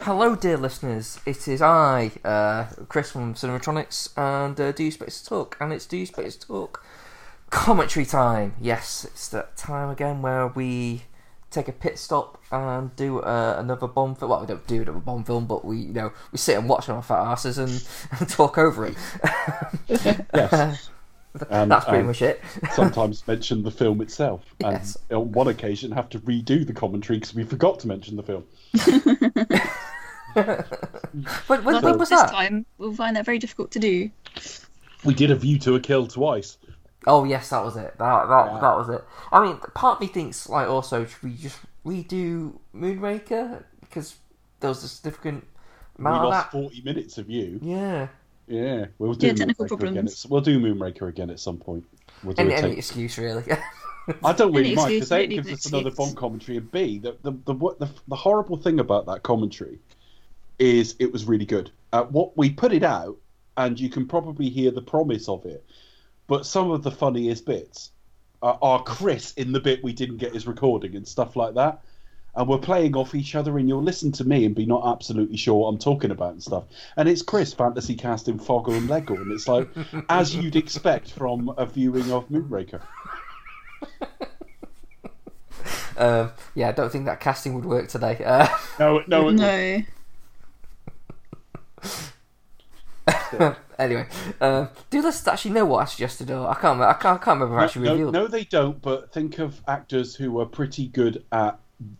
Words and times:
Hello, 0.00 0.34
dear 0.34 0.56
listeners. 0.56 1.20
It 1.26 1.46
is 1.46 1.60
I, 1.60 2.10
uh, 2.24 2.66
Chris 2.88 3.10
from 3.12 3.34
Cinematronics, 3.34 4.10
and 4.16 4.58
uh, 4.58 4.72
Do 4.72 4.84
You 4.84 4.90
Space 4.90 5.22
Talk, 5.22 5.56
and 5.60 5.72
it's 5.72 5.86
Do 5.86 5.98
You 5.98 6.06
Space 6.06 6.36
Talk 6.36 6.82
commentary 7.50 8.06
time. 8.06 8.54
Yes, 8.60 9.04
it's 9.04 9.28
that 9.28 9.56
time 9.56 9.90
again 9.90 10.22
where 10.22 10.46
we 10.46 11.02
take 11.50 11.66
a 11.68 11.72
pit 11.72 11.98
stop 11.98 12.40
and 12.52 12.94
do 12.96 13.18
uh, 13.20 13.56
another 13.58 13.88
bomb 13.88 14.14
film. 14.14 14.30
Well, 14.30 14.40
we 14.40 14.46
don't 14.46 14.66
do 14.66 14.82
another 14.82 15.00
bomb 15.00 15.24
film, 15.24 15.46
but 15.46 15.64
we, 15.64 15.78
you 15.78 15.92
know, 15.92 16.12
we 16.32 16.38
sit 16.38 16.56
and 16.56 16.68
watch 16.68 16.88
on 16.88 16.96
our 16.96 17.02
fat 17.02 17.18
asses 17.26 17.58
and, 17.58 17.84
and 18.20 18.28
talk 18.28 18.56
over 18.58 18.86
it. 18.86 18.96
Yes. 20.34 20.90
And- 21.48 21.70
That's 21.70 21.84
pretty 21.84 22.02
much 22.02 22.22
it. 22.22 22.40
Sometimes 22.72 23.24
mention 23.28 23.62
the 23.62 23.70
film 23.70 24.00
itself, 24.00 24.42
Yes. 24.60 24.98
and 25.10 25.16
on 25.18 25.30
one 25.30 25.46
occasion 25.46 25.92
have 25.92 26.08
to 26.08 26.18
redo 26.20 26.66
the 26.66 26.72
commentary 26.72 27.20
because 27.20 27.32
we 27.36 27.44
forgot 27.44 27.78
to 27.80 27.86
mention 27.86 28.16
the 28.16 28.24
film. 28.24 28.42
When, 31.48 31.64
when, 31.64 31.82
when 31.82 31.98
was 31.98 32.08
this 32.10 32.20
that? 32.20 32.30
time 32.30 32.64
we'll 32.78 32.94
find 32.94 33.16
that 33.16 33.24
very 33.24 33.38
difficult 33.38 33.70
to 33.72 33.78
do. 33.78 34.10
We 35.04 35.14
did 35.14 35.30
a 35.30 35.34
View 35.36 35.58
to 35.60 35.74
a 35.74 35.80
Kill 35.80 36.06
twice. 36.06 36.58
Oh 37.06 37.24
yes, 37.24 37.50
that 37.50 37.64
was 37.64 37.76
it. 37.76 37.94
That 37.98 38.26
that 38.28 38.46
Yeah. 38.52 38.58
that 38.60 38.76
was 38.76 38.88
it. 38.90 39.04
I 39.32 39.42
mean, 39.44 39.56
part 39.74 39.96
of 39.96 40.00
me 40.02 40.06
thinks 40.06 40.48
like 40.48 40.68
also 40.68 41.04
should 41.06 41.22
we 41.22 41.34
just 41.34 41.58
redo 41.84 42.58
Moonraker 42.74 43.64
because 43.80 44.16
there 44.60 44.68
was 44.68 44.84
a 44.84 44.88
significant 44.88 45.44
We 45.96 46.02
amount 46.02 46.24
of 46.24 46.30
lost 46.30 46.52
that. 46.52 46.52
40 46.52 46.82
minutes 46.82 47.18
of 47.18 47.28
you. 47.30 47.58
Yeah. 47.62 48.08
Yeah, 48.46 48.86
we'll 48.98 49.14
do 49.14 49.28
Yeah, 49.28 49.32
technical 49.34 49.66
Moonraker 49.66 49.72
again. 49.72 49.78
problems. 49.94 50.24
At, 50.24 50.30
we'll 50.30 50.40
do 50.42 50.60
Moonraker 50.60 51.08
again 51.08 51.30
at 51.30 51.40
some 51.40 51.56
point. 51.56 51.84
We'll 52.22 52.34
do 52.34 52.42
Any, 52.42 52.52
a 52.52 52.58
any 52.58 52.76
excuse 52.76 53.16
really. 53.18 53.44
I 54.24 54.32
don't 54.32 54.52
really 54.52 54.72
Any 54.72 54.76
mind 54.76 54.88
because 54.94 55.12
A, 55.12 55.22
it 55.24 55.28
gives 55.28 55.48
an 55.48 55.54
us 55.54 55.66
another 55.66 55.88
excuse. 55.88 56.08
Bond 56.08 56.16
commentary, 56.16 56.58
and 56.58 56.70
B, 56.70 56.98
the 56.98 57.16
the, 57.22 57.32
the 57.46 57.54
the 57.54 57.88
the 58.08 58.16
horrible 58.16 58.56
thing 58.56 58.80
about 58.80 59.06
that 59.06 59.22
commentary 59.22 59.78
is 60.60 60.94
it 61.00 61.12
was 61.12 61.24
really 61.24 61.46
good. 61.46 61.70
Uh, 61.92 62.04
what 62.04 62.36
we 62.36 62.50
put 62.50 62.72
it 62.72 62.84
out, 62.84 63.16
and 63.56 63.80
you 63.80 63.88
can 63.90 64.06
probably 64.06 64.48
hear 64.48 64.70
the 64.70 64.82
promise 64.82 65.28
of 65.28 65.44
it, 65.46 65.64
but 66.28 66.46
some 66.46 66.70
of 66.70 66.82
the 66.84 66.90
funniest 66.90 67.44
bits 67.46 67.90
are, 68.42 68.58
are 68.62 68.82
Chris 68.84 69.32
in 69.34 69.50
the 69.52 69.58
bit 69.60 69.82
we 69.82 69.92
didn't 69.92 70.18
get 70.18 70.32
his 70.34 70.46
recording 70.46 70.94
and 70.94 71.08
stuff 71.08 71.34
like 71.34 71.54
that. 71.54 71.82
And 72.36 72.46
we're 72.48 72.58
playing 72.58 72.94
off 72.94 73.16
each 73.16 73.34
other, 73.34 73.58
and 73.58 73.68
you'll 73.68 73.82
listen 73.82 74.12
to 74.12 74.24
me 74.24 74.44
and 74.44 74.54
be 74.54 74.64
not 74.64 74.86
absolutely 74.86 75.36
sure 75.36 75.54
what 75.56 75.68
I'm 75.68 75.78
talking 75.78 76.12
about 76.12 76.32
and 76.34 76.40
stuff. 76.42 76.62
And 76.96 77.08
it's 77.08 77.22
Chris 77.22 77.52
fantasy 77.52 77.96
casting 77.96 78.38
Foggle 78.38 78.74
and 78.74 78.88
Lego, 78.88 79.16
and 79.16 79.32
it's 79.32 79.48
like 79.48 79.68
as 80.08 80.36
you'd 80.36 80.54
expect 80.54 81.10
from 81.10 81.52
a 81.58 81.66
viewing 81.66 82.12
of 82.12 82.28
Moonraker. 82.28 82.82
um, 85.96 86.30
yeah, 86.54 86.68
I 86.68 86.72
don't 86.72 86.90
think 86.92 87.06
that 87.06 87.18
casting 87.18 87.54
would 87.54 87.64
work 87.64 87.88
today. 87.88 88.22
Uh, 88.24 88.46
No, 88.78 89.02
no, 89.08 89.28
it- 89.28 89.32
No. 89.34 89.82
anyway, 93.78 94.06
um, 94.40 94.68
do 94.90 95.02
listeners 95.02 95.28
actually 95.32 95.52
know 95.52 95.64
what 95.64 95.82
I 95.82 95.84
suggested? 95.86 96.30
Or 96.30 96.48
I 96.48 96.54
can't. 96.54 96.80
I 96.80 96.92
can't. 96.94 97.20
I 97.20 97.24
can't 97.24 97.40
remember 97.40 97.56
No, 97.56 97.64
actually 97.64 97.86
no, 97.86 97.92
revealed. 97.92 98.14
no, 98.14 98.26
they 98.26 98.44
don't. 98.44 98.80
But 98.82 99.12
think 99.12 99.38
of 99.38 99.60
actors 99.68 100.14
who 100.14 100.40
are 100.40 100.46
pretty 100.46 100.88
good 100.88 101.24
at, 101.32 101.58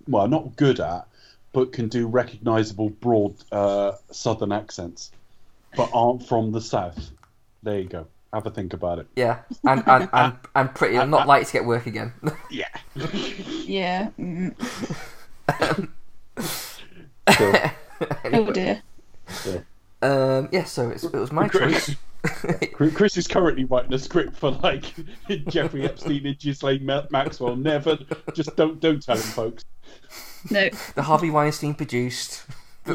well, 0.09 0.29
not 0.29 0.57
good 0.57 0.81
at, 0.81 1.07
but 1.53 1.73
can 1.73 1.89
do 1.89 2.07
recognisable 2.07 2.91
broad 2.91 3.35
uh, 3.53 3.93
southern 4.11 4.53
accents, 4.53 5.13
but 5.77 5.91
aren't 5.93 6.27
from 6.27 6.53
the 6.53 6.61
south. 6.61 7.11
There 7.63 7.79
you 7.79 7.89
go. 7.89 8.07
Have 8.33 8.47
a 8.47 8.51
think 8.51 8.73
about 8.75 9.01
it. 9.01 9.07
Yeah, 9.17 9.41
and 9.65 9.83
and 9.89 10.09
and, 10.13 10.35
and 10.55 10.75
pretty 10.75 10.97
I'm 10.99 11.11
not 11.11 11.27
likely 11.27 11.47
to 11.47 11.53
get 11.53 11.65
work 11.65 11.87
again. 11.87 12.13
Yeah. 12.51 12.69
Yeah. 13.67 14.11
Mm. 14.19 14.55
So, 17.29 17.53
Oh 18.33 18.51
dear. 18.53 18.83
Um, 20.03 20.49
yeah, 20.53 20.65
so 20.65 20.91
it's, 20.91 21.05
it 21.05 21.13
was 21.13 21.33
my 21.33 21.49
choice. 21.49 21.95
Chris 22.75 22.95
Chris 22.95 23.17
is 23.17 23.27
currently 23.27 23.65
writing 23.65 23.95
a 23.95 23.99
script 23.99 24.37
for 24.37 24.51
like 24.51 24.85
Jeffrey 25.49 25.85
Epstein 25.85 26.27
and 26.27 26.39
Ghislaine 26.39 26.85
Ma- 26.85 27.07
Maxwell. 27.11 27.57
Never, 27.57 27.99
just 28.35 28.55
don't 28.57 28.79
don't 28.79 29.03
tell 29.03 29.17
him, 29.17 29.23
folks. 29.23 29.65
No. 30.51 30.69
the 30.95 31.03
Harvey 31.03 31.31
Weinstein 31.31 31.75
produced. 31.75 32.45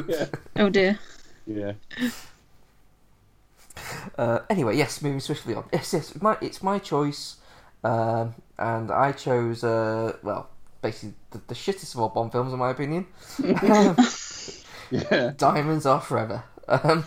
Yeah. 0.07 0.27
Oh 0.55 0.69
dear. 0.69 0.99
Yeah. 1.47 1.73
Uh, 4.17 4.39
anyway, 4.49 4.77
yes, 4.77 5.01
moving 5.01 5.19
swiftly 5.19 5.55
on. 5.55 5.65
Yes, 5.73 5.93
yes, 5.93 6.11
it's 6.11 6.21
my, 6.21 6.37
it's 6.41 6.63
my 6.63 6.79
choice, 6.79 7.35
um, 7.83 8.33
and 8.57 8.89
I 8.89 9.11
chose, 9.11 9.63
uh, 9.63 10.15
well, 10.23 10.49
basically 10.81 11.13
the, 11.31 11.41
the 11.47 11.53
shittest 11.53 11.93
of 11.93 11.99
all 11.99 12.09
Bond 12.09 12.31
films, 12.31 12.53
in 12.53 12.59
my 12.59 12.71
opinion. 12.71 13.05
Yeah. 14.91 15.33
Diamonds 15.37 15.85
Are 15.85 15.99
Forever. 15.99 16.43
Um, 16.67 17.05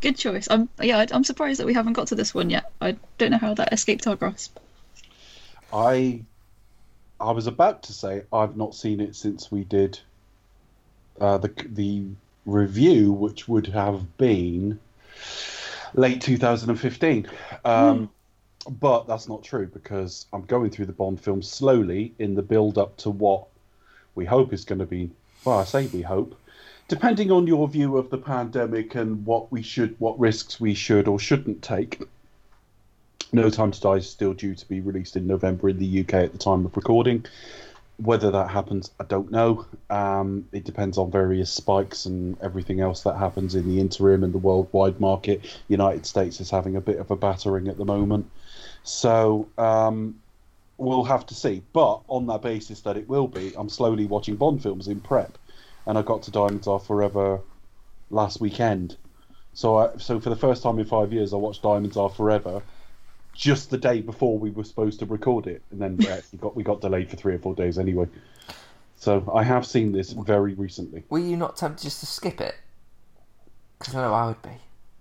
Good 0.00 0.16
choice. 0.16 0.46
I'm 0.50 0.68
yeah. 0.80 0.98
I- 0.98 1.08
I'm 1.10 1.24
surprised 1.24 1.58
that 1.60 1.66
we 1.66 1.74
haven't 1.74 1.94
got 1.94 2.08
to 2.08 2.14
this 2.14 2.34
one 2.34 2.50
yet. 2.50 2.70
I 2.80 2.96
don't 3.18 3.30
know 3.32 3.38
how 3.38 3.54
that 3.54 3.72
escaped 3.72 4.06
our 4.06 4.16
grasp. 4.16 4.58
I 5.72 6.22
I 7.20 7.32
was 7.32 7.46
about 7.46 7.82
to 7.84 7.92
say 7.92 8.22
I've 8.32 8.56
not 8.56 8.74
seen 8.74 9.00
it 9.00 9.16
since 9.16 9.50
we 9.50 9.64
did 9.64 9.98
uh, 11.20 11.38
the 11.38 11.52
the 11.66 12.04
review, 12.46 13.12
which 13.12 13.48
would 13.48 13.66
have 13.66 14.16
been 14.18 14.78
late 15.94 16.20
2015. 16.20 17.26
Um, 17.64 18.10
But 18.68 19.06
that's 19.08 19.28
not 19.28 19.42
true 19.42 19.66
because 19.66 20.26
I'm 20.32 20.42
going 20.44 20.70
through 20.70 20.86
the 20.86 20.92
Bond 20.92 21.20
films 21.20 21.48
slowly 21.50 22.12
in 22.18 22.34
the 22.34 22.42
build 22.42 22.76
up 22.76 22.96
to 22.98 23.10
what 23.10 23.46
we 24.14 24.24
hope 24.26 24.52
is 24.52 24.64
going 24.64 24.80
to 24.80 24.86
be. 24.86 25.10
Well, 25.44 25.58
I 25.58 25.64
say 25.64 25.86
we 25.86 26.02
hope, 26.02 26.34
depending 26.88 27.30
on 27.30 27.46
your 27.46 27.68
view 27.68 27.98
of 27.98 28.08
the 28.10 28.18
pandemic 28.18 28.94
and 28.94 29.24
what 29.24 29.52
we 29.52 29.62
should, 29.62 29.94
what 30.00 30.18
risks 30.18 30.58
we 30.58 30.74
should 30.74 31.06
or 31.06 31.18
shouldn't 31.18 31.62
take. 31.62 32.02
No 33.30 33.50
Time 33.50 33.70
to 33.70 33.80
Die 33.80 33.96
is 33.96 34.08
still 34.08 34.32
due 34.32 34.54
to 34.54 34.68
be 34.68 34.80
released 34.80 35.14
in 35.14 35.26
November 35.26 35.68
in 35.68 35.78
the 35.78 36.00
UK 36.00 36.14
at 36.14 36.32
the 36.32 36.38
time 36.38 36.64
of 36.64 36.74
recording. 36.74 37.26
Whether 37.98 38.30
that 38.30 38.48
happens, 38.48 38.90
I 38.98 39.04
don't 39.04 39.30
know. 39.30 39.66
Um, 39.90 40.48
it 40.52 40.64
depends 40.64 40.96
on 40.96 41.10
various 41.10 41.50
spikes 41.50 42.06
and 42.06 42.40
everything 42.40 42.80
else 42.80 43.02
that 43.02 43.16
happens 43.16 43.54
in 43.54 43.68
the 43.68 43.80
interim 43.80 44.24
and 44.24 44.32
the 44.32 44.38
worldwide 44.38 44.98
market. 44.98 45.44
United 45.68 46.06
States 46.06 46.40
is 46.40 46.48
having 46.48 46.76
a 46.76 46.80
bit 46.80 46.98
of 46.98 47.10
a 47.10 47.16
battering 47.16 47.68
at 47.68 47.76
the 47.76 47.84
moment. 47.84 48.30
So 48.82 49.48
um, 49.58 50.18
we'll 50.78 51.04
have 51.04 51.26
to 51.26 51.34
see. 51.34 51.62
But 51.74 52.00
on 52.08 52.26
that 52.28 52.40
basis 52.40 52.80
that 52.82 52.96
it 52.96 53.08
will 53.08 53.28
be, 53.28 53.52
I'm 53.58 53.68
slowly 53.68 54.06
watching 54.06 54.36
Bond 54.36 54.62
films 54.62 54.88
in 54.88 55.00
prep. 55.00 55.36
And 55.88 55.98
I 55.98 56.02
got 56.02 56.22
to 56.24 56.30
Diamonds 56.30 56.68
Are 56.68 56.78
Forever 56.78 57.40
last 58.10 58.40
weekend. 58.40 58.96
So, 59.54 59.78
I, 59.78 59.96
so 59.96 60.20
for 60.20 60.30
the 60.30 60.36
first 60.36 60.62
time 60.62 60.78
in 60.78 60.84
five 60.84 61.12
years, 61.12 61.32
I 61.32 61.36
watched 61.36 61.62
Diamonds 61.62 61.96
Are 61.96 62.10
Forever 62.10 62.62
just 63.32 63.70
the 63.70 63.78
day 63.78 64.00
before 64.00 64.38
we 64.38 64.50
were 64.50 64.64
supposed 64.64 64.98
to 64.98 65.06
record 65.06 65.46
it, 65.46 65.62
and 65.70 65.80
then 65.80 65.96
we 65.96 66.08
actually 66.08 66.38
got 66.40 66.54
we 66.54 66.62
got 66.62 66.80
delayed 66.80 67.08
for 67.08 67.16
three 67.16 67.34
or 67.34 67.38
four 67.38 67.54
days 67.54 67.78
anyway. 67.78 68.06
So 68.96 69.30
I 69.32 69.44
have 69.44 69.64
seen 69.64 69.92
this 69.92 70.12
very 70.12 70.54
recently. 70.54 71.04
were 71.08 71.20
you 71.20 71.36
not 71.36 71.56
tempted 71.56 71.84
just 71.84 72.00
to 72.00 72.06
skip 72.06 72.40
it? 72.40 72.56
Because 73.78 73.94
I 73.94 74.02
know 74.02 74.12
I 74.12 74.26
would 74.26 74.42
be. 74.42 74.50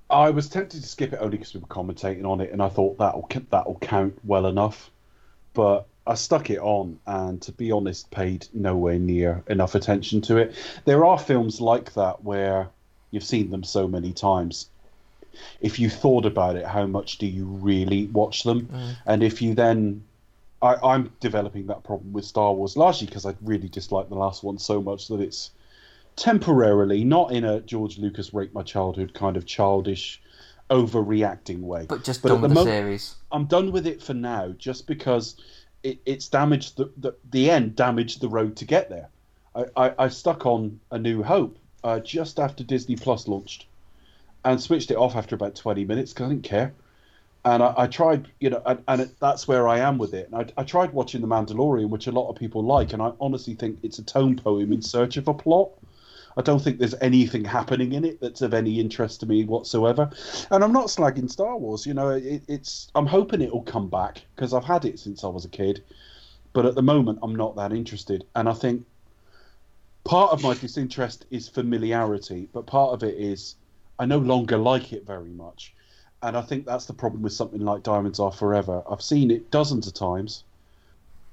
I 0.09 0.29
was 0.29 0.47
tempted 0.47 0.81
to 0.81 0.87
skip 0.87 1.13
it 1.13 1.19
only 1.19 1.37
because 1.37 1.53
we 1.53 1.59
were 1.59 1.67
commentating 1.67 2.25
on 2.25 2.39
it, 2.39 2.51
and 2.51 2.61
I 2.61 2.69
thought 2.69 2.97
that'll 2.99 3.27
that'll 3.49 3.79
count 3.79 4.17
well 4.23 4.45
enough. 4.45 4.91
But 5.53 5.87
I 6.07 6.15
stuck 6.15 6.49
it 6.49 6.59
on, 6.59 6.99
and 7.05 7.41
to 7.43 7.51
be 7.51 7.71
honest, 7.71 8.09
paid 8.11 8.47
nowhere 8.53 8.97
near 8.97 9.43
enough 9.47 9.75
attention 9.75 10.21
to 10.21 10.37
it. 10.37 10.55
There 10.85 11.05
are 11.05 11.19
films 11.19 11.59
like 11.59 11.93
that 11.93 12.23
where 12.23 12.69
you've 13.11 13.23
seen 13.23 13.51
them 13.51 13.63
so 13.63 13.87
many 13.87 14.13
times. 14.13 14.69
If 15.61 15.79
you 15.79 15.89
thought 15.89 16.25
about 16.25 16.55
it, 16.55 16.65
how 16.65 16.85
much 16.87 17.17
do 17.17 17.27
you 17.27 17.45
really 17.45 18.07
watch 18.07 18.43
them? 18.43 18.67
Mm. 18.67 18.95
And 19.05 19.23
if 19.23 19.41
you 19.41 19.53
then, 19.53 20.03
I, 20.61 20.75
I'm 20.75 21.11
developing 21.19 21.67
that 21.67 21.83
problem 21.83 22.13
with 22.13 22.25
Star 22.25 22.53
Wars 22.53 22.77
largely 22.77 23.07
because 23.07 23.25
I 23.25 23.35
really 23.41 23.67
dislike 23.67 24.09
the 24.09 24.15
last 24.15 24.43
one 24.43 24.57
so 24.57 24.81
much 24.81 25.09
that 25.09 25.19
it's 25.19 25.51
temporarily, 26.15 27.03
not 27.03 27.31
in 27.31 27.43
a 27.43 27.61
George 27.61 27.97
Lucas 27.97 28.33
rape 28.33 28.53
my 28.53 28.63
childhood 28.63 29.13
kind 29.13 29.37
of 29.37 29.45
childish, 29.45 30.21
overreacting 30.69 31.59
way. 31.59 31.85
But 31.87 32.03
just 32.03 32.21
But 32.21 32.29
done 32.29 32.41
with 32.41 32.49
the 32.49 32.55
the 32.55 32.65
mo- 32.65 32.65
series. 32.65 33.15
I'm 33.31 33.45
done 33.45 33.71
with 33.71 33.85
it 33.85 34.01
for 34.01 34.13
now, 34.13 34.53
just 34.57 34.87
because 34.87 35.35
it, 35.87 35.99
it's 36.05 36.27
damaged 36.27 36.77
the, 36.77 36.91
the 36.97 37.15
the 37.31 37.49
end 37.49 37.75
damaged 37.75 38.19
the 38.21 38.27
road 38.27 38.57
to 38.57 38.65
get 38.65 38.89
there. 38.89 39.07
I, 39.55 39.65
I, 39.77 39.93
I 39.99 40.07
stuck 40.09 40.45
on 40.45 40.79
A 40.91 40.99
New 40.99 41.23
Hope 41.23 41.57
uh, 41.83 41.99
just 41.99 42.39
after 42.39 42.63
Disney 42.63 42.97
Plus 42.97 43.27
launched, 43.27 43.65
and 44.43 44.61
switched 44.61 44.91
it 44.91 44.97
off 44.97 45.15
after 45.15 45.35
about 45.35 45.55
20 45.55 45.85
minutes 45.85 46.11
because 46.13 46.25
I 46.25 46.29
didn't 46.29 46.43
care. 46.43 46.73
And 47.45 47.63
I, 47.63 47.73
I 47.77 47.87
tried, 47.87 48.27
you 48.41 48.49
know, 48.49 48.61
and, 48.65 48.83
and 48.89 49.01
it, 49.01 49.19
that's 49.21 49.47
where 49.47 49.69
I 49.69 49.79
am 49.79 49.97
with 49.97 50.13
it. 50.13 50.29
And 50.29 50.51
I, 50.57 50.61
I 50.61 50.63
tried 50.65 50.91
watching 50.91 51.21
The 51.21 51.27
Mandalorian, 51.27 51.89
which 51.89 52.07
a 52.07 52.11
lot 52.11 52.29
of 52.29 52.35
people 52.35 52.63
like, 52.63 52.91
and 52.91 53.01
I 53.01 53.13
honestly 53.21 53.53
think 53.53 53.79
it's 53.83 53.99
a 53.99 54.03
tone 54.03 54.35
poem 54.35 54.73
in 54.73 54.81
search 54.81 55.15
of 55.15 55.29
a 55.29 55.33
plot. 55.33 55.69
I 56.37 56.41
don't 56.43 56.59
think 56.59 56.77
there's 56.77 56.93
anything 57.01 57.43
happening 57.43 57.93
in 57.93 58.05
it 58.05 58.21
that's 58.21 58.43
of 58.43 58.53
any 58.53 58.79
interest 58.79 59.21
to 59.21 59.25
me 59.25 59.43
whatsoever. 59.43 60.09
And 60.51 60.63
I'm 60.63 60.71
not 60.71 60.85
slagging 60.85 61.31
Star 61.31 61.57
Wars. 61.57 61.85
You 61.87 61.95
know, 61.95 62.09
it, 62.09 62.43
it's 62.47 62.91
I'm 62.93 63.07
hoping 63.07 63.41
it'll 63.41 63.63
come 63.63 63.89
back 63.89 64.21
because 64.35 64.53
I've 64.53 64.63
had 64.63 64.85
it 64.85 64.99
since 64.99 65.23
I 65.23 65.27
was 65.27 65.45
a 65.45 65.49
kid. 65.49 65.83
But 66.53 66.67
at 66.67 66.75
the 66.75 66.83
moment, 66.83 67.19
I'm 67.23 67.35
not 67.35 67.55
that 67.55 67.73
interested. 67.73 68.23
And 68.35 68.47
I 68.47 68.53
think 68.53 68.85
part 70.03 70.31
of 70.31 70.43
my 70.43 70.53
disinterest 70.53 71.25
is 71.31 71.49
familiarity, 71.49 72.47
but 72.53 72.67
part 72.67 72.93
of 72.93 73.03
it 73.03 73.15
is 73.15 73.55
I 73.97 74.05
no 74.05 74.19
longer 74.19 74.57
like 74.57 74.93
it 74.93 75.07
very 75.07 75.31
much. 75.31 75.73
And 76.21 76.37
I 76.37 76.41
think 76.41 76.65
that's 76.65 76.85
the 76.85 76.93
problem 76.93 77.23
with 77.23 77.33
something 77.33 77.61
like 77.61 77.83
Diamonds 77.83 78.19
Are 78.19 78.31
Forever. 78.31 78.83
I've 78.89 79.01
seen 79.01 79.31
it 79.31 79.49
dozens 79.49 79.87
of 79.87 79.93
times. 79.95 80.43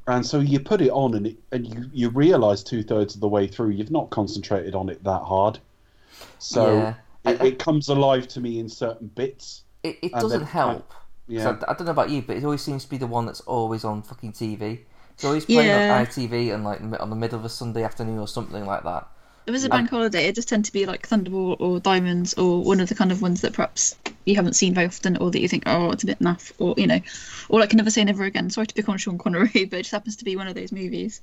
And 0.06 0.24
so 0.26 0.40
you 0.40 0.60
put 0.60 0.80
it 0.82 0.90
on 0.90 1.14
and 1.14 1.26
it, 1.28 1.36
and 1.52 1.66
you, 1.66 1.90
you 1.92 2.08
realise 2.10 2.62
two 2.62 2.82
thirds 2.82 3.14
of 3.14 3.20
the 3.20 3.28
way 3.28 3.46
through 3.46 3.70
you've 3.70 3.90
not 3.90 4.10
concentrated 4.10 4.74
on 4.74 4.88
it 4.90 5.02
that 5.04 5.22
hard. 5.22 5.58
So 6.38 6.76
Yeah. 7.24 7.32
it, 7.32 7.40
it 7.42 7.58
comes 7.58 7.88
alive 7.88 8.28
to 8.28 8.40
me 8.40 8.58
in 8.58 8.68
certain 8.68 9.06
bits. 9.08 9.62
It, 9.82 9.98
it 10.02 10.12
doesn't 10.12 10.40
then- 10.40 10.48
help. 10.48 10.92
Yeah. 11.26 11.56
I, 11.66 11.70
I 11.70 11.74
don't 11.74 11.86
know 11.86 11.90
about 11.92 12.10
you, 12.10 12.20
but 12.20 12.36
it 12.36 12.44
always 12.44 12.60
seems 12.60 12.84
to 12.84 12.90
be 12.90 12.98
the 12.98 13.06
one 13.06 13.24
that's 13.24 13.40
always 13.42 13.82
on 13.82 14.02
fucking 14.02 14.32
TV. 14.34 14.80
It's 15.14 15.24
always 15.24 15.46
playing 15.46 15.68
Yeah. 15.68 15.96
on 15.98 16.04
ITV 16.06 16.52
and 16.54 16.64
like 16.64 16.82
on 17.00 17.08
the 17.08 17.16
middle 17.16 17.38
of 17.38 17.44
a 17.46 17.48
Sunday 17.48 17.82
afternoon 17.82 18.18
or 18.18 18.28
something 18.28 18.66
like 18.66 18.82
that. 18.82 19.08
If 19.46 19.54
it's 19.54 19.64
a 19.64 19.68
bank 19.68 19.90
holiday, 19.90 20.26
it 20.26 20.34
just 20.34 20.48
tend 20.48 20.64
to 20.64 20.72
be 20.72 20.86
like 20.86 21.06
Thunderball 21.06 21.56
or 21.60 21.78
Diamonds 21.78 22.34
or 22.34 22.62
one 22.62 22.80
of 22.80 22.88
the 22.88 22.94
kind 22.94 23.12
of 23.12 23.20
ones 23.20 23.42
that 23.42 23.52
perhaps 23.52 23.94
you 24.24 24.36
haven't 24.36 24.54
seen 24.54 24.72
very 24.72 24.86
often 24.86 25.18
or 25.18 25.30
that 25.30 25.40
you 25.40 25.48
think, 25.48 25.64
oh, 25.66 25.90
it's 25.90 26.02
a 26.02 26.06
bit 26.06 26.18
naff 26.20 26.52
or, 26.58 26.74
you 26.78 26.86
know, 26.86 27.00
or 27.50 27.60
like 27.60 27.68
Can 27.68 27.76
Never 27.76 27.90
Say 27.90 28.04
Never 28.04 28.24
Again. 28.24 28.48
Sorry 28.48 28.66
to 28.66 28.74
pick 28.74 28.88
on 28.88 28.96
Sean 28.96 29.18
Connery, 29.18 29.48
but 29.66 29.78
it 29.78 29.82
just 29.82 29.90
happens 29.90 30.16
to 30.16 30.24
be 30.24 30.36
one 30.36 30.48
of 30.48 30.54
those 30.54 30.72
movies. 30.72 31.20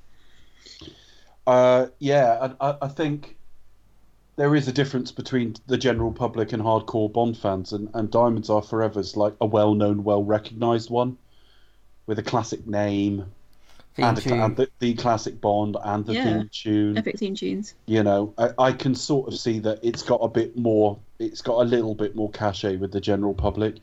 Uh, 1.48 1.88
yeah, 1.98 2.54
I, 2.62 2.76
I 2.84 2.88
think 2.90 3.36
there 4.36 4.56
is 4.56 4.68
a 4.68 4.72
difference 4.72 5.12
between 5.12 5.56
the 5.66 5.78
general 5.78 6.12
public 6.12 6.54
and 6.54 6.62
hardcore 6.62 7.12
Bond 7.12 7.38
fans, 7.38 7.74
and, 7.74 7.90
and 7.96 8.12
Diamonds 8.12 8.52
Are 8.52 8.62
Forever's 8.62 9.18
like 9.18 9.34
a 9.42 9.48
well-known, 9.48 10.04
well-recognised 10.04 10.92
one 10.92 11.18
with 12.06 12.20
a 12.20 12.24
classic 12.24 12.68
name 12.68 13.26
Theme 13.94 14.06
and, 14.06 14.18
a, 14.18 14.22
tune. 14.22 14.40
and 14.40 14.56
the, 14.58 14.70
the 14.80 14.94
classic 14.94 15.42
Bond 15.42 15.76
and 15.84 16.06
the 16.06 16.14
Yeah. 16.14 16.24
theme 16.24 16.50
tune. 16.52 16.98
Epic 16.98 17.18
theme 17.20 17.36
tunes. 17.36 17.74
You 17.88 18.04
know, 18.04 18.34
I, 18.38 18.52
I 18.58 18.72
can 18.72 18.96
sort 18.96 19.28
of 19.28 19.38
see 19.38 19.60
that 19.60 19.80
it's 19.84 20.02
got 20.02 20.20
a 20.22 20.30
bit 20.30 20.58
more, 20.58 20.98
it's 21.20 21.42
got 21.42 21.62
a 21.62 21.66
little 21.66 21.94
bit 21.94 22.16
more 22.16 22.30
cachet 22.32 22.78
with 22.78 22.92
the 22.94 23.02
general 23.02 23.34
public. 23.34 23.76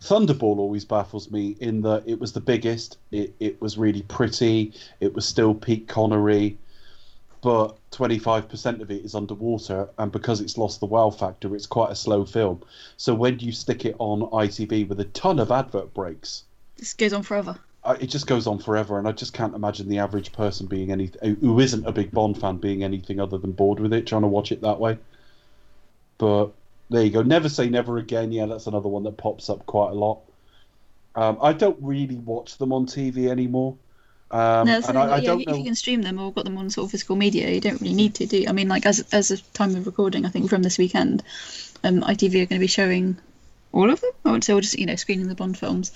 Thunderball 0.00 0.56
always 0.58 0.86
baffles 0.86 1.30
me 1.30 1.56
in 1.60 1.82
that 1.82 2.04
it 2.06 2.18
was 2.18 2.32
the 2.32 2.40
biggest, 2.40 2.96
it, 3.10 3.34
it 3.38 3.60
was 3.60 3.76
really 3.76 4.00
pretty, 4.02 4.72
it 5.00 5.12
was 5.14 5.28
still 5.28 5.54
peak 5.54 5.88
Connery, 5.88 6.56
but 7.42 7.76
25% 7.90 8.80
of 8.80 8.90
it 8.90 9.04
is 9.04 9.14
underwater, 9.14 9.90
and 9.98 10.10
because 10.10 10.40
it's 10.40 10.56
lost 10.56 10.80
the 10.80 10.86
wow 10.86 11.10
factor, 11.10 11.54
it's 11.54 11.66
quite 11.66 11.90
a 11.90 11.94
slow 11.94 12.24
film. 12.24 12.62
So 12.96 13.14
when 13.14 13.38
you 13.40 13.52
stick 13.52 13.84
it 13.84 13.96
on 13.98 14.20
ITV 14.30 14.88
with 14.88 15.00
a 15.00 15.04
ton 15.04 15.38
of 15.38 15.50
advert 15.50 15.92
breaks, 15.92 16.44
This 16.78 16.94
goes 16.94 17.12
on 17.12 17.22
forever. 17.22 17.58
It 17.98 18.06
just 18.06 18.26
goes 18.26 18.46
on 18.46 18.58
forever, 18.58 18.98
and 18.98 19.08
I 19.08 19.12
just 19.12 19.32
can't 19.32 19.54
imagine 19.54 19.88
the 19.88 19.98
average 19.98 20.32
person 20.32 20.66
being 20.66 20.92
any 20.92 21.10
who 21.22 21.60
isn't 21.60 21.86
a 21.86 21.92
big 21.92 22.10
Bond 22.10 22.38
fan 22.38 22.58
being 22.58 22.84
anything 22.84 23.20
other 23.20 23.38
than 23.38 23.52
bored 23.52 23.80
with 23.80 23.92
it, 23.92 24.06
trying 24.06 24.22
to 24.22 24.28
watch 24.28 24.52
it 24.52 24.60
that 24.62 24.78
way. 24.78 24.98
But 26.18 26.48
there 26.90 27.02
you 27.02 27.10
go. 27.10 27.22
Never 27.22 27.48
say 27.48 27.68
never 27.68 27.98
again. 27.98 28.32
Yeah, 28.32 28.46
that's 28.46 28.66
another 28.66 28.88
one 28.88 29.04
that 29.04 29.16
pops 29.16 29.48
up 29.48 29.64
quite 29.66 29.90
a 29.90 29.94
lot. 29.94 30.20
Um, 31.14 31.38
I 31.42 31.52
don't 31.52 31.78
really 31.80 32.16
watch 32.16 32.58
them 32.58 32.72
on 32.72 32.86
TV 32.86 33.28
anymore, 33.28 33.76
um, 34.30 34.66
No, 34.66 34.80
so, 34.80 34.90
and 34.90 34.98
I, 34.98 35.16
I 35.16 35.20
don't 35.20 35.40
if 35.40 35.48
know. 35.48 35.56
you 35.56 35.64
can 35.64 35.74
stream 35.74 36.02
them 36.02 36.20
or 36.20 36.32
got 36.32 36.44
them 36.44 36.56
on 36.56 36.70
sort 36.70 36.84
of 36.84 36.92
physical 36.92 37.16
media, 37.16 37.50
you 37.50 37.60
don't 37.60 37.80
really 37.80 37.94
need 37.94 38.14
to 38.16 38.26
do. 38.26 38.44
I 38.48 38.52
mean, 38.52 38.68
like 38.68 38.86
as 38.86 39.04
as 39.12 39.30
a 39.30 39.38
time 39.54 39.74
of 39.74 39.86
recording, 39.86 40.24
I 40.24 40.28
think 40.28 40.48
from 40.48 40.62
this 40.62 40.78
weekend, 40.78 41.24
um, 41.82 42.02
ITV 42.02 42.34
are 42.34 42.46
going 42.46 42.48
to 42.48 42.58
be 42.58 42.68
showing 42.68 43.18
all 43.72 43.90
of 43.90 44.00
them. 44.00 44.12
I 44.24 44.32
would 44.32 44.44
say, 44.44 44.52
or 44.52 44.60
just 44.60 44.78
you 44.78 44.86
know, 44.86 44.94
screening 44.94 45.26
the 45.26 45.34
Bond 45.34 45.58
films 45.58 45.90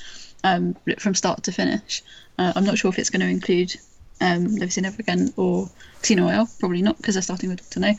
um, 0.44 0.76
from 0.98 1.14
start 1.14 1.42
to 1.44 1.52
finish. 1.52 2.02
Uh, 2.38 2.52
I'm 2.54 2.64
not 2.64 2.78
sure 2.78 2.90
if 2.90 2.98
it's 2.98 3.10
going 3.10 3.20
to 3.22 3.26
include 3.28 3.74
um, 4.20 4.54
Never 4.54 4.70
Say 4.70 4.82
Never 4.82 5.00
Again 5.00 5.32
or 5.36 5.68
Casino 6.00 6.24
Royale. 6.24 6.48
Probably 6.60 6.82
not 6.82 6.96
because 6.98 7.14
they're 7.14 7.22
starting 7.22 7.50
with 7.50 7.58
Doctor 7.60 7.80
No. 7.80 7.94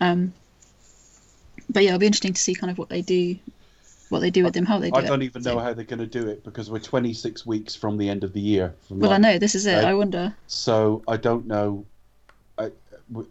Um, 0.00 0.32
but 1.68 1.82
yeah, 1.82 1.90
it'll 1.90 1.98
be 2.00 2.06
interesting 2.06 2.32
to 2.32 2.40
see 2.40 2.54
kind 2.54 2.70
of 2.70 2.78
what 2.78 2.88
they 2.88 3.02
do, 3.02 3.36
what 4.08 4.20
they 4.20 4.30
do 4.30 4.44
with 4.44 4.54
them, 4.54 4.64
how 4.64 4.78
they 4.78 4.90
do 4.90 4.96
I 4.96 5.00
it. 5.00 5.04
I 5.04 5.08
don't 5.08 5.22
even 5.22 5.42
know 5.42 5.52
So- 5.54 5.58
how 5.58 5.74
they're 5.74 5.84
going 5.84 5.98
to 6.00 6.06
do 6.06 6.28
it 6.28 6.44
because 6.44 6.70
we're 6.70 6.78
26 6.78 7.44
weeks 7.44 7.74
from 7.74 7.98
the 7.98 8.08
end 8.08 8.24
of 8.24 8.32
the 8.32 8.40
year. 8.40 8.74
From 8.88 9.00
Well, 9.00 9.12
I 9.12 9.18
know 9.18 9.38
this 9.38 9.54
is 9.54 9.66
it. 9.66 9.74
Right. 9.76 9.84
I 9.86 9.94
wonder. 9.94 10.34
So 10.46 11.02
I 11.08 11.16
don't 11.16 11.46
know. 11.46 11.84
I, 12.58 12.70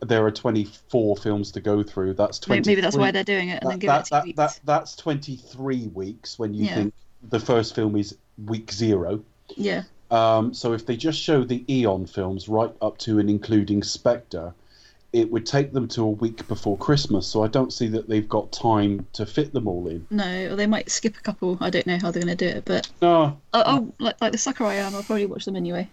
there 0.01 0.25
are 0.25 0.31
24 0.31 1.18
films 1.18 1.51
to 1.54 1.62
go 1.62 1.83
through. 1.83 2.13
That's 2.15 2.39
20. 2.39 2.68
Maybe, 2.69 2.81
that's 2.81 2.97
why 2.97 3.12
they're 3.12 3.24
doing 3.24 3.50
it 3.50 3.62
and 3.62 3.71
then 3.71 3.80
that, 3.80 3.80
give 3.80 3.88
that, 3.88 4.01
it 4.01 4.06
two 4.06 4.15
that, 4.15 4.24
weeks. 4.25 4.38
that, 4.38 4.59
that's 4.65 4.95
23 4.95 5.88
weeks 5.94 6.38
when 6.38 6.54
you 6.54 6.65
Yeah. 6.65 6.75
think 6.75 6.94
the 7.29 7.39
first 7.39 7.75
film 7.75 7.95
is 7.95 8.18
week 8.45 8.71
zero. 8.71 9.23
Yeah. 9.56 9.83
Um, 10.09 10.53
so 10.53 10.73
if 10.73 10.85
they 10.85 10.97
just 10.97 11.19
show 11.19 11.44
the 11.44 11.63
Eon 11.73 12.06
films 12.06 12.50
right 12.50 12.73
up 12.81 12.97
to 13.00 13.19
and 13.19 13.29
including 13.29 13.81
Spectre, 13.81 14.53
it 15.13 15.29
would 15.31 15.45
take 15.45 15.73
them 15.73 15.88
to 15.89 16.03
a 16.03 16.09
week 16.09 16.47
before 16.47 16.77
Christmas. 16.77 17.27
So 17.27 17.44
I 17.44 17.47
don't 17.47 17.71
see 17.71 17.88
that 17.89 18.07
they've 18.07 18.27
got 18.27 18.51
time 18.51 19.06
to 19.13 19.25
fit 19.25 19.53
them 19.53 19.68
all 19.68 19.88
in. 19.88 20.06
No, 20.09 20.51
or 20.51 20.56
they 20.56 20.68
might 20.68 20.89
skip 20.89 21.18
a 21.18 21.21
couple. 21.21 21.57
I 21.62 21.69
don't 21.69 21.88
know 21.88 21.97
how 22.01 22.12
they're 22.12 22.23
going 22.23 22.35
to 22.35 22.51
do 22.51 22.57
it, 22.57 22.65
but 22.65 22.89
No, 23.01 23.38
I'll, 23.53 23.63
I'll 23.65 23.94
like, 24.00 24.19
like 24.21 24.31
the 24.31 24.38
sucker 24.38 24.65
I 24.65 24.75
am. 24.75 24.95
I'll 24.95 25.03
probably 25.03 25.25
watch 25.25 25.45
them 25.45 25.56
anyway. 25.56 25.89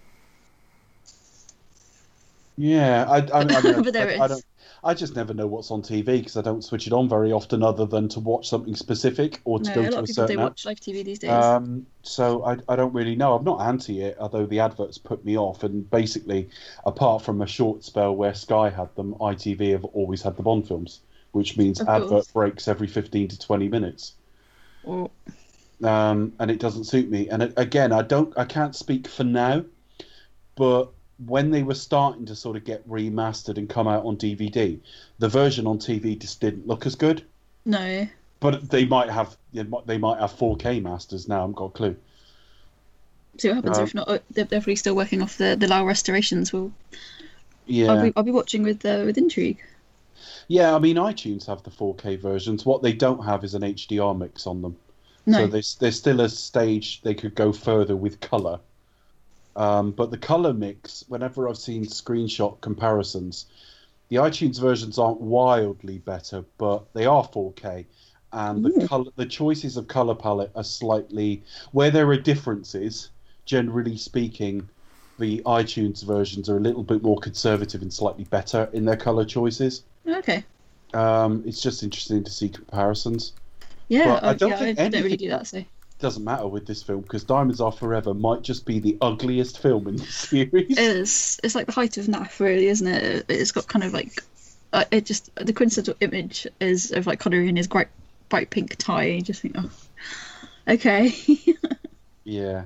Yeah, 2.58 3.04
I, 3.08 3.18
I, 3.18 3.40
I, 3.58 3.62
mean, 3.62 3.82
But 3.82 3.92
there 3.92 4.08
I, 4.08 4.10
it 4.10 4.16
I 4.18 4.26
is. 4.26 4.28
don't. 4.28 4.44
I 4.84 4.94
just 4.94 5.14
never 5.16 5.34
know 5.34 5.46
what's 5.46 5.70
on 5.70 5.82
TV 5.82 6.18
because 6.18 6.36
I 6.36 6.42
don't 6.42 6.62
switch 6.62 6.86
it 6.86 6.92
on 6.92 7.08
very 7.08 7.32
often, 7.32 7.62
other 7.62 7.86
than 7.86 8.08
to 8.10 8.20
watch 8.20 8.48
something 8.48 8.74
specific 8.76 9.40
or 9.44 9.60
to 9.60 9.70
No, 9.70 9.72
go 9.72 9.86
a 9.86 9.90
to 9.90 9.90
lot 9.90 10.00
a 10.00 10.02
of 10.02 10.06
people 10.06 10.24
certain 10.24 10.36
don't 10.36 10.40
app. 10.40 10.52
watch 10.52 10.64
live 10.64 10.80
TV 10.80 11.02
these 11.02 11.18
days. 11.20 11.56
Um, 11.56 11.86
so 12.02 12.44
I, 12.44 12.58
I 12.68 12.76
don't 12.76 12.94
really 12.94 13.16
know. 13.16 13.34
I'm 13.34 13.44
not 13.44 13.60
anti 13.60 14.02
it, 14.02 14.16
although 14.20 14.46
the 14.46 14.60
adverts 14.60 14.98
put 14.98 15.24
me 15.24 15.36
off. 15.38 15.64
And 15.64 15.88
basically, 15.90 16.50
apart 16.86 17.22
from 17.22 17.42
a 17.42 17.46
short 17.46 17.84
spell 17.84 18.16
where 18.16 18.34
Sky 18.34 18.70
had 18.70 18.94
them, 18.96 19.14
ITV 19.20 19.72
have 19.72 19.84
always 19.86 20.22
had 20.22 20.36
the 20.36 20.42
Bond 20.44 20.68
films, 20.68 21.02
which 21.32 21.56
means 21.58 21.80
Of 21.80 21.88
advert 21.88 22.08
course. 22.08 22.32
breaks 22.32 22.68
every 22.68 22.88
15 22.88 23.28
to 23.28 23.38
20 23.38 23.68
minutes. 23.68 24.14
or 24.82 25.10
Um, 25.82 26.32
and 26.40 26.50
it 26.50 26.58
doesn't 26.60 26.84
suit 26.84 27.08
me. 27.10 27.28
And 27.28 27.52
again, 27.56 27.92
I 27.92 28.02
don't, 28.02 28.36
I 28.36 28.44
can't 28.44 28.74
speak 28.74 29.06
for 29.06 29.24
now, 29.24 29.64
but 30.56 30.92
when 31.26 31.50
they 31.50 31.62
were 31.62 31.74
starting 31.74 32.24
to 32.26 32.36
sort 32.36 32.56
of 32.56 32.64
get 32.64 32.88
remastered 32.88 33.58
and 33.58 33.68
come 33.68 33.88
out 33.88 34.04
on 34.04 34.16
DVD, 34.16 34.78
the 35.18 35.28
version 35.28 35.66
on 35.66 35.78
TV 35.78 36.18
just 36.18 36.40
didn't 36.40 36.66
look 36.66 36.86
as 36.86 36.94
good. 36.94 37.24
no, 37.64 38.06
But 38.40 38.70
they 38.70 38.84
might 38.84 39.10
have, 39.10 39.36
they 39.52 39.98
might- 39.98 40.20
have 40.20 40.32
4K 40.32 40.80
masters 40.80 41.26
now. 41.28 41.38
I 41.38 41.40
haven't 41.40 41.56
got 41.56 41.64
a 41.64 41.70
clue. 41.70 41.96
see 43.36 43.48
what 43.48 43.56
happens. 43.56 43.78
Um, 43.78 43.84
if 43.84 43.94
not, 43.94 44.08
uh, 44.08 44.18
they're 44.30 44.44
definitely 44.44 44.76
still 44.76 44.94
working 44.96 45.22
off 45.22 45.38
the 45.38 45.56
the 45.58 45.66
Lowry 45.68 45.86
restorations. 45.88 46.52
Well, 46.52 46.72
Yeah. 47.66 47.92
I'll 47.92 48.02
be 48.02 48.12
I'll 48.16 48.22
be 48.22 48.30
watching 48.30 48.62
with 48.62 48.84
uh, 48.84 49.02
with 49.04 49.18
intrigue. 49.18 49.58
Yeah, 50.48 50.74
I 50.74 50.78
mean, 50.78 50.96
iTunes 50.96 51.46
have 51.46 51.62
the 51.62 51.70
4K 51.70 52.16
versions. 52.20 52.64
What 52.64 52.82
they 52.82 52.92
don't 52.92 53.24
have 53.24 53.44
is 53.44 53.54
an 53.54 53.62
HDR 53.62 54.14
mix 54.16 54.46
on 54.46 54.62
them. 54.62 54.76
No, 55.26 55.38
So 55.40 55.46
there's, 55.46 55.74
there's 55.76 55.96
still 55.98 56.20
a 56.22 56.28
stage 56.28 57.02
they 57.02 57.14
could 57.14 57.34
go 57.34 57.52
further 57.52 57.94
with 57.96 58.18
color. 58.20 58.58
Um, 59.58 59.92
but 59.92 60.10
the 60.10 60.18
color 60.18 60.54
mix, 60.54 61.04
whenever 61.08 61.48
I've 61.48 61.58
seen 61.58 61.84
screenshot 61.84 62.62
comparisons, 62.62 63.46
the 64.08 64.16
iTunes 64.16 64.60
versions 64.60 64.98
aren't 64.98 65.20
wildly 65.20 65.98
better, 65.98 66.44
but 66.58 66.92
they 66.94 67.06
are 67.06 67.24
4K. 67.24 67.86
And 68.32 68.62
the 68.64 68.70
Ooh. 68.70 68.88
color, 68.88 69.10
the 69.16 69.26
choices 69.26 69.76
of 69.76 69.88
color 69.88 70.14
palette 70.14 70.52
are 70.54 70.64
slightly 70.64 71.44
where 71.72 71.90
there 71.90 72.08
are 72.10 72.18
differences. 72.18 73.10
Generally 73.46 73.98
speaking, 73.98 74.70
the 75.18 75.42
iTunes 75.46 76.04
versions 76.06 76.48
are 76.50 76.58
a 76.58 76.60
little 76.60 76.84
bit 76.84 77.02
more 77.02 77.18
conservative 77.18 77.82
and 77.82 77.92
slightly 77.92 78.24
better 78.24 78.70
in 78.74 78.84
their 78.86 78.96
color 78.96 79.24
choices. 79.26 79.84
okay, 80.06 80.44
Um, 80.94 81.42
it's 81.46 81.60
just 81.60 81.82
interesting 81.82 82.24
to 82.24 82.30
see 82.30 82.48
comparisons. 82.48 83.34
yeah, 83.88 84.20
I 84.22 84.32
I, 84.32 84.34
don't 84.34 84.56
yeah, 84.56 84.58
think 84.58 84.78
I 84.78 84.88
don't 84.88 85.02
really 85.02 85.16
do 85.16 85.28
that. 85.30 85.46
So 85.46 85.64
doesn't 85.98 86.24
matter 86.24 86.46
with 86.46 86.66
this 86.66 86.82
film 86.82 87.00
because 87.00 87.24
Diamonds 87.24 87.60
Are 87.60 87.72
Forever 87.72 88.14
might 88.14 88.42
just 88.42 88.64
be 88.64 88.78
the 88.78 88.96
ugliest 89.00 89.60
film 89.60 89.88
in 89.88 89.96
the 89.96 90.04
series. 90.06 90.78
it's 90.78 91.40
it's 91.42 91.54
like 91.54 91.66
the 91.66 91.72
height 91.72 91.96
of 91.96 92.06
naff, 92.06 92.40
really, 92.40 92.66
isn't 92.66 92.86
it? 92.86 93.26
It's 93.28 93.52
got 93.52 93.66
kind 93.66 93.84
of 93.84 93.92
like 93.92 94.22
uh, 94.72 94.84
it 94.90 95.06
just 95.06 95.34
the 95.36 95.52
quintessential 95.52 95.94
image 96.00 96.46
is 96.60 96.92
of 96.92 97.06
like 97.06 97.20
Connery 97.20 97.48
in 97.48 97.56
his 97.56 97.66
bright 97.66 97.88
bright 98.28 98.50
pink 98.50 98.76
tie. 98.76 99.04
You 99.04 99.22
just 99.22 99.42
think, 99.42 99.56
oh, 99.58 99.70
okay. 100.68 101.12
Yeah, 102.24 102.64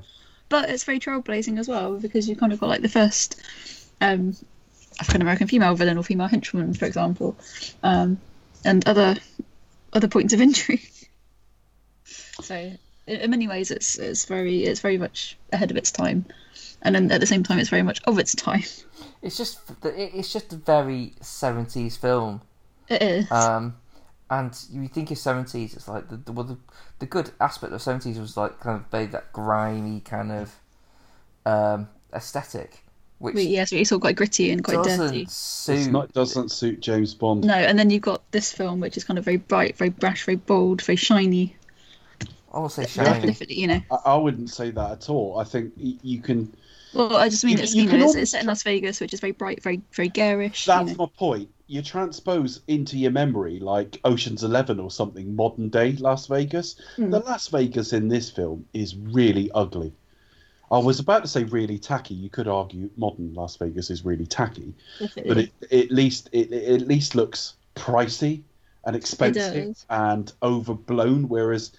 but 0.49 0.71
it's 0.71 0.83
very 0.83 0.99
trailblazing 0.99 1.57
as 1.61 1.69
well 1.69 1.97
because 1.97 2.29
you 2.29 2.35
kind 2.35 2.53
of 2.53 2.59
got 2.59 2.69
like 2.69 2.83
the 2.83 2.89
first 2.89 3.41
um, 4.01 4.37
African 4.99 5.23
American 5.23 5.47
female 5.47 5.77
villain 5.77 5.99
or 5.99 6.03
female 6.03 6.29
henchwoman, 6.29 6.77
for 6.77 6.85
example, 6.85 7.37
um, 7.85 8.19
and 8.65 8.87
other 8.89 9.17
other 9.93 10.09
points 10.09 10.35
of 10.35 10.41
intrigue. 10.41 10.83
So, 12.43 12.73
in, 13.06 13.16
in 13.21 13.30
many 13.30 13.49
ways, 13.49 13.71
it's 13.71 13.99
it's 13.99 14.25
very 14.25 14.64
it's 14.64 14.80
very 14.80 14.99
much 14.99 15.37
ahead 15.52 15.71
of 15.71 15.76
its 15.76 15.90
time, 15.90 16.25
and 16.82 16.94
then 16.94 17.11
at 17.11 17.21
the 17.21 17.26
same 17.26 17.42
time, 17.42 17.59
it's 17.59 17.71
very 17.71 17.82
much 17.82 18.00
of 18.04 18.18
its 18.18 18.35
time. 18.35 18.62
It's 19.23 19.37
just 19.37 19.61
it's 19.85 20.32
just 20.32 20.52
a 20.52 20.56
very 20.56 21.12
seventies 21.21 21.97
film. 21.97 22.40
It 22.88 23.02
is. 23.02 23.30
Um, 23.30 23.76
and 24.28 24.52
you 24.68 24.88
think 24.88 25.12
of 25.12 25.18
seventies, 25.18 25.75
it's 25.75 25.87
like 25.87 26.09
the 26.09 26.16
the, 26.16 26.32
well, 26.32 26.44
the 26.44 26.56
the 26.99 27.06
good 27.06 27.30
aspect 27.40 27.73
of 27.73 27.80
seventies 27.80 28.18
was 28.18 28.37
like 28.37 28.59
kind 28.59 28.80
of 28.80 28.90
very 28.90 29.06
that 29.06 29.32
grimy 29.32 30.00
kind 30.00 30.32
of 30.32 30.52
um, 31.47 31.88
aesthetic, 32.12 32.82
which 33.18 33.35
But 33.35 33.44
yeah, 33.44 33.64
so 33.64 33.76
it's 33.76 33.92
all 33.92 34.00
quite 34.00 34.16
gritty 34.16 34.50
and 34.50 34.64
quite 34.64 34.82
doesn't 34.82 35.06
dirty. 35.06 35.26
suit. 35.28 35.78
It's 35.78 35.87
not 35.87 36.12
doesn't 36.12 36.50
suit 36.50 36.80
James 36.80 37.14
Bond. 37.14 37.44
No, 37.44 37.54
and 37.54 37.78
then 37.78 37.90
you've 37.90 38.02
got 38.02 38.28
this 38.32 38.52
film, 38.52 38.80
which 38.80 38.97
is 38.97 39.04
kind 39.04 39.18
of 39.18 39.25
very 39.25 39.37
bright, 39.37 39.76
very 39.76 39.90
brash, 39.90 40.25
very 40.25 40.37
bold, 40.37 40.82
very 40.82 40.97
shiny. 40.97 41.54
I 42.52 42.59
will 42.59 42.68
say 42.68 42.82
Yeah, 42.82 42.88
shiny. 43.04 43.26
Definitely, 43.28 43.61
you 43.61 43.66
know. 43.66 43.80
I, 43.90 43.97
I 44.12 44.16
wouldn't 44.16 44.50
say 44.50 44.71
that 44.71 44.90
at 44.92 45.11
all. 45.11 45.38
I 45.38 45.44
think 45.44 45.73
you 45.76 46.21
can. 46.21 46.54
Well, 46.94 47.16
I 47.16 47.28
just 47.30 47.44
mean 47.44 47.56
You- 47.56 47.62
it's 47.64 47.75
you 47.75 47.85
you, 47.85 47.97
know 47.99 48.04
it's, 48.04 48.14
it's 48.14 48.30
set 48.32 48.42
in 48.42 48.47
Las 48.49 48.62
Vegas, 48.62 49.00
which 49.00 49.14
is 49.14 49.21
very 49.21 49.32
bright, 49.32 49.62
very 49.62 49.80
very 49.92 50.09
garish. 50.09 50.66
You 50.66 50.73
That's 50.75 50.90
know. 50.99 51.06
my 51.06 51.11
point. 51.18 51.49
You 51.66 51.80
transpose 51.80 52.61
into 52.68 52.99
your 52.99 53.12
memory 53.12 53.59
like 53.59 53.99
Ocean's 54.04 54.44
Eleven 54.44 54.78
or 54.78 54.90
something, 54.90 55.35
modern 55.35 55.71
day 55.71 55.92
Las 55.92 56.26
Vegas. 56.26 56.76
Hmm. 56.97 57.09
The 57.09 57.21
Las 57.21 57.49
Vegas 57.49 57.94
in 57.94 58.09
this 58.09 58.30
film 58.30 58.66
is 58.75 58.94
really 58.94 59.50
ugly. 59.54 59.94
I 60.71 60.78
was 60.78 61.00
about 61.00 61.23
to 61.23 61.28
say 61.28 61.44
really 61.44 61.78
tacky. 61.78 62.14
You 62.14 62.28
could 62.30 62.49
argue 62.49 62.90
modern 62.97 63.32
Las 63.35 63.56
Vegas 63.56 63.88
is 63.90 64.04
really 64.04 64.26
tacky, 64.26 64.75
Definitely. 64.99 65.52
but 65.61 65.71
it, 65.71 65.85
at 65.85 65.90
least 65.90 66.28
it, 66.32 66.52
it 66.52 66.80
at 66.82 66.88
least 66.88 67.14
looks 67.14 67.54
pricey 67.75 68.42
and 68.85 68.94
expensive 68.97 69.76
and 69.88 70.32
overblown. 70.42 71.28
Whereas, 71.28 71.73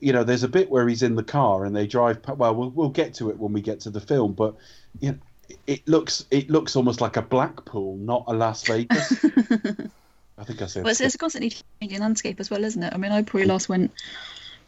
you 0.00 0.12
know, 0.12 0.24
there's 0.24 0.42
a 0.42 0.48
bit 0.48 0.70
where 0.70 0.88
he's 0.88 1.02
in 1.02 1.14
the 1.14 1.22
car 1.22 1.64
and 1.64 1.74
they 1.74 1.86
drive. 1.86 2.20
Well, 2.26 2.54
we'll 2.54 2.70
we'll 2.70 2.88
get 2.88 3.14
to 3.14 3.30
it 3.30 3.38
when 3.38 3.52
we 3.52 3.60
get 3.60 3.80
to 3.80 3.90
the 3.90 4.00
film, 4.00 4.32
but 4.32 4.56
you 5.00 5.12
know, 5.12 5.18
it 5.66 5.86
looks 5.86 6.24
it 6.30 6.50
looks 6.50 6.76
almost 6.76 7.00
like 7.00 7.16
a 7.16 7.22
Blackpool, 7.22 7.96
not 7.96 8.24
a 8.26 8.32
Las 8.32 8.66
Vegas. 8.66 9.24
I 10.38 10.44
think 10.44 10.62
I 10.62 10.66
said. 10.66 10.84
Well, 10.84 10.90
it's, 10.90 11.00
it's 11.00 11.14
a 11.14 11.18
constantly 11.18 11.52
changing 11.80 12.00
landscape 12.00 12.40
as 12.40 12.50
well, 12.50 12.64
isn't 12.64 12.82
it? 12.82 12.92
I 12.92 12.96
mean, 12.96 13.12
I 13.12 13.22
probably 13.22 13.46
last 13.46 13.68
went 13.68 13.92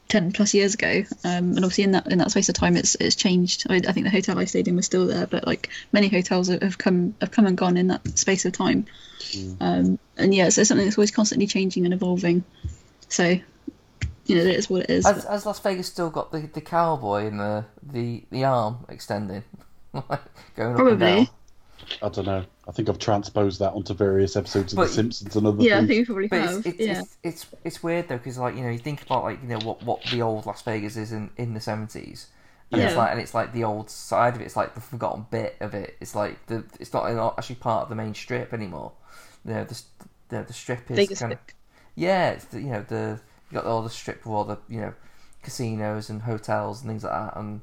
ten 0.09 0.33
plus 0.33 0.55
years 0.55 0.75
ago, 0.75 1.05
um, 1.25 1.53
and 1.55 1.59
obviously 1.59 1.85
in 1.85 1.93
that 1.93 2.11
in 2.11 2.19
that 2.19 2.31
space 2.31 2.49
of 2.49 2.55
time, 2.55 2.77
it's 2.77 2.97
it's 2.97 3.17
changed. 3.17 3.67
I, 3.71 3.77
I 3.77 3.93
think 3.93 4.05
the 4.05 4.11
hotel 4.11 4.39
I 4.39 4.45
stayed 4.45 4.69
in 4.69 4.77
was 4.77 4.87
still 4.87 5.07
there, 5.07 5.27
but 5.27 5.47
like 5.47 5.71
many 5.93 6.09
hotels 6.09 6.49
have 6.49 6.63
have 6.63 6.79
come 6.79 7.15
have 7.21 7.31
come 7.31 7.47
and 7.47 7.57
gone 7.57 7.77
in 7.77 7.89
that 7.89 8.19
space 8.19 8.45
of 8.45 8.53
time. 8.53 8.87
Um, 9.61 9.99
and 10.17 10.35
yeah, 10.35 10.49
so 10.49 10.61
it's 10.61 10.69
something 10.69 10.87
that's 10.87 10.99
always 10.99 11.11
constantly 11.11 11.47
changing 11.47 11.85
and 11.85 11.95
evolving. 11.95 12.45
So, 13.09 13.39
you 14.31 14.37
know, 14.37 14.51
it 14.51 14.57
is 14.57 14.71
what 14.71 14.83
it 14.83 14.91
is. 14.91 15.07
Has, 15.07 15.25
has 15.25 15.47
Las 15.47 15.59
Vegas 15.61 15.87
still 15.89 16.11
got 16.11 16.33
the, 16.33 16.41
the 16.41 16.61
cowboy 16.61 17.27
and 17.27 17.39
the, 17.41 17.65
the, 17.83 18.25
the 18.31 18.45
arm 18.45 18.85
extending? 18.89 19.45
Going 19.93 20.05
up 20.09 20.21
and 20.57 20.77
Probably. 20.77 21.31
I 22.03 22.09
don't 22.09 22.27
know. 22.27 22.45
I 22.69 22.73
think 22.73 22.89
I've 22.89 22.99
transposed 22.99 23.59
that 23.61 23.73
onto 23.73 23.95
various 23.95 24.37
episodes 24.37 24.73
of 24.73 24.77
But- 24.77 24.89
The 24.89 24.93
Simpsons 24.93 25.35
and 25.35 25.47
other 25.47 25.57
things. 25.57 25.69
yeah, 25.69 25.79
I 25.79 25.87
think 25.87 25.91
you 25.99 26.07
probably 26.07 26.29
But 26.29 26.41
have. 26.43 26.57
it's, 26.59 26.67
it's, 26.67 26.79
yeah. 26.81 27.01
it's, 27.01 27.17
it's 27.25 27.47
it's 27.65 27.83
weird 27.83 28.09
though 28.09 28.19
because 28.19 28.39
like 28.39 28.55
you 28.55 28.63
know 28.63 28.69
you 28.71 28.79
think 28.79 29.03
about 29.03 29.25
like 29.25 29.43
you 29.43 29.49
know 29.49 29.59
what, 29.65 29.83
what 29.83 30.03
the 30.13 30.23
old 30.23 30.47
Las 30.47 30.63
Vegas 30.63 30.97
is 30.97 31.11
in, 31.11 31.31
in 31.37 31.55
the 31.55 31.61
seventies, 31.61 32.29
and 32.71 32.81
it's 32.81 32.93
Yeah. 32.93 32.99
like 32.99 33.11
and 33.11 33.21
it's 33.21 33.35
like 33.35 33.53
the 33.53 33.65
old 33.65 33.91
side 33.91 34.37
of 34.37 34.41
it. 34.41 34.45
It's 34.45 34.55
like 34.57 34.75
the 34.77 34.81
forgotten 34.81 35.27
bit 35.33 35.57
of 35.61 35.75
it. 35.75 35.97
It's 36.01 36.15
like 36.15 36.47
the 36.47 36.63
it's 36.79 36.93
not 36.93 37.35
actually 37.39 37.57
part 37.57 37.85
of 37.85 37.89
the 37.89 37.97
main 37.97 38.15
strip 38.15 38.53
anymore. 38.53 38.93
You 39.45 39.55
know 39.55 39.65
the 39.65 39.83
the, 40.29 40.43
the 40.45 40.53
strip 40.53 40.89
is 40.93 40.97
Vegas 40.97 41.19
kind 41.19 41.33
of 41.33 41.39
yeah. 41.97 42.31
It's 42.33 42.45
the, 42.45 42.61
you 42.61 42.69
know 42.71 42.85
the 42.87 43.21
you 43.51 43.57
got 43.57 43.65
all 43.65 43.83
the 43.83 43.91
strip 43.91 44.25
with 44.25 44.33
all 44.33 44.45
the 44.45 44.59
you 44.69 44.81
know 44.81 44.95
casinos 45.43 46.11
and 46.11 46.23
hotels 46.23 46.81
and 46.81 46.91
things 46.91 47.05
like 47.05 47.13
that, 47.13 47.37
and 47.37 47.61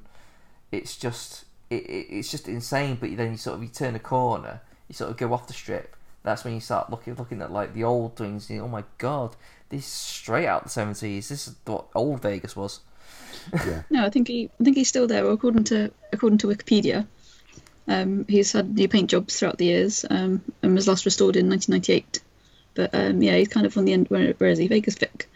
it's 0.72 0.98
just 0.98 1.46
it, 1.70 1.84
it, 1.84 2.08
it's 2.10 2.30
just 2.30 2.48
insane. 2.48 2.98
But 3.00 3.16
then 3.18 3.32
you 3.32 3.38
sort 3.38 3.58
of 3.58 3.64
you 3.64 3.70
turn 3.70 3.96
a 3.96 4.00
corner, 4.00 4.62
you 4.88 4.96
sort 4.96 5.12
of 5.12 5.18
go 5.18 5.34
off 5.34 5.48
the 5.48 5.54
strip. 5.54 5.96
That's 6.24 6.44
when 6.44 6.54
you 6.54 6.60
start 6.60 6.90
looking 6.90 7.16
looking 7.16 7.42
at 7.42 7.52
like 7.52 7.74
the 7.74 7.84
old 7.84 8.16
things. 8.16 8.50
You 8.50 8.58
know, 8.58 8.66
oh 8.66 8.70
my 8.70 8.84
god, 8.98 9.36
this 9.70 9.82
is 9.82 9.92
straight 9.92 10.48
out 10.48 10.64
the 10.64 10.70
seventies. 10.70 11.30
This 11.30 11.48
is 11.48 11.56
what 11.66 11.86
old 11.96 12.22
Vegas 12.22 12.56
was. 12.56 12.82
No, 13.90 14.06
I 14.06 14.10
think 14.10 14.28
he 14.28 14.50
I 14.60 14.64
think 14.64 14.76
he's 14.76 14.90
still 14.90 15.08
there. 15.08 15.24
Well, 15.24 15.34
according 15.34 15.64
to 15.66 15.92
according 16.12 16.40
to 16.40 16.48
Wikipedia, 16.48 17.08
um, 17.88 18.26
he's 18.28 18.52
had 18.52 18.76
new 18.76 18.88
paint 18.88 19.10
jobs 19.10 19.40
throughout 19.40 19.58
the 19.58 19.66
years 19.66 20.06
um, 20.10 20.42
and 20.62 20.76
was 20.76 20.88
last 20.88 21.06
restored 21.06 21.38
in 21.38 21.50
1998. 21.50 22.20
But 22.74 22.90
um, 22.94 23.22
yeah, 23.22 23.38
he's 23.38 23.48
kind 23.48 23.66
of 23.66 23.78
on 23.78 23.86
the 23.86 23.94
end. 23.94 24.08
Where, 24.10 24.34
where 24.34 24.50
is 24.50 24.60
he? 24.60 24.68
Vegas 24.68 24.96
Vic. 24.96 25.30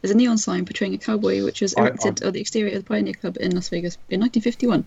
There's 0.00 0.12
a 0.12 0.16
neon 0.16 0.38
sign 0.38 0.64
portraying 0.64 0.94
a 0.94 0.98
cowboy, 0.98 1.44
which 1.44 1.60
was 1.60 1.74
I- 1.74 1.82
erected 1.82 2.22
on 2.22 2.32
the 2.32 2.40
exterior 2.40 2.76
of 2.76 2.84
the 2.84 2.88
Pioneer 2.88 3.14
Club 3.14 3.36
in 3.40 3.54
Las 3.54 3.68
Vegas 3.68 3.96
in 4.08 4.20
1951. 4.20 4.86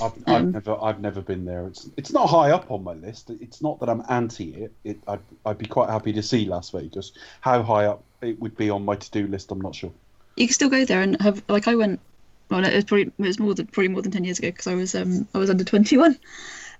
I've, 0.00 0.12
I've 0.26 0.42
Um, 0.42 0.52
never, 0.52 0.82
I've 0.82 1.00
never 1.00 1.20
been 1.20 1.44
there. 1.44 1.66
It's, 1.66 1.88
it's 1.96 2.12
not 2.12 2.28
high 2.28 2.50
up 2.50 2.70
on 2.70 2.82
my 2.82 2.94
list. 2.94 3.30
It's 3.40 3.62
not 3.62 3.78
that 3.80 3.88
I'm 3.88 4.02
anti 4.08 4.54
it. 4.54 4.72
it 4.84 4.98
I'd, 5.06 5.20
I'd 5.44 5.58
be 5.58 5.66
quite 5.66 5.90
happy 5.90 6.12
to 6.14 6.22
see 6.22 6.46
Las 6.46 6.70
Vegas. 6.70 7.12
How 7.40 7.62
high 7.62 7.86
up 7.86 8.02
it 8.22 8.40
would 8.40 8.56
be 8.56 8.70
on 8.70 8.84
my 8.84 8.96
to-do 8.96 9.26
list, 9.26 9.50
I'm 9.52 9.60
not 9.60 9.74
sure. 9.74 9.92
You 10.36 10.46
can 10.46 10.54
still 10.54 10.70
go 10.70 10.84
there 10.84 11.02
and 11.02 11.20
have 11.20 11.42
like 11.48 11.68
I 11.68 11.76
went. 11.76 12.00
Well, 12.50 12.64
it 12.64 12.74
was 12.74 12.84
probably 12.84 13.04
it 13.06 13.12
was 13.18 13.38
more 13.38 13.54
than 13.54 13.66
probably 13.66 13.88
more 13.88 14.02
than 14.02 14.12
10 14.12 14.24
years 14.24 14.38
ago 14.38 14.48
because 14.48 14.66
I 14.66 14.74
was 14.74 14.94
um 14.94 15.28
I 15.34 15.38
was 15.38 15.48
under 15.50 15.64
21, 15.64 16.18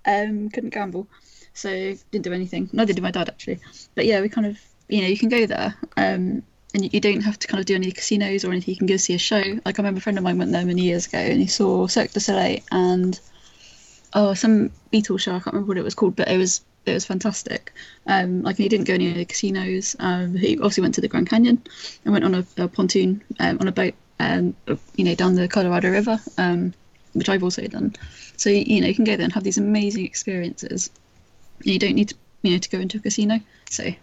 um 0.06 0.48
couldn't 0.50 0.74
gamble, 0.74 1.06
so 1.52 1.70
didn't 2.10 2.24
do 2.24 2.32
anything. 2.32 2.68
Neither 2.72 2.92
did 2.94 3.02
my 3.02 3.10
dad 3.12 3.28
actually. 3.28 3.60
But 3.94 4.06
yeah, 4.06 4.20
we 4.20 4.28
kind 4.28 4.46
of 4.46 4.58
you 4.88 5.02
know 5.02 5.08
you 5.08 5.16
can 5.18 5.28
go 5.28 5.46
there 5.46 5.74
um 5.96 6.42
and 6.74 6.92
you, 6.92 7.00
don't 7.00 7.20
have 7.20 7.38
to 7.38 7.46
kind 7.46 7.60
of 7.60 7.66
do 7.66 7.74
any 7.76 7.92
casinos 7.92 8.44
or 8.44 8.50
anything. 8.50 8.72
You 8.72 8.78
can 8.78 8.86
go 8.88 8.96
see 8.96 9.14
a 9.14 9.18
show. 9.18 9.42
Like 9.64 9.78
I 9.78 9.82
remember 9.82 9.98
a 9.98 10.00
friend 10.00 10.18
of 10.18 10.24
mine 10.24 10.38
went 10.38 10.50
there 10.50 10.66
many 10.66 10.82
years 10.82 11.06
ago 11.06 11.18
and 11.18 11.40
he 11.40 11.46
saw 11.46 11.86
Cirque 11.86 12.12
du 12.12 12.20
Soleil 12.20 12.60
and 12.72 13.18
oh 14.12 14.34
some 14.34 14.70
Beatles 14.92 15.20
show. 15.20 15.30
I 15.30 15.38
can't 15.38 15.54
remember 15.54 15.68
what 15.68 15.78
it 15.78 15.84
was 15.84 15.94
called, 15.94 16.16
but 16.16 16.28
it 16.28 16.36
was 16.36 16.62
it 16.84 16.92
was 16.92 17.04
fantastic. 17.04 17.72
Um, 18.06 18.42
like 18.42 18.56
he 18.56 18.68
didn't 18.68 18.86
go 18.86 18.94
any 18.94 19.08
of 19.10 19.16
the 19.16 19.24
casinos. 19.24 19.96
Um, 20.00 20.34
he 20.34 20.56
obviously 20.56 20.82
went 20.82 20.96
to 20.96 21.00
the 21.00 21.08
Grand 21.08 21.30
Canyon 21.30 21.62
and 22.04 22.12
went 22.12 22.24
on 22.24 22.34
a, 22.34 22.44
a 22.58 22.68
pontoon 22.68 23.22
um, 23.38 23.58
on 23.60 23.68
a 23.68 23.72
boat, 23.72 23.94
um, 24.18 24.54
you 24.96 25.04
know, 25.04 25.14
down 25.14 25.36
the 25.36 25.48
Colorado 25.48 25.90
River, 25.90 26.20
um, 26.38 26.74
which 27.12 27.28
I've 27.28 27.44
also 27.44 27.66
done. 27.68 27.94
So 28.36 28.50
you 28.50 28.80
know 28.80 28.88
you 28.88 28.94
can 28.94 29.04
go 29.04 29.16
there 29.16 29.24
and 29.24 29.32
have 29.32 29.44
these 29.44 29.58
amazing 29.58 30.04
experiences. 30.04 30.90
You 31.62 31.78
don't 31.78 31.94
need 31.94 32.08
to 32.08 32.16
you 32.42 32.50
know 32.50 32.58
to 32.58 32.68
go 32.68 32.78
into 32.78 32.98
a 32.98 33.00
casino. 33.00 33.38
So 33.70 33.94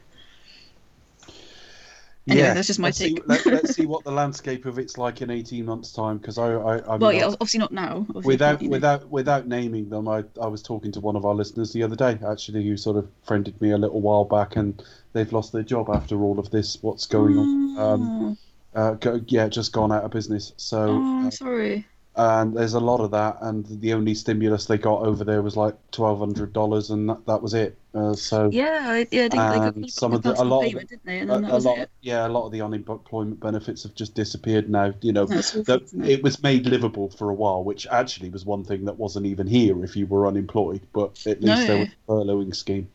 Anyway, 2.27 2.53
that's 2.53 2.67
just 2.67 2.79
my 2.79 2.89
let's 2.89 2.99
See, 2.99 3.15
take. 3.15 3.27
let, 3.27 3.47
us 3.47 3.71
see 3.75 3.87
what 3.87 4.03
the 4.03 4.11
landscape 4.11 4.65
of 4.65 4.77
it's 4.77 4.97
like 4.97 5.21
in 5.23 5.31
18 5.31 5.65
months' 5.65 5.91
time. 5.91 6.19
Because 6.19 6.37
I, 6.37 6.53
I, 6.53 6.75
I 6.85 6.91
mean, 6.91 6.99
well, 6.99 7.13
yeah, 7.13 7.25
obviously 7.25 7.59
not 7.59 7.71
now. 7.71 8.05
Obviously, 8.09 8.27
without 8.27 8.61
you 8.61 8.67
know. 8.67 8.71
without 8.73 9.09
without 9.09 9.47
naming 9.47 9.89
them, 9.89 10.07
I, 10.07 10.23
I 10.39 10.47
was 10.47 10.61
talking 10.61 10.91
to 10.91 10.99
one 10.99 11.15
of 11.15 11.25
our 11.25 11.33
listeners 11.33 11.73
the 11.73 11.81
other 11.81 11.95
day, 11.95 12.19
actually, 12.29 12.63
who 12.63 12.77
sort 12.77 12.97
of 12.97 13.09
friended 13.23 13.59
me 13.59 13.71
a 13.71 13.77
little 13.77 14.01
while 14.01 14.25
back, 14.25 14.55
and 14.55 14.83
they've 15.13 15.31
lost 15.33 15.51
their 15.51 15.63
job 15.63 15.89
after 15.89 16.21
all 16.21 16.37
of 16.37 16.51
this. 16.51 16.77
What's 16.81 17.07
going 17.07 17.37
on? 17.37 17.79
Um, 17.79 18.37
uh, 18.75 18.93
go, 18.93 19.19
yeah, 19.27 19.47
just 19.47 19.73
gone 19.73 19.91
out 19.91 20.03
of 20.03 20.11
business. 20.11 20.53
So, 20.57 21.01
oh, 21.01 21.27
uh, 21.27 21.31
sorry. 21.31 21.87
And 22.15 22.55
there's 22.55 22.73
a 22.73 22.79
lot 22.79 22.99
of 22.99 23.11
that, 23.11 23.37
and 23.41 23.65
the 23.81 23.93
only 23.93 24.13
stimulus 24.13 24.65
they 24.65 24.77
got 24.77 25.01
over 25.01 25.23
there 25.23 25.41
was 25.41 25.55
like 25.55 25.75
twelve 25.91 26.19
hundred 26.19 26.51
dollars, 26.53 26.89
and 26.89 27.07
that, 27.09 27.25
that 27.25 27.41
was 27.41 27.53
it. 27.53 27.77
Uh, 27.93 28.13
so, 28.13 28.49
Yeah, 28.51 28.81
I- 28.85 29.07
yeah. 29.11 29.25
I 29.25 29.29
think 29.29 29.75
they 29.75 29.81
got, 29.81 29.89
some 29.89 30.13
of 30.13 30.21
the- 30.21 30.41
a 30.41 30.43
lot 30.43 30.59
of 30.59 30.69
payment, 30.69 30.89
didn't 30.89 31.05
they? 31.05 31.19
And 31.19 31.29
a, 31.29 31.33
then 31.33 31.41
that 31.43 31.51
a 31.51 31.55
was 31.55 31.65
lot, 31.65 31.77
it. 31.79 31.89
yeah, 32.01 32.27
a 32.27 32.29
lot 32.29 32.45
of 32.45 32.51
the 32.51 32.61
unemployment 32.61 33.39
benefits 33.39 33.83
have 33.83 33.95
just 33.95 34.13
disappeared 34.13 34.69
now. 34.69 34.93
You 35.01 35.13
know, 35.13 35.25
that 35.25 35.81
isn't 35.83 36.05
it? 36.05 36.21
was 36.23 36.41
made 36.43 36.65
livable 36.65 37.09
for 37.11 37.29
a 37.29 37.33
while, 37.33 37.63
which 37.63 37.87
actually 37.87 38.29
was 38.29 38.45
one 38.45 38.63
thing 38.65 38.85
that 38.85 38.97
wasn't 38.97 39.25
even 39.25 39.47
here 39.47 39.83
if 39.83 39.95
you 39.95 40.05
were 40.05 40.27
unemployed. 40.27 40.81
But 40.93 41.25
at 41.25 41.41
least 41.41 41.67
there 41.67 41.77
was 41.79 41.87
a 41.87 42.11
furloughing 42.11 42.55
scheme. 42.55 42.89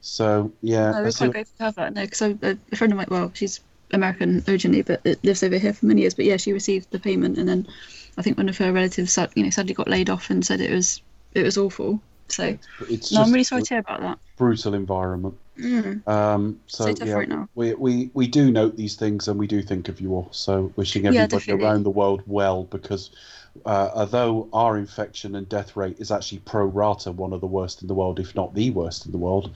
So 0.00 0.52
yeah, 0.62 0.92
No, 0.92 0.98
we 0.98 1.04
let's 1.04 1.18
quite 1.18 1.32
grateful 1.32 1.56
to 1.58 1.64
have 1.64 1.74
that. 1.76 1.94
No, 1.94 2.02
because 2.02 2.22
a, 2.22 2.58
a 2.72 2.76
friend 2.76 2.92
of 2.92 2.96
mine, 2.96 3.08
well, 3.10 3.30
she's 3.34 3.60
American 3.92 4.42
originally, 4.48 4.82
but 4.82 5.00
it 5.04 5.22
lives 5.24 5.42
over 5.42 5.58
here 5.58 5.72
for 5.72 5.86
many 5.86 6.02
years. 6.02 6.14
But 6.14 6.24
yeah, 6.24 6.36
she 6.36 6.52
received 6.52 6.90
the 6.90 6.98
payment, 6.98 7.38
and 7.38 7.48
then 7.48 7.66
I 8.16 8.22
think 8.22 8.38
one 8.38 8.48
of 8.48 8.56
her 8.58 8.72
relatives, 8.72 9.18
you 9.34 9.44
know, 9.44 9.50
sadly 9.50 9.74
got 9.74 9.88
laid 9.88 10.10
off 10.10 10.30
and 10.30 10.44
said 10.44 10.60
it 10.60 10.70
was 10.70 11.02
it 11.34 11.42
was 11.42 11.58
awful. 11.58 12.00
So 12.28 12.58
it's 12.88 13.12
no, 13.12 13.22
I'm 13.22 13.30
really 13.30 13.44
sorry 13.44 13.62
to 13.62 13.68
hear 13.68 13.78
about 13.78 14.00
that. 14.00 14.18
brutal 14.36 14.74
environment. 14.74 15.36
Mm. 15.58 16.06
Um, 16.06 16.60
so 16.66 16.94
So 16.94 17.04
yeah, 17.04 17.14
right 17.14 17.48
we, 17.54 17.74
we 17.74 18.10
we 18.14 18.26
do 18.26 18.50
note 18.50 18.76
these 18.76 18.96
things 18.96 19.28
and 19.28 19.38
we 19.38 19.46
do 19.46 19.62
think 19.62 19.88
of 19.88 20.00
you 20.00 20.14
all. 20.14 20.28
So 20.32 20.72
wishing 20.76 21.06
everybody 21.06 21.28
definitely. 21.28 21.64
around 21.64 21.84
the 21.84 21.90
world 21.90 22.22
well 22.26 22.64
because 22.64 23.10
uh, 23.64 23.90
although 23.94 24.48
our 24.52 24.76
infection 24.76 25.34
and 25.34 25.48
death 25.48 25.76
rate 25.76 25.98
is 25.98 26.10
actually 26.10 26.40
pro 26.40 26.64
rata 26.66 27.12
one 27.12 27.32
of 27.32 27.40
the 27.40 27.46
worst 27.46 27.80
in 27.80 27.88
the 27.88 27.94
world, 27.94 28.20
if 28.20 28.34
not 28.34 28.54
the 28.54 28.70
worst 28.70 29.06
in 29.06 29.12
the 29.12 29.18
world, 29.18 29.50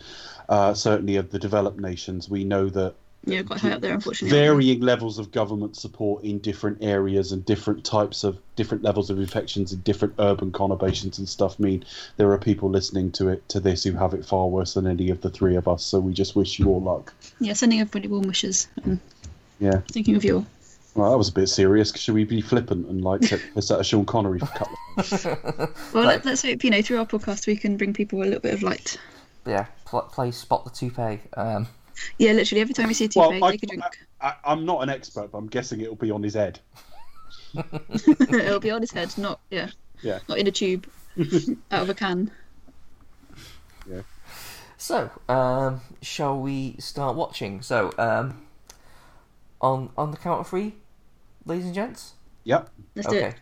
uh, 0.48 0.72
certainly 0.72 1.16
of 1.16 1.30
the 1.30 1.38
developed 1.38 1.78
nations, 1.78 2.28
we 2.28 2.44
know 2.44 2.68
that 2.70 2.94
Yeah, 3.26 3.42
quite 3.42 3.60
high 3.60 3.72
up 3.72 3.82
there, 3.82 3.92
unfortunately. 3.94 4.36
varying 4.38 4.80
levels 4.80 5.18
of 5.18 5.30
government 5.30 5.76
support 5.76 6.24
in 6.24 6.38
different 6.38 6.78
areas 6.82 7.32
and 7.32 7.44
different 7.44 7.84
types 7.84 8.24
of 8.24 8.38
different 8.56 8.82
levels 8.82 9.10
of 9.10 9.18
infections 9.18 9.72
in 9.74 9.80
different 9.80 10.14
urban 10.18 10.50
conurbations 10.50 11.18
and 11.18 11.28
stuff 11.28 11.58
mean 11.58 11.84
there 12.16 12.32
are 12.32 12.38
people 12.38 12.70
listening 12.70 13.12
to 13.12 13.28
it 13.28 13.46
to 13.50 13.60
this 13.60 13.84
who 13.84 13.92
have 13.92 14.14
it 14.14 14.24
far 14.24 14.48
worse 14.48 14.72
than 14.72 14.86
any 14.86 15.10
of 15.10 15.20
the 15.20 15.28
three 15.28 15.54
of 15.54 15.68
us. 15.68 15.84
So 15.84 16.00
we 16.00 16.14
just 16.14 16.34
wish 16.34 16.58
you 16.58 16.68
all 16.68 16.80
luck. 16.80 17.12
Yeah, 17.40 17.52
sending 17.52 17.80
everybody 17.80 18.08
warm 18.08 18.26
wishes. 18.26 18.68
And 18.84 18.98
Yeah. 19.58 19.80
thinking 19.92 20.16
of 20.16 20.24
you 20.24 20.36
all. 20.36 20.46
Well, 20.94 21.10
that 21.12 21.18
was 21.18 21.28
a 21.28 21.32
bit 21.32 21.48
serious. 21.48 21.94
Should 21.94 22.14
we 22.14 22.24
be 22.24 22.40
flippant 22.40 22.88
and 22.88 23.02
like 23.04 23.20
take 23.20 23.42
piss 23.54 23.70
out 23.70 23.80
of 23.80 23.86
Sean 23.86 24.06
Connery 24.06 24.38
for 24.40 24.46
a 24.46 24.48
couple 24.48 24.76
of 24.96 25.12
minutes? 25.12 25.24
Well, 25.94 26.04
Like- 26.04 26.16
let, 26.16 26.24
let's 26.24 26.42
hope 26.42 26.64
you 26.64 26.70
know 26.70 26.80
through 26.82 26.98
our 26.98 27.06
podcast 27.06 27.46
we 27.46 27.56
can 27.56 27.76
bring 27.76 27.92
people 27.92 28.22
a 28.22 28.24
little 28.24 28.40
bit 28.40 28.54
of 28.54 28.62
light. 28.62 28.96
yeah, 29.46 29.66
pl- 29.84 30.08
play 30.12 30.30
spot 30.30 30.64
the 30.64 30.70
toupee. 30.70 31.20
Um, 31.36 31.68
Yeah, 32.18 32.32
literally 32.32 32.60
every 32.60 32.74
time 32.74 32.88
we 32.88 32.94
see 32.94 33.06
a 33.06 33.08
Well, 33.14 33.30
toupee, 33.30 33.44
I, 33.44 33.50
take 33.52 33.62
a 33.62 33.66
drink. 33.66 33.84
I, 34.20 34.34
I'm 34.44 34.64
not 34.64 34.82
an 34.82 34.88
expert, 34.90 35.32
but 35.32 35.38
I'm 35.38 35.46
guessing 35.48 35.80
it'll 35.80 35.96
be 35.96 36.10
on 36.10 36.22
his 36.22 36.34
head. 36.34 36.60
It'll 38.18 38.60
be 38.60 38.70
on 38.70 38.80
his 38.80 38.92
head, 38.92 39.12
not 39.18 39.40
yeah, 39.50 39.70
Yeah. 40.02 40.20
not 40.28 40.38
in 40.38 40.46
a 40.46 40.52
tube, 40.52 40.88
out 41.70 41.82
of 41.82 41.90
a 41.90 41.94
can. 41.94 42.30
Yeah. 43.90 44.02
So, 44.76 45.10
um, 45.28 45.80
shall 46.00 46.38
we 46.38 46.76
start 46.78 47.16
watching? 47.16 47.60
So, 47.62 47.92
um, 47.98 48.46
on 49.60 49.90
on 49.96 50.10
the 50.12 50.16
count 50.16 50.40
of 50.40 50.48
three, 50.48 50.74
ladies 51.44 51.66
and 51.66 51.74
gents. 51.74 52.14
Yep. 52.44 52.70
Let's 52.94 53.08
do 53.08 53.16
okay. 53.16 53.26
it. 53.28 53.34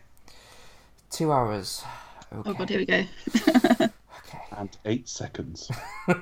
Two 1.11 1.31
hours. 1.31 1.83
Okay. 2.33 2.49
Oh 2.49 2.53
god, 2.53 2.69
here 2.69 2.79
we 2.79 2.85
go. 2.85 3.05
Okay. 4.27 4.43
And 4.57 4.69
eight 4.85 5.09
seconds. 5.09 5.71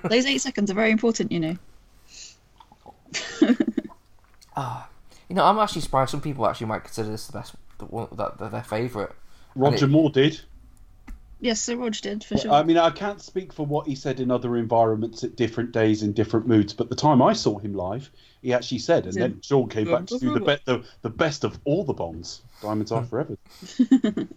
Those 0.09 0.25
eight 0.25 0.39
seconds 0.39 0.71
are 0.71 0.75
very 0.75 0.91
important, 0.91 1.29
you 1.31 1.41
know. 1.41 1.57
Ah, 4.55 4.89
you 5.29 5.35
know, 5.35 5.43
I'm 5.45 5.59
actually 5.59 5.81
surprised. 5.81 6.11
Some 6.11 6.21
people 6.21 6.47
actually 6.47 6.67
might 6.67 6.83
consider 6.83 7.09
this 7.09 7.27
the 7.27 7.33
best, 7.33 7.55
the 7.77 7.85
one 7.85 8.07
that 8.13 8.39
that 8.39 8.51
their 8.51 8.63
favourite. 8.63 9.11
Roger 9.55 9.85
it- 9.85 9.89
Moore 9.89 10.09
did. 10.09 10.41
Yes, 11.39 11.61
Sir 11.61 11.75
Roger 11.75 12.01
did 12.01 12.23
for 12.23 12.35
sure. 12.35 12.51
I 12.51 12.63
mean, 12.63 12.79
I 12.79 12.89
can't 12.89 13.21
speak 13.21 13.53
for 13.53 13.63
what 13.63 13.85
he 13.85 13.93
said 13.93 14.19
in 14.19 14.31
other 14.31 14.57
environments 14.57 15.23
at 15.23 15.35
different 15.35 15.71
days 15.71 16.01
in 16.01 16.13
different 16.13 16.47
moods, 16.47 16.73
but 16.73 16.89
the 16.89 16.95
time 16.95 17.21
I 17.21 17.33
saw 17.33 17.59
him 17.59 17.75
live, 17.75 18.09
he 18.41 18.51
actually 18.53 18.79
said, 18.79 19.05
and 19.05 19.13
then 19.13 19.33
said, 19.33 19.45
Sean 19.45 19.69
came 19.69 19.85
back 19.85 20.07
to 20.07 20.17
do 20.17 20.33
the, 20.33 20.39
be- 20.39 20.57
the 20.65 20.83
the 21.03 21.11
best 21.11 21.43
of 21.43 21.59
all 21.63 21.83
the 21.83 21.93
Bonds, 21.93 22.41
Diamonds 22.61 22.91
Are 22.91 23.03
Forever. 23.03 23.37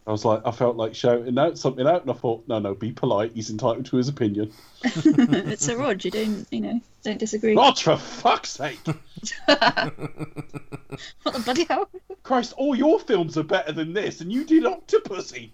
I 0.06 0.10
was 0.10 0.24
like, 0.24 0.42
I 0.44 0.50
felt 0.50 0.76
like 0.76 0.94
shouting 0.94 1.38
out 1.38 1.56
something 1.58 1.86
out, 1.86 2.02
and 2.02 2.10
I 2.10 2.14
thought, 2.14 2.44
no, 2.48 2.58
no, 2.58 2.74
be 2.74 2.92
polite. 2.92 3.32
He's 3.34 3.50
entitled 3.50 3.86
to 3.86 3.96
his 3.96 4.08
opinion. 4.08 4.52
it's 4.84 5.64
Sir 5.64 5.76
Rog. 5.76 6.04
You 6.04 6.10
don't, 6.10 6.46
you 6.50 6.60
know, 6.60 6.80
don't 7.02 7.18
disagree. 7.18 7.54
God, 7.54 7.78
for 7.78 7.96
fuck's 7.96 8.50
sake! 8.50 8.78
What 11.22 11.34
the 11.34 11.40
bloody 11.44 11.64
hell? 11.64 11.88
Christ, 12.24 12.52
all 12.56 12.74
your 12.74 12.98
films 12.98 13.38
are 13.38 13.42
better 13.44 13.72
than 13.72 13.92
this, 13.92 14.20
and 14.20 14.32
you 14.32 14.44
did 14.44 14.64
Octopussy. 14.64 15.50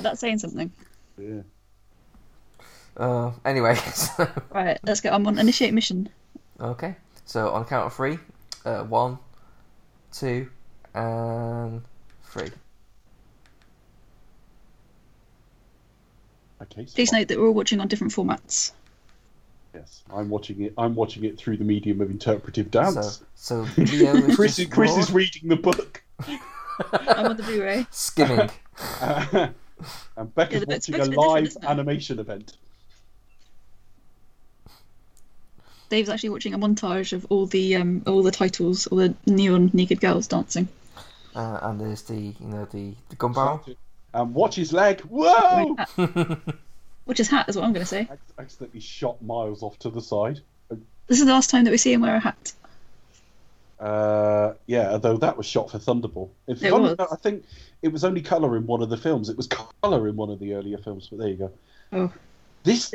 That's 0.00 0.20
saying 0.20 0.38
something. 0.40 0.70
Yeah. 1.18 1.42
Uh, 2.96 3.32
anyway, 3.44 3.76
so, 3.94 4.28
Right, 4.50 4.78
let's 4.82 5.00
go. 5.00 5.10
I'm 5.10 5.26
on 5.26 5.38
initiate 5.38 5.72
mission. 5.72 6.08
okay. 6.60 6.96
So 7.24 7.50
on 7.50 7.64
count 7.64 7.86
of 7.86 7.94
three, 7.94 8.18
uh, 8.64 8.82
one, 8.82 9.18
two, 10.12 10.48
and 10.94 11.82
three. 12.24 12.48
Okay. 16.62 16.86
so- 16.86 16.94
Please 16.94 17.12
note 17.12 17.28
that 17.28 17.38
we're 17.38 17.46
all 17.48 17.54
watching 17.54 17.80
on 17.80 17.88
different 17.88 18.12
formats. 18.12 18.72
Yes, 19.74 20.02
I'm 20.12 20.28
watching 20.28 20.62
it. 20.62 20.74
I'm 20.76 20.94
watching 20.96 21.24
it 21.24 21.38
through 21.38 21.56
the 21.56 21.64
medium 21.64 22.00
of 22.00 22.10
interpretive 22.10 22.70
dance. 22.70 23.22
so 23.36 23.66
Leo 23.76 24.14
is 24.16 24.34
Chris, 24.36 24.56
just 24.56 24.58
is, 24.58 24.66
Chris 24.74 24.96
is 24.96 25.12
reading 25.12 25.48
the 25.48 25.56
book, 25.56 26.02
I'm 26.92 27.26
on 27.26 27.36
the 27.36 27.42
Blu-ray. 27.42 27.86
skimming. 27.90 28.50
Uh, 29.00 29.48
and 30.16 30.34
Becca's 30.34 30.64
Yeah, 30.68 30.74
watching 30.74 30.94
a 30.94 30.98
a 30.98 31.00
bit 31.00 31.10
different, 31.10 31.16
live 31.16 31.56
animation 31.64 32.18
event. 32.18 32.56
Dave's 35.90 36.08
actually 36.08 36.30
watching 36.30 36.54
a 36.54 36.58
montage 36.58 37.12
of 37.12 37.26
all 37.28 37.46
the 37.46 37.76
um 37.76 38.02
all 38.06 38.22
the 38.22 38.30
titles, 38.30 38.86
all 38.86 38.98
the 38.98 39.14
neon 39.26 39.70
naked 39.74 40.00
girls 40.00 40.26
dancing. 40.26 40.68
Uh, 41.34 41.58
and 41.62 41.80
there's 41.80 42.02
the 42.02 42.16
you 42.16 42.34
know 42.40 42.64
the 42.72 42.94
the 43.10 43.16
gun 43.16 43.32
barrel. 43.32 43.64
And 44.12 44.34
watch 44.34 44.56
his 44.56 44.72
leg. 44.72 45.02
Whoa! 45.02 45.76
Which 47.04 47.20
is 47.20 47.28
hat, 47.28 47.48
is 47.48 47.54
what 47.56 47.64
I'm 47.64 47.72
going 47.72 47.84
to 47.84 47.88
say. 47.88 48.00
Ac- 48.02 48.18
Accidentally 48.38 48.80
shot 48.80 49.20
miles 49.22 49.62
off 49.62 49.78
to 49.80 49.90
the 49.90 50.00
side. 50.00 50.40
This 51.06 51.20
is 51.20 51.26
the 51.26 51.32
last 51.32 51.50
time 51.50 51.64
that 51.64 51.70
we 51.70 51.76
see 51.76 51.92
him 51.92 52.00
wear 52.00 52.16
a 52.16 52.20
hat. 52.20 52.52
Uh, 53.78 54.54
yeah, 54.66 54.90
although 54.90 55.16
that 55.16 55.36
was 55.36 55.46
shot 55.46 55.70
for 55.70 55.78
Thunderball. 55.78 56.28
It's 56.46 56.62
It 56.62 56.70
funny, 56.70 56.94
was. 56.94 57.08
I 57.10 57.16
think 57.16 57.44
it 57.82 57.92
was 57.92 58.04
only 58.04 58.20
colour 58.20 58.56
in 58.56 58.66
one 58.66 58.82
of 58.82 58.90
the 58.90 58.96
films. 58.96 59.28
It 59.28 59.36
was 59.36 59.46
colour 59.48 60.08
in 60.08 60.16
one 60.16 60.30
of 60.30 60.38
the 60.38 60.54
earlier 60.54 60.78
films, 60.78 61.08
but 61.08 61.18
there 61.20 61.28
you 61.28 61.36
go. 61.36 61.50
Oh. 61.92 62.12
This 62.64 62.92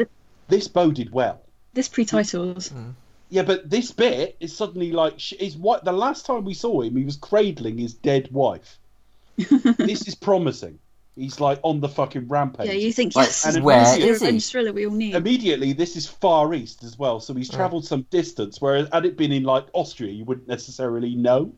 this 0.48 0.68
boded 0.68 1.12
well. 1.12 1.42
This 1.75 1.88
pre-titles. 1.89 2.70
Mm. 2.70 2.94
Yeah, 3.29 3.44
but 3.44 3.70
this 3.70 3.91
bit 3.91 4.38
is 4.39 4.55
suddenly 4.55 4.91
like 4.91 5.34
is 5.34 5.58
what 5.58 5.84
the 5.84 5.91
last 5.91 6.25
time 6.25 6.46
we 6.46 6.53
saw 6.53 6.82
him, 6.82 6.95
he 6.95 7.04
was 7.04 7.17
cradling 7.17 7.78
his 7.78 7.93
dead 7.93 8.30
wife. 8.32 8.80
this 9.38 10.08
is 10.08 10.15
promising. 10.15 10.80
He's 11.15 11.39
like 11.39 11.60
on 11.63 11.82
the 11.82 11.89
fucking 11.89 12.28
rampage. 12.28 12.67
Yeah, 12.67 12.73
you 12.73 12.93
think 12.93 13.15
Like, 13.15 13.28
yes, 13.28 13.45
and 13.45 13.56
this 13.56 13.63
where 13.63 13.82
is 13.82 13.97
is 13.97 14.04
he? 14.04 14.12
revenge 14.12 14.50
thriller 14.50 14.73
we 14.73 14.86
all 14.86 14.93
need. 14.93 15.15
Immediately, 15.15 15.73
this 15.73 15.95
is 15.95 16.08
far 16.08 16.54
east 16.54 16.84
as 16.84 16.97
well, 16.97 17.19
so 17.19 17.34
he's 17.34 17.50
mm. 17.50 17.54
Right. 17.54 17.58
travelled 17.58 17.86
some 17.86 18.04
distance. 18.10 18.62
Whereas 18.62 18.88
had 18.91 19.06
it 19.06 19.17
been 19.17 19.32
in 19.32 19.43
like 19.43 19.65
Austria, 19.73 20.12
you 20.12 20.23
wouldn't 20.23 20.47
necessarily 20.47 21.15
know. 21.15 21.54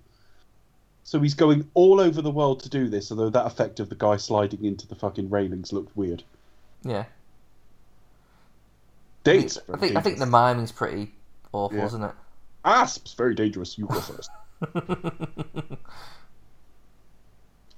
So 1.03 1.19
he's 1.19 1.35
going 1.35 1.69
all 1.73 2.01
over 2.01 2.21
the 2.21 2.31
world 2.31 2.61
to 2.61 2.69
do 2.69 2.89
this. 2.89 3.11
Although 3.11 3.29
that 3.29 3.45
effect 3.45 3.79
of 3.79 3.89
the 3.89 3.95
guy 3.95 4.17
sliding 4.17 4.65
into 4.65 4.87
the 4.87 4.95
fucking 4.95 5.29
railings 5.29 5.71
looked 5.71 5.95
weird. 5.95 6.23
Yeah. 6.83 7.05
I 9.27 9.31
Dates. 9.33 9.55
think, 9.57 9.69
I 9.69 9.79
think 9.79 9.95
I 9.95 10.01
think 10.01 10.15
the 10.17 10.25
dangerous. 10.25 10.31
miming's 10.31 10.71
pretty 10.71 11.11
awful, 11.53 11.77
Yeah. 11.77 11.85
isn't 11.85 12.03
it? 12.03 12.11
asps 12.65 13.13
very 13.13 13.33
dangerous. 13.35 13.77
You 13.77 13.87
go 13.87 13.99
first. 14.01 14.29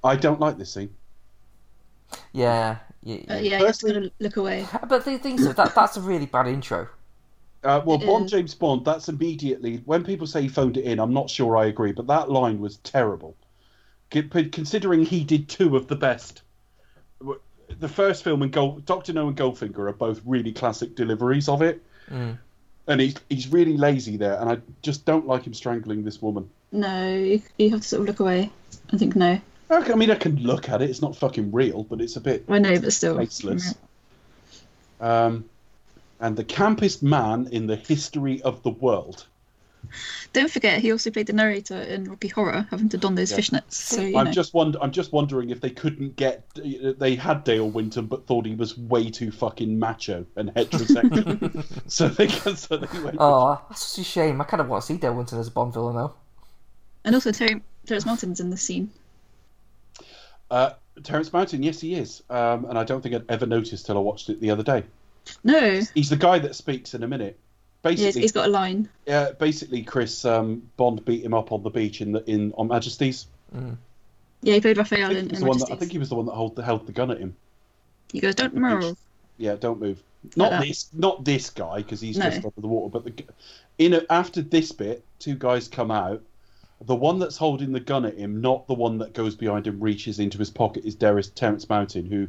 I 0.03 0.15
don't 0.15 0.39
like 0.39 0.57
this 0.57 0.71
scene. 0.73 0.93
Yeah. 2.33 2.77
Yeah. 3.03 3.17
Uh, 3.29 3.33
yeah. 3.35 3.39
yeah, 3.39 3.59
to 3.59 3.65
Firstly- 3.65 3.93
kind 3.93 4.05
of 4.05 4.11
look 4.19 4.37
away. 4.37 4.65
But 4.87 5.05
the 5.05 5.17
thing 5.19 5.35
is, 5.35 5.53
that 5.53 5.75
that's 5.75 5.95
a 5.97 6.01
really 6.01 6.25
bad 6.25 6.47
intro. 6.47 6.87
Uh, 7.63 7.81
well, 7.85 8.01
It 8.01 8.05
Bond 8.07 8.25
is. 8.25 8.31
James 8.31 8.55
Bond. 8.55 8.83
That's 8.85 9.09
immediately 9.09 9.81
when 9.85 10.03
people 10.03 10.25
say 10.25 10.41
he 10.43 10.47
phoned 10.47 10.77
it 10.77 10.85
in. 10.85 10.99
I'm 10.99 11.13
not 11.13 11.29
sure 11.29 11.55
I 11.57 11.65
agree, 11.65 11.91
but 11.91 12.07
that 12.07 12.31
line 12.31 12.59
was 12.59 12.77
terrible. 12.77 13.35
Considering 14.09 15.05
he 15.05 15.23
did 15.23 15.49
two 15.49 15.75
of 15.75 15.87
the 15.87 15.95
best. 15.95 16.41
W- 17.69 17.79
The 17.79 17.87
first 17.87 18.23
film 18.23 18.41
and 18.41 18.51
Gold, 18.51 18.85
Doctor 18.85 19.13
No 19.13 19.27
and 19.27 19.37
Goldfinger 19.37 19.79
are 19.89 19.93
both 19.93 20.21
really 20.25 20.51
classic 20.51 20.95
deliveries 20.95 21.47
of 21.49 21.61
it, 21.61 21.81
Mm. 22.11 22.37
and 22.87 23.01
he's 23.01 23.15
he's 23.29 23.47
really 23.49 23.77
lazy 23.77 24.17
there, 24.17 24.39
and 24.41 24.49
I 24.49 24.57
just 24.81 25.05
don't 25.05 25.27
like 25.27 25.43
him 25.45 25.53
strangling 25.53 26.03
this 26.03 26.21
woman. 26.21 26.49
No, 26.71 27.15
you, 27.15 27.41
you 27.57 27.69
have 27.71 27.81
to 27.81 27.87
sort 27.87 28.01
of 28.01 28.07
look 28.07 28.19
away. 28.19 28.51
I 28.91 28.97
think 28.97 29.15
no. 29.15 29.39
I 29.71 29.93
mean, 29.95 30.09
I 30.09 30.15
can 30.15 30.37
look 30.37 30.69
at 30.69 30.81
it; 30.81 30.89
it's 30.89 31.01
not 31.01 31.15
fucking 31.15 31.51
real, 31.51 31.83
but 31.83 32.01
it's 32.01 32.15
a 32.15 32.21
bit 32.21 32.45
I 32.49 32.57
know, 32.59 32.79
but 32.79 32.91
still. 32.93 33.17
faceless. 33.17 33.75
Um, 34.99 35.45
and 36.19 36.35
the 36.35 36.43
campest 36.43 37.01
man 37.03 37.47
in 37.51 37.67
the 37.67 37.75
history 37.75 38.41
of 38.41 38.61
the 38.63 38.71
world. 38.71 39.25
Don't 40.33 40.51
forget, 40.51 40.79
he 40.81 40.91
also 40.91 41.09
played 41.09 41.27
the 41.27 41.33
narrator 41.33 41.81
in 41.81 42.05
Rocky 42.05 42.27
Horror, 42.27 42.67
having 42.69 42.89
to 42.89 42.97
don 42.97 43.15
those 43.15 43.31
Yeah. 43.31 43.37
fishnets. 43.37 43.73
So 43.73 44.01
you 44.01 44.17
I'm 44.17 44.25
know. 44.25 44.31
just 44.31 44.53
wonder. 44.53 44.77
I'm 44.81 44.91
just 44.91 45.11
wondering 45.11 45.49
if 45.49 45.61
they 45.61 45.69
couldn't 45.69 46.15
get. 46.15 46.43
They 46.55 47.15
had 47.15 47.43
Dale 47.43 47.69
Winton, 47.69 48.05
but 48.05 48.27
thought 48.27 48.45
he 48.45 48.55
was 48.55 48.77
way 48.77 49.09
too 49.09 49.31
fucking 49.31 49.77
macho 49.79 50.25
and 50.35 50.53
heterosexual. 50.53 51.63
so 51.91 52.07
they 52.07 52.27
so 52.27 52.77
they 52.77 52.99
went. 53.01 53.17
Oh, 53.19 53.59
that's 53.69 53.83
such 53.83 54.01
a 54.01 54.07
shame. 54.07 54.41
I 54.41 54.43
kind 54.43 54.61
of 54.61 54.67
want 54.69 54.83
to 54.83 54.87
see 54.87 54.97
Dale 54.97 55.13
Winton 55.15 55.39
as 55.39 55.47
a 55.47 55.51
Bond 55.51 55.73
villain 55.73 55.95
now. 55.95 56.13
And 57.05 57.15
also, 57.15 57.31
Terry, 57.31 57.61
Terrence 57.85 58.05
Martin's 58.05 58.39
in 58.39 58.49
this 58.49 58.61
scene. 58.61 58.91
Uh, 60.51 60.71
Terence 61.03 61.31
Mountain, 61.31 61.63
yes, 61.63 61.79
he 61.79 61.95
is. 61.95 62.23
Um, 62.29 62.65
and 62.65 62.77
I 62.77 62.83
don't 62.83 63.01
think 63.01 63.15
I'd 63.15 63.25
ever 63.29 63.45
noticed 63.45 63.85
till 63.85 63.97
I 63.97 64.01
watched 64.01 64.29
it 64.29 64.41
the 64.41 64.51
other 64.51 64.63
day. 64.63 64.83
No, 65.43 65.81
He's 65.93 66.09
the 66.09 66.15
guy 66.15 66.39
that 66.39 66.55
speaks 66.55 66.93
in 66.93 67.03
a 67.03 67.07
minute. 67.07 67.37
Yeah, 67.83 67.91
Basically, 67.91 68.21
he's 68.21 68.31
got 68.33 68.47
a 68.47 68.49
line. 68.51 68.89
yeah, 69.05 69.31
basically, 69.31 69.83
Chris 69.83 70.25
um, 70.25 70.69
Bond 70.75 71.05
beat 71.05 71.23
him 71.23 71.33
up 71.33 71.51
on 71.53 71.63
the 71.63 71.69
beach 71.69 72.01
in 72.01 72.11
the, 72.11 72.29
in 72.29 72.53
on 72.57 72.67
Majesties. 72.67 73.27
Yeah, 74.41 74.53
he 74.55 74.61
played 74.61 74.77
I 74.77 74.81
Raphael 74.81 75.09
think, 75.09 75.19
in, 75.19 75.25
he 75.25 75.31
was 75.31 75.39
in 75.39 75.43
the 75.43 75.49
one 75.49 75.57
that, 75.59 75.71
I 75.71 75.75
think 75.75 75.91
he 75.91 75.97
was 75.97 76.09
the 76.09 76.15
one 76.15 76.25
that 76.25 76.33
held 76.33 76.55
the, 76.55 76.63
held 76.63 76.85
the 76.87 76.91
gun 76.91 77.11
at 77.11 77.19
him. 77.19 77.35
He 78.11 78.19
goes, 78.19 78.35
"Don't 78.35 78.53
the 78.53 78.59
beach. 78.59 78.83
move." 78.83 78.97
Yeah, 79.37 79.55
don't 79.55 79.79
move. 79.79 80.01
Not 80.35 80.49
that. 80.51 80.61
this, 80.63 80.89
not 80.93 81.23
this 81.23 81.49
guy, 81.49 81.77
because 81.77 82.01
he's 82.01 82.17
No. 82.17 82.25
just 82.25 82.37
under 82.43 82.59
the 82.59 82.67
water. 82.67 82.89
But 82.91 83.05
the 83.05 83.23
in 83.77 83.93
a, 83.93 84.01
after 84.09 84.41
this 84.41 84.73
bit, 84.73 85.03
two 85.19 85.35
guys 85.35 85.69
come 85.69 85.91
out. 85.91 86.21
The 86.85 86.95
one 86.95 87.19
that's 87.19 87.37
holding 87.37 87.71
the 87.71 87.79
gun 87.79 88.05
at 88.05 88.17
him, 88.17 88.41
not 88.41 88.67
the 88.67 88.73
one 88.73 88.97
that 88.99 89.13
goes 89.13 89.35
behind 89.35 89.67
him, 89.67 89.79
reaches 89.79 90.19
into 90.19 90.37
his 90.37 90.49
pocket, 90.49 90.85
is 90.85 90.95
Darius 90.95 91.29
Terence 91.29 91.67
Mountain, 91.69 92.05
who 92.05 92.27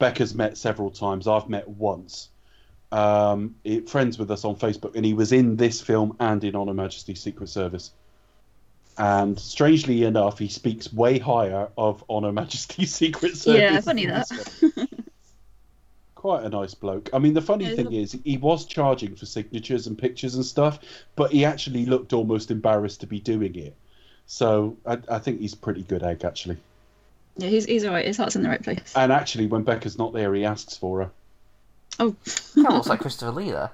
Becca's 0.00 0.34
met 0.34 0.56
several 0.58 0.90
times. 0.90 1.26
I've 1.28 1.48
met 1.48 1.68
once. 1.68 2.28
Um, 2.90 3.54
he- 3.64 3.80
friends 3.80 4.18
with 4.18 4.30
us 4.30 4.44
on 4.44 4.56
Facebook, 4.56 4.96
and 4.96 5.04
he 5.04 5.14
was 5.14 5.32
in 5.32 5.56
this 5.56 5.80
film 5.80 6.16
and 6.20 6.42
in 6.44 6.54
On 6.54 6.68
Her 6.68 6.74
Majesty's 6.74 7.20
Secret 7.20 7.48
Service. 7.48 7.90
And 8.96 9.38
strangely 9.38 10.04
enough, 10.04 10.38
he 10.38 10.48
speaks 10.48 10.92
way 10.92 11.18
higher 11.18 11.68
of 11.76 12.02
On 12.08 12.24
Her 12.24 12.32
Majesty's 12.32 12.94
Secret 13.02 13.36
Service. 13.36 13.60
Yeah, 13.60 13.80
funny 13.80 14.06
that. 14.06 14.28
Quite 16.14 16.42
a 16.44 16.48
nice 16.48 16.74
bloke. 16.74 17.10
I 17.12 17.20
mean, 17.20 17.34
the 17.34 17.40
funny 17.42 17.76
thing 17.76 17.92
is, 17.92 18.18
he 18.24 18.38
was 18.38 18.64
charging 18.64 19.14
for 19.14 19.24
signatures 19.24 19.86
and 19.86 19.96
pictures 19.96 20.34
and 20.34 20.44
stuff, 20.44 20.80
but 21.14 21.30
he 21.30 21.44
actually 21.44 21.86
looked 21.86 22.12
almost 22.12 22.50
embarrassed 22.50 23.00
to 23.02 23.06
be 23.06 23.20
doing 23.20 23.54
it. 23.54 23.76
So 24.26 24.76
I, 24.84 24.98
I 25.08 25.18
think 25.20 25.40
he's 25.40 25.54
pretty 25.54 25.84
good 25.84 26.02
egg, 26.02 26.24
actually. 26.24 26.56
Yeah, 27.36 27.48
he's 27.48 27.66
he's 27.66 27.84
alright. 27.84 28.04
His 28.04 28.16
heart's 28.16 28.34
in 28.34 28.42
the 28.42 28.48
right 28.48 28.60
place. 28.62 28.92
And 28.96 29.12
actually, 29.12 29.46
when 29.46 29.62
Becca's 29.62 29.96
not 29.96 30.12
there, 30.12 30.34
he 30.34 30.44
asks 30.44 30.76
for 30.76 31.02
her. 31.02 31.10
Oh, 31.98 32.14
Kind 32.54 32.66
of 32.66 32.72
looks 32.74 32.88
like 32.88 33.00
Christopher 33.00 33.32
Lee 33.32 33.50
there. 33.50 33.70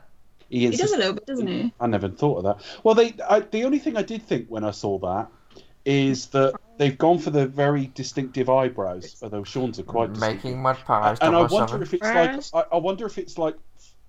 He, 0.48 0.60
he 0.60 0.66
insists- 0.66 0.90
does 0.90 0.92
a 0.92 0.98
little 0.98 1.14
bit, 1.14 1.26
doesn't 1.26 1.46
he? 1.46 1.72
I 1.80 1.86
never 1.86 2.08
thought 2.08 2.38
of 2.38 2.44
that. 2.44 2.82
Well, 2.84 2.94
they, 2.94 3.14
I, 3.28 3.40
the 3.40 3.64
only 3.64 3.78
thing 3.78 3.96
I 3.96 4.02
did 4.02 4.22
think 4.22 4.48
when 4.48 4.64
I 4.64 4.70
saw 4.70 4.98
that 4.98 5.28
is 5.84 6.26
that 6.28 6.54
they've 6.78 6.96
gone 6.96 7.18
for 7.18 7.30
the 7.30 7.46
very 7.46 7.90
distinctive 7.94 8.48
eyebrows, 8.48 9.16
although 9.22 9.44
Sean's 9.44 9.78
are 9.78 9.82
quite. 9.82 10.10
Making 10.16 10.62
mud 10.62 10.78
pies. 10.84 11.18
and 11.20 11.36
I 11.36 11.46
007. 11.46 11.50
wonder 11.50 11.82
if 11.82 11.94
it's 11.94 12.02
like 12.02 12.64
I, 12.70 12.76
I 12.76 12.78
wonder 12.78 13.06
if 13.06 13.18
it's 13.18 13.36
like 13.36 13.56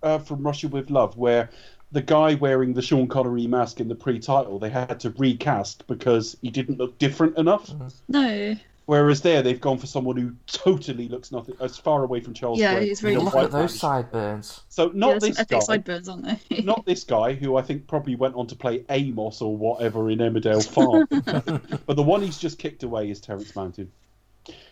uh, 0.03 0.19
from 0.19 0.43
Russia 0.43 0.67
with 0.69 0.89
Love, 0.89 1.17
where 1.17 1.49
the 1.91 2.01
guy 2.01 2.35
wearing 2.35 2.73
the 2.73 2.81
Sean 2.81 3.07
Connery 3.07 3.47
mask 3.47 3.79
in 3.79 3.87
the 3.87 3.95
pre-title 3.95 4.59
they 4.59 4.69
had 4.69 4.99
to 5.01 5.09
recast 5.11 5.85
because 5.87 6.35
he 6.41 6.49
didn't 6.49 6.77
look 6.77 6.97
different 6.97 7.37
enough. 7.37 7.69
No. 8.07 8.55
Whereas 8.85 9.21
there 9.21 9.41
they've 9.41 9.59
gone 9.59 9.79
for 9.79 9.87
someone 9.87 10.15
who 10.15 10.35
totally 10.45 11.07
looks 11.07 11.31
nothing 11.31 11.55
as 11.59 11.75
far 11.77 12.03
away 12.03 12.19
from 12.19 12.33
Charles. 12.33 12.59
Yeah, 12.59 12.75
Gray 12.75 12.87
he's 12.89 13.01
very 13.01 13.15
in 13.15 13.21
a 13.21 13.23
Look 13.23 13.35
at 13.35 13.51
those 13.51 13.79
sideburns. 13.79 14.61
So 14.69 14.91
not 14.93 15.19
there's 15.19 15.23
this 15.23 15.37
guy, 15.37 15.41
epic 15.41 15.61
sideburns, 15.63 16.07
aren't 16.09 16.49
they? 16.49 16.61
not 16.63 16.85
this 16.85 17.03
guy 17.03 17.33
who 17.33 17.55
I 17.57 17.63
think 17.63 17.87
probably 17.87 18.15
went 18.15 18.35
on 18.35 18.45
to 18.47 18.55
play 18.55 18.85
Amos 18.89 19.41
or 19.41 19.57
whatever 19.57 20.11
in 20.11 20.19
Emmerdale 20.19 20.67
Farm. 20.67 21.07
but 21.85 21.95
the 21.95 22.03
one 22.03 22.21
he's 22.21 22.37
just 22.37 22.59
kicked 22.59 22.83
away 22.83 23.09
is 23.09 23.19
Terence 23.19 23.55
Mountain. 23.55 23.91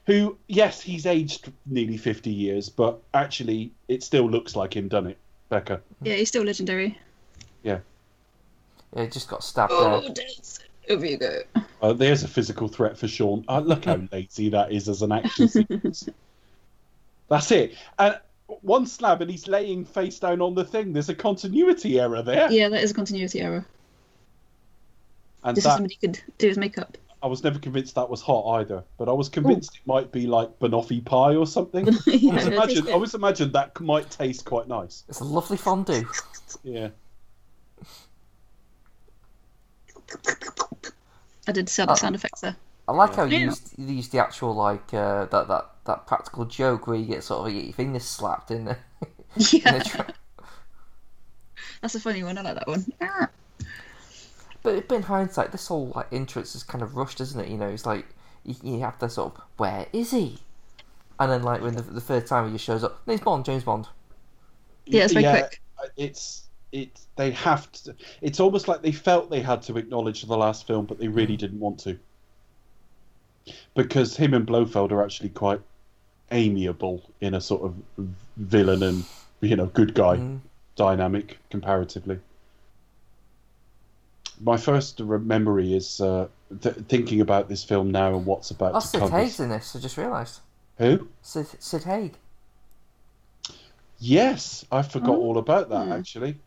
Who, 0.06 0.38
yes, 0.48 0.82
he's 0.82 1.06
aged 1.06 1.52
nearly 1.66 1.98
50 1.98 2.30
years, 2.30 2.70
but 2.70 3.02
actually 3.14 3.72
it 3.88 4.04
still 4.04 4.30
looks 4.30 4.56
like 4.56 4.76
him, 4.76 4.90
doesn't 4.90 5.12
it, 5.12 5.18
Becca? 5.50 5.82
yeah, 6.02 6.16
he's 6.16 6.28
still 6.28 6.44
legendary. 6.44 7.00
It 8.96 9.12
just 9.12 9.28
got 9.28 9.44
stabbed 9.44 9.72
Oh, 9.74 10.02
there. 10.02 10.10
Des, 10.14 10.60
over 10.90 11.06
you 11.06 11.18
go. 11.18 11.42
Uh, 11.82 11.94
there's 11.94 12.24
a 12.24 12.28
physical 12.28 12.68
threat 12.68 12.98
for 12.98 13.08
Sean. 13.08 13.44
Uh, 13.48 13.60
look 13.60 13.86
how 13.86 13.96
lazy 14.12 14.50
that 14.50 14.72
is 14.72 14.88
as 14.90 15.02
an 15.02 15.12
action 15.12 15.48
sequence. 15.48 16.08
That's 17.30 17.52
it. 17.52 17.76
And 18.00 18.20
one 18.62 18.86
slab 18.86 19.22
and 19.22 19.30
he's 19.30 19.48
laying 19.48 19.86
face 19.86 20.20
down 20.20 20.42
on 20.42 20.56
the 20.56 20.64
thing. 20.64 20.94
There's 20.94 21.10
a 21.10 21.16
continuity 21.16 22.00
error 22.00 22.22
there. 22.22 22.52
Yeah, 22.52 22.70
that 22.70 22.84
is 22.84 22.92
a 22.92 22.94
continuity 22.94 23.42
error. 23.42 23.66
And 25.44 25.56
Just 25.56 25.66
so 25.66 25.70
that, 25.70 25.76
somebody 25.76 25.96
could 25.96 26.22
do 26.38 26.48
his 26.48 26.58
makeup. 26.58 26.98
I 27.22 27.28
was 27.28 27.44
never 27.44 27.58
convinced 27.58 27.96
that 27.96 28.10
was 28.10 28.22
hot 28.22 28.60
either, 28.60 28.84
but 28.98 29.08
I 29.08 29.14
was 29.14 29.30
convinced 29.30 29.76
it 29.76 29.88
might 29.88 30.12
be 30.12 30.28
like 30.28 30.60
banoffee 30.60 31.04
pie 31.04 31.36
or 31.36 31.48
something. 31.48 31.86
yeah, 32.06 32.32
I 32.32 32.36
was 32.36 32.48
it 32.48 32.54
imagine, 32.54 32.76
tastes 32.76 32.90
I 32.90 32.92
always 32.92 33.14
imagined 33.14 33.54
that 33.54 33.80
might 33.80 34.10
taste 34.10 34.44
quite 34.44 34.68
nice. 34.68 35.06
It's 35.08 35.22
a 35.22 35.24
lovely 35.24 35.58
fondue. 35.58 36.06
Yeah. 36.64 36.90
I 41.48 41.52
did 41.52 41.70
sound, 41.70 41.92
Oh. 41.92 41.96
sound 41.96 42.16
effects 42.16 42.42
there. 42.42 42.56
I 42.88 42.92
like 42.94 43.16
how 43.16 43.24
you 43.24 43.38
Yeah. 43.38 43.46
used, 43.46 43.74
you 43.78 43.86
used 43.96 44.12
the 44.12 44.20
actual 44.20 44.54
like 44.56 44.94
uh, 44.94 45.26
that 45.26 45.48
that 45.48 45.70
that 45.86 46.08
practical 46.08 46.46
joke 46.46 46.88
where 46.88 46.98
you 46.98 47.06
get 47.06 47.24
sort 47.24 47.48
of 47.48 47.54
your 47.54 47.74
fingers 47.74 48.04
slapped 48.06 48.52
in 48.52 48.66
the, 48.66 48.78
in 49.02 49.08
Yeah, 49.36 49.78
the 49.78 49.84
tra- 49.84 50.14
that's 51.82 51.96
a 51.96 52.00
funny 52.00 52.24
one. 52.24 52.38
I 52.38 52.42
like 52.42 52.56
that 52.56 52.68
one. 52.68 52.86
Ah. 53.02 53.28
But, 54.64 54.88
but 54.88 54.96
in 54.96 55.02
hindsight, 55.04 55.52
this 55.52 55.68
whole 55.68 55.92
like 55.96 56.08
entrance 56.14 56.56
is 56.56 56.64
kind 56.64 56.82
of 56.82 56.96
rushed, 56.96 57.20
isn't 57.20 57.40
it? 57.40 57.50
You 57.50 57.58
know, 57.58 57.68
it's 57.68 57.86
like 57.86 58.06
you, 58.46 58.56
you 58.64 58.80
have 58.80 58.98
to 59.00 59.10
sort 59.10 59.36
of 59.36 59.42
where 59.58 59.88
is 59.92 60.12
he? 60.12 60.40
And 61.20 61.32
then 61.32 61.44
like 61.44 61.62
when 61.62 61.76
the, 61.76 61.82
the 61.82 62.02
third 62.02 62.26
time 62.28 62.48
he 62.48 62.54
just 62.54 62.64
shows 62.66 62.84
up, 62.84 63.02
no, 63.06 63.14
James 63.14 63.24
Bond, 63.24 63.46
James 63.46 63.64
Bond. 63.64 63.88
Yeah, 64.86 65.04
it's 65.06 65.14
very 65.14 65.26
quick. 65.26 65.62
It's 65.98 66.43
it's 66.74 67.08
they 67.16 67.32
have 67.32 67.72
to. 67.72 67.96
It's 68.22 68.40
almost 68.42 68.68
like 68.68 68.82
they 68.82 68.92
felt 68.92 69.30
they 69.30 69.40
had 69.42 69.62
to 69.64 69.78
acknowledge 69.78 70.24
the 70.24 70.36
last 70.38 70.68
film, 70.68 70.86
but 70.86 71.00
they 71.00 71.08
really 71.08 71.38
didn't 71.38 71.60
want 71.60 71.80
to. 71.82 71.98
Because 73.76 74.18
him 74.18 74.34
and 74.34 74.46
Blofeld 74.46 74.92
are 74.92 75.04
actually 75.04 75.30
quite 75.30 75.62
amiable 76.32 77.04
in 77.22 77.34
a 77.36 77.42
sort 77.42 77.62
of 77.64 77.76
villain 78.38 78.82
and 78.84 79.06
you 79.42 79.56
know 79.56 79.68
good 79.68 79.94
guy 79.94 80.18
Mm. 80.18 80.40
dynamic 80.76 81.38
comparatively. 81.52 82.20
My 84.42 84.58
first 84.58 85.00
memory 85.00 85.74
is 85.76 86.02
uh, 86.02 86.28
th- 86.62 86.76
thinking 86.90 87.22
about 87.22 87.48
this 87.50 87.64
film 87.64 87.92
now 87.92 88.16
and 88.16 88.26
what's 88.26 88.50
about 88.52 88.74
Oh, 88.74 88.80
to 88.80 88.88
Sid 88.88 89.00
come. 89.00 89.12
Haig's 89.12 89.40
in 89.40 89.50
this. 89.50 89.76
I 89.76 89.80
just 89.80 89.96
realised. 89.98 90.40
Who? 90.80 91.08
Sid 91.22 91.48
Sid 91.60 91.84
Haig. 91.84 92.14
Yes, 94.00 94.66
I 94.72 94.82
forgot 94.82 95.12
Oh. 95.18 95.22
all 95.22 95.38
about 95.38 95.70
that 95.70 95.86
Hmm. 95.86 95.92
actually. 95.94 96.40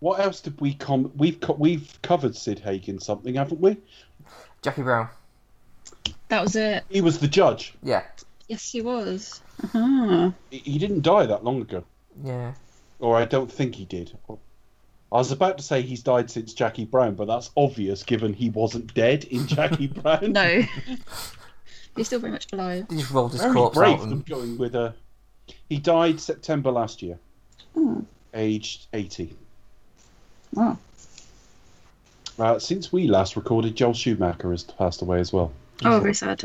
What 0.00 0.20
else 0.20 0.40
did 0.40 0.60
we 0.60 0.74
com? 0.74 1.12
We've 1.16 1.38
co- 1.40 1.54
we've 1.58 1.98
covered 2.02 2.34
Sid 2.36 2.58
Haig 2.60 2.88
in 2.88 2.98
something, 3.00 3.34
haven't 3.34 3.60
we? 3.60 3.76
Jackie 4.62 4.82
Brown. 4.82 5.08
That 6.28 6.42
was 6.42 6.56
it. 6.56 6.84
He 6.88 7.00
was 7.00 7.18
the 7.18 7.28
judge. 7.28 7.74
Yeah, 7.82 8.02
Yes, 8.48 8.70
he 8.70 8.80
was. 8.82 9.40
Uh-huh. 9.62 10.30
He, 10.50 10.58
he 10.58 10.78
didn't 10.78 11.02
die 11.02 11.26
that 11.26 11.44
long 11.44 11.60
ago, 11.60 11.84
yeah. 12.24 12.54
or 12.98 13.16
I 13.16 13.24
don't 13.24 13.50
think 13.50 13.74
he 13.74 13.84
did. 13.84 14.16
I 14.28 15.16
was 15.16 15.32
about 15.32 15.58
to 15.58 15.64
say 15.64 15.82
he's 15.82 16.02
died 16.02 16.30
since 16.30 16.52
Jackie 16.54 16.84
Brown, 16.84 17.14
but 17.14 17.26
that's 17.26 17.50
obvious 17.56 18.02
given 18.04 18.32
he 18.32 18.48
wasn't 18.50 18.94
dead 18.94 19.24
in 19.24 19.46
Jackie 19.46 19.86
Brown. 19.88 20.32
No. 20.32 20.62
He's 21.96 22.06
still 22.06 22.20
very 22.20 22.30
much 22.32 22.46
alive. 22.52 22.86
He 22.88 22.96
just 22.98 23.10
rolled 23.10 23.32
his 23.32 23.40
Very 23.40 23.52
corpse 23.52 23.76
brave 23.76 23.94
out 23.94 24.00
them 24.00 24.12
and 24.12 24.26
going 24.26 24.56
with 24.56 24.76
a. 24.76 24.94
He 25.68 25.78
died 25.78 26.20
September 26.20 26.70
last 26.70 27.02
year, 27.02 27.18
Oh, 27.76 28.04
aged 28.32 28.86
eighty. 28.92 29.36
Wow. 30.54 30.78
Uh, 32.38 32.58
since 32.58 32.92
we 32.92 33.06
last 33.06 33.36
recorded, 33.36 33.76
Joel 33.76 33.92
Schumacher 33.94 34.50
has 34.50 34.64
passed 34.64 35.02
away 35.02 35.20
as 35.20 35.32
well. 35.32 35.52
Oh, 35.84 36.00
very 36.00 36.14
sad. 36.14 36.44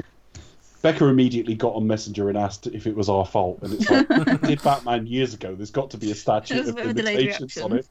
Becca 0.81 1.05
immediately 1.05 1.55
got 1.55 1.73
on 1.73 1.87
Messenger 1.87 2.29
and 2.29 2.37
asked 2.37 2.67
if 2.67 2.85
it 2.85 2.95
was 2.95 3.09
our 3.09 3.25
fault, 3.25 3.59
and 3.63 3.73
it's 3.73 3.89
like 3.89 4.07
did 4.41 4.61
Batman 4.61 5.07
years 5.07 5.33
ago. 5.33 5.55
There's 5.55 5.71
got 5.71 5.89
to 5.91 5.97
be 5.97 6.11
a 6.11 6.15
statute 6.25 6.67
of 6.67 6.75
bit 6.75 6.85
of 6.85 6.91
a 6.91 6.93
limitations 6.93 7.57
on 7.57 7.73
it. 7.73 7.87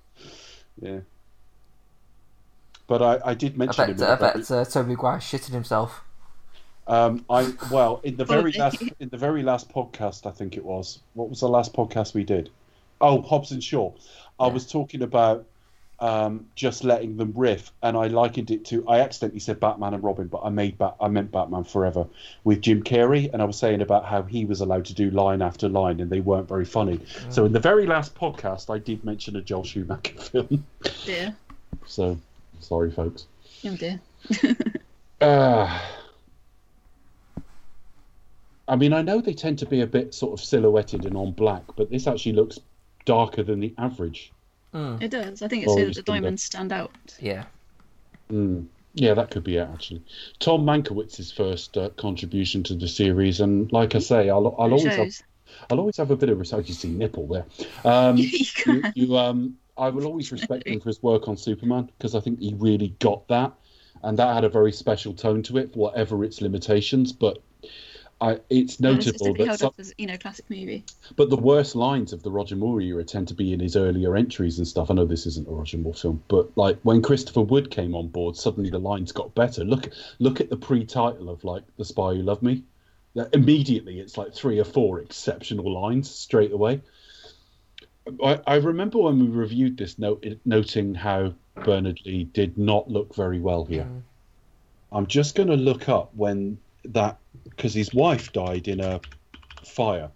Yeah. 0.80 1.00
But 2.86 3.02
I, 3.02 3.30
I 3.30 3.34
did 3.34 3.56
mention 3.56 3.88
him. 3.90 3.96
bet 3.96 4.00
in 4.00 4.04
I 4.12 4.14
the 4.14 4.38
bet 4.38 4.50
uh, 4.50 4.64
Tobey 4.64 4.90
Maguire 4.90 5.18
shitted 5.18 5.50
himself. 5.52 6.02
Um, 6.86 7.24
I 7.30 7.52
well 7.70 8.00
in 8.04 8.16
the 8.16 8.26
very 8.26 8.52
last 8.58 8.82
in 9.00 9.08
the 9.08 9.16
very 9.16 9.42
last 9.42 9.70
podcast, 9.72 10.26
I 10.26 10.30
think 10.30 10.56
it 10.56 10.64
was. 10.64 11.00
What 11.14 11.30
was 11.30 11.40
the 11.40 11.48
last 11.48 11.72
podcast 11.72 12.12
we 12.12 12.24
did? 12.24 12.50
Oh, 13.00 13.22
Hobbs 13.22 13.50
and 13.52 13.64
Shaw. 13.64 13.92
I 14.38 14.46
Yeah. 14.46 14.52
was 14.52 14.70
talking 14.70 15.02
about 15.02 15.46
um, 16.00 16.46
just 16.54 16.84
letting 16.84 17.16
them 17.16 17.32
riff, 17.36 17.72
and 17.82 17.96
I 17.96 18.08
likened 18.08 18.50
it 18.50 18.64
to. 18.66 18.86
I 18.88 19.00
accidentally 19.00 19.40
said 19.40 19.60
Batman 19.60 19.94
and 19.94 20.02
Robin, 20.02 20.26
but 20.26 20.42
I 20.44 20.50
made 20.50 20.76
Bat, 20.78 20.96
I 21.00 21.08
meant 21.08 21.30
Batman 21.30 21.64
Forever 21.64 22.06
with 22.42 22.60
Jim 22.60 22.82
Carrey, 22.82 23.32
and 23.32 23.40
I 23.40 23.44
was 23.44 23.56
saying 23.56 23.80
about 23.80 24.04
how 24.04 24.22
he 24.22 24.44
was 24.44 24.60
allowed 24.60 24.84
to 24.86 24.94
do 24.94 25.10
line 25.10 25.42
after 25.42 25.68
line, 25.68 26.00
and 26.00 26.10
they 26.10 26.20
weren't 26.20 26.48
very 26.48 26.64
funny. 26.64 27.00
So 27.30 27.44
in 27.44 27.52
the 27.52 27.60
very 27.60 27.86
last 27.86 28.14
podcast, 28.14 28.74
I 28.74 28.78
did 28.78 29.04
mention 29.04 29.36
a 29.36 29.40
Joel 29.40 29.64
Schumacher 29.64 30.18
film. 30.18 30.66
Dear. 31.04 31.34
So 31.86 32.18
sorry, 32.60 32.90
folks. 32.90 33.26
Oh, 33.64 33.76
dear. 33.76 34.00
Uh, 35.20 35.80
I 38.66 38.76
mean, 38.76 38.92
I 38.92 39.02
know 39.02 39.20
they 39.20 39.34
tend 39.34 39.58
to 39.60 39.66
be 39.66 39.82
a 39.82 39.86
bit 39.86 40.14
sort 40.14 40.38
of 40.38 40.44
silhouetted 40.44 41.04
and 41.04 41.16
on 41.16 41.32
black, 41.32 41.62
but 41.76 41.90
this 41.90 42.06
actually 42.06 42.32
looks 42.32 42.58
darker 43.04 43.42
than 43.42 43.60
the 43.60 43.74
average. 43.76 44.32
Mm. 44.74 45.02
It 45.02 45.10
does. 45.10 45.40
I 45.40 45.48
think 45.48 45.62
it's 45.62 45.68
Well, 45.68 45.78
so 45.78 45.84
that 45.86 45.94
the 45.94 46.02
been 46.02 46.14
diamonds 46.14 46.42
stand 46.42 46.72
out. 46.72 46.90
Yeah. 47.20 47.44
Mm. 48.30 48.66
Yeah, 48.94 49.14
that 49.14 49.30
could 49.30 49.44
be 49.44 49.56
it, 49.56 49.68
actually. 49.72 50.02
Tom 50.38 50.64
Mankiewicz's 50.64 51.32
first 51.32 51.76
uh, 51.76 51.90
contribution 51.90 52.62
to 52.64 52.74
the 52.74 52.86
series, 52.86 53.40
and 53.40 53.70
like 53.72 53.94
I 53.94 53.98
say, 53.98 54.30
I'll, 54.30 54.46
I'll 54.58 54.72
always 54.72 54.84
have. 54.84 55.12
I'll 55.70 55.78
always 55.78 55.96
have 55.96 56.10
a 56.10 56.16
bit 56.16 56.28
of 56.28 56.38
respect. 56.38 56.68
You 56.68 56.74
see 56.74 56.88
nipple 56.88 57.26
there. 57.26 57.44
Um, 57.84 58.16
you 58.18 58.38
you, 58.66 58.82
you, 58.94 59.16
um, 59.16 59.56
I 59.76 59.88
will 59.88 60.06
always 60.06 60.30
respect 60.30 60.66
him 60.66 60.80
for 60.80 60.88
his 60.88 61.02
work 61.02 61.28
on 61.28 61.36
Superman 61.36 61.90
because 61.96 62.14
I 62.14 62.20
think 62.20 62.40
he 62.40 62.54
really 62.56 62.94
got 63.00 63.26
that, 63.28 63.52
and 64.02 64.18
that 64.18 64.34
had 64.34 64.44
a 64.44 64.48
very 64.48 64.72
special 64.72 65.12
tone 65.12 65.42
to 65.44 65.58
it, 65.58 65.74
whatever 65.76 66.24
its 66.24 66.40
limitations. 66.40 67.12
But 67.12 67.38
I, 68.24 68.32
it's 68.48 68.72
It's 68.72 68.80
notable 68.80 69.12
definitely 69.12 69.32
that 69.38 69.46
held 69.46 69.58
some, 69.58 69.66
up 69.66 69.74
as 69.78 69.94
you 69.98 70.06
know 70.06 70.16
classic 70.16 70.48
movie. 70.48 70.84
But 71.14 71.28
the 71.28 71.36
worst 71.36 71.76
lines 71.76 72.14
of 72.14 72.22
the 72.22 72.30
Roger 72.30 72.56
Moore 72.56 72.80
era 72.80 73.04
tend 73.04 73.28
to 73.28 73.34
be 73.34 73.52
in 73.52 73.60
his 73.60 73.76
earlier 73.76 74.16
entries 74.16 74.56
and 74.56 74.66
stuff. 74.66 74.90
I 74.90 74.94
know 74.94 75.04
this 75.04 75.26
isn't 75.26 75.46
a 75.46 75.50
Roger 75.50 75.76
Moore 75.76 75.92
film, 75.92 76.22
but 76.28 76.56
like 76.56 76.78
when 76.84 77.02
Christopher 77.02 77.42
Wood 77.42 77.70
came 77.70 77.94
on 77.94 78.08
board, 78.08 78.36
suddenly 78.36 78.70
the 78.70 78.78
lines 78.78 79.12
got 79.12 79.34
better. 79.34 79.62
Look, 79.62 79.90
look 80.20 80.40
at 80.40 80.48
the 80.48 80.56
pre-title 80.56 81.28
of 81.28 81.44
like 81.44 81.64
The 81.76 81.84
Spy 81.84 82.14
Who 82.14 82.22
Loved 82.22 82.42
Me. 82.42 82.64
That 83.14 83.34
immediately, 83.34 84.00
it's 84.00 84.16
like 84.16 84.34
three 84.34 84.58
or 84.58 84.64
four 84.64 85.00
exceptional 85.00 85.70
lines 85.70 86.10
straight 86.10 86.52
away. 86.52 86.80
I, 88.24 88.40
I 88.46 88.54
remember 88.56 88.98
when 88.98 89.20
we 89.20 89.26
reviewed 89.26 89.76
this, 89.76 89.98
note, 89.98 90.24
noting 90.46 90.94
how 90.94 91.34
Bernard 91.62 92.00
Lee 92.06 92.24
did 92.24 92.56
not 92.56 92.90
look 92.90 93.14
very 93.14 93.38
well 93.38 93.66
here. 93.66 93.84
Mm. 93.84 94.02
I'm 94.92 95.06
just 95.06 95.34
going 95.34 95.48
to 95.48 95.56
look 95.56 95.88
up 95.88 96.14
when 96.14 96.58
that 96.86 97.18
because 97.48 97.74
his 97.74 97.92
wife 97.94 98.32
died 98.32 98.68
in 98.68 98.80
a 98.80 99.00
fire, 99.64 100.10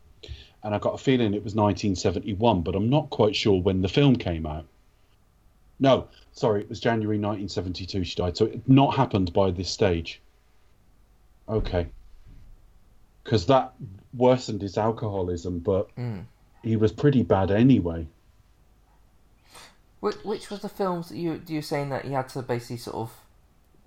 and 0.63 0.75
I 0.75 0.79
got 0.79 0.95
a 0.95 0.99
feeling 0.99 1.35
it 1.35 1.45
was 1.45 1.55
1971, 1.55 2.63
but 2.63 2.75
I'm 2.75 2.91
not 2.91 3.11
quite 3.11 3.37
sure 3.37 3.61
when 3.61 3.83
the 3.83 3.89
film 3.89 4.17
came 4.17 4.47
out. 4.47 4.67
No, 5.81 6.09
sorry, 6.33 6.63
it 6.63 6.69
was 6.69 6.81
January 6.81 7.17
1972 7.19 8.05
she 8.05 8.17
died, 8.17 8.37
so 8.37 8.47
it 8.47 8.53
had 8.53 8.69
not 8.69 8.97
happened 8.97 9.33
by 9.33 9.51
this 9.51 9.71
stage. 9.71 10.21
Okay. 11.49 11.87
Because 13.23 13.47
that 13.47 13.75
worsened 14.15 14.63
his 14.63 14.77
alcoholism, 14.77 15.61
but 15.61 15.95
Mm. 15.97 16.25
he 16.63 16.77
was 16.77 16.93
pretty 16.93 17.23
bad 17.23 17.51
anyway. 17.51 18.07
Which, 20.01 20.17
which 20.25 20.51
was 20.51 20.61
the 20.61 20.69
films 20.69 21.09
that 21.09 21.17
you 21.17 21.43
you 21.47 21.57
were 21.57 21.63
saying 21.63 21.91
that 21.91 22.05
he 22.05 22.13
had 22.13 22.29
to 22.31 22.43
basically 22.43 22.77
sort 22.77 22.97
of 22.97 23.13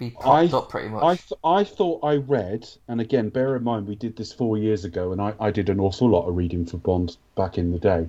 be 0.01 0.15
I- 0.25 0.45
up 0.47 0.69
pretty 0.69 0.89
much. 0.89 1.03
I 1.03 1.15
th- 1.15 1.39
I 1.43 1.63
thought 1.63 1.99
I 2.03 2.15
read, 2.15 2.67
and 2.87 2.99
again, 2.99 3.29
bear 3.29 3.55
in 3.55 3.63
mind 3.63 3.87
we 3.87 3.95
did 3.95 4.17
this 4.17 4.33
four 4.33 4.57
years 4.57 4.83
ago, 4.83 5.11
and 5.11 5.21
I, 5.21 5.33
I 5.39 5.51
did 5.51 5.69
an 5.69 5.79
awful 5.79 6.09
lot 6.09 6.27
of 6.27 6.35
reading 6.35 6.65
for 6.65 6.77
Bond 6.77 7.15
back 7.35 7.57
in 7.57 7.71
the 7.71 7.79
day. 7.79 8.07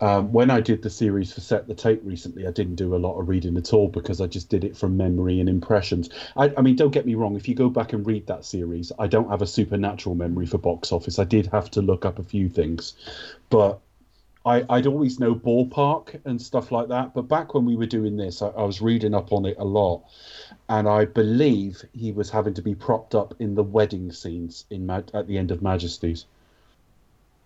Um, 0.00 0.32
when 0.32 0.48
I 0.48 0.60
did 0.60 0.82
the 0.82 0.90
series 0.90 1.32
for 1.32 1.40
Set 1.40 1.66
the 1.66 1.74
Tape 1.74 2.00
recently, 2.04 2.46
I 2.46 2.52
didn't 2.52 2.76
do 2.76 2.94
a 2.94 2.96
lot 2.96 3.18
of 3.18 3.28
reading 3.28 3.56
at 3.56 3.72
all 3.72 3.88
because 3.88 4.20
I 4.20 4.28
just 4.28 4.48
did 4.48 4.64
it 4.64 4.76
from 4.76 4.96
memory 4.96 5.40
and 5.40 5.48
impressions. 5.48 6.08
I, 6.36 6.52
I 6.56 6.62
mean, 6.62 6.76
don't 6.76 6.92
get 6.92 7.04
me 7.04 7.16
wrong. 7.16 7.34
If 7.34 7.48
you 7.48 7.54
go 7.56 7.68
back 7.68 7.92
and 7.92 8.06
read 8.06 8.28
that 8.28 8.44
series, 8.44 8.92
I 8.98 9.08
don't 9.08 9.28
have 9.28 9.42
a 9.42 9.46
supernatural 9.46 10.14
memory 10.14 10.46
for 10.46 10.58
box 10.58 10.92
office. 10.92 11.18
I 11.18 11.24
did 11.24 11.46
have 11.48 11.70
to 11.72 11.82
look 11.82 12.04
up 12.04 12.20
a 12.20 12.22
few 12.22 12.48
things, 12.48 12.94
but 13.50 13.80
I, 14.46 14.64
I'd 14.70 14.86
always 14.86 15.20
know 15.20 15.34
ballpark 15.34 16.20
and 16.24 16.40
stuff 16.40 16.72
like 16.72 16.88
that. 16.88 17.12
But 17.12 17.22
back 17.22 17.54
when 17.54 17.64
we 17.64 17.76
were 17.76 17.86
doing 17.86 18.16
this, 18.16 18.40
I, 18.40 18.48
I 18.48 18.62
was 18.62 18.80
reading 18.80 19.14
up 19.14 19.32
on 19.32 19.44
it 19.44 19.56
a 19.58 19.64
lot, 19.64 20.04
and 20.68 20.88
I 20.88 21.06
believe 21.06 21.82
he 21.92 22.12
was 22.12 22.30
having 22.30 22.54
to 22.54 22.62
be 22.62 22.74
propped 22.74 23.14
up 23.14 23.34
in 23.40 23.54
the 23.54 23.62
wedding 23.62 24.12
scenes 24.12 24.64
in 24.70 24.86
Ma- 24.86 25.02
at 25.14 25.26
the 25.26 25.38
end 25.38 25.50
of 25.50 25.62
Majesties. 25.62 26.26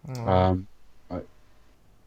Mm. 0.08 0.26
Um, 0.28 0.66
I, 1.10 1.20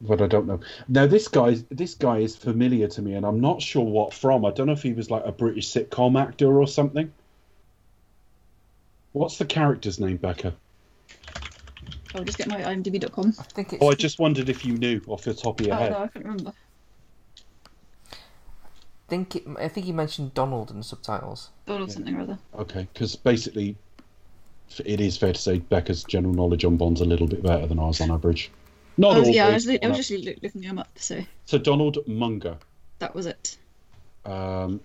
but 0.02 0.22
I 0.22 0.28
don't 0.28 0.48
know. 0.48 0.60
Now 0.88 1.08
this 1.08 1.28
guy, 1.28 1.56
this 1.70 1.96
guy 1.96 2.18
is 2.18 2.36
familiar 2.36 2.88
to 2.90 3.02
me, 3.02 3.14
and 3.14 3.26
I'm 3.26 3.40
not 3.40 3.62
sure 3.62 3.86
what 3.86 4.14
from. 4.14 4.46
I 4.46 4.52
don't 4.52 4.68
know 4.68 4.74
if 4.74 4.84
he 4.84 4.94
was 4.94 5.10
like 5.10 5.24
a 5.26 5.32
British 5.32 5.68
sitcom 5.72 6.22
actor 6.22 6.60
or 6.60 6.68
something. 6.68 7.12
What's 9.14 9.38
the 9.38 9.46
character's 9.46 10.00
name, 10.00 10.18
Becca? 10.18 10.54
I'll 12.14 12.24
just 12.26 12.38
get 12.38 12.48
my 12.48 12.62
IMDb.com. 12.62 13.34
I 13.40 13.44
think 13.44 13.74
it's. 13.74 13.84
Oh, 13.84 13.90
I 13.92 13.96
just 13.96 14.20
wondered 14.20 14.50
if 14.50 14.66
you 14.66 14.74
knew 14.78 15.02
off 15.08 15.24
the 15.24 15.34
top 15.34 15.60
of 15.60 15.66
your 15.66 15.76
Oh 15.76 15.80
head. 15.80 15.92
no, 15.94 15.98
I 16.00 16.08
can't 16.08 16.26
remember. 16.26 16.54
Think 19.08 19.36
it, 19.36 19.44
I 19.60 19.68
think 19.68 19.86
he 19.86 19.92
mentioned 19.92 20.34
Donald 20.34 20.72
in 20.72 20.78
the 20.78 20.84
subtitles. 20.84 21.50
Donald 21.66 21.92
something 21.92 22.16
or 22.16 22.22
other. 22.22 22.40
Okay, 22.58 22.88
because 22.92 23.16
basically, 23.16 23.76
it 24.84 25.00
is 25.00 25.16
fair 25.18 25.32
to 25.34 25.40
say 25.40 25.60
Becca's 25.60 26.04
general 26.04 26.34
knowledge 26.34 26.66
on 26.66 26.76
Bond's 26.78 27.02
a 27.02 27.06
little 27.06 27.28
bit 27.28 27.44
better 27.44 27.68
than 27.68 27.78
ours 27.78 28.02
on 28.02 28.10
average. 28.10 28.52
Not 28.98 29.16
I 29.16 29.20
was, 29.20 29.30
yeah, 29.30 29.44
I 29.44 29.48
always, 29.48 29.68
was, 29.68 29.78
I 29.84 29.88
was 29.88 29.98
just 30.08 30.26
loo- 30.26 30.36
looking 30.42 30.64
him 30.64 30.80
up, 30.80 30.90
so 30.96 31.22
So 31.46 31.58
Donald 31.60 31.98
Munger, 32.08 32.58
that 33.00 33.14
was 33.14 33.26
it. 33.28 33.58
um, 34.26 34.80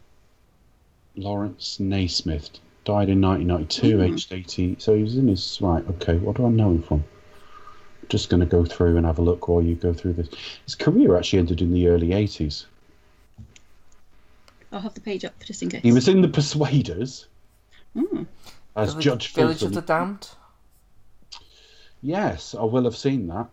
Laurence 1.16 1.80
Naismith, 1.80 2.50
died 2.85 3.09
in 3.09 3.20
1992, 3.20 3.96
Mhm. 3.98 4.12
aged 4.14 4.33
80. 4.33 4.76
So 4.78 4.94
he 4.96 5.02
was 5.02 5.16
in 5.16 5.28
his 5.28 5.59
right. 5.62 5.85
Okay, 5.90 6.18
what 6.18 6.37
do 6.37 6.44
I 6.46 6.50
know 6.50 6.70
him 6.70 6.83
from? 6.83 7.04
Just 8.09 8.28
going 8.28 8.40
to 8.40 8.46
go 8.46 8.64
through 8.64 8.96
and 8.96 9.06
have 9.06 9.18
a 9.18 9.22
look 9.22 9.48
while 9.48 9.62
you 9.62 9.74
go 9.76 9.92
through 9.92 10.14
this. 10.14 10.28
His 10.66 10.74
career 10.74 11.16
actually 11.16 11.38
ended 11.38 11.62
in 11.62 11.72
the 11.72 11.87
early 11.88 12.09
80s. 12.12 12.66
I'll 14.72 14.80
have 14.80 14.94
the 14.94 15.00
page 15.00 15.24
up 15.24 15.35
just 15.44 15.62
in 15.62 15.68
case. 15.70 15.83
He 15.83 15.92
was 15.92 16.09
in 16.09 16.20
The 16.22 16.28
Persuaders 16.28 17.26
Mm. 17.96 18.26
as 18.76 18.90
Village, 18.92 19.04
Judge 19.04 19.33
Village 19.33 19.62
of 19.62 19.72
the 19.74 19.80
Damned. 19.80 20.28
Yes, 22.02 22.54
I 22.54 22.62
will 22.62 22.85
have 22.85 22.96
seen 22.96 23.26
that. 23.28 23.48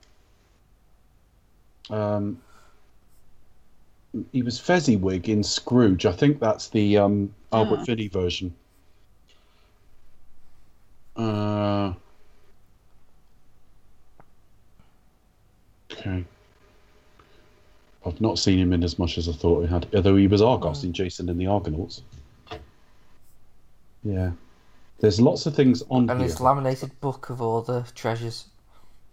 Um, 1.89 2.39
he 4.31 4.41
was 4.43 4.59
Fezziwig 4.59 5.27
in 5.27 5.43
Scrooge. 5.43 6.05
I 6.05 6.11
think 6.11 6.39
that's 6.39 6.69
the 6.69 6.97
um, 6.97 7.33
Albert 7.51 7.79
Ah. 7.79 7.85
Finney 7.85 8.07
version. 8.09 8.53
Uh, 11.15 11.93
okay. 15.91 16.23
I've 18.07 18.21
not 18.21 18.39
seen 18.39 18.57
him 18.57 18.73
in 18.73 18.83
as 18.83 18.97
much 18.97 19.17
as 19.17 19.27
I 19.27 19.33
thought 19.33 19.61
he 19.61 19.67
had, 19.67 19.87
although 19.93 20.15
he 20.15 20.27
was 20.27 20.41
Argus 20.41 20.81
hmm. 20.81 20.87
in 20.87 20.93
Jason 20.93 21.29
and 21.29 21.39
the 21.39 21.47
Argonauts. 21.47 22.01
Yeah. 24.03 24.31
There's 24.99 25.21
lots 25.21 25.45
of 25.45 25.55
things 25.55 25.83
on 25.89 26.09
And 26.09 26.19
here. 26.19 26.27
his 26.27 26.39
laminated 26.41 26.99
book 27.01 27.29
of 27.29 27.41
all 27.41 27.61
the 27.61 27.85
treasures. 27.93 28.45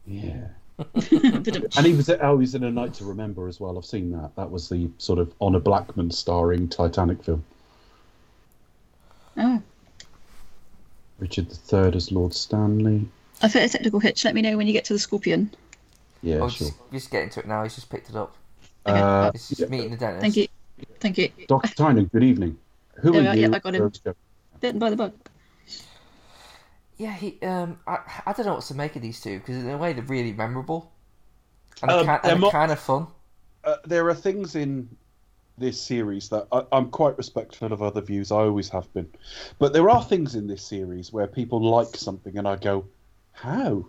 Yeah. 0.06 0.46
And 0.94 1.86
he 1.86 1.92
was 1.94 2.10
oh, 2.10 2.38
he's 2.38 2.54
in 2.56 2.64
a 2.64 2.70
Night 2.70 2.94
to 2.94 3.04
Remember 3.04 3.46
as 3.46 3.60
well. 3.60 3.78
I've 3.78 3.84
seen 3.84 4.10
that. 4.12 4.34
That 4.34 4.50
was 4.50 4.68
the 4.68 4.90
sort 4.98 5.20
of 5.20 5.32
Honor 5.40 5.60
Blackman 5.60 6.10
starring 6.10 6.68
Titanic 6.68 7.22
film. 7.22 7.44
oh, 9.36 9.62
Richard 11.20 11.46
III 11.72 11.94
as 11.94 12.10
Lord 12.10 12.34
Stanley. 12.34 13.06
I 13.40 13.48
fit 13.48 13.70
a 13.70 13.72
technical 13.72 14.00
hitch. 14.00 14.24
Let 14.24 14.34
me 14.34 14.42
know 14.42 14.56
when 14.56 14.66
you 14.66 14.72
get 14.72 14.84
to 14.86 14.92
the 14.92 14.98
Scorpion. 14.98 15.54
Yeah, 16.22 16.36
oh, 16.36 16.48
sure. 16.48 16.68
just, 16.68 16.92
just 16.92 17.10
get 17.10 17.22
into 17.22 17.40
it 17.40 17.46
now. 17.46 17.62
He's 17.62 17.76
just 17.76 17.88
picked 17.88 18.10
it 18.10 18.16
up. 18.16 18.34
Okay. 18.86 19.00
Uh, 19.00 19.32
He's 19.32 19.48
just 19.48 19.70
meeting 19.70 19.90
the 19.92 19.96
dentist. 19.96 20.20
Thank 20.20 20.36
you. 20.36 20.46
Thank 21.00 21.18
you. 21.18 21.30
Dr. 21.48 21.74
Tynan, 21.74 22.06
good 22.06 22.22
evening. 22.24 22.58
Who 23.00 23.14
Yeah, 23.14 23.30
are 23.30 23.36
you? 23.36 23.42
yeah, 23.48 23.56
I 23.56 23.58
got 23.58 23.74
him. 23.74 23.92
Bitten 24.60 24.78
by 24.78 24.90
the 24.90 24.96
bug. 24.96 25.12
Yeah, 26.96 27.12
he. 27.12 27.38
Um, 27.42 27.78
I, 27.86 27.98
I 28.26 28.32
don't 28.32 28.46
know 28.46 28.54
what 28.54 28.64
to 28.64 28.74
make 28.74 28.94
of 28.96 29.02
these 29.02 29.20
two 29.20 29.38
because 29.38 29.56
in 29.56 29.70
a 29.70 29.76
way 29.76 29.92
they're 29.92 30.04
really 30.04 30.32
memorable, 30.32 30.92
and 31.82 31.90
Um, 31.90 31.96
they're, 31.98 32.06
kind, 32.06 32.20
they're 32.22 32.32
and 32.32 32.40
mo- 32.40 32.46
they're 32.46 32.52
kind 32.60 32.72
of 32.72 32.78
fun. 32.78 33.06
Uh, 33.64 33.76
there 33.84 34.08
are 34.08 34.14
things 34.14 34.54
in 34.54 34.88
this 35.58 35.80
series 35.80 36.28
that 36.28 36.46
I, 36.52 36.64
I'm 36.72 36.90
quite 36.90 37.16
respectful 37.16 37.72
of 37.72 37.82
other 37.82 38.00
views. 38.00 38.30
I 38.30 38.36
always 38.36 38.68
have 38.68 38.92
been, 38.94 39.08
but 39.58 39.72
there 39.72 39.90
are 39.90 40.04
things 40.04 40.34
in 40.34 40.46
this 40.46 40.62
series 40.62 41.12
where 41.12 41.26
people 41.26 41.60
like 41.60 41.96
something, 41.96 42.36
and 42.38 42.46
I 42.46 42.56
go, 42.56 42.84
"How?" 43.32 43.86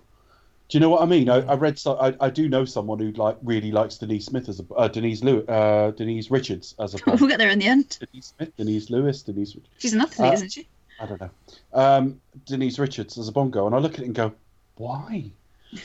Do 0.68 0.78
you 0.78 0.80
know 0.80 0.90
what 0.90 1.02
I 1.04 1.06
mean? 1.06 1.30
I, 1.30 1.42
I 1.42 1.54
read. 1.56 1.78
So, 1.78 1.96
I, 1.98 2.16
I 2.20 2.30
do 2.32 2.50
know 2.50 2.66
someone 2.66 2.98
who 2.98 3.12
like 3.12 3.38
really 3.44 3.72
likes 3.72 3.98
Denise 3.98 4.26
Smith 4.26 4.50
as 4.50 4.60
a 4.60 4.74
uh, 4.74 4.88
Denise 4.88 5.24
Lew, 5.24 5.42
uh, 5.46 5.92
Denise 5.92 6.32
Richards 6.32 6.74
as 6.80 6.96
a 6.96 6.98
we'll 7.08 7.28
get 7.30 7.38
there 7.38 7.50
in 7.52 7.60
the 7.60 7.68
end. 7.68 7.98
Denise 8.00 8.34
Smith, 8.36 8.56
Denise 8.58 8.90
Lewis, 8.90 9.22
Denise. 9.22 9.56
Richards. 9.56 9.70
She's 9.78 9.94
an 9.94 10.02
athlete, 10.02 10.30
Uh, 10.32 10.34
isn't 10.34 10.52
she? 10.52 10.68
I 11.00 11.06
don't 11.06 11.22
know. 11.22 11.30
Um, 11.74 12.22
Denise 12.46 12.80
Richards 12.80 13.18
as 13.18 13.28
a 13.28 13.32
bongo, 13.32 13.68
and 13.68 13.76
I 13.76 13.80
look 13.80 13.94
at 13.94 14.00
it 14.00 14.06
and 14.06 14.16
go, 14.16 14.34
why? 14.78 15.30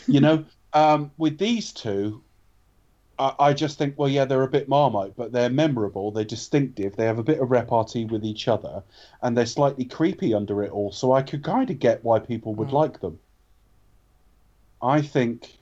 You 0.07 0.21
know, 0.21 0.45
um, 0.73 1.11
with 1.19 1.37
these 1.37 1.73
two, 1.73 2.23
I, 3.19 3.35
I 3.38 3.53
just 3.53 3.77
think, 3.77 3.99
well, 3.99 4.09
yeah, 4.09 4.25
they're 4.25 4.45
a 4.45 4.49
bit 4.49 4.69
marmite, 4.69 5.14
but 5.16 5.31
they're 5.33 5.51
memorable, 5.51 6.11
they're 6.11 6.25
distinctive, 6.25 6.97
they 6.97 7.05
have 7.05 7.19
a 7.19 7.23
bit 7.25 7.40
of 7.40 7.51
repartee 7.51 8.07
with 8.07 8.25
each 8.25 8.49
other, 8.49 8.83
and 9.21 9.37
they're 9.37 9.47
slightly 9.47 9.85
creepy 9.85 10.33
under 10.33 10.62
it 10.62 10.71
all. 10.71 10.90
So 10.93 11.12
I 11.12 11.21
could 11.23 11.43
kind 11.45 11.69
of 11.69 11.79
get 11.81 12.03
why 12.05 12.19
people 12.21 12.55
would 12.55 12.69
Mm. 12.69 12.73
like 12.73 13.01
them. 13.01 13.19
I 14.83 15.03
think, 15.03 15.59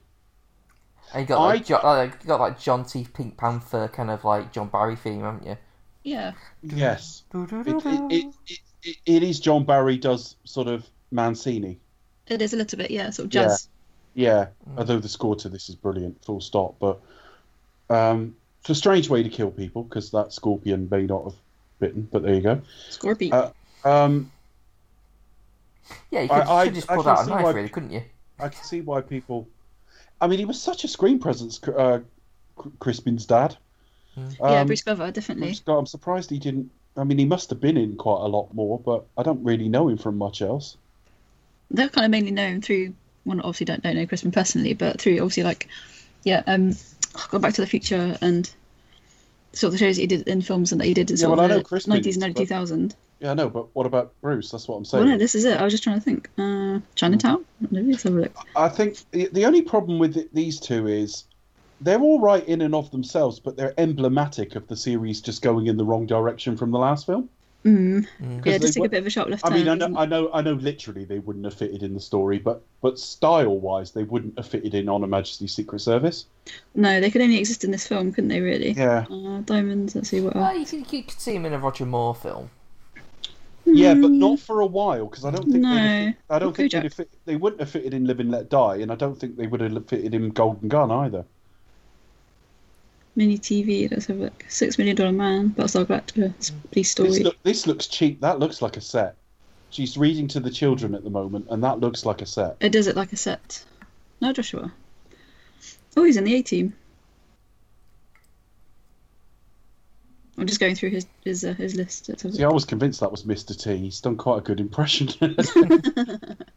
And 1.13 1.21
you 1.21 1.27
got 1.27 1.41
like, 1.41 1.61
I- 1.61 1.63
jo- 1.63 1.75
uh, 1.77 2.03
you 2.21 2.27
got 2.27 2.39
like 2.39 2.59
John 2.59 2.85
T. 2.85 3.05
Pink 3.13 3.37
Panther 3.37 3.87
kind 3.89 4.09
of 4.09 4.23
like 4.23 4.51
John 4.53 4.67
Barry 4.69 4.95
theme, 4.95 5.21
haven't 5.21 5.45
you? 5.45 5.57
Yeah. 6.03 6.31
yes, 6.63 7.23
it, 7.33 7.51
it, 7.51 7.67
it, 7.67 8.11
it, 8.11 8.59
it, 8.83 8.97
it 9.05 9.23
is 9.23 9.39
John 9.39 9.65
Barry 9.65 9.97
does 9.97 10.35
sort 10.45 10.67
of 10.67 10.85
Mancini. 11.11 11.77
It 12.27 12.41
is 12.41 12.53
a 12.53 12.57
little 12.57 12.77
bit, 12.77 12.89
yeah, 12.91 13.09
sort 13.09 13.27
of 13.27 13.33
Yeah. 13.33 13.43
jazz. 13.43 13.67
Yeah, 14.15 14.47
Mm. 14.69 14.77
although 14.79 14.99
the 14.99 15.09
score 15.09 15.35
to 15.37 15.49
this 15.49 15.69
is 15.69 15.75
brilliant, 15.75 16.23
full 16.23 16.41
stop. 16.41 16.75
But 16.79 16.99
um, 17.89 18.35
it's 18.61 18.69
a 18.69 18.75
strange 18.75 19.09
way 19.09 19.23
to 19.23 19.29
kill 19.29 19.51
people 19.51 19.83
because 19.83 20.11
that 20.11 20.31
scorpion 20.33 20.87
may 20.89 21.03
not 21.03 21.25
have 21.25 21.35
bitten, 21.79 22.07
but 22.11 22.23
there 22.23 22.33
you 22.35 22.41
go. 22.41 22.61
Scorpion. 22.89 23.33
Uh, 23.33 23.51
Um, 23.85 24.31
yeah, 26.11 26.21
you 26.21 26.27
could, 26.29 26.35
I- 26.37 26.45
I- 26.51 26.63
you 26.63 26.69
could 26.69 26.75
just 26.75 26.91
I 26.91 26.95
pull 26.95 27.03
can 27.03 27.11
out 27.17 27.25
a 27.25 27.29
knife, 27.29 27.43
why- 27.43 27.51
really, 27.51 27.69
couldn't 27.69 27.91
you? 27.91 28.03
I 28.39 28.49
can 28.49 28.63
see 28.63 28.81
why 28.81 29.01
people. 29.01 29.47
I 30.21 30.27
mean, 30.27 30.39
he 30.39 30.45
was 30.45 30.61
such 30.61 30.83
a 30.83 30.87
screen 30.87 31.19
presence, 31.19 31.61
uh, 31.63 31.99
Crispin's 32.79 33.25
dad. 33.25 33.55
yeah, 34.17 34.61
Um, 34.61 34.67
Bruce 34.67 34.81
Glover, 34.81 35.03
I'm, 35.03 35.11
definitely. 35.13 35.49
just- 35.49 35.67
I'm 35.67 35.85
surprised 35.85 36.29
he 36.29 36.39
didn't. 36.39 36.69
I 36.97 37.03
mean, 37.03 37.17
he 37.17 37.25
must 37.25 37.49
have 37.51 37.61
been 37.61 37.77
in 37.77 37.95
quite 37.95 38.21
a 38.21 38.27
lot 38.27 38.53
more, 38.53 38.79
but 38.79 39.05
I 39.17 39.23
don't 39.23 39.41
really 39.43 39.69
know 39.69 39.87
him 39.87 39.97
from 39.97 40.17
much 40.17 40.41
else. 40.41 40.75
They're 41.71 41.87
kind 41.89 42.03
of 42.05 42.11
mainly 42.11 42.31
known 42.31 42.61
through. 42.61 42.93
Well, 43.25 43.37
obviously 43.39 43.65
don't 43.65 43.83
don't 43.83 43.95
know 43.95 44.05
Crispin 44.07 44.31
personally, 44.31 44.73
but 44.73 44.99
through 44.99 45.13
obviously 45.19 45.43
like, 45.43 45.67
yeah, 46.23 46.41
um, 46.47 46.75
go 47.29 47.39
back 47.39 47.53
to 47.53 47.61
the 47.61 47.67
future 47.67 48.17
and 48.21 48.49
sort 49.53 49.69
of 49.73 49.79
the 49.79 49.85
shows 49.85 49.95
that 49.97 50.01
he 50.01 50.07
did 50.07 50.27
in 50.27 50.41
films 50.41 50.71
and 50.71 50.81
that 50.81 50.85
he 50.85 50.93
did 50.93 51.09
in 51.11 51.17
Yeah, 51.17 51.21
sort 51.21 51.37
well, 51.37 51.45
of 51.45 51.51
know 51.51 51.57
the 51.59 51.63
Crispin, 51.63 51.93
nineties 51.93 52.15
and 52.15 52.23
early 52.23 52.33
but- 52.33 52.39
two 52.41 52.45
thousand. 52.47 52.95
Yeah, 53.19 53.33
no, 53.33 53.49
but 53.49 53.73
what 53.75 53.85
about 53.85 54.13
Bruce? 54.21 54.49
That's 54.51 54.67
what 54.67 54.77
I'm 54.77 54.85
saying. 54.85 55.03
Well, 55.03 55.13
no, 55.13 55.17
this 55.17 55.35
is 55.35 55.43
it. 55.45 55.59
I 55.59 55.63
was 55.63 55.73
just 55.73 55.83
trying 55.83 55.97
to 55.97 56.01
think. 56.01 56.29
Uh, 56.37 56.79
Chinatown. 56.95 57.43
Maybe 57.69 57.91
let's 57.91 58.03
have 58.03 58.13
a 58.13 58.21
look. 58.21 58.35
I 58.55 58.69
think 58.69 58.97
the, 59.11 59.27
the 59.33 59.45
only 59.45 59.61
problem 59.61 59.99
with 59.99 60.33
these 60.33 60.59
two 60.59 60.87
is 60.87 61.25
they're 61.81 61.99
all 61.99 62.21
right 62.21 62.47
in 62.47 62.61
and 62.61 62.73
of 62.73 62.91
themselves, 62.91 63.39
but 63.39 63.57
they're 63.57 63.73
emblematic 63.77 64.55
of 64.55 64.67
the 64.67 64.77
series 64.77 65.19
just 65.19 65.41
going 65.41 65.67
in 65.67 65.75
the 65.77 65.83
wrong 65.83 66.05
direction 66.05 66.55
from 66.55 66.71
the 66.71 66.79
last 66.79 67.05
film. 67.05 67.29
Mm. 67.65 68.07
Mm. 68.21 68.45
Yeah, 68.45 68.53
they 68.53 68.59
just 68.59 68.75
take 68.75 68.85
a 68.85 68.89
bit 68.89 68.99
of 68.99 69.07
a 69.07 69.09
sharp 69.09 69.27
left 69.27 69.45
I 69.45 69.49
turn. 69.49 69.57
mean, 69.57 69.67
I 69.67 69.75
know. 69.75 69.97
I 69.99 70.05
know, 70.05 70.29
I 70.33 70.41
know. 70.41 70.53
Literally, 70.53 71.03
they 71.03 71.19
wouldn't 71.19 71.43
have 71.43 71.53
fitted 71.53 71.83
in 71.83 71.93
the 71.93 71.99
story, 71.99 72.39
but 72.39 72.61
but 72.79 72.97
style-wise, 72.97 73.91
they 73.91 74.03
wouldn't 74.03 74.37
have 74.37 74.47
fitted 74.47 74.73
in 74.73 74.87
on 74.87 75.03
a 75.03 75.07
Majesty's 75.07 75.53
Secret 75.53 75.79
Service. 75.79 76.25
No, 76.73 77.01
they 77.01 77.11
could 77.11 77.21
only 77.21 77.37
exist 77.37 77.65
in 77.65 77.71
this 77.71 77.85
film, 77.85 78.13
couldn't 78.13 78.29
they? 78.29 78.39
Really? 78.39 78.71
Yeah, 78.71 79.05
Uh, 79.11 79.41
diamonds. 79.41 79.93
Let's 79.93 80.07
see 80.07 80.21
what. 80.21 80.35
Well, 80.35 80.45
Else. 80.45 80.71
you 80.71 80.83
could, 80.83 80.93
you 80.93 81.03
could 81.03 81.19
see 81.19 81.33
them 81.33 81.45
in 81.45 81.51
a 81.51 81.59
Roger 81.59 81.85
Moore 81.85 82.15
film. 82.15 82.49
Yeah, 83.75 83.93
but 83.93 84.11
Mm, 84.11 84.17
not 84.19 84.39
for 84.39 84.61
a 84.61 84.65
while 84.65 85.05
because 85.05 85.25
I 85.25 85.31
don't 85.31 85.49
think 85.49 85.63
No. 85.63 85.69
have, 85.75 86.13
I 86.29 86.39
don't 86.39 86.55
think 86.55 86.71
they'd 86.71 86.83
have 86.83 86.93
fit, 86.93 87.09
they 87.25 87.35
wouldn't 87.35 87.59
have 87.59 87.69
fitted 87.69 87.93
in 87.93 88.05
Live 88.05 88.19
and 88.19 88.31
Let 88.31 88.49
Die, 88.49 88.75
and 88.77 88.91
I 88.91 88.95
don't 88.95 89.17
think 89.19 89.37
they 89.37 89.47
would 89.47 89.61
have 89.61 89.87
fitted 89.87 90.13
in 90.13 90.29
Golden 90.31 90.67
Gun 90.69 90.91
either. 90.91 91.25
mini 93.15 93.37
TV. 93.37 93.89
Let's 93.91 94.05
have 94.05 94.17
a 94.17 94.21
look. 94.21 94.45
Six 94.47 94.77
million 94.77 94.95
dollar 94.95 95.11
man. 95.11 95.49
Battlestar 95.49 95.85
Galactica. 95.85 96.33
It's 96.37 96.49
a 96.49 96.53
police 96.53 96.73
This, 96.73 96.91
story. 96.91 97.23
look, 97.23 97.43
this 97.43 97.67
looks 97.67 97.87
cheap. 97.87 98.21
That 98.21 98.39
looks 98.39 98.61
like 98.61 98.77
a 98.77 98.81
set. 98.81 99.15
She's 99.71 99.97
reading 99.97 100.27
to 100.29 100.39
the 100.39 100.49
children 100.49 100.95
at 100.95 101.03
the 101.03 101.09
moment, 101.09 101.47
and 101.49 101.63
that 101.63 101.79
looks 101.79 102.05
like 102.05 102.21
a 102.21 102.25
set. 102.25 102.55
It 102.61 102.71
does 102.71 102.87
it 102.87 102.95
like 102.95 103.11
a 103.13 103.17
set. 103.17 103.63
No, 104.21 104.31
Joshua. 104.33 104.71
Oh, 105.97 106.03
he's 106.03 106.17
in 106.17 106.23
the 106.23 106.35
A 106.35 106.41
team. 106.41 106.73
I'm 110.39 110.47
just 110.47 110.59
going 110.59 110.75
through 110.75 110.91
his 110.91 111.05
his 111.23 111.43
uh, 111.43 111.53
his 111.53 111.75
list. 111.75 112.09
Let's 112.09 112.23
have 112.23 112.31
a 112.33 112.35
See, 112.35 112.43
I 112.43 112.49
was 112.49 112.65
convinced 112.65 112.99
that 113.01 113.11
was 113.11 113.23
Mr. 113.23 113.59
T. 113.59 113.77
He's 113.77 113.99
done 113.99 114.15
quite 114.15 114.37
a 114.37 114.41
good 114.41 114.59
impression. 114.59 115.09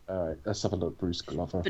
All 0.09 0.29
right, 0.29 0.37
let's 0.45 0.63
have 0.63 0.73
a 0.73 0.77
look. 0.77 0.99
Bruce 0.99 1.23
Glover. 1.23 1.63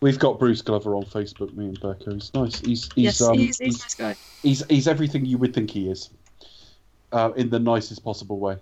We've 0.00 0.18
got 0.18 0.38
Bruce 0.38 0.62
Glover 0.62 0.94
on 0.94 1.04
Facebook. 1.04 1.54
Me 1.54 1.66
and 1.66 1.80
Berko. 1.80 2.14
He's 2.14 2.32
nice. 2.34 2.60
He's 2.60 2.88
he's 2.94 3.04
Yes, 3.04 3.20
um, 3.20 3.38
he's, 3.38 3.58
he's 3.58 3.80
nice 3.80 3.94
guy. 3.94 4.16
he's 4.42 4.64
he's 4.66 4.88
everything 4.88 5.24
you 5.24 5.38
would 5.38 5.54
think 5.54 5.70
he 5.70 5.88
is, 5.88 6.10
uh, 7.12 7.32
in 7.36 7.50
the 7.50 7.58
nicest 7.58 8.02
possible 8.02 8.38
way. 8.38 8.56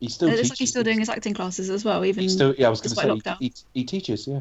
He's 0.00 0.14
still. 0.14 0.28
It 0.28 0.36
looks 0.36 0.48
like 0.50 0.58
he's 0.58 0.70
still 0.70 0.82
doing 0.82 0.98
his 0.98 1.10
acting 1.10 1.34
classes 1.34 1.70
as 1.70 1.84
well. 1.84 2.04
Even 2.04 2.22
He's 2.22 2.32
still. 2.32 2.54
Yeah, 2.56 2.68
I 2.68 2.70
was 2.70 2.80
going 2.80 3.18
to 3.18 3.22
say 3.24 3.34
he, 3.38 3.46
he, 3.46 3.52
he 3.74 3.84
teaches. 3.84 4.26
Yeah. 4.26 4.40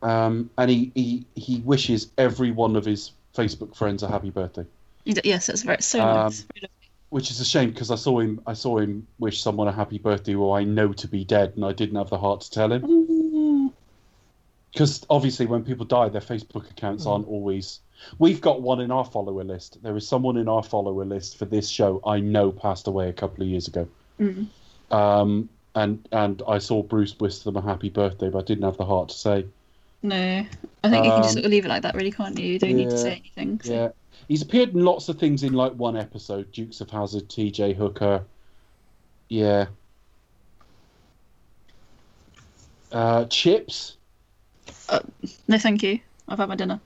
Um, 0.00 0.50
and 0.56 0.70
he, 0.70 0.92
he 0.94 1.24
he 1.34 1.60
wishes 1.60 2.08
every 2.16 2.50
one 2.50 2.76
of 2.76 2.84
his 2.84 3.12
Facebook 3.34 3.74
friends 3.74 4.02
a 4.02 4.08
happy 4.08 4.30
birthday. 4.30 4.66
D- 5.14 5.20
yes, 5.24 5.48
it's 5.48 5.62
very 5.62 5.80
so 5.82 6.00
Um, 6.00 6.14
nice. 6.14 6.46
Which 7.10 7.30
is 7.30 7.40
a 7.40 7.44
shame 7.44 7.70
because 7.70 7.90
I 7.90 7.94
saw 7.96 8.18
him. 8.20 8.40
I 8.46 8.52
saw 8.52 8.78
him 8.78 9.06
wish 9.18 9.40
someone 9.42 9.66
a 9.68 9.72
happy 9.72 9.98
birthday 9.98 10.32
who 10.32 10.50
I 10.52 10.64
know 10.64 10.92
to 10.92 11.08
be 11.08 11.24
dead, 11.24 11.54
and 11.56 11.64
I 11.64 11.72
didn't 11.72 11.96
have 11.96 12.10
the 12.10 12.18
heart 12.18 12.42
to 12.42 12.50
tell 12.50 12.70
him. 12.70 13.72
Because 14.72 15.04
obviously, 15.08 15.46
when 15.46 15.64
people 15.64 15.86
die, 15.86 16.10
their 16.10 16.20
Facebook 16.20 16.70
accounts 16.70 17.06
aren't 17.06 17.26
always. 17.26 17.80
We've 18.18 18.40
got 18.40 18.60
one 18.62 18.80
in 18.80 18.90
our 18.90 19.04
follower 19.04 19.42
list. 19.42 19.82
There 19.82 19.96
is 19.96 20.06
someone 20.06 20.36
in 20.36 20.48
our 20.48 20.62
follower 20.62 21.04
list 21.04 21.36
for 21.38 21.46
this 21.46 21.68
show 21.68 22.00
I 22.06 22.20
know 22.20 22.52
passed 22.52 22.86
away 22.86 23.08
a 23.08 23.12
couple 23.12 23.42
of 23.42 23.48
years 23.48 23.66
ago. 23.68 23.88
mm. 24.20 24.46
Um, 24.90 25.48
and 25.74 26.06
and 26.12 26.42
I 26.46 26.58
saw 26.58 26.82
Bruce 26.82 27.18
wish 27.18 27.38
them 27.40 27.56
a 27.56 27.62
happy 27.62 27.88
birthday, 27.88 28.28
but 28.28 28.38
I 28.38 28.42
didn't 28.42 28.64
have 28.64 28.76
the 28.76 28.84
heart 28.84 29.08
to 29.08 29.16
say. 29.16 29.46
No, 30.02 30.14
I 30.84 30.90
think 30.90 31.04
you 31.06 31.10
can 31.10 31.22
just 31.22 31.30
Um, 31.30 31.32
sort 31.34 31.44
of 31.46 31.50
leave 31.50 31.64
it 31.64 31.68
like 31.68 31.82
that, 31.82 31.94
really, 31.94 32.12
can't 32.12 32.38
you? 32.38 32.46
You 32.46 32.58
don't 32.58 32.74
need 32.76 32.90
to 32.90 32.98
say 32.98 33.12
anything. 33.36 33.60
so- 33.64 33.72
Yeah, 33.72 33.88
he's 34.26 34.42
appeared 34.42 34.70
in 34.74 34.84
lots 34.84 35.08
of 35.08 35.18
things 35.18 35.42
in 35.42 35.52
like 35.52 35.72
one 35.72 35.96
episode. 35.96 36.50
Dukes 36.52 36.80
of 36.80 36.90
Hazzard, 36.90 37.28
T.J. 37.28 37.74
Hooker. 37.74 38.24
Yeah. 39.28 39.66
Uh, 42.90 43.26
Chips. 43.26 43.96
No, 45.46 45.58
thank 45.58 45.82
you. 45.82 46.00
I've 46.26 46.38
had 46.38 46.48
my 46.48 46.56
dinner. 46.56 46.80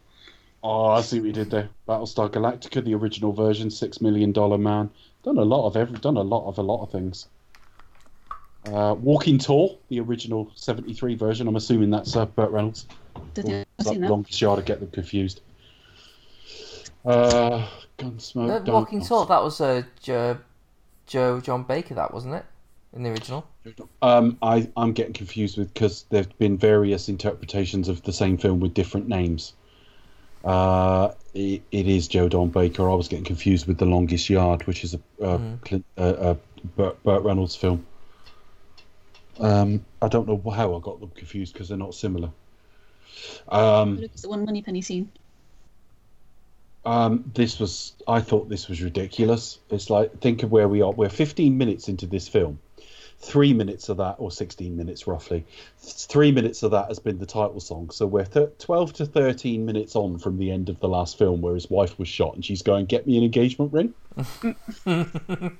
Oh, 0.63 0.87
I 0.87 1.01
see 1.01 1.19
what 1.19 1.27
you 1.27 1.33
did 1.33 1.51
there. 1.51 1.69
Battlestar 1.89 2.31
Galactica, 2.31 2.85
the 2.85 2.95
original 2.95 3.33
version, 3.33 3.71
Six 3.71 4.01
Million 4.01 4.33
Dollar 4.33 4.59
Man. 4.59 4.91
Done 5.25 5.39
a 5.39 5.45
lot 5.45 5.67
of 5.67 5.77
every. 5.77 5.99
Done 5.99 6.17
a 6.17 6.23
lot 6.23 6.47
of 6.47 6.59
a 6.59 6.63
lot 6.63 6.83
of 6.83 6.91
things. 6.91 7.27
Uh, 8.67 8.95
Walking 8.99 9.39
Tall, 9.39 9.81
the 9.89 9.99
original 10.01 10.51
'73 10.55 11.17
version. 11.17 11.49
I'm 11.49 11.57
assuming 11.57 11.91
that's 11.91 12.15
uh, 12.15 12.27
Burt 12.27 12.51
Reynolds. 12.51 12.87
Don't 13.35 13.51
Or 13.51 13.65
I've 13.79 13.87
that 13.87 13.99
longest 13.99 14.41
yard? 14.41 14.61
I 14.61 14.63
get 14.63 14.79
them 14.79 14.91
confused. 14.91 15.41
Uh, 17.05 17.67
Gunsmoke. 17.99 18.65
The 18.65 18.73
Walking 18.73 18.99
Dark 19.01 19.09
Tall, 19.09 19.25
that 19.27 19.43
was 19.43 19.61
uh, 19.61 19.83
Joe, 20.01 20.39
Joe 21.07 21.41
Don 21.41 21.65
Baker, 21.65 21.95
that 21.95 22.13
wasn't 22.15 22.35
it? 22.35 22.45
In 22.95 23.03
the 23.03 23.11
original. 23.11 23.47
Um, 24.03 24.37
I, 24.43 24.69
I'm 24.77 24.93
getting 24.93 25.15
confused 25.15 25.57
with 25.57 25.73
because 25.73 26.05
there 26.11 26.23
have 26.23 26.39
been 26.39 26.59
various 26.59 27.09
interpretations 27.09 27.89
of 27.89 28.03
the 28.03 28.13
same 28.13 28.37
film 28.37 28.61
with 28.61 28.75
different 28.75 29.09
names. 29.09 29.55
Uh, 30.45 31.13
it, 31.33 31.63
it 31.71 31.87
is 31.89 32.09
Joe 32.09 32.29
Don 32.29 32.49
Baker. 32.49 32.91
I 32.91 32.95
was 32.95 33.09
getting 33.09 33.25
confused 33.25 33.67
with 33.67 33.79
The 33.79 33.87
Longest 33.87 34.29
Yard, 34.29 34.67
which 34.67 34.85
is 34.85 34.95
a, 34.95 35.01
a, 35.21 35.39
Mm. 35.39 35.61
Clint, 35.63 35.85
a, 35.97 36.31
a 36.31 36.37
Burt, 36.77 37.03
Burt 37.03 37.23
Reynolds 37.23 37.57
film. 37.57 37.87
Um, 39.41 39.85
I 40.03 40.09
don't 40.09 40.29
know 40.29 40.51
how 40.51 40.77
I 40.77 40.81
got 40.81 41.01
them 41.01 41.11
confused 41.15 41.55
because 41.55 41.69
they're 41.69 41.79
not 41.79 41.95
similar. 41.95 42.31
Um, 43.49 43.99
it's 44.03 44.23
the 44.23 44.29
one 44.29 44.45
Moneypenny 44.45 44.83
scene. 44.83 45.11
Um, 46.85 47.31
this 47.35 47.61
was, 47.61 47.95
I 48.09 48.21
thought 48.21 48.49
this 48.49 48.69
was 48.69 48.83
ridiculous. 48.83 49.59
It's 49.71 49.89
like, 49.91 50.21
think 50.21 50.43
of 50.43 50.51
where 50.51 50.69
we 50.69 50.83
are. 50.83 50.91
We're 50.91 51.09
15 51.09 51.57
minutes 51.57 51.89
into 51.89 52.07
this 52.07 52.29
film. 52.29 52.59
Three 53.19 53.53
minutes 53.53 53.89
of 53.89 53.99
that, 53.99 54.17
or 54.19 54.33
16 54.33 54.77
minutes 54.77 55.07
roughly, 55.07 55.45
three 55.79 56.33
minutes 56.33 56.65
of 56.65 56.73
that 56.73 56.89
has 56.89 56.99
been 56.99 57.19
the 57.19 57.27
title 57.27 57.61
song. 57.61 57.91
So 57.91 58.05
we're 58.05 58.25
th- 58.25 58.51
12 58.59 58.95
to 58.95 59.07
13 59.07 59.65
minutes 59.65 59.95
on 59.95 60.19
from 60.19 60.39
the 60.39 60.51
end 60.51 60.69
of 60.69 60.81
the 60.81 60.89
last 60.89 61.19
film 61.19 61.41
where 61.41 61.55
his 61.55 61.71
wife 61.71 61.97
was 62.01 62.09
shot 62.09 62.35
and 62.35 62.45
she's 62.45 62.63
going, 62.63 62.87
Get 62.87 63.07
me 63.07 63.17
an 63.17 63.23
engagement 63.23 63.73
ring. 63.73 63.95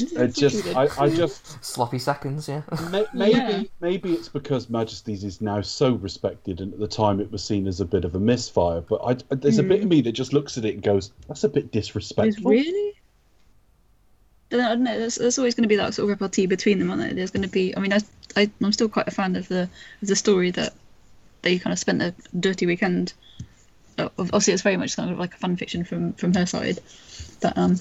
It 0.00 0.34
just, 0.34 0.66
I, 0.76 0.88
I 0.98 1.08
just, 1.10 1.64
Sloppy 1.64 1.98
seconds, 1.98 2.48
yeah. 2.48 2.62
May- 2.90 3.06
maybe 3.12 3.36
Yeah. 3.38 3.62
maybe 3.80 4.12
it's 4.12 4.28
because 4.28 4.70
Majesty's 4.70 5.24
is 5.24 5.40
now 5.40 5.60
so 5.60 5.94
respected, 5.94 6.60
and 6.60 6.72
at 6.72 6.78
the 6.78 6.86
time 6.88 7.20
it 7.20 7.30
was 7.32 7.42
seen 7.42 7.66
as 7.66 7.80
a 7.80 7.84
bit 7.84 8.04
of 8.04 8.14
a 8.14 8.18
misfire. 8.20 8.80
But 8.80 9.00
I, 9.04 9.34
there's 9.34 9.58
a 9.58 9.62
bit 9.62 9.82
of 9.82 9.88
me 9.88 10.00
that 10.02 10.12
just 10.12 10.32
looks 10.32 10.56
at 10.56 10.64
it 10.64 10.74
and 10.74 10.82
goes, 10.82 11.10
"That's 11.26 11.42
a 11.44 11.48
bit 11.48 11.64
Is 11.64 11.70
disrespectful." 11.70 12.50
really? 12.50 12.94
I 14.50 14.56
don't, 14.56 14.82
know. 14.84 14.98
There's, 14.98 15.16
there's 15.16 15.38
always 15.38 15.54
going 15.54 15.64
to 15.64 15.68
be 15.68 15.76
that 15.76 15.92
sort 15.94 16.04
of 16.04 16.10
repartee 16.10 16.46
between 16.46 16.78
them, 16.78 16.90
aren't 16.90 17.02
there? 17.02 17.12
There's 17.12 17.30
going 17.30 17.42
to 17.42 17.48
be. 17.50 17.76
I 17.76 17.80
mean, 17.80 17.92
I, 17.92 17.98
I, 18.36 18.50
I'm 18.62 18.72
still 18.72 18.88
quite 18.88 19.06
a 19.08 19.10
fan 19.10 19.36
of 19.36 19.46
the 19.48 19.68
of 20.00 20.08
the 20.08 20.16
story 20.16 20.50
that 20.52 20.72
they 21.42 21.58
kind 21.58 21.72
of 21.72 21.78
spent 21.78 22.00
a 22.02 22.14
dirty 22.38 22.66
weekend. 22.66 23.12
uh, 23.98 24.08
Obviously, 24.18 24.54
it's 24.54 24.62
very 24.62 24.76
much 24.76 24.96
kind 24.96 25.10
of 25.10 25.18
like 25.18 25.34
a 25.34 25.38
fan 25.38 25.56
fiction 25.56 25.84
from 25.84 26.12
from 26.14 26.32
her 26.34 26.46
side, 26.46 26.78
but 27.42 27.58
um, 27.58 27.78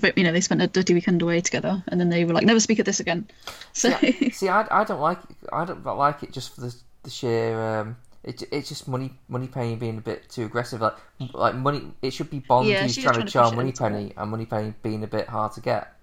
but 0.00 0.16
you 0.16 0.24
know, 0.24 0.32
they 0.32 0.40
spent 0.40 0.62
a 0.62 0.66
dirty 0.66 0.94
weekend 0.94 1.22
away 1.22 1.40
together, 1.40 1.82
and 1.88 2.00
then 2.00 2.08
they 2.08 2.24
were 2.24 2.32
like, 2.32 2.44
never 2.44 2.60
speak 2.60 2.78
of 2.78 2.86
this 2.86 3.00
again. 3.00 3.28
So 3.74 3.90
See, 3.96 4.30
see 4.30 4.48
I, 4.50 4.66
I 4.70 4.84
don't 4.84 5.00
like 5.00 5.18
it. 5.30 5.36
I 5.50 5.64
don't 5.64 5.82
like 5.84 6.22
it 6.22 6.30
just 6.30 6.54
for 6.54 6.60
the, 6.60 6.74
the 7.04 7.10
sheer. 7.10 7.58
Um, 7.58 7.96
it, 8.22 8.42
it's 8.52 8.68
just 8.68 8.86
money 8.86 9.12
Moneypenny 9.28 9.76
being 9.76 9.96
a 9.96 10.00
bit 10.02 10.28
too 10.28 10.44
aggressive. 10.44 10.82
Like 10.82 10.96
like 11.32 11.54
money, 11.54 11.90
it 12.02 12.12
should 12.12 12.28
be 12.28 12.40
Bond 12.40 12.68
Yeah, 12.68 12.82
who's 12.82 12.94
trying 12.94 13.14
trying 13.14 13.26
to 13.26 13.26
to 13.26 13.32
charm 13.32 13.56
Moneypenny, 13.56 14.12
and 14.16 14.30
Moneypenny 14.30 14.74
being 14.82 15.04
a 15.04 15.06
bit 15.06 15.26
hard 15.26 15.52
to 15.52 15.60
get. 15.60 15.94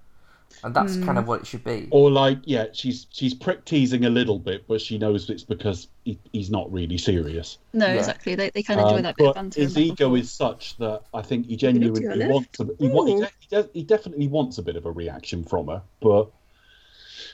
And 0.64 0.76
that's 0.76 0.98
kind 0.98 1.18
of 1.18 1.28
what 1.28 1.42
it 1.42 1.48
should 1.48 1.64
be. 1.64 1.88
Or 1.92 2.12
like, 2.12 2.40
yeah, 2.44 2.66
she's 2.74 3.08
she's 3.12 3.34
prick 3.34 3.64
teasing 3.66 4.04
a 4.06 4.10
little 4.10 4.38
bit, 4.40 4.68
but 4.68 4.82
she 4.82 4.98
knows 4.98 5.30
it's 5.30 5.44
because 5.44 5.88
he, 6.04 6.20
he's 6.34 6.50
not 6.50 6.70
really 6.72 6.98
serious. 6.98 7.58
no, 7.72 7.86
Yeah. 7.86 7.94
exactly. 7.94 8.36
They 8.36 8.50
they 8.50 8.64
kind 8.64 8.80
of 8.80 8.88
enjoy 8.88 8.98
Um, 8.98 9.04
that 9.04 9.16
bit 9.16 9.28
of 9.28 9.36
but 9.36 9.40
banter. 9.42 9.62
his 9.62 9.68
and 9.70 9.76
back 9.76 9.90
and 9.90 9.92
ego 10.00 10.10
forth. 10.10 10.20
is 10.22 10.32
such 10.32 10.78
that 10.78 11.02
I 11.14 11.22
think 11.22 11.46
he 11.48 11.54
it 11.54 11.60
to 11.60 11.66
your 11.66 11.74
genuinely 11.74 12.16
left? 12.16 12.32
wants. 12.32 12.60
A, 12.60 12.66
he, 12.80 12.90
wa- 12.90 13.06
he, 13.06 13.16
de- 13.50 13.62
he, 13.64 13.80
he 13.80 13.84
definitely 13.84 14.28
wants 14.28 14.58
a 14.58 14.62
bit 14.64 14.76
of 14.76 14.86
a 14.86 14.92
reaction 14.92 15.44
from 15.46 15.68
her, 15.68 15.82
but 16.02 16.30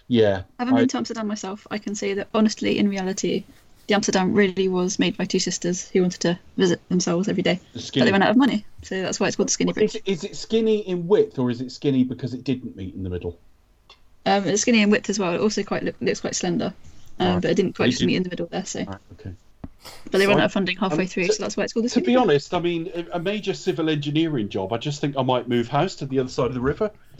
yeah, 0.08 0.43
Having 0.60 0.75
I- 0.75 0.80
been 0.82 0.88
to 0.89 0.97
Amsterdam 0.97 1.28
myself, 1.28 1.65
I 1.71 1.78
can 1.80 1.95
say 1.95 2.13
that 2.15 2.28
honestly, 2.34 2.78
in 2.78 2.89
reality, 2.89 3.43
the 3.88 3.93
Amsterdam 3.93 4.34
really 4.34 4.67
was 4.67 4.98
made 5.00 5.15
by 5.17 5.26
two 5.26 5.39
sisters 5.39 5.88
who 5.89 6.02
wanted 6.02 6.21
to 6.21 6.39
visit 6.58 6.80
themselves 6.89 7.28
every 7.28 7.43
day, 7.43 7.60
the 7.74 7.91
but 7.95 8.06
they 8.06 8.12
ran 8.12 8.24
out 8.24 8.32
of 8.32 8.38
money, 8.38 8.65
so 8.82 9.02
that's 9.02 9.19
why 9.19 9.28
it's 9.28 9.36
called 9.36 9.48
the 9.48 9.52
Skinny 9.52 9.71
Is 9.71 9.76
Bridge. 9.76 9.95
it, 9.95 10.04
is 10.06 10.24
it 10.24 10.36
skinny 10.36 10.80
in 10.80 11.08
width 11.08 11.38
or 11.39 11.50
is 11.52 11.62
it 11.62 11.71
skinny 11.71 12.04
because 12.04 12.34
it 12.34 12.43
didn't 12.43 12.76
meet 12.76 12.95
in 12.95 13.04
the 13.04 13.10
middle? 13.10 13.38
Um, 14.26 14.45
it's 14.48 14.63
skinny 14.63 14.82
in 14.82 14.89
width 14.89 15.10
as 15.10 15.19
well. 15.19 15.34
It 15.34 15.39
also 15.41 15.62
quite 15.63 15.84
look, 15.84 15.95
looks 16.02 16.21
quite 16.21 16.36
slender, 16.36 16.74
um, 17.19 17.34
Right. 17.34 17.41
but 17.43 17.52
it 17.52 17.56
didn't 17.56 17.76
quite 17.76 17.91
just 17.91 18.04
meet 18.04 18.15
in 18.15 18.24
the 18.24 18.30
middle 18.30 18.48
there. 18.48 18.65
So, 18.65 18.80
Right, 18.86 18.98
okay. 19.19 19.34
but 20.12 20.17
they 20.17 20.26
ran 20.26 20.39
out 20.39 20.45
of 20.45 20.52
funding 20.52 20.78
halfway 20.78 21.04
um, 21.04 21.08
through, 21.08 21.28
to- 21.28 21.34
so 21.34 21.43
that's 21.43 21.56
why 21.56 21.63
it's 21.65 21.74
called 21.74 21.86
the 21.86 21.89
To 21.89 22.00
be 22.00 22.06
Bridge. 22.06 22.15
honest, 22.17 22.54
I 22.56 22.60
mean, 22.60 22.91
a- 23.13 23.19
major 23.19 23.54
civil 23.54 23.88
engineering 23.89 24.50
job, 24.50 24.74
I 24.74 24.78
just 24.78 25.00
think 25.00 25.15
I 25.15 25.21
might 25.21 25.48
move 25.48 25.67
house 25.67 25.93
to 25.98 26.08
the 26.08 26.19
other 26.19 26.30
side 26.30 26.48
of 26.48 26.54
the 26.56 26.60
river. 26.62 26.89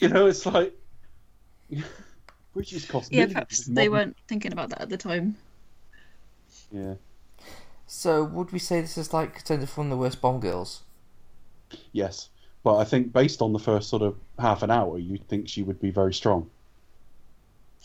You 0.00 0.08
know, 0.08 0.26
it's 0.26 0.46
like. 0.46 0.74
Bridges 2.54 2.84
cost 2.84 3.10
yeah, 3.12 3.26
perhaps 3.26 3.64
they 3.64 3.88
weren't 3.88 4.14
thinking 4.28 4.52
about 4.52 4.68
that 4.70 4.82
at 4.82 4.88
the 4.90 4.96
time. 4.98 5.36
Yeah. 6.72 6.94
So 7.86 8.24
would 8.24 8.52
we 8.52 8.58
say 8.58 8.80
this 8.80 8.96
is 8.96 9.12
like 9.12 9.34
contender 9.34 9.66
for 9.66 9.82
one 9.82 9.90
the 9.90 9.96
worst 9.96 10.20
Bond 10.20 10.40
girls? 10.42 10.82
Yes. 11.92 12.28
But 12.64 12.76
I 12.76 12.84
think 12.84 13.12
based 13.12 13.42
on 13.42 13.52
the 13.52 13.58
first 13.58 13.88
sort 13.88 14.02
of 14.02 14.16
half 14.38 14.62
an 14.62 14.70
hour, 14.70 14.98
you'd 14.98 15.26
think 15.28 15.48
she 15.48 15.62
would 15.62 15.80
be 15.80 15.90
very 15.90 16.14
strong. 16.14 16.48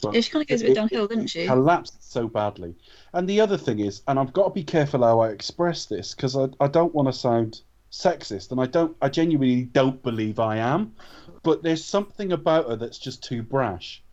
But 0.02 0.14
Yeah, 0.14 0.22
she 0.22 0.30
kind 0.32 0.44
of 0.44 0.48
goes 0.48 0.62
a 0.62 0.66
it- 0.66 0.68
bit 0.68 0.72
it- 0.72 0.76
downhill, 0.76 1.08
didn't 1.08 1.28
she? 1.28 1.48
collapsed 1.48 2.12
so 2.12 2.28
badly. 2.28 2.76
And 3.14 3.28
the 3.28 3.42
other 3.42 3.58
thing 3.58 3.80
is, 3.80 4.04
and 4.08 4.20
I've 4.20 4.34
got 4.34 4.50
to 4.50 4.54
be 4.54 4.64
careful 4.64 5.04
how 5.04 5.20
I 5.22 5.30
express 5.30 5.86
this 5.86 6.14
because 6.14 6.38
I, 6.38 6.48
I 6.60 6.68
don't 6.68 6.94
want 6.94 7.08
to 7.08 7.14
sound 7.14 7.62
sexist, 7.92 8.52
and 8.52 8.62
I 8.62 8.68
don't, 8.68 8.96
I 9.02 9.10
genuinely 9.10 9.64
don't 9.64 10.02
believe 10.04 10.40
I 10.40 10.58
am. 10.58 10.94
But 11.42 11.64
there's 11.64 11.84
something 11.84 12.32
about 12.32 12.70
her 12.70 12.76
that's 12.76 13.00
just 13.00 13.24
too 13.24 13.42
brash. 13.42 14.04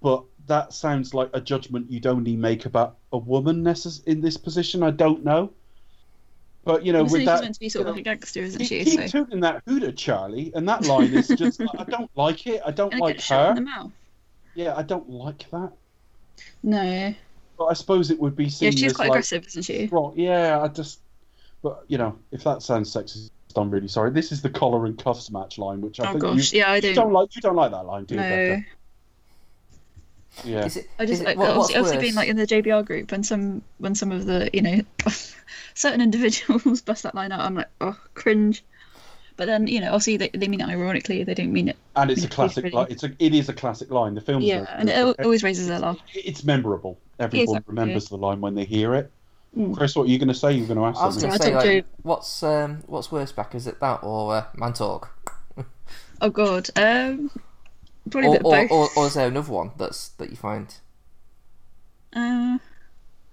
But 0.00 0.22
that 0.46 0.72
sounds 0.72 1.14
like 1.14 1.30
a 1.32 1.40
judgment 1.40 1.90
you'd 1.90 2.06
only 2.06 2.36
make 2.36 2.66
about 2.66 2.96
a 3.12 3.18
woman 3.18 3.62
necess- 3.62 4.04
in 4.04 4.20
this 4.20 4.36
position. 4.36 4.82
I 4.82 4.90
don't 4.90 5.24
know. 5.24 5.52
But 6.64 6.84
you 6.84 6.92
know, 6.92 7.02
with 7.02 7.12
she's 7.12 7.26
that, 7.26 7.42
meant 7.42 7.54
to 7.54 7.60
be 7.60 7.68
sort 7.68 7.82
you 7.84 7.90
of 7.90 7.96
know, 7.96 7.98
like 7.98 8.00
a 8.00 8.16
gangster, 8.16 8.40
isn't 8.40 8.58
keep, 8.58 8.68
she? 8.68 8.84
keep 8.84 9.00
So, 9.00 9.06
tooting 9.06 9.40
that 9.40 9.62
hooter, 9.66 9.92
Charlie, 9.92 10.50
and 10.54 10.66
that 10.68 10.84
line 10.86 11.12
is 11.12 11.28
just 11.28 11.60
I 11.60 11.84
don't 11.84 12.10
like 12.16 12.46
it. 12.46 12.62
I 12.64 12.70
don't 12.70 12.90
gonna 12.90 13.02
like 13.02 13.16
get 13.16 13.22
shot 13.22 13.58
in 13.58 13.66
her. 13.66 13.90
Yeah, 14.54 14.74
I 14.74 14.82
don't 14.82 15.08
like 15.10 15.50
that. 15.50 15.72
No, 16.62 17.14
But 17.58 17.64
I 17.66 17.72
suppose 17.74 18.10
it 18.10 18.18
would 18.18 18.34
be 18.34 18.44
Yeah, 18.44 18.70
she's 18.70 18.84
as 18.84 18.92
quite 18.94 19.08
like, 19.08 19.16
aggressive, 19.16 19.46
isn't 19.48 19.62
she? 19.62 19.88
Right, 19.92 20.12
yeah, 20.16 20.60
I 20.62 20.68
just, 20.68 21.00
but 21.62 21.84
you 21.88 21.98
know, 21.98 22.18
if 22.32 22.44
that 22.44 22.62
sounds 22.62 22.92
sexist, 22.92 23.30
I'm 23.56 23.70
really 23.70 23.88
sorry. 23.88 24.10
This 24.10 24.32
is 24.32 24.42
the 24.42 24.50
collar 24.50 24.86
and 24.86 24.98
cuffs 24.98 25.30
match 25.30 25.58
line, 25.58 25.80
which 25.80 26.00
I 26.00 26.08
Oh 26.08 26.12
think 26.12 26.22
gosh, 26.22 26.52
you, 26.52 26.60
yeah, 26.60 26.72
I 26.72 26.76
you 26.76 26.82
don't. 26.82 26.94
don't 26.94 27.12
like. 27.12 27.36
You 27.36 27.42
don't 27.42 27.56
like 27.56 27.70
that 27.72 27.84
line, 27.84 28.04
do 28.04 28.14
you? 28.14 28.20
No, 28.20 28.28
Becca? 28.28 28.64
Yeah. 30.42 30.64
Is 30.64 30.76
it, 30.76 30.90
I 30.98 31.06
just 31.06 31.20
is 31.20 31.26
like, 31.26 31.36
it, 31.36 31.38
what, 31.38 31.56
what's 31.56 31.70
obviously, 31.70 31.76
obviously 31.80 32.00
being 32.00 32.14
like 32.14 32.28
in 32.28 32.36
the 32.36 32.46
JBR 32.46 32.84
group 32.84 33.10
when 33.10 33.22
some 33.22 33.62
when 33.78 33.94
some 33.94 34.10
of 34.10 34.26
the 34.26 34.50
you 34.52 34.62
know 34.62 34.80
certain 35.74 36.00
individuals 36.00 36.82
bust 36.82 37.02
that 37.04 37.14
line 37.14 37.32
out, 37.32 37.40
I'm 37.40 37.54
like, 37.54 37.68
oh, 37.80 37.98
cringe. 38.14 38.64
But 39.36 39.46
then 39.46 39.66
you 39.66 39.80
know, 39.80 39.88
obviously 39.88 40.16
they, 40.16 40.28
they 40.28 40.48
mean 40.48 40.60
it 40.60 40.68
ironically. 40.68 41.24
They 41.24 41.34
don't 41.34 41.52
mean 41.52 41.68
it. 41.68 41.76
and 41.96 42.10
it's 42.10 42.24
a 42.24 42.28
classic. 42.28 42.64
really- 42.64 42.76
Like, 42.76 42.90
it's 42.90 43.02
a. 43.02 43.12
It 43.18 43.34
is 43.34 43.48
a 43.48 43.52
classic 43.52 43.90
line. 43.90 44.14
The 44.14 44.20
film. 44.20 44.42
Yeah, 44.42 44.64
very 44.64 44.80
and 44.80 44.88
it 44.90 45.16
good. 45.16 45.24
always 45.24 45.42
raises 45.42 45.68
a 45.68 45.78
laugh. 45.78 45.98
It's 46.14 46.44
memorable. 46.44 46.98
Everyone 47.18 47.48
exactly. 47.48 47.72
remembers 47.72 48.08
the 48.08 48.16
line 48.16 48.40
when 48.40 48.54
they 48.54 48.64
hear 48.64 48.94
it. 48.94 49.10
Mm. 49.56 49.76
Chris, 49.76 49.94
what 49.94 50.04
are 50.04 50.10
you 50.10 50.18
going 50.18 50.28
to 50.28 50.34
say? 50.34 50.52
You're 50.52 50.66
going 50.66 50.78
to 50.78 50.84
ask 50.84 51.00
I 51.00 51.06
was 51.06 51.20
something. 51.20 51.38
going 51.38 51.52
to 51.52 51.58
I 51.58 51.62
say, 51.62 51.74
like, 51.76 51.86
what's 52.02 52.42
um, 52.42 52.82
what's 52.86 53.12
worse, 53.12 53.32
back? 53.32 53.54
Is 53.54 53.66
it 53.66 53.78
that 53.80 54.00
or 54.02 54.34
uh, 54.34 54.44
Man 54.54 54.72
Talk? 54.72 55.10
Oh 56.20 56.30
god, 56.30 56.70
um, 56.76 57.30
probably 58.10 58.28
a 58.28 58.30
Or, 58.30 58.34
bit 58.34 58.44
or, 58.44 58.50
both. 58.52 58.70
or, 58.70 58.88
or 58.96 59.06
is 59.06 59.14
there 59.14 59.28
another 59.28 59.52
one 59.52 59.72
that's 59.76 60.08
that 60.10 60.30
you 60.30 60.36
find? 60.36 60.74
Uh, 62.14 62.58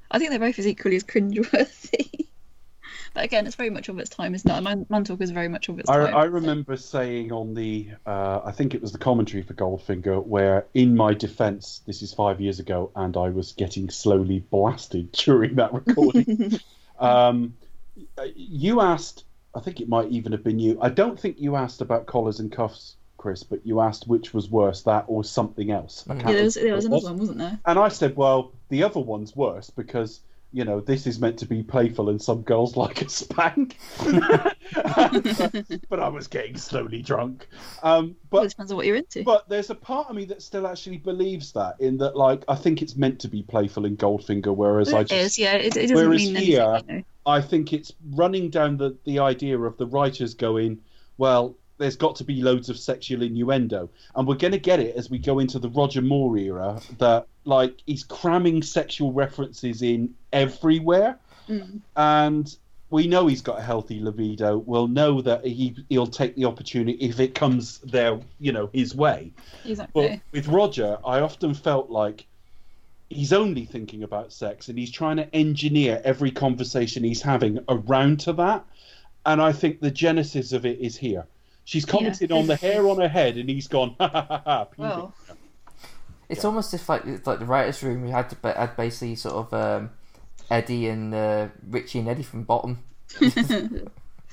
I 0.09 0.17
think 0.19 0.29
they're 0.31 0.39
both 0.39 0.59
as 0.59 0.67
equally 0.67 0.95
as 0.95 1.03
cringeworthy. 1.03 2.27
but 3.13 3.23
again, 3.23 3.45
it's 3.45 3.55
very 3.55 3.69
much 3.69 3.89
of 3.89 3.99
its 3.99 4.09
time, 4.09 4.33
isn't 4.33 4.49
it? 4.49 4.61
Man, 4.61 4.85
Man 4.89 5.03
Talk 5.03 5.21
is 5.21 5.31
very 5.31 5.47
much 5.47 5.69
of 5.69 5.79
its 5.79 5.89
I, 5.89 5.97
time. 5.97 6.15
I 6.15 6.23
remember 6.23 6.75
saying 6.77 7.31
on 7.31 7.53
the, 7.53 7.89
uh, 8.05 8.41
I 8.43 8.51
think 8.51 8.73
it 8.73 8.81
was 8.81 8.91
the 8.91 8.97
commentary 8.97 9.43
for 9.43 9.53
Goldfinger, 9.53 10.25
where 10.25 10.65
in 10.73 10.95
my 10.95 11.13
defence, 11.13 11.81
this 11.85 12.01
is 12.01 12.13
five 12.13 12.41
years 12.41 12.59
ago, 12.59 12.91
and 12.95 13.15
I 13.15 13.29
was 13.29 13.51
getting 13.53 13.89
slowly 13.89 14.39
blasted 14.39 15.11
during 15.13 15.55
that 15.55 15.73
recording. 15.73 16.59
um, 16.99 17.53
you 18.35 18.81
asked, 18.81 19.25
I 19.55 19.59
think 19.59 19.79
it 19.81 19.89
might 19.89 20.09
even 20.09 20.31
have 20.31 20.43
been 20.43 20.59
you. 20.59 20.79
I 20.81 20.89
don't 20.89 21.19
think 21.19 21.39
you 21.39 21.55
asked 21.55 21.81
about 21.81 22.05
collars 22.05 22.39
and 22.39 22.51
cuffs, 22.51 22.95
Chris, 23.21 23.43
but 23.43 23.65
you 23.65 23.79
asked 23.81 24.07
which 24.07 24.33
was 24.33 24.49
worse, 24.49 24.81
that 24.83 25.05
or 25.07 25.23
something 25.23 25.69
else. 25.71 26.03
Yeah, 26.07 26.15
there 26.31 26.43
was, 26.43 26.55
there 26.55 26.73
was 26.73 26.85
it 26.85 26.87
another 26.87 27.05
one, 27.05 27.17
wasn't 27.19 27.37
there? 27.37 27.59
And 27.65 27.77
I 27.77 27.87
said, 27.89 28.15
well, 28.15 28.51
the 28.69 28.81
other 28.83 28.99
one's 28.99 29.35
worse 29.35 29.69
because, 29.69 30.21
you 30.51 30.65
know, 30.65 30.79
this 30.81 31.05
is 31.05 31.19
meant 31.19 31.37
to 31.39 31.45
be 31.45 31.61
playful 31.61 32.09
and 32.09 32.19
some 32.21 32.41
girls 32.41 32.75
like 32.83 33.01
a 33.03 33.09
spank. 33.09 33.77
but 35.89 35.99
I 35.99 36.07
was 36.07 36.27
getting 36.27 36.57
slowly 36.57 37.01
drunk. 37.01 37.47
Um, 37.83 38.15
Well, 38.31 38.43
it 38.43 38.45
but 38.45 38.49
depends 38.49 38.71
on 38.71 38.77
what 38.77 38.85
you're 38.85 38.95
into. 38.95 39.23
but 39.23 39.47
there's 39.49 39.69
a 39.69 39.75
part 39.75 40.09
of 40.09 40.15
me 40.15 40.25
that 40.25 40.41
still 40.41 40.65
actually 40.67 40.97
believes 40.97 41.51
that, 41.53 41.75
in 41.79 41.97
that, 41.97 42.15
like, 42.15 42.43
I 42.47 42.55
think 42.55 42.81
it's 42.81 42.95
meant 42.95 43.19
to 43.21 43.27
be 43.27 43.43
playful 43.43 43.85
in 43.85 43.97
Goldfinger, 43.97 44.55
whereas 44.55 44.93
I 44.93 45.03
just. 45.03 45.13
is, 45.13 45.39
yeah. 45.39 45.53
It, 45.55 45.77
it 45.77 45.89
doesn't 45.89 45.95
Whereas 45.95 46.21
mean 46.25 46.35
here- 46.35 46.61
anything, 46.63 46.89
you 46.89 46.95
know. 46.97 47.03
I 47.23 47.39
think 47.39 47.71
it's 47.71 47.93
running 48.15 48.49
down 48.49 48.77
the, 48.77 48.97
the 49.05 49.19
idea 49.19 49.59
of 49.59 49.77
the 49.77 49.85
writers 49.85 50.33
going, 50.33 50.79
well, 51.19 51.55
there's 51.81 51.95
got 51.95 52.15
to 52.17 52.23
be 52.23 52.41
loads 52.41 52.69
of 52.69 52.77
sexual 52.77 53.23
innuendo. 53.23 53.89
And 54.15 54.27
we're 54.27 54.35
going 54.35 54.51
to 54.51 54.59
get 54.59 54.79
it 54.79 54.95
as 54.95 55.09
we 55.09 55.17
go 55.17 55.39
into 55.39 55.59
the 55.59 55.69
Roger 55.69 56.01
Moore 56.01 56.37
era 56.37 56.79
that, 56.99 57.27
like, 57.43 57.81
he's 57.85 58.03
cramming 58.03 58.61
sexual 58.61 59.11
references 59.11 59.81
in 59.81 60.13
everywhere. 60.31 61.17
Mm. 61.49 61.81
And 61.95 62.55
we 62.91 63.07
know 63.07 63.27
he's 63.27 63.41
got 63.41 63.57
a 63.57 63.63
healthy 63.63 63.99
libido. 63.99 64.57
We'll 64.57 64.87
know 64.87 65.21
that 65.21 65.45
he, 65.45 65.75
he'll 65.89 66.07
take 66.07 66.35
the 66.35 66.45
opportunity 66.45 66.97
if 67.03 67.19
it 67.19 67.33
comes 67.33 67.79
there, 67.79 68.19
you 68.39 68.51
know, 68.51 68.69
his 68.73 68.93
way. 68.93 69.31
Exactly. 69.65 70.07
But 70.07 70.19
with 70.31 70.47
Roger, 70.47 70.97
I 71.05 71.21
often 71.21 71.53
felt 71.53 71.89
like 71.89 72.25
he's 73.09 73.33
only 73.33 73.65
thinking 73.65 74.03
about 74.03 74.31
sex 74.31 74.69
and 74.69 74.77
he's 74.77 74.91
trying 74.91 75.17
to 75.17 75.35
engineer 75.35 76.01
every 76.03 76.31
conversation 76.31 77.03
he's 77.03 77.21
having 77.21 77.59
around 77.67 78.21
to 78.21 78.33
that. 78.33 78.65
And 79.25 79.41
I 79.41 79.51
think 79.51 79.79
the 79.79 79.91
genesis 79.91 80.53
of 80.53 80.65
it 80.65 80.79
is 80.79 80.97
here. 80.97 81.25
She's 81.63 81.85
commented 81.85 82.31
on 82.31 82.47
the 82.47 82.55
hair 82.55 82.87
on 82.89 82.99
her 82.99 83.07
head 83.07 83.37
and 83.37 83.49
he's 83.49 83.67
gone, 83.67 83.95
ha 83.99 84.07
ha 84.09 84.25
ha 84.27 84.41
ha. 84.45 84.67
Well, 84.77 85.13
hair." 85.27 85.35
It's 86.29 86.45
almost 86.45 86.73
if 86.73 86.87
like 86.87 87.05
it's 87.05 87.27
like 87.27 87.39
the 87.39 87.45
writers' 87.45 87.83
room. 87.83 88.05
You 88.05 88.11
had 88.13 88.29
to 88.29 88.35
ba- 88.37 88.53
had 88.57 88.75
basically 88.77 89.15
sort 89.15 89.35
of 89.35 89.53
um, 89.53 89.89
Eddie 90.49 90.87
and 90.87 91.13
uh, 91.13 91.47
Richie 91.69 91.99
and 91.99 92.07
Eddie 92.07 92.23
from 92.23 92.43
Bottom. 92.43 92.79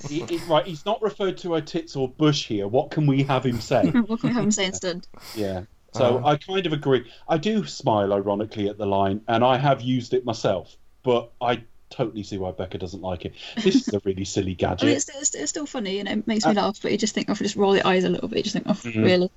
He- 0.07 0.21
he- 0.21 0.37
right, 0.47 0.65
he's 0.65 0.85
not 0.85 1.01
referred 1.01 1.37
to 1.39 1.53
her 1.55 1.61
tits 1.61 1.95
or 1.97 2.07
bush 2.07 2.47
here. 2.47 2.67
What 2.69 2.89
can 2.89 3.05
we 3.05 3.21
have 3.23 3.45
him 3.45 3.59
say? 3.59 3.89
what 4.07 4.21
can 4.21 4.29
we 4.29 4.33
have 4.35 4.43
him 4.45 4.51
say 4.51 4.65
instead? 4.65 5.05
Yeah. 5.35 5.63
So 5.93 6.17
Um, 6.19 6.25
I 6.25 6.37
kind 6.37 6.65
of 6.65 6.71
agree. 6.71 7.11
I 7.27 7.37
do 7.37 7.65
smile 7.65 8.13
ironically 8.13 8.69
at 8.69 8.77
the 8.77 8.85
line, 8.85 9.21
and 9.27 9.43
I 9.43 9.57
have 9.57 9.81
used 9.81 10.13
it 10.13 10.23
myself, 10.23 10.77
but 11.03 11.31
I 11.41 11.63
totally 11.89 12.23
see 12.23 12.37
why 12.37 12.51
Becca 12.51 12.77
doesn't 12.77 13.01
like 13.01 13.25
it. 13.25 13.33
This 13.63 13.87
is 13.87 13.93
a 13.93 14.01
really 14.03 14.25
silly 14.25 14.51
I 14.51 14.55
gadget. 14.55 14.89
it's, 14.89 15.09
it's, 15.09 15.35
it's 15.35 15.49
still 15.49 15.65
funny 15.65 15.99
and 15.99 16.07
it 16.07 16.27
makes 16.27 16.45
me 16.45 16.51
uh, 16.51 16.55
laugh, 16.55 16.79
but 16.81 16.91
you 16.91 16.97
just 16.97 17.13
think, 17.13 17.29
oh, 17.29 17.33
just 17.33 17.55
roll 17.55 17.75
your 17.75 17.85
eyes 17.85 18.03
a 18.03 18.09
little 18.09 18.27
bit. 18.27 18.37
You 18.37 18.43
just 18.43 18.53
think, 18.53 18.65
oh, 18.67 18.73
mm-hmm. 18.73 19.03
really? 19.03 19.31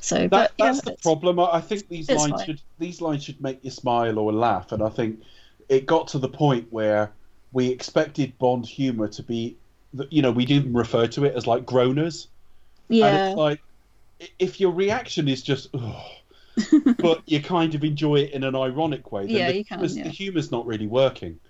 So, 0.00 0.16
That, 0.16 0.30
but 0.30 0.52
yeah, 0.58 0.66
that's 0.66 0.82
the 0.82 0.96
problem. 1.02 1.38
I 1.38 1.50
I 1.52 1.60
think 1.60 1.88
these 1.88 2.10
lines 2.10 2.32
fine. 2.32 2.46
should 2.46 2.60
these 2.78 3.00
lines 3.00 3.24
should 3.24 3.40
make 3.40 3.64
you 3.64 3.70
smile 3.70 4.18
or 4.18 4.32
laugh, 4.32 4.72
and 4.72 4.82
I 4.82 4.88
think 4.88 5.20
it 5.68 5.86
got 5.86 6.08
to 6.08 6.18
the 6.18 6.28
point 6.28 6.66
where 6.70 7.12
we 7.52 7.68
expected 7.68 8.36
Bond 8.38 8.66
humor 8.66 9.08
to 9.08 9.22
be, 9.22 9.56
you 10.10 10.22
know, 10.22 10.32
we 10.32 10.44
didn't 10.44 10.72
refer 10.72 11.06
to 11.08 11.24
it 11.24 11.36
as 11.36 11.46
like 11.46 11.64
groaners, 11.64 12.26
and 12.88 12.98
yeah, 12.98 13.28
it's 13.28 13.36
like 13.36 13.60
if 14.38 14.60
your 14.60 14.72
reaction 14.72 15.28
is 15.28 15.42
just. 15.42 15.68
But 16.98 17.22
you 17.24 17.40
kind 17.40 17.74
of 17.74 17.82
enjoy 17.82 18.16
it 18.16 18.32
in 18.32 18.44
an 18.44 18.54
ironic 18.54 19.10
way. 19.10 19.24
Then 19.24 19.36
Yeah, 19.36 19.50
the 19.50 19.56
you 19.56 19.64
can, 19.64 19.78
humor's, 19.78 19.96
yeah. 19.96 20.02
The 20.04 20.10
humor's 20.10 20.52
not 20.52 20.66
really 20.66 20.86
working. 20.86 21.40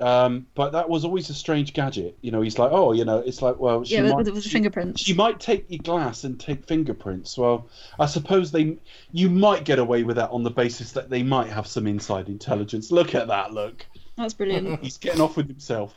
Um, 0.00 0.46
but 0.54 0.70
that 0.72 0.88
was 0.88 1.04
always 1.04 1.28
a 1.30 1.34
strange 1.34 1.72
gadget. 1.74 2.16
You 2.22 2.30
know, 2.30 2.40
he's 2.40 2.58
like, 2.58 2.70
oh, 2.72 2.92
you 2.92 3.04
know, 3.04 3.18
it's 3.18 3.42
like, 3.42 3.58
well, 3.58 3.84
she 3.84 3.94
yeah, 3.94 4.02
with, 4.02 4.10
might, 4.12 4.16
with, 4.18 4.26
with 4.28 4.34
the 4.36 4.40
she- 4.42 4.48
fingerprints. 4.54 5.02
she 5.02 5.12
might 5.14 5.40
take 5.40 5.66
your 5.68 5.80
glass 5.82 6.24
and 6.24 6.40
take 6.40 6.66
fingerprints. 6.66 7.36
Well, 7.36 7.68
I 7.98 8.06
suppose 8.06 8.50
they, 8.50 8.78
you 9.12 9.28
might 9.30 9.64
get 9.64 9.78
away 9.78 10.02
with 10.02 10.16
that 10.16 10.30
on 10.30 10.42
the 10.42 10.50
basis 10.50 10.92
that 10.92 11.10
they 11.10 11.22
might 11.22 11.48
have 11.48 11.66
some 11.66 11.86
inside 11.86 12.28
intelligence. 12.28 12.90
Look 12.90 13.14
at 13.14 13.28
that! 13.28 13.52
Look, 13.52 13.84
That's 14.16 14.34
brilliant. 14.34 14.80
he's 14.82 14.96
getting 14.98 15.20
off 15.20 15.36
with 15.36 15.48
himself. 15.48 15.94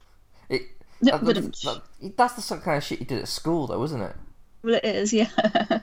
It, 0.49 0.63
Yeah, 1.01 1.17
that- 1.17 1.23
wouldn't. 1.23 1.61
that- 1.61 1.81
that's 2.17 2.33
the 2.33 2.41
sort 2.41 2.59
of 2.59 2.65
kind 2.65 2.77
of 2.77 2.83
shit 2.83 2.99
you 2.99 3.05
did 3.05 3.19
at 3.19 3.27
school, 3.27 3.67
though, 3.67 3.81
isn't 3.83 4.01
it? 4.01 4.15
Well, 4.63 4.75
it 4.75 4.83
is, 4.85 5.13
yeah. 5.13 5.29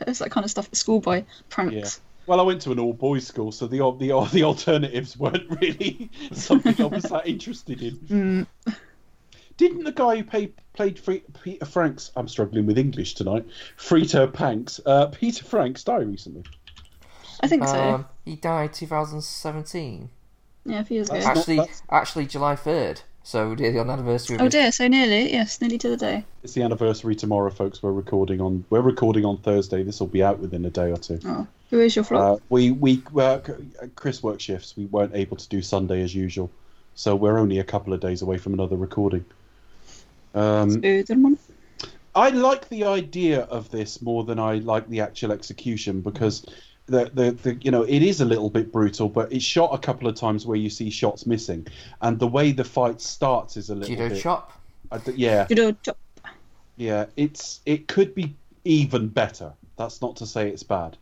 it's 0.06 0.18
that 0.20 0.30
kind 0.30 0.44
of 0.44 0.50
stuff 0.50 0.66
at 0.68 0.76
schoolboy 0.76 1.24
pranks. 1.48 2.00
Well, 2.26 2.40
I 2.40 2.42
went 2.42 2.62
to 2.62 2.72
an 2.72 2.78
all 2.78 2.92
boys 2.92 3.26
school, 3.26 3.52
so 3.52 3.66
the 3.66 3.78
the 3.98 4.28
the 4.32 4.44
alternatives 4.44 5.16
weren't 5.16 5.48
really 5.60 6.10
something 6.32 6.80
I 6.80 6.86
was 6.86 7.04
that 7.04 7.26
interested 7.26 7.82
in. 7.82 8.46
Mm. 8.66 8.74
Didn't 9.56 9.84
the 9.84 9.92
guy 9.92 10.16
who 10.16 10.24
played, 10.24 10.54
played 10.72 10.98
Free, 10.98 11.22
Peter 11.44 11.66
Franks? 11.66 12.12
I'm 12.16 12.28
struggling 12.28 12.64
with 12.64 12.78
English 12.78 13.14
tonight. 13.14 13.44
Frita 13.76 14.32
Panks. 14.32 14.80
Uh, 14.86 15.08
Peter 15.08 15.44
Franks 15.44 15.84
die 15.84 15.98
recently. 15.98 16.44
I 17.42 17.46
think 17.46 17.66
so. 17.68 17.78
Um, 17.78 18.06
he 18.24 18.36
died 18.36 18.72
2017. 18.72 20.08
yeah, 20.64 20.80
a 20.80 20.84
few 20.84 20.94
years 20.96 21.10
ago. 21.10 21.18
Actually, 21.18 21.56
that's- 21.56 21.82
actually 21.90 22.26
July 22.26 22.54
3rd. 22.56 23.02
So 23.22 23.52
nearly 23.52 23.78
on 23.78 23.88
the 23.88 23.92
anniversary 23.92 24.36
of 24.36 24.42
Oh 24.42 24.48
dear, 24.48 24.72
so 24.72 24.88
nearly, 24.88 25.30
yes, 25.30 25.60
nearly 25.60 25.76
to 25.78 25.90
the 25.90 25.96
day. 25.98 26.24
It's 26.42 26.54
the 26.54 26.62
anniversary 26.62 27.14
tomorrow, 27.14 27.50
folks. 27.50 27.82
We're 27.82 27.92
recording 27.92 28.40
on 28.40 28.64
we're 28.70 28.80
recording 28.80 29.26
on 29.26 29.36
Thursday. 29.36 29.82
This 29.82 30.00
will 30.00 30.06
be 30.06 30.22
out 30.22 30.38
within 30.38 30.64
a 30.64 30.70
day 30.70 30.90
or 30.90 30.96
two. 30.96 31.20
Oh, 31.26 31.46
who 31.70 31.80
is 31.80 31.96
your 31.96 32.04
flop? 32.04 32.36
Uh, 32.36 32.44
we 32.48 32.72
we 32.72 33.02
uh, 33.16 33.38
Chris 33.94 34.22
work 34.22 34.40
shifts. 34.40 34.76
We 34.76 34.86
weren't 34.86 35.14
able 35.14 35.36
to 35.36 35.48
do 35.48 35.62
Sunday 35.62 36.02
as 36.02 36.14
usual, 36.14 36.50
so 36.94 37.16
we're 37.16 37.38
only 37.38 37.58
a 37.58 37.64
couple 37.64 37.92
of 37.92 38.00
days 38.00 38.22
away 38.22 38.38
from 38.38 38.54
another 38.54 38.76
recording. 38.76 39.24
Um, 40.34 40.80
one. 40.80 41.38
I 42.14 42.30
like 42.30 42.68
the 42.68 42.84
idea 42.84 43.42
of 43.42 43.70
this 43.70 44.02
more 44.02 44.24
than 44.24 44.38
I 44.38 44.54
like 44.56 44.88
the 44.88 45.00
actual 45.00 45.32
execution 45.32 46.00
because 46.00 46.44
the, 46.86 47.10
the, 47.14 47.30
the 47.30 47.54
you 47.62 47.70
know 47.70 47.82
it 47.82 48.02
is 48.02 48.20
a 48.20 48.24
little 48.24 48.50
bit 48.50 48.72
brutal, 48.72 49.08
but 49.08 49.32
it's 49.32 49.44
shot 49.44 49.72
a 49.72 49.78
couple 49.78 50.08
of 50.08 50.16
times 50.16 50.46
where 50.46 50.56
you 50.56 50.70
see 50.70 50.90
shots 50.90 51.24
missing, 51.24 51.66
and 52.02 52.18
the 52.18 52.26
way 52.26 52.50
the 52.52 52.64
fight 52.64 53.00
starts 53.00 53.56
is 53.56 53.70
a 53.70 53.74
little 53.74 53.94
judo 53.94 54.08
bit. 54.08 54.20
chop. 54.20 54.60
I 54.90 54.98
d- 54.98 55.12
yeah, 55.16 55.46
Judo 55.46 55.72
chop. 55.84 55.98
yeah. 56.76 57.06
It's 57.16 57.60
it 57.64 57.86
could 57.86 58.14
be 58.14 58.34
even 58.64 59.06
better. 59.06 59.52
That's 59.76 60.02
not 60.02 60.16
to 60.16 60.26
say 60.26 60.48
it's 60.48 60.64
bad, 60.64 60.96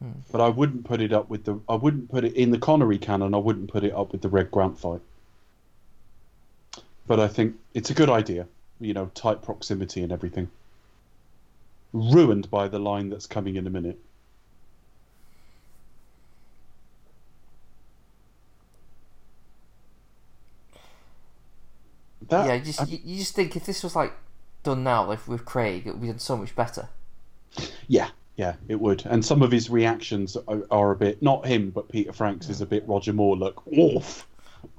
Hmm. 0.00 0.20
but 0.30 0.40
I 0.40 0.48
wouldn't 0.48 0.84
put 0.84 1.00
it 1.00 1.12
up 1.12 1.28
with 1.28 1.44
the. 1.44 1.60
I 1.68 1.74
wouldn't 1.74 2.08
put 2.08 2.24
it 2.24 2.34
in 2.34 2.50
the 2.52 2.58
Connery 2.58 2.98
canon. 2.98 3.34
I 3.34 3.38
wouldn't 3.38 3.70
put 3.70 3.82
it 3.82 3.92
up 3.92 4.12
with 4.12 4.22
the 4.22 4.28
Red 4.28 4.50
Grant 4.50 4.78
fight. 4.78 5.00
But 7.06 7.18
I 7.18 7.26
think 7.26 7.56
it's 7.74 7.90
a 7.90 7.94
good 7.94 8.10
idea. 8.10 8.46
You 8.80 8.94
know, 8.94 9.10
tight 9.14 9.42
proximity 9.42 10.02
and 10.02 10.12
everything. 10.12 10.50
Ruined 11.92 12.50
by 12.50 12.68
the 12.68 12.78
line 12.78 13.08
that's 13.08 13.26
coming 13.26 13.56
in 13.56 13.66
a 13.66 13.70
minute. 13.70 13.98
That, 22.28 22.46
yeah, 22.46 22.54
you 22.54 22.64
just, 22.64 22.88
you, 22.88 22.98
you 23.02 23.18
just 23.18 23.34
think 23.34 23.56
if 23.56 23.64
this 23.64 23.82
was 23.82 23.96
like 23.96 24.12
done 24.62 24.84
now, 24.84 25.08
with 25.08 25.44
Craig, 25.46 25.86
it 25.86 25.92
would 25.92 26.02
be 26.02 26.08
done 26.08 26.18
so 26.18 26.36
much 26.36 26.54
better. 26.54 26.88
Yeah, 27.88 28.10
Yeah, 28.38 28.54
it 28.68 28.80
would. 28.80 29.04
And 29.04 29.24
some 29.24 29.42
of 29.42 29.50
his 29.50 29.68
reactions 29.68 30.36
are, 30.46 30.62
are 30.70 30.92
a 30.92 30.96
bit 30.96 31.20
not 31.20 31.44
him, 31.44 31.70
but 31.70 31.88
Peter 31.88 32.12
Franks 32.12 32.48
is 32.48 32.60
a 32.60 32.66
bit 32.66 32.86
Roger 32.86 33.12
Moore 33.12 33.36
look. 33.36 33.66
Oof, 33.76 34.26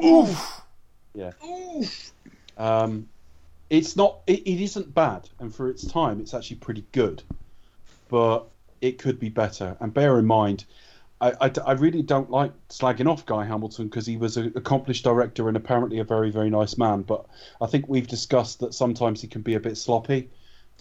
oof. 0.02 0.62
Yeah. 1.14 1.34
Oof. 1.46 2.14
Um, 2.58 3.10
it's 3.70 3.98
not. 3.98 4.20
It, 4.28 4.48
it 4.48 4.64
isn't 4.64 4.94
bad, 4.94 5.28
and 5.40 5.54
for 5.54 5.70
its 5.70 5.86
time, 5.86 6.22
it's 6.22 6.34
actually 6.34 6.56
pretty 6.56 6.86
good. 6.94 7.22
But 8.08 8.46
it 8.80 8.98
could 8.98 9.20
be 9.20 9.28
better. 9.28 9.76
And 9.82 9.94
bear 9.94 10.18
in 10.20 10.26
mind, 10.26 10.64
I, 11.20 11.34
I, 11.42 11.52
I 11.66 11.72
really 11.74 12.02
don't 12.02 12.32
like 12.32 12.54
slagging 12.70 13.12
off 13.12 13.26
Guy 13.26 13.44
Hamilton 13.44 13.90
because 13.90 14.06
he 14.06 14.16
was 14.16 14.38
an 14.38 14.54
accomplished 14.56 15.04
director 15.04 15.50
and 15.50 15.58
apparently 15.58 16.00
a 16.00 16.06
very 16.06 16.32
very 16.32 16.50
nice 16.50 16.78
man. 16.78 17.02
But 17.02 17.26
I 17.60 17.68
think 17.68 17.90
we've 17.90 18.08
discussed 18.08 18.62
that 18.62 18.74
sometimes 18.74 19.22
he 19.22 19.28
can 19.28 19.42
be 19.42 19.56
a 19.56 19.60
bit 19.60 19.76
sloppy. 19.78 20.30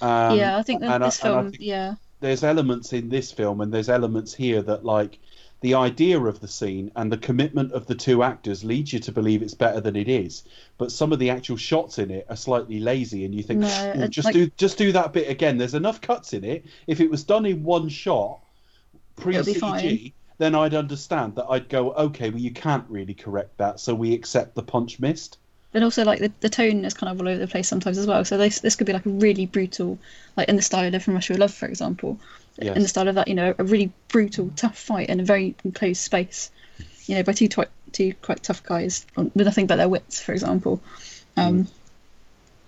Um, 0.00 0.38
yeah, 0.38 0.56
I 0.56 0.62
think 0.62 0.80
that 0.82 0.92
and 0.92 1.02
I- 1.02 1.08
this 1.08 1.18
I 1.20 1.22
film. 1.28 1.50
think- 1.50 1.62
yeah, 1.62 1.94
there's 2.20 2.44
elements 2.44 2.92
in 2.92 3.08
this 3.08 3.32
film 3.32 3.60
and 3.60 3.72
there's 3.72 3.88
elements 3.88 4.34
here 4.34 4.62
that 4.62 4.84
like 4.84 5.18
the 5.60 5.74
idea 5.74 6.20
of 6.20 6.40
the 6.40 6.48
scene 6.48 6.90
and 6.94 7.10
the 7.10 7.18
commitment 7.18 7.72
of 7.72 7.86
the 7.86 7.94
two 7.94 8.22
actors 8.22 8.62
leads 8.62 8.92
you 8.92 9.00
to 9.00 9.12
believe 9.12 9.42
it's 9.42 9.54
better 9.54 9.80
than 9.80 9.96
it 9.96 10.08
is. 10.08 10.44
But 10.76 10.92
some 10.92 11.12
of 11.12 11.18
the 11.18 11.30
actual 11.30 11.56
shots 11.56 11.98
in 11.98 12.10
it 12.12 12.26
are 12.30 12.36
slightly 12.36 12.78
lazy 12.78 13.24
and 13.24 13.34
you 13.34 13.42
think 13.42 13.60
No, 13.60 13.92
"Oh, 13.96 14.06
just 14.06 14.26
like- 14.26 14.34
do 14.34 14.50
just 14.56 14.78
do 14.78 14.92
that 14.92 15.12
bit 15.12 15.28
again. 15.28 15.58
There's 15.58 15.74
enough 15.74 16.00
cuts 16.00 16.32
in 16.32 16.44
it. 16.44 16.64
If 16.86 17.00
it 17.00 17.10
was 17.10 17.24
done 17.24 17.44
in 17.44 17.64
one 17.64 17.88
shot 17.88 18.40
pre 19.16 19.34
CG 19.34 20.12
then 20.38 20.54
I'd 20.54 20.74
understand 20.74 21.34
that 21.34 21.46
I'd 21.48 21.68
go 21.68 21.92
okay 21.92 22.30
well 22.30 22.40
you 22.40 22.52
can't 22.52 22.84
really 22.88 23.14
correct 23.14 23.58
that 23.58 23.80
so 23.80 23.94
we 23.94 24.14
accept 24.14 24.54
the 24.54 24.62
punch 24.62 25.00
missed 25.00 25.38
but 25.72 25.82
also 25.82 26.04
like 26.04 26.20
the, 26.20 26.32
the 26.40 26.48
tone 26.48 26.84
is 26.84 26.94
kind 26.94 27.10
of 27.10 27.20
all 27.20 27.28
over 27.28 27.38
the 27.38 27.46
place 27.46 27.68
sometimes 27.68 27.98
as 27.98 28.06
well. 28.06 28.24
So 28.24 28.38
this 28.38 28.60
this 28.60 28.76
could 28.76 28.86
be 28.86 28.92
like 28.92 29.06
a 29.06 29.10
really 29.10 29.46
brutal, 29.46 29.98
like 30.36 30.48
in 30.48 30.56
the 30.56 30.62
style 30.62 30.94
of 30.94 31.02
From 31.02 31.14
Russia 31.14 31.34
with 31.34 31.40
Love, 31.40 31.54
for 31.54 31.66
example. 31.66 32.18
Yes. 32.60 32.76
In 32.76 32.82
the 32.82 32.88
style 32.88 33.08
of 33.08 33.14
that, 33.14 33.28
you 33.28 33.34
know, 33.34 33.54
a 33.56 33.64
really 33.64 33.92
brutal, 34.08 34.50
tough 34.56 34.76
fight 34.78 35.08
in 35.10 35.20
a 35.20 35.24
very 35.24 35.54
enclosed 35.64 36.00
space. 36.00 36.50
You 37.06 37.16
know, 37.16 37.22
by 37.22 37.32
two 37.32 37.48
twi- 37.48 37.68
two 37.92 38.14
quite 38.20 38.42
tough 38.42 38.62
guys 38.62 39.06
with 39.16 39.36
nothing 39.36 39.66
but 39.66 39.76
their 39.76 39.88
wits, 39.88 40.20
for 40.20 40.32
example. 40.32 40.80
Um, 41.36 41.64
Mm. 41.64 41.70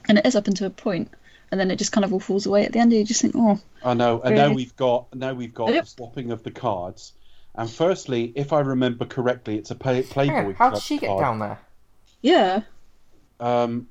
And 0.09 0.19
it 0.19 0.27
is 0.27 0.35
up 0.35 0.49
until 0.49 0.67
a 0.67 0.71
point, 0.71 1.11
and 1.51 1.61
then 1.61 1.71
it 1.71 1.77
just 1.77 1.93
kind 1.93 2.05
of 2.05 2.13
all 2.13 2.21
falls 2.21 2.47
away 2.47 2.65
at 2.65 2.73
the 2.73 2.79
end. 2.79 2.91
And 2.93 3.01
you 3.01 3.05
just 3.05 3.21
think, 3.21 3.35
oh, 3.37 3.61
I 3.85 3.95
know, 3.95 4.21
and 4.23 4.35
now 4.35 4.53
we've 4.53 4.75
got 4.77 5.15
now 5.15 5.35
we've 5.35 5.55
got 5.55 5.69
the 5.69 5.85
swapping 5.85 6.33
of 6.33 6.43
the 6.43 6.51
cards. 6.51 7.13
And 7.55 7.71
firstly, 7.71 8.33
if 8.35 8.53
I 8.53 8.61
remember 8.61 9.05
correctly, 9.05 9.59
it's 9.59 9.71
a 9.71 9.75
play, 9.75 10.03
Playboy 10.03 10.35
on, 10.35 10.55
how 10.55 10.71
did 10.71 10.83
she 10.83 10.99
get 10.99 11.09
card. 11.09 11.21
down 11.21 11.39
there? 11.41 11.59
yeah, 12.23 12.63
Um, 13.41 13.89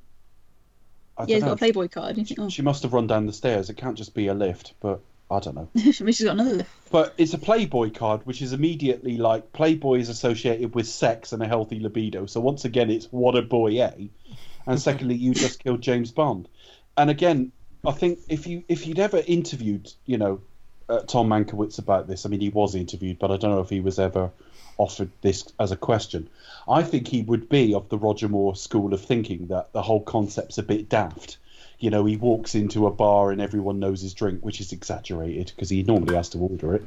I 1.18 1.24
yeah, 1.24 1.36
he's 1.36 1.44
got 1.44 1.52
a 1.52 1.56
Playboy 1.56 1.88
card. 1.88 2.16
Think, 2.16 2.32
oh, 2.38 2.48
She 2.48 2.62
must 2.62 2.82
have 2.84 2.92
run 2.92 3.06
down 3.06 3.26
the 3.26 3.32
stairs. 3.32 3.68
It 3.68 3.76
can't 3.76 3.98
just 3.98 4.14
be 4.14 4.28
a 4.28 4.34
lift, 4.34 4.74
but 4.80 5.00
I 5.30 5.40
don't 5.40 5.54
know. 5.54 5.68
she's 5.76 6.22
got 6.22 6.32
another 6.32 6.54
lift. 6.54 6.70
But 6.90 7.14
it's 7.18 7.34
a 7.34 7.38
Playboy 7.38 7.90
card, 7.90 8.22
which 8.24 8.40
is 8.40 8.52
immediately 8.52 9.16
like 9.16 9.52
Playboy 9.52 9.98
is 9.98 10.08
associated 10.08 10.74
with 10.74 10.86
sex 10.86 11.32
and 11.32 11.42
a 11.42 11.46
healthy 11.46 11.78
libido. 11.78 12.26
So 12.26 12.40
once 12.40 12.64
again, 12.64 12.90
it's 12.90 13.06
what 13.06 13.36
a 13.36 13.42
boy, 13.42 13.80
eh? 13.80 14.06
And 14.66 14.80
secondly, 14.88 15.16
you 15.16 15.34
just 15.34 15.62
killed 15.62 15.82
James 15.82 16.10
Bond. 16.10 16.48
And 16.96 17.10
again, 17.10 17.52
I 17.86 17.92
think 17.92 18.20
if 18.28 18.46
you 18.46 18.64
if 18.68 18.86
you'd 18.86 18.98
ever 18.98 19.22
interviewed, 19.26 19.92
you 20.06 20.18
know, 20.18 20.40
uh, 20.88 21.00
Tom 21.00 21.28
Mankiewicz 21.28 21.78
about 21.78 22.06
this, 22.06 22.24
I 22.24 22.28
mean, 22.28 22.40
he 22.40 22.48
was 22.48 22.74
interviewed, 22.74 23.18
but 23.18 23.30
I 23.30 23.36
don't 23.36 23.52
know 23.52 23.60
if 23.60 23.70
he 23.70 23.80
was 23.80 23.98
ever 23.98 24.30
offered 24.80 25.10
this 25.20 25.44
as 25.60 25.70
a 25.70 25.76
question. 25.76 26.28
I 26.68 26.82
think 26.82 27.06
he 27.06 27.22
would 27.22 27.48
be 27.48 27.74
of 27.74 27.88
the 27.90 27.98
Roger 27.98 28.28
Moore 28.28 28.56
school 28.56 28.94
of 28.94 29.04
thinking 29.04 29.48
that 29.48 29.72
the 29.72 29.82
whole 29.82 30.02
concept's 30.02 30.56
a 30.58 30.62
bit 30.62 30.88
daft. 30.88 31.36
You 31.78 31.90
know, 31.90 32.04
he 32.04 32.16
walks 32.16 32.54
into 32.54 32.86
a 32.86 32.90
bar 32.90 33.30
and 33.30 33.40
everyone 33.40 33.78
knows 33.78 34.00
his 34.02 34.14
drink, 34.14 34.44
which 34.44 34.60
is 34.60 34.72
exaggerated 34.72 35.52
because 35.54 35.68
he 35.70 35.82
normally 35.82 36.14
has 36.14 36.30
to 36.30 36.38
order 36.38 36.74
it, 36.74 36.86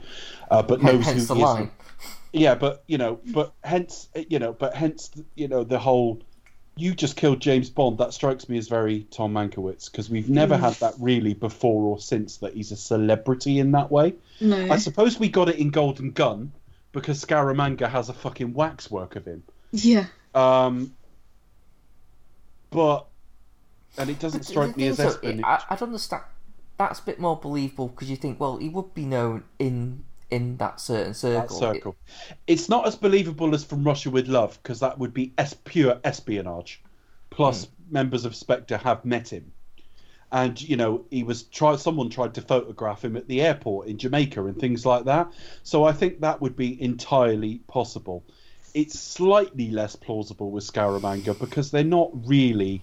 uh, 0.51 0.63
but 0.63 0.81
knows 0.81 1.05
Hence 1.05 1.21
who 1.21 1.25
the 1.25 1.35
he 1.35 1.41
is. 1.41 1.45
line. 1.45 1.71
Yeah, 2.31 2.55
but 2.55 2.83
you 2.87 2.97
know, 2.97 3.19
but 3.27 3.53
hence, 3.63 4.09
you 4.15 4.39
know, 4.39 4.53
but 4.53 4.75
hence, 4.75 5.11
you 5.35 5.47
know, 5.47 5.63
the 5.63 5.79
whole 5.79 6.21
you 6.75 6.95
just 6.95 7.15
killed 7.15 7.39
James 7.39 7.69
Bond. 7.69 7.99
That 7.99 8.13
strikes 8.13 8.49
me 8.49 8.57
as 8.57 8.67
very 8.67 9.01
Tom 9.11 9.33
Mankiewicz 9.33 9.91
because 9.91 10.09
we've 10.09 10.29
never 10.29 10.57
had 10.57 10.73
that 10.75 10.95
really 10.99 11.35
before 11.35 11.83
or 11.83 11.99
since 11.99 12.37
that 12.37 12.53
he's 12.55 12.71
a 12.71 12.75
celebrity 12.75 13.59
in 13.59 13.71
that 13.71 13.91
way. 13.91 14.15
No, 14.41 14.71
I 14.71 14.77
suppose 14.77 15.19
we 15.19 15.29
got 15.29 15.49
it 15.49 15.57
in 15.57 15.69
Golden 15.69 16.11
Gun 16.11 16.51
because 16.93 17.23
Scaramanga 17.23 17.89
has 17.89 18.07
a 18.07 18.13
fucking 18.13 18.53
waxwork 18.53 19.17
of 19.17 19.25
him. 19.25 19.43
yeah, 19.71 20.05
Um, 20.33 20.93
but 22.69 23.07
and 23.97 24.09
it 24.09 24.19
doesn't 24.19 24.39
But 24.39 24.45
strike 24.47 24.77
me 24.77 24.87
as 24.87 24.97
thing 24.97 25.05
is, 25.05 25.13
though, 25.13 25.29
espionage. 25.29 25.45
I, 25.45 25.63
I'd 25.73 25.81
understand. 25.81 26.23
That's 26.77 26.99
a 26.99 27.03
bit 27.03 27.19
more 27.19 27.37
believable 27.37 27.89
because 27.89 28.09
you 28.09 28.15
think, 28.15 28.39
well, 28.39 28.57
he 28.57 28.69
would 28.69 28.93
be 28.93 29.05
known 29.05 29.43
in 29.59 30.03
in 30.31 30.57
that 30.57 30.79
certain 30.79 31.13
circle. 31.13 31.41
that 31.41 31.51
circle. 31.51 31.73
circle. 31.73 31.95
It's 32.47 32.69
not 32.69 32.87
as 32.87 32.95
believable 32.95 33.53
as 33.53 33.63
From 33.63 33.83
Russia 33.83 34.09
with 34.09 34.27
Love 34.27 34.57
because 34.63 34.79
that 34.79 34.97
would 34.97 35.13
be 35.13 35.33
es- 35.37 35.53
pure 35.65 35.99
espionage. 36.03 36.81
Plus, 37.29 37.67
members 37.89 38.25
of 38.25 38.35
Spectre 38.35 38.77
have 38.77 39.05
met 39.05 39.31
him, 39.31 39.51
and 40.33 40.59
you 40.59 40.75
know 40.75 41.05
he 41.11 41.23
was 41.23 41.43
try. 41.43 41.75
Someone 41.75 42.09
tried 42.09 42.33
to 42.33 42.41
photograph 42.41 43.05
him 43.05 43.15
at 43.15 43.27
the 43.27 43.41
airport 43.41 43.87
in 43.87 43.99
Jamaica 43.99 44.43
and 44.45 44.57
things 44.59 44.85
like 44.85 45.05
that. 45.05 45.31
So 45.61 45.85
I 45.85 45.93
think 45.93 46.21
that 46.21 46.41
would 46.41 46.55
be 46.55 46.81
entirely 46.81 47.61
possible. 47.67 48.23
It's 48.73 48.99
slightly 48.99 49.69
less 49.69 49.95
plausible 49.95 50.49
with 50.49 50.63
Scaramanga 50.65 51.39
because 51.39 51.69
they're 51.69 51.83
not 51.83 52.09
really. 52.27 52.81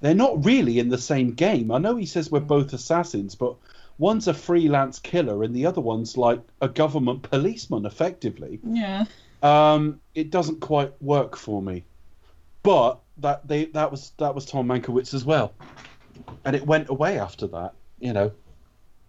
They're 0.00 0.14
not 0.14 0.44
really 0.44 0.80
in 0.80 0.88
the 0.88 0.98
same 0.98 1.34
game. 1.34 1.70
I 1.70 1.78
know 1.78 1.94
he 1.94 2.06
says 2.06 2.28
we're 2.28 2.40
both 2.40 2.72
assassins, 2.72 3.36
but 3.36 3.54
one's 3.98 4.26
a 4.26 4.34
freelance 4.34 4.98
killer 4.98 5.44
and 5.44 5.54
the 5.54 5.66
other 5.66 5.80
one's 5.80 6.16
like 6.16 6.40
a 6.60 6.68
government 6.68 7.22
policeman, 7.30 7.86
effectively. 7.86 8.58
yeah. 8.64 9.04
Um, 9.44 10.00
it 10.14 10.30
doesn't 10.30 10.60
quite 10.60 11.00
work 11.02 11.36
for 11.36 11.60
me. 11.60 11.84
But 12.62 13.00
that 13.18 13.46
they 13.46 13.66
that 13.66 13.90
was 13.90 14.12
that 14.18 14.34
was 14.34 14.46
Tom 14.46 14.68
Mankiewicz 14.68 15.14
as 15.14 15.24
well, 15.24 15.52
and 16.44 16.56
it 16.56 16.66
went 16.66 16.88
away 16.88 17.18
after 17.18 17.46
that. 17.48 17.72
You 18.00 18.12
know. 18.12 18.32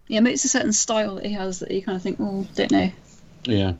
Yeah, 0.06 0.20
but 0.20 0.32
it's 0.32 0.44
a 0.44 0.48
certain 0.48 0.72
style 0.72 1.14
that 1.16 1.24
he 1.26 1.32
has 1.32 1.60
that 1.60 1.70
you 1.70 1.82
kind 1.82 1.96
of 1.96 2.02
think, 2.02 2.18
oh, 2.20 2.46
don't 2.54 2.70
know. 2.70 2.90
Yeah. 3.44 3.72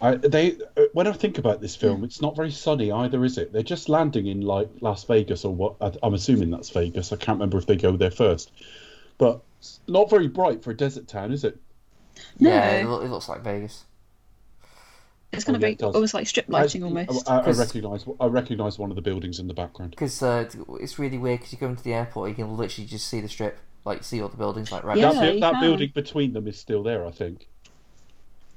I, 0.00 0.16
they 0.16 0.56
uh, 0.76 0.82
when 0.92 1.06
I 1.06 1.12
think 1.12 1.38
about 1.38 1.60
this 1.60 1.76
film, 1.76 2.02
it's 2.02 2.20
not 2.20 2.34
very 2.34 2.50
sunny 2.50 2.90
either, 2.90 3.24
is 3.24 3.38
it? 3.38 3.52
They're 3.52 3.62
just 3.62 3.88
landing 3.88 4.26
in 4.26 4.40
like 4.40 4.68
Las 4.80 5.04
Vegas 5.04 5.44
or 5.44 5.54
what? 5.54 5.76
I- 5.80 5.92
I'm 6.02 6.14
assuming 6.14 6.50
that's 6.50 6.70
Vegas. 6.70 7.12
I 7.12 7.16
can't 7.16 7.36
remember 7.36 7.58
if 7.58 7.66
they 7.66 7.76
go 7.76 7.96
there 7.96 8.10
first, 8.10 8.50
but 9.18 9.42
it's 9.60 9.78
not 9.86 10.10
very 10.10 10.26
bright 10.26 10.64
for 10.64 10.72
a 10.72 10.76
desert 10.76 11.06
town, 11.06 11.32
is 11.32 11.44
it? 11.44 11.56
Yeah, 12.36 12.82
No. 12.82 12.96
loo- 12.96 13.02
it 13.04 13.08
looks 13.10 13.28
like 13.28 13.42
Vegas. 13.42 13.84
It's 15.32 15.44
kind 15.44 15.54
Oh, 15.54 15.56
of 15.56 15.62
yeah, 15.62 15.66
very, 15.78 15.90
it 15.90 15.94
almost 15.94 16.12
like 16.14 16.26
strip 16.26 16.46
lighting 16.48 16.82
I, 16.82 16.86
almost. 16.86 17.28
I, 17.30 17.38
I 17.38 17.44
'Cause- 17.44 17.58
recognise 17.58 18.04
I 18.20 18.26
recognise 18.26 18.78
one 18.78 18.90
of 18.90 18.96
the 18.96 19.02
buildings 19.02 19.38
in 19.38 19.46
the 19.48 19.54
background. 19.54 19.90
Because 19.92 20.22
uh, 20.22 20.48
it's 20.80 20.98
really 20.98 21.16
weird 21.18 21.40
because 21.40 21.52
you 21.52 21.58
go 21.58 21.68
into 21.68 21.82
the 21.82 21.94
airport, 21.94 22.28
you 22.30 22.34
can 22.34 22.54
literally 22.56 22.86
just 22.86 23.08
see 23.08 23.20
the 23.20 23.28
strip, 23.28 23.58
like 23.84 24.04
see 24.04 24.20
all 24.20 24.28
the 24.28 24.36
buildings, 24.36 24.70
like 24.70 24.84
right. 24.84 24.98
Yeah, 24.98 25.12
that 25.12 25.40
that 25.40 25.60
building 25.60 25.90
between 25.94 26.34
them 26.34 26.46
is 26.48 26.58
still 26.58 26.82
there, 26.82 27.06
I 27.06 27.10
think. 27.12 27.46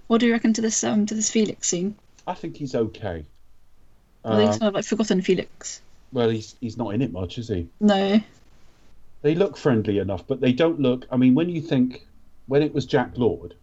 What 0.07 0.19
do 0.19 0.27
you 0.27 0.33
reckon 0.33 0.53
to 0.53 0.61
this 0.61 0.83
um 0.83 1.05
to 1.05 1.15
this 1.15 1.31
Felix 1.31 1.67
scene? 1.67 1.95
I 2.27 2.33
think 2.33 2.57
he's 2.57 2.75
okay. 2.75 3.23
I 4.25 4.29
think 4.37 4.41
Um, 4.43 4.49
it's 4.49 4.57
kind 4.57 4.67
of 4.69 4.73
like 4.73 4.85
forgotten 4.85 5.21
Felix. 5.21 5.81
well, 6.11 6.29
he's 6.29 6.55
he's 6.59 6.75
not 6.77 6.93
in 6.93 7.01
it 7.01 7.11
much, 7.13 7.37
is 7.37 7.47
he? 7.47 7.67
No. 7.79 8.19
They 9.21 9.33
look 9.33 9.55
friendly 9.57 9.97
enough, 9.99 10.27
but 10.27 10.41
they 10.41 10.51
don't 10.51 10.79
look. 10.79 11.07
I 11.09 11.15
mean, 11.17 11.35
when 11.35 11.49
you 11.49 11.61
think 11.61 12.05
when 12.47 12.61
it 12.61 12.73
was 12.73 12.85
Jack 12.85 13.11
Lord, 13.17 13.55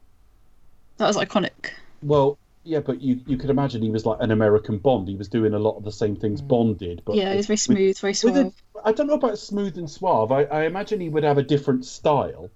That 0.97 1.07
was 1.09 1.17
iconic. 1.17 1.73
well, 2.03 2.39
yeah, 2.65 2.81
but 2.81 3.01
you 3.03 3.21
you 3.27 3.37
could 3.37 3.51
imagine 3.51 3.83
he 3.83 3.91
was 3.91 4.07
like 4.07 4.19
an 4.21 4.31
American 4.31 4.79
Bond. 4.79 5.09
He 5.09 5.17
was 5.17 5.29
doing 5.29 5.55
a 5.55 5.59
lot 5.59 5.77
of 5.77 5.85
the 5.85 5.93
same 5.93 6.17
things 6.17 6.41
Bond 6.41 6.79
did, 6.79 7.03
but 7.05 7.17
yeah, 7.17 7.31
he 7.31 7.37
was 7.39 7.47
very 7.47 7.55
with- 7.55 7.61
smooth, 7.61 7.99
very 7.99 8.11
with 8.11 8.17
suave. 8.19 8.37
a, 8.37 8.89
I 8.89 8.93
don't 8.93 9.07
know 9.07 9.15
about 9.15 9.39
smooth 9.39 9.77
and 9.79 9.91
suave. 9.91 10.31
I, 10.33 10.45
I 10.45 10.65
imagine 10.67 11.01
he 11.01 11.09
would 11.09 11.25
have 11.25 11.39
a 11.39 11.43
different 11.43 11.85
style, 11.85 12.51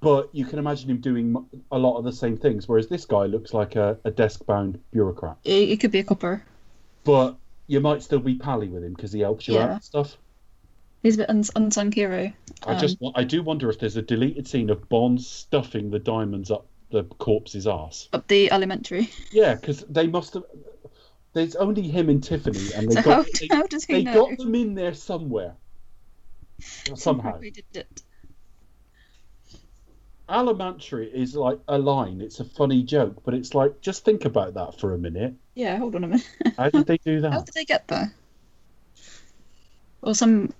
but 0.00 0.28
you 0.32 0.44
can 0.44 0.58
imagine 0.58 0.90
him 0.90 0.98
doing 1.00 1.36
a 1.72 1.78
lot 1.78 1.98
of 1.98 2.04
the 2.04 2.12
same 2.12 2.36
things. 2.36 2.68
Whereas 2.68 2.88
this 2.88 3.04
guy 3.04 3.24
looks 3.26 3.52
like 3.52 3.74
a, 3.76 3.98
a 4.04 4.10
desk-bound 4.10 4.78
bureaucrat. 4.92 5.36
It, 5.44 5.70
it 5.70 5.80
could 5.80 5.90
be 5.90 5.98
a 6.00 6.04
copper. 6.04 6.44
But 7.04 7.36
you 7.66 7.80
might 7.80 8.02
still 8.02 8.20
be 8.20 8.34
pally 8.36 8.68
with 8.68 8.84
him 8.84 8.94
because 8.94 9.12
he 9.12 9.20
helps 9.20 9.48
you 9.48 9.58
out 9.58 9.70
and 9.70 9.84
stuff. 9.84 10.16
He's 11.02 11.14
a 11.14 11.18
bit 11.18 11.30
uns- 11.30 11.50
unsung 11.54 11.92
hero. 11.92 12.32
I 12.66 12.72
Um, 12.74 12.78
just 12.80 13.00
wa- 13.00 13.12
I 13.14 13.24
do 13.24 13.42
wonder 13.42 13.70
if 13.70 13.78
there's 13.78 13.96
a 13.96 14.02
deleted 14.02 14.48
scene 14.48 14.70
of 14.70 14.88
Bond 14.88 15.20
stuffing 15.22 15.90
the 15.90 15.98
diamonds 16.00 16.50
up 16.50 16.66
the 16.90 17.04
corpse's 17.04 17.66
ass. 17.66 18.08
Up 18.12 18.26
the 18.28 18.50
alimentary. 18.50 19.10
Yeah, 19.32 19.54
because 19.54 19.84
they 19.88 20.06
must 20.06 20.34
have. 20.34 20.44
There's 21.34 21.56
only 21.56 21.82
him 21.82 22.08
and 22.08 22.22
Tiffany, 22.22 22.72
and 22.74 22.88
they 22.88 22.94
So 22.94 23.02
got 23.02 23.16
how, 23.16 23.22
they, 23.40 23.48
how 23.48 23.62
does 23.66 23.84
he 23.84 23.92
they 23.94 24.02
know? 24.04 24.14
got 24.14 24.38
them 24.38 24.54
in 24.54 24.74
there 24.74 24.94
somewhere. 24.94 25.54
Somehow, 26.94 27.38
We 27.38 27.50
did 27.50 27.64
it. 27.74 28.02
Alimentary 30.28 31.10
is 31.10 31.34
like 31.34 31.58
a 31.68 31.78
line. 31.78 32.20
It's 32.20 32.40
a 32.40 32.44
funny 32.44 32.82
joke, 32.82 33.22
but 33.24 33.34
it's 33.34 33.54
like 33.54 33.80
just 33.80 34.04
think 34.04 34.24
about 34.24 34.54
that 34.54 34.78
for 34.78 34.94
a 34.94 34.98
minute. 34.98 35.34
Yeah, 35.54 35.76
hold 35.78 35.94
on 35.96 36.04
a 36.04 36.08
minute. 36.08 36.28
How 36.56 36.70
did 36.70 36.86
they 36.86 36.98
do 36.98 37.20
that? 37.22 37.32
How 37.32 37.40
did 37.40 37.54
they 37.54 37.64
get 37.64 37.88
there? 37.88 38.12
Or 40.02 40.14
some, 40.14 40.52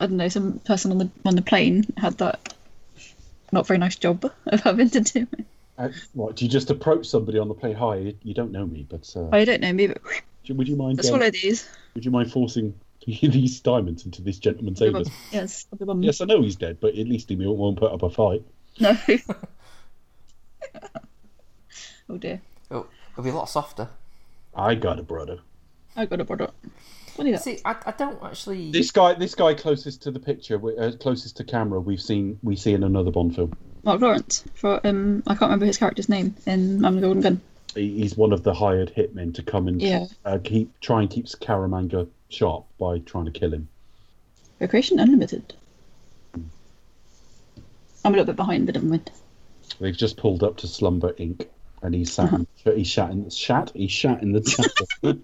I 0.00 0.06
don't 0.06 0.16
know, 0.16 0.28
some 0.28 0.58
person 0.60 0.90
on 0.92 0.98
the 0.98 1.10
on 1.24 1.36
the 1.36 1.42
plane 1.42 1.84
had 1.96 2.18
that 2.18 2.53
not 3.54 3.66
very 3.66 3.78
nice 3.78 3.96
job 3.96 4.30
of 4.46 4.60
having 4.60 4.90
to 4.90 5.00
do 5.00 5.26
it. 5.38 5.46
Uh, 5.78 5.88
what? 6.12 6.36
Do 6.36 6.44
you 6.44 6.50
just 6.50 6.70
approach 6.70 7.06
somebody 7.06 7.38
on 7.38 7.48
the 7.48 7.54
plane? 7.54 7.74
Hi, 7.76 7.96
you- 7.96 8.18
you 8.22 8.34
don't 8.34 8.52
know 8.52 8.66
me, 8.66 8.86
but 8.88 9.10
uh, 9.16 9.28
Oh, 9.32 9.36
you 9.38 9.46
don't 9.46 9.60
know 9.62 9.72
me, 9.72 9.86
but 9.88 9.98
would 10.50 10.68
you 10.68 10.76
mind? 10.76 10.98
let's 10.98 11.08
um, 11.08 11.16
swallow 11.16 11.30
these. 11.30 11.68
would 11.94 12.04
you 12.04 12.10
mind 12.10 12.30
forcing 12.30 12.74
these 13.06 13.60
diamonds 13.60 14.04
into 14.04 14.22
this 14.22 14.38
gentleman's 14.38 14.80
I'll 14.82 14.88
anus? 14.88 15.08
Yes, 15.32 15.66
I'll 15.72 15.78
be 15.78 15.84
bum. 15.84 16.02
Yes, 16.02 16.20
I 16.20 16.26
know 16.26 16.42
he's 16.42 16.56
dead, 16.56 16.78
but 16.80 16.94
at 16.96 17.06
least 17.08 17.28
he 17.30 17.36
won't 17.36 17.56
won't 17.58 17.78
put 17.78 17.92
up 17.92 18.02
a 18.02 18.10
fight. 18.10 18.42
No. 18.78 18.96
oh 22.08 22.16
dear. 22.18 22.40
It'll, 22.70 22.86
it'll 23.12 23.24
be 23.24 23.30
a 23.30 23.34
lot 23.34 23.48
softer. 23.48 23.88
I 24.54 24.74
got 24.74 24.98
a 24.98 25.02
brother. 25.02 25.38
I 25.96 26.06
got 26.06 26.20
a 26.20 26.24
product. 26.24 26.54
What 27.16 27.26
is 27.28 27.34
that? 27.34 27.42
See, 27.44 27.58
I, 27.64 27.76
I 27.86 27.92
don't 27.92 28.20
actually. 28.22 28.70
This 28.72 28.90
guy, 28.90 29.14
this 29.14 29.34
guy 29.34 29.54
closest 29.54 30.02
to 30.02 30.10
the 30.10 30.18
picture, 30.18 30.60
uh, 30.80 30.92
closest 30.98 31.36
to 31.38 31.44
camera, 31.44 31.80
we've 31.80 32.00
seen 32.00 32.38
we 32.42 32.56
see 32.56 32.72
in 32.72 32.82
another 32.82 33.10
Bond 33.10 33.34
film. 33.36 33.56
Marc 33.84 34.00
Lawrence. 34.00 34.44
For 34.54 34.84
um, 34.86 35.22
I 35.26 35.30
can't 35.34 35.42
remember 35.42 35.66
his 35.66 35.78
character's 35.78 36.08
name 36.08 36.34
in 36.46 36.80
Man 36.80 36.94
with 36.94 37.02
the 37.02 37.06
Golden 37.08 37.22
Gun. 37.22 37.40
He- 37.74 37.98
He's 38.00 38.16
one 38.16 38.32
of 38.32 38.42
the 38.42 38.54
hired 38.54 38.92
hitmen 38.96 39.34
to 39.34 39.42
come 39.42 39.68
and 39.68 39.80
Yeah. 39.82 40.06
uh, 40.24 40.38
keep 40.42 40.78
try 40.80 41.00
and 41.02 41.10
keep 41.10 41.26
Scaramanga 41.26 42.08
sharp 42.30 42.64
by 42.78 42.98
trying 43.00 43.26
to 43.26 43.30
kill 43.30 43.52
him. 43.52 43.68
Recreation 44.60 44.98
Unlimited. 44.98 45.54
I'm 46.34 48.12
a 48.12 48.16
little 48.16 48.24
bit 48.26 48.36
behind, 48.36 48.66
but 48.66 48.74
never 48.74 48.86
mind. 48.86 49.10
They've 49.80 49.96
just 49.96 50.16
pulled 50.16 50.42
up 50.42 50.56
to 50.58 50.66
Slumber 50.68 51.12
Inc. 51.14 51.46
and 51.84 51.94
he's 51.94 52.12
sat, 52.12 52.32
in, 52.32 52.46
he's 52.64 52.86
shat 52.86 53.10
in 53.10 53.28
shat, 53.28 53.70
he's 53.74 53.92
shat 53.92 54.22
in 54.22 54.32
the 54.32 54.40
chapel. 55.02 55.18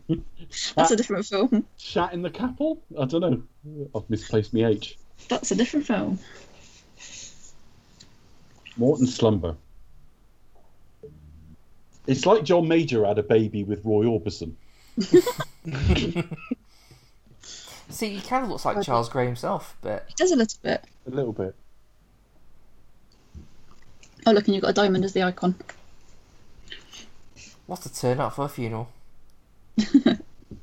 That's 0.76 0.90
a 0.90 0.96
different 0.96 1.24
film. 1.24 1.66
shat 1.78 2.12
in 2.12 2.20
the 2.20 2.28
capel? 2.28 2.82
I 2.98 3.06
don't 3.06 3.20
know. 3.22 3.88
I've 3.94 4.08
misplaced 4.10 4.52
my 4.52 4.66
H. 4.66 4.98
That's 5.28 5.50
a 5.50 5.54
different 5.54 5.86
film. 5.86 6.18
Morton 8.76 9.06
Slumber. 9.06 9.56
It's 12.06 12.26
like 12.26 12.44
John 12.44 12.68
Major 12.68 13.06
had 13.06 13.18
a 13.18 13.22
baby 13.22 13.64
with 13.64 13.82
Roy 13.84 14.04
Orbison. 14.04 14.52
See, 17.88 18.10
he 18.10 18.20
kind 18.20 18.44
of 18.44 18.50
looks 18.50 18.66
like 18.66 18.82
Charles 18.82 19.08
Gray 19.08 19.24
himself, 19.26 19.76
but 19.80 20.06
It 20.10 20.16
does 20.16 20.30
a 20.30 20.36
little 20.36 20.58
bit. 20.62 20.84
A 21.06 21.10
little 21.10 21.32
bit. 21.32 21.54
Oh, 24.26 24.32
look, 24.32 24.46
and 24.46 24.54
you've 24.54 24.62
got 24.62 24.70
a 24.70 24.74
diamond 24.74 25.04
as 25.06 25.14
the 25.14 25.22
icon. 25.22 25.54
What 27.70 27.86
a 27.86 27.94
turnout 27.94 28.34
for 28.34 28.46
a 28.46 28.48
funeral. 28.48 28.90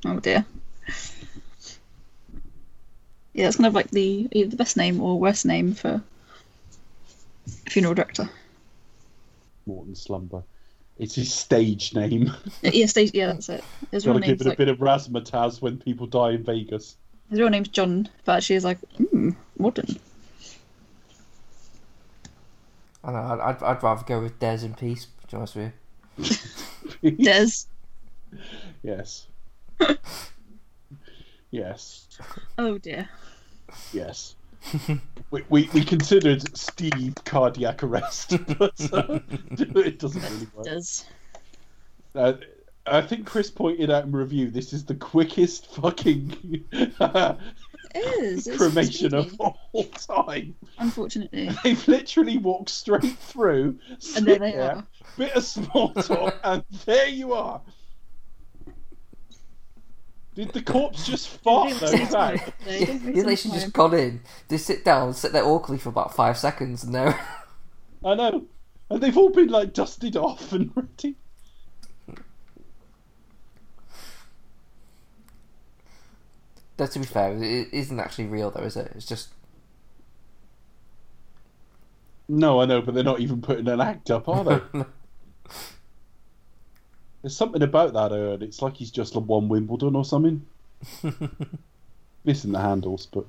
Oh 0.06 0.20
dear. 0.20 0.46
Yeah, 3.34 3.48
it's 3.48 3.56
kind 3.56 3.66
of 3.66 3.74
like 3.74 3.90
the 3.92 4.28
either 4.32 4.50
the 4.50 4.58
best 4.58 4.76
name 4.76 5.00
or 5.00 5.18
worst 5.18 5.46
name 5.46 5.74
for 5.74 6.04
a 7.48 7.70
funeral 7.70 7.94
director. 7.94 8.30
Morton 9.66 9.96
Slumber. 9.96 10.44
It's 10.98 11.16
his 11.16 11.34
stage 11.34 11.96
name. 11.96 12.32
Yeah, 12.62 12.86
stage, 12.88 13.12
yeah, 13.14 13.28
that's 13.28 13.48
it. 13.48 13.64
His 13.92 14.06
real 14.06 14.16
Gotta 14.16 14.26
give 14.26 14.28
name's 14.28 14.42
it 14.42 14.46
a 14.46 14.50
like, 14.50 14.58
bit 14.58 14.68
of 14.68 14.78
razzmatazz 14.80 15.62
when 15.62 15.78
people 15.78 16.08
die 16.08 16.32
in 16.32 16.44
Vegas. 16.44 16.98
his 17.30 17.40
real 17.40 17.50
name's 17.50 17.70
John, 17.70 18.10
but 18.26 18.36
actually 18.38 18.58
is 18.58 18.66
like 18.66 18.80
hmm, 18.98 19.32
modern. 19.58 19.98
I 23.04 23.12
know, 23.14 23.18
I'd, 23.18 23.40
I'd, 23.40 23.64
I'd 23.64 23.84
rather 23.84 24.04
go 24.04 24.22
with 24.22 24.38
Des 24.40 24.66
in 24.66 24.74
peace, 24.76 25.08
to 25.22 25.28
be 25.28 25.38
honest 25.38 25.56
with 25.56 25.72
you. 26.20 26.26
Des. 27.04 27.68
yes. 28.84 29.28
yes. 31.52 32.08
Oh 32.58 32.78
dear. 32.78 33.10
Yes. 33.94 34.36
we, 35.32 35.44
we, 35.50 35.70
we 35.74 35.84
considered 35.84 36.58
Steve 36.58 37.16
cardiac 37.26 37.84
arrest, 37.84 38.36
but 38.58 38.94
uh, 38.94 39.20
it 39.52 40.00
doesn't 40.00 40.24
really 40.24 40.48
work. 40.56 40.66
Des. 40.66 41.04
Uh, 42.16 42.34
I 42.86 43.02
think 43.02 43.26
Chris 43.26 43.52
pointed 43.52 43.92
out 43.92 44.06
in 44.06 44.14
review 44.14 44.50
this 44.50 44.72
is 44.74 44.86
the 44.86 44.96
quickest 44.96 45.68
fucking 45.76 46.64
is. 47.96 48.48
It's 48.48 48.58
cremation 48.58 49.12
speedy, 49.12 49.18
of 49.40 49.58
all 49.74 49.84
time. 49.86 50.56
Unfortunately. 50.78 51.50
They've 51.64 51.88
literally 51.88 52.38
walked 52.38 52.70
straight 52.70 53.18
through, 53.18 53.80
And 54.16 54.26
there 54.26 54.40
they 54.40 54.52
there, 54.52 54.72
are. 54.78 54.88
bit 55.18 55.34
of 55.34 55.44
small 55.44 55.94
talk, 55.94 56.36
and 56.44 56.64
there 56.86 57.08
you 57.08 57.34
are. 57.34 57.62
Did 60.36 60.54
the 60.54 60.62
corpse 60.62 61.06
just 61.06 61.30
fart 61.30 61.74
though? 61.80 61.92
waste 61.92 62.12
back? 62.12 62.54
Yeah, 62.68 62.86
don't 62.86 63.04
waste 63.06 63.18
yeah, 63.18 63.24
they 63.24 63.36
any 63.36 63.36
should 63.36 63.54
just 63.54 63.74
gone 63.74 63.94
in, 63.96 64.22
they 64.50 64.58
sit 64.58 64.86
down, 64.86 65.14
sit 65.14 65.34
there 65.34 65.44
awkwardly 65.44 65.80
for 65.80 65.90
about 65.90 66.16
five 66.16 66.38
seconds, 66.38 66.84
and 66.84 66.94
they're 66.94 67.20
I 68.06 68.14
know. 68.16 68.46
And 68.90 69.02
they've 69.02 69.18
all 69.18 69.32
been 69.32 69.48
like 69.50 69.74
dusted 69.74 70.16
off 70.16 70.54
and 70.54 70.72
ready. 70.76 71.16
Though, 76.78 76.88
to 76.88 77.00
be 77.00 77.06
fair, 77.06 77.32
it 77.34 77.70
isn't 77.74 78.00
actually 78.00 78.28
real, 78.28 78.52
though, 78.52 78.64
is 78.64 78.78
it? 78.78 78.92
It's 78.96 79.06
just 79.06 79.30
No, 82.28 82.62
I 82.62 82.66
know, 82.66 82.82
but 82.82 82.94
they're 82.94 83.04
not 83.04 83.20
even 83.20 83.42
putting 83.42 83.68
an 83.68 83.80
act 83.80 84.12
up, 84.12 84.28
are 84.28 84.44
they? 84.44 84.62
There's 87.22 87.36
something 87.36 87.62
about 87.62 87.94
that, 87.94 88.14
I. 88.14 88.44
It's 88.44 88.62
like 88.62 88.78
he's 88.78 88.92
just 88.92 89.16
won 89.16 89.48
Wimbledon 89.48 89.96
or 89.96 90.06
something. 90.06 90.46
Missing 92.26 92.52
the 92.52 92.60
handles, 92.60 93.08
but 93.08 93.26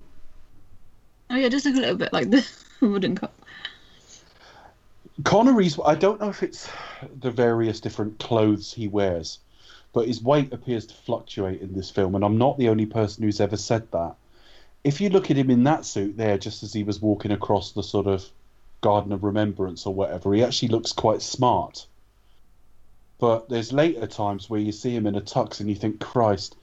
Oh 1.31 1.37
yeah, 1.37 1.49
just 1.49 1.65
look 1.67 1.77
a 1.77 1.81
little 1.81 1.97
bit 1.97 2.13
like 2.13 2.31
the 2.31 2.47
wooden 2.81 3.17
cup. 3.17 3.35
Connery's. 5.25 5.79
I 5.85 5.95
don't 5.95 6.21
know 6.21 6.29
if 6.29 6.43
it's 6.43 6.69
the 7.21 7.31
various 7.31 7.81
different 7.81 8.19
clothes 8.19 8.73
he 8.73 8.89
wears, 8.89 9.39
but 9.99 10.07
his 10.07 10.23
weight 10.23 10.53
appears 10.53 10.87
to 10.87 10.95
fluctuate 10.95 11.61
in 11.61 11.75
this 11.75 11.91
film, 11.91 12.15
and 12.15 12.25
I'm 12.25 12.39
not 12.39 12.57
the 12.57 12.69
only 12.69 12.87
person 12.87 13.25
who's 13.25 13.41
ever 13.41 13.57
said 13.57 13.91
that. 13.91 14.15
If 14.85 15.01
you 15.01 15.09
look 15.09 15.29
at 15.29 15.37
him 15.37 15.51
in 15.51 15.65
that 15.65 15.85
suit 15.85 16.17
there, 16.17 16.39
just 16.39 16.63
as 16.63 16.73
he 16.73 16.85
was 16.85 17.03
walking 17.03 17.33
across 17.33 17.73
the 17.73 17.83
sort 17.83 18.07
of 18.07 18.25
Garden 18.81 19.11
of 19.11 19.25
Remembrance 19.25 19.87
or 19.87 19.93
whatever, 19.93 20.33
he 20.33 20.45
actually 20.45 20.69
looks 20.69 20.93
quite 20.93 21.21
smart. 21.21 21.85
But 23.19 23.49
there's 23.49 23.73
later 23.73 24.07
times 24.07 24.49
where 24.49 24.61
you 24.61 24.71
see 24.71 24.95
him 24.95 25.09
in 25.09 25.17
a 25.17 25.21
tux 25.21 25.59
and 25.59 25.69
you 25.69 25.75
think, 25.75 25.99
Christ, 25.99 26.55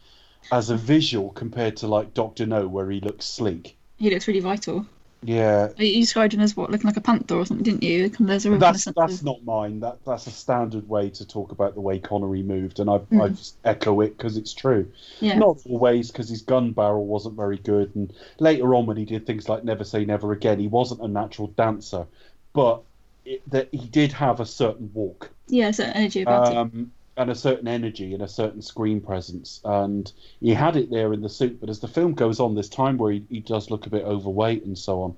as 0.50 0.70
a 0.70 0.78
visual 0.78 1.32
compared 1.32 1.76
to 1.76 1.88
like 1.88 2.14
Doctor 2.14 2.46
No, 2.46 2.70
where 2.70 2.90
he 2.90 3.02
looks 3.02 3.26
sleek. 3.26 3.76
He 3.98 4.12
looks 4.12 4.30
really 4.30 4.40
vital. 4.40 4.86
Yeah, 5.24 5.70
You 5.78 6.02
described 6.02 6.36
him 6.36 6.42
as 6.42 6.56
what, 6.56 6.70
looking 6.70 6.86
like 6.88 6.98
a 6.98 7.02
panther 7.02 7.36
or 7.36 7.46
something, 7.48 7.64
didn't 7.64 7.82
you? 7.82 8.10
There's 8.10 8.46
a 8.46 8.58
that's 8.58 8.86
that's 8.86 9.16
of- 9.20 9.24
not 9.24 9.44
mine. 9.44 9.80
That 9.80 9.98
that's 10.06 10.28
a 10.28 10.32
standard 10.32 10.88
way 10.88 11.10
to 11.12 11.26
talk 11.26 11.52
about 11.52 11.74
the 11.74 11.82
way 11.82 11.98
Connery 11.98 12.44
moved, 12.44 12.80
and 12.80 12.90
I 12.90 12.96
I 12.96 13.00
Mm. 13.00 13.36
just 13.38 13.56
echo 13.66 14.02
it 14.02 14.16
because 14.18 14.38
it's 14.38 14.54
true. 14.54 14.92
yeah. 15.22 15.40
Not 15.40 15.58
always, 15.68 16.12
because 16.12 16.30
his 16.30 16.44
gun 16.44 16.74
barrel 16.74 17.08
wasn't 17.08 17.36
very 17.36 17.58
good, 17.58 17.96
and 17.96 18.14
later 18.40 18.76
on 18.76 18.86
when 18.86 18.98
he 18.98 19.06
did 19.06 19.26
things 19.26 19.50
like 19.50 19.64
Never 19.64 19.84
Say 19.84 20.06
Never 20.06 20.32
Again, 20.32 20.60
he 20.60 20.68
wasn't 20.68 21.02
a 21.02 21.08
natural 21.08 21.48
dancer, 21.48 22.06
but 22.54 22.84
it, 23.26 23.42
that 23.50 23.70
he 23.72 23.88
did 23.88 24.12
have 24.12 24.40
a 24.40 24.46
certain 24.46 24.92
walk. 24.94 25.32
Yeah, 25.48 25.72
certain 25.72 25.94
energy 25.94 26.22
about 26.22 26.52
it. 26.52 26.86
And 27.18 27.30
a 27.30 27.36
certain 27.36 27.68
energy 27.68 28.14
and 28.14 28.22
a 28.22 28.28
certain 28.28 28.62
screen 28.62 29.00
presence. 29.00 29.62
And 29.64 30.12
he 30.42 30.54
had 30.54 30.76
it 30.76 30.92
there 30.92 31.14
in 31.14 31.22
the 31.22 31.30
suit, 31.30 31.60
but 31.60 31.70
as 31.70 31.80
the 31.80 31.88
film 31.88 32.14
goes 32.14 32.40
on, 32.40 32.56
there's 32.56 32.70
time 32.70 32.98
where 32.98 33.12
he, 33.12 33.26
he 33.30 33.40
does 33.40 33.70
look 33.72 33.86
a 33.86 33.90
bit 33.90 34.04
overweight 34.04 34.66
and 34.66 34.78
so 34.78 35.02
on. 35.02 35.16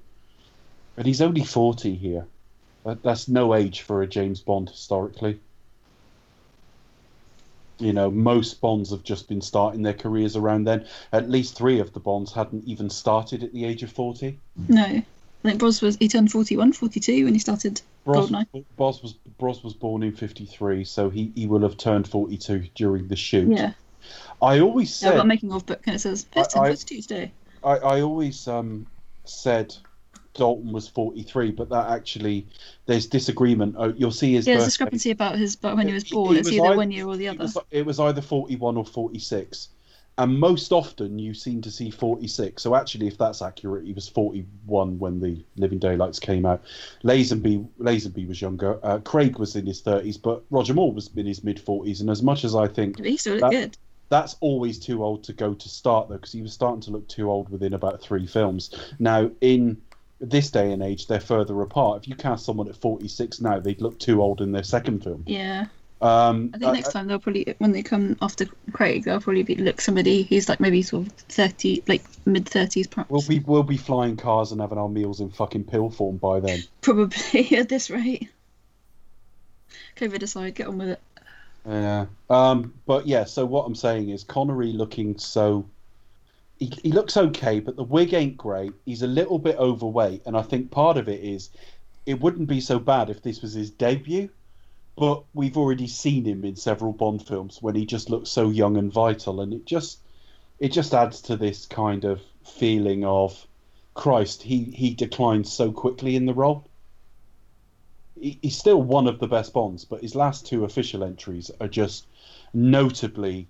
And 0.95 1.05
he's 1.05 1.21
only 1.21 1.43
40 1.43 1.95
here. 1.95 2.25
That, 2.85 3.03
that's 3.03 3.27
no 3.27 3.55
age 3.55 3.81
for 3.81 4.01
a 4.01 4.07
James 4.07 4.41
Bond 4.41 4.69
historically. 4.69 5.39
You 7.79 7.93
know, 7.93 8.09
most 8.09 8.59
Bonds 8.61 8.89
have 8.89 9.03
just 9.03 9.27
been 9.27 9.41
starting 9.41 9.83
their 9.83 9.93
careers 9.93 10.35
around 10.35 10.63
then. 10.63 10.85
At 11.11 11.29
least 11.29 11.55
three 11.55 11.79
of 11.79 11.93
the 11.93 11.99
Bonds 11.99 12.31
hadn't 12.31 12.65
even 12.65 12.89
started 12.89 13.43
at 13.43 13.53
the 13.53 13.65
age 13.65 13.83
of 13.83 13.91
40. 13.91 14.39
No. 14.67 14.83
I 14.83 15.03
think 15.43 15.59
Bros 15.59 15.81
was, 15.81 15.95
he 15.97 16.07
turned 16.07 16.31
41, 16.31 16.73
42 16.73 17.25
when 17.25 17.33
he 17.33 17.39
started 17.39 17.81
Bros, 18.07 18.31
Bros 18.77 19.03
was 19.03 19.13
Bros 19.37 19.63
was 19.63 19.73
born 19.73 20.01
in 20.01 20.13
'53, 20.13 20.83
so 20.85 21.09
he, 21.09 21.31
he 21.35 21.45
will 21.45 21.61
have 21.61 21.75
turned 21.77 22.07
42 22.07 22.69
during 22.73 23.07
the 23.09 23.15
shoot. 23.15 23.49
Yeah. 23.49 23.73
I 24.41 24.59
always 24.61 25.01
Yeah, 25.01 25.09
I've 25.09 25.13
said 25.13 25.17
got 25.17 25.27
making 25.27 25.51
of 25.51 25.65
book 25.65 25.81
and 25.85 25.95
it 25.95 25.99
says, 25.99 26.25
first 26.33 26.55
I- 26.55 26.61
I- 26.61 26.75
42. 26.75 27.29
I, 27.63 27.69
I 27.77 28.01
always 28.01 28.47
um, 28.47 28.85
said 29.25 29.75
Dalton 30.35 30.71
was 30.71 30.87
43, 30.87 31.51
but 31.51 31.69
that 31.69 31.89
actually 31.89 32.45
there's 32.85 33.07
disagreement. 33.07 33.75
Oh, 33.77 33.93
you'll 33.97 34.11
see 34.11 34.33
his 34.35 34.47
Yeah, 34.47 34.53
there's 34.53 34.63
birthday. 34.63 34.67
discrepancy 34.67 35.11
about 35.11 35.37
his 35.37 35.55
about 35.55 35.75
when 35.75 35.87
he 35.87 35.93
was 35.93 36.03
born. 36.05 36.37
it's 36.37 36.49
either 36.51 36.65
either- 36.65 36.77
one 36.77 36.91
year 36.91 37.07
or 37.07 37.17
the 37.17 37.25
It 37.25 37.29
other. 37.29 37.39
was, 37.39 37.57
it 37.71 37.85
was 37.85 37.99
either 37.99 38.21
41 38.21 38.77
or 38.77 38.85
46. 38.85 39.69
And 40.19 40.39
most 40.39 40.71
often 40.71 41.19
you 41.19 41.33
seem 41.35 41.61
to 41.61 41.69
see 41.69 41.91
46. 41.91 42.61
So 42.63 42.73
actually, 42.75 43.07
if 43.07 43.17
that's 43.19 43.41
accurate, 43.41 43.85
he 43.85 43.93
was 43.93 44.09
41 44.09 44.97
when 44.97 45.19
the 45.19 45.43
Living 45.57 45.77
Daylights 45.77 46.19
came 46.19 46.45
out. 46.45 46.63
Lazenby, 47.03 47.67
Lazenby 47.79 48.27
was 48.27 48.41
younger. 48.41 48.79
Uh, 48.83 48.97
Craig 48.99 49.37
was 49.37 49.55
in 49.55 49.67
his 49.67 49.81
30s, 49.81 50.19
but 50.19 50.43
Roger 50.49 50.73
Moore 50.73 50.91
was 50.91 51.09
in 51.15 51.27
his 51.27 51.43
mid 51.43 51.57
40s. 51.63 52.01
And 52.01 52.09
as 52.09 52.23
much 52.23 52.43
as 52.43 52.55
I 52.55 52.67
think 52.67 52.97
But 52.97 53.05
he 53.05 53.17
still 53.17 53.33
looked 53.35 53.41
that- 53.43 53.51
good. 53.51 53.77
that's 54.09 54.35
always 54.39 54.79
too 54.79 55.03
old 55.03 55.23
to 55.25 55.33
go 55.33 55.53
to 55.53 55.69
start 55.69 56.09
though 56.09 56.15
because 56.15 56.31
he 56.31 56.41
was 56.41 56.53
starting 56.53 56.81
to 56.81 56.91
look 56.91 57.07
too 57.07 57.29
old 57.29 57.49
within 57.49 57.73
about 57.73 58.01
three 58.01 58.25
films 58.25 58.71
now 58.99 59.29
in 59.41 59.77
this 60.19 60.49
day 60.49 60.71
and 60.71 60.81
age 60.81 61.05
they're 61.05 61.19
further 61.19 61.61
apart. 61.61 62.01
If 62.01 62.07
you 62.07 62.15
cast 62.15 62.43
someone 62.43 62.67
at 62.69 62.75
46 62.75 63.39
now, 63.39 63.59
they'd 63.59 63.81
look 63.81 63.99
too 63.99 64.19
old 64.23 64.41
in 64.41 64.51
their 64.51 64.63
second 64.63 65.03
film. 65.03 65.23
Yeah. 65.27 65.67
Um, 65.99 66.51
I 66.53 66.59
think 66.59 66.73
next 66.73 66.91
time 66.91 67.07
they'll 67.07 67.19
probably 67.19 67.55
when 67.57 67.71
they 67.71 67.81
come 67.81 68.17
after 68.21 68.45
Craig, 68.71 69.05
they'll 69.05 69.19
probably 69.19 69.43
be 69.43 69.55
look 69.55 69.81
somebody 69.81 70.23
who's 70.23 70.47
like 70.47 70.59
maybe 70.59 70.83
sort 70.83 71.07
of 71.07 71.13
thirty, 71.13 71.83
like 71.87 72.03
mid 72.25 72.47
thirties, 72.47 72.85
perhaps. 72.85 73.09
we'll 73.09 73.27
be 73.27 73.39
we'll 73.39 73.63
be 73.63 73.77
flying 73.77 74.15
cars 74.15 74.51
and 74.51 74.61
having 74.61 74.77
our 74.77 74.89
meals 74.89 75.21
in 75.21 75.31
fucking 75.31 75.63
pill 75.63 75.89
form 75.89 76.17
by 76.17 76.39
then. 76.39 76.59
Probably 76.81 77.57
at 77.57 77.69
this 77.69 77.89
rate. 77.89 78.29
COVID 79.95 80.21
aside, 80.21 80.53
get 80.53 80.67
on 80.67 80.77
with 80.77 80.89
it. 80.89 81.01
Yeah. 81.67 82.05
Um, 82.29 82.73
but 82.85 83.07
yeah, 83.07 83.23
so 83.25 83.45
what 83.45 83.65
I'm 83.65 83.75
saying 83.75 84.09
is 84.09 84.23
Connery 84.23 84.73
looking 84.73 85.17
so 85.17 85.67
he, 86.59 86.71
he 86.83 86.91
looks 86.91 87.17
okay, 87.17 87.59
but 87.59 87.75
the 87.75 87.83
wig 87.83 88.13
ain't 88.13 88.37
great. 88.37 88.73
He's 88.85 89.01
a 89.01 89.07
little 89.07 89.39
bit 89.39 89.57
overweight, 89.57 90.23
and 90.25 90.37
I 90.37 90.43
think 90.43 90.71
part 90.71 90.97
of 90.97 91.09
it 91.09 91.21
is 91.21 91.49
it 92.05 92.21
wouldn't 92.21 92.47
be 92.47 92.61
so 92.61 92.79
bad 92.79 93.09
if 93.09 93.21
this 93.21 93.41
was 93.41 93.53
his 93.53 93.71
debut. 93.71 94.29
But 94.97 95.23
we've 95.33 95.57
already 95.57 95.87
seen 95.87 96.25
him 96.25 96.43
in 96.43 96.55
several 96.55 96.91
Bond 96.91 97.25
films 97.25 97.61
when 97.61 97.75
he 97.75 97.85
just 97.85 98.09
looks 98.09 98.29
so 98.29 98.49
young 98.49 98.77
and 98.77 98.91
vital, 98.91 99.41
and 99.41 99.53
it 99.53 99.65
just 99.65 99.99
it 100.59 100.69
just 100.69 100.93
adds 100.93 101.21
to 101.21 101.37
this 101.37 101.65
kind 101.65 102.03
of 102.03 102.19
feeling 102.43 103.05
of 103.05 103.45
Christ, 103.97 104.43
he 104.43 104.65
he 104.65 104.93
declined 104.93 105.47
so 105.47 105.71
quickly 105.71 106.15
in 106.15 106.25
the 106.25 106.33
role. 106.33 106.67
He, 108.19 108.37
he's 108.41 108.57
still 108.57 108.81
one 108.81 109.07
of 109.07 109.19
the 109.19 109.27
best 109.27 109.53
Bonds, 109.53 109.85
but 109.85 110.01
his 110.01 110.15
last 110.15 110.45
two 110.45 110.63
official 110.63 111.03
entries 111.03 111.51
are 111.59 111.67
just 111.67 112.05
notably 112.53 113.47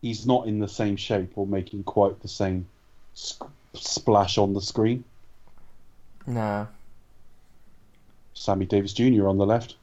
he's 0.00 0.26
not 0.26 0.46
in 0.46 0.60
the 0.60 0.68
same 0.68 0.96
shape 0.96 1.32
or 1.36 1.46
making 1.46 1.82
quite 1.82 2.20
the 2.20 2.28
same 2.28 2.66
splash 3.74 4.38
on 4.38 4.54
the 4.54 4.62
screen. 4.62 5.04
No. 6.26 6.68
Sammy 8.34 8.66
Davis 8.66 8.92
Jr. 8.92 9.26
on 9.28 9.38
the 9.38 9.46
left. 9.46 9.74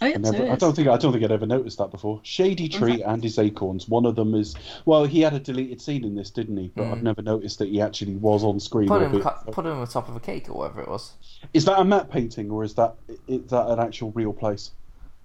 Oh 0.00 0.06
yeah, 0.06 0.14
I, 0.14 0.18
never, 0.18 0.44
it 0.44 0.50
I 0.50 0.56
don't 0.56 0.74
think 0.74 0.88
I 0.88 0.96
don't 0.96 1.12
think 1.12 1.24
I'd 1.24 1.32
ever 1.32 1.46
noticed 1.46 1.78
that 1.78 1.90
before. 1.90 2.20
Shady 2.22 2.68
mm-hmm. 2.68 2.82
Tree 2.82 3.02
and 3.02 3.22
his 3.22 3.38
acorns. 3.38 3.88
One 3.88 4.06
of 4.06 4.16
them 4.16 4.34
is 4.34 4.54
well, 4.84 5.04
he 5.04 5.20
had 5.20 5.34
a 5.34 5.38
deleted 5.38 5.80
scene 5.80 6.04
in 6.04 6.14
this, 6.14 6.30
didn't 6.30 6.56
he? 6.56 6.72
But 6.74 6.86
I've 6.86 6.98
mm. 6.98 7.02
never 7.02 7.22
noticed 7.22 7.58
that 7.58 7.68
he 7.68 7.80
actually 7.80 8.14
was 8.14 8.42
on 8.42 8.58
screen. 8.58 8.88
Put 8.88 9.02
him, 9.02 9.12
albeit- 9.12 9.24
cu- 9.24 9.52
put 9.52 9.66
him 9.66 9.72
on 9.72 9.86
top 9.86 10.08
of 10.08 10.16
a 10.16 10.20
cake 10.20 10.48
or 10.48 10.54
whatever 10.54 10.80
it 10.80 10.88
was. 10.88 11.12
Is 11.52 11.66
that 11.66 11.78
a 11.78 11.84
matte 11.84 12.10
painting 12.10 12.50
or 12.50 12.64
is 12.64 12.74
that 12.74 12.94
is 13.28 13.50
that 13.50 13.68
an 13.68 13.78
actual 13.78 14.10
real 14.12 14.32
place? 14.32 14.70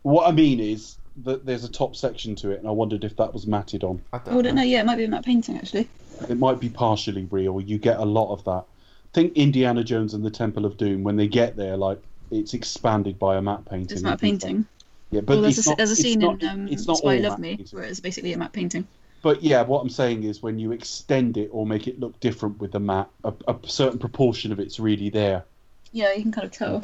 What 0.03 0.28
I 0.28 0.32
mean 0.32 0.59
is 0.59 0.97
that 1.24 1.45
there's 1.45 1.63
a 1.63 1.72
top 1.72 1.95
section 1.95 2.36
to 2.36 2.51
it, 2.51 2.59
and 2.59 2.68
I 2.68 2.72
wondered 2.72 3.03
if 3.03 3.15
that 3.18 3.34
was 3.34 3.47
matted 3.47 3.84
on. 3.84 4.01
I 4.13 4.20
don't 4.20 4.28
Oh, 4.36 4.39
I 4.39 4.41
don't 4.41 4.55
know. 4.55 4.61
know. 4.61 4.68
Yeah, 4.68 4.82
it 4.82 4.86
might 4.86 4.97
be 4.97 5.03
in 5.05 5.11
that 5.11 5.26
painting 5.26 5.57
actually. 5.57 5.89
It 6.30 6.38
might 6.38 6.59
be 6.59 6.70
partially 6.70 7.26
real. 7.32 7.61
You 7.61 7.78
get 7.78 7.97
a 7.97 8.05
lot 8.05 8.32
of 8.32 8.43
that. 8.45 8.65
Think 9.13 9.34
Indiana 9.36 9.84
Jones 9.84 10.13
and 10.13 10.24
the 10.24 10.30
Temple 10.30 10.65
of 10.65 10.78
Doom. 10.78 11.03
When 11.03 11.15
they 11.15 11.28
get 11.28 11.55
there, 11.55 11.78
like 11.78 12.01
it's 12.32 12.53
expanded 12.53 13.17
by 13.19 13.38
a 13.38 13.41
matte 13.41 13.65
painting. 13.65 13.95
It's 13.95 14.03
matte 14.03 14.21
painting. 14.21 14.65
Yeah, 15.11 15.21
but 15.21 15.34
well, 15.36 15.41
there's 15.43 15.65
a, 15.65 15.69
not, 15.69 15.78
there's 15.78 15.91
a 15.91 15.95
scene 15.95 16.19
not- 16.19 16.41
in 16.41 16.49
um, 16.49 16.67
it's 16.67 16.88
not 16.88 16.99
all 17.01 17.17
Love 17.17 17.39
Me 17.39 17.57
painting. 17.57 17.78
where 17.78 17.86
it's 17.86 17.99
basically 17.99 18.34
a 18.34 18.38
matte 18.38 18.53
painting. 18.53 18.88
But 19.21 19.41
yeah, 19.41 19.63
what 19.63 19.82
I'm 19.82 19.89
saying 19.89 20.23
is 20.23 20.43
when 20.43 20.59
you 20.59 20.71
extend 20.71 21.38
it 21.38 21.49
or 21.51 21.65
make 21.65 21.88
it 21.88 21.99
look 21.99 22.19
different 22.19 22.59
with 22.59 22.71
the 22.71 22.80
matte, 22.80 23.09
a, 23.23 23.34
a 23.47 23.55
certain 23.65 23.99
proportion 23.99 24.51
of 24.51 24.59
it's 24.59 24.80
really 24.80 25.09
there. 25.09 25.43
Yeah, 25.91 26.13
you 26.13 26.21
can 26.21 26.32
kind 26.32 26.45
of 26.45 26.51
tell. 26.51 26.84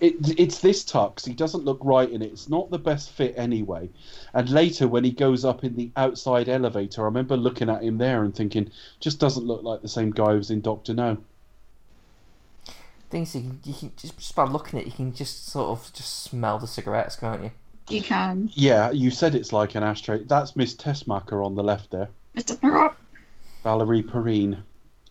It, 0.00 0.38
it's 0.38 0.58
this 0.58 0.84
tux. 0.84 1.24
He 1.24 1.32
doesn't 1.32 1.64
look 1.64 1.78
right 1.82 2.10
in 2.10 2.22
it. 2.22 2.32
It's 2.32 2.48
not 2.48 2.70
the 2.70 2.78
best 2.78 3.10
fit 3.12 3.34
anyway. 3.36 3.88
And 4.34 4.50
later, 4.50 4.88
when 4.88 5.04
he 5.04 5.12
goes 5.12 5.44
up 5.44 5.62
in 5.62 5.76
the 5.76 5.92
outside 5.96 6.48
elevator, 6.48 7.02
I 7.02 7.04
remember 7.04 7.36
looking 7.36 7.70
at 7.70 7.84
him 7.84 7.98
there 7.98 8.24
and 8.24 8.34
thinking, 8.34 8.72
just 8.98 9.20
doesn't 9.20 9.46
look 9.46 9.62
like 9.62 9.80
the 9.80 9.88
same 9.88 10.10
guy 10.10 10.32
who 10.32 10.38
was 10.38 10.50
in 10.50 10.60
Doctor 10.60 10.92
No. 10.92 11.18
Things 13.12 13.34
you 13.36 13.42
can, 13.42 13.60
you 13.64 13.74
can 13.74 13.92
just, 13.96 14.18
just 14.18 14.34
by 14.34 14.44
looking 14.44 14.80
at 14.80 14.86
it, 14.86 14.88
you 14.88 14.92
can 14.96 15.14
just 15.14 15.46
sort 15.46 15.68
of 15.78 15.92
just 15.92 16.24
smell 16.24 16.58
the 16.58 16.66
cigarettes, 16.66 17.14
can't 17.16 17.44
you? 17.44 17.52
You 17.88 18.02
can. 18.02 18.50
Yeah, 18.54 18.90
you 18.90 19.10
said 19.10 19.34
it's 19.34 19.52
like 19.52 19.74
an 19.74 19.82
ashtray. 19.82 20.24
That's 20.24 20.56
Miss 20.56 20.74
Tessmacher 20.74 21.44
on 21.44 21.54
the 21.54 21.62
left 21.62 21.90
there, 21.90 22.08
Mr. 22.34 22.56
Perrot. 22.56 22.94
Valerie 23.64 24.02
Perrine, 24.04 24.62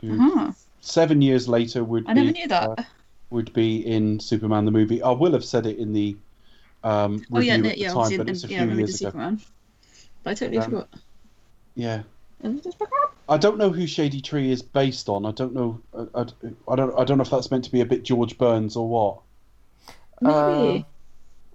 who 0.02 0.26
Uh-huh. 0.28 0.52
seven 0.82 1.22
years 1.22 1.48
later 1.50 1.84
would 1.84 2.06
I 2.08 2.14
be 2.14 2.22
never 2.24 2.32
knew 2.32 2.48
that. 2.48 2.72
uh, 2.78 2.84
would 3.32 3.54
be 3.54 3.86
in 3.86 4.20
Superman 4.20 4.66
the 4.66 4.72
movie. 4.72 5.02
I 5.04 5.12
will 5.12 5.34
have 5.34 5.46
said 5.46 5.66
it 5.66 5.78
in 5.80 5.94
the 5.94 6.18
um, 6.84 7.26
review 7.30 7.34
oh 7.34 7.40
yeah, 7.40 7.58
no, 7.58 7.70
at 7.70 7.78
the 7.80 7.82
yeah, 7.82 7.88
time, 7.88 7.98
obviously, 7.98 8.18
but 8.18 8.30
it's 8.30 8.44
a 8.44 8.48
yeah, 8.48 8.58
I 8.58 8.62
few 8.62 8.66
remember 8.66 8.86
the 8.88 8.92
years 8.92 8.96
ago. 8.96 9.10
Superman. 9.10 9.42
But 10.24 10.32
I 10.32 10.34
totally 10.36 10.58
Um, 10.58 10.64
forgot. 10.64 10.90
Yeah. 11.76 12.04
Mr. 12.44 12.78
Perrot. 12.78 13.12
I 13.30 13.38
don't 13.38 13.58
know 13.58 13.70
who 13.70 13.88
Shady 13.88 14.22
Tree 14.22 14.52
is 14.52 14.62
based 14.62 15.08
on. 15.10 15.26
I 15.26 15.32
don't 15.32 15.54
know. 15.54 15.80
I, 15.94 16.22
I, 16.22 16.26
I 16.72 16.76
don't. 16.76 17.00
I 17.00 17.04
don't 17.04 17.18
know 17.18 17.24
if 17.24 17.30
that's 17.30 17.52
meant 17.52 17.64
to 17.66 17.72
be 17.72 17.82
a 17.82 17.86
bit 17.86 18.04
George 18.04 18.38
Burns 18.38 18.76
or 18.76 18.88
what. 18.88 19.20
Maybe. 20.22 20.86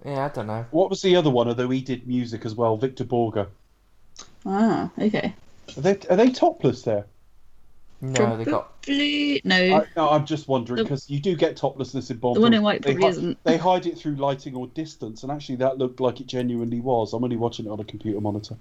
Uh, 0.04 0.08
yeah, 0.08 0.24
I 0.26 0.28
don't 0.28 0.46
know. 0.46 0.64
What 0.70 0.90
was 0.90 1.02
the 1.02 1.16
other 1.16 1.30
one? 1.30 1.48
Although 1.48 1.70
he 1.70 1.80
did 1.80 2.06
music 2.06 2.44
as 2.44 2.54
well, 2.54 2.76
Victor 2.76 3.04
Borge. 3.04 3.46
ah, 4.44 4.90
okay. 4.98 5.34
Are 5.76 5.80
they 5.80 5.98
are 6.08 6.16
they 6.16 6.30
topless 6.30 6.82
there? 6.82 7.06
No, 8.00 8.36
they 8.36 8.44
got. 8.44 8.82
Probably 8.82 9.40
no. 9.44 9.56
I, 9.56 9.84
no, 9.96 10.10
I'm 10.10 10.26
just 10.26 10.48
wondering 10.48 10.82
because 10.84 11.08
you 11.08 11.18
do 11.18 11.34
get 11.34 11.56
toplessness 11.56 12.10
in 12.10 12.18
Bond. 12.18 12.36
the 12.36 12.40
one 12.40 12.54
in 12.54 12.62
white 12.62 12.82
They 12.82 12.92
probably 12.92 13.02
hi- 13.04 13.10
isn't. 13.10 13.44
They 13.44 13.56
hide 13.56 13.86
it 13.86 13.98
through 13.98 14.16
lighting 14.16 14.54
or 14.54 14.66
distance, 14.68 15.22
and 15.22 15.32
actually 15.32 15.56
that 15.56 15.78
looked 15.78 15.98
like 15.98 16.20
it 16.20 16.26
genuinely 16.26 16.80
was. 16.80 17.12
I'm 17.12 17.24
only 17.24 17.36
watching 17.36 17.66
it 17.66 17.70
on 17.70 17.80
a 17.80 17.84
computer 17.84 18.20
monitor. 18.20 18.56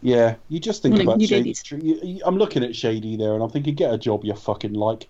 Yeah, 0.00 0.36
you 0.48 0.60
just 0.60 0.82
think 0.82 1.00
about 1.00 1.20
Shady 1.20 1.54
you- 1.82 2.22
I'm 2.24 2.36
looking 2.38 2.62
at 2.64 2.76
Shady 2.76 3.16
there, 3.16 3.34
and 3.34 3.42
I'm 3.42 3.50
thinking, 3.50 3.74
get 3.74 3.92
a 3.92 3.98
job, 3.98 4.24
you 4.24 4.34
fucking 4.34 4.74
like. 4.74 5.08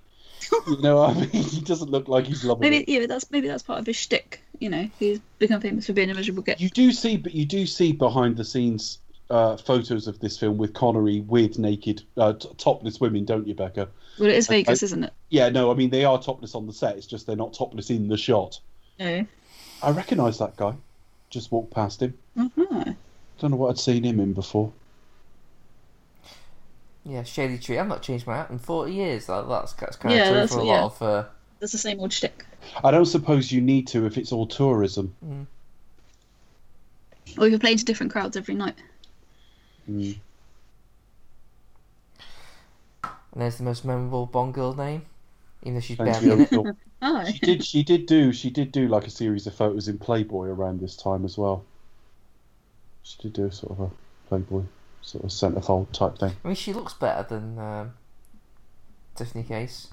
you 0.67 0.79
know, 0.83 0.97
what 0.97 1.17
I 1.17 1.21
mean, 1.21 1.29
he 1.31 1.61
doesn't 1.61 1.91
look 1.91 2.09
like 2.09 2.25
he's 2.27 2.45
loving 2.45 2.63
Maybe 2.71 2.79
it. 2.79 2.89
yeah, 2.89 3.01
but 3.01 3.09
that's 3.11 3.31
maybe 3.31 3.49
that's 3.49 3.63
part 3.63 3.81
of 3.81 3.87
his 3.87 3.97
shtick. 3.97 4.41
You 4.61 4.71
know, 4.71 4.89
he's 4.99 5.21
become 5.39 5.61
famous 5.61 5.87
for 5.87 5.93
being 5.93 6.11
a 6.11 6.15
miserable 6.15 6.43
git. 6.43 6.61
You 6.61 6.71
do 6.71 6.91
see, 6.93 7.17
but 7.17 7.35
you 7.35 7.45
do 7.45 7.67
see 7.67 7.93
behind 7.93 8.37
the 8.37 8.45
scenes 8.45 8.99
uh, 9.31 9.57
photos 9.59 10.07
of 10.07 10.19
this 10.21 10.39
film 10.39 10.57
with 10.57 10.73
Connery 10.73 11.21
with 11.21 11.59
naked, 11.59 12.03
uh, 12.17 12.33
t- 12.33 12.49
topless 12.57 12.99
women, 12.99 13.27
don't 13.27 13.47
you, 13.47 13.55
Becca? 13.55 13.89
Well, 14.19 14.31
it 14.31 14.37
is 14.37 14.49
I- 14.49 14.55
Vegas, 14.55 14.83
I- 14.83 14.87
isn't 14.87 15.05
it? 15.05 15.13
Yeah, 15.29 15.51
no, 15.51 15.71
I 15.71 15.75
mean 15.75 15.91
they 15.91 16.05
are 16.07 16.21
topless 16.21 16.55
on 16.55 16.67
the 16.67 16.73
set. 16.73 16.97
It's 16.97 17.07
just 17.07 17.27
they're 17.27 17.37
not 17.37 17.53
topless 17.53 17.91
in 17.91 18.09
the 18.09 18.17
shot. 18.17 18.59
No. 18.99 19.27
I 19.83 19.91
recognise 19.91 20.39
that 20.39 20.57
guy. 20.57 20.75
Just 21.31 21.53
walked 21.53 21.73
past 21.75 22.01
him. 22.03 22.15
Uh-huh. 22.39 22.95
Don't 23.39 23.51
know 23.51 23.57
what 23.59 23.69
I'd 23.69 23.79
seen 23.79 24.03
him 24.03 24.19
in 24.19 24.33
before. 24.33 24.73
Yeah, 27.09 27.23
Shady 27.23 27.57
Tree. 27.59 27.79
I've 27.79 27.89
not 27.89 28.03
changed 28.03 28.27
my 28.27 28.37
hat 28.37 28.51
in 28.51 28.59
40 28.59 28.93
years. 28.93 29.27
That, 29.27 29.49
that's, 29.49 29.73
that's 29.73 29.97
kind 29.97 30.15
Yeah, 30.15 30.23
of 30.25 30.29
true 30.29 30.35
that's 30.41 30.53
for 30.53 30.59
a 30.61 30.65
what- 30.65 30.69
lot 30.69 30.75
yeah. 30.79 30.85
of. 30.85 31.03
Uh, 31.03 31.25
That's 31.59 31.73
the 31.73 31.79
same 31.79 32.01
old 32.01 32.13
shtick. 32.13 32.45
I 32.85 32.91
don't 32.91 33.07
suppose 33.07 33.51
you 33.51 33.61
need 33.63 33.87
to 33.89 34.05
if 34.05 34.19
it's 34.19 34.31
all 34.31 34.47
tourism. 34.47 35.15
Or 37.39 37.47
if 37.47 37.51
you're 37.51 37.59
playing 37.59 37.79
to 37.79 37.85
different 37.85 38.13
crowds 38.13 38.37
every 38.37 38.55
night. 38.55 38.75
Mm. 39.91 40.19
and 43.03 43.43
there's 43.43 43.57
the 43.57 43.65
most 43.65 43.85
memorable 43.85 44.27
Bond 44.27 44.53
girl 44.55 44.75
name, 44.75 45.03
even 45.63 45.75
though 45.75 45.81
she's 45.81 45.97
Plenty 45.97 46.13
barely 46.13 46.27
in 46.29 46.33
of 46.33 46.41
it. 46.41 46.49
film. 46.51 46.77
Oh, 47.01 47.25
She 47.33 47.39
did. 47.39 47.65
She 47.65 47.83
did 47.83 48.07
do. 48.07 48.33
She 48.33 48.51
did 48.51 48.71
do 48.73 48.89
like 48.89 49.07
a 49.07 49.11
series 49.11 49.47
of 49.47 49.55
photos 49.55 49.89
in 49.89 49.99
Playboy 49.99 50.47
around 50.49 50.81
this 50.81 50.97
time 50.97 51.25
as 51.25 51.39
well. 51.39 51.65
She 53.03 53.17
did 53.23 53.33
do 53.33 53.51
sort 53.51 53.73
of 53.73 53.81
a 53.81 53.91
Playboy 54.29 54.63
sort 55.09 55.25
of 55.25 55.31
centerfold 55.31 55.91
type 55.93 56.19
thing. 56.19 56.37
I 56.45 56.49
mean, 56.49 56.55
she 56.55 56.73
looks 56.73 56.93
better 56.95 57.27
than 57.29 57.59
um, 57.59 57.93
Tiffany 59.17 59.43
Case. 59.45 59.89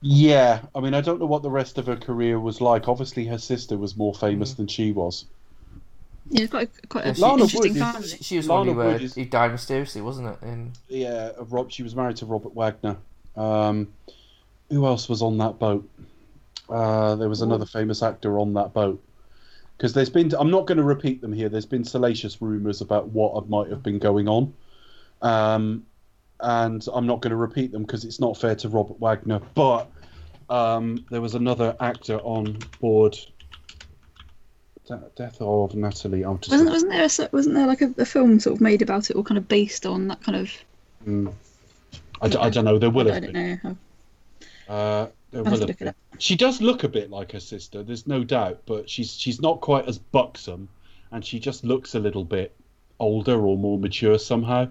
Yeah, 0.00 0.62
I 0.74 0.80
mean, 0.80 0.94
I 0.94 1.00
don't 1.00 1.20
know 1.20 1.26
what 1.26 1.42
the 1.42 1.50
rest 1.50 1.78
of 1.78 1.86
her 1.86 1.96
career 1.96 2.40
was 2.40 2.60
like. 2.60 2.88
Obviously, 2.88 3.26
her 3.26 3.38
sister 3.38 3.76
was 3.76 3.96
more 3.96 4.12
famous 4.14 4.54
than 4.54 4.66
she 4.66 4.90
was. 4.90 5.26
yeah, 6.28 6.42
it's 6.42 6.50
quite 6.50 6.70
a, 6.82 6.86
quite 6.88 7.04
a 7.04 7.08
Yeah, 7.08 7.14
she- 7.14 7.22
Lana 7.22 7.42
interesting 7.44 7.60
Wood 7.60 7.76
is- 7.76 7.82
family. 7.82 8.08
She, 8.08 8.24
she 8.24 8.36
was 8.38 8.48
Lana 8.48 8.58
one 8.72 8.74
who, 8.74 8.80
uh, 8.82 8.92
Wood 8.94 9.02
is- 9.02 9.14
who 9.14 9.24
died 9.26 9.52
mysteriously, 9.52 10.00
wasn't 10.00 10.28
it? 10.28 10.38
In 10.44 10.72
Yeah, 10.88 11.30
Rob. 11.38 11.70
She 11.70 11.84
was 11.84 11.94
married 11.94 12.16
to 12.16 12.26
Robert 12.26 12.54
Wagner. 12.54 12.96
Um, 13.36 13.92
who 14.70 14.84
else 14.86 15.08
was 15.08 15.22
on 15.22 15.38
that 15.38 15.60
boat? 15.60 15.88
Uh, 16.68 17.14
there 17.16 17.28
was 17.28 17.42
another 17.42 17.66
famous 17.66 18.02
actor 18.02 18.38
on 18.40 18.54
that 18.54 18.72
boat. 18.72 19.00
Because 19.82 19.94
there's 19.94 20.10
been, 20.10 20.32
I'm 20.38 20.48
not 20.48 20.68
going 20.68 20.78
to 20.78 20.84
repeat 20.84 21.20
them 21.20 21.32
here. 21.32 21.48
There's 21.48 21.66
been 21.66 21.82
salacious 21.82 22.40
rumours 22.40 22.82
about 22.82 23.08
what 23.08 23.48
might 23.48 23.68
have 23.68 23.82
been 23.82 23.98
going 23.98 24.28
on, 24.28 24.54
um, 25.22 25.84
and 26.38 26.86
I'm 26.94 27.04
not 27.04 27.20
going 27.20 27.32
to 27.32 27.36
repeat 27.36 27.72
them 27.72 27.82
because 27.82 28.04
it's 28.04 28.20
not 28.20 28.36
fair 28.36 28.54
to 28.54 28.68
Robert 28.68 29.00
Wagner. 29.00 29.40
But 29.56 29.90
um, 30.48 31.04
there 31.10 31.20
was 31.20 31.34
another 31.34 31.74
actor 31.80 32.18
on 32.18 32.60
board. 32.80 33.18
De- 34.86 35.02
Death 35.16 35.40
of 35.40 35.74
Natalie. 35.74 36.22
Wasn't 36.24 36.70
wasn't 36.70 36.92
there 36.92 37.02
a, 37.02 37.28
wasn't 37.32 37.56
there 37.56 37.66
like 37.66 37.80
a, 37.80 37.92
a 37.98 38.04
film 38.04 38.38
sort 38.38 38.54
of 38.54 38.60
made 38.60 38.82
about 38.82 39.10
it 39.10 39.16
or 39.16 39.24
kind 39.24 39.36
of 39.36 39.48
based 39.48 39.84
on 39.84 40.06
that 40.06 40.22
kind 40.22 40.36
of 40.36 40.52
Mm. 41.04 41.32
I, 42.20 42.28
d- 42.28 42.38
I 42.38 42.50
don't 42.50 42.64
know. 42.64 42.78
There 42.78 42.88
will 42.88 43.10
I 43.10 43.14
have 43.14 43.22
don't 43.24 43.32
been. 43.32 43.60
know. 43.64 43.76
Uh, 44.72 45.06
there 45.32 45.40
I'll 45.40 45.50
will 45.50 45.50
have 45.50 45.60
to 45.60 45.62
have 45.62 45.68
look 45.68 45.78
been. 45.78 45.88
it 45.88 45.90
up. 45.90 45.96
She 46.18 46.36
does 46.36 46.60
look 46.60 46.84
a 46.84 46.88
bit 46.88 47.10
like 47.10 47.32
her 47.32 47.40
sister. 47.40 47.82
There's 47.82 48.06
no 48.06 48.22
doubt, 48.22 48.60
but 48.66 48.88
she's 48.88 49.12
she's 49.12 49.40
not 49.40 49.60
quite 49.60 49.88
as 49.88 49.98
buxom, 49.98 50.68
and 51.10 51.24
she 51.24 51.40
just 51.40 51.64
looks 51.64 51.94
a 51.94 51.98
little 51.98 52.24
bit 52.24 52.54
older 53.00 53.40
or 53.44 53.56
more 53.56 53.78
mature 53.78 54.18
somehow. 54.18 54.70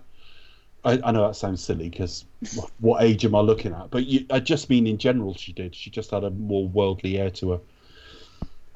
I, 0.84 1.00
I 1.04 1.12
know 1.12 1.28
that 1.28 1.36
sounds 1.36 1.64
silly 1.64 1.90
because 1.90 2.26
what 2.80 3.04
age 3.04 3.26
am 3.26 3.36
I 3.36 3.42
looking 3.42 3.74
at? 3.74 3.90
But 3.90 4.06
you, 4.06 4.26
I 4.30 4.40
just 4.40 4.70
mean 4.70 4.88
in 4.88 4.98
general, 4.98 5.34
she 5.34 5.52
did. 5.52 5.76
She 5.76 5.90
just 5.90 6.12
had 6.12 6.24
a 6.24 6.30
more 6.30 6.68
worldly 6.68 7.18
air 7.18 7.30
to 7.32 7.52
her. 7.52 7.60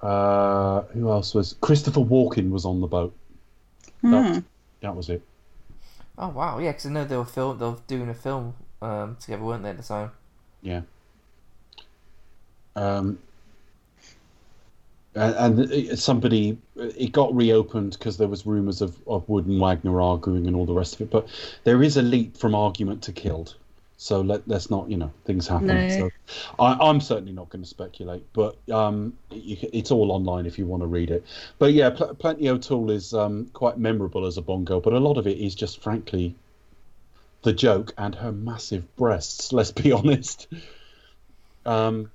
Uh, 0.02 0.82
who 0.94 1.10
else 1.10 1.34
was? 1.34 1.56
Christopher 1.62 2.02
Walken 2.02 2.50
was 2.50 2.66
on 2.66 2.82
the 2.82 2.88
boat. 2.88 3.16
That, 4.04 4.44
that 4.82 4.96
was 4.96 5.10
it. 5.10 5.22
Oh 6.18 6.30
wow, 6.30 6.60
yeah, 6.60 6.72
because 6.72 6.86
I 6.86 6.90
know 6.90 7.06
they 7.06 7.18
were 7.18 7.26
film, 7.26 7.58
they 7.58 7.66
were 7.66 7.78
doing 7.88 8.10
a 8.10 8.14
film 8.14 8.54
um, 8.82 9.18
together, 9.20 9.44
weren't 9.44 9.64
they 9.64 9.70
at 9.70 9.78
the 9.78 9.84
time? 9.84 10.12
Yeah. 10.62 10.82
Um, 12.76 13.20
and, 15.16 15.60
and 15.60 15.72
it- 15.72 15.98
somebody, 16.00 16.58
it 16.76 17.12
got 17.12 17.34
reopened 17.34 17.94
because 17.94 18.18
there 18.18 18.28
was 18.28 18.46
rumours 18.46 18.82
of, 18.82 18.98
of 19.08 19.28
Wood 19.30 19.46
and 19.46 19.60
Wagner 19.60 20.02
arguing 20.02 20.48
and 20.48 20.56
all 20.56 20.66
the 20.66 20.74
rest 20.74 20.96
of 20.96 21.02
it. 21.02 21.10
But 21.10 21.28
there 21.64 21.82
is 21.84 21.98
a 21.98 22.02
leap 22.02 22.38
from 22.38 22.54
argument 22.54 23.04
to 23.04 23.12
killed. 23.12 23.56
So 23.98 24.20
let, 24.20 24.46
let's 24.46 24.70
not, 24.70 24.90
you 24.90 24.98
know, 24.98 25.12
things 25.24 25.48
happen. 25.48 25.68
No. 25.68 25.88
So 25.88 26.12
I, 26.60 26.74
I'm 26.74 27.00
certainly 27.00 27.32
not 27.32 27.48
going 27.50 27.64
to 27.64 27.68
speculate, 27.70 28.26
but 28.34 28.58
um, 28.70 29.14
you, 29.32 29.56
it's 29.72 29.90
all 29.90 30.12
online 30.12 30.46
if 30.46 30.60
you 30.60 30.66
want 30.66 30.84
to 30.84 30.88
read 30.88 31.12
it. 31.12 31.26
But 31.60 31.72
yeah, 31.72 31.92
Pl- 31.92 32.14
Plenty 32.16 32.50
O'Toole 32.50 32.92
is 32.92 33.14
um, 33.14 33.46
quite 33.54 33.78
memorable 33.78 34.26
as 34.26 34.38
a 34.38 34.42
bongo, 34.42 34.82
but 34.82 34.92
a 34.92 35.00
lot 35.00 35.18
of 35.18 35.28
it 35.28 35.38
is 35.38 35.56
just, 35.56 35.82
frankly, 35.82 36.36
the 37.44 37.54
joke 37.54 37.94
and 37.98 38.14
her 38.16 38.34
massive 38.34 38.94
breasts. 38.98 39.54
Let's 39.54 39.72
be 39.72 39.92
honest. 39.94 40.48
Um, 41.66 42.12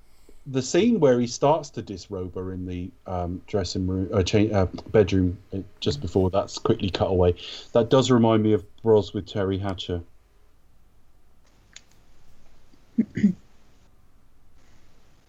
the 0.47 0.63
scene 0.63 1.01
where 1.01 1.21
he 1.21 1.27
starts 1.27 1.71
to 1.71 1.83
disrobe 1.83 2.35
her 2.35 2.53
in 2.53 2.67
the 2.67 2.91
um, 3.07 3.43
dressing 3.47 3.87
room, 3.87 4.09
uh, 4.13 4.23
cha- 4.23 4.49
uh, 4.53 4.67
bedroom, 4.91 5.39
uh, 5.53 5.59
just 5.81 6.01
before 6.01 6.31
that's 6.31 6.59
quickly 6.59 6.91
cut 6.91 7.09
away. 7.09 7.35
That 7.73 7.91
does 7.91 8.11
remind 8.11 8.43
me 8.43 8.53
of 8.55 8.65
Bros 8.83 9.13
with 9.13 9.27
Teri 9.27 9.61
Hatcher. 9.61 10.01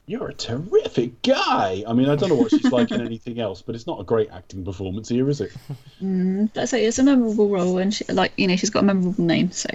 You're 0.08 0.30
a 0.30 0.34
terrific 0.34 1.22
guy. 1.22 1.84
I 1.88 1.94
mean, 1.94 2.10
I 2.10 2.16
don't 2.16 2.30
know 2.30 2.36
what 2.36 2.52
she's 2.52 2.72
like 2.72 2.92
in 2.92 3.00
anything 3.02 3.40
else, 3.40 3.62
but 3.62 3.76
it's 3.76 3.88
not 3.88 4.02
a 4.02 4.04
great 4.04 4.30
acting 4.32 4.66
performance 4.66 5.08
here, 5.08 5.30
is 5.30 5.40
it? 5.40 5.54
Mm, 6.02 6.52
that's 6.54 6.74
like 6.74 6.82
it's 6.82 7.00
a 7.00 7.04
memorable 7.04 7.48
role, 7.48 7.78
and 7.78 7.94
she, 7.94 8.04
like 8.06 8.34
you 8.36 8.48
know, 8.48 8.56
she's 8.56 8.70
got 8.72 8.84
a 8.84 8.86
memorable 8.88 9.24
name. 9.24 9.52
So 9.52 9.70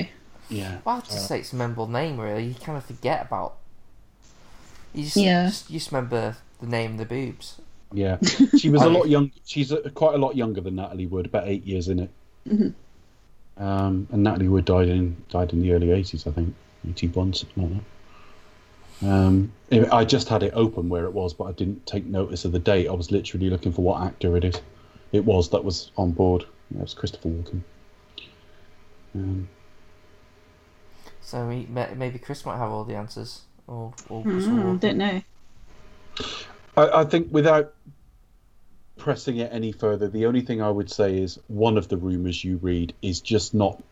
Yeah. 0.50 0.78
Well, 0.84 0.96
I'd 0.96 1.04
just 1.04 1.28
say 1.28 1.38
it's 1.40 1.52
a 1.52 1.56
memorable 1.56 1.86
name, 1.86 2.18
really. 2.20 2.44
You 2.44 2.54
kind 2.54 2.76
of 2.76 2.84
forget 2.84 3.24
about. 3.26 3.58
You 4.96 5.04
just, 5.04 5.16
Yeah. 5.16 5.46
just, 5.46 5.70
you 5.70 5.78
just 5.78 5.92
remember 5.92 6.36
the 6.60 6.66
name 6.66 6.92
and 6.92 7.00
the 7.00 7.04
boobs. 7.04 7.60
Yeah, 7.92 8.18
she 8.58 8.70
was 8.70 8.82
a 8.82 8.88
lot 8.88 9.04
yeah. 9.06 9.12
young. 9.12 9.30
She's 9.44 9.70
a, 9.70 9.90
quite 9.90 10.14
a 10.14 10.18
lot 10.18 10.34
younger 10.36 10.60
than 10.60 10.76
Natalie 10.76 11.06
Wood, 11.06 11.26
about 11.26 11.46
eight 11.46 11.64
years 11.64 11.88
in 11.88 12.00
it. 12.00 12.10
Mhm. 12.48 12.74
Um, 13.58 14.08
and 14.10 14.22
Natalie 14.22 14.48
Wood 14.48 14.64
died 14.64 14.88
in 14.88 15.16
died 15.30 15.52
in 15.52 15.60
the 15.60 15.72
early 15.72 15.90
eighties, 15.92 16.26
I 16.26 16.32
think, 16.32 16.54
eighty 16.88 17.08
one, 17.08 17.32
something 17.32 17.62
like 17.62 17.82
that. 19.00 19.08
Um, 19.08 19.52
I 19.92 20.04
just 20.04 20.28
had 20.28 20.42
it 20.42 20.52
open 20.54 20.88
where 20.88 21.04
it 21.04 21.12
was, 21.12 21.34
but 21.34 21.44
I 21.44 21.52
didn't 21.52 21.86
take 21.86 22.06
notice 22.06 22.44
of 22.44 22.52
the 22.52 22.58
date. 22.58 22.88
I 22.88 22.92
was 22.92 23.10
literally 23.10 23.50
looking 23.50 23.72
for 23.72 23.82
what 23.82 24.02
actor 24.02 24.36
it 24.36 24.44
is. 24.44 24.60
It 25.12 25.24
was 25.24 25.50
that 25.50 25.64
was 25.64 25.90
on 25.96 26.12
board. 26.12 26.44
Yeah, 26.70 26.78
it 26.78 26.82
was 26.82 26.94
Christopher 26.94 27.28
Walken. 27.28 27.60
Um, 29.14 29.48
So 31.20 31.46
maybe 31.46 32.18
Chris 32.18 32.44
might 32.46 32.56
have 32.58 32.70
all 32.70 32.84
the 32.84 32.94
answers. 32.94 33.45
Or, 33.66 33.92
or 34.08 34.24
mm, 34.24 34.64
walk 34.64 34.80
don't 34.80 34.98
know. 34.98 35.22
I, 36.76 37.00
I 37.00 37.04
think 37.04 37.28
without 37.30 37.74
pressing 38.96 39.38
it 39.38 39.52
any 39.52 39.72
further, 39.72 40.08
the 40.08 40.26
only 40.26 40.40
thing 40.40 40.62
I 40.62 40.70
would 40.70 40.90
say 40.90 41.18
is 41.18 41.38
one 41.48 41.76
of 41.76 41.88
the 41.88 41.96
rumors 41.96 42.42
you 42.44 42.56
read 42.58 42.94
is 43.02 43.20
just 43.20 43.54
not 43.54 43.82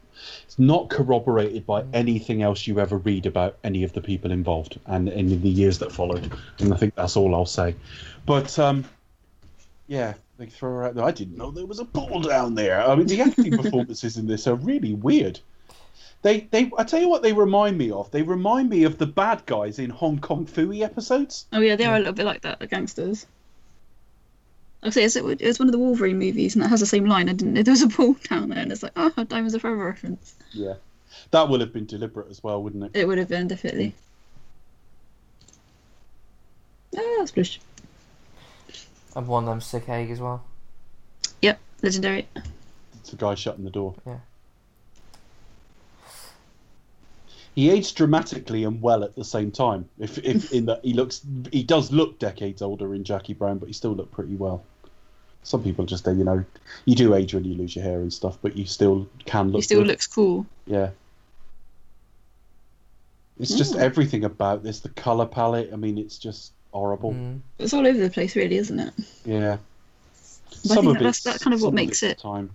it's 0.44 0.58
not 0.58 0.90
corroborated 0.90 1.66
by 1.66 1.84
anything 1.92 2.42
else 2.42 2.66
you 2.66 2.78
ever 2.78 2.98
read 2.98 3.26
about 3.26 3.56
any 3.64 3.82
of 3.82 3.92
the 3.92 4.00
people 4.00 4.30
involved 4.30 4.78
and 4.86 5.08
in 5.08 5.40
the 5.42 5.48
years 5.48 5.78
that 5.80 5.92
followed. 5.92 6.32
And 6.60 6.72
I 6.72 6.76
think 6.76 6.94
that's 6.94 7.16
all 7.16 7.34
I'll 7.34 7.46
say. 7.46 7.74
But 8.24 8.56
um, 8.58 8.84
yeah, 9.86 10.14
they 10.38 10.46
throw 10.46 10.70
her 10.70 10.84
out 10.84 10.94
there. 10.94 11.04
I 11.04 11.10
didn't 11.10 11.36
know 11.36 11.50
there 11.50 11.66
was 11.66 11.80
a 11.80 11.84
pool 11.84 12.20
down 12.20 12.54
there. 12.54 12.82
I 12.82 12.94
mean, 12.94 13.06
the 13.06 13.20
acting 13.20 13.56
performances 13.62 14.16
in 14.16 14.26
this 14.26 14.46
are 14.46 14.54
really 14.54 14.94
weird. 14.94 15.40
They, 16.24 16.40
they, 16.40 16.70
I 16.78 16.84
tell 16.84 17.02
you 17.02 17.10
what, 17.10 17.22
they 17.22 17.34
remind 17.34 17.76
me 17.76 17.90
of. 17.90 18.10
They 18.10 18.22
remind 18.22 18.70
me 18.70 18.84
of 18.84 18.96
the 18.96 19.06
bad 19.06 19.44
guys 19.44 19.78
in 19.78 19.90
Hong 19.90 20.18
Kong 20.18 20.46
Phooey 20.46 20.80
episodes. 20.80 21.44
Oh 21.52 21.60
yeah, 21.60 21.76
they 21.76 21.84
are 21.84 21.96
a 21.96 21.98
little 21.98 22.14
bit 22.14 22.24
like 22.24 22.40
that, 22.40 22.60
the 22.60 22.66
gangsters. 22.66 23.26
I 24.82 24.88
say 24.88 25.04
it's, 25.04 25.16
it's 25.16 25.58
one 25.58 25.68
of 25.68 25.72
the 25.72 25.78
Wolverine 25.78 26.18
movies, 26.18 26.56
and 26.56 26.64
it 26.64 26.68
has 26.68 26.80
the 26.80 26.86
same 26.86 27.04
line. 27.04 27.28
I 27.28 27.34
didn't 27.34 27.52
know 27.52 27.62
there 27.62 27.72
was 27.72 27.82
a 27.82 27.88
pool 27.88 28.16
down 28.30 28.48
there, 28.48 28.58
and 28.58 28.72
it's 28.72 28.82
like, 28.82 28.92
oh, 28.96 29.10
Diamonds 29.24 29.54
Are 29.54 29.58
Forever 29.58 29.84
reference. 29.84 30.34
Yeah, 30.52 30.76
that 31.30 31.50
would 31.50 31.60
have 31.60 31.74
been 31.74 31.84
deliberate 31.84 32.30
as 32.30 32.42
well, 32.42 32.62
wouldn't 32.62 32.84
it? 32.84 32.98
It 32.98 33.06
would 33.06 33.18
have 33.18 33.28
been 33.28 33.46
definitely. 33.46 33.94
Ah, 36.96 37.26
splish. 37.26 37.60
I've 39.14 39.28
of 39.28 39.44
them 39.44 39.60
Sid 39.60 39.82
Haig 39.82 40.10
as 40.10 40.20
well. 40.20 40.42
Yep, 41.42 41.60
legendary. 41.82 42.28
It's 42.94 43.10
the 43.10 43.16
guy 43.16 43.34
shutting 43.34 43.64
the 43.64 43.70
door. 43.70 43.94
Yeah. 44.06 44.20
He 47.54 47.70
aged 47.70 47.96
dramatically 47.96 48.64
and 48.64 48.82
well 48.82 49.04
at 49.04 49.14
the 49.14 49.24
same 49.24 49.50
time. 49.50 49.88
If, 49.98 50.18
if 50.18 50.52
in 50.56 50.66
that 50.66 50.80
he 50.84 50.92
looks, 50.92 51.22
he 51.52 51.62
does 51.62 51.92
look 51.92 52.18
decades 52.18 52.62
older 52.62 52.94
in 52.94 53.04
Jackie 53.04 53.34
Brown, 53.34 53.58
but 53.58 53.66
he 53.68 53.72
still 53.72 53.92
looked 53.92 54.12
pretty 54.12 54.34
well. 54.34 54.64
Some 55.44 55.62
people 55.62 55.84
just, 55.84 56.04
say, 56.04 56.14
you 56.14 56.24
know, 56.24 56.44
you 56.86 56.96
do 56.96 57.14
age 57.14 57.34
when 57.34 57.44
you 57.44 57.54
lose 57.54 57.76
your 57.76 57.84
hair 57.84 58.00
and 58.00 58.12
stuff, 58.12 58.38
but 58.42 58.56
you 58.56 58.64
still 58.64 59.06
can 59.26 59.48
look. 59.48 59.56
He 59.56 59.62
still 59.62 59.80
good. 59.80 59.88
looks 59.88 60.06
cool. 60.06 60.46
Yeah. 60.66 60.90
It's 63.38 63.54
just 63.54 63.74
Mm. 63.74 63.80
everything 63.80 64.24
about 64.24 64.62
this. 64.62 64.80
The 64.80 64.88
color 64.90 65.26
palette. 65.26 65.70
I 65.72 65.76
mean, 65.76 65.98
it's 65.98 66.18
just 66.18 66.52
horrible. 66.72 67.12
Mm. 67.12 67.40
It's 67.58 67.74
all 67.74 67.86
over 67.86 67.98
the 67.98 68.10
place, 68.10 68.36
really, 68.36 68.56
isn't 68.56 68.78
it? 68.78 68.94
Yeah. 69.24 69.58
I 70.70 70.74
think 70.76 70.94
that's- 70.94 71.22
that's 71.22 71.42
kind 71.42 71.52
of 71.54 71.60
what 71.62 71.74
makes 71.74 72.02
it's 72.02 72.12
it- 72.12 72.18
Time. 72.22 72.50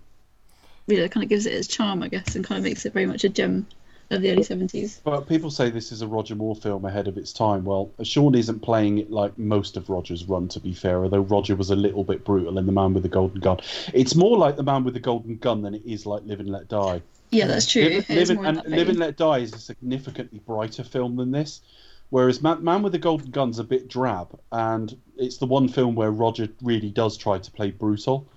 Really, 0.87 1.03
it 1.03 1.11
kind 1.11 1.23
of 1.23 1.29
gives 1.29 1.45
it 1.45 1.53
its 1.53 1.67
charm, 1.67 2.01
I 2.01 2.07
guess, 2.07 2.35
and 2.35 2.43
kind 2.43 2.57
of 2.57 2.63
makes 2.63 2.85
it 2.85 2.93
very 2.93 3.05
much 3.05 3.23
a 3.23 3.29
gem 3.29 3.67
of 4.11 4.21
the 4.21 4.31
early 4.31 4.43
seventies. 4.43 5.01
But 5.03 5.27
people 5.27 5.51
say 5.51 5.69
this 5.69 5.91
is 5.91 6.01
a 6.01 6.07
Roger 6.07 6.35
Moore 6.35 6.55
film 6.55 6.85
ahead 6.85 7.07
of 7.07 7.17
its 7.17 7.31
time. 7.31 7.63
Well, 7.63 7.91
Sean 8.03 8.35
isn't 8.35 8.61
playing 8.61 8.97
it 8.97 9.11
like 9.11 9.37
most 9.37 9.77
of 9.77 9.89
Roger's 9.89 10.25
run, 10.25 10.47
to 10.49 10.59
be 10.59 10.73
fair, 10.73 11.03
although 11.03 11.21
Roger 11.21 11.55
was 11.55 11.69
a 11.69 11.75
little 11.75 12.03
bit 12.03 12.25
brutal 12.25 12.57
in 12.57 12.65
The 12.65 12.71
Man 12.71 12.93
with 12.93 13.03
the 13.03 13.09
Golden 13.09 13.39
Gun. 13.39 13.59
It's 13.93 14.15
more 14.15 14.37
like 14.37 14.55
The 14.55 14.63
Man 14.63 14.83
with 14.83 14.93
the 14.95 14.99
Golden 14.99 15.37
Gun 15.37 15.61
than 15.61 15.75
it 15.75 15.83
is 15.85 16.05
like 16.05 16.23
Live 16.25 16.39
and 16.39 16.49
Let 16.49 16.67
Die. 16.67 17.01
Yeah, 17.31 17.45
that's 17.45 17.67
true. 17.67 17.83
Live, 17.83 18.09
Live 18.09 18.29
and, 18.31 18.45
and 18.45 18.63
Live 18.65 18.89
and. 18.89 18.97
Let 18.97 19.17
Die 19.17 19.37
is 19.37 19.53
a 19.53 19.59
significantly 19.59 20.39
brighter 20.39 20.83
film 20.83 21.15
than 21.15 21.31
this. 21.31 21.61
Whereas 22.09 22.41
Man, 22.41 22.63
Man 22.63 22.81
with 22.81 22.93
the 22.93 22.97
Golden 22.97 23.29
Gun's 23.29 23.59
a 23.59 23.63
bit 23.63 23.87
drab, 23.87 24.39
and 24.51 24.97
it's 25.15 25.37
the 25.37 25.45
one 25.45 25.67
film 25.67 25.93
where 25.93 26.09
Roger 26.09 26.49
really 26.63 26.89
does 26.89 27.15
try 27.17 27.37
to 27.37 27.51
play 27.51 27.69
brutal. 27.69 28.27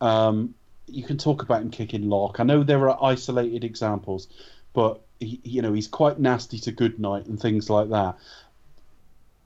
Um, 0.00 0.54
you 0.88 1.04
can 1.04 1.18
talk 1.18 1.42
about 1.42 1.62
him 1.62 1.70
kicking 1.70 2.08
lock. 2.08 2.40
I 2.40 2.42
know 2.42 2.64
there 2.64 2.90
are 2.90 2.98
isolated 3.00 3.62
examples, 3.62 4.26
but 4.72 5.00
he, 5.22 5.40
you 5.44 5.62
know 5.62 5.72
he's 5.72 5.88
quite 5.88 6.18
nasty 6.18 6.58
to 6.60 6.72
Goodnight 6.72 7.26
and 7.26 7.40
things 7.40 7.68
like 7.70 7.88
that. 7.90 8.16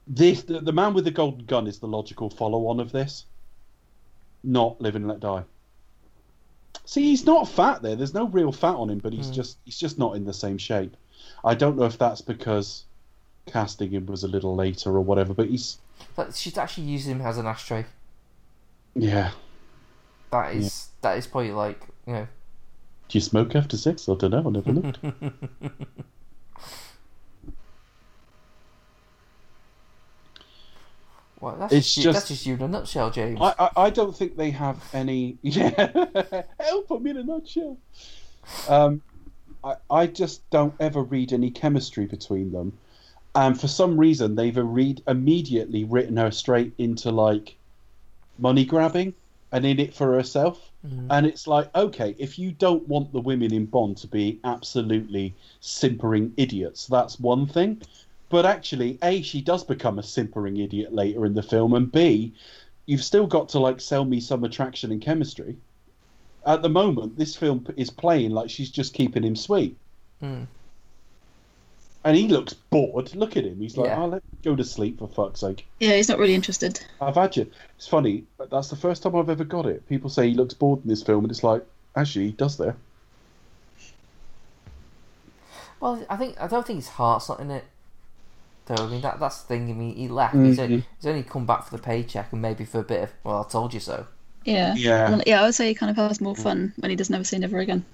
This 0.06 0.42
the, 0.42 0.60
the 0.60 0.72
Man 0.72 0.94
with 0.94 1.04
the 1.04 1.10
Golden 1.10 1.44
Gun 1.46 1.66
is 1.66 1.78
the 1.78 1.88
logical 1.88 2.30
follow-on 2.30 2.78
of 2.80 2.92
this, 2.92 3.24
not 4.44 4.80
Live 4.80 4.96
and 4.96 5.08
Let 5.08 5.20
Die. 5.20 5.42
See, 6.84 7.02
he's 7.02 7.26
not 7.26 7.48
fat 7.48 7.82
there. 7.82 7.96
There's 7.96 8.14
no 8.14 8.28
real 8.28 8.52
fat 8.52 8.76
on 8.76 8.90
him, 8.90 8.98
but 8.98 9.12
he's 9.12 9.26
Hmm. 9.28 9.32
just 9.34 9.58
he's 9.64 9.78
just 9.78 9.98
not 9.98 10.14
in 10.16 10.24
the 10.24 10.32
same 10.32 10.58
shape. 10.58 10.96
I 11.44 11.54
don't 11.54 11.76
know 11.76 11.84
if 11.84 11.98
that's 11.98 12.20
because 12.20 12.84
casting 13.46 13.90
him 13.90 14.06
was 14.06 14.22
a 14.24 14.28
little 14.28 14.54
later 14.54 14.90
or 14.90 15.00
whatever, 15.00 15.34
but 15.34 15.48
he's 15.48 15.78
But 16.14 16.34
she's 16.34 16.56
actually 16.58 16.84
using 16.88 17.16
him 17.16 17.22
as 17.22 17.38
an 17.38 17.46
ashtray. 17.46 17.86
yeah. 18.94 19.32
That 20.30 20.54
is 20.54 20.88
that 21.00 21.16
is 21.18 21.26
probably 21.26 21.52
like 21.52 21.80
you 22.06 22.12
know. 22.12 22.28
Do 23.08 23.18
you 23.18 23.22
smoke 23.22 23.54
after 23.54 23.76
sex? 23.76 24.08
I 24.08 24.14
don't 24.14 24.30
know. 24.30 24.44
I 24.46 24.50
never 24.50 24.72
looked. 24.72 24.98
Well, 31.40 31.56
that's 31.58 31.72
It's 31.72 31.86
just, 31.86 31.96
you, 31.98 32.02
just- 32.04 32.16
that's 32.16 32.28
just 32.28 32.46
you 32.46 32.54
in 32.54 32.62
a 32.62 32.68
nutshell, 32.68 33.10
James. 33.10 33.38
I, 33.40 33.54
I 33.58 33.70
I 33.76 33.90
don't 33.90 34.16
think 34.16 34.36
they 34.36 34.50
have 34.50 34.82
any. 34.94 35.36
Yeah, 35.42 36.42
help 36.60 36.88
them 36.88 37.06
in 37.06 37.16
a 37.18 37.22
nutshell. 37.22 37.76
Um, 38.68 39.02
I 39.62 39.74
I 39.90 40.06
just 40.06 40.48
don't 40.50 40.74
ever 40.80 41.02
read 41.02 41.32
any 41.32 41.50
chemistry 41.50 42.06
between 42.06 42.52
them, 42.52 42.72
and 43.34 43.58
for 43.60 43.68
some 43.68 43.98
reason 43.98 44.34
they've 44.34 44.56
read 44.56 45.02
immediately 45.06 45.84
written 45.84 46.16
her 46.16 46.30
straight 46.30 46.72
into 46.78 47.10
like 47.10 47.56
money 48.38 48.64
grabbing 48.64 49.14
and 49.52 49.66
in 49.66 49.78
it 49.78 49.94
for 49.94 50.14
herself. 50.14 50.70
Mhm. 50.86 51.06
And 51.10 51.26
it's 51.26 51.46
like, 51.46 51.74
okay, 51.74 52.14
if 52.18 52.38
you 52.38 52.52
don't 52.52 52.86
want 52.88 53.12
the 53.12 53.20
women 53.20 53.52
in 53.52 53.66
Bond 53.66 53.96
to 53.98 54.06
be 54.06 54.38
absolutely 54.44 55.34
simpering 55.60 56.32
idiots, 56.36 56.86
that's 56.86 57.18
one 57.20 57.46
thing. 57.46 57.82
But 58.28 58.46
actually, 58.46 58.98
A, 59.02 59.22
she 59.22 59.40
does 59.40 59.64
become 59.64 59.98
a 59.98 60.02
simpering 60.02 60.56
idiot 60.56 60.92
later 60.92 61.26
in 61.26 61.34
the 61.34 61.42
film, 61.42 61.74
and 61.74 61.90
B, 61.90 62.32
you've 62.86 63.04
still 63.04 63.26
got 63.26 63.48
to 63.50 63.58
like 63.58 63.80
sell 63.80 64.04
me 64.04 64.20
some 64.20 64.44
attraction 64.44 64.92
and 64.92 65.00
chemistry. 65.00 65.56
At 66.44 66.62
the 66.62 66.68
moment, 66.68 67.16
this 67.16 67.34
film 67.36 67.66
is 67.76 67.90
playing 67.90 68.30
like 68.30 68.50
she's 68.50 68.70
just 68.70 68.94
keeping 68.94 69.24
him 69.24 69.36
sweet. 69.36 69.76
Mm. 70.22 70.46
And 72.06 72.16
he 72.16 72.28
looks 72.28 72.54
bored. 72.54 73.12
Look 73.16 73.36
at 73.36 73.44
him. 73.44 73.58
He's 73.58 73.76
like, 73.76 73.88
Yeah. 73.88 74.00
oh, 74.00 74.06
let 74.06 74.22
me 74.22 74.38
go 74.44 74.54
to 74.54 74.62
sleep 74.62 75.00
for 75.00 75.08
fuck's 75.08 75.40
sake. 75.40 75.66
Yeah, 75.80 75.96
he's 75.96 76.08
not 76.08 76.20
really 76.20 76.36
interested. 76.36 76.80
I've 77.00 77.16
had 77.16 77.36
you. 77.36 77.50
It's 77.76 77.88
funny, 77.88 78.22
but 78.38 78.48
that's 78.48 78.68
the 78.68 78.76
first 78.76 79.02
time 79.02 79.16
I've 79.16 79.28
ever 79.28 79.42
got 79.42 79.66
it. 79.66 79.88
People 79.88 80.08
say 80.08 80.28
he 80.28 80.34
looks 80.34 80.54
bored 80.54 80.84
in 80.84 80.88
this 80.88 81.02
film, 81.02 81.24
and 81.24 81.32
it's 81.32 81.42
like, 81.42 81.64
actually, 81.96 82.26
he 82.26 82.30
does 82.30 82.58
there. 82.58 82.76
Well, 85.80 86.06
I 86.08 86.16
think 86.16 86.40
I 86.40 86.46
don't 86.46 86.64
think 86.64 86.78
his 86.78 86.90
heart's 86.90 87.28
not 87.28 87.40
in 87.40 87.50
it. 87.50 87.64
Though 88.66 88.84
I 88.84 88.86
mean 88.86 89.00
that 89.00 89.18
that's 89.18 89.42
the 89.42 89.48
thing. 89.48 89.68
I 89.68 89.72
mean 89.72 89.96
he 89.96 90.06
left. 90.06 90.36
He's, 90.36 90.58
mm-hmm. 90.58 90.60
only, 90.60 90.84
he's 90.98 91.06
only 91.06 91.22
come 91.24 91.44
back 91.44 91.64
for 91.64 91.76
the 91.76 91.82
paycheck 91.82 92.32
and 92.32 92.40
maybe 92.40 92.64
for 92.64 92.78
a 92.78 92.84
bit 92.84 93.02
of 93.02 93.12
well, 93.24 93.44
I 93.44 93.50
told 93.50 93.74
you 93.74 93.80
so. 93.80 94.06
Yeah. 94.44 94.74
Yeah. 94.76 95.20
Yeah, 95.26 95.42
I 95.42 95.46
would 95.46 95.56
say 95.56 95.66
he 95.66 95.74
kind 95.74 95.90
of 95.90 95.96
has 95.96 96.20
more 96.20 96.36
fun 96.36 96.72
when 96.76 96.90
he 96.90 96.96
does 96.96 97.10
Never 97.10 97.24
Say 97.24 97.38
Never 97.38 97.58
Again. 97.58 97.84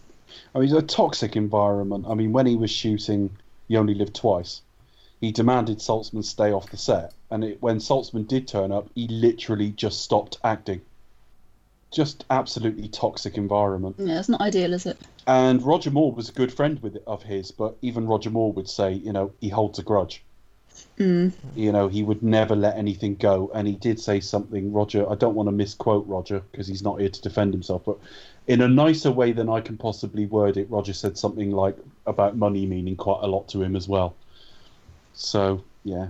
I 0.55 0.59
mean, 0.59 0.69
it's 0.69 0.77
a 0.77 0.83
toxic 0.83 1.35
environment. 1.35 2.05
I 2.07 2.15
mean, 2.15 2.33
when 2.33 2.45
he 2.45 2.57
was 2.57 2.71
shooting 2.71 3.31
You 3.73 3.79
Only 3.79 3.95
Live 3.95 4.13
Twice, 4.13 4.61
he 5.23 5.33
demanded 5.33 5.79
Saltzman 5.79 6.25
stay 6.25 6.53
off 6.53 6.71
the 6.71 6.77
set. 6.77 7.15
And 7.31 7.43
it, 7.43 7.63
when 7.63 7.79
Saltzman 7.79 8.29
did 8.29 8.47
turn 8.47 8.71
up, 8.71 8.91
he 8.95 9.09
literally 9.09 9.71
just 9.71 10.03
stopped 10.03 10.37
acting. 10.45 10.83
Just 11.91 12.27
absolutely 12.29 12.89
toxic 12.89 13.39
environment. 13.39 13.97
Yeah, 13.99 14.19
it's 14.19 14.29
not 14.29 14.43
ideal, 14.43 14.75
is 14.75 14.85
it? 14.85 14.99
And 15.27 15.63
Roger 15.63 15.91
Moore 15.91 16.13
was 16.13 16.29
a 16.29 16.33
good 16.33 16.53
friend 16.53 16.83
with 16.83 16.99
of 17.07 17.23
his, 17.23 17.51
but 17.51 17.79
even 17.81 18.07
Roger 18.07 18.29
Moore 18.29 18.53
would 18.53 18.69
say, 18.69 18.93
you 18.93 19.13
know, 19.13 19.33
he 19.41 19.49
holds 19.49 19.79
a 19.79 19.83
grudge. 19.83 20.23
Mm. 20.99 21.33
You 21.57 21.73
know, 21.73 21.89
he 21.89 22.03
would 22.03 22.23
never 22.23 22.55
let 22.55 22.77
anything 22.77 23.15
go. 23.15 23.51
And 23.55 23.67
he 23.67 23.75
did 23.75 24.01
say 24.01 24.21
something, 24.21 24.71
Roger. 24.71 25.11
I 25.11 25.15
don't 25.15 25.35
want 25.35 25.47
to 25.47 25.53
misquote 25.53 26.07
Roger 26.07 26.43
because 26.51 26.67
he's 26.67 26.83
not 26.83 27.01
here 27.01 27.09
to 27.09 27.23
defend 27.23 27.55
himself, 27.55 27.85
but 27.87 27.99
in 28.47 28.61
a 28.61 28.69
nicer 28.69 29.11
way 29.11 29.33
than 29.33 29.49
I 29.49 29.61
can 29.61 29.77
possibly 29.77 30.27
word 30.27 30.57
it, 30.57 30.71
Roger 30.71 30.93
said 30.93 31.17
something 31.17 31.51
like 31.51 31.77
about 32.07 32.37
money 32.37 32.67
meaning 32.67 32.97
quite 32.97 33.21
a 33.23 33.27
lot 33.27 33.49
to 33.49 33.63
him 33.63 33.77
as 33.77 33.89
well. 33.89 34.15
So 35.15 35.63
yeah, 35.85 36.09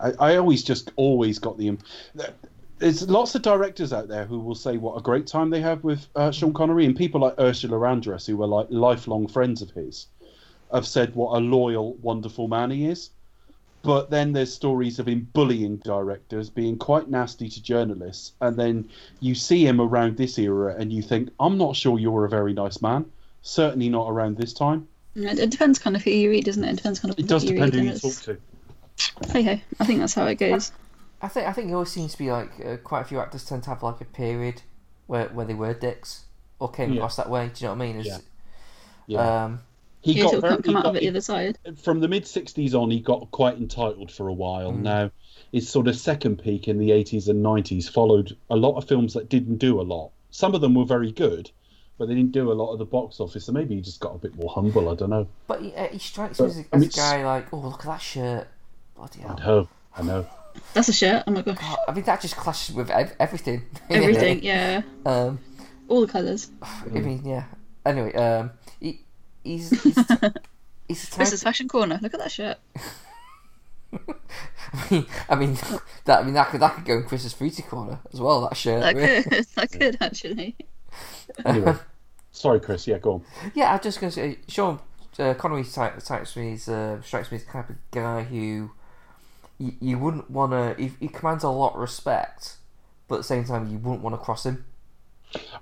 I, 0.00 0.12
I 0.18 0.36
always 0.36 0.62
just 0.62 0.90
always 0.96 1.38
got 1.38 1.58
the. 1.58 1.76
There's 2.78 3.08
lots 3.08 3.34
of 3.34 3.42
directors 3.42 3.92
out 3.92 4.06
there 4.06 4.24
who 4.24 4.38
will 4.38 4.54
say 4.54 4.76
what 4.76 4.96
a 4.96 5.02
great 5.02 5.26
time 5.26 5.50
they 5.50 5.60
have 5.60 5.82
with 5.82 6.06
uh, 6.14 6.30
Sean 6.30 6.52
Connery, 6.52 6.86
and 6.86 6.96
people 6.96 7.20
like 7.20 7.34
Ursula 7.38 7.76
Andress, 7.76 8.26
who 8.26 8.36
were 8.36 8.46
like 8.46 8.68
lifelong 8.70 9.26
friends 9.26 9.62
of 9.62 9.70
his, 9.70 10.06
have 10.72 10.86
said 10.86 11.14
what 11.14 11.36
a 11.36 11.40
loyal, 11.40 11.94
wonderful 11.94 12.46
man 12.46 12.70
he 12.70 12.86
is. 12.86 13.10
But 13.82 14.10
then 14.10 14.32
there's 14.32 14.52
stories 14.52 14.98
of 14.98 15.06
him 15.06 15.28
bullying 15.32 15.76
directors, 15.78 16.50
being 16.50 16.76
quite 16.78 17.08
nasty 17.08 17.48
to 17.48 17.62
journalists, 17.62 18.32
and 18.40 18.56
then 18.56 18.88
you 19.20 19.34
see 19.34 19.66
him 19.66 19.80
around 19.80 20.16
this 20.16 20.38
era, 20.38 20.74
and 20.78 20.92
you 20.92 21.00
think, 21.00 21.30
I'm 21.38 21.56
not 21.56 21.76
sure 21.76 21.98
you're 21.98 22.24
a 22.24 22.28
very 22.28 22.52
nice 22.52 22.82
man. 22.82 23.06
Certainly 23.42 23.88
not 23.88 24.08
around 24.10 24.36
this 24.36 24.52
time. 24.52 24.88
It, 25.14 25.38
it 25.38 25.50
depends 25.50 25.78
kind 25.78 25.94
of 25.96 26.02
who 26.02 26.10
you 26.10 26.28
read, 26.30 26.44
doesn't 26.44 26.64
it? 26.64 26.72
It 26.72 26.76
depends 26.76 27.00
kind 27.00 27.12
of 27.12 27.18
It 27.18 27.28
does 27.28 27.44
you 27.44 27.50
depend 27.54 27.74
read. 27.74 27.84
who 27.84 27.90
you 27.92 27.98
talk 27.98 28.22
to. 28.24 28.38
Hey, 29.32 29.42
hey, 29.42 29.64
I 29.78 29.84
think 29.86 30.00
that's 30.00 30.14
how 30.14 30.26
it 30.26 30.34
goes. 30.36 30.72
I 31.22 31.28
think 31.28 31.46
I 31.46 31.52
think 31.52 31.70
it 31.70 31.74
always 31.74 31.90
seems 31.90 32.12
to 32.12 32.18
be 32.18 32.30
like 32.30 32.50
uh, 32.64 32.76
quite 32.78 33.00
a 33.02 33.04
few 33.04 33.18
actors 33.20 33.44
tend 33.44 33.62
to 33.64 33.70
have 33.70 33.82
like 33.82 34.00
a 34.00 34.04
period 34.04 34.62
where 35.06 35.26
where 35.28 35.46
they 35.46 35.54
were 35.54 35.74
dicks 35.74 36.24
or 36.60 36.70
came 36.70 36.90
Yeah. 36.92 36.96
across 36.98 37.16
that 37.16 37.30
way. 37.30 37.50
Do 37.54 37.64
you 37.64 37.68
know 37.70 37.74
what 37.74 37.84
I 37.84 37.86
mean? 37.86 38.00
It's, 38.00 38.20
Yeah. 39.06 39.44
Um, 39.44 39.60
He 40.08 40.18
You 40.18 40.22
sort 40.22 40.34
of 40.36 40.40
very- 40.42 40.62
come 40.62 40.74
he 40.74 40.78
out 40.78 40.82
got- 40.84 40.88
of 40.90 40.96
it 40.96 41.00
the 41.00 41.08
other 41.08 41.20
side. 41.20 41.58
from 41.82 42.00
the 42.00 42.08
mid 42.08 42.24
60s 42.24 42.74
on, 42.74 42.90
he 42.90 43.00
got 43.00 43.30
quite 43.30 43.56
entitled 43.58 44.10
for 44.10 44.28
a 44.28 44.32
while. 44.32 44.72
Mm. 44.72 44.82
Now, 44.82 45.10
his 45.52 45.68
sort 45.68 45.88
of 45.88 45.96
second 45.96 46.42
peak 46.42 46.68
in 46.68 46.78
the 46.78 46.90
80s 46.90 47.28
and 47.28 47.42
90s 47.44 47.88
followed 47.90 48.36
a 48.50 48.56
lot 48.56 48.76
of 48.76 48.86
films 48.88 49.14
that 49.14 49.28
didn't 49.28 49.56
do 49.58 49.80
a 49.80 49.82
lot. 49.82 50.10
Some 50.30 50.54
of 50.54 50.60
them 50.60 50.74
were 50.74 50.84
very 50.84 51.10
good, 51.12 51.50
but 51.98 52.08
they 52.08 52.14
didn't 52.14 52.32
do 52.32 52.52
a 52.52 52.54
lot 52.54 52.72
of 52.72 52.78
the 52.78 52.84
box 52.84 53.18
office. 53.20 53.44
So 53.46 53.52
maybe 53.52 53.74
he 53.76 53.80
just 53.80 54.00
got 54.00 54.14
a 54.14 54.18
bit 54.18 54.34
more 54.36 54.50
humble. 54.50 54.88
I 54.88 54.94
don't 54.94 55.10
know. 55.10 55.26
but 55.46 55.62
he, 55.62 55.74
uh, 55.74 55.88
he 55.88 55.98
strikes 55.98 56.38
But, 56.38 56.44
me 56.44 56.50
as, 56.50 56.58
a, 56.58 56.64
I 56.72 56.76
mean, 56.78 56.88
a 56.88 56.92
guy 56.92 57.24
like, 57.24 57.52
oh 57.52 57.58
look 57.58 57.80
at 57.80 57.86
that 57.86 58.00
shirt, 58.02 58.48
bloody 58.96 59.20
I 59.24 59.26
hell. 59.28 59.38
know. 59.38 59.68
I 59.96 60.02
know. 60.02 60.26
That's 60.74 60.88
a 60.88 60.92
shirt. 60.92 61.24
Oh 61.26 61.30
my 61.30 61.42
gosh. 61.42 61.58
Oh, 61.62 61.76
I 61.88 61.92
mean 61.92 62.04
that 62.04 62.20
just 62.20 62.36
clashes 62.36 62.74
with 62.74 62.90
ev- 62.90 63.14
everything. 63.20 63.62
Everything, 63.90 64.42
yeah. 64.42 64.82
um, 65.06 65.38
All 65.88 66.00
the 66.02 66.06
colours. 66.12 66.50
I 66.62 66.88
mean, 66.98 67.22
yeah. 67.24 67.44
Anyway, 67.86 68.12
um, 68.14 68.50
he, 68.80 69.00
he's 69.48 69.82
he's, 69.82 69.96
he's 70.88 71.08
This 71.10 71.32
is 71.32 71.42
fashion 71.42 71.68
corner. 71.68 71.98
Look 72.02 72.14
at 72.14 72.20
that 72.20 72.30
shirt. 72.30 72.58
I 73.92 74.90
mean, 74.90 75.06
I 75.28 75.34
mean 75.34 75.54
that 76.04 76.20
I 76.20 76.22
mean 76.22 76.34
that 76.34 76.48
could 76.48 76.60
that 76.60 76.74
could 76.74 76.84
go 76.84 76.96
in 76.98 77.04
Chris's 77.04 77.32
fruity 77.32 77.62
corner 77.62 78.00
as 78.12 78.20
well. 78.20 78.42
That 78.42 78.56
shirt. 78.56 78.82
That 78.82 78.94
could, 78.94 79.46
that 79.56 79.72
could 79.72 79.96
actually. 80.00 80.56
Anyway. 81.44 81.74
Sorry, 82.30 82.60
Chris. 82.60 82.86
Yeah, 82.86 82.98
go 82.98 83.14
on. 83.14 83.22
Yeah, 83.54 83.72
I'm 83.72 83.80
just 83.80 84.00
going 84.00 84.12
to 84.12 84.14
say, 84.14 84.38
Sean 84.46 84.78
uh, 85.18 85.34
Connery 85.34 85.64
type, 85.64 86.00
strikes 86.00 86.36
me 86.36 86.52
as 86.52 86.68
uh, 86.68 87.00
strikes 87.02 87.32
me 87.32 87.36
as 87.36 87.44
the 87.44 87.50
type 87.50 87.70
of 87.70 87.76
guy 87.90 88.22
who 88.22 88.70
you, 89.58 89.72
you 89.80 89.98
wouldn't 89.98 90.30
want 90.30 90.52
to. 90.52 90.80
He, 90.80 90.92
he 91.00 91.08
commands 91.08 91.42
a 91.42 91.48
lot 91.48 91.74
of 91.74 91.80
respect, 91.80 92.56
but 93.08 93.16
at 93.16 93.18
the 93.18 93.24
same 93.24 93.44
time, 93.44 93.70
you 93.70 93.78
wouldn't 93.78 94.02
want 94.02 94.14
to 94.14 94.18
cross 94.18 94.46
him. 94.46 94.66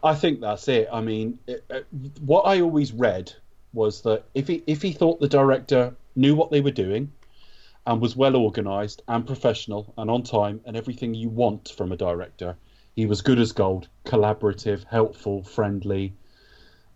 I 0.02 0.14
think 0.14 0.40
that's 0.40 0.68
it. 0.68 0.88
I 0.92 1.00
mean, 1.00 1.38
it, 1.46 1.64
it, 1.70 1.86
what 2.20 2.42
I 2.42 2.60
always 2.60 2.92
read 2.92 3.32
was 3.72 4.02
that 4.02 4.24
if 4.34 4.48
he 4.48 4.62
if 4.66 4.82
he 4.82 4.92
thought 4.92 5.20
the 5.20 5.28
director 5.28 5.94
knew 6.14 6.34
what 6.34 6.50
they 6.50 6.60
were 6.60 6.70
doing 6.70 7.12
and 7.86 8.00
was 8.00 8.16
well 8.16 8.36
organised 8.36 9.02
and 9.06 9.26
professional 9.26 9.92
and 9.96 10.10
on 10.10 10.22
time 10.22 10.60
and 10.64 10.76
everything 10.76 11.14
you 11.14 11.28
want 11.28 11.68
from 11.76 11.92
a 11.92 11.96
director, 11.96 12.56
he 12.94 13.06
was 13.06 13.22
good 13.22 13.38
as 13.38 13.52
gold, 13.52 13.88
collaborative, 14.04 14.84
helpful, 14.84 15.42
friendly, 15.42 16.14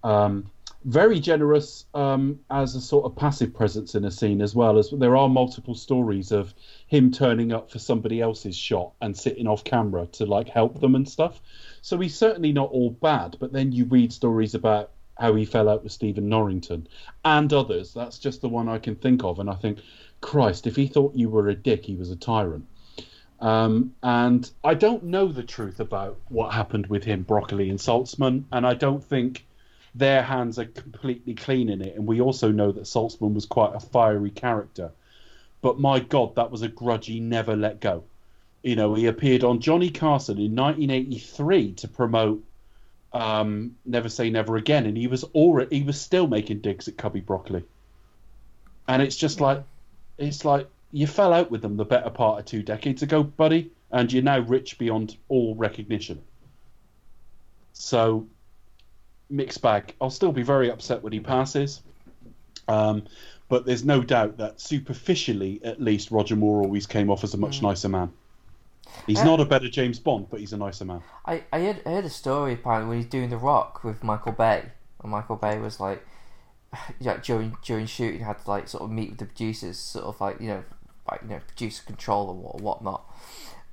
um, 0.03 0.51
very 0.85 1.21
generous 1.21 1.85
um, 1.93 2.41
as 2.51 2.75
a 2.75 2.81
sort 2.81 3.05
of 3.05 3.15
passive 3.15 3.53
presence 3.53 3.95
in 3.95 4.05
a 4.07 4.11
scene 4.11 4.41
as 4.41 4.55
well. 4.55 4.79
As 4.79 4.91
there 4.91 5.17
are 5.17 5.29
multiple 5.29 5.75
stories 5.75 6.33
of 6.33 6.55
him 6.87 7.13
turning 7.13 7.53
up 7.53 7.71
for 7.71 7.79
somebody 7.79 8.21
else's 8.21 8.57
shot 8.57 8.93
and 9.01 9.17
sitting 9.17 9.47
off 9.47 9.63
camera 9.63 10.07
to 10.13 10.25
like 10.25 10.49
help 10.49 10.81
them 10.81 10.95
and 10.95 11.07
stuff. 11.07 11.41
So 11.83 11.99
he's 11.99 12.17
certainly 12.17 12.53
not 12.53 12.71
all 12.71 12.91
bad. 12.91 13.37
But 13.39 13.53
then 13.53 13.73
you 13.73 13.85
read 13.85 14.13
stories 14.13 14.55
about 14.55 14.91
how 15.21 15.35
he 15.35 15.45
fell 15.45 15.69
out 15.69 15.83
with 15.85 15.93
Stephen 15.93 16.29
Norrington 16.29 16.89
and 17.25 17.53
others. 17.53 17.93
That's 17.93 18.19
just 18.19 18.41
the 18.41 18.49
one 18.49 18.69
I 18.69 18.79
can 18.79 18.97
think 18.97 19.23
of, 19.23 19.39
and 19.39 19.51
I 19.51 19.55
think, 19.55 19.79
Christ, 20.21 20.67
if 20.67 20.77
he 20.77 20.87
thought 20.87 21.15
you 21.15 21.29
were 21.29 21.49
a 21.49 21.55
dick, 21.55 21.85
he 21.85 21.95
was 21.95 22.11
a 22.11 22.17
tyrant. 22.17 22.67
Um, 23.41 23.95
and 24.03 24.51
I 24.63 24.75
don't 24.75 25.05
know 25.05 25.29
the 25.29 25.43
truth 25.43 25.81
about 25.81 26.19
what 26.29 26.53
happened 26.53 26.89
with 26.89 27.05
him, 27.05 27.23
Broccoli 27.23 27.71
and 27.71 27.79
Saltzman, 27.79 28.45
and 28.53 28.67
I 28.67 28.75
don't 28.75 29.03
think 29.03 29.47
their 29.95 30.23
hands 30.23 30.59
are 30.59 30.67
completely 30.67 31.35
clean 31.35 31.69
in 31.69 31.81
it. 31.81 31.97
And 31.97 32.07
we 32.07 32.21
also 32.21 32.51
know 32.51 32.73
that 32.73 32.85
Saltzman 32.85 33.35
was 33.35 33.47
quite 33.47 33.75
a 33.75 33.81
fiery 33.81 34.31
character. 34.31 34.93
But 35.63 35.81
my 35.81 36.01
God, 36.01 36.37
that 36.37 36.51
was 36.51 36.63
a 36.63 36.69
grudge 36.69 37.07
he 37.07 37.21
never 37.21 37.57
let 37.57 37.81
go. 37.81 38.05
You 38.63 38.77
know, 38.77 38.95
he 38.95 39.07
appeared 39.07 39.43
on 39.43 39.61
Johnny 39.61 39.91
Carson 39.91 40.39
in 40.39 40.55
1983 40.55 41.73
to 41.73 41.89
promote 41.89 42.45
um, 43.13 43.77
Never 43.85 44.09
Say 44.09 44.31
Never 44.31 44.57
Again, 44.57 44.87
and 44.87 44.97
he 44.97 45.07
was 45.07 45.25
already 45.25 45.79
he 45.79 45.83
was 45.83 46.01
still 46.01 46.27
making 46.27 46.61
digs 46.61 46.89
at 46.89 46.97
Cubby 46.97 47.21
Broccoli. 47.21 47.65
And 48.89 49.03
it's 49.03 49.17
just 49.17 49.41
like, 49.41 49.63
it's 50.19 50.45
like 50.45 50.69
you 50.93 51.07
fell 51.07 51.33
out 51.33 51.51
with 51.51 51.63
them 51.63 51.77
the 51.77 51.85
better 51.85 52.11
part 52.11 52.41
of 52.41 52.47
two 52.47 52.63
decades 52.63 53.03
ago, 53.03 53.23
buddy, 53.23 53.71
and 53.91 54.13
you're 54.13 54.23
now 54.23 54.41
rich 54.41 54.79
beyond 54.79 55.17
all 55.29 55.55
recognition. 55.55 56.21
So, 57.73 58.27
mixed 59.29 59.63
bag. 59.63 59.95
I'll 60.01 60.11
still 60.11 60.33
be 60.33 60.43
very 60.43 60.71
upset 60.71 61.03
when 61.03 61.13
he 61.13 61.21
passes. 61.21 61.81
Um, 62.69 63.05
but 63.49 63.67
there's 63.67 63.85
no 63.85 64.03
doubt 64.03 64.37
that 64.39 64.61
superficially, 64.61 65.61
at 65.65 65.81
least, 65.81 66.11
Roger 66.11 66.37
Moore 66.37 66.63
always 66.63 66.87
came 66.87 67.11
off 67.11 67.25
as 67.25 67.35
a 67.35 67.39
much 67.39 67.63
nicer 67.63 67.89
man. 67.89 68.13
He's 69.07 69.21
Uh, 69.21 69.25
not 69.25 69.41
a 69.41 69.45
better 69.45 69.69
James 69.69 69.99
Bond, 69.99 70.27
but 70.31 70.41
he's 70.41 70.53
a 70.53 70.57
nicer 70.57 70.85
man. 70.85 71.03
I, 71.27 71.45
I 71.53 71.61
heard, 71.61 71.83
I 71.87 71.91
heard 71.91 72.05
a 72.05 72.11
story 72.11 72.55
apparently 72.55 72.89
when 72.89 72.99
he's 72.99 73.11
doing 73.11 73.31
The 73.31 73.37
Rock 73.37 73.83
with 73.85 74.05
Michael 74.05 74.33
Bay, 74.33 74.65
and 75.03 75.11
Michael 75.11 75.37
Bay 75.37 75.59
was 75.59 75.81
like, 75.81 76.07
yeah, 77.01 77.19
during 77.23 77.57
during 77.63 77.87
shooting 77.87 78.21
had 78.21 78.39
to 78.39 78.51
like 78.51 78.69
sort 78.69 78.83
of 78.85 78.91
meet 78.91 79.11
with 79.11 79.19
the 79.19 79.27
producers, 79.27 79.79
sort 79.79 80.05
of 80.05 80.21
like 80.21 80.41
you 80.41 80.49
know, 80.49 80.65
like 81.11 81.23
you 81.23 81.29
know, 81.29 81.41
producer 81.47 81.83
control 81.85 82.29
or 82.29 82.35
what 82.35 82.61
whatnot. 82.61 83.05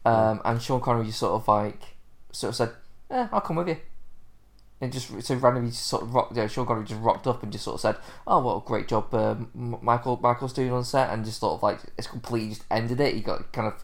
Um, 0.06 0.42
and 0.46 0.62
Sean 0.62 0.80
Connery 0.80 1.06
just 1.08 1.20
sort 1.20 1.34
of 1.34 1.48
like 1.48 1.82
sort 2.32 2.50
of 2.50 2.56
said, 2.56 2.72
"Eh, 3.12 3.28
I'll 3.32 3.42
come 3.42 3.58
with 3.58 3.68
you." 3.68 3.78
And 4.80 4.94
just 4.94 5.10
so 5.24 5.36
randomly 5.36 5.72
just 5.72 5.88
sort 5.88 6.04
of 6.04 6.14
rocked. 6.14 6.36
You 6.36 6.44
know, 6.44 6.48
Sean 6.48 6.66
Connery 6.66 6.86
just 6.86 7.02
rocked 7.02 7.28
up 7.28 7.44
and 7.44 7.52
just 7.52 7.66
sort 7.66 7.76
of 7.76 7.82
said, 7.82 7.98
"Oh, 8.26 8.40
what 8.40 8.64
a 8.64 8.66
great 8.66 8.88
job, 8.88 9.14
uh, 9.14 9.36
Michael 9.54 10.18
Michael's 10.22 10.54
doing 10.54 10.72
on 10.72 10.84
set," 10.84 11.10
and 11.10 11.26
just 11.26 11.40
sort 11.40 11.56
of 11.56 11.64
like 11.64 11.80
it's 11.98 12.08
completely 12.08 12.50
just 12.50 12.64
ended 12.72 13.00
it. 13.02 13.16
He 13.16 13.22
got 13.22 13.52
kind 13.52 13.68
of 13.68 13.84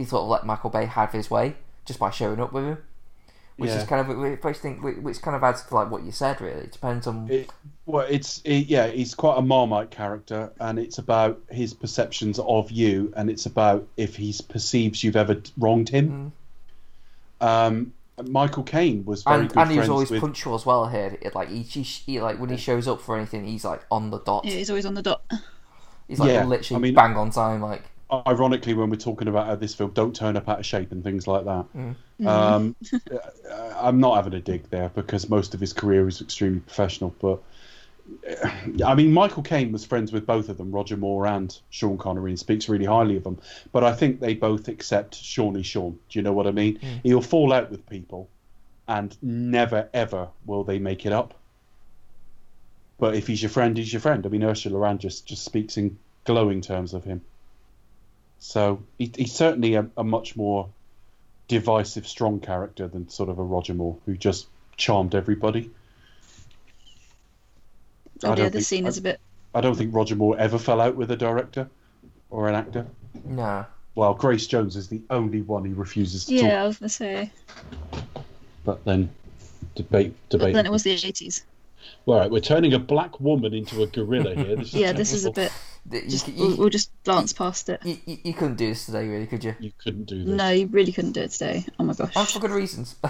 he 0.00 0.06
sort 0.06 0.22
of 0.22 0.28
let 0.28 0.44
Michael 0.46 0.70
Bay 0.70 0.86
have 0.86 1.12
his 1.12 1.30
way 1.30 1.54
just 1.84 1.98
by 1.98 2.10
showing 2.10 2.40
up 2.40 2.52
with 2.52 2.64
him, 2.64 2.78
which 3.56 3.70
Yeah. 3.70 3.76
is 3.78 3.84
kind 3.84 4.00
of 4.10 4.16
which 4.16 4.40
I 4.44 4.52
think 4.52 4.82
which 4.82 5.20
kind 5.22 5.36
of 5.36 5.42
adds 5.44 5.62
to 5.64 5.74
like 5.74 5.90
what 5.90 6.02
you 6.02 6.12
said. 6.12 6.40
Really, 6.40 6.60
it 6.62 6.72
depends 6.72 7.06
on 7.06 7.30
It, 7.30 7.50
well, 7.86 8.06
it's 8.08 8.40
it, 8.44 8.66
yeah, 8.66 8.86
he's 8.88 9.14
quite 9.14 9.38
a 9.38 9.42
marmite 9.42 9.90
character, 9.90 10.52
and 10.60 10.78
it's 10.78 10.98
about 10.98 11.40
his 11.50 11.74
perceptions 11.74 12.38
of 12.38 12.70
you, 12.70 13.12
and 13.16 13.28
it's 13.30 13.46
about 13.46 13.86
if 13.96 14.16
he 14.16 14.34
perceives 14.48 15.02
you've 15.04 15.16
ever 15.16 15.40
wronged 15.58 15.88
him. 15.88 16.32
Um, 17.40 17.94
Michael 18.22 18.62
Caine 18.64 19.04
was 19.06 19.22
very 19.22 19.40
And, 19.40 19.48
good 19.48 19.58
and 19.58 19.70
he 19.70 19.76
was 19.78 19.86
friends 19.86 19.90
always 19.90 20.10
with. 20.10 20.20
punctual 20.20 20.54
as 20.54 20.66
well 20.66 20.86
here. 20.88 21.16
It, 21.22 21.34
like 21.34 21.48
he, 21.48 21.62
he, 21.62 21.82
he, 21.82 22.20
like 22.20 22.38
when 22.38 22.50
he 22.50 22.56
shows 22.58 22.86
up 22.86 23.00
for 23.00 23.16
anything, 23.16 23.46
he's 23.46 23.64
like 23.64 23.82
on 23.90 24.10
the 24.10 24.18
dot. 24.20 24.44
Yeah, 24.44 24.54
he's 24.56 24.68
always 24.70 24.84
on 24.86 24.94
the 24.94 25.02
dot. 25.02 25.22
He's 26.06 26.18
like 26.20 26.28
Yeah, 26.30 26.44
literally 26.44 26.76
I 26.76 26.80
mean- 26.80 26.94
bang 26.94 27.16
on 27.16 27.30
time. 27.30 27.62
Like 27.62 27.84
Ironically, 28.26 28.74
when 28.74 28.90
we're 28.90 28.96
talking 28.96 29.28
about 29.28 29.46
how 29.46 29.54
this 29.54 29.74
film 29.74 29.92
don't 29.92 30.14
turn 30.14 30.36
up 30.36 30.48
out 30.48 30.58
of 30.60 30.66
shape 30.66 30.90
and 30.92 31.04
things 31.04 31.26
like 31.26 31.44
that, 31.44 31.66
Mm. 31.76 32.26
um, 32.26 32.76
I'm 33.80 34.00
not 34.00 34.16
having 34.16 34.34
a 34.34 34.40
dig 34.40 34.68
there 34.70 34.88
because 34.90 35.28
most 35.28 35.54
of 35.54 35.60
his 35.60 35.72
career 35.72 36.08
is 36.08 36.20
extremely 36.20 36.60
professional. 36.60 37.14
But 37.20 37.40
uh, 38.42 38.50
I 38.84 38.94
mean, 38.94 39.12
Michael 39.12 39.42
Caine 39.42 39.70
was 39.70 39.84
friends 39.84 40.12
with 40.12 40.26
both 40.26 40.48
of 40.48 40.58
them, 40.58 40.72
Roger 40.72 40.96
Moore 40.96 41.26
and 41.26 41.56
Sean 41.70 41.98
Connery, 41.98 42.32
and 42.32 42.38
speaks 42.38 42.68
really 42.68 42.84
highly 42.84 43.16
of 43.16 43.22
them. 43.24 43.38
But 43.72 43.84
I 43.84 43.92
think 43.94 44.18
they 44.20 44.34
both 44.34 44.66
accept 44.68 45.14
Shawnee 45.14 45.62
Sean. 45.62 45.98
Do 46.08 46.18
you 46.18 46.22
know 46.22 46.32
what 46.32 46.46
I 46.46 46.50
mean? 46.50 46.80
He'll 47.04 47.22
fall 47.22 47.52
out 47.52 47.70
with 47.70 47.88
people, 47.88 48.28
and 48.88 49.16
never 49.22 49.88
ever 49.94 50.28
will 50.46 50.64
they 50.64 50.78
make 50.80 51.06
it 51.06 51.12
up. 51.12 51.34
But 52.98 53.14
if 53.14 53.26
he's 53.28 53.40
your 53.42 53.50
friend, 53.50 53.76
he's 53.76 53.92
your 53.92 54.00
friend. 54.00 54.26
I 54.26 54.28
mean, 54.28 54.42
Ursula 54.44 54.78
Andress 54.78 54.98
just, 55.00 55.26
just 55.26 55.44
speaks 55.44 55.76
in 55.78 55.98
glowing 56.24 56.60
terms 56.60 56.92
of 56.92 57.02
him. 57.04 57.22
So 58.40 58.82
he, 58.98 59.12
he's 59.14 59.32
certainly 59.32 59.74
a, 59.74 59.86
a 59.96 60.02
much 60.02 60.34
more 60.34 60.68
divisive, 61.46 62.06
strong 62.08 62.40
character 62.40 62.88
than 62.88 63.08
sort 63.08 63.28
of 63.28 63.38
a 63.38 63.42
Roger 63.42 63.74
Moore 63.74 63.96
who 64.06 64.16
just 64.16 64.46
charmed 64.76 65.14
everybody. 65.14 65.70
Oh, 68.24 68.28
I 68.28 68.30
Oh 68.30 68.30
yeah, 68.30 68.34
don't 68.36 68.44
this 68.52 68.52
think- 68.52 68.64
scene 68.80 68.86
is 68.86 68.98
a 68.98 69.02
bit. 69.02 69.20
I 69.54 69.60
don't 69.60 69.74
think 69.76 69.92
Roger 69.94 70.14
Moore 70.16 70.38
ever 70.38 70.58
fell 70.58 70.80
out 70.80 70.94
with 70.94 71.10
a 71.10 71.16
director 71.16 71.68
or 72.30 72.48
an 72.48 72.54
actor. 72.54 72.86
no, 73.24 73.66
Well, 73.96 74.14
Grace 74.14 74.46
Jones 74.46 74.76
is 74.76 74.86
the 74.88 75.02
only 75.10 75.42
one 75.42 75.64
he 75.64 75.72
refuses 75.72 76.24
to 76.26 76.36
talk. 76.36 76.44
Yeah, 76.44 76.62
I 76.62 76.66
was 76.66 76.78
gonna 76.78 76.88
say. 76.88 77.32
But 78.64 78.84
then, 78.84 79.10
debate, 79.74 80.14
But 80.28 80.38
debate. 80.38 80.54
then 80.54 80.66
it 80.66 80.70
was 80.72 80.84
the 80.84 80.94
80s. 80.94 81.42
All 82.06 82.16
right, 82.18 82.30
we're 82.30 82.40
turning 82.40 82.72
a 82.74 82.78
black 82.78 83.18
woman 83.20 83.52
into 83.52 83.82
a 83.82 83.86
gorilla 83.88 84.34
here. 84.36 84.54
This 84.56 84.68
is 84.68 84.74
Yeah, 84.74 84.92
this 84.92 85.12
is 85.12 85.24
a 85.24 85.32
bit. 85.32 85.50
The- 85.86 86.02
Just, 86.08 86.28
you, 86.28 86.34
we'll, 86.36 86.56
we'll 86.56 86.68
just 86.68 86.90
glance 87.04 87.32
past 87.32 87.68
it. 87.68 87.80
you, 87.84 87.98
you, 88.06 88.18
you 88.24 88.34
couldn't 88.34 88.56
do 88.56 88.68
this 88.68 88.86
today, 88.86 89.08
really, 89.08 89.26
could 89.26 89.42
you? 89.42 89.54
You 89.58 89.72
couldn't 89.82 90.04
do 90.04 90.24
this. 90.24 90.34
No, 90.34 90.50
you 90.50 90.66
really 90.66 90.92
couldn't 90.92 91.12
do 91.12 91.22
it 91.22 91.30
today. 91.30 91.64
Oh 91.78 91.84
my 91.84 91.94
gosh. 91.94 92.14
And 92.16 92.28
for 92.28 92.38
good 92.40 92.50
reasons. 92.50 92.96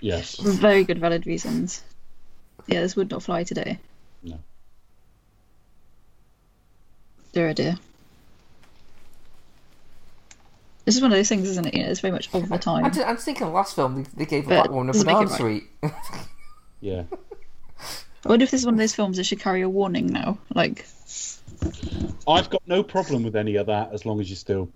Yes. 0.00 0.36
For 0.36 0.50
very 0.50 0.84
good, 0.84 0.98
valid 0.98 1.26
reasons. 1.26 1.82
Yeah, 2.68 2.82
this 2.82 2.94
would 2.94 3.10
not 3.10 3.22
fly 3.22 3.42
today. 3.42 3.78
No. 4.22 4.38
Dear 7.32 7.48
oh 7.48 7.52
dear. 7.52 7.78
This 10.84 10.96
is 10.96 11.02
one 11.02 11.12
of 11.12 11.18
those 11.18 11.28
things, 11.28 11.48
isn't 11.48 11.66
it? 11.66 11.74
You 11.74 11.82
know, 11.82 11.90
it's 11.90 12.00
very 12.00 12.12
much 12.12 12.32
of 12.32 12.48
the 12.48 12.58
time. 12.58 12.84
I'm, 12.84 12.92
just, 12.92 13.06
I'm 13.06 13.16
thinking, 13.16 13.46
the 13.48 13.52
last 13.52 13.74
film 13.74 14.04
they, 14.04 14.24
they 14.24 14.24
gave 14.24 14.46
a 14.46 14.48
But 14.48 14.54
black 14.54 14.70
woman 14.70 14.88
a 14.88 14.92
doesn't 14.92 15.06
make 15.06 15.16
banana 15.16 15.34
it 15.34 15.36
sweet. 15.36 15.64
Yeah. 16.80 17.02
I 18.24 18.28
wonder 18.28 18.44
if 18.44 18.50
this 18.50 18.60
is 18.60 18.66
one 18.66 18.74
of 18.74 18.78
those 18.78 18.94
films 18.94 19.16
that 19.16 19.24
should 19.24 19.40
carry 19.40 19.62
a 19.62 19.68
warning 19.68 20.06
now. 20.06 20.38
Like, 20.54 20.86
I've 22.26 22.50
got 22.50 22.62
no 22.66 22.82
problem 22.82 23.22
with 23.22 23.36
any 23.36 23.56
of 23.56 23.66
that 23.66 23.92
as 23.92 24.04
long 24.04 24.20
as 24.20 24.28
you 24.28 24.36
still 24.36 24.70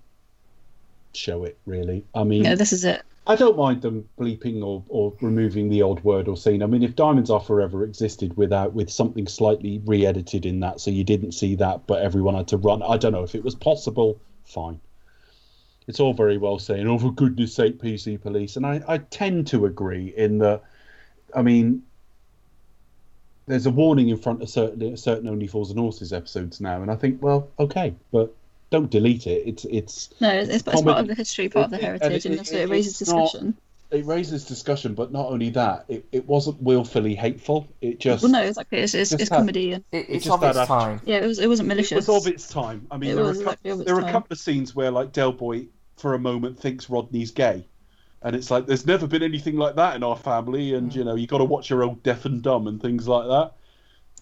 show 1.13 1.43
it. 1.43 1.57
Really, 1.65 2.05
I 2.13 2.23
mean, 2.23 2.43
this 2.43 2.73
is 2.73 2.83
it. 2.83 3.03
I 3.25 3.35
don't 3.37 3.57
mind 3.57 3.81
them 3.81 4.09
bleeping 4.19 4.61
or, 4.61 4.83
or 4.89 5.13
removing 5.21 5.69
the 5.69 5.81
odd 5.81 6.03
word 6.03 6.27
or 6.27 6.35
scene. 6.35 6.61
I 6.61 6.65
mean, 6.65 6.83
if 6.83 6.95
Diamonds 6.95 7.29
Are 7.29 7.39
Forever 7.39 7.85
existed 7.85 8.35
without 8.35 8.73
with 8.73 8.89
something 8.89 9.27
slightly 9.27 9.81
re-edited 9.85 10.45
in 10.45 10.59
that, 10.59 10.81
so 10.81 10.91
you 10.91 11.05
didn't 11.05 11.31
see 11.31 11.55
that, 11.55 11.87
but 11.87 12.01
everyone 12.01 12.35
had 12.35 12.49
to 12.49 12.57
run. 12.57 12.83
I 12.83 12.97
don't 12.97 13.13
know 13.13 13.23
if 13.23 13.33
it 13.33 13.43
was 13.43 13.55
possible. 13.55 14.19
Fine. 14.43 14.81
It's 15.87 15.99
all 15.99 16.13
very 16.13 16.37
well 16.37 16.59
saying, 16.59 16.87
"Oh, 16.87 16.97
for 16.97 17.11
goodness' 17.13 17.53
sake, 17.53 17.79
PC 17.79 18.21
police," 18.21 18.57
and 18.57 18.65
I, 18.65 18.81
I 18.87 18.97
tend 18.97 19.47
to 19.47 19.65
agree 19.65 20.13
in 20.15 20.39
that. 20.39 20.63
I 21.35 21.41
mean, 21.41 21.83
there's 23.45 23.65
a 23.65 23.71
warning 23.71 24.09
in 24.09 24.17
front 24.17 24.41
of 24.41 24.49
certain 24.49 24.95
certain 24.97 25.27
Only 25.27 25.47
Fools 25.47 25.69
and 25.69 25.79
Horses 25.79 26.13
episodes 26.13 26.61
now, 26.61 26.81
and 26.81 26.89
I 26.91 26.95
think, 26.95 27.21
well, 27.21 27.49
okay, 27.59 27.93
but 28.11 28.33
don't 28.69 28.89
delete 28.89 29.27
it. 29.27 29.43
It's 29.45 29.65
it's 29.65 30.09
No, 30.19 30.29
it's, 30.29 30.49
it's, 30.49 30.63
part 30.63 30.87
of 30.99 31.07
the 31.07 31.15
history, 31.15 31.49
part 31.49 31.65
of 31.65 31.71
the 31.71 31.77
It- 31.77 31.83
it- 31.83 31.85
and 31.85 32.01
heritage, 32.01 32.25
it- 32.25 32.29
and 32.29 32.39
also 32.39 32.55
it- 32.55 32.61
it 32.61 32.69
raises 32.69 33.01
it's 33.01 33.11
not- 33.11 33.23
discussion. 33.23 33.57
it 33.91 34.05
raises 34.05 34.45
discussion, 34.45 34.95
but 34.95 35.11
not 35.11 35.27
only 35.29 35.49
that, 35.51 35.85
it, 35.87 36.03
it 36.11 36.27
wasn't 36.27 36.59
willfully 36.63 37.13
hateful. 37.13 37.67
It 37.81 37.99
just 37.99 38.23
Well, 38.23 38.31
no, 38.31 38.41
exactly. 38.41 38.79
It's, 38.79 38.95
it's, 38.95 39.11
it's 39.11 39.29
had- 39.29 39.37
comedy, 39.37 39.73
and 39.73 39.83
It, 39.91 40.05
it's 40.09 40.25
just 40.25 40.33
of 40.33 40.41
that 40.41 40.55
its 40.55 40.67
time. 40.67 41.01
yeah, 41.05 41.17
it 41.17 41.27
was 41.27 41.37
it 41.39 41.47
wasn't 41.47 41.67
it 41.67 41.75
malicious. 41.75 42.07
was 42.07 42.25
of 42.25 42.33
its 42.33 42.47
time. 42.47 42.87
I 42.89 42.97
mean, 42.97 43.11
It 43.11 43.15
there, 43.15 43.23
was 43.25 43.37
are 43.37 43.41
a, 43.41 43.43
exactly 43.43 43.71
of 43.71 43.85
there 43.85 43.95
are 43.95 44.07
a 44.07 44.11
couple 44.11 44.33
of 44.33 44.39
scenes 44.39 44.75
where 44.75 44.89
like 44.89 45.11
Del 45.11 45.31
Boy 45.33 45.67
for 45.97 46.15
a 46.15 46.19
moment 46.19 46.59
thinks 46.59 46.89
Rodney's 46.89 47.29
gay, 47.31 47.65
and 48.23 48.35
it's 48.35 48.49
like 48.49 48.65
there's 48.65 48.85
never 48.85 49.07
been 49.07 49.23
anything 49.23 49.57
like 49.57 49.75
that 49.75 49.95
in 49.95 50.03
our 50.03 50.15
family, 50.15 50.73
and 50.73 50.93
you 50.93 51.03
know 51.03 51.15
you 51.15 51.27
got 51.27 51.39
to 51.39 51.43
watch 51.45 51.69
your 51.69 51.83
old 51.83 52.01
deaf 52.03 52.25
and 52.25 52.41
dumb 52.41 52.67
and 52.67 52.81
things 52.81 53.07
like 53.07 53.27
that. 53.27 53.51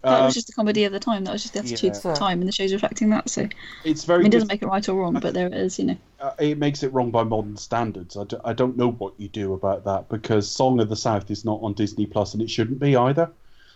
that 0.03 0.19
Um, 0.19 0.25
was 0.25 0.33
just 0.33 0.47
the 0.47 0.53
comedy 0.53 0.83
of 0.85 0.91
the 0.91 0.99
time. 0.99 1.23
That 1.25 1.31
was 1.33 1.43
just 1.43 1.53
the 1.53 1.59
attitude 1.59 1.95
of 1.95 2.01
the 2.01 2.13
time, 2.13 2.39
and 2.39 2.47
the 2.47 2.51
show's 2.51 2.73
reflecting 2.73 3.09
that. 3.11 3.29
So, 3.29 3.47
it's 3.83 4.03
very 4.03 4.23
mean, 4.23 4.27
it 4.27 4.31
doesn't 4.31 4.47
make 4.47 4.61
it 4.61 4.67
right 4.67 4.87
or 4.89 4.95
wrong, 4.95 5.19
but 5.19 5.33
there 5.33 5.47
it 5.47 5.53
is. 5.53 5.77
You 5.79 5.85
know. 5.85 5.97
uh, 6.19 6.33
it 6.39 6.57
makes 6.57 6.83
it 6.83 6.91
wrong 6.93 7.11
by 7.11 7.23
modern 7.23 7.57
standards. 7.57 8.17
I, 8.17 8.23
do, 8.25 8.39
I 8.43 8.53
don't 8.53 8.77
know 8.77 8.91
what 8.91 9.13
you 9.19 9.27
do 9.29 9.53
about 9.53 9.85
that 9.85 10.09
because 10.09 10.49
Song 10.49 10.79
of 10.79 10.89
the 10.89 10.95
South 10.95 11.29
is 11.31 11.45
not 11.45 11.59
on 11.61 11.73
Disney 11.73 12.05
Plus 12.05 12.33
and 12.33 12.41
it 12.41 12.49
shouldn't 12.49 12.79
be 12.79 12.95
either. 12.95 13.31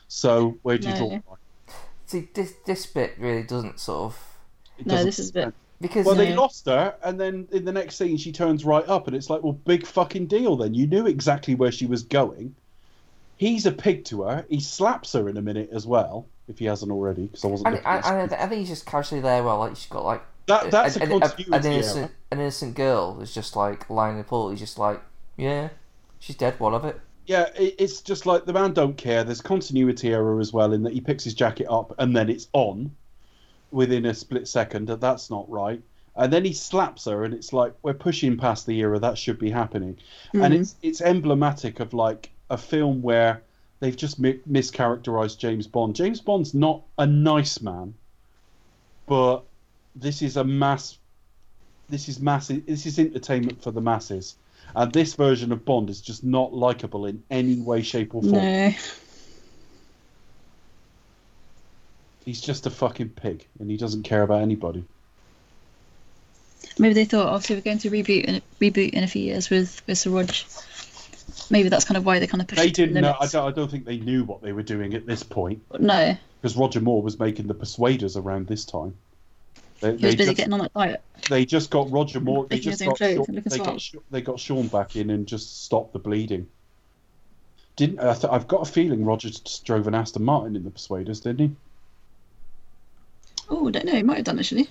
So 0.07 0.57
where 0.63 0.78
do 0.78 0.88
you 0.89 0.95
draw 0.95 1.07
the 1.09 1.13
line? 1.15 1.38
See, 2.07 2.30
this 2.34 2.53
this 2.65 2.86
bit 2.86 3.15
really 3.19 3.43
doesn't 3.43 3.80
sort 3.80 4.13
of 4.13 4.19
It 4.78 4.86
No, 4.86 5.03
this 5.03 5.19
is 5.19 5.30
a 5.30 5.34
bit. 5.34 5.53
Because 5.82 6.05
Well, 6.05 6.15
they 6.15 6.30
No. 6.34 6.41
lost 6.41 6.65
her, 6.67 6.95
and 7.03 7.19
then 7.19 7.47
in 7.51 7.65
the 7.65 7.71
next 7.71 7.95
scene, 7.97 8.17
she 8.17 8.32
turns 8.32 8.63
right 8.65 8.88
up, 8.88 9.07
and 9.07 9.15
it's 9.15 9.30
like, 9.30 9.43
well, 9.43 9.53
big 9.53 9.86
fucking 9.86 10.28
deal. 10.28 10.55
Then 10.55 10.73
you 10.73 10.88
knew 10.88 11.05
exactly 11.07 11.55
where 11.55 11.71
she 11.71 11.86
was 11.86 12.03
going. 12.03 12.55
He's 13.38 13.65
a 13.65 13.71
pig 13.71 14.05
to 14.05 14.23
her. 14.23 14.45
He 14.49 14.59
slaps 14.61 15.13
her 15.13 15.28
in 15.28 15.36
a 15.38 15.41
minute 15.41 15.69
as 15.73 15.86
well, 15.86 16.26
if 16.47 16.57
he 16.59 16.65
hasn't 16.65 16.91
already, 16.91 17.28
because 17.28 17.43
I 17.43 17.47
wasn't. 17.47 17.67
and, 17.67 17.76
looking 17.76 17.88
at 17.91 18.05
and, 18.05 18.30
the 18.32 18.36
and 18.36 18.43
I 18.43 18.47
think 18.47 18.59
he's 18.59 18.69
just 18.69 18.86
casually 18.86 19.19
there. 19.21 19.43
Well, 19.43 19.59
like 19.59 19.76
she's 19.76 19.88
got 19.88 20.05
like 20.05 20.23
That 20.47 20.71
that's 20.71 20.95
a, 20.95 21.01
an, 21.03 21.11
an, 21.11 21.19
continuity 21.19 21.57
an 21.57 21.65
error. 21.65 21.73
innocent 21.73 22.11
an 22.32 22.39
innocent 22.39 22.76
girl 22.76 23.19
is 23.21 23.34
just 23.34 23.55
like 23.57 23.89
lying 23.89 24.13
in 24.13 24.17
the 24.19 24.23
pool. 24.23 24.51
He's 24.51 24.59
just 24.59 24.78
like, 24.80 25.01
yeah, 25.36 25.69
she's 26.19 26.38
dead. 26.38 26.57
What 26.59 26.73
of 26.73 26.86
it? 26.86 26.99
Yeah, 27.28 27.49
it, 27.57 27.76
it's 27.80 27.99
just 28.01 28.26
like 28.26 28.45
the 28.45 28.53
man 28.53 28.71
don't 28.73 28.95
care. 28.95 29.23
There's 29.26 29.41
continuity 29.41 30.13
error 30.13 30.39
as 30.39 30.53
well 30.53 30.71
in 30.71 30.84
that 30.84 30.93
he 30.93 31.01
picks 31.01 31.23
his 31.26 31.34
jacket 31.34 31.67
up 31.69 31.93
and 31.97 32.15
then 32.15 32.30
it's 32.30 32.47
on 32.53 32.95
within 33.76 34.05
a 34.05 34.13
split 34.13 34.47
second. 34.47 34.88
that 34.88 35.01
That's 35.01 35.30
not 35.30 35.49
right. 35.49 35.82
And 36.15 36.32
then 36.32 36.45
he 36.45 36.53
slaps 36.53 37.03
her, 37.05 37.26
and 37.26 37.34
it's 37.34 37.51
like 37.51 37.73
we're 37.84 37.93
pushing 37.93 38.38
past 38.38 38.65
the 38.65 38.78
era 38.80 38.97
that 38.99 39.17
should 39.17 39.38
be 39.38 39.51
happening. 39.51 39.97
And 40.34 40.53
Mhm. 40.53 40.61
it's 40.61 40.76
it's 40.82 41.01
emblematic 41.01 41.82
of 41.82 41.93
like 41.93 42.32
a 42.49 42.57
film 42.57 43.01
where 43.01 43.43
they've 43.82 43.97
just 43.97 44.17
mi- 44.17 44.39
mischaracterized 44.49 45.38
James 45.39 45.67
Bond. 45.67 45.93
James 45.93 46.21
Bond's 46.21 46.53
not 46.53 46.84
a 46.97 47.05
nice 47.05 47.61
man, 47.61 47.93
but 49.07 49.43
this 49.93 50.21
is 50.21 50.38
a 50.38 50.43
mass. 50.45 50.97
This 51.89 52.07
is 52.07 52.21
mass. 52.21 52.47
This 52.47 52.86
is 52.86 52.97
entertainment 52.97 53.61
for 53.61 53.71
the 53.71 53.82
masses. 53.82 54.36
And 54.73 54.91
this 54.93 55.13
version 55.15 55.51
of 55.51 55.65
Bond 55.65 55.89
is 55.89 55.99
just 56.01 56.23
not 56.23 56.53
likable 56.53 57.05
in 57.05 57.21
any 57.30 57.57
way, 57.59 57.82
shape, 57.82 58.15
or 58.15 58.21
form. 58.21 58.34
No. 58.36 58.71
He's 62.26 62.41
just 62.41 62.65
a 62.65 62.71
fucking 62.71 63.09
pig, 63.09 63.47
and 63.60 63.69
he 63.69 63.77
doesn't 63.77 64.03
care 64.03 64.23
about 64.23 64.41
anybody. 64.41 64.84
Maybe 66.80 66.95
they 66.95 67.06
thought, 67.06 67.27
obviously, 67.27 67.56
we're 67.57 67.61
going 67.61 67.77
to 67.77 67.91
reboot 67.91 68.26
in, 68.26 68.41
reboot 68.60 68.89
in 68.89 69.03
a 69.03 69.07
few 69.07 69.22
years 69.22 69.49
with 69.52 69.81
with 69.88 69.99
Sir 69.99 70.10
Rog. 70.10 70.31
Maybe 71.52 71.69
that's 71.69 71.85
kind 71.85 71.97
of 71.97 72.06
why 72.06 72.18
they 72.18 72.27
kind 72.27 72.41
of 72.41 72.47
pushed 72.47 72.60
They 72.60 72.68
it 72.68 72.76
to 72.76 72.81
the 72.81 72.88
didn't 72.88 73.02
know. 73.03 73.15
I 73.19 73.27
don't, 73.27 73.47
I 73.47 73.52
don't 73.52 73.69
think 73.69 73.85
they 73.85 73.97
knew 73.97 74.23
what 74.23 74.41
they 74.41 74.53
were 74.53 74.64
doing 74.64 74.95
at 74.95 75.06
this 75.06 75.22
point, 75.22 75.61
No, 75.80 76.18
because 76.41 76.57
Roger 76.57 76.81
Moore 76.81 77.03
was 77.03 77.19
making 77.19 77.45
the 77.47 77.53
Persuaders 77.53 78.18
around 78.18 78.47
this 78.47 78.65
time. 78.65 78.95
They, 79.81 79.95
he 79.95 80.06
was 80.06 80.15
busy 80.15 80.31
just, 80.31 80.38
getting 80.38 80.53
on 80.53 80.60
that 80.60 80.73
diet. 80.73 81.02
they 81.30 81.45
just 81.45 81.69
got 81.69 81.91
Roger 81.91 82.19
Moore. 82.19 82.47
They 82.49 82.60
just 82.60 82.84
got, 82.84 82.97
Sean, 82.97 83.26
they, 83.30 83.57
got 83.60 83.84
they 84.10 84.22
got 84.22 84.39
Sean 84.39 84.68
back 84.68 84.95
in 84.95 85.11
and 85.11 85.27
just 85.27 85.64
stopped 85.64 85.93
the 85.93 85.99
bleeding. 85.99 86.47
Didn't 87.76 87.99
I 87.99 88.14
th- 88.14 88.31
I've 88.31 88.47
got 88.47 88.68
a 88.68 88.72
feeling 88.72 89.06
Roger 89.06 89.30
just 89.30 89.65
drove 89.65 89.88
an 89.88 89.93
Aston 89.93 90.23
Martin 90.23 90.56
in 90.56 90.64
the 90.64 90.72
Persuaders, 90.72 91.19
didn't 91.19 91.39
he? 91.39 91.56
Oh, 93.49 93.67
I 93.67 93.72
don't 93.72 93.85
know. 93.85 93.93
He 93.93 94.03
might 94.03 94.17
have 94.17 94.26
done 94.26 94.39
actually. 94.39 94.69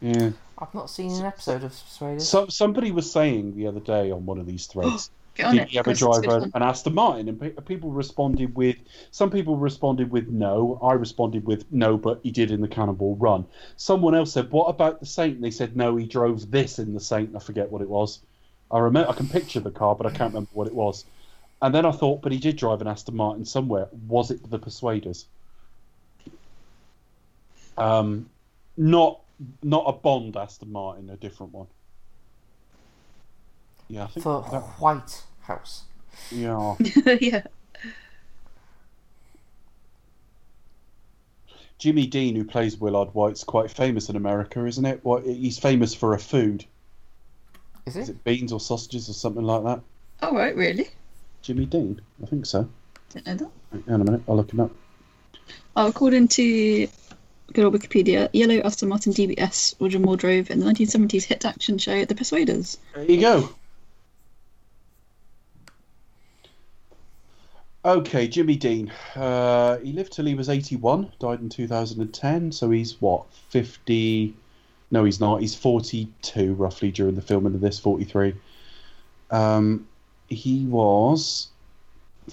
Yeah. 0.00 0.30
I've 0.58 0.74
not 0.74 0.90
seen 0.90 1.12
an 1.12 1.24
episode 1.24 1.62
of 1.62 1.70
Persuaders. 1.70 2.28
So, 2.28 2.46
somebody 2.48 2.90
was 2.90 3.10
saying 3.10 3.56
the 3.56 3.66
other 3.68 3.80
day 3.80 4.10
on 4.10 4.26
one 4.26 4.38
of 4.38 4.46
these 4.46 4.66
threads. 4.66 5.10
Get 5.34 5.46
on 5.46 5.54
did 5.54 5.62
it. 5.62 5.68
he 5.68 5.78
ever 5.78 5.94
drive 5.94 6.24
an, 6.24 6.50
an 6.52 6.62
Aston 6.62 6.94
Martin? 6.94 7.28
And 7.28 7.40
pe- 7.40 7.50
people 7.64 7.92
responded 7.92 8.56
with 8.56 8.76
some 9.12 9.30
people 9.30 9.56
responded 9.56 10.10
with 10.10 10.26
no. 10.26 10.80
I 10.82 10.94
responded 10.94 11.46
with 11.46 11.64
no, 11.70 11.96
but 11.96 12.18
he 12.24 12.32
did 12.32 12.50
in 12.50 12.60
the 12.60 12.66
Cannonball 12.66 13.14
Run. 13.14 13.46
Someone 13.76 14.16
else 14.16 14.32
said, 14.32 14.50
"What 14.50 14.64
about 14.64 14.98
the 14.98 15.06
Saint?" 15.06 15.36
And 15.36 15.44
they 15.44 15.52
said, 15.52 15.76
"No, 15.76 15.94
he 15.94 16.06
drove 16.06 16.50
this 16.50 16.80
in 16.80 16.92
the 16.92 16.98
Saint." 16.98 17.36
I 17.36 17.38
forget 17.38 17.70
what 17.70 17.82
it 17.82 17.88
was. 17.88 18.18
I 18.68 18.80
remember 18.80 19.10
I 19.10 19.14
can 19.14 19.28
picture 19.28 19.60
the 19.60 19.70
car, 19.70 19.94
but 19.94 20.06
I 20.06 20.10
can't 20.10 20.32
remember 20.32 20.50
what 20.54 20.66
it 20.66 20.74
was. 20.74 21.04
And 21.62 21.72
then 21.72 21.86
I 21.86 21.92
thought, 21.92 22.20
but 22.20 22.32
he 22.32 22.38
did 22.38 22.56
drive 22.56 22.80
an 22.80 22.88
Aston 22.88 23.16
Martin 23.16 23.44
somewhere. 23.44 23.88
Was 24.08 24.32
it 24.32 24.50
the 24.50 24.58
Persuaders? 24.58 25.26
Um, 27.78 28.28
not 28.76 29.20
not 29.62 29.84
a 29.86 29.92
Bond 29.92 30.36
Aston 30.36 30.72
Martin, 30.72 31.10
a 31.10 31.16
different 31.16 31.52
one. 31.52 31.66
Yeah, 33.88 34.04
I 34.04 34.06
think 34.08 34.24
for 34.24 34.46
that- 34.50 34.62
White 34.80 35.22
House. 35.42 35.84
Yeah. 36.30 36.74
yeah. 37.20 37.42
Jimmy 41.78 42.06
Dean, 42.06 42.34
who 42.34 42.44
plays 42.44 42.76
Willard 42.76 43.10
Whyte's 43.14 43.44
quite 43.44 43.70
famous 43.70 44.08
in 44.08 44.16
America, 44.16 44.64
isn't 44.66 44.84
it? 44.84 45.04
What 45.04 45.24
he's 45.24 45.58
famous 45.58 45.94
for 45.94 46.12
a 46.14 46.18
food. 46.18 46.64
Is 47.86 47.96
Is 47.96 48.08
it? 48.08 48.12
it 48.12 48.24
beans 48.24 48.52
or 48.52 48.60
sausages 48.60 49.08
or 49.08 49.12
something 49.12 49.44
like 49.44 49.62
that? 49.64 49.80
Oh 50.22 50.34
right, 50.34 50.54
really? 50.56 50.88
Jimmy 51.42 51.66
Dean, 51.66 52.00
I 52.22 52.26
think 52.26 52.46
so. 52.46 52.68
Didn't 53.10 53.26
know 53.40 53.50
that. 53.72 53.84
Hang 53.86 53.94
on 53.94 54.00
a 54.00 54.04
minute, 54.04 54.22
I'll 54.28 54.36
look 54.36 54.52
him 54.52 54.60
up. 54.60 54.72
Oh, 55.76 55.86
according 55.86 56.26
to 56.28 56.88
good 57.52 57.64
old 57.64 57.74
Wikipedia, 57.74 58.28
Yellow 58.32 58.60
Aston 58.64 58.88
Martin 58.88 59.12
DBS 59.12 59.74
Roger 59.80 59.98
Moore 59.98 60.16
drove 60.16 60.50
in 60.50 60.60
the 60.60 60.66
1970s 60.66 61.24
hit 61.24 61.44
action 61.44 61.78
show 61.78 62.04
The 62.04 62.14
Persuaders. 62.14 62.78
There 62.94 63.04
you 63.04 63.20
go. 63.20 63.50
Okay, 67.84 68.28
Jimmy 68.28 68.56
Dean. 68.56 68.92
Uh, 69.14 69.78
he 69.78 69.92
lived 69.92 70.12
till 70.12 70.26
he 70.26 70.34
was 70.34 70.48
81, 70.48 71.12
died 71.20 71.40
in 71.40 71.48
2010, 71.48 72.52
so 72.52 72.70
he's 72.70 73.00
what, 73.00 73.24
50? 73.50 74.34
No, 74.90 75.04
he's 75.04 75.20
not. 75.20 75.40
He's 75.40 75.54
42 75.54 76.54
roughly 76.54 76.90
during 76.90 77.14
the 77.14 77.22
filming 77.22 77.54
of 77.54 77.60
this, 77.60 77.78
43. 77.78 78.34
Um, 79.30 79.86
he 80.28 80.64
was. 80.66 81.48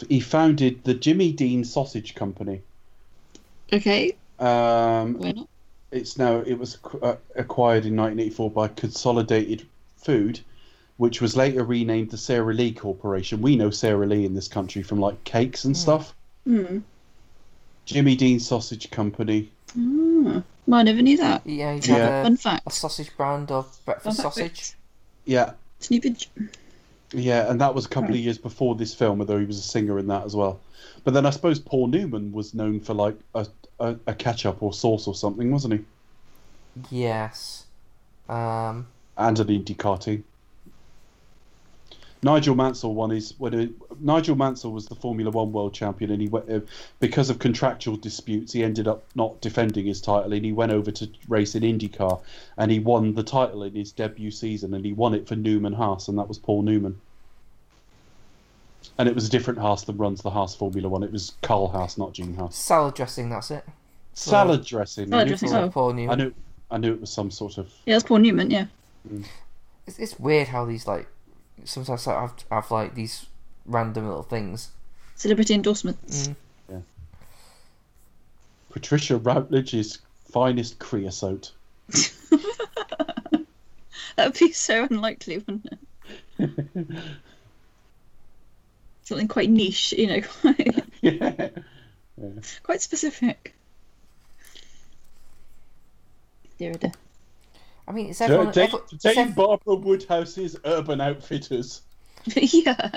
He 0.09 0.19
founded 0.19 0.83
the 0.83 0.93
Jimmy 0.93 1.31
Dean 1.31 1.63
Sausage 1.63 2.15
Company. 2.15 2.61
Okay, 3.71 4.15
Um, 4.39 5.17
why 5.19 5.31
not? 5.31 5.47
it's 5.91 6.17
now 6.17 6.37
it 6.39 6.55
was 6.59 6.77
uh, 7.01 7.15
acquired 7.35 7.85
in 7.85 7.95
1984 7.95 8.51
by 8.51 8.67
Consolidated 8.69 9.65
Food, 9.97 10.39
which 10.97 11.21
was 11.21 11.35
later 11.37 11.63
renamed 11.63 12.11
the 12.11 12.17
Sara 12.17 12.53
Lee 12.53 12.73
Corporation. 12.73 13.41
We 13.41 13.55
know 13.55 13.69
Sara 13.69 14.05
Lee 14.05 14.25
in 14.25 14.33
this 14.35 14.47
country 14.47 14.83
from 14.83 14.99
like 14.99 15.23
cakes 15.23 15.63
and 15.65 15.75
stuff. 15.75 16.13
Hmm. 16.45 16.79
Jimmy 17.85 18.15
Dean 18.15 18.39
Sausage 18.39 18.89
Company. 18.91 19.51
Well, 19.75 20.43
I 20.71 20.83
never 20.83 21.01
knew 21.01 21.17
that. 21.17 21.45
Yeah, 21.45 21.73
Yeah. 21.73 21.95
had 21.97 22.23
Fun 22.23 22.37
fact. 22.37 22.63
a 22.67 22.71
sausage 22.71 23.15
brand 23.15 23.51
of 23.51 23.77
breakfast 23.85 24.17
Fun 24.21 24.31
fact. 24.31 24.35
sausage. 24.35 24.73
Yeah, 25.25 25.53
Snoopage. 25.81 26.27
Yeah, 27.11 27.49
and 27.49 27.61
that 27.61 27.75
was 27.75 27.85
a 27.85 27.89
couple 27.89 28.11
of 28.11 28.19
years 28.19 28.37
before 28.37 28.75
this 28.75 28.93
film, 28.93 29.19
although 29.19 29.39
he 29.39 29.45
was 29.45 29.59
a 29.59 29.63
singer 29.63 29.99
in 29.99 30.07
that 30.07 30.25
as 30.25 30.35
well. 30.35 30.59
But 31.03 31.13
then 31.13 31.25
I 31.25 31.29
suppose 31.29 31.59
Paul 31.59 31.87
Newman 31.87 32.31
was 32.31 32.53
known 32.53 32.79
for 32.79 32.93
like 32.93 33.17
a 33.33 33.47
a, 33.79 33.95
a 34.07 34.13
ketchup 34.13 34.61
or 34.63 34.73
sauce 34.73 35.07
or 35.07 35.15
something, 35.15 35.51
wasn't 35.51 35.73
he? 35.73 35.79
Yes. 36.89 37.65
Um, 38.29 38.87
and 39.17 39.39
an 39.39 39.47
IndyCar 39.47 40.01
team. 40.01 40.23
Nigel 42.23 42.55
Mansell 42.55 42.95
won 42.95 43.11
his 43.11 43.33
when 43.37 43.53
it, 43.53 43.71
Nigel 44.01 44.35
Mansell 44.35 44.71
was 44.71 44.87
the 44.87 44.95
Formula 44.95 45.29
One 45.29 45.51
world 45.51 45.73
champion, 45.75 46.09
and 46.11 46.21
he 46.21 46.27
went 46.27 46.49
uh, 46.49 46.61
because 46.99 47.29
of 47.29 47.37
contractual 47.39 47.97
disputes, 47.97 48.51
he 48.53 48.63
ended 48.63 48.87
up 48.87 49.03
not 49.13 49.41
defending 49.41 49.85
his 49.85 50.01
title, 50.01 50.33
and 50.33 50.43
he 50.43 50.51
went 50.51 50.71
over 50.71 50.89
to 50.91 51.09
race 51.27 51.53
in 51.53 51.61
IndyCar, 51.63 52.19
and 52.57 52.71
he 52.71 52.79
won 52.79 53.13
the 53.13 53.21
title 53.23 53.61
in 53.63 53.75
his 53.75 53.91
debut 53.91 54.31
season, 54.31 54.73
and 54.73 54.83
he 54.85 54.91
won 54.93 55.13
it 55.13 55.27
for 55.27 55.35
Newman 55.35 55.73
Haas, 55.73 56.07
and 56.07 56.17
that 56.17 56.27
was 56.27 56.39
Paul 56.39 56.63
Newman. 56.63 56.99
And 58.97 59.09
it 59.09 59.15
was 59.15 59.27
a 59.27 59.29
different 59.29 59.59
Haas 59.59 59.83
that 59.83 59.93
runs 59.93 60.21
the 60.21 60.29
Haas 60.29 60.55
Formula 60.55 60.87
One. 60.87 61.03
It 61.03 61.11
was 61.11 61.33
Carl 61.41 61.67
Haas, 61.67 61.97
not 61.97 62.13
Gene 62.13 62.35
Haas. 62.35 62.55
salad 62.55 62.95
dressing, 62.95 63.29
that's 63.29 63.51
it. 63.51 63.65
Salad 64.13 64.63
dressing. 64.65 65.09
Salad 65.09 65.21
I 65.21 65.23
knew- 65.25 65.29
dressing, 65.29 65.49
For 65.49 65.57
Oh. 65.57 65.69
Paul 65.69 65.89
I 65.89 65.93
Newman. 65.93 66.17
knew, 66.19 66.33
I 66.71 66.77
knew 66.77 66.93
it 66.93 67.01
was 67.01 67.11
some 67.11 67.29
sort 67.29 67.57
of. 67.57 67.71
Yeah, 67.85 67.95
it's 67.95 68.05
Paul 68.05 68.19
Newman. 68.19 68.49
Yeah. 68.49 68.65
It's, 69.85 69.99
it's 69.99 70.17
weird 70.19 70.47
how 70.47 70.65
these 70.65 70.87
like 70.87 71.07
sometimes 71.63 72.07
I 72.07 72.21
have, 72.21 72.33
have 72.51 72.71
like 72.71 72.95
these 72.95 73.25
random 73.65 74.07
little 74.07 74.23
things. 74.23 74.71
Celebrity 75.15 75.53
endorsements. 75.53 76.27
Mm. 76.69 76.83
Patricia 78.69 79.15
Routledge's 79.17 79.99
finest 80.29 80.79
creosote. 80.79 81.51
That 84.15 84.27
would 84.27 84.39
be 84.39 84.51
so 84.53 84.87
unlikely, 84.89 85.39
wouldn't 85.39 85.67
it? 86.39 86.87
Something 89.03 89.27
quite 89.27 89.49
niche, 89.49 89.93
you 89.97 90.07
know, 90.07 90.21
quite, 90.21 90.83
yeah. 91.01 91.49
quite 92.63 92.81
specific. 92.81 93.53
Dear, 96.57 96.73
dear. 96.73 96.91
I 97.87 97.91
mean, 97.91 98.09
it's 98.09 98.21
everyone. 98.21 98.51
Dave, 98.51 98.65
everyone 98.65 98.87
it's 98.91 99.03
Dave 99.03 99.35
Barbara 99.35 99.75
Woodhouse's 99.75 100.57
Urban 100.65 101.01
Outfitters. 101.01 101.81
yeah. 102.35 102.91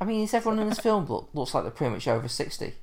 I 0.00 0.04
mean, 0.04 0.22
is 0.22 0.34
everyone 0.34 0.58
in 0.58 0.68
this 0.68 0.80
film 0.80 1.06
look, 1.06 1.28
looks 1.34 1.54
like 1.54 1.64
they're 1.64 1.70
pretty 1.70 1.92
much 1.94 2.08
over 2.08 2.28
sixty? 2.28 2.74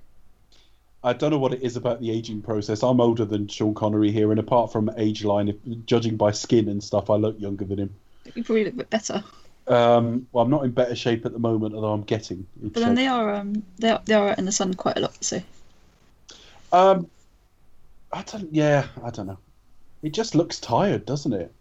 I 1.03 1.13
don't 1.13 1.31
know 1.31 1.39
what 1.39 1.53
it 1.53 1.61
is 1.63 1.76
about 1.77 2.01
the 2.01 2.11
aging 2.11 2.41
process. 2.41 2.84
I'm 2.84 2.99
older 2.99 3.23
than 3.26 3.47
Sean 3.47 3.73
Connery 3.73 4.11
here, 4.11 4.31
and 4.31 4.39
apart 4.39 4.71
from 4.71 4.91
age 4.97 5.23
line, 5.23 5.47
if, 5.47 5.55
judging 5.85 6.17
by 6.17 6.31
skin 6.31 6.67
and 6.67 6.84
stuff, 6.84 7.09
I 7.09 7.15
look 7.15 7.39
younger 7.39 7.63
than 7.65 7.80
him. 7.80 7.95
You 8.35 8.43
probably 8.43 8.65
look 8.65 8.73
a 8.73 8.77
bit 8.77 8.89
better. 8.89 9.23
Um, 9.67 10.27
well, 10.31 10.43
I'm 10.43 10.51
not 10.51 10.65
in 10.65 10.71
better 10.71 10.95
shape 10.95 11.26
at 11.26 11.31
the 11.31 11.39
moment, 11.39 11.73
although 11.73 11.93
I'm 11.93 12.03
getting. 12.03 12.45
in 12.61 12.69
But 12.69 12.81
then 12.81 12.89
shape. 12.89 12.95
they 12.97 13.07
are 13.07 13.34
um 13.34 13.63
they 13.77 13.89
are, 13.89 14.01
they 14.05 14.13
are 14.13 14.30
out 14.30 14.39
in 14.39 14.45
the 14.45 14.51
sun 14.51 14.73
quite 14.73 14.97
a 14.97 15.01
lot, 15.01 15.23
so 15.23 15.41
Um, 16.71 17.09
I 18.11 18.23
don't. 18.23 18.53
Yeah, 18.53 18.88
I 19.03 19.09
don't 19.09 19.27
know. 19.27 19.38
It 20.01 20.13
just 20.13 20.35
looks 20.35 20.59
tired, 20.59 21.05
doesn't 21.05 21.34
it? 21.34 21.53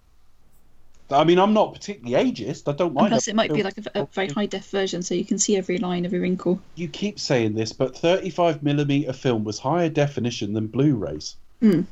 I 1.11 1.25
mean, 1.25 1.39
I'm 1.39 1.55
not 1.55 1.73
particularly 1.73 2.33
ageist. 2.33 2.69
I 2.69 2.77
don't 2.77 2.89
and 2.89 2.95
mind. 2.97 3.09
plus 3.11 3.29
it 3.29 3.35
might 3.35 3.53
be 3.53 3.63
like 3.63 3.79
a, 3.79 4.03
a 4.03 4.07
very 4.07 4.29
high 4.29 4.47
def 4.47 4.69
version, 4.69 5.03
so 5.03 5.15
you 5.15 5.25
can 5.25 5.39
see 5.39 5.57
every 5.57 5.79
line, 5.79 6.05
every 6.05 6.19
wrinkle. 6.19 6.61
You 6.75 6.87
keep 6.89 7.19
saying 7.19 7.55
this, 7.55 7.73
but 7.73 7.97
35 7.97 8.63
millimeter 8.63 9.15
film 9.15 9.45
was 9.45 9.59
higher 9.59 9.89
definition 9.89 10.53
than 10.53 10.67
Blu-rays. 10.67 11.37
Hmm. 11.61 11.83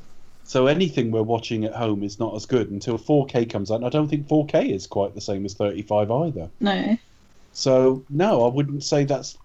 So 0.43 0.67
anything 0.67 1.11
we're 1.11 1.23
watching 1.23 1.65
at 1.65 1.73
home 1.73 2.03
is 2.03 2.19
not 2.19 2.35
as 2.35 2.45
good 2.45 2.69
until 2.69 2.97
4K 2.97 3.49
comes 3.49 3.71
out. 3.71 3.77
And 3.77 3.85
I 3.85 3.89
don't 3.89 4.07
think 4.07 4.27
4K 4.27 4.71
is 4.71 4.87
quite 4.87 5.13
the 5.13 5.21
same 5.21 5.45
as 5.45 5.55
35 5.55 6.09
either. 6.11 6.49
No. 6.59 6.97
So 7.53 8.03
no, 8.09 8.45
I 8.45 8.53
wouldn't 8.53 8.83
say 8.83 9.03
that's 9.03 9.37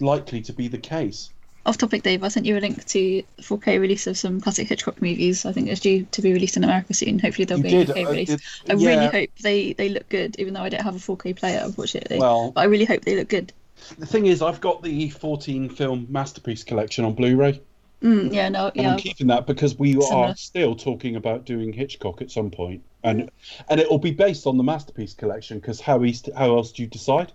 likely 0.00 0.40
to 0.40 0.52
be 0.52 0.68
the 0.68 0.78
case. 0.78 1.30
Off 1.68 1.76
topic, 1.76 2.02
Dave. 2.02 2.24
I 2.24 2.28
sent 2.28 2.46
you 2.46 2.56
a 2.56 2.60
link 2.60 2.82
to 2.86 3.22
4K 3.42 3.78
release 3.78 4.06
of 4.06 4.16
some 4.16 4.40
classic 4.40 4.68
Hitchcock 4.68 5.02
movies. 5.02 5.44
I 5.44 5.52
think 5.52 5.68
it's 5.68 5.80
due 5.82 6.06
to 6.12 6.22
be 6.22 6.32
released 6.32 6.56
in 6.56 6.64
America 6.64 6.94
soon. 6.94 7.18
Hopefully, 7.18 7.44
there'll 7.44 7.62
You 7.62 7.84
be 7.84 7.84
did. 7.84 7.90
a 7.90 7.92
4K 7.92 8.06
uh, 8.06 8.10
release. 8.10 8.28
did- 8.30 8.40
I 8.70 8.72
really 8.72 9.06
hope 9.06 9.30
they, 9.42 9.72
they 9.74 9.90
look 9.90 10.08
good, 10.08 10.36
even 10.38 10.54
though 10.54 10.62
I 10.62 10.70
don't 10.70 10.80
have 10.80 10.96
a 10.96 10.98
4K 10.98 11.36
player, 11.36 11.60
unfortunately. 11.62 12.18
Well, 12.18 12.52
but 12.52 12.62
I 12.62 12.64
really 12.64 12.86
hope 12.86 13.04
they 13.04 13.16
look 13.16 13.28
good. 13.28 13.52
the 13.98 14.06
thing 14.06 14.24
is, 14.24 14.40
I've 14.40 14.62
got 14.62 14.82
the 14.82 15.10
14 15.10 15.68
film 15.68 16.06
masterpiece 16.08 16.64
collection 16.64 17.04
on 17.04 17.12
Blu-ray, 17.14 17.60
Mm, 18.02 18.32
yeah, 18.32 18.48
no, 18.48 18.68
and 18.68 18.76
yeah. 18.76 18.92
I'm 18.92 18.98
keeping 18.98 19.26
that 19.26 19.46
because 19.46 19.76
we 19.76 19.92
Similar. 20.00 20.28
are 20.28 20.36
still 20.36 20.74
talking 20.76 21.16
about 21.16 21.44
doing 21.44 21.72
Hitchcock 21.72 22.22
at 22.22 22.30
some 22.30 22.48
point, 22.50 22.82
and 23.02 23.28
and 23.68 23.80
it 23.80 23.90
will 23.90 23.98
be 23.98 24.12
based 24.12 24.46
on 24.46 24.56
the 24.56 24.62
masterpiece 24.62 25.14
collection. 25.14 25.58
Because 25.58 25.80
how 25.80 26.02
is 26.04 26.22
how 26.36 26.56
else 26.56 26.70
do 26.72 26.82
you 26.82 26.88
decide? 26.88 27.32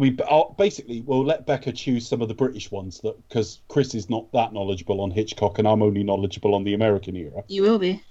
Mean, 0.00 0.18
uh, 0.26 0.44
basically, 0.56 1.02
we'll 1.02 1.24
let 1.24 1.44
Becca 1.44 1.72
choose 1.72 2.08
some 2.08 2.22
of 2.22 2.28
the 2.28 2.34
British 2.34 2.70
ones 2.70 3.00
that 3.00 3.16
because 3.28 3.60
Chris 3.68 3.94
is 3.94 4.08
not 4.08 4.32
that 4.32 4.54
knowledgeable 4.54 5.02
on 5.02 5.10
Hitchcock, 5.10 5.58
and 5.58 5.68
I'm 5.68 5.82
only 5.82 6.02
knowledgeable 6.02 6.54
on 6.54 6.64
the 6.64 6.72
American 6.72 7.16
era. 7.16 7.44
You 7.48 7.62
will 7.62 7.78
be. 7.78 8.02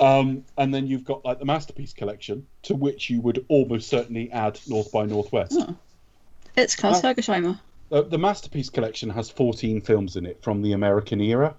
Um, 0.00 0.44
and 0.56 0.72
then 0.74 0.86
you've 0.86 1.04
got 1.04 1.22
like 1.22 1.38
the 1.38 1.44
masterpiece 1.44 1.92
collection, 1.92 2.46
to 2.62 2.74
which 2.74 3.10
you 3.10 3.20
would 3.20 3.44
almost 3.48 3.88
certainly 3.88 4.32
add 4.32 4.58
North 4.66 4.90
by 4.90 5.04
Northwest. 5.04 5.58
Oh. 5.60 5.76
It's 6.56 6.76
Klaus 6.76 7.04
Uh, 7.04 7.12
Hergersheimer. 7.12 7.58
Uh, 7.90 8.00
the 8.00 8.18
masterpiece 8.18 8.70
collection 8.70 9.10
has 9.10 9.28
14 9.28 9.82
films 9.82 10.16
in 10.16 10.24
it 10.24 10.42
from 10.42 10.62
the 10.62 10.72
American 10.72 11.20
era. 11.20 11.54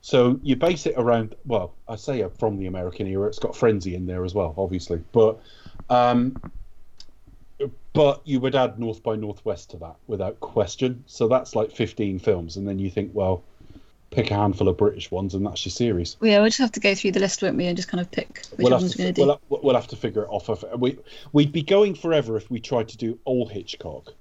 So 0.00 0.40
you 0.42 0.56
base 0.56 0.86
it 0.86 0.94
around, 0.96 1.36
well, 1.46 1.72
I 1.88 1.94
say 1.94 2.26
from 2.38 2.58
the 2.58 2.66
American 2.66 3.06
era. 3.06 3.28
It's 3.28 3.38
got 3.38 3.54
Frenzy 3.54 3.94
in 3.94 4.06
there 4.06 4.24
as 4.24 4.34
well, 4.34 4.52
obviously, 4.58 5.00
but 5.12 5.40
um, 5.88 6.36
but 7.92 8.22
you 8.24 8.40
would 8.40 8.54
add 8.54 8.78
North 8.78 9.02
by 9.02 9.16
Northwest 9.16 9.70
to 9.70 9.76
that 9.78 9.96
without 10.06 10.40
question. 10.40 11.04
So 11.06 11.28
that's 11.28 11.54
like 11.54 11.72
15 11.72 12.18
films, 12.18 12.56
and 12.56 12.66
then 12.66 12.78
you 12.78 12.90
think, 12.90 13.10
well, 13.12 13.42
pick 14.10 14.30
a 14.30 14.34
handful 14.34 14.68
of 14.68 14.76
British 14.76 15.10
ones, 15.10 15.34
and 15.34 15.44
that's 15.44 15.64
your 15.64 15.70
series. 15.70 16.16
Well, 16.20 16.30
yeah, 16.30 16.38
we'll 16.38 16.48
just 16.48 16.58
have 16.58 16.72
to 16.72 16.80
go 16.80 16.94
through 16.94 17.12
the 17.12 17.20
list, 17.20 17.42
won't 17.42 17.56
we, 17.56 17.66
and 17.66 17.76
just 17.76 17.88
kind 17.88 18.00
of 18.00 18.10
pick 18.10 18.44
which 18.56 18.64
We'll 18.64 18.78
ones 18.78 18.96
we're 18.96 19.04
going 19.04 19.14
to 19.14 19.20
do. 19.20 19.38
we'll, 19.48 19.60
we'll 19.62 19.74
have 19.74 19.88
to 19.88 19.96
figure 19.96 20.22
it 20.22 20.28
off. 20.30 20.48
Of, 20.48 20.64
we, 20.78 20.98
we'd 21.32 21.52
be 21.52 21.62
going 21.62 21.94
forever 21.94 22.36
if 22.36 22.50
we 22.50 22.60
tried 22.60 22.88
to 22.90 22.96
do 22.96 23.18
all 23.24 23.46
Hitchcock. 23.46 24.14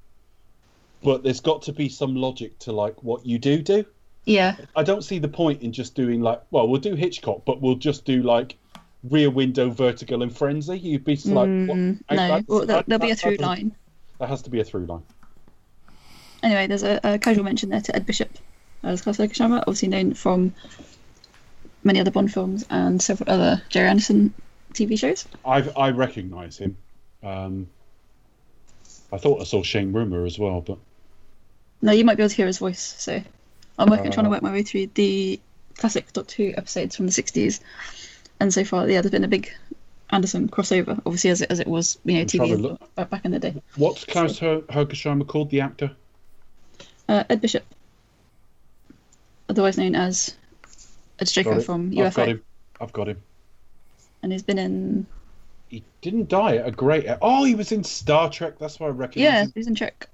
But 1.04 1.24
there's 1.24 1.40
got 1.40 1.64
to 1.64 1.74
be 1.74 1.90
some 1.90 2.16
logic 2.16 2.60
to 2.60 2.72
like 2.72 3.02
what 3.04 3.26
you 3.26 3.40
do 3.40 3.62
do. 3.62 3.86
Yeah, 4.26 4.56
I 4.76 4.84
don't 4.84 5.04
see 5.04 5.18
the 5.18 5.28
point 5.28 5.64
in 5.64 5.74
just 5.74 5.96
doing 5.96 6.22
like, 6.22 6.44
well, 6.52 6.68
we'll 6.68 6.80
do 6.80 6.94
Hitchcock, 6.94 7.42
but 7.44 7.60
we'll 7.60 7.76
just 7.76 8.06
do 8.06 8.22
like 8.22 8.56
Rear 9.04 9.30
Window, 9.32 9.70
Vertigo, 9.70 10.22
and 10.22 10.36
Frenzy. 10.36 10.78
You'd 10.78 11.04
be 11.04 11.16
like, 11.16 11.26
what? 11.36 11.48
Mm, 11.48 12.02
I- 12.10 12.16
no, 12.16 12.28
that- 12.28 12.48
well, 12.48 12.66
that- 12.66 12.86
there'll 12.88 13.02
be 13.02 13.12
a 13.12 13.16
through 13.16 13.38
that- 13.38 13.42
line. 13.46 13.76
That 14.20 14.30
has 14.30 14.42
to 14.44 14.50
be 14.52 14.60
a 14.60 14.64
through 14.64 14.86
line. 14.86 15.02
Anyway, 16.44 16.68
there's 16.68 16.84
a, 16.84 17.00
a 17.04 17.18
casual 17.20 17.44
mention 17.44 17.70
there 17.70 17.82
to 17.82 17.96
Ed 17.96 18.06
Bishop 18.06 18.30
as 18.84 19.02
Klaus 19.02 19.18
Hergersheimer, 19.18 19.60
obviously 19.60 19.88
known 19.88 20.14
from 20.14 20.54
many 21.84 22.00
other 22.00 22.12
Bond 22.12 22.32
films 22.32 22.64
and 22.70 23.02
several 23.02 23.32
other 23.32 23.62
Gerry 23.70 23.88
Anderson 23.90 24.34
TV 24.74 24.98
shows. 24.98 25.28
I 25.46 25.62
I 25.76 25.90
recognise 25.92 26.58
him. 26.58 26.78
Um, 27.24 27.68
I 29.12 29.18
thought 29.18 29.42
I 29.42 29.44
saw 29.44 29.62
Shane 29.64 29.92
Rimmer 29.94 30.26
as 30.26 30.38
well, 30.40 30.62
but 30.62 30.78
No, 31.82 31.92
you 31.92 32.06
might 32.06 32.16
be 32.16 32.24
able 32.24 32.30
to 32.30 32.36
hear 32.36 32.48
his 32.48 32.60
voice. 32.60 32.80
So 33.00 33.22
I'm 33.80 33.90
working, 33.90 34.12
trying 34.12 34.26
to 34.26 34.30
Uh. 34.30 34.34
work 34.34 34.44
my 34.44 34.52
way 34.52 34.64
through 34.64 34.88
the 34.94 35.40
classic 35.78 36.14
Doctor 36.14 36.36
Who 36.44 36.54
episodes 36.56 36.96
from 36.96 37.08
the 37.08 37.12
60s, 37.12 37.60
and 38.42 38.52
so 38.52 38.64
far, 38.64 38.90
yeah, 38.90 39.02
there's 39.02 39.12
been 39.12 39.24
a 39.24 39.28
big 39.28 39.54
Anderson 40.10 40.50
crossover, 40.50 41.00
obviously 41.06 41.30
as 41.30 41.42
it, 41.42 41.52
as 41.52 41.60
it 41.60 41.68
was, 41.68 42.00
you 42.04 42.16
know, 42.16 42.22
I'm 42.22 42.28
trying 42.28 42.50
to 42.50 42.56
TV 42.56 42.96
back, 42.96 43.10
back 43.12 43.24
in 43.24 43.32
the 43.32 43.40
day. 43.40 43.62
what's 43.76 44.04
Klaus 44.04 44.40
Hergersheimer 44.40 45.28
called, 45.28 45.52
the 45.52 45.62
actor? 45.62 45.92
Uh, 47.08 47.24
Ed 47.30 47.40
Bishop, 47.40 47.64
otherwise 49.48 49.78
known 49.78 49.96
as 49.96 50.36
Ed 51.20 51.28
Straker 51.28 51.62
from 51.62 51.90
I've 51.90 51.96
got 51.96 52.14
UFO, 52.14 52.28
him. 52.28 52.44
I've 52.82 52.94
got 52.94 53.10
him. 53.10 53.22
and 54.24 54.32
he's 54.32 54.44
been 54.44 54.58
in 54.58 55.06
He 55.70 55.84
didn't 56.02 56.28
die 56.28 56.58
at 56.58 56.68
a 56.68 56.72
great. 56.72 57.06
Oh, 57.22 57.44
he 57.44 57.54
was 57.54 57.72
in 57.72 57.84
Star 57.84 58.30
Trek. 58.30 58.58
That's 58.60 58.80
why 58.80 58.88
I 58.88 58.90
recognise. 58.90 59.24
yeah, 59.24 59.44
him. 59.44 59.52
he's 59.54 59.68
in 59.68 59.76
Trek. 59.76 60.10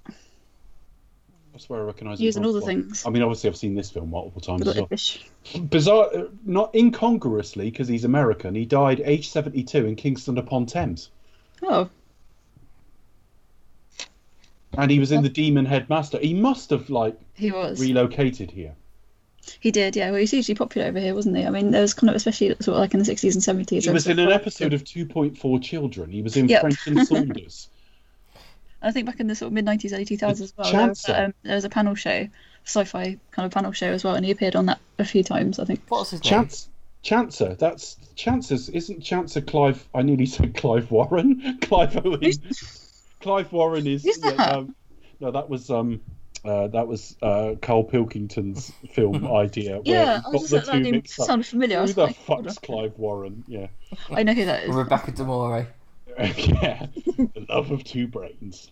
That's 1.57 1.69
why 1.69 1.77
I 1.77 1.81
recognise. 1.81 2.19
He 2.19 2.27
was 2.27 2.37
him 2.37 2.43
in 2.43 2.47
all 2.49 2.53
the 2.53 2.61
things. 2.61 3.03
I 3.03 3.09
mean, 3.09 3.23
obviously, 3.23 3.49
I've 3.49 3.57
seen 3.57 3.73
this 3.73 3.89
film 3.89 4.11
multiple 4.11 4.39
times 4.41 4.63
Little 4.63 4.87
as 4.91 5.17
well. 5.55 5.63
Bizarre, 5.63 6.05
uh, 6.15 6.23
not 6.45 6.75
incongruously, 6.75 7.71
because 7.71 7.87
he's 7.87 8.03
American. 8.03 8.53
He 8.53 8.63
died 8.63 9.01
age 9.03 9.29
seventy-two 9.29 9.87
in 9.87 9.95
Kingston 9.95 10.37
upon 10.37 10.67
Thames, 10.67 11.09
Oh, 11.63 11.89
and 14.77 14.91
he 14.91 14.99
was 14.99 15.11
in 15.11 15.23
the 15.23 15.29
Demon 15.29 15.65
Headmaster. 15.65 16.19
He 16.19 16.35
must 16.35 16.69
have 16.69 16.91
like 16.91 17.19
he 17.33 17.49
was. 17.49 17.79
relocated 17.81 18.51
here. 18.51 18.75
He 19.59 19.71
did, 19.71 19.95
yeah. 19.95 20.11
Well, 20.11 20.19
he's 20.19 20.29
hugely 20.29 20.53
popular 20.53 20.89
over 20.89 20.99
here, 20.99 21.15
wasn't 21.15 21.37
he? 21.37 21.45
I 21.47 21.49
mean, 21.49 21.71
there 21.71 21.81
was 21.81 21.95
kind 21.95 22.11
of, 22.11 22.15
especially 22.15 22.49
sort 22.59 22.67
of 22.75 22.81
like 22.81 22.93
in 22.93 22.99
the 22.99 23.05
60s 23.11 23.33
and 23.49 23.65
70s. 23.67 23.83
He 23.85 23.89
was 23.89 24.05
in 24.05 24.19
an 24.19 24.31
episode 24.31 24.73
of 24.73 24.83
Two 24.83 25.07
Point 25.07 25.35
Four 25.39 25.59
Children. 25.59 26.11
He 26.11 26.21
was 26.21 26.37
in 26.37 26.47
Yep. 26.49 26.61
French 26.61 26.85
and 26.85 27.07
Saunders. 27.07 27.69
I 28.81 28.91
think 28.91 29.05
back 29.05 29.19
in 29.19 29.27
the 29.27 29.35
sort 29.35 29.47
of 29.47 29.53
mid 29.53 29.65
90s, 29.65 29.93
early 29.93 30.05
2000s 30.05 30.41
as 30.41 30.53
well. 30.55 30.71
There 30.71 30.87
was, 30.87 31.01
Chancellor. 31.01 31.25
um, 31.25 31.33
there 31.43 31.55
was 31.55 31.65
a 31.65 31.69
panel 31.69 31.95
show, 31.95 32.27
sci-fi 32.65 33.17
kind 33.31 33.45
of 33.45 33.51
panel 33.51 33.71
show 33.71 33.87
as 33.87 34.03
well, 34.03 34.15
and 34.15 34.25
he 34.25 34.31
appeared 34.31 34.55
on 34.55 34.67
that 34.67 34.79
a 34.99 35.05
few 35.05 35.23
times. 35.23 35.59
I 35.59 35.65
think. 35.65 35.81
What's 35.87 36.11
his 36.11 36.23
name? 36.23 36.31
Chance, 36.31 36.69
Chancer. 37.03 37.57
That's 37.57 37.97
Chancer's. 38.15 38.69
Isn't 38.69 39.01
Chancer 39.01 39.45
Clive? 39.45 39.87
I 39.93 40.01
nearly 40.01 40.25
said 40.27 40.55
Clive 40.55 40.91
Warren. 40.91 41.57
Clive 41.61 42.05
Owen. 42.05 42.21
Clive 43.21 43.51
Warren 43.51 43.87
is. 43.87 44.03
Who's 44.03 44.19
yeah, 44.23 44.31
that? 44.31 44.55
um, 44.55 44.75
no, 45.19 45.31
that 45.31 45.49
was 45.49 45.69
um, 45.71 46.01
uh, 46.45 46.67
that 46.67 46.87
was 46.87 47.15
uh, 47.21 47.55
Karl 47.61 47.83
Pilkington's 47.83 48.71
film 48.91 49.25
idea. 49.27 49.81
Yeah, 49.83 50.03
he 50.03 50.11
I 50.11 50.21
got 50.21 50.33
was 50.33 50.49
the 50.49 50.57
just 50.57 50.67
that 50.67 50.73
two 50.73 50.79
name 50.79 50.91
mixed 50.93 51.15
sounded 51.15 51.45
familiar. 51.45 51.79
I 51.79 51.87
Who 51.87 51.93
the 51.93 52.03
like, 52.03 52.15
fuck's. 52.17 52.59
Clive 52.59 52.97
Warren? 52.97 53.43
Yeah, 53.47 53.67
I 54.11 54.23
know 54.23 54.33
who 54.33 54.45
that 54.45 54.63
is. 54.63 54.75
Rebecca 54.75 55.11
De 55.11 55.23
Demore. 55.23 55.67
yeah. 56.37 56.87
the 57.15 57.45
love 57.49 57.71
of 57.71 57.83
two 57.83 58.07
brains. 58.07 58.71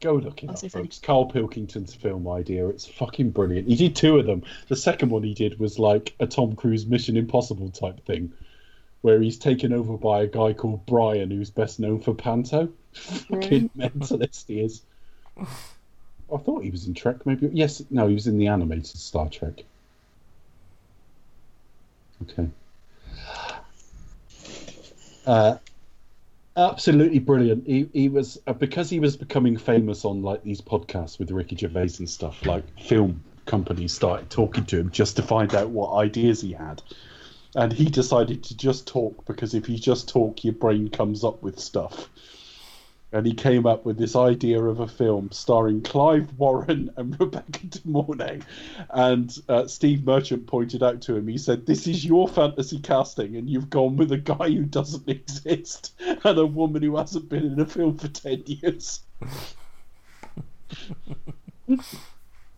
Go 0.00 0.14
look 0.14 0.42
it 0.42 0.50
up, 0.50 0.58
see 0.58 0.66
if 0.66 0.74
I- 0.74 0.80
folks. 0.80 0.98
Karl 0.98 1.26
Pilkington's 1.26 1.94
film 1.94 2.26
idea. 2.28 2.66
It's 2.68 2.86
fucking 2.86 3.30
brilliant. 3.30 3.68
He 3.68 3.76
did 3.76 3.94
two 3.94 4.18
of 4.18 4.26
them. 4.26 4.42
The 4.68 4.76
second 4.76 5.10
one 5.10 5.22
he 5.22 5.34
did 5.34 5.60
was 5.60 5.78
like 5.78 6.14
a 6.18 6.26
Tom 6.26 6.56
Cruise 6.56 6.86
Mission 6.86 7.16
Impossible 7.16 7.70
type 7.70 8.04
thing, 8.04 8.32
where 9.02 9.20
he's 9.20 9.38
taken 9.38 9.72
over 9.72 9.96
by 9.96 10.22
a 10.22 10.26
guy 10.26 10.52
called 10.52 10.84
Brian, 10.86 11.30
who's 11.30 11.50
best 11.50 11.78
known 11.78 12.00
for 12.00 12.14
Panto. 12.14 12.68
fucking 12.92 13.70
mentalist 13.76 14.48
he 14.48 14.60
is. 14.60 14.82
I 15.38 16.36
thought 16.38 16.64
he 16.64 16.70
was 16.70 16.86
in 16.86 16.94
Trek, 16.94 17.24
maybe. 17.24 17.48
Yes, 17.52 17.82
no, 17.90 18.08
he 18.08 18.14
was 18.14 18.26
in 18.26 18.38
the 18.38 18.48
animated 18.48 18.86
Star 18.86 19.28
Trek. 19.28 19.62
Okay. 22.22 22.48
Uh, 25.26 25.56
absolutely 26.56 27.18
brilliant. 27.18 27.66
He 27.66 27.88
he 27.92 28.08
was 28.08 28.38
uh, 28.46 28.52
because 28.52 28.90
he 28.90 29.00
was 29.00 29.16
becoming 29.16 29.56
famous 29.56 30.04
on 30.04 30.22
like 30.22 30.42
these 30.42 30.60
podcasts 30.60 31.18
with 31.18 31.30
Ricky 31.30 31.56
Gervais 31.56 31.96
and 31.98 32.08
stuff. 32.08 32.44
Like 32.44 32.64
film 32.80 33.22
companies 33.46 33.92
started 33.92 34.30
talking 34.30 34.64
to 34.66 34.78
him 34.78 34.90
just 34.90 35.16
to 35.16 35.22
find 35.22 35.54
out 35.54 35.70
what 35.70 35.94
ideas 35.94 36.40
he 36.40 36.52
had, 36.52 36.82
and 37.54 37.72
he 37.72 37.86
decided 37.86 38.44
to 38.44 38.56
just 38.56 38.86
talk 38.86 39.24
because 39.26 39.54
if 39.54 39.68
you 39.68 39.78
just 39.78 40.08
talk, 40.08 40.44
your 40.44 40.54
brain 40.54 40.88
comes 40.88 41.24
up 41.24 41.42
with 41.42 41.58
stuff. 41.58 42.08
And 43.12 43.26
he 43.26 43.34
came 43.34 43.66
up 43.66 43.84
with 43.84 43.98
this 43.98 44.16
idea 44.16 44.62
of 44.62 44.80
a 44.80 44.88
film 44.88 45.30
starring 45.32 45.82
Clive 45.82 46.38
Warren 46.38 46.90
and 46.96 47.18
Rebecca 47.20 47.66
De 47.66 47.80
Mornay. 47.84 48.40
And 48.90 49.36
uh, 49.48 49.66
Steve 49.66 50.04
Merchant 50.04 50.46
pointed 50.46 50.82
out 50.82 51.02
to 51.02 51.16
him, 51.16 51.28
he 51.28 51.36
said, 51.36 51.66
This 51.66 51.86
is 51.86 52.04
your 52.04 52.26
fantasy 52.26 52.78
casting, 52.78 53.36
and 53.36 53.50
you've 53.50 53.70
gone 53.70 53.96
with 53.96 54.12
a 54.12 54.18
guy 54.18 54.50
who 54.50 54.64
doesn't 54.64 55.08
exist 55.08 55.92
and 56.24 56.38
a 56.38 56.46
woman 56.46 56.82
who 56.82 56.96
hasn't 56.96 57.28
been 57.28 57.44
in 57.44 57.60
a 57.60 57.66
film 57.66 57.98
for 57.98 58.08
10 58.08 58.44
years. 58.46 59.00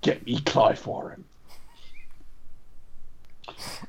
Get 0.01 0.24
me 0.24 0.40
Clive 0.40 0.86
Warren. 0.86 1.24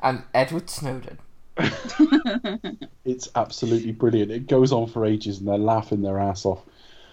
And 0.02 0.24
Edward 0.34 0.70
Snowden. 0.70 1.20
It's 3.06 3.30
absolutely 3.36 3.92
brilliant. 3.92 4.32
It 4.32 4.48
goes 4.48 4.72
on 4.72 4.88
for 4.88 5.06
ages, 5.06 5.38
and 5.38 5.48
they're 5.48 5.60
laughing 5.60 6.02
their 6.02 6.20
ass 6.20 6.44
off. 6.44 6.64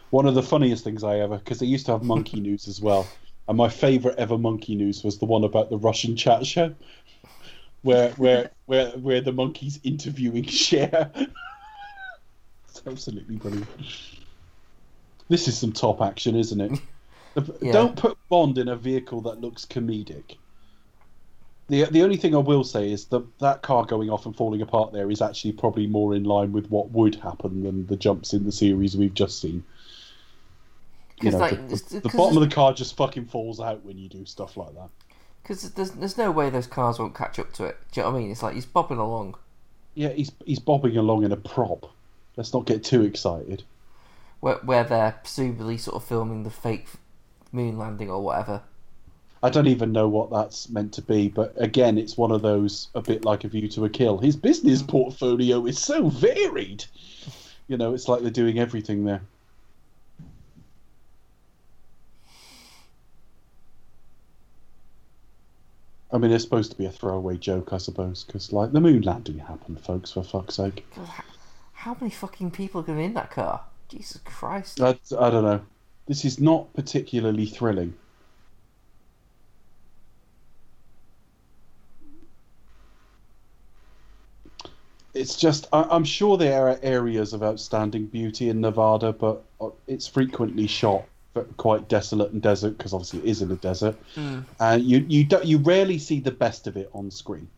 One 0.08 0.26
of 0.26 0.34
the 0.34 0.42
funniest 0.42 0.84
things 0.84 1.04
I 1.04 1.18
ever, 1.18 1.36
because 1.36 1.58
they 1.58 1.66
used 1.66 1.86
to 1.86 1.92
have 1.92 2.02
monkey 2.02 2.40
news 2.48 2.66
as 2.66 2.80
well, 2.80 3.06
and 3.46 3.58
my 3.58 3.68
favourite 3.68 4.18
ever 4.18 4.38
monkey 4.38 4.74
news 4.74 5.04
was 5.04 5.18
the 5.18 5.26
one 5.26 5.44
about 5.44 5.68
the 5.68 5.76
Russian 5.76 6.16
chat 6.16 6.46
show, 6.46 6.74
where 7.82 8.10
where 8.12 8.50
where 8.66 8.90
where 8.92 9.20
the 9.20 9.32
monkeys 9.32 9.78
interviewing 9.84 10.44
Cher. 10.48 11.12
it's 12.68 12.82
absolutely 12.86 13.36
brilliant. 13.36 13.68
This 15.28 15.46
is 15.46 15.58
some 15.58 15.72
top 15.72 16.00
action, 16.00 16.36
isn't 16.36 16.60
it? 16.60 16.80
Yeah. 17.60 17.72
Don't 17.72 17.96
put 17.96 18.18
Bond 18.28 18.58
in 18.58 18.68
a 18.68 18.76
vehicle 18.76 19.22
that 19.22 19.40
looks 19.40 19.64
comedic. 19.64 20.36
The 21.68 21.84
the 21.84 22.02
only 22.02 22.16
thing 22.16 22.34
I 22.34 22.38
will 22.38 22.64
say 22.64 22.90
is 22.90 23.06
that 23.06 23.38
that 23.38 23.62
car 23.62 23.84
going 23.84 24.10
off 24.10 24.26
and 24.26 24.36
falling 24.36 24.62
apart 24.62 24.92
there 24.92 25.10
is 25.10 25.22
actually 25.22 25.52
probably 25.52 25.86
more 25.86 26.14
in 26.14 26.24
line 26.24 26.52
with 26.52 26.70
what 26.70 26.90
would 26.90 27.14
happen 27.16 27.62
than 27.62 27.86
the 27.86 27.96
jumps 27.96 28.32
in 28.32 28.44
the 28.44 28.52
series 28.52 28.96
we've 28.96 29.14
just 29.14 29.40
seen. 29.40 29.64
You 31.20 31.30
know, 31.30 31.38
like, 31.38 31.68
the, 31.68 32.00
the, 32.00 32.08
bottom 32.08 32.36
of 32.36 32.48
the 32.48 32.52
car 32.52 32.72
just 32.72 32.96
fucking 32.96 33.26
falls 33.26 33.60
out 33.60 33.84
when 33.84 33.96
you 33.96 34.08
do 34.08 34.26
stuff 34.26 34.56
like 34.56 34.74
that. 34.74 34.88
Because 35.42 35.70
there's, 35.70 35.92
there's 35.92 36.18
no 36.18 36.32
way 36.32 36.50
those 36.50 36.66
cars 36.66 36.98
won't 36.98 37.14
catch 37.14 37.38
up 37.38 37.52
to 37.54 37.64
it. 37.64 37.76
Do 37.92 38.00
you 38.00 38.04
know 38.04 38.10
what 38.10 38.18
I 38.18 38.20
mean? 38.20 38.30
It's 38.32 38.42
like 38.42 38.54
he's 38.54 38.66
bobbing 38.66 38.98
along. 38.98 39.36
Yeah, 39.94 40.08
he's 40.08 40.32
he's 40.44 40.58
bobbing 40.58 40.96
along 40.96 41.24
in 41.24 41.32
a 41.32 41.36
prop. 41.36 41.92
Let's 42.36 42.52
not 42.52 42.66
get 42.66 42.82
too 42.82 43.02
excited. 43.02 43.62
Where, 44.40 44.56
where 44.56 44.84
they're 44.84 45.18
presumably 45.22 45.78
sort 45.78 45.96
of 45.96 46.04
filming 46.04 46.42
the 46.42 46.50
fake 46.50 46.88
moon 47.52 47.78
landing 47.78 48.10
or 48.10 48.20
whatever. 48.20 48.62
I 49.42 49.50
don't 49.50 49.66
even 49.66 49.90
know 49.90 50.08
what 50.08 50.30
that's 50.30 50.68
meant 50.68 50.92
to 50.94 51.02
be, 51.02 51.28
but 51.28 51.52
again, 51.56 51.98
it's 51.98 52.16
one 52.16 52.30
of 52.30 52.42
those 52.42 52.88
a 52.94 53.02
bit 53.02 53.24
like 53.24 53.42
a 53.42 53.48
view 53.48 53.68
to 53.68 53.84
a 53.84 53.90
kill. 53.90 54.18
His 54.18 54.36
business 54.36 54.82
mm. 54.82 54.88
portfolio 54.88 55.66
is 55.66 55.78
so 55.80 56.08
varied. 56.08 56.84
You 57.66 57.76
know, 57.76 57.92
it's 57.92 58.08
like 58.08 58.22
they're 58.22 58.30
doing 58.30 58.60
everything 58.60 59.04
there. 59.04 59.22
I 66.12 66.18
mean, 66.18 66.30
it's 66.30 66.44
supposed 66.44 66.70
to 66.72 66.78
be 66.78 66.84
a 66.84 66.90
throwaway 66.90 67.38
joke, 67.38 67.72
I 67.72 67.78
suppose, 67.78 68.22
because 68.22 68.52
like 68.52 68.72
the 68.72 68.80
moon 68.80 69.02
landing 69.02 69.38
happened, 69.38 69.80
folks. 69.80 70.12
For 70.12 70.22
fuck's 70.22 70.56
sake, 70.56 70.86
God, 70.94 71.08
How 71.72 71.96
many 71.98 72.10
fucking 72.10 72.50
people 72.50 72.82
are 72.82 72.84
going 72.84 73.00
in 73.00 73.14
that 73.14 73.30
car? 73.30 73.62
Jesus 73.88 74.20
Christ. 74.24 74.80
I, 74.80 74.90
I 75.18 75.30
don't 75.30 75.44
know. 75.44 75.62
This 76.06 76.24
is 76.24 76.38
not 76.38 76.72
particularly 76.74 77.46
thrilling. 77.46 77.94
It's 85.14 85.36
just, 85.36 85.68
I, 85.72 85.82
I'm 85.90 86.04
sure 86.04 86.36
there 86.36 86.68
are 86.68 86.78
areas 86.82 87.32
of 87.32 87.42
outstanding 87.42 88.06
beauty 88.06 88.48
in 88.48 88.60
Nevada, 88.60 89.12
but 89.12 89.42
uh, 89.60 89.68
it's 89.86 90.06
frequently 90.06 90.66
shot 90.66 91.04
quite 91.56 91.88
desolate 91.88 92.32
and 92.32 92.42
desert 92.42 92.76
because 92.76 92.92
obviously 92.92 93.20
it 93.20 93.24
is 93.24 93.42
in 93.42 93.50
a 93.50 93.56
desert. 93.56 93.96
Mm. 94.16 94.44
And 94.60 94.82
you 94.82 95.04
you 95.08 95.24
don't 95.24 95.44
you 95.44 95.58
rarely 95.58 95.98
see 95.98 96.20
the 96.20 96.30
best 96.30 96.66
of 96.66 96.76
it 96.76 96.90
on 96.92 97.10
screen. 97.10 97.48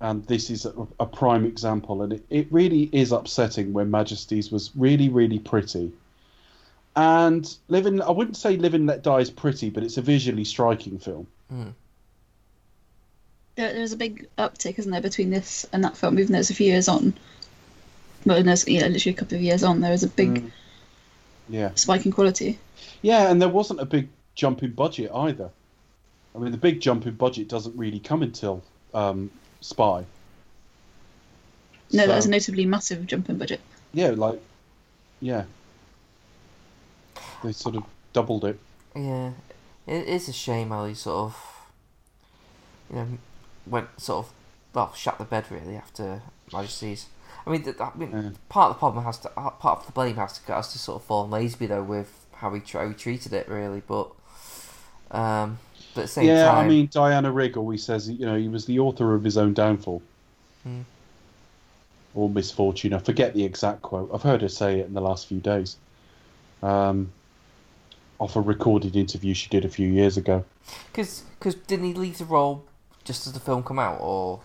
And 0.00 0.24
this 0.26 0.50
is 0.50 0.66
a, 0.66 0.74
a 1.00 1.06
prime 1.06 1.46
example, 1.46 2.02
and 2.02 2.12
it, 2.12 2.24
it 2.28 2.46
really 2.50 2.90
is 2.92 3.12
upsetting 3.12 3.72
when 3.72 3.90
Majesty's 3.90 4.50
was 4.50 4.70
really 4.76 5.08
really 5.08 5.38
pretty. 5.38 5.92
And 6.96 7.56
Living, 7.68 8.00
I 8.00 8.10
wouldn't 8.10 8.36
say 8.36 8.56
Living 8.56 8.86
Let 8.86 9.02
Die 9.02 9.18
is 9.18 9.30
pretty, 9.30 9.68
but 9.70 9.82
it's 9.82 9.96
a 9.96 10.02
visually 10.02 10.44
striking 10.44 10.98
film. 10.98 11.26
There, 13.56 13.72
there's 13.72 13.92
a 13.92 13.96
big 13.96 14.26
uptick, 14.36 14.78
isn't 14.78 14.90
there, 14.90 15.00
between 15.00 15.30
this 15.30 15.64
and 15.72 15.84
that 15.84 15.96
film, 15.96 16.18
even 16.18 16.32
though 16.32 16.38
it's 16.40 16.50
a 16.50 16.54
few 16.54 16.66
years 16.66 16.88
on. 16.88 17.14
well, 18.26 18.42
there's, 18.42 18.66
yeah, 18.66 18.86
literally 18.86 19.14
a 19.14 19.18
couple 19.18 19.36
of 19.36 19.42
years 19.42 19.62
on, 19.62 19.80
there 19.80 19.92
is 19.92 20.02
a 20.02 20.08
big 20.08 20.44
Mm. 20.44 20.50
Yeah. 21.48 21.70
spike 21.74 22.06
in 22.06 22.12
quality. 22.12 22.58
Yeah, 23.02 23.30
and 23.30 23.40
there 23.40 23.50
wasn't 23.50 23.80
a 23.80 23.84
big 23.84 24.08
jump 24.34 24.62
in 24.62 24.72
budget 24.72 25.10
either. 25.14 25.50
I 26.34 26.38
mean, 26.38 26.50
the 26.52 26.58
big 26.58 26.80
jump 26.80 27.06
in 27.06 27.14
budget 27.14 27.48
doesn't 27.48 27.76
really 27.76 28.00
come 28.00 28.22
until 28.22 28.62
um, 28.94 29.30
Spy. 29.60 30.04
No, 31.92 32.02
So- 32.02 32.06
that 32.08 32.16
was 32.16 32.26
a 32.26 32.30
notably 32.30 32.64
massive 32.66 33.06
jump 33.06 33.28
in 33.28 33.36
budget. 33.38 33.60
Yeah, 33.92 34.10
like, 34.10 34.40
yeah. 35.20 35.44
They 37.44 37.52
sort 37.52 37.76
of 37.76 37.84
doubled 38.14 38.44
it. 38.46 38.58
Yeah, 38.96 39.32
it 39.86 40.08
is 40.08 40.28
a 40.28 40.32
shame 40.32 40.70
how 40.70 40.86
he 40.86 40.94
sort 40.94 41.16
of, 41.26 41.36
you 42.90 42.96
know, 42.96 43.08
went 43.66 43.88
sort 44.00 44.26
of 44.26 44.32
well 44.74 44.92
shut 44.94 45.18
the 45.18 45.24
bed 45.24 45.46
really 45.50 45.76
after 45.76 46.22
Majesty's. 46.52 47.06
I 47.46 47.50
mean, 47.50 47.74
I 47.78 47.90
mean, 47.96 48.36
part 48.48 48.70
of 48.70 48.76
the 48.76 48.78
problem 48.78 49.04
has 49.04 49.18
to 49.18 49.30
uh, 49.36 49.50
part 49.50 49.80
of 49.80 49.86
the 49.86 49.92
blame 49.92 50.16
has 50.16 50.38
to 50.38 50.52
has 50.52 50.72
to 50.72 50.78
sort 50.78 51.02
of 51.02 51.06
fall 51.06 51.24
on 51.24 51.30
though 51.30 51.82
with 51.82 52.26
how 52.32 52.52
he, 52.52 52.62
how 52.72 52.88
he 52.88 52.94
treated 52.94 53.32
it 53.32 53.48
really, 53.48 53.82
but 53.86 54.10
um, 55.10 55.58
but 55.94 56.02
at 56.02 56.04
the 56.04 56.08
same 56.08 56.26
time, 56.26 56.36
yeah, 56.36 56.46
time, 56.46 56.64
I 56.64 56.68
mean, 56.68 56.88
Diana 56.90 57.30
Rigg 57.30 57.56
always 57.56 57.84
says, 57.84 58.10
you 58.10 58.26
know, 58.26 58.36
he 58.36 58.48
was 58.48 58.64
the 58.64 58.80
author 58.80 59.14
of 59.14 59.22
his 59.22 59.36
own 59.36 59.54
downfall. 59.54 60.02
Hmm. 60.62 60.80
Or 62.14 62.28
misfortune. 62.28 62.94
I 62.94 62.98
forget 62.98 63.34
the 63.34 63.44
exact 63.44 63.82
quote. 63.82 64.10
I've 64.12 64.22
heard 64.22 64.42
her 64.42 64.48
say 64.48 64.80
it 64.80 64.86
in 64.86 64.94
the 64.94 65.00
last 65.00 65.26
few 65.26 65.40
days. 65.40 65.76
Um, 66.62 67.12
off 68.18 68.36
a 68.36 68.40
recorded 68.40 68.96
interview 68.96 69.34
she 69.34 69.48
did 69.48 69.64
a 69.64 69.68
few 69.68 69.88
years 69.88 70.16
ago. 70.16 70.44
because 71.38 71.54
didn't 71.66 71.84
he 71.84 71.94
leave 71.94 72.18
the 72.18 72.24
role 72.24 72.64
just 73.04 73.26
as 73.26 73.32
the 73.32 73.40
film 73.40 73.62
come 73.62 73.78
out 73.78 73.98
or 74.00 74.40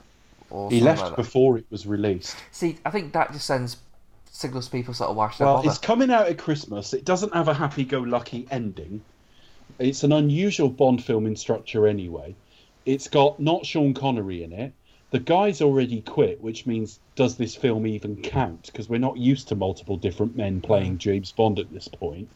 or 0.50 0.70
He 0.70 0.80
left 0.82 1.02
like 1.02 1.16
before 1.16 1.58
it 1.58 1.66
was 1.70 1.86
released. 1.86 2.36
See, 2.52 2.78
I 2.86 2.90
think 2.90 3.14
that 3.14 3.32
just 3.32 3.46
sends 3.46 3.78
signals 4.32 4.66
to 4.66 4.72
people 4.72 4.94
sort 4.94 5.10
of 5.10 5.16
why 5.16 5.30
should 5.30 5.46
Well, 5.46 5.62
it's 5.68 5.78
coming 5.78 6.12
out 6.12 6.28
at 6.28 6.38
Christmas. 6.38 6.94
It 6.94 7.06
doesn't 7.06 7.34
have 7.34 7.48
a 7.48 7.54
happy-go-lucky 7.54 8.48
ending. 8.50 9.02
It's 9.80 10.04
an 10.04 10.12
unusual 10.12 10.70
Bond 10.70 11.04
film 11.04 11.26
in 11.26 11.36
structure, 11.36 11.88
anyway. 11.88 12.36
It's 12.86 13.08
got 13.08 13.40
not 13.40 13.66
Sean 13.66 13.94
Connery 13.94 14.44
in 14.44 14.54
it. 14.54 14.74
The 15.12 15.20
guy's 15.20 15.62
already 15.62 16.02
quit, 16.02 16.42
which 16.42 16.66
means 16.66 17.00
does 17.16 17.36
this 17.36 17.56
film 17.56 17.88
even 17.88 18.22
count? 18.22 18.68
Because 18.68 18.90
we're 18.90 19.00
not 19.00 19.18
used 19.18 19.48
to 19.50 19.56
multiple 19.56 19.98
different 19.98 20.36
men 20.36 20.62
playing 20.62 20.96
mm. 20.96 21.00
James 21.00 21.32
Bond 21.32 21.60
at 21.60 21.72
this 21.74 21.88
point. 21.88 22.30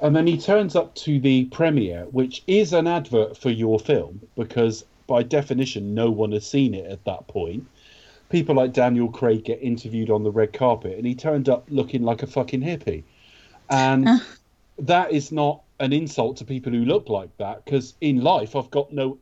And 0.00 0.16
then 0.16 0.26
he 0.26 0.38
turns 0.38 0.76
up 0.76 0.94
to 0.96 1.20
the 1.20 1.44
premiere, 1.46 2.06
which 2.10 2.42
is 2.46 2.72
an 2.72 2.86
advert 2.86 3.36
for 3.36 3.50
your 3.50 3.78
film, 3.78 4.20
because 4.36 4.84
by 5.10 5.22
definition, 5.22 5.94
no 5.94 6.10
one 6.10 6.32
has 6.32 6.46
seen 6.46 6.72
it 6.72 6.90
at 6.90 7.04
that 7.04 7.28
point 7.28 7.66
people 8.30 8.54
like 8.54 8.72
Daniel 8.72 9.08
Craig 9.08 9.44
get 9.44 9.60
interviewed 9.60 10.08
on 10.08 10.22
the 10.22 10.30
red 10.30 10.52
carpet, 10.54 10.96
and 10.96 11.06
he 11.06 11.14
turned 11.14 11.48
up 11.48 11.66
looking 11.68 12.02
like 12.02 12.22
a 12.22 12.26
fucking 12.26 12.62
hippie. 12.62 13.02
And 13.68 14.08
uh. 14.08 14.18
that 14.78 15.12
is 15.12 15.30
not 15.30 15.62
an 15.80 15.92
insult 15.92 16.38
to 16.38 16.44
people 16.44 16.72
who 16.72 16.84
look 16.84 17.08
like 17.08 17.36
that, 17.36 17.64
because 17.64 17.94
in 18.00 18.22
life, 18.22 18.56
I've 18.56 18.70
got 18.70 18.92
no. 18.92 19.18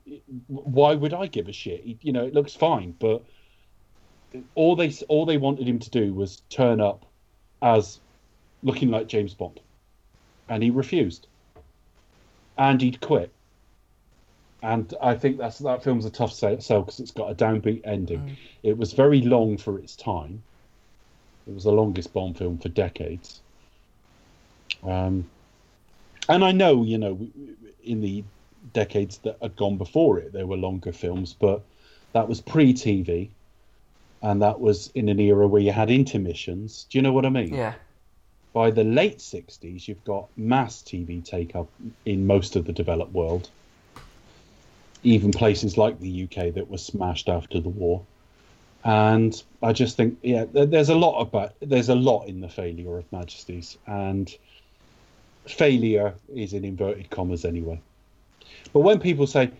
Why 0.47 0.95
would 0.95 1.13
I 1.13 1.27
give 1.27 1.49
a 1.49 1.53
shit? 1.53 1.85
You 2.03 2.13
know, 2.13 2.25
it 2.25 2.35
looks 2.35 2.55
fine, 2.55 2.95
but 3.01 3.25
all 4.55 4.77
they 4.77 4.93
all 5.09 5.27
they 5.27 5.39
wanted 5.39 5.67
him 5.67 5.79
to 5.81 5.91
do 5.91 6.15
was 6.15 6.43
turn 6.51 6.81
up 6.81 7.05
as 7.63 7.99
looking 8.63 8.91
like 8.91 9.09
James 9.09 9.35
Bond, 9.35 9.61
and 10.49 10.63
he 10.63 10.71
refused. 10.71 11.27
And 12.57 12.81
he'd 12.81 13.01
quit. 13.01 13.33
And 14.63 14.93
I 15.01 15.15
think 15.15 15.39
that's 15.39 15.59
that 15.59 15.85
film's 15.85 16.05
a 16.05 16.11
tough 16.11 16.33
sell 16.33 16.57
because 16.57 17.01
it's 17.01 17.13
got 17.13 17.31
a 17.31 17.35
downbeat 17.35 17.83
ending. 17.85 18.37
It 18.63 18.77
was 18.77 18.93
very 18.93 19.23
long 19.23 19.57
for 19.57 19.79
its 19.79 19.95
time. 19.95 20.43
It 21.47 21.55
was 21.55 21.65
the 21.65 21.73
longest 21.73 22.13
Bond 22.13 22.37
film 22.37 22.59
for 22.59 22.69
decades. 22.69 23.41
Um, 24.83 25.31
and 26.29 26.45
I 26.45 26.53
know, 26.53 26.83
you 26.83 26.99
know, 26.99 27.19
in 27.85 28.01
the 28.01 28.25
decades 28.73 29.19
that 29.19 29.39
had 29.41 29.57
gone 29.57 29.79
before 29.79 30.19
it, 30.19 30.33
there 30.33 30.47
were 30.47 30.57
longer 30.57 30.93
films, 30.93 31.35
but 31.39 31.63
that 32.13 32.29
was 32.29 32.41
pre-TV, 32.41 33.29
and 34.23 34.43
that 34.43 34.61
was 34.61 34.91
in 34.95 35.09
an 35.09 35.21
era 35.21 35.47
where 35.47 35.63
you 35.63 35.73
had 35.73 35.91
intermissions. 35.91 36.87
Do 36.91 36.99
you 36.99 37.03
know 37.03 37.13
what 37.13 37.25
I 37.25 37.31
mean? 37.31 37.55
yeah, 37.55 37.75
By 38.53 38.71
the 38.71 38.85
late 38.85 39.19
60s, 39.19 39.87
you've 39.87 40.05
got 40.05 40.29
mass 40.37 40.83
TV 40.83 41.25
take 41.25 41.55
up 41.55 41.69
in 42.05 42.27
most 42.27 42.57
of 42.57 42.65
the 42.65 42.73
developed 42.73 43.13
world, 43.13 43.49
even 45.03 45.31
places 45.33 45.79
like 45.79 46.01
the 46.01 46.25
UK 46.25 46.55
that 46.55 46.69
were 46.69 46.79
smashed 46.79 47.29
after 47.29 47.61
the 47.61 47.69
war. 47.69 48.05
And 48.85 49.41
I 49.63 49.73
just 49.73 49.97
think, 49.97 50.19
yeah, 50.23 50.45
there's 50.51 50.89
a 50.89 50.95
lot 50.95 51.21
about 51.21 51.55
there's 51.61 51.89
a 51.89 51.95
lot 51.95 52.27
in 52.27 52.41
the 52.41 52.49
failure 52.49 52.97
of 52.99 53.11
Majesty's, 53.13 53.77
and 53.87 54.35
failure 55.47 56.15
is 56.35 56.53
in 56.53 56.65
inverted 56.65 57.11
commas 57.11 57.45
anyway. 57.45 57.81
But 58.73 58.81
when 58.81 59.01
people 59.01 59.27
say 59.27 59.51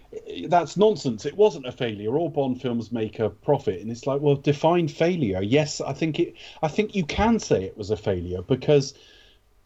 that's 0.47 0.77
nonsense, 0.77 1.27
it 1.27 1.37
wasn't 1.37 1.67
a 1.67 1.73
failure. 1.73 2.17
All 2.17 2.29
Bond 2.29 2.61
films 2.61 2.93
make 2.93 3.19
a 3.19 3.31
profit, 3.31 3.81
and 3.81 3.91
it's 3.91 4.07
like, 4.07 4.21
well, 4.21 4.37
define 4.37 4.89
failure. 4.89 5.43
Yes, 5.43 5.81
I 5.81 5.93
think 5.93 6.21
it. 6.21 6.35
I 6.63 6.69
think 6.69 6.95
you 6.95 7.05
can 7.05 7.39
say 7.39 7.65
it 7.65 7.77
was 7.77 7.91
a 7.91 7.97
failure 7.97 8.43
because 8.43 8.95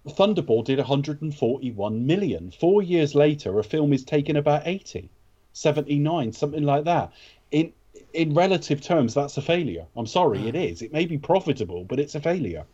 Thunderball 0.07 0.65
did 0.65 0.79
141 0.79 2.07
million. 2.07 2.51
Four 2.51 2.83
years 2.83 3.15
later, 3.15 3.59
a 3.59 3.65
film 3.65 3.93
is 3.93 4.05
taking 4.05 4.37
about 4.37 4.63
80, 4.67 5.09
79, 5.53 6.33
something 6.33 6.63
like 6.63 6.85
that. 6.85 7.13
In 7.51 7.73
in 8.15 8.35
relative 8.35 8.81
terms, 8.81 9.15
that's 9.15 9.37
a 9.37 9.43
failure. 9.43 9.87
I'm 9.97 10.07
sorry, 10.07 10.41
hmm. 10.41 10.49
it 10.49 10.55
is. 10.55 10.83
It 10.83 10.93
may 10.93 11.07
be 11.07 11.19
profitable, 11.19 11.85
but 11.85 11.99
it's 12.01 12.15
a 12.15 12.21
failure. 12.21 12.65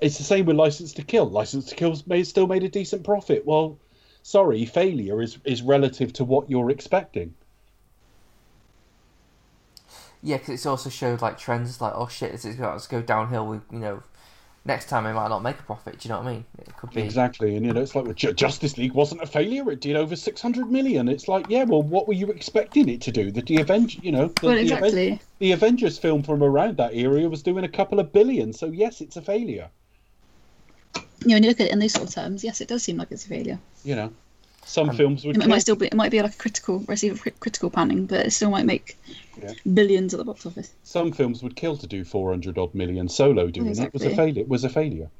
It's 0.00 0.18
the 0.18 0.24
same 0.24 0.46
with 0.46 0.56
License 0.56 0.92
to 0.94 1.02
Kill. 1.02 1.26
License 1.26 1.66
to 1.66 1.74
Kill's 1.74 2.06
made, 2.06 2.26
still 2.26 2.46
made 2.46 2.64
a 2.64 2.68
decent 2.68 3.04
profit. 3.04 3.46
Well, 3.46 3.78
sorry, 4.22 4.64
failure 4.64 5.22
is 5.22 5.38
is 5.44 5.62
relative 5.62 6.12
to 6.14 6.24
what 6.24 6.50
you're 6.50 6.70
expecting. 6.70 7.34
yeah, 10.24 10.38
because 10.38 10.54
it's 10.54 10.66
also 10.66 10.88
showed 10.88 11.20
like 11.20 11.38
trends 11.38 11.82
like 11.82 11.92
oh 11.94 12.08
shit, 12.08 12.32
this 12.32 12.46
is 12.46 12.56
going 12.56 12.80
to 12.80 12.88
go 12.88 13.02
downhill. 13.02 13.46
We 13.46 13.60
you 13.70 13.78
know, 13.78 14.02
next 14.66 14.88
time 14.88 15.06
it 15.06 15.12
might 15.12 15.28
not 15.28 15.42
make 15.42 15.58
a 15.58 15.62
profit. 15.62 15.98
Do 15.98 16.08
you 16.08 16.14
know 16.14 16.20
what 16.20 16.28
I 16.28 16.32
mean? 16.32 16.44
It 16.58 16.76
could 16.76 16.90
be 16.90 17.02
Exactly, 17.02 17.56
and 17.56 17.64
you 17.66 17.72
know, 17.72 17.80
it's 17.82 17.94
like 17.94 18.04
well, 18.04 18.14
Ju- 18.14 18.32
Justice 18.32 18.78
League 18.78 18.92
wasn't 18.92 19.22
a 19.22 19.26
failure; 19.26 19.70
it 19.70 19.80
did 19.80 19.96
over 19.96 20.16
six 20.16 20.40
hundred 20.40 20.70
million. 20.70 21.08
It's 21.08 21.28
like, 21.28 21.46
yeah, 21.48 21.64
well, 21.64 21.82
what 21.82 22.08
were 22.08 22.14
you 22.14 22.28
expecting 22.30 22.88
it 22.88 23.00
to 23.02 23.12
do? 23.12 23.30
That 23.30 23.46
the 23.46 23.60
Avengers, 23.60 24.00
you 24.02 24.12
know, 24.12 24.28
the, 24.28 24.46
Well, 24.46 24.54
the 24.56 24.60
Aven- 24.62 24.84
exactly. 24.84 25.20
the 25.38 25.52
Avengers 25.52 25.98
film 25.98 26.22
from 26.22 26.42
around 26.42 26.76
that 26.78 26.92
area 26.94 27.28
was 27.28 27.42
doing 27.42 27.64
a 27.64 27.68
couple 27.68 28.00
of 28.00 28.12
billion. 28.12 28.52
So 28.52 28.66
yes, 28.66 29.00
it's 29.00 29.16
a 29.16 29.22
failure. 29.22 29.68
You 30.94 31.28
know, 31.28 31.34
when 31.36 31.42
you 31.42 31.48
look 31.50 31.60
at 31.60 31.66
it 31.68 31.72
in 31.72 31.78
those 31.78 31.92
sort 31.92 32.08
of 32.08 32.14
terms, 32.14 32.44
yes, 32.44 32.60
it 32.60 32.68
does 32.68 32.82
seem 32.82 32.96
like 32.98 33.10
it's 33.10 33.24
a 33.24 33.28
failure. 33.28 33.58
You 33.84 33.96
know, 33.96 34.12
some 34.64 34.90
Um, 34.90 34.96
films 34.96 35.24
would. 35.24 35.36
It 35.36 35.46
might 35.46 35.60
still 35.60 35.76
be, 35.76 35.86
it 35.86 35.94
might 35.94 36.10
be 36.10 36.20
like 36.20 36.34
a 36.34 36.38
critical, 36.38 36.80
receive 36.86 37.20
cri- 37.20 37.32
critical 37.40 37.70
panning, 37.70 38.06
but 38.06 38.26
it 38.26 38.30
still 38.32 38.50
might 38.50 38.66
make 38.66 38.98
Yeah. 39.42 39.52
billions 39.72 40.14
at 40.14 40.18
the 40.18 40.24
box 40.24 40.46
office. 40.46 40.72
some 40.82 41.12
films 41.12 41.42
would 41.42 41.56
kill 41.56 41.76
to 41.76 41.86
do 41.86 42.04
400 42.04 42.56
odd 42.58 42.74
million 42.74 43.08
solo 43.08 43.48
doing 43.50 43.66
it. 43.66 43.70
Was 43.70 43.78
a 43.78 43.84
Exactly. 43.86 44.14
failure. 44.14 44.40
It 44.42 44.48
was 44.48 44.64
a 44.64 44.68
failure. 44.68 45.10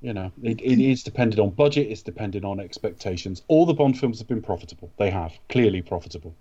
You 0.00 0.12
know 0.14 0.30
it, 0.42 0.60
it 0.60 0.80
is 0.80 1.02
dependent 1.02 1.40
on 1.40 1.50
budget. 1.50 1.88
It's 1.90 2.02
dependent 2.02 2.44
on 2.44 2.60
expectations. 2.60 3.42
All 3.48 3.66
the 3.66 3.74
bond 3.74 3.98
films 3.98 4.18
have 4.20 4.28
been 4.28 4.42
profitable. 4.42 4.92
They 4.96 5.10
have. 5.10 5.32
Clearly 5.48 5.82
profitable. 5.82 6.34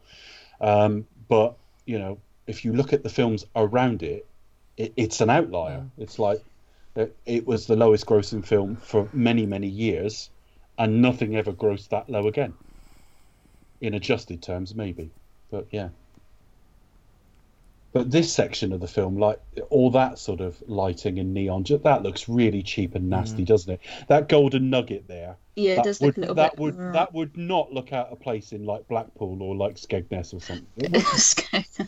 Um, 0.61 1.07
but 1.28 1.56
you 1.86 1.98
know 1.99 2.19
if 2.45 2.64
you 2.64 2.74
look 2.74 2.94
at 2.94 3.03
the 3.03 3.10
films 3.10 3.45
around 3.56 4.03
it, 4.03 4.26
it 4.78 4.94
it's 4.95 5.22
an 5.22 5.30
outlier. 5.30 5.86
It's 5.98 6.19
like 6.19 6.40
it, 6.95 7.15
it 7.26 7.48
was 7.48 7.68
the 7.68 7.76
lowest 7.76 8.06
grossing 8.06 8.45
film 8.45 8.76
for 8.76 9.10
many 9.14 9.45
many 9.45 9.68
years 9.68 10.30
and 10.80 11.02
nothing 11.02 11.36
ever 11.36 11.52
grossed 11.52 11.90
that 11.90 12.10
low 12.10 12.28
again. 12.28 12.53
In 13.82 13.94
adjusted 13.95 14.41
terms 14.41 14.74
maybe. 14.76 15.10
But 15.52 15.68
yeah 15.72 15.90
but 17.98 18.11
this 18.11 18.32
section 18.32 18.72
of 18.74 18.80
the 18.80 18.88
film, 18.88 19.18
like 19.18 19.40
all 19.72 19.90
that 19.91 20.19
sort 20.19 20.40
of 20.40 20.61
lighting 20.68 21.18
and 21.18 21.34
neon, 21.34 21.64
ju- 21.64 21.80
that 21.80 22.03
looks 22.03 22.30
really 22.30 22.61
cheap 22.61 22.94
and 22.94 23.10
nasty, 23.10 23.44
mm. 23.44 23.48
doesn't 23.48 23.74
it? 23.74 23.80
That 24.07 24.30
golden 24.30 24.69
nugget 24.69 25.07
there. 25.07 25.36
Yeah, 25.56 25.72
it 25.72 25.76
that 25.78 25.84
does 25.86 25.99
would, 26.02 26.07
look 26.10 26.18
a 26.18 26.19
little 26.19 26.36
that 26.36 26.52
bit. 26.52 26.60
would 26.60 26.78
that 26.94 27.14
would 27.14 27.36
not 27.38 27.74
look 27.74 27.94
out 27.94 28.10
of 28.10 28.19
place 28.19 28.52
in 28.52 28.65
like 28.65 28.88
Blackpool 28.88 29.41
or 29.41 29.56
like 29.56 29.78
Skegness 29.78 30.34
or 30.34 30.41
something. 30.41 30.68
It 30.78 30.91
would- 30.91 31.88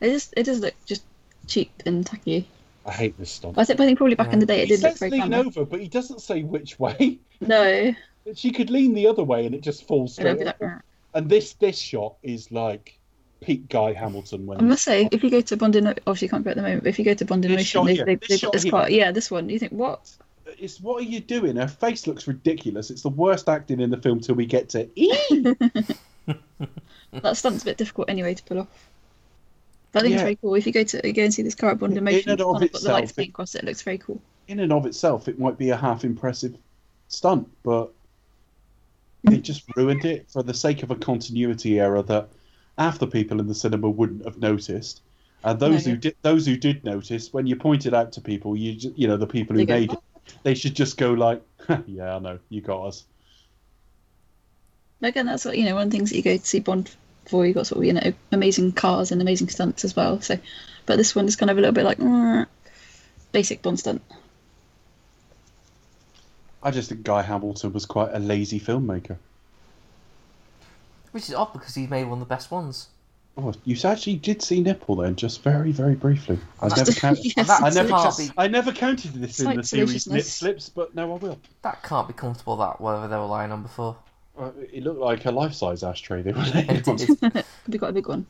it 0.00 0.02
just 0.12 0.34
it 0.36 0.42
does 0.44 0.60
look 0.60 0.74
just 0.86 1.02
cheap 1.48 1.72
and 1.84 2.06
tacky. 2.06 2.46
I 2.86 2.92
hate 2.92 3.18
this 3.18 3.30
stuff. 3.32 3.58
I 3.58 3.64
think 3.64 3.80
I 3.80 3.86
think 3.86 3.98
probably 3.98 4.14
back 4.14 4.32
in 4.32 4.38
the 4.38 4.46
day 4.46 4.58
it 4.62 4.68
He 4.68 4.76
did 4.76 4.82
look 4.82 4.92
says 4.92 4.98
very 5.00 5.10
lean 5.10 5.28
glamour. 5.28 5.46
over, 5.48 5.64
but 5.64 5.80
he 5.80 5.88
doesn't 5.88 6.20
say 6.20 6.42
which 6.42 6.78
way. 6.78 7.18
No, 7.40 7.92
She 8.34 8.52
could 8.52 8.70
lean 8.70 8.94
the 8.94 9.08
other 9.08 9.24
way 9.24 9.44
and 9.44 9.54
it 9.54 9.60
just 9.60 9.86
falls 9.86 10.16
it'll 10.18 10.34
straight. 10.36 10.46
like. 10.60 10.72
And 11.14 11.28
this 11.28 11.54
this 11.54 11.76
shot 11.78 12.14
is 12.22 12.50
like 12.52 12.98
peak 13.44 13.68
Guy 13.68 13.92
Hamilton 13.92 14.46
when 14.46 14.58
I 14.58 14.62
must 14.62 14.84
say, 14.84 15.08
if 15.10 15.22
you 15.22 15.30
go 15.30 15.40
to 15.40 15.56
Bond 15.56 15.76
in 15.76 15.86
obviously 15.86 16.26
you 16.26 16.30
can't 16.30 16.44
go 16.44 16.50
at 16.50 16.56
the 16.56 16.62
moment, 16.62 16.82
but 16.82 16.88
if 16.88 16.98
you 16.98 17.04
go 17.04 17.14
to 17.14 17.24
Bond 17.24 17.44
in 17.44 17.50
This 17.52 17.58
Motion, 17.58 17.80
shot 17.80 17.86
they, 17.86 17.94
here, 17.94 18.04
they, 18.04 18.14
this 18.16 18.40
shot 18.40 18.52
this 18.52 18.62
here. 18.62 18.86
Yeah, 18.88 19.12
this 19.12 19.30
one. 19.30 19.48
You 19.48 19.58
think 19.58 19.72
what? 19.72 20.10
it's 20.58 20.80
what 20.80 21.00
are 21.00 21.06
you 21.06 21.20
doing? 21.20 21.56
Her 21.56 21.68
face 21.68 22.06
looks 22.06 22.26
ridiculous. 22.26 22.90
It's 22.90 23.02
the 23.02 23.08
worst 23.08 23.48
acting 23.48 23.80
in 23.80 23.90
the 23.90 23.96
film 23.96 24.20
till 24.20 24.34
we 24.34 24.46
get 24.46 24.68
to 24.70 24.88
E. 24.94 25.12
That 27.22 27.36
stunt's 27.36 27.62
a 27.62 27.66
bit 27.66 27.76
difficult 27.76 28.10
anyway 28.10 28.34
to 28.34 28.42
pull 28.42 28.60
off. 28.60 28.88
But 29.92 30.00
I 30.00 30.02
think 30.02 30.14
it's 30.14 30.22
very 30.22 30.36
cool. 30.36 30.54
If 30.56 30.66
you 30.66 30.72
go 30.72 30.82
to 30.82 31.12
go 31.12 31.22
and 31.22 31.32
see 31.32 31.42
this 31.42 31.54
car 31.54 31.70
at 31.70 31.78
Bond 31.78 31.92
in 31.92 31.98
In 31.98 32.04
Motion, 32.04 32.30
and 32.30 32.40
it's 32.40 32.48
of 32.48 32.54
kind 32.54 32.64
of 32.64 32.72
got 32.72 32.82
the 32.82 32.92
lights 32.92 33.10
itself, 33.10 33.16
being 33.16 33.28
across 33.28 33.54
it. 33.54 33.62
It 33.62 33.66
looks 33.66 33.82
very 33.82 33.98
cool. 33.98 34.20
in 34.48 34.58
and 34.58 34.72
of 34.72 34.84
itself, 34.86 35.28
it 35.28 35.38
might 35.38 35.56
be 35.56 35.70
a 35.70 35.76
half 35.76 36.04
impressive 36.04 36.56
stunt, 37.06 37.48
but 37.62 37.92
they 39.22 39.38
just 39.38 39.64
ruined 39.76 40.04
it 40.04 40.28
for 40.28 40.42
the 40.42 40.54
sake 40.54 40.82
of 40.82 40.90
a 40.90 40.96
continuity 40.96 41.78
error 41.78 42.02
that 42.02 42.28
half 42.78 42.98
the 42.98 43.06
people 43.06 43.40
in 43.40 43.46
the 43.48 43.54
cinema 43.54 43.90
wouldn't 43.90 44.24
have 44.24 44.38
noticed. 44.38 45.02
And 45.44 45.60
those 45.60 45.84
No, 45.84 45.86
who 45.86 45.96
did, 45.96 46.16
those 46.22 46.46
who 46.46 46.56
did 46.56 46.84
notice, 46.84 47.32
when 47.32 47.46
you 47.46 47.56
pointed 47.56 47.94
out 47.94 48.12
to 48.12 48.20
people, 48.20 48.56
you 48.56 48.92
you 48.96 49.08
know 49.08 49.16
the 49.18 49.26
people 49.26 49.56
who 49.56 49.62
They 49.62 49.66
go, 49.66 49.80
made 49.80 49.92
it. 49.92 50.00
They 50.42 50.54
should 50.54 50.74
just 50.76 50.96
go 50.98 51.12
like, 51.12 51.42
"Yeah, 51.86 52.16
I 52.16 52.18
know, 52.20 52.38
you 52.48 52.60
got 52.62 52.84
us." 52.86 53.06
Again, 55.02 55.26
that's 55.26 55.44
what 55.44 55.56
you 55.56 55.64
know. 55.64 55.74
One 55.76 55.84
of 55.84 55.90
the 55.90 55.96
things 55.96 56.10
that 56.10 56.16
you 56.16 56.22
go 56.22 56.36
to 56.36 56.44
see 56.44 56.58
Bond 56.60 56.90
for, 57.26 57.46
you 57.46 57.54
got 57.54 57.66
sort 57.68 57.78
of 57.78 57.84
you 57.84 57.92
know 57.92 58.12
amazing 58.32 58.72
cars 58.72 59.12
and 59.12 59.20
amazing 59.22 59.48
stunts 59.48 59.84
as 59.84 59.94
well. 59.94 60.20
So, 60.20 60.38
but 60.86 60.96
this 60.96 61.14
one 61.14 61.26
is 61.26 61.36
kind 61.36 61.50
of 61.50 61.58
a 61.58 61.60
little 61.60 61.74
bit 61.74 61.84
like 61.84 61.98
mm, 61.98 62.46
basic 63.32 63.62
Bond 63.62 63.78
stunt. 63.80 64.02
I 66.64 66.72
just 66.72 66.88
think 66.88 67.04
Guy 67.04 67.22
Hamilton 67.22 67.72
was 67.72 67.86
quite 67.86 68.12
a 68.12 68.18
lazy 68.18 68.58
filmmaker. 68.58 69.20
Which 71.14 71.28
is 71.28 71.34
odd 71.36 71.52
because 71.52 71.76
he 71.76 71.86
made 71.86 72.06
one 72.06 72.14
of 72.14 72.18
the 72.18 72.34
best 72.34 72.50
ones. 72.50 72.88
Oh, 73.36 73.52
you 73.64 73.76
actually 73.84 74.16
did 74.16 74.42
see 74.42 74.60
nipple 74.60 74.96
then, 74.96 75.14
just 75.14 75.42
very, 75.44 75.70
very 75.70 75.94
briefly. 75.94 76.40
I 76.60 76.66
never 76.68 76.90
counted. 76.92 77.36
yes, 77.36 77.48
I 77.48 77.70
never, 77.70 77.88
can't 77.88 78.18
be- 78.18 78.30
I 78.36 78.48
never 78.48 78.72
counted 78.72 79.12
this 79.14 79.38
in 79.38 79.44
Slight 79.44 79.56
the 79.58 79.62
series 79.62 80.08
nip 80.08 80.24
slips, 80.24 80.68
but 80.68 80.92
now 80.96 81.12
I 81.12 81.16
will. 81.18 81.38
That 81.62 81.84
can't 81.84 82.08
be 82.08 82.14
comfortable. 82.14 82.56
That 82.56 82.80
whatever 82.80 83.06
they 83.06 83.16
were 83.16 83.26
lying 83.26 83.52
on 83.52 83.62
before. 83.62 83.96
Uh, 84.36 84.50
it 84.72 84.82
looked 84.82 84.98
like 84.98 85.24
a 85.26 85.30
life-size 85.30 85.84
ashtray 85.84 86.22
they 86.22 86.32
were 86.32 86.40
And 86.40 86.54
laying 86.68 86.82
on. 86.88 86.96
it, 87.00 87.06
Could 87.64 87.70
be 87.70 87.78
quite 87.78 87.90
a 87.90 87.92
big 87.92 88.08
one. 88.08 88.26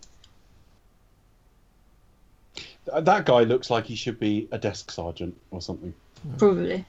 That 2.94 3.24
guy 3.24 3.44
looks 3.44 3.70
like 3.70 3.86
he 3.86 3.94
should 3.96 4.20
be 4.20 4.46
a 4.52 4.58
desk 4.58 4.90
sergeant 4.90 5.34
or 5.50 5.62
something. 5.62 5.94
Probably. 6.36 6.84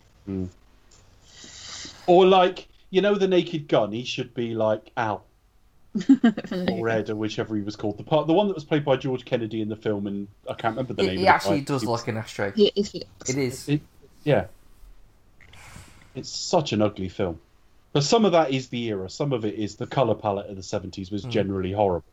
Or 2.06 2.26
like, 2.26 2.68
you 2.90 3.02
know, 3.02 3.16
the 3.16 3.30
Naked 3.30 3.70
Gun. 3.70 3.94
He 3.94 4.04
should 4.04 4.34
be 4.34 4.54
like 4.54 4.92
Al 4.98 5.20
From 5.20 5.22
the 5.22 5.35
or 6.72 6.90
Ed 6.90 7.10
or 7.10 7.16
whichever 7.16 7.56
he 7.56 7.62
was 7.62 7.76
called. 7.76 7.98
The 7.98 8.04
part, 8.04 8.28
the 8.28 8.34
one 8.34 8.48
that 8.48 8.54
was 8.56 8.64
played 8.66 8.84
by 8.84 8.98
George 8.98 9.24
Kennedy 9.26 9.62
in 9.62 9.70
the 9.70 9.76
film, 9.76 10.08
and 10.08 10.28
I 10.50 10.54
can't 10.54 10.74
remember 10.76 10.94
the 10.94 11.04
it, 11.04 11.06
name. 11.08 11.16
it 11.16 11.20
of 11.20 11.22
the 11.24 11.28
actually 11.30 11.60
guy. 11.60 11.66
does 11.66 11.82
He 11.82 11.88
was- 11.88 12.02
look 12.02 12.08
an 12.10 12.18
ashtray. 12.18 12.52
He 12.56 12.72
is 12.76 12.90
Felix. 12.92 13.30
It 13.30 13.38
is. 13.38 13.70
It, 13.70 13.82
yeah. 14.24 14.46
It's 16.16 16.30
such 16.30 16.74
an 16.74 16.82
ugly 16.82 17.10
film. 17.10 17.40
But 17.94 18.04
some 18.04 18.26
of 18.26 18.34
that 18.34 18.52
is 18.52 18.68
the 18.70 18.84
era. 18.88 19.10
Some 19.10 19.32
of 19.34 19.46
it 19.46 19.56
is 19.56 19.76
the 19.78 19.88
colour 19.88 20.16
palette 20.16 20.50
of 20.50 20.56
the 20.58 20.62
70s 20.62 21.12
was 21.12 21.26
Mm. 21.26 21.30
generally 21.30 21.72
horrible. 21.72 22.06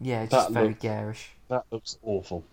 Yeah, 0.00 0.22
it's 0.22 0.30
That 0.32 0.36
just 0.44 0.52
very 0.52 0.68
looked- 0.68 0.80
garish. 0.80 1.30
That 1.48 1.64
looks 1.70 1.98
awful. 2.02 2.44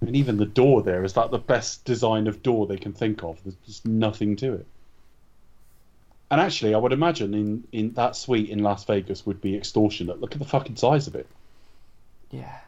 And 0.00 0.14
even 0.14 0.36
the 0.36 0.46
door 0.46 0.82
there 0.82 1.04
is 1.04 1.14
that 1.14 1.30
the 1.30 1.38
best 1.38 1.84
design 1.84 2.26
of 2.26 2.42
door 2.42 2.66
they 2.66 2.76
can 2.76 2.92
think 2.92 3.22
of. 3.24 3.42
There's 3.42 3.56
just 3.66 3.86
nothing 3.86 4.36
to 4.36 4.54
it. 4.54 4.66
And 6.30 6.40
actually, 6.40 6.74
I 6.74 6.78
would 6.78 6.92
imagine 6.92 7.34
in, 7.34 7.64
in 7.72 7.92
that 7.92 8.16
suite 8.16 8.50
in 8.50 8.62
Las 8.62 8.84
Vegas 8.84 9.24
would 9.24 9.40
be 9.40 9.56
extortionate. 9.56 10.20
Look 10.20 10.32
at 10.32 10.38
the 10.38 10.44
fucking 10.44 10.76
size 10.76 11.06
of 11.06 11.14
it. 11.14 11.28
Yeah. 12.30 12.58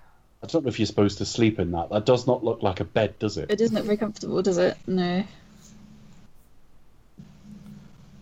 I 0.43 0.47
don't 0.47 0.65
know 0.65 0.69
if 0.69 0.79
you're 0.79 0.87
supposed 0.87 1.19
to 1.19 1.25
sleep 1.25 1.59
in 1.59 1.73
that. 1.73 1.91
That 1.91 2.07
does 2.07 2.27
not 2.27 2.45
look 2.45 2.63
like 2.63 2.79
a 2.81 2.85
bed, 2.85 3.19
does 3.19 3.37
it? 3.37 3.51
It 3.51 3.59
doesn't 3.59 3.75
look 3.75 3.85
very 3.85 3.97
comfortable, 3.97 4.41
does 4.43 4.59
it? 4.59 4.77
No. 4.87 5.25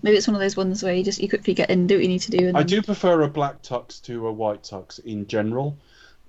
Maybe 0.03 0.17
it's 0.17 0.27
one 0.27 0.35
of 0.35 0.41
those 0.41 0.57
ones 0.57 0.83
where 0.83 0.95
you 0.95 1.05
just 1.05 1.21
you 1.21 1.29
quickly 1.29 1.53
get 1.53 1.69
in, 1.69 1.87
do 1.87 1.97
what 1.97 2.03
you 2.03 2.09
need 2.09 2.21
to 2.21 2.31
do, 2.31 2.49
and 2.49 2.57
I 2.57 2.61
then- 2.61 2.69
do 2.69 2.83
prefer 2.83 3.23
a 3.23 3.29
black 3.29 3.63
tux 3.63 4.01
to 4.05 4.27
a 4.29 4.33
white 4.33 4.63
tux 4.63 5.05
in 5.05 5.27
general, 5.27 5.77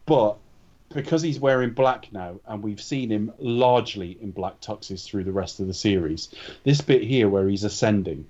but 0.06 0.38
because 0.94 1.22
he's 1.22 1.40
wearing 1.40 1.72
black 1.72 2.12
now, 2.12 2.40
and 2.48 2.64
we've 2.64 2.82
seen 2.82 3.10
him 3.10 3.32
largely 3.40 4.18
in 4.22 4.32
black 4.32 4.60
tuxes 4.62 5.06
through 5.06 5.26
the 5.26 5.32
rest 5.32 5.60
of 5.60 5.68
the 5.68 5.74
series, 5.74 6.30
this 6.64 6.82
bit 6.82 7.04
here 7.04 7.30
where 7.30 7.48
he's 7.48 7.64
ascending, 7.64 8.28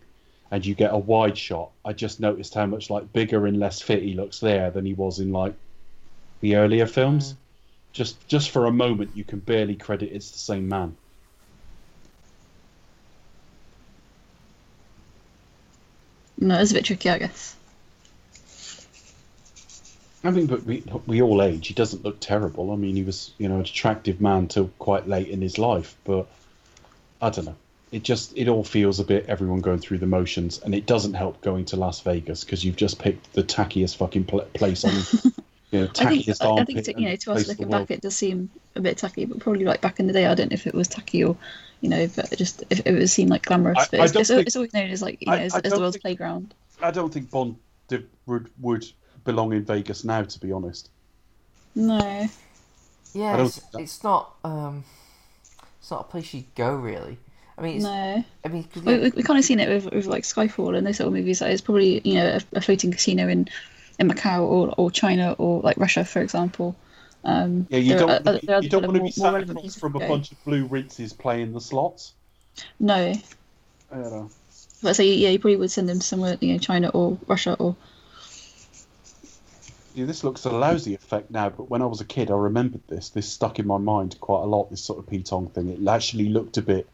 and 0.51 0.65
you 0.65 0.73
get 0.75 0.93
a 0.93 0.97
wide 0.97 1.37
shot, 1.37 1.71
I 1.85 1.93
just 1.93 2.19
noticed 2.19 2.53
how 2.53 2.65
much 2.65 2.89
like 2.89 3.13
bigger 3.13 3.45
and 3.45 3.59
less 3.59 3.81
fit 3.81 4.03
he 4.03 4.13
looks 4.13 4.39
there 4.39 4.71
than 4.71 4.85
he 4.85 4.93
was 4.93 5.19
in 5.19 5.31
like 5.31 5.53
the 6.41 6.55
earlier 6.55 6.85
films. 6.85 7.33
Mm. 7.33 7.37
Just 7.93 8.27
just 8.27 8.51
for 8.51 8.65
a 8.65 8.71
moment, 8.71 9.11
you 9.15 9.23
can 9.23 9.39
barely 9.39 9.75
credit 9.75 10.11
it's 10.13 10.31
the 10.31 10.37
same 10.37 10.67
man. 10.67 10.95
No, 16.39 16.59
it's 16.59 16.71
a 16.71 16.75
bit 16.75 16.85
tricky, 16.85 17.09
I 17.09 17.17
guess. 17.17 17.56
I 20.27 20.31
mean, 20.31 20.45
but 20.47 20.63
we, 20.65 20.83
we 21.05 21.21
all 21.21 21.41
age. 21.41 21.67
He 21.67 21.73
doesn't 21.73 22.03
look 22.03 22.19
terrible. 22.19 22.71
I 22.71 22.75
mean, 22.75 22.97
he 22.97 23.03
was, 23.03 23.31
you 23.37 23.47
know, 23.47 23.55
an 23.55 23.61
attractive 23.61 24.19
man 24.19 24.47
till 24.49 24.69
quite 24.77 25.07
late 25.07 25.29
in 25.29 25.41
his 25.41 25.57
life. 25.57 25.95
But 26.03 26.27
I 27.21 27.29
don't 27.29 27.45
know. 27.45 27.55
It 27.93 28.03
just, 28.03 28.37
it 28.37 28.49
all 28.49 28.65
feels 28.65 28.99
a 28.99 29.05
bit 29.05 29.27
everyone 29.29 29.61
going 29.61 29.79
through 29.79 29.99
the 29.99 30.05
motions, 30.05 30.59
and 30.59 30.75
it 30.75 30.85
doesn't 30.85 31.13
help 31.13 31.39
going 31.39 31.63
to 31.65 31.77
Las 31.77 32.01
Vegas 32.01 32.43
because 32.43 32.65
you've 32.65 32.75
just 32.75 32.99
picked 32.99 33.31
the 33.31 33.43
tackiest 33.43 33.95
fucking 33.95 34.25
pl- 34.25 34.41
place 34.53 34.83
on, 34.83 34.91
you 35.71 35.79
know, 35.79 35.87
I 35.97 36.05
think 36.05 36.25
tackiest 36.25 36.45
I, 36.45 36.61
I 36.61 36.65
think 36.65 36.83
to, 36.83 36.99
you 36.99 37.07
know 37.07 37.15
to 37.15 37.31
us 37.31 37.45
place 37.45 37.47
in 37.47 37.55
the 37.55 37.61
looking 37.63 37.71
back, 37.71 37.91
it 37.91 38.01
does 38.01 38.17
seem 38.17 38.49
a 38.75 38.81
bit 38.81 38.97
tacky, 38.97 39.23
but 39.23 39.39
probably 39.39 39.63
like 39.63 39.79
back 39.79 40.01
in 40.01 40.07
the 40.07 40.11
day, 40.13 40.25
I 40.25 40.35
don't 40.35 40.51
know 40.51 40.55
if 40.55 40.67
it 40.67 40.73
was 40.73 40.89
tacky 40.89 41.23
or 41.23 41.37
you 41.79 41.87
know, 41.87 42.05
but 42.13 42.33
it 42.33 42.35
just 42.35 42.65
if 42.69 42.81
it 42.85 42.91
was 42.91 43.13
seen 43.13 43.29
like 43.29 43.45
glamorous. 43.45 43.77
I- 43.79 43.87
but 43.91 43.99
it's, 44.01 44.15
it's, 44.17 44.29
think- 44.29 44.47
it's 44.47 44.55
always 44.57 44.73
known 44.73 44.89
as 44.89 45.01
like 45.01 45.21
you 45.21 45.31
I- 45.31 45.37
know 45.37 45.43
as, 45.43 45.55
I 45.55 45.61
as 45.63 45.71
the 45.71 45.79
world's 45.79 45.95
think- 45.95 46.01
playground. 46.01 46.53
I 46.81 46.91
don't 46.91 47.13
think 47.13 47.31
Bond 47.31 47.55
would 48.25 48.49
would 48.59 48.85
belong 49.23 49.53
in 49.53 49.63
Vegas 49.65 50.03
now, 50.03 50.23
to 50.23 50.39
be 50.39 50.51
honest. 50.51 50.89
No, 51.75 52.27
Yeah, 53.13 53.41
it's, 53.43 53.61
it's 53.77 54.03
not. 54.03 54.33
Um, 54.43 54.83
it's 55.79 55.91
not 55.91 56.01
a 56.01 56.03
place 56.05 56.33
you 56.33 56.43
go 56.55 56.75
really. 56.75 57.17
I 57.57 57.61
mean, 57.61 57.75
it's, 57.77 57.83
no. 57.85 58.23
I 58.45 58.47
mean, 58.49 58.63
'cause 58.65 58.83
We, 58.83 58.93
yeah, 58.93 58.99
we, 59.03 59.09
we 59.11 59.23
kind 59.23 59.39
of 59.39 59.45
seen 59.45 59.59
it 59.59 59.69
with, 59.69 59.91
with 59.93 60.05
like 60.05 60.23
Skyfall 60.23 60.77
and 60.77 60.85
those 60.85 60.97
sort 60.97 61.07
of 61.07 61.13
movies. 61.13 61.41
Like 61.41 61.51
it's 61.51 61.61
probably 61.61 62.01
you 62.03 62.15
know 62.15 62.37
a, 62.53 62.57
a 62.57 62.61
floating 62.61 62.91
casino 62.91 63.27
in 63.27 63.47
in 63.99 64.09
Macau 64.09 64.41
or, 64.41 64.73
or 64.77 64.91
China 64.91 65.33
or 65.39 65.61
like 65.61 65.77
Russia, 65.77 66.05
for 66.05 66.21
example. 66.21 66.75
Um, 67.23 67.65
Yeah, 67.69 67.79
you 67.79 67.95
don't 67.95 68.09
are- 68.09 68.21
wanna 68.23 68.39
be- 68.39 68.53
are 68.53 68.61
you 68.61 68.69
don't 68.69 68.83
want 68.83 68.93
to 68.95 68.99
be 68.99 68.99
more- 68.99 69.11
sat 69.11 69.31
more 69.31 69.39
across 69.39 69.75
from 69.75 69.95
a 69.95 69.99
bunch 69.99 70.31
of 70.31 70.43
blue 70.45 70.65
rinses 70.65 71.13
playing 71.13 71.53
the 71.53 71.61
slots. 71.61 72.13
No, 72.79 72.95
I 72.95 73.21
don't 73.95 74.11
know. 74.11 74.29
But 74.81 74.95
so 74.95 75.03
yeah, 75.03 75.29
you 75.29 75.39
probably 75.39 75.57
would 75.57 75.71
send 75.71 75.89
them 75.89 76.01
somewhere, 76.01 76.37
you 76.39 76.53
know, 76.53 76.59
China 76.59 76.89
or 76.89 77.17
Russia 77.27 77.55
or 77.59 77.75
Yeah, 79.95 80.05
this 80.05 80.23
looks 80.23 80.45
a 80.45 80.51
lousy 80.51 80.93
effect 80.93 81.31
now, 81.31 81.49
but 81.49 81.69
when 81.69 81.81
I 81.81 81.85
was 81.85 82.01
a 82.01 82.05
kid, 82.05 82.29
I 82.29 82.35
remembered 82.35 82.87
this. 82.87 83.09
This 83.09 83.27
stuck 83.27 83.59
in 83.59 83.65
my 83.67 83.77
mind 83.77 84.19
quite 84.19 84.43
a 84.43 84.45
lot. 84.45 84.69
This 84.69 84.83
sort 84.83 84.99
of 84.99 85.05
pitong 85.07 85.51
thing. 85.51 85.69
It 85.69 85.87
actually 85.87 86.29
looked 86.29 86.57
a 86.57 86.61
bit 86.61 86.87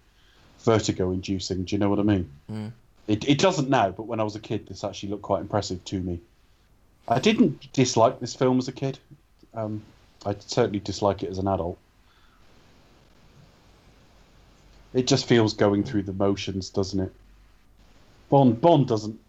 vertigo-inducing. 0.63 1.65
Do 1.65 1.75
you 1.75 1.79
know 1.79 1.89
what 1.89 1.99
I 1.99 2.03
mean? 2.03 2.29
Mm. 2.49 2.71
It 3.07 3.27
it 3.27 3.39
doesn't 3.39 3.69
now, 3.69 3.89
but 3.89 4.03
when 4.03 4.21
I 4.21 4.23
was 4.23 4.35
a 4.35 4.39
kid, 4.39 4.67
this 4.67 4.83
actually 4.83 5.09
looked 5.09 5.23
quite 5.23 5.41
impressive 5.41 5.83
to 5.85 5.99
me. 5.99 6.21
I 7.07 7.19
didn't 7.19 7.73
dislike 7.73 8.21
this 8.21 8.33
film 8.33 8.59
as 8.59 8.69
a 8.69 8.71
kid. 8.71 8.97
Um, 9.53 9.81
I 10.25 10.35
certainly 10.39 10.79
dislike 10.79 11.21
it 11.23 11.29
as 11.29 11.37
an 11.37 11.49
adult. 11.49 11.77
It 14.93 15.07
just 15.07 15.25
feels 15.25 15.53
going 15.53 15.83
through 15.83 16.03
the 16.03 16.13
motions, 16.13 16.69
doesn't 16.69 16.99
it? 16.99 17.13
Bond 18.29 18.59
Bond 18.61 18.87
doesn't. 18.87 19.19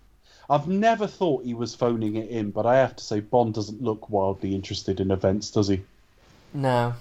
I've 0.49 0.69
never 0.69 1.07
thought 1.07 1.45
he 1.45 1.55
was 1.55 1.75
phoning 1.75 2.17
it 2.17 2.29
in, 2.29 2.51
but 2.51 2.67
I 2.67 2.77
have 2.77 2.97
to 2.97 3.05
say 3.05 3.21
Bond 3.21 3.55
doesn't 3.55 3.83
look 3.83 4.11
wildly 4.11 4.55
interested 4.55 5.01
in 5.01 5.11
events, 5.11 5.51
does 5.51 5.69
he? 5.69 5.83
no. 6.53 6.95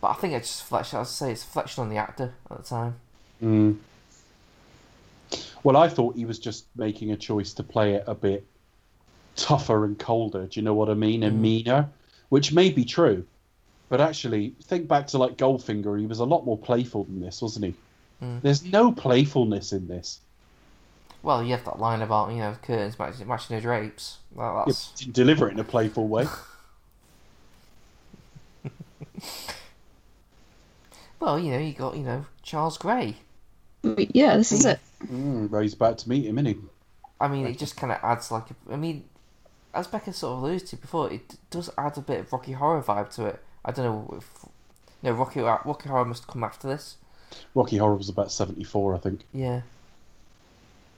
But 0.00 0.08
I 0.08 0.14
think 0.14 0.34
it's 0.34 0.48
just 0.48 0.62
reflection. 0.62 0.98
As 0.98 1.08
I 1.08 1.10
say, 1.12 1.32
it's 1.32 1.44
a 1.44 1.46
reflection 1.46 1.82
on 1.82 1.88
the 1.88 1.96
actor 1.96 2.34
at 2.50 2.56
the 2.58 2.62
time. 2.64 2.94
Mm. 3.40 3.76
Well, 5.62 5.76
I 5.76 5.88
thought 5.88 6.16
he 6.16 6.24
was 6.24 6.40
just 6.40 6.66
making 6.76 7.12
a 7.12 7.16
choice 7.16 7.54
to 7.54 7.62
play 7.62 7.94
it 7.94 8.04
a 8.08 8.14
bit 8.14 8.44
tougher 9.36 9.84
and 9.84 9.96
colder. 9.96 10.46
Do 10.46 10.58
you 10.58 10.64
know 10.64 10.74
what 10.74 10.90
I 10.90 10.94
mean? 10.94 11.22
And 11.22 11.38
Mm. 11.38 11.42
meaner, 11.42 11.88
which 12.30 12.52
may 12.52 12.70
be 12.70 12.84
true, 12.84 13.24
but 13.88 14.00
actually, 14.00 14.56
think 14.64 14.88
back 14.88 15.06
to 15.08 15.18
like 15.18 15.36
Goldfinger. 15.36 15.98
He 16.00 16.06
was 16.06 16.18
a 16.18 16.24
lot 16.24 16.44
more 16.44 16.58
playful 16.58 17.04
than 17.04 17.20
this, 17.20 17.40
wasn't 17.40 17.66
he? 17.66 17.74
Mm. 18.22 18.40
There's 18.42 18.64
no 18.64 18.92
playfulness 18.92 19.72
in 19.72 19.88
this. 19.88 20.20
Well, 21.22 21.42
you 21.42 21.50
have 21.52 21.64
that 21.64 21.78
line 21.78 22.02
about 22.02 22.30
you 22.30 22.38
know 22.38 22.56
curtains 22.62 22.98
matching, 22.98 23.26
matching 23.28 23.56
the 23.56 23.62
drapes. 23.62 24.18
Well, 24.34 24.64
that's 24.66 24.92
didn't 24.92 25.14
deliver 25.14 25.48
it 25.48 25.52
in 25.52 25.60
a 25.60 25.64
playful 25.64 26.08
way. 26.08 26.26
well, 31.20 31.38
you 31.38 31.52
know, 31.52 31.58
you 31.58 31.72
got 31.72 31.96
you 31.96 32.02
know 32.02 32.26
Charles 32.42 32.76
Gray. 32.78 33.16
yeah, 33.82 34.36
this 34.36 34.52
is 34.52 34.64
it. 34.64 34.80
mm, 35.04 35.50
Ray's 35.50 35.74
about 35.74 35.98
to 35.98 36.08
meet 36.08 36.26
him, 36.26 36.38
isn't 36.38 36.54
he? 36.54 36.60
I 37.20 37.28
mean, 37.28 37.46
it 37.46 37.58
just 37.58 37.76
kind 37.76 37.92
of 37.92 37.98
adds 38.02 38.32
like 38.32 38.50
a, 38.50 38.54
I 38.72 38.76
mean, 38.76 39.04
as 39.74 39.86
Becca 39.86 40.12
sort 40.12 40.36
of 40.36 40.42
alluded 40.42 40.66
to 40.68 40.76
before, 40.76 41.12
it 41.12 41.36
does 41.50 41.70
add 41.78 41.96
a 41.98 42.00
bit 42.00 42.20
of 42.20 42.32
Rocky 42.32 42.52
Horror 42.52 42.82
vibe 42.82 43.14
to 43.14 43.26
it. 43.26 43.42
I 43.64 43.70
don't 43.70 43.84
know 43.84 44.14
if 44.16 44.44
no 45.02 45.12
Rocky 45.12 45.40
Rocky 45.40 45.88
Horror 45.88 46.04
must 46.04 46.26
come 46.26 46.42
after 46.42 46.66
this. 46.68 46.96
Rocky 47.54 47.76
Horror 47.76 47.96
was 47.96 48.08
about 48.08 48.32
74, 48.32 48.94
I 48.94 48.98
think. 48.98 49.20
Yeah, 49.32 49.62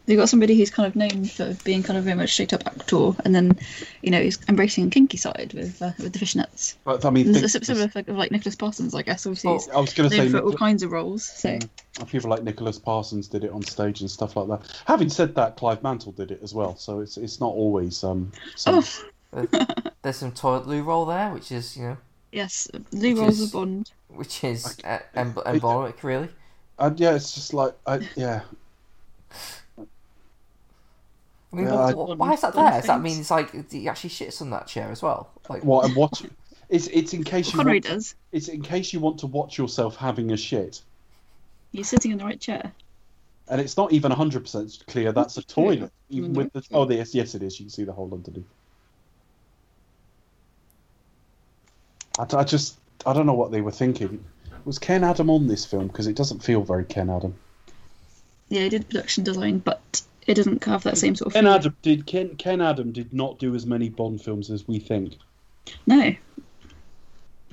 You've 0.06 0.18
got 0.18 0.28
somebody 0.28 0.54
who's 0.54 0.70
kind 0.70 0.86
of 0.86 0.96
known 0.96 1.24
for 1.24 1.56
being 1.64 1.82
kind 1.82 1.98
of 1.98 2.04
very 2.04 2.16
much 2.16 2.34
straight 2.34 2.52
up 2.52 2.66
actor, 2.66 3.12
and 3.24 3.34
then, 3.34 3.58
you 4.02 4.10
know, 4.10 4.20
he's 4.20 4.38
embracing 4.50 4.86
a 4.86 4.90
kinky 4.90 5.16
side 5.16 5.52
with 5.54 5.80
uh, 5.80 5.92
with 5.98 6.12
the 6.12 6.18
fishnets. 6.18 6.74
But 6.84 7.06
I 7.06 7.10
mean, 7.10 7.32
There's 7.32 7.52
think- 7.52 7.62
a 7.62 7.64
similar 7.64 7.90
like, 7.94 8.08
of 8.08 8.16
like 8.16 8.30
Nicholas 8.30 8.54
Parsons, 8.54 8.94
I 8.94 9.00
guess. 9.00 9.24
Obviously, 9.24 9.48
Well, 9.48 9.58
he's 9.60 9.68
I 9.70 9.80
was 9.80 9.94
going 9.94 10.10
to 10.10 10.14
say 10.14 10.24
known 10.24 10.32
for 10.32 10.40
all 10.40 10.52
kinds 10.52 10.82
of 10.82 10.92
roles. 10.92 11.24
So 11.24 11.58
people 12.06 12.28
like 12.28 12.42
Nicholas 12.42 12.78
Parsons 12.78 13.28
did 13.28 13.44
it 13.44 13.50
on 13.50 13.62
stage 13.62 14.02
and 14.02 14.10
stuff 14.10 14.36
like 14.36 14.48
that. 14.48 14.82
Having 14.84 15.08
said 15.08 15.34
that, 15.36 15.56
Clive 15.56 15.82
Mantle 15.82 16.12
did 16.12 16.30
it 16.30 16.40
as 16.42 16.52
well, 16.52 16.76
so 16.76 17.00
it's 17.00 17.16
it's 17.16 17.40
not 17.40 17.54
always 17.54 18.04
um. 18.04 18.30
Some, 18.56 18.84
oh 19.32 19.46
There's 20.02 20.16
some 20.16 20.32
toilet 20.32 20.66
loo 20.68 20.82
roll 20.82 21.06
there, 21.06 21.30
which 21.32 21.50
is 21.50 21.78
you 21.78 21.82
know, 21.84 21.96
yes, 22.34 22.68
Lou 22.92 23.10
Which 23.10 23.18
rolls 23.18 23.40
is- 23.40 23.50
a 23.50 23.52
Bond. 23.52 23.90
which 24.08 24.44
is 24.44 24.78
uh, 24.84 24.98
em- 25.14 25.36
emblematic, 25.46 26.02
really. 26.04 26.28
and 26.78 26.98
yeah, 27.00 27.14
it's 27.14 27.34
just 27.34 27.54
like 27.54 27.74
I, 27.86 28.00
yeah. 28.16 28.42
I 29.78 31.56
mean, 31.56 31.66
Yeah, 31.66 31.72
wh- 31.72 31.88
I- 31.88 31.92
wh- 31.92 32.18
why 32.18 32.32
is 32.32 32.40
that 32.40 32.54
there? 32.54 32.70
Does 32.70 32.86
that 32.86 32.94
things. 33.00 33.04
mean 33.04 33.20
it's 33.20 33.30
like 33.30 33.70
he 33.70 33.88
actually 33.88 34.10
shits 34.10 34.42
on 34.42 34.50
that 34.50 34.66
chair 34.66 34.90
as 34.90 35.02
well? 35.02 35.30
Like, 35.48 35.64
What 35.64 35.84
I'm 35.88 35.94
watching. 35.94 36.30
It's 36.68 36.88
it's 36.88 37.12
in 37.12 37.22
case 37.24 37.52
you 37.52 37.58
Connery 37.58 37.74
want, 37.76 37.84
does. 37.84 38.14
it's 38.32 38.48
in 38.48 38.62
case 38.62 38.92
you 38.92 38.98
want 39.00 39.18
to 39.18 39.26
watch 39.26 39.58
yourself 39.58 39.96
having 39.96 40.32
a 40.32 40.36
shit, 40.36 40.82
He's 41.72 41.88
sitting 41.88 42.10
in 42.12 42.18
the 42.18 42.24
right 42.24 42.40
chair. 42.40 42.72
and 43.48 43.60
it's 43.60 43.76
not 43.76 43.92
even 43.92 44.10
hundred 44.10 44.42
percent 44.42 44.82
clear 44.86 45.12
that's 45.12 45.36
a 45.36 45.42
toilet, 45.42 45.92
even 46.08 46.32
with 46.32 46.52
the 46.52 46.62
oh 46.72 46.88
yes 46.90 47.14
yes 47.14 47.34
it 47.34 47.42
is. 47.42 47.60
You 47.60 47.66
can 47.66 47.70
see 47.70 47.84
the 47.84 47.92
hole 47.92 48.10
underneath. 48.12 48.46
I, 52.18 52.26
I 52.36 52.44
just 52.44 52.78
I 53.06 53.12
don't 53.12 53.26
know 53.26 53.34
what 53.34 53.50
they 53.50 53.60
were 53.60 53.70
thinking. 53.72 54.24
Was 54.64 54.78
Ken 54.78 55.04
Adam 55.04 55.28
on 55.28 55.46
this 55.46 55.64
film? 55.64 55.88
Because 55.88 56.06
it 56.06 56.16
doesn't 56.16 56.42
feel 56.42 56.62
very 56.62 56.84
Ken 56.84 57.10
Adam. 57.10 57.34
Yeah, 58.48 58.62
he 58.62 58.68
did 58.70 58.88
production 58.88 59.24
design, 59.24 59.58
but 59.58 60.02
it 60.26 60.34
doesn't 60.34 60.64
have 60.64 60.82
that 60.84 60.96
same 60.96 61.14
sort 61.14 61.28
of. 61.28 61.32
Ken 61.34 61.44
feel. 61.44 61.52
Adam 61.52 61.76
did 61.82 62.06
Ken 62.06 62.36
Ken 62.36 62.60
Adam 62.60 62.92
did 62.92 63.12
not 63.12 63.38
do 63.38 63.54
as 63.54 63.66
many 63.66 63.88
Bond 63.88 64.22
films 64.22 64.50
as 64.50 64.66
we 64.66 64.78
think. 64.78 65.16
No, 65.86 66.00
Ken 66.00 66.18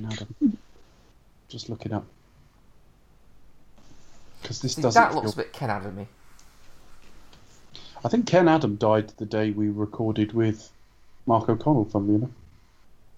Adam. 0.05 0.57
Just 1.49 1.69
looking 1.69 1.91
up. 1.93 2.05
Because 4.41 4.61
this 4.61 4.75
see, 4.75 4.81
doesn't. 4.81 5.01
that 5.01 5.11
feel- 5.11 5.21
looks 5.21 5.33
a 5.33 5.37
bit 5.37 5.53
Ken 5.53 5.69
Adamy. 5.69 6.07
I 8.03 8.09
think 8.09 8.25
Ken 8.25 8.47
Adam 8.47 8.77
died 8.77 9.09
the 9.17 9.25
day 9.25 9.51
we 9.51 9.69
recorded 9.69 10.33
with 10.33 10.71
Mark 11.27 11.49
O'Connell. 11.49 11.85
From 11.85 12.09
you 12.11 12.17
know, 12.19 12.31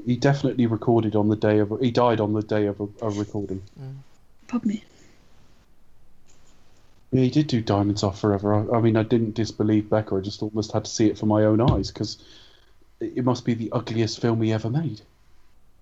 he 0.05 0.15
definitely 0.15 0.65
recorded 0.65 1.15
on 1.15 1.29
the 1.29 1.35
day 1.35 1.59
of. 1.59 1.73
He 1.81 1.91
died 1.91 2.19
on 2.19 2.33
the 2.33 2.41
day 2.41 2.67
of 2.67 2.79
a, 2.79 2.87
a 3.01 3.09
recording. 3.09 3.61
Mm. 3.79 3.95
pardon 4.47 4.69
me. 4.69 4.83
Yeah, 7.11 7.21
he 7.21 7.29
did 7.29 7.47
do 7.47 7.61
Diamonds 7.61 8.03
Are 8.03 8.11
Forever. 8.11 8.55
I, 8.55 8.77
I 8.77 8.81
mean, 8.81 8.97
I 8.97 9.03
didn't 9.03 9.35
disbelieve 9.35 9.89
Becker. 9.89 10.17
I 10.17 10.21
just 10.21 10.41
almost 10.41 10.71
had 10.71 10.85
to 10.85 10.91
see 10.91 11.07
it 11.07 11.17
for 11.17 11.27
my 11.27 11.43
own 11.43 11.61
eyes 11.61 11.91
because 11.91 12.17
it, 12.99 13.23
must 13.23 13.45
be 13.45 13.53
the 13.53 13.71
ugliest 13.71 14.19
film 14.19 14.41
he 14.41 14.51
ever 14.51 14.69
made. 14.69 15.01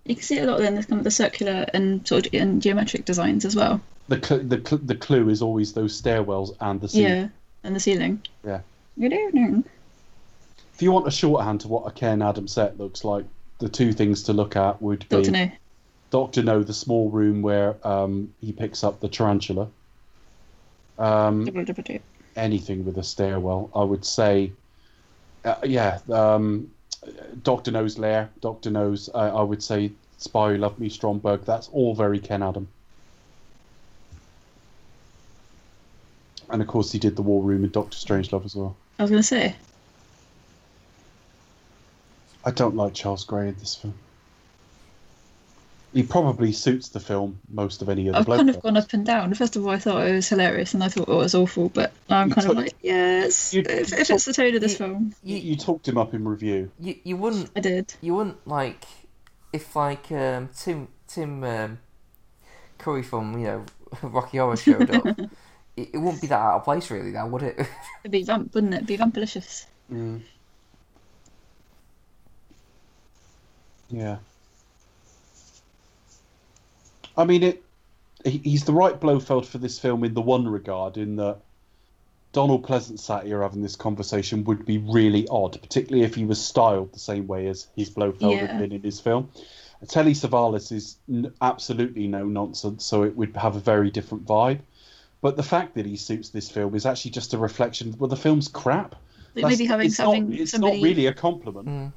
You 0.06 0.16
can 0.16 0.24
see 0.24 0.38
it 0.38 0.48
a 0.48 0.52
lot 0.52 0.62
in 0.62 0.76
this 0.76 0.88
kind 0.88 1.00
of 1.00 1.04
the 1.06 1.12
circular 1.12 1.66
and 1.74 2.06
sort 2.06 2.28
of 2.28 2.34
and 2.34 2.62
geometric 2.62 3.06
designs 3.06 3.46
as 3.46 3.56
well. 3.56 3.80
The 4.10 4.22
cl- 4.22 4.44
the 4.44 4.62
cl- 4.66 4.82
the 4.84 4.96
clue 4.96 5.30
is 5.30 5.42
always 5.42 5.74
those 5.74 6.00
stairwells 6.00 6.56
and 6.60 6.82
the 6.82 6.90
ceiling. 6.90 7.12
Yeah, 7.12 7.28
and 7.64 7.76
the 7.76 7.80
ceiling. 7.80 8.22
Yeah. 8.46 8.62
Good 9.00 9.14
evening. 9.14 9.64
If 10.74 10.82
you 10.82 10.92
want 10.92 11.08
a 11.08 11.12
shorthand 11.12 11.62
to 11.62 11.68
what 11.68 11.88
a 11.88 11.92
Ken 11.92 12.22
Adam 12.22 12.48
set 12.48 12.78
looks 12.78 13.06
like, 13.06 13.26
the 13.62 13.70
two 13.70 13.94
things 13.94 14.24
to 14.24 14.34
look 14.34 14.56
at 14.56 14.82
would 14.82 15.08
be 15.08 15.18
Doctor 15.18 15.32
No. 15.32 15.52
Doctor 16.10 16.44
No, 16.44 16.64
the 16.64 16.74
small 16.74 17.10
room 17.10 17.42
where 17.42 17.76
um, 17.88 18.34
he 18.42 18.52
picks 18.52 18.84
up 18.84 19.00
the 19.00 19.08
tarantula. 19.08 19.70
Um, 20.98 21.48
anything 22.36 22.84
with 22.86 22.98
a 22.98 23.04
stairwell, 23.04 23.70
I 23.74 23.84
would 23.84 24.04
say. 24.04 24.52
Uh, 25.46 25.56
yeah, 25.64 26.00
um, 26.12 26.70
Doctor 27.44 27.72
No's 27.72 27.98
lair, 27.98 28.30
Doctor 28.42 28.72
No's. 28.72 29.10
Uh, 29.14 29.32
I 29.36 29.42
would 29.42 29.64
say 29.64 29.92
Spy 30.18 30.52
Who 30.52 30.58
Loved 30.58 30.80
Me, 30.80 30.90
Stromberg. 30.90 31.46
That's 31.46 31.70
all 31.70 31.96
very 31.96 32.20
Ken 32.20 32.44
Adam. 32.44 32.68
And 36.50 36.62
of 36.62 36.68
course, 36.68 36.92
he 36.92 37.00
did 37.00 37.16
the 37.16 37.22
War 37.22 37.42
Room 37.42 37.64
in 37.64 37.70
Doctor 37.70 37.98
Strangelove 37.98 38.46
as 38.46 38.56
well. 38.56 38.76
I 39.00 39.04
was 39.04 39.12
going 39.12 39.22
to 39.22 39.28
say. 39.28 39.56
I 42.44 42.52
don't 42.52 42.76
like 42.76 42.94
Charles 42.94 43.24
Gray 43.24 43.48
in 43.50 43.56
this 43.60 43.76
film. 43.76 43.94
He 45.94 46.04
probably 46.04 46.54
suits 46.54 46.88
the 46.88 47.02
film 47.02 47.40
most 47.52 47.82
of 47.82 47.90
any 47.90 48.08
other 48.08 48.20
I've 48.20 48.26
bloke. 48.26 48.38
kind 48.40 48.50
of 48.50 48.56
does. 48.56 48.64
gone 48.64 48.78
up 48.78 48.94
and 48.94 49.06
down. 49.06 49.34
First 49.34 49.58
of 49.58 49.66
all, 49.66 49.72
I 49.72 49.78
thought 49.78 50.08
it 50.08 50.14
was 50.14 50.30
hilarious, 50.30 50.74
and 50.74 50.82
I 50.82 50.88
thought 50.88 51.10
it 51.10 51.14
was 51.14 51.36
awful. 51.36 51.68
But 51.68 51.92
now 52.10 52.22
I'm 52.22 52.30
You 52.30 52.36
kind 52.36 52.50
of 52.50 52.56
like, 52.56 52.76
yes. 52.82 53.54
you 53.54 53.60
If, 53.68 53.90
took- 53.90 54.00
if 54.00 54.10
it's 54.10 54.24
the 54.26 54.32
tone 54.34 54.56
of 54.56 54.62
this 54.62 54.72
you- 54.72 54.78
film, 54.78 55.16
You, 55.22 55.36
You, 55.36 55.42
you 55.52 55.56
talked 55.58 55.88
him 55.90 55.98
up 55.98 56.14
in 56.14 56.26
review. 56.26 56.72
you, 56.80 56.96
you 57.04 57.18
wouldn't 57.18 57.52
I 57.58 57.60
did. 57.60 57.94
you 58.00 58.16
wouldn't 58.16 58.48
like 58.48 58.86
if 59.52 59.76
like 59.76 60.10
um, 60.14 60.48
Tim 60.58 60.88
Tim 61.10 61.44
um, 61.44 61.80
Curry 62.78 63.04
from 63.04 63.38
you 63.38 63.48
know 63.48 63.66
Rocky 64.02 64.38
Horror 64.38 64.56
showed 64.56 64.90
up. 64.96 65.06
it, 65.76 65.90
it 65.94 65.98
wouldn't 65.98 66.22
be 66.22 66.28
that 66.28 66.40
out 66.40 66.56
of 66.60 66.64
place, 66.64 66.90
really, 66.90 67.12
now 67.12 67.28
would 67.28 67.44
it? 67.44 67.58
It'd 68.06 68.12
be 68.14 68.24
vamp, 68.24 68.56
wouldn't 68.56 68.74
it? 68.74 68.78
It'd 68.78 68.88
be 68.88 68.98
vampalicious. 68.98 69.66
Mm. 69.92 70.22
Yeah. 73.92 74.18
I 77.18 77.26
mean, 77.26 77.44
it. 77.44 77.64
He, 78.24 78.38
he's 78.38 78.66
the 78.66 78.74
right 78.74 79.00
Blofeld 79.00 79.48
for 79.48 79.58
this 79.58 79.80
film 79.80 80.04
in 80.04 80.14
the 80.14 80.22
one 80.22 80.48
regard, 80.48 80.98
in 80.98 81.16
that 81.16 81.40
Donald 82.34 82.66
Pleasence 82.66 83.00
sat 83.00 83.26
here 83.26 83.42
having 83.42 83.62
this 83.62 83.76
conversation 83.76 84.44
would 84.44 84.66
be 84.66 84.78
really 84.78 85.28
odd, 85.28 85.60
particularly 85.62 86.06
if 86.06 86.16
he 86.16 86.26
was 86.26 86.44
styled 86.44 86.94
the 86.94 87.00
same 87.00 87.28
way 87.28 87.48
as 87.48 87.68
his 87.76 87.90
Blofeld 87.90 88.34
Yeah. 88.34 88.46
had 88.46 88.60
been 88.60 88.72
in 88.72 88.84
his 88.84 89.00
film. 89.00 89.30
Telly 89.88 90.14
Savalas 90.14 90.72
is 90.72 90.98
n- 91.10 91.34
absolutely 91.42 92.08
no 92.08 92.26
nonsense, 92.26 92.86
so 92.86 93.04
it 93.04 93.16
would 93.18 93.36
have 93.36 93.56
a 93.56 93.60
very 93.60 93.90
different 93.90 94.26
vibe. 94.26 94.60
But 95.22 95.36
the 95.36 95.44
fact 95.44 95.74
that 95.76 95.86
he 95.86 95.98
suits 95.98 96.30
this 96.30 96.50
film 96.50 96.76
is 96.76 96.86
actually 96.86 97.12
just 97.12 97.34
a 97.34 97.38
reflection. 97.38 97.96
Well, 97.98 98.08
the 98.08 98.16
film's 98.16 98.48
crap. 98.48 98.96
Maybe 99.36 99.66
having 99.66 99.88
it's 99.88 99.98
having 99.98 100.30
not, 100.30 100.40
it's 100.40 100.52
somebody 100.52 100.78
not 100.78 100.84
really 100.84 101.06
a 101.08 101.14
compliment. 101.14 101.68
Mm. 101.68 101.94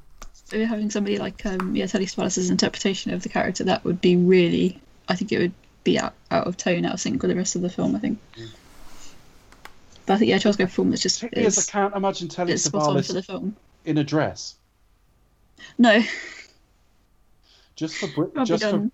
Maybe 0.51 0.63
having 0.65 0.89
somebody 0.89 1.17
like 1.17 1.45
um 1.45 1.75
yeah 1.75 1.85
Telly 1.87 2.05
Savalas' 2.05 2.49
interpretation 2.51 3.13
of 3.13 3.23
the 3.23 3.29
character 3.29 3.63
that 3.65 3.83
would 3.83 4.01
be 4.01 4.15
really 4.15 4.79
I 5.07 5.15
think 5.15 5.31
it 5.31 5.39
would 5.39 5.53
be 5.83 5.99
out, 5.99 6.13
out 6.31 6.47
of 6.47 6.57
tone 6.57 6.85
out 6.85 6.93
of 6.95 6.99
sync 6.99 7.21
with 7.21 7.29
the 7.29 7.37
rest 7.37 7.55
of 7.55 7.61
the 7.61 7.69
film 7.69 7.95
I 7.95 7.99
think 7.99 8.19
but 10.05 10.13
I 10.13 10.17
think 10.17 10.29
yeah 10.29 10.37
Charles 10.37 10.55
Gray 10.57 10.65
performance 10.65 11.01
just 11.01 11.23
as 11.23 11.57
is 11.57 11.69
I 11.69 11.71
can't 11.71 11.95
imagine 11.95 12.27
Telly 12.27 12.53
Savalas 12.53 13.11
the 13.13 13.23
film 13.23 13.55
in 13.85 13.97
a 13.97 14.03
dress. 14.03 14.55
no 15.77 16.01
Just 17.75 17.97
for 17.99 18.07
Brit- 18.07 18.45
just 18.45 18.63
for 18.63 18.89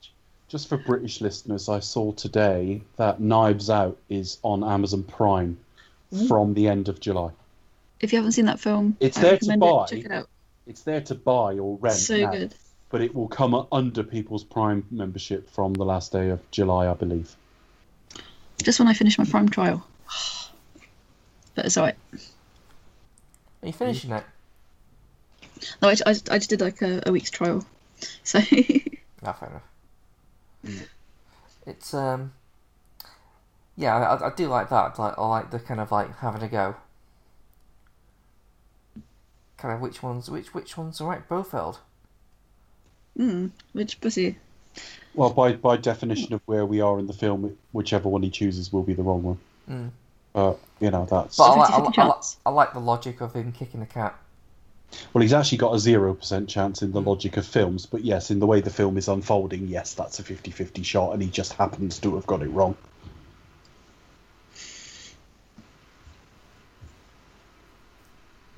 just 0.49 0.67
for 0.67 0.75
British 0.77 1.21
listeners, 1.21 1.69
I 1.69 1.79
saw 1.79 2.11
today 2.11 2.81
that 2.97 3.21
Knives 3.21 3.69
Out 3.69 3.97
is 4.09 4.37
on 4.43 4.63
Amazon 4.63 5.03
Prime 5.03 5.57
Mm. 6.13 6.27
from 6.27 6.53
the 6.55 6.67
end 6.67 6.89
of 6.89 6.99
July. 6.99 7.29
if 8.01 8.11
you 8.11 8.17
haven't 8.17 8.33
seen 8.33 8.43
that 8.47 8.59
film 8.59 8.97
It's 8.99 9.17
I 9.17 9.21
there 9.21 9.37
to 9.37 9.57
buy. 9.57 9.83
it. 9.85 9.87
check 9.87 10.05
it 10.05 10.11
out 10.11 10.27
It's 10.67 10.83
there 10.83 11.01
to 11.01 11.15
buy 11.15 11.57
or 11.57 11.77
rent 11.77 11.97
so 11.97 12.17
now, 12.17 12.31
good 12.31 12.55
but 12.89 13.01
it 13.01 13.15
will 13.15 13.27
come 13.27 13.67
under 13.71 14.03
people's 14.03 14.43
Prime 14.43 14.85
membership 14.91 15.49
from 15.49 15.73
the 15.73 15.85
last 15.85 16.11
day 16.11 16.29
of 16.29 16.39
July, 16.51 16.89
I 16.89 16.93
believe. 16.93 17.35
just 18.63 18.79
when 18.79 18.87
I 18.87 18.93
finish 18.93 19.17
my 19.17 19.25
prime 19.25 19.49
trial 19.49 19.85
but 21.55 21.65
it's 21.65 21.77
alright 21.77 21.95
Are 23.63 23.67
you 23.67 23.73
finishing 23.73 24.11
it? 24.11 24.23
no 25.81 25.89
I, 25.89 25.95
I, 26.05 26.09
I 26.11 26.37
just 26.37 26.49
did 26.49 26.61
like 26.61 26.81
a, 26.81 27.01
a 27.05 27.11
week's 27.11 27.31
trial 27.31 27.65
so 28.23 28.39
No, 29.23 29.33
fair 29.33 29.49
enough. 29.49 30.89
It's 31.65 31.93
um, 31.93 32.33
yeah, 33.77 33.95
I, 33.97 34.27
I 34.27 34.35
do 34.35 34.47
like 34.47 34.69
that. 34.69 34.97
Like, 34.99 35.17
I 35.17 35.27
like 35.27 35.51
the 35.51 35.59
kind 35.59 35.79
of 35.79 35.91
like 35.91 36.17
having 36.17 36.41
a 36.41 36.47
go. 36.47 36.75
Kind 39.61 39.75
of 39.75 39.81
which 39.81 40.01
ones, 40.01 40.27
which 40.27 40.55
which 40.55 40.75
ones 40.75 40.99
are 41.01 41.07
right? 41.07 41.29
Blofeld. 41.29 41.77
mm, 43.15 43.51
which 43.73 44.01
pussy 44.01 44.37
Well, 45.13 45.29
by 45.29 45.53
by 45.53 45.77
definition 45.77 46.33
of 46.33 46.41
where 46.47 46.65
we 46.65 46.81
are 46.81 46.97
in 46.97 47.05
the 47.05 47.13
film, 47.13 47.55
whichever 47.71 48.09
one 48.09 48.23
he 48.23 48.31
chooses 48.31 48.73
will 48.73 48.81
be 48.81 48.95
the 48.95 49.03
wrong 49.03 49.21
one. 49.21 49.37
Mm. 49.69 49.89
But 50.33 50.57
you 50.79 50.89
know 50.89 51.05
that's 51.05 51.37
But 51.37 51.51
I 51.51 51.55
like, 51.57 51.69
I, 51.69 51.79
50-50 51.79 51.85
like- 51.85 51.99
I, 51.99 52.05
like. 52.07 52.23
I 52.47 52.49
like 52.49 52.73
the 52.73 52.79
logic 52.79 53.21
of 53.21 53.33
him 53.33 53.51
kicking 53.51 53.81
the 53.81 53.85
cat. 53.85 54.15
Well, 55.13 55.21
he's 55.21 55.31
actually 55.31 55.59
got 55.59 55.73
a 55.73 55.77
0% 55.77 56.47
chance 56.49 56.81
in 56.81 56.91
the 56.91 56.99
logic 56.99 57.37
of 57.37 57.45
films, 57.45 57.85
but 57.85 58.03
yes, 58.03 58.31
in 58.31 58.39
the 58.39 58.47
way 58.47 58.61
the 58.61 58.71
film 58.71 58.97
is 58.97 59.07
unfolding, 59.07 59.67
yes, 59.67 59.93
that's 59.93 60.17
a 60.19 60.23
50 60.23 60.49
50 60.49 60.81
shot, 60.81 61.13
and 61.13 61.21
he 61.21 61.29
just 61.29 61.53
happens 61.53 61.99
to 61.99 62.15
have 62.15 62.25
got 62.25 62.41
it 62.41 62.49
wrong. 62.49 62.75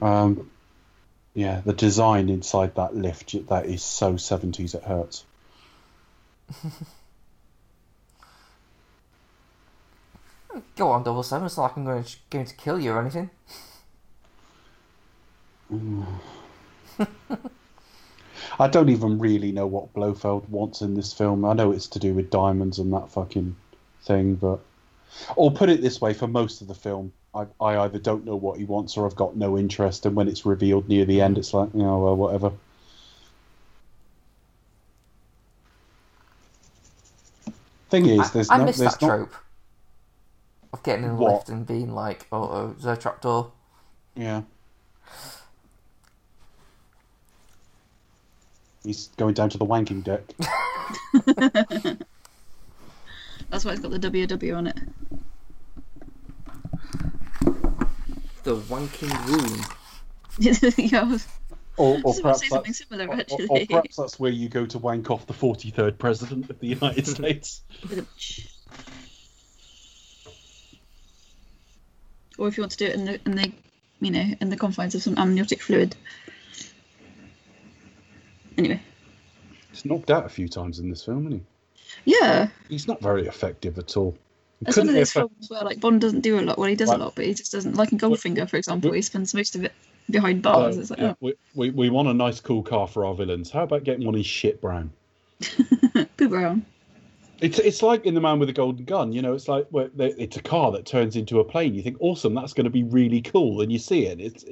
Um, 0.01 0.49
yeah, 1.33 1.61
the 1.65 1.73
design 1.73 2.29
inside 2.29 2.75
that 2.75 2.95
lift, 2.95 3.47
that 3.47 3.65
is 3.65 3.83
so 3.83 4.13
70s 4.13 4.75
it 4.75 4.83
hurts. 4.83 5.25
Go 10.75 10.89
on, 10.89 11.03
double 11.03 11.23
seven. 11.23 11.47
It's 11.47 11.57
not 11.57 11.63
like 11.63 11.77
I'm 11.77 11.85
going 11.85 12.03
to, 12.03 12.15
going 12.29 12.45
to 12.45 12.55
kill 12.55 12.79
you 12.79 12.91
or 12.91 13.01
anything. 13.01 13.31
I 18.59 18.67
don't 18.67 18.89
even 18.89 19.17
really 19.17 19.51
know 19.51 19.65
what 19.65 19.93
Blofeld 19.93 20.47
wants 20.49 20.81
in 20.81 20.93
this 20.93 21.11
film. 21.11 21.43
I 21.45 21.53
know 21.53 21.71
it's 21.71 21.87
to 21.87 21.99
do 21.99 22.13
with 22.13 22.29
diamonds 22.29 22.77
and 22.77 22.93
that 22.93 23.09
fucking 23.09 23.55
thing, 24.03 24.35
but 24.35 24.59
or 25.35 25.51
put 25.51 25.69
it 25.69 25.81
this 25.81 25.99
way, 25.99 26.13
for 26.13 26.27
most 26.27 26.61
of 26.61 26.67
the 26.67 26.75
film, 26.75 27.13
I, 27.35 27.45
I 27.59 27.77
either 27.79 27.97
don't 27.99 28.25
know 28.25 28.35
what 28.35 28.59
he 28.59 28.65
wants 28.65 28.95
or 28.95 29.05
I've 29.05 29.15
got 29.15 29.35
no 29.35 29.57
interest, 29.57 30.05
and 30.05 30.15
when 30.15 30.27
it's 30.27 30.45
revealed 30.45 30.87
near 30.87 31.05
the 31.05 31.21
end, 31.21 31.37
it's 31.37 31.53
like, 31.53 31.69
you 31.73 31.81
know, 31.81 31.99
well, 31.99 32.15
whatever. 32.15 32.51
Thing 37.89 38.05
is, 38.07 38.31
there's 38.31 38.49
I, 38.49 38.55
I 38.55 38.57
no, 38.59 38.65
miss 38.65 38.77
there's 38.77 38.93
that 38.93 39.01
not, 39.01 39.07
trope 39.07 39.35
of 40.73 40.83
getting 40.83 41.05
in 41.05 41.11
a 41.11 41.15
What? 41.15 41.33
lift 41.33 41.49
and 41.49 41.65
being 41.65 41.93
like, 41.93 42.27
"Oh, 42.31 42.41
oh 42.41 42.75
is 42.77 42.83
there 42.83 42.93
a 42.93 42.97
trapdoor?" 42.97 43.51
Yeah. 44.15 44.41
He's 48.83 49.07
going 49.15 49.33
down 49.33 49.49
to 49.51 49.57
the 49.57 49.65
wanking 49.65 50.03
deck. 50.03 50.21
That's 53.49 53.63
why 53.63 53.71
it's 53.71 53.79
got 53.79 53.91
the 53.91 53.99
WW 53.99 54.57
on 54.57 54.67
it. 54.67 54.77
The 58.43 58.57
wanking 58.57 59.27
room. 59.27 59.65
yeah, 60.39 61.17
Or, 61.77 61.95
or 61.95 61.97
I 61.97 62.01
was 62.03 62.19
about 62.19 62.39
to 62.39 62.39
perhaps 62.39 62.39
say 62.41 62.47
something 62.49 62.71
that's, 62.71 62.77
similar 62.89 63.05
or, 63.07 63.13
or- 63.13 63.19
actually. 63.19 63.65
perhaps 63.67 63.95
that's 63.95 64.19
where 64.19 64.31
you 64.31 64.49
go 64.49 64.65
to 64.65 64.77
wank 64.79 65.09
off 65.11 65.25
the 65.27 65.33
43rd 65.33 65.97
president 65.97 66.49
of 66.49 66.59
the 66.59 66.67
United 66.67 67.07
States. 67.15 67.61
Or 72.37 72.47
if 72.47 72.57
you 72.57 72.63
want 72.63 72.71
to 72.71 72.77
do 72.77 72.85
it 72.85 72.95
in 72.95 73.05
the 73.05 73.19
in 73.25 73.35
the 73.35 73.51
you 74.01 74.11
know 74.11 74.25
in 74.41 74.49
the 74.49 74.57
confines 74.57 74.95
of 74.95 75.03
some 75.03 75.17
amniotic 75.17 75.61
fluid. 75.61 75.95
Anyway, 78.57 78.81
He's 79.71 79.85
knocked 79.85 80.11
out 80.11 80.25
a 80.25 80.29
few 80.29 80.47
times 80.47 80.79
in 80.79 80.89
this 80.89 81.03
film, 81.05 81.27
isn't 81.27 81.39
he? 82.05 82.13
yeah. 82.19 82.49
He's 82.69 82.87
not 82.87 83.01
very 83.01 83.27
effective 83.27 83.77
at 83.79 83.97
all. 83.97 84.17
It's 84.67 84.77
one 84.77 84.89
of 84.89 84.95
those 84.95 85.11
films 85.11 85.49
where 85.49 85.63
like 85.63 85.79
Bond 85.79 86.01
doesn't 86.01 86.21
do 86.21 86.39
a 86.39 86.41
lot. 86.41 86.57
Well, 86.57 86.69
he 86.69 86.75
does 86.75 86.89
Right. 86.89 86.99
a 86.99 87.03
lot, 87.03 87.15
but 87.15 87.25
he 87.25 87.33
just 87.33 87.51
doesn't. 87.51 87.75
Like 87.75 87.91
in 87.91 87.97
Goldfinger, 87.97 88.49
for 88.49 88.57
example, 88.57 88.91
he 88.91 89.01
spends 89.01 89.33
most 89.33 89.55
of 89.55 89.63
it 89.63 89.73
behind 90.09 90.41
bars. 90.41 90.77
Uh, 90.77 90.81
it's 90.81 90.89
like, 90.89 90.99
yeah, 90.99 91.13
we, 91.19 91.33
we, 91.53 91.69
we 91.71 91.89
want 91.89 92.07
a 92.07 92.13
nice, 92.13 92.39
cool 92.39 92.63
car 92.63 92.87
for 92.87 93.05
our 93.05 93.13
villains. 93.13 93.49
How 93.51 93.63
about 93.63 93.83
getting 93.83 94.05
one 94.05 94.15
in 94.15 94.23
shit 94.23 94.61
brown? 94.61 94.91
oh, 95.95 96.05
Pooh 96.17 96.29
Brown. 96.29 96.65
It's 97.41 97.59
it's 97.59 97.81
like 97.81 98.05
in 98.05 98.13
the 98.13 98.21
Man 98.21 98.39
with 98.39 98.47
the 98.47 98.53
Golden 98.53 98.85
Gun. 98.85 99.11
You 99.11 99.21
know, 99.21 99.33
it's 99.33 99.47
like 99.47 99.67
they, 99.95 100.13
it's 100.13 100.37
a 100.37 100.41
car 100.41 100.71
that 100.71 100.85
turns 100.85 101.15
into 101.15 101.39
a 101.39 101.43
plane. 101.43 101.75
You 101.75 101.81
think, 101.81 101.97
awesome, 101.99 102.33
that's 102.33 102.53
going 102.53 102.65
to 102.65 102.69
be 102.69 102.83
really 102.83 103.21
cool. 103.21 103.61
And 103.61 103.71
you 103.71 103.79
see 103.79 104.05
it. 104.05 104.21
It's 104.21 104.45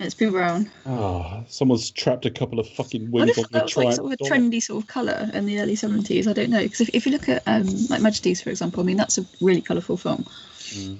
It's 0.00 0.14
Pooh 0.14 0.30
Brown. 0.30 0.70
oh, 0.86 1.44
someone's 1.48 1.90
trapped 1.90 2.24
a 2.24 2.30
couple 2.30 2.60
of 2.60 2.68
fucking 2.68 3.10
wheels 3.10 3.36
on 3.36 3.44
the 3.50 3.62
was 3.64 3.76
like 3.76 3.96
sort 3.96 4.12
of 4.12 4.20
a 4.20 4.24
trendy 4.24 4.62
sort 4.62 4.82
of 4.82 4.88
colour 4.88 5.28
in 5.34 5.46
the 5.46 5.60
early 5.60 5.74
seventies. 5.74 6.28
I 6.28 6.32
don't 6.32 6.50
know 6.50 6.62
because 6.62 6.80
if, 6.82 6.90
if 6.94 7.06
you 7.06 7.12
look 7.12 7.28
at 7.28 7.42
um, 7.46 7.66
like 7.88 8.00
Majesties, 8.00 8.40
for 8.40 8.50
example, 8.50 8.80
I 8.82 8.86
mean 8.86 8.96
that's 8.96 9.18
a 9.18 9.24
really 9.40 9.60
colourful 9.60 9.96
film. 9.96 10.24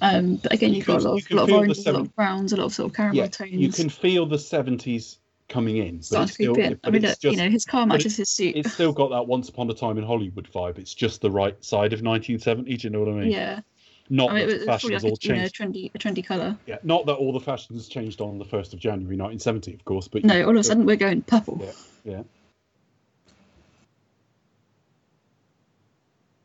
Um, 0.00 0.36
but 0.36 0.52
again, 0.52 0.70
Mm. 0.70 0.72
You 0.72 0.76
you've 0.78 0.86
got 0.86 1.00
a 1.00 1.08
lot 1.08 1.22
of, 1.22 1.30
lot 1.30 1.48
of 1.48 1.54
oranges, 1.54 1.86
a 1.86 1.92
lot 1.92 2.00
of 2.02 2.16
browns, 2.16 2.52
a 2.52 2.56
lot 2.56 2.64
of 2.64 2.74
sort 2.74 2.90
of 2.90 2.96
caramel 2.96 3.16
Yeah, 3.16 3.26
tones. 3.28 3.52
you 3.52 3.68
can 3.68 3.88
feel 3.88 4.26
the 4.26 4.38
seventies 4.38 5.18
coming 5.48 5.76
in, 5.78 5.96
it's 5.96 6.08
to 6.08 6.16
creep 6.16 6.32
still, 6.32 6.54
in. 6.56 6.80
I 6.84 6.90
mean, 6.90 7.04
it's 7.04 7.22
look, 7.24 7.32
just, 7.32 7.38
you 7.38 7.44
know, 7.44 7.50
his 7.50 7.64
car 7.64 7.86
matches 7.86 8.16
his 8.16 8.28
suit. 8.28 8.56
it's 8.56 8.72
still 8.72 8.92
got 8.92 9.10
that 9.10 9.26
Once 9.26 9.48
Upon 9.48 9.70
a 9.70 9.74
Time 9.74 9.96
in 9.98 10.04
Hollywood 10.04 10.48
vibe. 10.52 10.78
It's 10.78 10.92
just 10.94 11.20
the 11.20 11.30
right 11.30 11.54
side 11.64 11.92
of 11.92 12.02
1970. 12.02 12.76
Do 12.76 12.86
you 12.86 12.90
know 12.90 13.00
what 13.00 13.08
I 13.08 13.12
mean? 13.12 13.30
yeah, 13.30 13.60
Not 14.10 14.30
I 14.30 14.34
mean, 14.34 14.46
that 14.46 14.54
it 14.54 14.58
was 14.58 14.66
fashions 14.66 14.92
like 14.92 15.04
all 15.04 15.18
a, 15.22 15.26
you 15.26 15.34
know, 15.34 15.48
changed. 15.48 15.56
trendy, 15.56 15.94
a 15.94 15.98
trendy 15.98 16.24
colour. 16.24 16.56
Yeah, 16.66 16.78
not 16.82 17.06
that 17.06 17.14
all 17.14 17.32
the 17.32 17.40
fashions 17.40 17.88
changed 17.88 18.20
on 18.20 18.38
the 18.38 18.44
first 18.44 18.72
of 18.72 18.80
January 18.80 19.16
1970, 19.16 19.74
of 19.74 19.84
course, 19.84 20.08
but 20.08 20.24
No, 20.24 20.44
all 20.44 20.50
of 20.50 20.56
a 20.56 20.64
sudden 20.64 20.86
we're 20.86 20.96
going 20.96 21.22
purple. 21.22 21.60
Yeah, 21.62 22.12
yeah. 22.12 22.22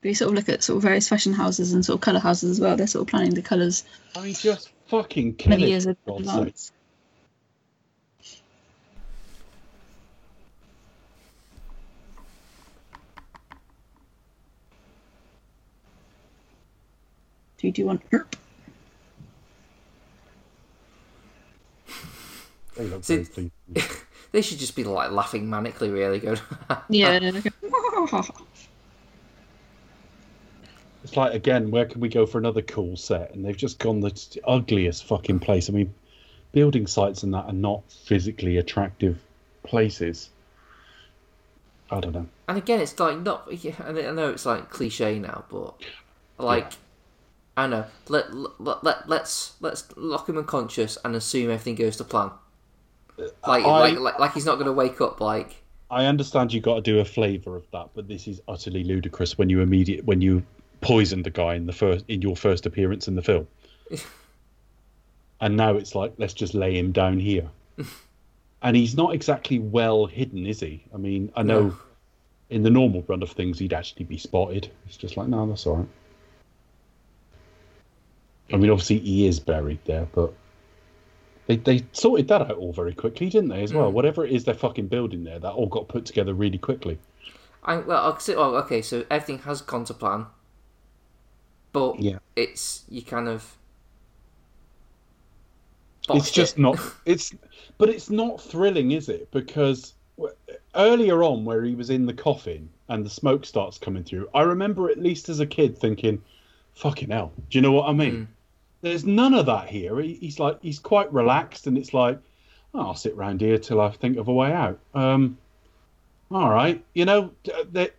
But 0.01 0.09
you 0.09 0.15
sort 0.15 0.29
of 0.29 0.35
look 0.35 0.49
at 0.49 0.61
sort 0.61 0.77
of 0.77 0.83
various 0.83 1.07
fashion 1.07 1.31
houses 1.31 1.71
and 1.71 1.85
sort 1.85 1.95
of 1.95 2.01
colour 2.01 2.19
houses 2.19 2.51
as 2.51 2.59
well. 2.59 2.75
They're 2.75 2.87
sort 2.87 3.03
of 3.03 3.07
planning 3.07 3.33
the 3.33 3.41
colours 3.41 3.85
I 4.17 4.21
mean, 4.21 4.33
just 4.33 4.69
fucking 4.87 5.35
kill 5.35 5.51
many 5.51 5.63
it, 5.63 5.69
years 5.69 5.85
in 5.85 5.95
for 6.05 6.19
advance. 6.19 6.73
Do 17.63 17.67
you 17.67 17.71
do 17.73 17.85
one? 17.85 18.01
They 22.75 22.83
look 22.87 23.05
See- 23.05 23.25
They 24.33 24.41
should 24.41 24.57
just 24.59 24.75
be 24.75 24.83
like 24.83 25.11
laughing 25.11 25.47
manically, 25.47 25.93
really, 25.93 26.19
good. 26.19 26.41
Yeah. 26.89 27.31
It's 31.05 31.15
like 31.15 31.33
again, 31.33 31.71
where 31.71 31.85
can 31.85 32.01
we 32.01 32.09
go 32.09 32.25
for 32.25 32.37
another 32.37 32.61
cool 32.61 32.97
set? 32.97 33.33
And 33.33 33.45
they've 33.45 33.55
just 33.55 33.79
gone 33.79 34.01
the 34.01 34.09
t- 34.11 34.41
ugliest 34.45 35.05
fucking 35.05 35.39
place. 35.39 35.69
I 35.69 35.73
mean, 35.73 35.93
building 36.51 36.85
sites 36.85 37.23
and 37.23 37.33
that 37.33 37.45
are 37.45 37.53
not 37.53 37.89
physically 37.89 38.57
attractive 38.57 39.21
places. 39.63 40.29
I 41.89 42.01
don't 42.01 42.11
know. 42.13 42.27
And 42.49 42.57
again, 42.57 42.81
it's 42.81 42.99
like 42.99 43.19
not. 43.19 43.47
Yeah, 43.63 43.75
I 43.79 43.93
know- 43.93 44.09
I 44.09 44.11
know 44.11 44.29
it's 44.31 44.45
like 44.45 44.69
cliche 44.69 45.17
now, 45.19 45.45
but 45.49 45.75
like, 46.37 46.73
I 46.73 46.75
know. 47.57 47.85
Let 48.09 48.33
let 48.33 48.83
let 48.83 49.07
let's 49.09 49.53
let's 49.61 49.85
lock 49.95 50.27
him 50.29 50.37
unconscious 50.37 50.97
and 51.05 51.15
assume 51.15 51.51
everything 51.51 51.75
goes 51.75 51.97
to 51.97 52.03
plan. 52.03 52.31
Uh, 53.19 53.23
like 53.47 53.63
I- 53.63 53.79
like, 53.79 53.99
like 53.99 54.19
like 54.19 54.33
he's 54.33 54.45
not 54.45 54.55
going 54.55 54.65
to 54.65 54.73
wake 54.73 54.99
up. 55.01 55.21
Like 55.21 55.61
I 55.91 56.05
understand 56.05 56.51
you 56.51 56.61
got 56.61 56.75
to 56.75 56.81
do 56.81 56.99
a 56.99 57.05
flavour 57.05 57.55
of 57.55 57.65
that, 57.71 57.89
but 57.93 58.07
this 58.07 58.27
is 58.27 58.41
utterly 58.47 58.83
ludicrous 58.83 59.37
when 59.37 59.49
you 59.49 59.61
immediate 59.61 60.03
when 60.05 60.19
you 60.21 60.43
poisoned 60.81 61.23
the 61.25 61.29
guy 61.29 61.53
in 61.55 61.65
the 61.67 61.73
first 61.73 62.05
in 62.07 62.21
your 62.23 62.35
first 62.35 62.65
appearance 62.65 63.07
in 63.07 63.13
the 63.15 63.21
film, 63.21 63.47
and 65.41 65.55
now 65.57 65.75
it's 65.75 65.95
like 65.95 66.13
let's 66.17 66.33
just 66.33 66.53
lay 66.53 66.77
him 66.77 66.91
down 66.91 67.19
here, 67.19 67.47
and 68.61 68.75
he's 68.75 68.95
not 68.95 69.13
exactly 69.13 69.59
well 69.59 70.05
hidden, 70.05 70.45
is 70.45 70.59
he? 70.59 70.83
I 70.93 70.97
mean, 70.97 71.31
I 71.35 71.43
know 71.43 71.61
No. 71.67 71.77
in 72.49 72.63
the 72.63 72.69
normal 72.71 73.03
run 73.07 73.21
of 73.21 73.31
things 73.31 73.59
he'd 73.59 73.73
actually 73.73 74.05
be 74.05 74.17
spotted. 74.17 74.71
It's 74.87 74.97
just 74.97 75.17
like 75.17 75.27
no, 75.27 75.45
that's 75.47 75.65
all 75.67 75.75
right. 75.77 75.87
I 78.53 78.57
mean, 78.57 78.69
obviously 78.69 78.99
he 78.99 79.27
is 79.27 79.39
buried 79.39 79.79
there, 79.85 80.07
but. 80.13 80.33
They, 81.45 81.57
they 81.57 81.83
sorted 81.91 82.29
that 82.29 82.41
out 82.43 82.51
all 82.57 82.71
very 82.71 82.93
quickly, 82.93 83.27
didn't 83.29 83.49
they? 83.49 83.63
As 83.63 83.73
well, 83.73 83.89
Mm. 83.91 83.93
whatever 83.93 84.25
it 84.25 84.31
is 84.31 84.45
they're 84.45 84.53
fucking 84.53 84.87
building 84.87 85.25
there, 85.25 85.39
that 85.39 85.51
all 85.51 85.65
got 85.65 85.89
put 85.89 86.05
together 86.05 86.33
really 86.33 86.57
quickly. 86.57 86.97
I 87.65 87.75
well, 87.77 88.01
I'll 88.01 88.17
say, 88.19 88.33
oh, 88.33 88.55
okay, 88.59 88.81
so 88.81 89.05
everything 89.11 89.39
has 89.39 89.61
gone 89.61 89.83
to 89.85 89.93
plan, 89.93 90.27
but 91.73 91.99
Yeah. 91.99 92.19
it's 92.37 92.85
you 92.87 93.01
kind 93.01 93.27
of. 93.27 93.57
it's 96.11 96.31
just 96.31 96.57
it. 96.57 96.61
not 96.61 96.79
it's 97.05 97.33
but 97.77 97.89
it's 97.89 98.09
not 98.09 98.39
thrilling 98.41 98.91
is 98.91 99.09
it 99.09 99.29
because 99.31 99.93
earlier 100.75 101.23
on 101.23 101.43
where 101.45 101.63
he 101.63 101.75
was 101.75 101.89
in 101.89 102.05
the 102.05 102.13
coffin 102.13 102.69
and 102.89 103.05
the 103.05 103.09
smoke 103.09 103.45
starts 103.45 103.77
coming 103.77 104.03
through 104.03 104.29
i 104.33 104.41
remember 104.41 104.89
at 104.89 104.97
least 104.99 105.27
as 105.29 105.39
a 105.39 105.45
kid 105.45 105.77
thinking 105.77 106.21
fucking 106.75 107.09
hell 107.09 107.31
do 107.49 107.57
you 107.57 107.61
know 107.61 107.71
what 107.71 107.87
i 107.87 107.93
mean 107.93 108.13
Mm. 108.13 108.27
There's 108.83 109.05
none 109.05 109.33
of 109.33 109.45
that 109.47 109.69
here. 109.69 109.99
He, 109.99 110.15
he's 110.15 110.39
like 110.39 110.61
he's 110.61 110.77
quite 110.77 111.11
relaxed 111.11 111.65
and 111.65 111.77
it's 111.77 111.93
like 111.93 112.19
oh, 112.75 112.87
i'll 112.87 112.95
sit 112.95 113.15
round 113.15 113.41
here 113.41 113.57
till 113.57 113.79
i 113.81 113.89
think 113.89 114.17
of 114.17 114.27
a 114.27 114.33
way 114.33 114.51
out. 114.51 114.79
Um 114.93 115.37
all 116.29 116.49
right. 116.49 116.83
You 116.93 117.05
know 117.05 117.31
there, 117.71 117.89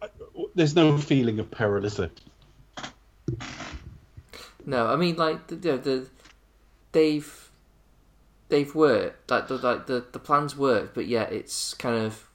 there's 0.55 0.74
no 0.77 0.98
feeling 0.98 1.39
of 1.40 1.51
peril 1.51 1.85
is 1.85 1.97
there? 1.97 2.11
No, 4.66 4.86
I 4.86 4.97
mean 4.97 5.16
like 5.16 5.47
the 5.48 5.56
the, 5.56 5.77
the 5.78 6.09
they've 6.93 7.51
they've 8.51 8.74
worked 8.74 9.31
like 9.31 9.48
the 9.48 9.56
like 9.56 9.86
the 9.86 10.05
the 10.12 10.19
plans 10.19 10.56
worked, 10.56 10.94
but 10.94 11.06
yet 11.06 11.32
it's 11.32 11.74
kind 11.74 11.97
of 11.97 12.28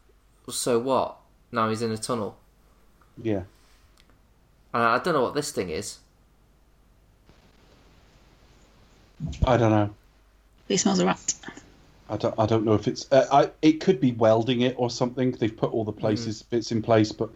so 0.49 0.79
what? 0.79 1.17
Now 1.51 1.69
he's 1.69 1.81
in 1.81 1.91
a 1.91 1.97
tunnel, 1.97 2.37
yeah. 3.21 3.43
And 4.73 4.83
I 4.83 4.99
don't 4.99 5.13
know 5.13 5.21
what 5.23 5.33
this 5.33 5.51
thing 5.51 5.69
is. 5.69 5.99
I 9.45 9.57
don't 9.57 9.71
know 9.71 9.89
He 10.67 10.77
smells 10.77 10.99
a 10.99 11.05
rat. 11.05 11.33
I 12.11 12.17
don't, 12.17 12.33
I 12.39 12.45
don't 12.47 12.65
know 12.65 12.73
if 12.73 12.87
it's. 12.87 13.05
Uh, 13.11 13.27
I, 13.31 13.51
it 13.61 13.81
could 13.81 13.99
be 14.01 14.11
welding 14.13 14.61
it 14.61 14.73
or 14.79 14.89
something. 14.89 15.31
They've 15.31 15.55
put 15.55 15.71
all 15.71 15.83
the 15.83 15.91
places 15.91 16.41
bits 16.41 16.71
in 16.71 16.81
place, 16.81 17.11
but 17.11 17.29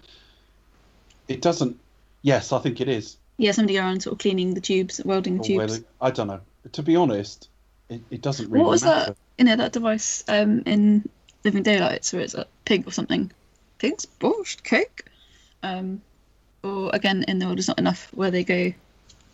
it 1.28 1.42
doesn't. 1.42 1.80
Yes, 2.24 2.52
I 2.52 2.60
think 2.60 2.82
it 2.82 2.88
is. 2.88 3.18
Yeah, 3.38 3.52
somebody 3.52 3.78
around 3.78 4.02
sort 4.02 4.14
of 4.14 4.20
cleaning 4.20 4.54
the 4.56 4.62
tubes, 4.62 5.00
welding 5.06 5.36
the 5.36 5.42
Or 5.42 5.46
tubes. 5.46 5.58
welding. 5.58 5.86
I 6.02 6.10
don't 6.12 6.28
know. 6.28 6.42
To 6.72 6.82
be 6.84 6.96
honest, 6.96 7.50
it, 7.90 8.02
it 8.10 8.22
doesn't 8.22 8.50
really 8.50 8.64
what 8.64 8.72
was 8.72 8.84
matter. 8.84 9.12
that? 9.12 9.18
You 9.38 9.46
know 9.46 9.56
that 9.58 9.74
device 9.74 10.24
um, 10.28 10.64
in 10.66 11.08
Living 11.44 11.64
Daylights 11.64 12.12
where 12.14 12.22
it's 12.24 12.34
a 12.34 12.48
pig 12.66 12.88
or 12.88 12.92
something. 12.92 13.32
Pig's 13.78 14.08
borscht 14.20 14.64
cake. 14.64 15.06
Um, 15.62 16.02
or 16.64 16.90
again 16.94 17.26
in 17.28 17.40
the 17.40 17.46
world 17.46 17.60
is 17.60 17.68
not 17.68 17.78
enough 17.80 18.10
where 18.14 18.32
they 18.32 18.44
go 18.44 18.74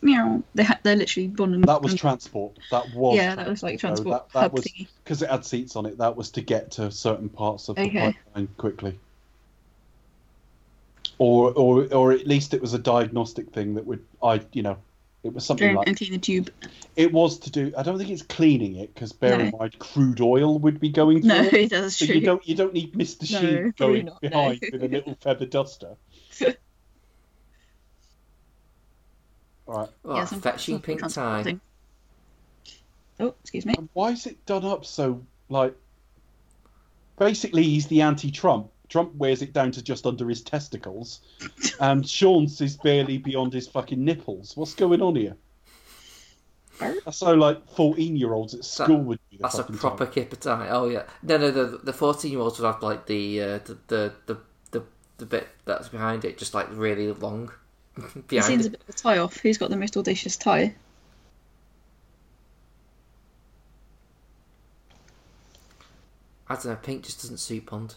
meow. 0.01 0.41
They 0.55 0.63
ha- 0.63 0.79
they're 0.83 0.95
literally 0.95 1.27
born 1.27 1.53
and 1.53 1.63
That 1.65 1.81
was 1.81 1.95
transport. 1.95 2.57
That 2.71 2.93
was 2.93 3.17
yeah, 3.17 3.35
that 3.35 3.47
was 3.47 3.63
like 3.63 3.79
transport, 3.79 4.05
though. 4.05 4.11
transport 4.11 4.33
That, 4.33 4.39
hub 4.39 4.51
that 4.51 4.53
was 4.53 4.87
because 5.03 5.21
it 5.21 5.29
had 5.29 5.45
seats 5.45 5.75
on 5.75 5.85
it. 5.85 5.97
That 5.97 6.15
was 6.15 6.31
to 6.31 6.41
get 6.41 6.71
to 6.71 6.91
certain 6.91 7.29
parts 7.29 7.69
of 7.69 7.75
the 7.75 7.83
Okay. 7.83 8.15
pipeline 8.33 8.47
quickly. 8.57 8.99
Or, 11.17 11.51
or, 11.51 11.93
or 11.93 12.11
at 12.13 12.25
least 12.27 12.53
it 12.53 12.61
was 12.61 12.73
a 12.73 12.79
diagnostic 12.79 13.49
thing 13.51 13.73
that 13.75 13.85
would, 13.85 14.05
I, 14.23 14.39
you 14.53 14.61
know, 14.61 14.77
it 15.21 15.33
was 15.33 15.45
something 15.45 15.67
And, 15.67 15.75
like 15.77 15.87
and 15.89 15.97
clean 15.97 16.13
the 16.13 16.17
tube. 16.17 16.49
it 16.95 17.11
was 17.11 17.39
to 17.39 17.51
do. 17.51 17.73
I 17.77 17.83
don't 17.83 17.97
think 17.97 18.09
it's 18.09 18.21
cleaning 18.21 18.77
it 18.77 18.93
because 18.93 19.11
bear 19.11 19.37
in 19.37 19.51
mind, 19.51 19.77
crude 19.79 20.21
oil 20.21 20.57
would 20.59 20.79
be 20.79 20.87
going 20.87 21.19
through. 21.19 21.27
No, 21.27 21.41
it. 21.43 21.69
that's 21.71 21.97
So 21.97 22.05
true. 22.05 22.15
you 22.15 22.21
don't 22.21 22.47
you 22.47 22.55
don't 22.55 22.71
need 22.73 22.93
Mr. 22.93 23.29
No, 23.33 23.39
Sheen 23.41 23.73
going 23.77 24.05
not, 24.05 24.23
no. 24.23 24.29
behind 24.29 24.61
with 24.71 24.81
a 24.81 24.87
little 24.95 25.17
feather 25.19 25.45
duster. 25.45 25.97
Right. 29.69 29.89
Oh, 30.03 30.15
Yeah, 30.15 30.25
some- 30.25 30.41
fetching 30.41 30.75
some 30.75 30.81
pink 30.81 31.07
tie. 31.13 31.59
Oh, 33.19 33.35
excuse 33.41 33.65
me. 33.67 33.75
And 33.77 33.87
why 33.93 34.11
is 34.11 34.25
it 34.25 34.43
done 34.47 34.65
up 34.65 34.83
so 34.83 35.21
like? 35.49 35.75
Basically, 37.17 37.63
he's 37.63 37.85
the 37.87 38.01
anti-Trump. 38.01 38.71
Trump 38.87 39.13
wears 39.15 39.41
it 39.43 39.53
down 39.53 39.71
to 39.73 39.83
just 39.83 40.07
under 40.07 40.27
his 40.27 40.41
testicles, 40.41 41.19
and 41.79 42.07
Sean's 42.07 42.59
is 42.61 42.77
barely 42.77 43.19
beyond 43.19 43.53
his 43.53 43.67
fucking 43.67 44.03
nipples. 44.03 44.57
What's 44.57 44.73
going 44.73 45.01
on 45.03 45.15
here? 45.15 45.35
That's 46.79 47.17
so 47.17 47.33
like 47.33 47.67
fourteen-year-olds 47.75 48.55
at 48.55 48.63
school 48.65 48.97
would 49.01 49.19
be 49.29 49.37
the 49.37 49.43
That's 49.43 49.59
a 49.59 49.63
proper 49.65 50.05
time. 50.05 50.13
kipper 50.13 50.37
tie. 50.37 50.69
Oh 50.69 50.89
yeah. 50.89 51.03
No, 51.21 51.37
no. 51.37 51.51
The 51.51 51.77
the 51.83 51.93
fourteen 51.93 52.31
year 52.31 52.39
olds 52.39 52.57
would 52.57 52.65
have 52.65 52.81
like 52.81 53.05
the, 53.05 53.41
uh, 53.41 53.57
the 53.59 53.77
the 53.87 54.13
the 54.25 54.37
the 54.71 54.83
the 55.17 55.25
bit 55.27 55.47
that's 55.65 55.89
behind 55.89 56.25
it, 56.25 56.37
just 56.39 56.53
like 56.55 56.67
really 56.71 57.11
long 57.11 57.51
It 58.15 58.27
behind 58.27 58.45
seems 58.45 58.65
a 58.65 58.69
bit 58.71 58.81
of 58.81 58.89
a 58.89 58.93
tie 58.97 59.17
off. 59.17 59.37
Who's 59.37 59.57
got 59.57 59.69
the 59.69 59.77
most 59.77 59.95
audacious 59.97 60.37
tie? 60.37 60.73
I 66.47 66.55
don't 66.55 66.65
know. 66.65 66.75
Pink 66.81 67.03
just 67.05 67.21
doesn't 67.21 67.37
suit 67.37 67.65
Bond, 67.67 67.95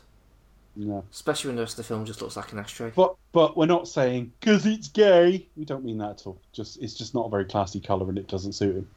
No. 0.77 1.05
especially 1.11 1.49
when 1.49 1.57
the 1.57 1.63
rest 1.63 1.75
of 1.75 1.77
the 1.79 1.85
film 1.85 2.05
just 2.05 2.21
looks 2.21 2.37
like 2.37 2.53
an 2.53 2.59
ashtray. 2.59 2.93
But 2.95 3.17
but 3.33 3.57
we're 3.57 3.67
not 3.67 3.89
saying 3.89 4.33
because 4.41 4.67
it's 4.67 4.89
gay. 4.89 5.47
We 5.57 5.65
don't 5.65 5.85
mean 5.85 5.99
that 5.99 6.11
at 6.11 6.27
all. 6.27 6.39
Just 6.53 6.83
it's 6.83 6.95
just 6.95 7.15
not 7.15 7.27
a 7.27 7.31
very 7.31 7.47
classy 7.47 7.81
color, 7.81 8.09
and 8.09 8.19
it 8.19 8.29
doesn't 8.29 8.53
suit 8.53 8.77
him. 8.77 8.91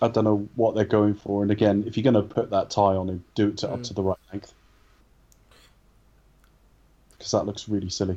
I 0.00 0.08
don't 0.08 0.24
know 0.24 0.48
what 0.54 0.74
they're 0.76 0.84
going 0.84 1.14
for. 1.14 1.42
And 1.42 1.50
again, 1.50 1.82
if 1.86 1.96
you're 1.96 2.04
going 2.10 2.14
to 2.14 2.34
put 2.34 2.50
that 2.50 2.70
tie 2.70 2.94
on 2.94 3.08
him, 3.08 3.24
do 3.34 3.48
it 3.48 3.58
to, 3.58 3.68
up 3.70 3.80
Mm. 3.80 3.84
to 3.88 3.94
the 3.94 4.02
right 4.02 4.18
length, 4.32 4.54
because 7.18 7.32
that 7.32 7.44
looks 7.46 7.68
really 7.68 7.90
silly. 7.90 8.16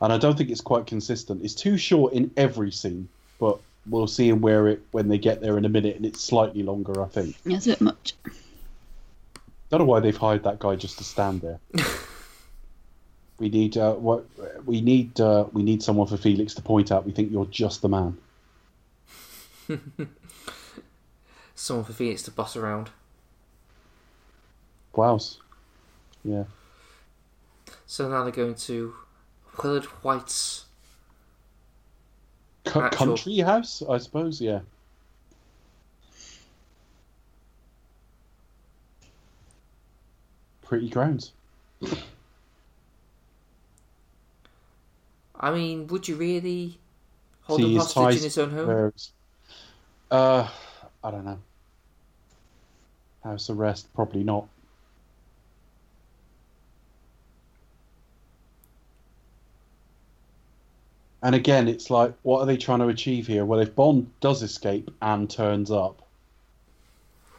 And 0.00 0.12
I 0.12 0.18
don't 0.18 0.36
think 0.38 0.50
it's 0.50 0.60
quite 0.60 0.86
consistent. 0.86 1.44
It's 1.44 1.54
too 1.54 1.76
short 1.76 2.12
in 2.12 2.30
every 2.36 2.70
scene, 2.70 3.08
but 3.40 3.58
we'll 3.86 4.06
see 4.06 4.28
him 4.28 4.40
wear 4.40 4.68
it 4.68 4.80
when 4.92 5.08
they 5.08 5.18
get 5.18 5.40
there 5.40 5.58
in 5.58 5.64
a 5.64 5.68
minute, 5.68 5.96
and 5.96 6.06
it's 6.06 6.22
slightly 6.22 6.62
longer. 6.62 7.02
I 7.02 7.06
think. 7.08 7.36
Yeah, 7.44 7.56
it's 7.56 7.66
a 7.66 7.70
bit 7.70 7.80
much. 7.80 8.14
Don't 9.70 9.80
know 9.80 9.86
why 9.86 10.00
they've 10.00 10.16
hired 10.16 10.44
that 10.44 10.58
guy 10.58 10.76
just 10.76 10.98
to 10.98 11.04
stand 11.04 11.42
there. 11.42 11.58
we 13.38 13.48
need 13.48 13.76
uh, 13.76 13.94
what 13.94 14.24
we 14.64 14.80
need. 14.80 15.20
Uh, 15.20 15.46
we 15.52 15.62
need 15.62 15.82
someone 15.82 16.06
for 16.06 16.16
Felix 16.16 16.54
to 16.54 16.62
point 16.62 16.92
out. 16.92 17.04
We 17.04 17.12
think 17.12 17.32
you're 17.32 17.46
just 17.46 17.82
the 17.82 17.88
man. 17.88 18.16
Someone 21.54 21.84
for 21.84 21.92
Felix 21.92 22.22
to 22.22 22.30
boss 22.30 22.56
around. 22.56 22.90
Wows. 24.94 25.38
Yeah. 26.24 26.44
So 27.86 28.08
now 28.08 28.22
they're 28.22 28.32
going 28.32 28.54
to 28.54 28.94
Willard 29.62 29.84
Whyte's. 30.02 30.64
C- 32.66 32.78
Actual- 32.80 32.90
country 32.90 33.38
house, 33.38 33.82
I 33.88 33.98
suppose. 33.98 34.40
Yeah. 34.40 34.60
Pretty 40.62 40.88
grounds. 40.88 41.32
I 45.40 45.52
mean, 45.52 45.86
would 45.86 46.08
you 46.08 46.16
really 46.16 46.78
hold 47.42 47.60
See 47.60 47.74
him 47.74 47.80
hostage 47.80 48.16
in 48.16 48.22
his 48.24 48.38
own 48.38 48.50
home? 48.50 48.92
Uh, 50.10 50.48
I 51.02 51.10
don't 51.10 51.24
know. 51.24 51.38
House 53.22 53.48
arrest, 53.50 53.92
probably 53.94 54.24
not. 54.24 54.46
And 61.22 61.34
again, 61.34 61.68
it's 61.68 61.90
like, 61.90 62.14
what 62.22 62.40
are 62.40 62.46
they 62.46 62.56
trying 62.56 62.78
to 62.78 62.88
achieve 62.88 63.26
here? 63.26 63.44
Well, 63.44 63.60
if 63.60 63.74
Bond 63.74 64.10
does 64.20 64.42
escape 64.42 64.90
and 65.02 65.28
turns 65.28 65.70
up, 65.70 66.02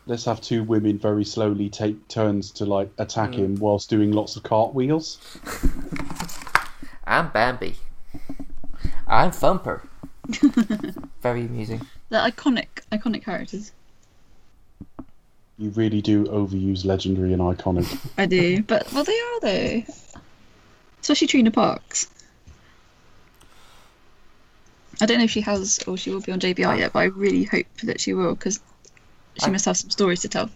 let's 0.06 0.26
have 0.26 0.42
two 0.42 0.64
women 0.64 0.98
very 0.98 1.24
slowly 1.24 1.70
take 1.70 2.08
turns 2.08 2.52
to 2.52 2.66
like 2.66 2.90
attack 2.98 3.32
mm. 3.32 3.36
him 3.36 3.56
whilst 3.56 3.90
doing 3.90 4.12
lots 4.12 4.36
of 4.36 4.44
cartwheels. 4.44 5.20
I'm 7.08 7.30
Bambi. 7.30 7.76
I'm 9.08 9.32
Thumper. 9.32 9.88
Very 11.22 11.42
amusing. 11.42 11.82
They're 12.10 12.22
iconic, 12.22 12.68
iconic 12.92 13.24
characters. 13.24 13.72
You 15.58 15.72
really 15.72 16.02
do 16.02 16.26
overuse 16.26 16.86
legendary 16.86 17.34
and 17.34 17.42
iconic. 17.42 18.00
I 18.18 18.28
do, 18.28 18.62
but 18.64 18.92
well, 18.94 19.04
they 19.04 19.20
are 19.20 19.40
though. 19.42 19.84
Especially 21.02 21.28
Trina 21.28 21.52
Parks. 21.52 22.08
I 25.02 25.06
don't 25.06 25.18
know 25.20 25.24
if 25.24 25.32
she 25.32 25.42
has 25.42 25.80
or 25.88 25.98
she 25.98 26.12
will 26.12 26.22
be 26.22 26.32
on 26.32 26.40
JBR 26.40 26.78
yet, 26.78 26.94
but 26.94 27.00
I 27.00 27.04
really 27.06 27.44
hope 27.46 27.68
that 27.84 28.00
she 28.02 28.14
will 28.14 28.36
because 28.36 28.60
she 29.40 29.48
I- 29.48 29.50
must 29.50 29.66
have 29.66 29.78
some 29.78 29.90
stories 29.90 30.22
to 30.22 30.28
tell. 30.30 30.50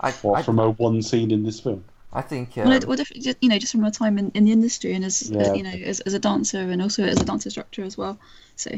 I, 0.00 0.10
What 0.12 0.40
I, 0.40 0.42
from 0.42 0.58
a 0.58 0.70
one 0.70 1.02
scene 1.02 1.30
in 1.30 1.42
this 1.44 1.60
film? 1.60 1.84
I 2.12 2.22
think. 2.22 2.56
Well, 2.56 2.66
Um, 2.68 2.72
it- 2.72 2.86
well, 2.88 2.98
if- 3.00 3.10
just, 3.12 3.36
you 3.40 3.48
know, 3.48 3.58
just 3.58 3.72
from 3.72 3.82
her 3.84 3.90
time 3.90 4.18
in, 4.18 4.30
in 4.34 4.44
the 4.44 4.52
industry 4.52 4.94
and 4.94 5.04
as, 5.04 5.30
Yeah. 5.30 5.54
you 5.54 5.62
know, 5.62 5.70
as, 5.70 6.00
as 6.00 6.14
a 6.14 6.18
dancer 6.18 6.58
and 6.58 6.82
also 6.82 7.04
as 7.04 7.20
a 7.20 7.24
dance 7.24 7.44
instructor 7.46 7.84
as 7.84 7.96
well. 7.96 8.18
So, 8.56 8.70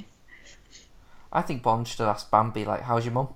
I 1.33 1.43
think 1.43 1.63
Bond 1.63 1.89
should 1.89 2.01
ask 2.03 2.31
Bambi, 2.31 2.65
like, 2.65 2.83
how's 2.83 3.05
your 3.05 3.15
mum? 3.15 3.29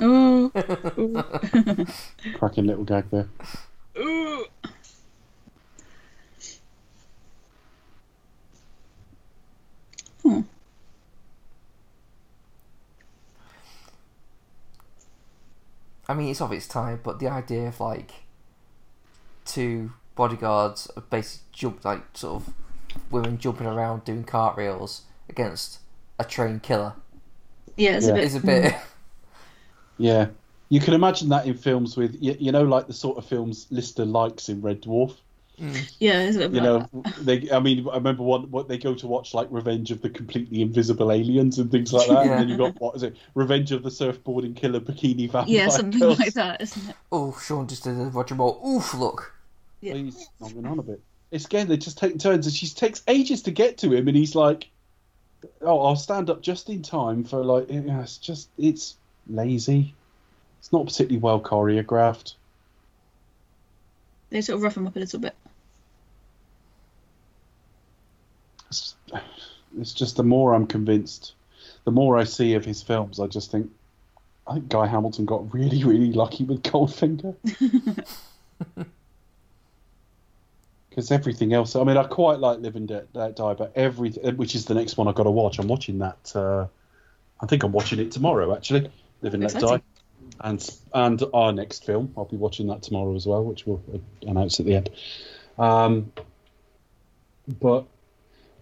oh, 0.00 0.50
Cracking 2.38 2.66
little 2.66 2.84
gag 2.84 3.04
there. 3.10 3.28
Hmm. 10.26 10.40
I 16.08 16.14
mean, 16.14 16.30
it's 16.30 16.40
of 16.40 16.52
its 16.52 16.68
time, 16.68 17.00
but 17.02 17.18
the 17.18 17.28
idea 17.28 17.68
of, 17.68 17.80
like, 17.80 18.12
two 19.44 19.92
bodyguards 20.14 20.86
of 20.86 21.08
basically 21.10 21.46
jump, 21.52 21.84
like, 21.84 22.02
sort 22.14 22.42
of 22.42 22.54
women 23.10 23.38
jumping 23.38 23.66
around 23.66 24.04
doing 24.04 24.24
cartwheels 24.24 25.02
against 25.28 25.80
a 26.18 26.24
trained 26.24 26.62
killer 26.62 26.94
yeah, 27.76 27.96
it's 27.96 28.06
Yeah. 28.06 28.12
a 28.12 28.14
bit. 28.14 28.24
is 28.24 28.34
a 28.36 28.40
bit. 28.40 28.74
Yeah, 29.98 30.28
you 30.68 30.80
can 30.80 30.94
imagine 30.94 31.28
that 31.30 31.46
in 31.46 31.54
films 31.54 31.96
with 31.96 32.16
you, 32.20 32.36
you 32.38 32.52
know, 32.52 32.62
like 32.64 32.86
the 32.86 32.92
sort 32.92 33.18
of 33.18 33.26
films 33.26 33.66
Lister 33.70 34.04
likes 34.04 34.48
in 34.48 34.60
Red 34.62 34.82
Dwarf. 34.82 35.16
Mm. 35.60 35.94
Yeah, 35.98 36.20
it's 36.20 36.36
a 36.36 36.40
bit 36.40 36.52
You 36.52 36.60
know, 36.60 36.88
they. 37.20 37.50
I 37.50 37.60
mean, 37.60 37.88
I 37.88 37.94
remember 37.94 38.22
one 38.22 38.50
what 38.50 38.68
they 38.68 38.76
go 38.76 38.94
to 38.94 39.06
watch 39.06 39.32
like 39.32 39.48
Revenge 39.50 39.90
of 39.90 40.02
the 40.02 40.10
Completely 40.10 40.60
Invisible 40.60 41.10
Aliens 41.10 41.58
and 41.58 41.70
things 41.70 41.92
like 41.92 42.08
that. 42.08 42.26
Yeah. 42.26 42.32
And 42.32 42.40
then 42.42 42.48
you 42.48 42.56
got 42.58 42.78
what 42.80 42.96
is 42.96 43.02
it? 43.02 43.16
Revenge 43.34 43.72
of 43.72 43.82
the 43.82 43.88
Surfboarding 43.88 44.54
Killer 44.54 44.80
Bikini 44.80 45.30
Vampire. 45.30 45.44
yeah, 45.54 45.68
something 45.68 45.98
Girls. 45.98 46.18
like 46.18 46.34
that, 46.34 46.60
isn't 46.60 46.90
it? 46.90 46.96
oh, 47.10 47.36
Sean 47.42 47.66
just 47.66 47.84
did 47.84 47.98
a 47.98 48.04
Roger 48.04 48.34
Moore. 48.34 48.60
Oh, 48.62 48.76
oof, 48.76 48.94
look. 48.94 49.34
Yeah. 49.80 49.92
Please, 49.92 50.28
knocking 50.40 50.66
on 50.66 50.78
a 50.78 50.82
bit. 50.82 51.00
It's 51.30 51.46
again, 51.46 51.68
they're 51.68 51.76
just 51.76 51.98
taking 51.98 52.18
turns, 52.18 52.46
and 52.46 52.54
she 52.54 52.66
takes 52.68 53.02
ages 53.08 53.42
to 53.42 53.50
get 53.50 53.78
to 53.78 53.92
him, 53.92 54.08
and 54.08 54.16
he's 54.16 54.34
like, 54.34 54.68
"Oh, 55.62 55.86
I'll 55.86 55.96
stand 55.96 56.28
up 56.28 56.42
just 56.42 56.68
in 56.68 56.82
time 56.82 57.24
for 57.24 57.42
like." 57.42 57.70
Yeah, 57.70 58.02
it's 58.02 58.18
just 58.18 58.48
it's 58.58 58.96
lazy. 59.28 59.94
It's 60.60 60.72
not 60.72 60.86
particularly 60.86 61.18
well 61.18 61.40
choreographed. 61.40 62.34
They 64.30 64.40
sort 64.40 64.56
of 64.56 64.62
rough 64.62 64.76
him 64.76 64.86
up 64.86 64.96
a 64.96 64.98
little 64.98 65.20
bit. 65.20 65.34
It's, 68.68 68.94
it's 69.78 69.92
just 69.92 70.16
the 70.16 70.22
more 70.22 70.54
I'm 70.54 70.66
convinced, 70.66 71.34
the 71.84 71.90
more 71.90 72.18
I 72.18 72.24
see 72.24 72.54
of 72.54 72.64
his 72.64 72.82
films, 72.82 73.20
I 73.20 73.26
just 73.26 73.50
think, 73.50 73.70
I 74.46 74.54
think 74.54 74.68
Guy 74.68 74.86
Hamilton 74.86 75.24
got 75.24 75.52
really, 75.52 75.84
really 75.84 76.12
lucky 76.12 76.44
with 76.44 76.62
Goldfinger. 76.62 77.34
Because 80.96 81.10
everything 81.10 81.52
else, 81.52 81.76
I 81.76 81.84
mean, 81.84 81.98
I 81.98 82.04
quite 82.04 82.38
like 82.38 82.60
Live 82.60 82.74
and 82.74 82.90
Let 83.12 83.36
Die, 83.36 83.52
but 83.52 83.70
everything, 83.76 84.34
which 84.38 84.54
is 84.54 84.64
the 84.64 84.72
next 84.72 84.96
one 84.96 85.06
I've 85.06 85.14
got 85.14 85.24
to 85.24 85.30
watch. 85.30 85.58
I'm 85.58 85.68
watching 85.68 85.98
that. 85.98 86.32
Uh, 86.34 86.68
I 87.38 87.44
think 87.44 87.64
I'm 87.64 87.72
watching 87.72 87.98
it 87.98 88.12
tomorrow, 88.12 88.56
actually. 88.56 88.90
Live 89.20 89.34
and 89.34 89.42
Let 89.42 89.60
Die, 89.60 89.82
and 90.40 90.76
and 90.94 91.22
our 91.34 91.52
next 91.52 91.84
film, 91.84 92.14
I'll 92.16 92.24
be 92.24 92.38
watching 92.38 92.68
that 92.68 92.82
tomorrow 92.82 93.14
as 93.14 93.26
well, 93.26 93.44
which 93.44 93.66
we'll 93.66 93.82
uh, 93.92 93.98
announce 94.26 94.58
at 94.58 94.64
the 94.64 94.74
end. 94.74 94.88
Um, 95.58 96.12
but 97.60 97.84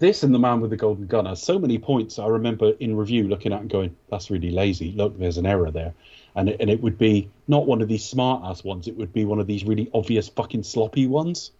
this 0.05 0.22
and 0.22 0.35
the 0.35 0.39
man 0.39 0.60
with 0.60 0.70
the 0.70 0.76
golden 0.76 1.06
gun 1.06 1.24
has 1.24 1.43
so 1.43 1.59
many 1.59 1.78
points. 1.78 2.18
I 2.18 2.26
remember 2.26 2.72
in 2.78 2.94
review 2.94 3.26
looking 3.26 3.52
at 3.55 3.60
and 3.62 3.70
going, 3.70 3.97
"That's 4.10 4.31
really 4.31 4.51
lazy. 4.51 4.93
Look, 4.93 5.18
there's 5.18 5.39
an 5.39 5.47
error 5.47 5.70
there," 5.70 5.94
and 6.36 6.51
it, 6.51 6.60
and 6.60 6.68
it 6.68 6.82
would 6.82 6.98
be 6.98 7.31
not 7.48 7.66
one 7.66 7.81
of 7.81 7.89
these 7.89 8.05
smart 8.05 8.44
ass 8.44 8.62
ones. 8.62 8.86
It 8.86 8.97
would 8.97 9.14
be 9.14 9.24
one 9.24 9.40
of 9.40 9.47
these 9.47 9.64
really 9.64 9.90
obvious 9.94 10.28
fucking 10.28 10.64
sloppy 10.64 11.06
ones. 11.06 11.52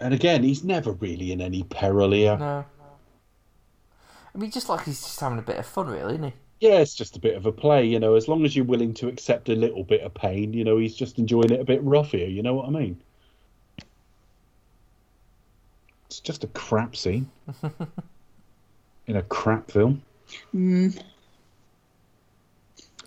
And 0.00 0.12
again, 0.12 0.42
he's 0.42 0.64
never 0.64 0.92
really 0.92 1.32
in 1.32 1.40
any 1.40 1.62
peril 1.64 2.12
here. 2.12 2.36
No. 2.36 2.64
I 4.34 4.38
mean, 4.38 4.50
just 4.50 4.68
like 4.68 4.84
he's 4.84 5.00
just 5.00 5.20
having 5.20 5.38
a 5.38 5.42
bit 5.42 5.56
of 5.56 5.66
fun, 5.66 5.86
really, 5.86 6.14
isn't 6.14 6.24
he? 6.24 6.32
Yeah, 6.64 6.78
it's 6.78 6.94
just 6.94 7.14
a 7.14 7.20
bit 7.20 7.36
of 7.36 7.44
a 7.44 7.52
play, 7.52 7.84
you 7.84 8.00
know. 8.00 8.14
As 8.14 8.26
long 8.26 8.46
as 8.46 8.56
you're 8.56 8.64
willing 8.64 8.94
to 8.94 9.08
accept 9.08 9.50
a 9.50 9.54
little 9.54 9.84
bit 9.84 10.00
of 10.00 10.14
pain, 10.14 10.54
you 10.54 10.64
know, 10.64 10.78
he's 10.78 10.96
just 10.96 11.18
enjoying 11.18 11.50
it 11.50 11.60
a 11.60 11.64
bit 11.64 11.82
rough 11.82 12.12
here. 12.12 12.26
You 12.26 12.42
know 12.42 12.54
what 12.54 12.66
I 12.66 12.70
mean? 12.70 13.02
It's 16.06 16.20
just 16.20 16.42
a 16.42 16.46
crap 16.46 16.96
scene 16.96 17.28
in 19.06 19.16
a 19.16 19.22
crap 19.24 19.70
film. 19.70 20.00
Mm. 20.54 20.98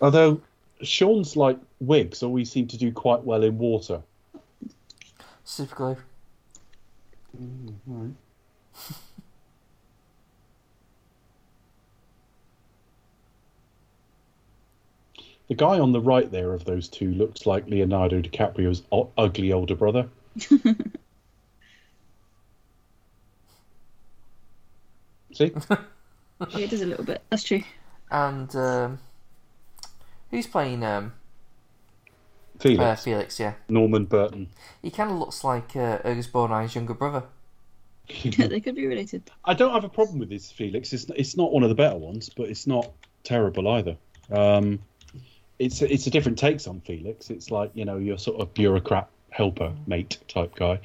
Although 0.00 0.40
Sean's 0.82 1.34
like 1.36 1.58
wigs 1.80 2.22
always 2.22 2.52
seem 2.52 2.68
to 2.68 2.76
do 2.76 2.92
quite 2.92 3.24
well 3.24 3.42
in 3.42 3.58
water. 3.58 4.00
Super 5.42 5.74
glue. 5.74 5.96
Right. 7.88 8.14
The 15.48 15.54
guy 15.54 15.78
on 15.78 15.92
the 15.92 16.00
right 16.00 16.30
there 16.30 16.52
of 16.52 16.64
those 16.64 16.88
two 16.88 17.12
looks 17.12 17.46
like 17.46 17.66
Leonardo 17.68 18.20
DiCaprio's 18.20 18.82
o- 18.92 19.10
ugly 19.16 19.52
older 19.52 19.74
brother. 19.74 20.08
See? 25.32 25.52
Yeah, 25.70 26.58
it 26.58 26.70
does 26.70 26.82
a 26.82 26.86
little 26.86 27.04
bit. 27.04 27.22
That's 27.30 27.42
true. 27.42 27.62
And 28.10 28.54
um, 28.56 28.98
who's 30.30 30.46
playing 30.46 30.84
um, 30.84 31.12
Felix. 32.58 32.80
uh, 32.82 32.96
Felix? 32.96 33.40
Yeah, 33.40 33.54
Norman 33.68 34.04
Burton. 34.04 34.48
he 34.82 34.90
kind 34.90 35.10
of 35.10 35.18
looks 35.18 35.44
like 35.44 35.76
uh, 35.76 35.98
Ernest 36.04 36.32
Borgnine's 36.32 36.74
younger 36.74 36.94
brother. 36.94 37.24
they 38.24 38.60
could 38.60 38.74
be 38.74 38.86
related. 38.86 39.30
I 39.44 39.52
don't 39.54 39.72
have 39.74 39.84
a 39.84 39.88
problem 39.88 40.18
with 40.18 40.30
this 40.30 40.50
Felix. 40.50 40.92
It's 40.92 41.04
it's 41.14 41.36
not 41.36 41.52
one 41.52 41.62
of 41.62 41.68
the 41.68 41.74
better 41.74 41.96
ones, 41.96 42.30
but 42.30 42.48
it's 42.48 42.66
not 42.66 42.90
terrible 43.22 43.68
either. 43.68 43.96
Um, 44.30 44.78
it's 45.58 45.82
it's 45.82 46.06
a 46.06 46.10
different 46.10 46.38
takes 46.38 46.66
on 46.66 46.80
Felix. 46.80 47.30
It's 47.30 47.50
like 47.50 47.70
you 47.74 47.84
know 47.84 47.96
your 47.98 48.18
sort 48.18 48.40
of 48.40 48.54
bureaucrat 48.54 49.08
helper 49.30 49.70
mm. 49.70 49.88
mate 49.88 50.18
type 50.28 50.54
guy. 50.54 50.80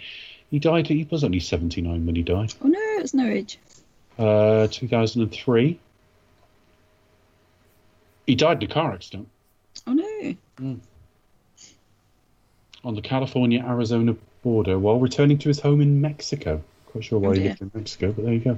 He 0.50 0.60
died. 0.60 0.88
He 0.88 1.08
was 1.10 1.24
only 1.24 1.40
seventy 1.40 1.82
nine 1.82 2.06
when 2.06 2.16
he 2.16 2.24
died. 2.24 2.54
Oh 2.64 2.68
no, 2.68 2.80
it's 3.00 3.14
no 3.14 3.28
age. 3.28 3.60
Uh, 4.18 4.68
two 4.70 4.88
thousand 4.88 5.24
and 5.24 5.32
three. 5.32 5.80
He 8.28 8.36
died 8.36 8.64
in 8.64 8.70
a 8.70 8.74
car 8.74 8.94
accident 8.94 9.28
Oh 9.86 9.94
no. 9.94 10.36
Mm. 10.62 10.80
on 12.86 12.96
the 12.96 13.02
California 13.02 13.64
Arizona 13.66 14.16
border 14.44 14.78
while 14.80 15.00
returning 15.00 15.38
to 15.40 15.50
his 15.50 15.60
home 15.60 15.82
in 15.82 16.00
Mexico. 16.02 16.62
Quite 16.88 17.04
sure 17.04 17.20
why 17.20 17.30
Oh, 17.30 17.32
he 17.34 17.42
lived 17.42 17.62
in 17.62 17.72
Mexico, 17.74 18.12
but 18.12 18.24
there 18.24 18.34
you 18.34 18.40
go. 18.40 18.58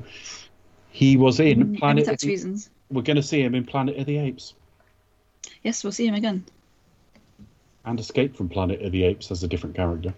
He 0.92 1.18
was 1.18 1.40
in 1.40 1.60
mm, 1.60 1.66
Maybe 1.68 1.78
Planet. 1.80 2.08
Of 2.08 2.20
the, 2.20 2.28
reasons. 2.28 2.70
we're 2.90 3.02
going 3.02 3.16
to 3.16 3.24
see 3.24 3.42
him 3.42 3.56
in 3.56 3.66
Planet 3.66 3.98
of 3.98 4.06
the 4.06 4.18
Apes. 4.18 4.54
Yes, 5.66 5.84
we'll 5.84 5.92
see 5.92 6.06
him 6.06 6.14
again. 6.14 6.46
and 7.86 8.00
Escape 8.00 8.38
from 8.38 8.50
Planet 8.50 8.84
of 8.84 8.92
the 8.92 9.04
Apes 9.04 9.32
as 9.32 9.44
a 9.44 9.48
different 9.48 9.76
character. 9.76 10.14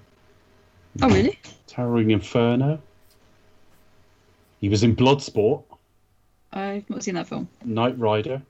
Oh 1.02 1.08
really? 1.08 1.40
Towering 1.68 2.12
Inferno. 2.12 2.82
He 4.60 4.68
was 4.68 4.84
in 4.84 4.94
Bloodsport, 4.96 5.64
I've 6.52 6.90
not 6.90 7.02
seen 7.04 7.16
that 7.16 7.28
film. 7.30 7.48
Knight 7.64 7.98
Rider, 7.98 8.42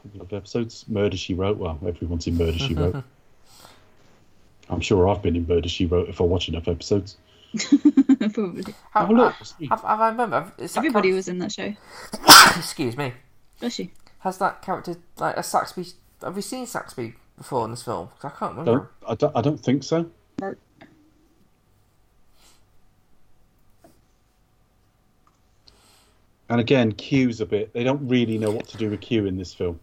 couple 0.00 0.20
of 0.22 0.32
episodes. 0.32 0.84
Murder 0.88 1.16
She 1.16 1.34
Wrote. 1.34 1.56
Well, 1.56 1.78
everyone's 1.86 2.26
in 2.28 2.36
Murder 2.36 2.58
She 2.58 2.74
Wrote. 2.74 3.02
I'm 4.70 4.80
sure 4.80 5.08
I've 5.08 5.20
been 5.22 5.34
in 5.34 5.46
Murder 5.48 5.68
She 5.68 5.86
Wrote 5.86 6.08
if 6.08 6.20
I 6.20 6.24
watch 6.24 6.48
enough 6.48 6.68
episodes. 6.68 7.16
Probably. 8.32 8.72
Have, 8.92 9.10
Oh, 9.10 9.14
look, 9.14 9.34
have, 9.34 9.46
Steve. 9.46 9.68
have, 9.70 9.82
have 9.82 10.00
I 10.00 10.08
remember? 10.10 10.40
have- 10.42 10.52
Is 10.58 10.74
that 10.74 10.78
Everybody 10.80 11.08
char- 11.10 11.16
was 11.16 11.28
in 11.28 11.38
that 11.38 11.50
show. 11.52 11.74
Excuse 12.56 12.96
me. 12.96 13.12
Bless 13.60 13.78
you. 13.80 13.88
Has 14.20 14.38
that 14.38 14.62
character 14.62 14.96
like 15.18 15.36
a 15.36 15.42
Saxby? 15.42 15.86
Have 16.24 16.36
we 16.36 16.42
seen 16.42 16.66
Saxby 16.66 17.14
before 17.36 17.64
in 17.66 17.70
this 17.70 17.82
film? 17.82 18.08
'Cause 18.18 18.32
I 18.32 18.38
can't 18.38 18.56
remember. 18.56 18.90
Don't, 19.02 19.10
I, 19.10 19.14
don't, 19.14 19.36
I 19.36 19.40
don't 19.42 19.60
think 19.60 19.82
so. 19.84 20.10
Right. 20.40 20.56
And 26.48 26.60
again, 26.60 26.92
Q's 26.92 27.40
a 27.40 27.46
bit. 27.46 27.72
They 27.72 27.84
don't 27.84 28.06
really 28.06 28.38
know 28.38 28.50
what 28.50 28.68
to 28.68 28.76
do 28.76 28.90
with 28.90 29.00
Q 29.00 29.26
in 29.26 29.36
this 29.36 29.54
film. 29.54 29.80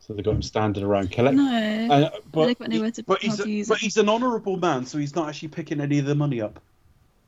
So 0.00 0.12
they've 0.14 0.24
got 0.24 0.34
him 0.34 0.42
standing 0.42 0.82
around 0.82 1.10
collecting. 1.10 1.44
No. 1.44 1.94
Uh, 1.94 2.10
but, 2.32 2.46
they 2.46 2.54
quite 2.54 2.70
know 2.70 2.80
where 2.80 2.90
to- 2.90 3.02
but, 3.04 3.20
he's, 3.22 3.36
to 3.36 3.48
use 3.48 3.68
but 3.68 3.78
he's 3.78 3.96
an 3.96 4.08
honourable 4.08 4.56
man, 4.56 4.86
so 4.86 4.98
he's 4.98 5.14
not 5.14 5.28
actually 5.28 5.48
picking 5.48 5.80
any 5.80 5.98
of 5.98 6.06
the 6.06 6.14
money 6.14 6.40
up. 6.40 6.60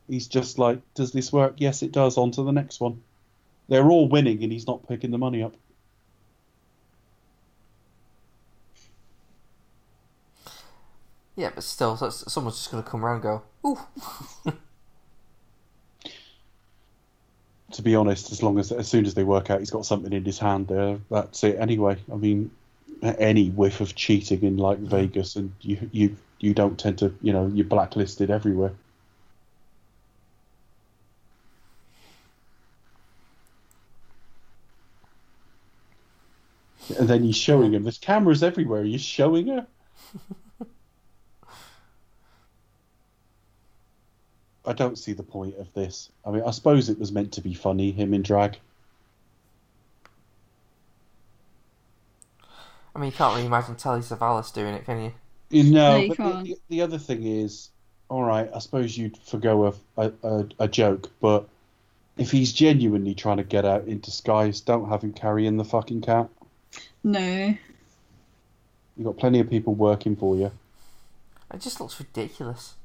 He's 0.07 0.27
just 0.27 0.59
like, 0.59 0.79
does 0.95 1.11
this 1.11 1.31
work? 1.31 1.55
Yes, 1.57 1.83
it 1.83 1.91
does. 1.91 2.17
On 2.17 2.31
to 2.31 2.43
the 2.43 2.51
next 2.51 2.81
one. 2.81 3.01
They're 3.69 3.89
all 3.89 4.09
winning, 4.09 4.43
and 4.43 4.51
he's 4.51 4.67
not 4.67 4.87
picking 4.87 5.11
the 5.11 5.17
money 5.17 5.41
up. 5.43 5.53
Yeah, 11.35 11.51
but 11.53 11.63
still, 11.63 11.95
so 11.97 12.09
someone's 12.09 12.57
just 12.57 12.71
going 12.71 12.83
to 12.83 12.89
come 12.89 13.05
around 13.05 13.15
and 13.15 13.23
go, 13.23 13.43
ooh. 13.65 14.51
To 17.73 17.81
be 17.81 17.95
honest, 17.95 18.33
as 18.33 18.43
long 18.43 18.59
as 18.59 18.73
as 18.73 18.89
soon 18.89 19.05
as 19.05 19.13
they 19.13 19.23
work 19.23 19.49
out 19.49 19.59
he's 19.59 19.69
got 19.69 19.85
something 19.85 20.11
in 20.11 20.25
his 20.25 20.37
hand, 20.37 20.67
there, 20.67 20.99
that's 21.09 21.41
it. 21.45 21.57
Anyway, 21.57 21.95
I 22.11 22.17
mean, 22.17 22.51
any 23.01 23.49
whiff 23.49 23.79
of 23.79 23.95
cheating 23.95 24.43
in 24.43 24.57
like 24.57 24.79
Vegas, 24.79 25.37
and 25.37 25.53
you 25.61 25.89
you 25.93 26.17
you 26.41 26.53
don't 26.53 26.77
tend 26.77 26.97
to, 26.97 27.13
you 27.21 27.31
know, 27.31 27.47
you're 27.47 27.65
blacklisted 27.65 28.29
everywhere. 28.29 28.73
And 36.99 37.07
then 37.07 37.23
he's 37.23 37.37
showing 37.37 37.73
him. 37.73 37.83
There's 37.83 37.97
cameras 37.97 38.43
everywhere. 38.43 38.83
He's 38.83 39.01
showing 39.01 39.47
her. 39.47 39.67
I 44.65 44.73
don't 44.73 44.97
see 44.97 45.13
the 45.13 45.23
point 45.23 45.57
of 45.57 45.71
this. 45.73 46.11
I 46.25 46.31
mean, 46.31 46.43
I 46.43 46.51
suppose 46.51 46.89
it 46.89 46.99
was 46.99 47.11
meant 47.11 47.33
to 47.33 47.41
be 47.41 47.53
funny, 47.53 47.91
him 47.91 48.13
in 48.13 48.21
drag. 48.23 48.57
I 52.95 52.99
mean, 52.99 53.11
you 53.11 53.15
can't 53.17 53.33
really 53.35 53.47
imagine 53.47 53.75
Telly 53.75 54.01
Savalas 54.01 54.53
doing 54.53 54.73
it, 54.73 54.85
can 54.85 55.01
you? 55.01 55.13
You 55.49 55.63
know, 55.63 55.95
No, 55.95 55.95
you 55.97 56.07
but 56.07 56.21
the, 56.23 56.33
can't. 56.33 56.43
the, 56.43 56.57
the 56.69 56.81
other 56.81 56.97
thing 56.97 57.23
is, 57.23 57.69
all 58.09 58.23
right, 58.23 58.49
I 58.53 58.59
suppose 58.59 58.97
you'd 58.97 59.17
forgo 59.17 59.67
a, 59.67 59.73
a, 59.97 60.13
a, 60.23 60.47
a 60.59 60.67
joke, 60.67 61.11
but 61.21 61.47
if 62.17 62.31
he's 62.31 62.53
genuinely 62.53 63.15
trying 63.15 63.37
to 63.37 63.43
get 63.43 63.65
out 63.65 63.85
in 63.87 63.99
disguise, 64.01 64.61
don't 64.61 64.89
have 64.89 65.03
him 65.03 65.13
carrying 65.13 65.57
the 65.57 65.65
fucking 65.65 66.01
cat. 66.01 66.29
No. 67.03 67.57
You've 68.95 69.05
got 69.05 69.17
plenty 69.17 69.39
of 69.41 69.49
people 69.49 69.75
working 69.75 70.15
for 70.15 70.37
you. 70.37 70.51
It 71.53 71.61
just 71.61 71.79
looks 71.79 71.99
ridiculous. 71.99 72.75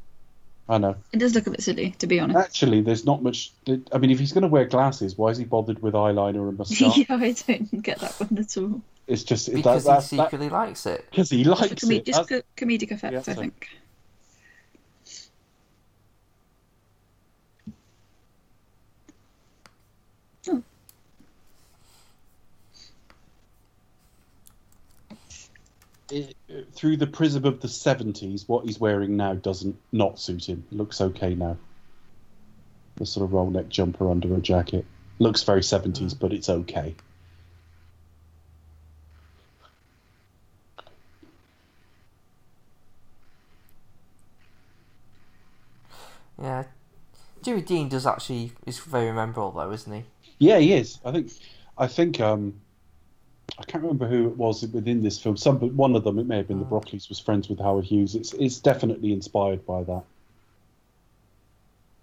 I 0.68 0.78
know. 0.78 0.96
It 1.12 1.18
does 1.18 1.34
look 1.34 1.46
a 1.46 1.50
bit 1.50 1.62
silly, 1.62 1.92
to 2.00 2.06
be 2.08 2.18
honest. 2.18 2.38
Actually, 2.38 2.80
there's 2.80 3.04
not 3.04 3.22
much. 3.22 3.52
I 3.92 3.98
mean, 3.98 4.10
if 4.10 4.18
he's 4.18 4.32
going 4.32 4.42
to 4.42 4.48
wear 4.48 4.64
glasses, 4.64 5.16
why 5.16 5.28
is 5.30 5.38
he 5.38 5.44
bothered 5.44 5.80
with 5.80 5.94
eyeliner 5.94 6.48
and 6.48 6.58
mascara? 6.58 6.92
yeah, 6.96 7.04
I 7.08 7.32
don't 7.46 7.82
get 7.82 8.00
that 8.00 8.12
one 8.18 8.38
at 8.38 8.56
all. 8.56 8.80
It's 9.06 9.22
just 9.22 9.52
Because 9.54 9.84
that, 9.84 10.02
he 10.02 10.16
that, 10.16 10.16
that, 10.16 10.24
secretly 10.30 10.48
likes 10.48 10.84
it. 10.86 11.06
because 11.10 11.30
he 11.30 11.44
For 11.44 11.50
likes 11.50 11.80
com- 11.82 11.92
it. 11.92 12.04
just 12.04 12.28
That's- 12.28 12.42
comedic 12.56 12.90
effect, 12.90 13.12
Yeah, 13.12 13.20
I 13.20 13.34
so- 13.34 13.50
it, 26.10 26.34
through 26.72 26.96
the 26.96 27.06
prism 27.06 27.44
of 27.44 27.60
the 27.60 27.68
70s, 27.68 28.48
what 28.48 28.64
he's 28.64 28.78
wearing 28.78 29.16
now 29.16 29.34
doesn't 29.34 29.76
not 29.92 30.18
suit 30.18 30.48
him. 30.48 30.64
Looks 30.70 31.00
okay 31.00 31.34
now. 31.34 31.56
The 32.96 33.06
sort 33.06 33.24
of 33.24 33.32
roll 33.32 33.50
neck 33.50 33.68
jumper 33.68 34.10
under 34.10 34.34
a 34.34 34.40
jacket. 34.40 34.84
Looks 35.18 35.42
very 35.42 35.60
70s, 35.60 36.18
but 36.18 36.32
it's 36.32 36.48
okay. 36.48 36.94
Yeah. 46.40 46.64
Jimmy 47.42 47.62
Dean 47.62 47.88
does 47.88 48.06
actually 48.06 48.52
is 48.66 48.78
very 48.78 49.12
memorable 49.12 49.52
though, 49.52 49.70
isn't 49.72 49.92
he? 49.92 50.04
Yeah, 50.38 50.58
he 50.58 50.72
is. 50.72 50.98
I 51.04 51.12
think. 51.12 51.32
I 51.78 51.86
think. 51.86 52.20
Um, 52.20 52.60
I 53.58 53.64
can't 53.64 53.82
remember 53.82 54.06
who 54.06 54.26
it 54.28 54.36
was 54.36 54.66
within 54.68 55.02
this 55.02 55.18
film. 55.18 55.36
Some, 55.36 55.58
but 55.58 55.72
one 55.72 55.96
of 55.96 56.04
them, 56.04 56.18
it 56.18 56.26
may 56.26 56.36
have 56.36 56.48
been 56.48 56.58
the 56.58 56.66
Mm. 56.66 56.70
Broccoli's, 56.70 57.08
was 57.08 57.18
friends 57.18 57.48
with 57.48 57.58
Howard 57.58 57.84
Hughes. 57.86 58.14
It's 58.14 58.32
it's 58.34 58.58
definitely 58.58 59.12
inspired 59.12 59.64
by 59.66 59.82
that. 59.84 60.04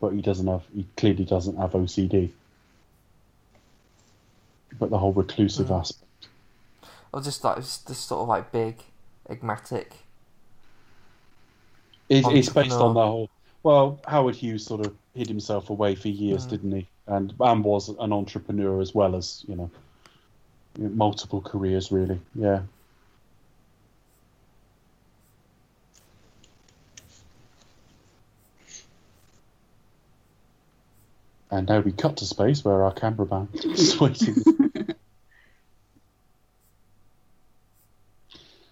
But 0.01 0.13
he 0.13 0.21
doesn't 0.21 0.47
have. 0.47 0.63
He 0.73 0.85
clearly 0.97 1.25
doesn't 1.25 1.57
have 1.57 1.73
OCD. 1.73 2.31
But 4.79 4.89
the 4.89 4.97
whole 4.97 5.13
reclusive 5.13 5.67
Mm. 5.67 5.79
aspect. 5.79 6.27
Or 7.11 7.21
just 7.21 7.43
like 7.43 7.57
just, 7.57 7.87
just 7.87 8.07
sort 8.07 8.21
of 8.23 8.27
like 8.27 8.51
big, 8.51 8.81
enigmatic. 9.29 9.93
It's, 12.09 12.27
it's 12.27 12.49
based 12.49 12.71
on 12.73 12.95
that 12.95 12.99
whole. 13.01 13.29
Well, 13.61 13.99
Howard 14.07 14.35
Hughes 14.35 14.65
sort 14.65 14.85
of 14.85 14.93
hid 15.15 15.27
himself 15.29 15.69
away 15.69 15.95
for 15.95 16.09
years, 16.09 16.45
Mm. 16.45 16.49
didn't 16.49 16.71
he? 16.71 16.87
And 17.07 17.33
and 17.39 17.63
was 17.63 17.89
an 17.89 18.11
entrepreneur 18.11 18.81
as 18.81 18.95
well 18.95 19.15
as 19.15 19.45
you 19.47 19.55
know, 19.55 19.69
multiple 20.77 21.41
careers 21.41 21.91
really. 21.91 22.19
Yeah. 22.35 22.61
And 31.51 31.67
now 31.69 31.81
we 31.81 31.91
cut 31.91 32.17
to 32.17 32.25
space 32.25 32.65
where 32.65 32.83
our 32.83 32.91
cameraman 32.91 33.47
is 33.53 33.99
waiting. 33.99 34.33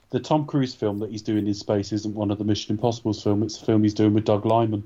the 0.10 0.20
Tom 0.20 0.48
Cruise 0.48 0.74
film 0.74 0.98
that 1.00 1.12
he's 1.12 1.22
doing 1.22 1.46
in 1.46 1.54
space 1.54 1.92
isn't 1.92 2.16
one 2.16 2.32
of 2.32 2.40
the 2.40 2.44
Mission 2.44 2.76
Impossible's 2.76 3.22
film. 3.22 3.44
It's 3.44 3.62
a 3.62 3.66
film 3.66 3.84
he's 3.84 3.94
doing 3.94 4.16
with 4.16 4.26
Doug 4.26 4.48
Liman. 4.48 4.84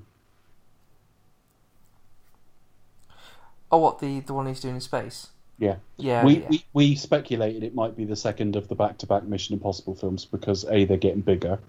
Oh, 3.72 3.78
what 3.78 4.00
the 4.00 4.20
the 4.20 4.34
one 4.34 4.48
he's 4.48 4.60
doing 4.60 4.76
in 4.76 4.82
space? 4.82 5.28
Yeah. 5.58 5.76
Yeah, 5.98 6.26
we, 6.26 6.40
yeah. 6.40 6.48
we 6.50 6.66
we 6.74 6.96
speculated 6.96 7.64
it 7.64 7.74
might 7.74 7.96
be 7.96 8.06
the 8.06 8.16
second 8.16 8.56
of 8.56 8.68
the 8.68 8.76
back-to-back 8.76 9.24
Mission 9.24 9.54
Impossible 9.54 9.96
films 9.96 10.26
because 10.26 10.66
a 10.66 10.86
they're 10.86 10.98
getting 10.98 11.22
bigger, 11.22 11.60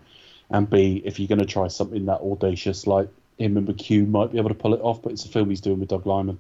and 0.51 0.69
b 0.69 1.01
if 1.05 1.19
you're 1.21 1.29
going 1.29 1.39
to 1.39 1.47
try 1.47 1.69
something 1.69 2.07
that 2.07 2.21
audacious 2.21 2.87
like 2.87 3.09
him 3.39 3.57
and 3.57 3.69
McHugh 3.69 4.09
might 4.09 4.33
be 4.33 4.39
able 4.39 4.49
to 4.49 4.55
pull 4.55 4.75
it 4.75 4.81
off. 4.81 5.03
But 5.03 5.13
it's 5.13 5.25
a 5.25 5.29
film 5.29 5.51
he's 5.51 5.61
doing 5.61 5.79
with 5.79 5.89
Doug 5.89 6.07
Liman, 6.07 6.39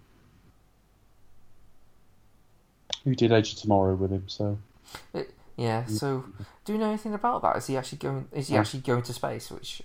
who 3.04 3.14
did 3.14 3.30
Edge 3.30 3.52
of 3.52 3.58
Tomorrow 3.60 3.94
with 3.94 4.10
him. 4.10 4.24
So 4.26 4.58
uh, 5.14 5.22
yeah. 5.56 5.84
Mm. 5.84 5.90
So, 5.90 6.24
do 6.64 6.72
you 6.72 6.78
know 6.78 6.88
anything 6.88 7.14
about 7.14 7.42
that? 7.42 7.56
Is 7.56 7.68
he 7.68 7.76
actually 7.76 7.98
going? 7.98 8.28
Is 8.32 8.48
he 8.48 8.54
Yeah. 8.54 8.60
actually 8.60 8.80
going 8.80 9.02
to 9.02 9.12
space? 9.12 9.50
Which 9.50 9.82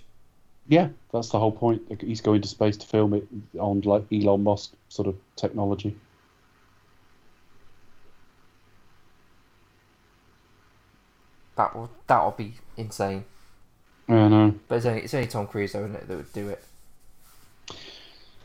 yeah, 0.68 0.88
that's 1.12 1.30
the 1.30 1.38
whole 1.38 1.52
point. 1.52 1.82
He's 2.00 2.20
going 2.20 2.42
to 2.42 2.48
space 2.48 2.76
to 2.78 2.86
film 2.86 3.14
it 3.14 3.26
on 3.58 3.80
like 3.82 4.04
Elon 4.12 4.42
Musk 4.42 4.72
sort 4.88 5.08
of 5.08 5.16
technology. 5.36 5.96
That 11.56 11.74
will 11.74 11.90
that 12.06 12.22
will 12.22 12.32
be 12.32 12.54
insane. 12.76 13.24
I 14.08 14.28
know. 14.28 14.54
But 14.68 14.76
it's 14.76 14.86
only 14.86 15.02
it's 15.02 15.14
only 15.14 15.26
Tom 15.26 15.46
Cruise 15.46 15.72
though, 15.72 15.80
isn't 15.80 15.96
it, 15.96 16.08
that 16.08 16.16
would 16.16 16.32
do 16.32 16.48
it. 16.48 16.64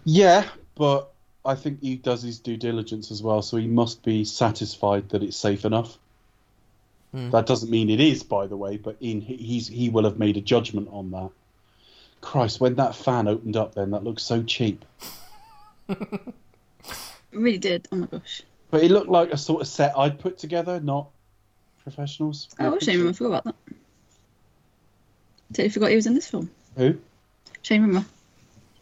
Yeah, 0.06 0.46
but 0.76 1.12
I 1.46 1.56
think 1.56 1.82
he 1.82 1.96
does 1.96 2.22
his 2.22 2.40
due 2.40 2.58
diligence 2.58 3.12
as 3.12 3.22
well, 3.22 3.42
so 3.42 3.58
he 3.58 3.68
must 3.68 4.04
be 4.04 4.24
satisfied 4.24 5.10
that 5.10 5.24
it's 5.24 5.38
safe 5.38 5.66
enough. 5.66 5.98
Hmm. 7.12 7.30
That 7.32 7.46
doesn't 7.46 7.70
mean 7.70 7.90
it 7.90 8.00
is, 8.00 8.24
by 8.24 8.48
the 8.48 8.58
way, 8.58 8.78
but 8.78 8.98
in 9.02 9.22
he's 9.22 9.68
he 9.68 9.90
will 9.90 10.04
have 10.04 10.20
made 10.20 10.38
a 10.38 10.42
judgment 10.42 10.90
on 10.92 11.12
that. 11.12 11.30
Christ, 12.22 12.60
when 12.60 12.76
that 12.76 12.96
fan 12.96 13.28
opened 13.28 13.56
up, 13.56 13.76
then 13.76 13.92
that 13.92 14.04
looked 14.04 14.22
so 14.22 14.44
cheap. 14.44 14.86
It 17.32 17.40
really 17.40 17.58
did. 17.58 17.88
Oh 17.92 17.98
my 17.98 18.08
gosh. 18.08 18.42
But 18.72 18.84
it 18.84 18.92
looked 18.92 19.10
like 19.10 19.32
a 19.32 19.38
sort 19.38 19.62
of 19.62 19.68
set 19.68 19.98
I'd 19.98 20.20
put 20.20 20.38
together, 20.38 20.80
not 20.80 21.10
professionals. 21.88 22.50
Oh, 22.60 22.78
Shane 22.80 22.98
Rimmer, 22.98 23.12
I 23.12 23.14
forgot 23.14 23.30
about 23.30 23.44
that. 23.46 23.56
Totally 25.54 25.70
forgot 25.70 25.90
he 25.92 25.96
was 25.96 26.06
in 26.06 26.16
this 26.16 26.28
film. 26.28 26.50
Who? 26.76 26.98
Shane 27.62 27.82
Rimmer. 27.82 28.04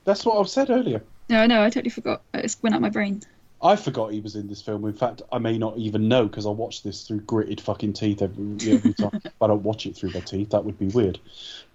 That's 0.06 0.26
what 0.26 0.40
I've 0.40 0.49
said 0.49 0.72
earlier. 0.72 1.03
No, 1.30 1.40
I 1.40 1.45
know, 1.45 1.64
I 1.64 1.69
totally 1.69 1.91
forgot. 1.91 2.23
Uh, 2.34 2.40
it 2.40 2.56
went 2.64 2.73
out 2.73 2.82
my 2.82 2.90
brain. 2.90 3.22
I 3.61 3.76
forgot 3.76 4.11
he 4.11 4.22
was 4.22 4.36
in 4.36 4.48
this 4.48 4.61
film. 4.61 4.86
In 4.86 4.94
fact, 4.94 5.22
I 5.32 5.38
may 5.38 5.60
not 5.60 5.77
even 5.77 6.07
know 6.07 6.26
because 6.26 6.48
I 6.48 6.49
watch 6.49 6.82
this 6.82 7.07
through 7.07 7.22
gritted 7.22 7.61
fucking 7.61 7.94
teeth 7.94 8.23
every, 8.23 8.72
every 8.72 8.94
time. 8.95 9.22
I 9.41 9.48
don't 9.48 9.64
watch 9.64 9.86
it 9.86 9.95
through 9.95 10.11
my 10.11 10.19
teeth. 10.19 10.49
That 10.49 10.65
would 10.65 10.80
be 10.80 10.88
weird. 10.88 11.19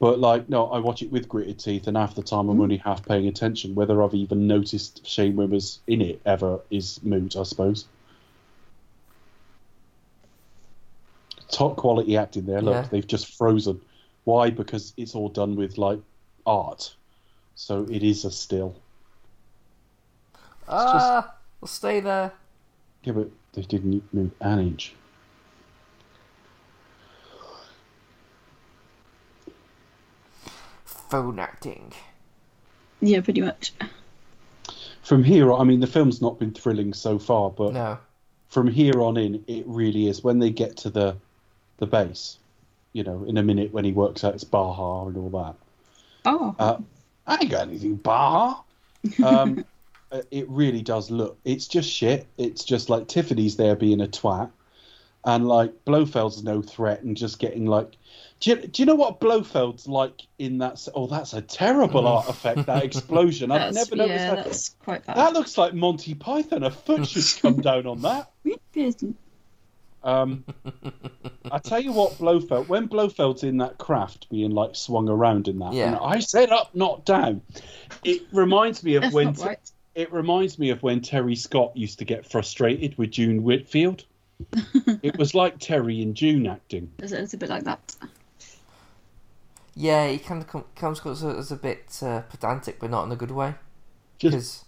But 0.00 0.18
like, 0.18 0.48
no, 0.48 0.66
I 0.66 0.80
watch 0.80 1.02
it 1.02 1.12
with 1.12 1.28
gritted 1.28 1.60
teeth, 1.60 1.86
and 1.86 1.96
half 1.96 2.16
the 2.16 2.22
time 2.22 2.48
I'm 2.48 2.58
mm. 2.58 2.62
only 2.62 2.76
half 2.76 3.06
paying 3.06 3.28
attention. 3.28 3.76
Whether 3.76 4.02
I've 4.02 4.14
even 4.14 4.48
noticed 4.48 5.06
Shane 5.06 5.36
Rimmer's 5.36 5.78
in 5.86 6.00
it 6.00 6.20
ever 6.26 6.60
is 6.70 7.00
moot, 7.04 7.36
I 7.36 7.44
suppose. 7.44 7.86
Top 11.50 11.76
quality 11.76 12.16
acting 12.16 12.46
there. 12.46 12.62
Look, 12.62 12.74
Yeah. 12.74 12.88
they've 12.90 13.06
just 13.06 13.34
frozen. 13.36 13.80
Why? 14.24 14.50
Because 14.50 14.92
it's 14.96 15.14
all 15.14 15.28
done 15.28 15.56
with 15.56 15.78
like 15.78 15.98
art, 16.46 16.94
so 17.54 17.86
it 17.90 18.02
is 18.02 18.24
a 18.24 18.30
still. 18.30 18.74
Ah, 20.68 21.34
we'll 21.60 21.68
stay 21.68 22.00
there. 22.00 22.32
Yeah, 23.02 23.14
but 23.14 23.30
they 23.54 23.62
didn't 23.62 24.02
move 24.12 24.30
an 24.40 24.60
inch. 24.60 24.94
Phone 30.84 31.38
acting. 31.38 31.92
Yeah, 33.00 33.20
pretty 33.20 33.40
much. 33.40 33.72
From 35.02 35.24
here, 35.24 35.50
on, 35.52 35.60
I 35.60 35.64
mean, 35.64 35.80
the 35.80 35.86
film's 35.86 36.20
not 36.22 36.38
been 36.38 36.52
thrilling 36.52 36.92
so 36.92 37.18
far, 37.18 37.50
but 37.50 37.72
No. 37.72 37.98
from 38.48 38.68
here 38.68 39.00
on 39.02 39.16
in, 39.16 39.42
it 39.48 39.64
really 39.66 40.06
is. 40.06 40.22
When 40.22 40.38
they 40.38 40.50
get 40.50 40.76
to 40.78 40.90
the 40.90 41.16
the 41.80 41.86
base, 41.86 42.38
you 42.92 43.02
know, 43.02 43.24
in 43.24 43.36
a 43.36 43.42
minute 43.42 43.72
when 43.72 43.84
he 43.84 43.92
works 43.92 44.22
out 44.22 44.34
it's 44.34 44.44
Baja 44.44 45.06
and 45.08 45.16
all 45.16 45.30
that. 45.30 45.54
Oh, 46.24 46.54
Uh, 46.58 46.76
I 47.26 47.38
ain't 47.40 47.50
got 47.50 47.66
anything 47.66 47.96
Baja. 47.96 48.60
Um, 49.24 49.64
uh, 50.12 50.22
it 50.30 50.48
really 50.48 50.82
does 50.82 51.10
look. 51.10 51.38
It's 51.44 51.66
just 51.66 51.90
shit. 51.90 52.26
It's 52.38 52.64
just 52.64 52.88
like 52.88 53.08
Tiffany's 53.08 53.56
there 53.56 53.74
being 53.74 54.00
a 54.00 54.06
twat, 54.06 54.50
and 55.24 55.48
like 55.48 55.84
Blofeld's 55.84 56.44
no 56.44 56.62
threat 56.62 57.02
and 57.02 57.16
just 57.16 57.38
getting 57.38 57.66
like. 57.66 57.96
Do 58.40 58.50
you, 58.50 58.56
do 58.56 58.80
you 58.80 58.86
know 58.86 58.94
what 58.94 59.20
Blofeld's 59.20 59.86
like 59.86 60.22
in 60.38 60.58
that? 60.58 60.88
Oh, 60.94 61.06
that's 61.06 61.34
a 61.34 61.42
terrible 61.42 62.08
art 62.08 62.26
effect. 62.30 62.64
That 62.66 62.84
explosion. 62.84 63.50
I've 63.50 63.74
never 63.74 63.96
noticed 63.96 64.18
yeah, 64.18 64.34
that. 64.34 64.44
that's 64.46 64.68
quite 64.82 65.04
bad. 65.04 65.16
That 65.18 65.32
looks 65.34 65.58
like 65.58 65.74
Monty 65.74 66.14
Python. 66.14 66.62
A 66.62 66.70
foot 66.70 67.06
should 67.06 67.42
come 67.42 67.56
down 67.60 67.86
on 67.86 68.00
that. 68.00 68.30
Um, 70.02 70.44
I 71.50 71.58
tell 71.58 71.80
you 71.80 71.92
what, 71.92 72.16
Blofeld. 72.18 72.68
When 72.68 72.88
Blofeld's 72.88 73.42
in 73.42 73.58
that 73.58 73.78
craft, 73.78 74.28
being 74.30 74.50
like 74.52 74.74
swung 74.74 75.08
around 75.08 75.46
in 75.48 75.58
that, 75.58 75.72
Yeah. 75.74 75.88
and 75.88 75.96
I 75.96 76.20
said 76.20 76.50
up, 76.50 76.74
not 76.74 77.04
down. 77.04 77.42
It 78.04 78.22
reminds 78.32 78.82
me 78.82 78.94
of 78.94 79.02
That's 79.02 79.14
when 79.14 79.26
not 79.28 79.38
right. 79.40 79.70
it 79.94 80.12
reminds 80.12 80.58
me 80.58 80.70
of 80.70 80.82
when 80.82 81.00
Terry 81.02 81.36
Scott 81.36 81.76
used 81.76 81.98
to 81.98 82.04
get 82.04 82.24
frustrated 82.24 82.96
with 82.96 83.10
June 83.10 83.42
Whitfield. 83.42 84.04
it 85.02 85.18
was 85.18 85.34
like 85.34 85.58
Terry 85.58 86.00
and 86.00 86.14
June 86.14 86.46
acting. 86.46 86.90
It's, 86.98 87.12
it's 87.12 87.34
a 87.34 87.36
bit 87.36 87.50
like 87.50 87.64
that. 87.64 87.94
Yeah, 89.74 90.08
he 90.08 90.18
kind 90.18 90.42
of 90.42 90.48
com- 90.48 90.64
comes 90.76 90.98
across 90.98 91.22
as 91.22 91.52
a 91.52 91.56
bit 91.56 91.98
uh, 92.02 92.22
pedantic, 92.22 92.80
but 92.80 92.90
not 92.90 93.04
in 93.04 93.12
a 93.12 93.16
good 93.16 93.30
way. 93.30 93.54
Just 94.18 94.32
Because 94.32 94.64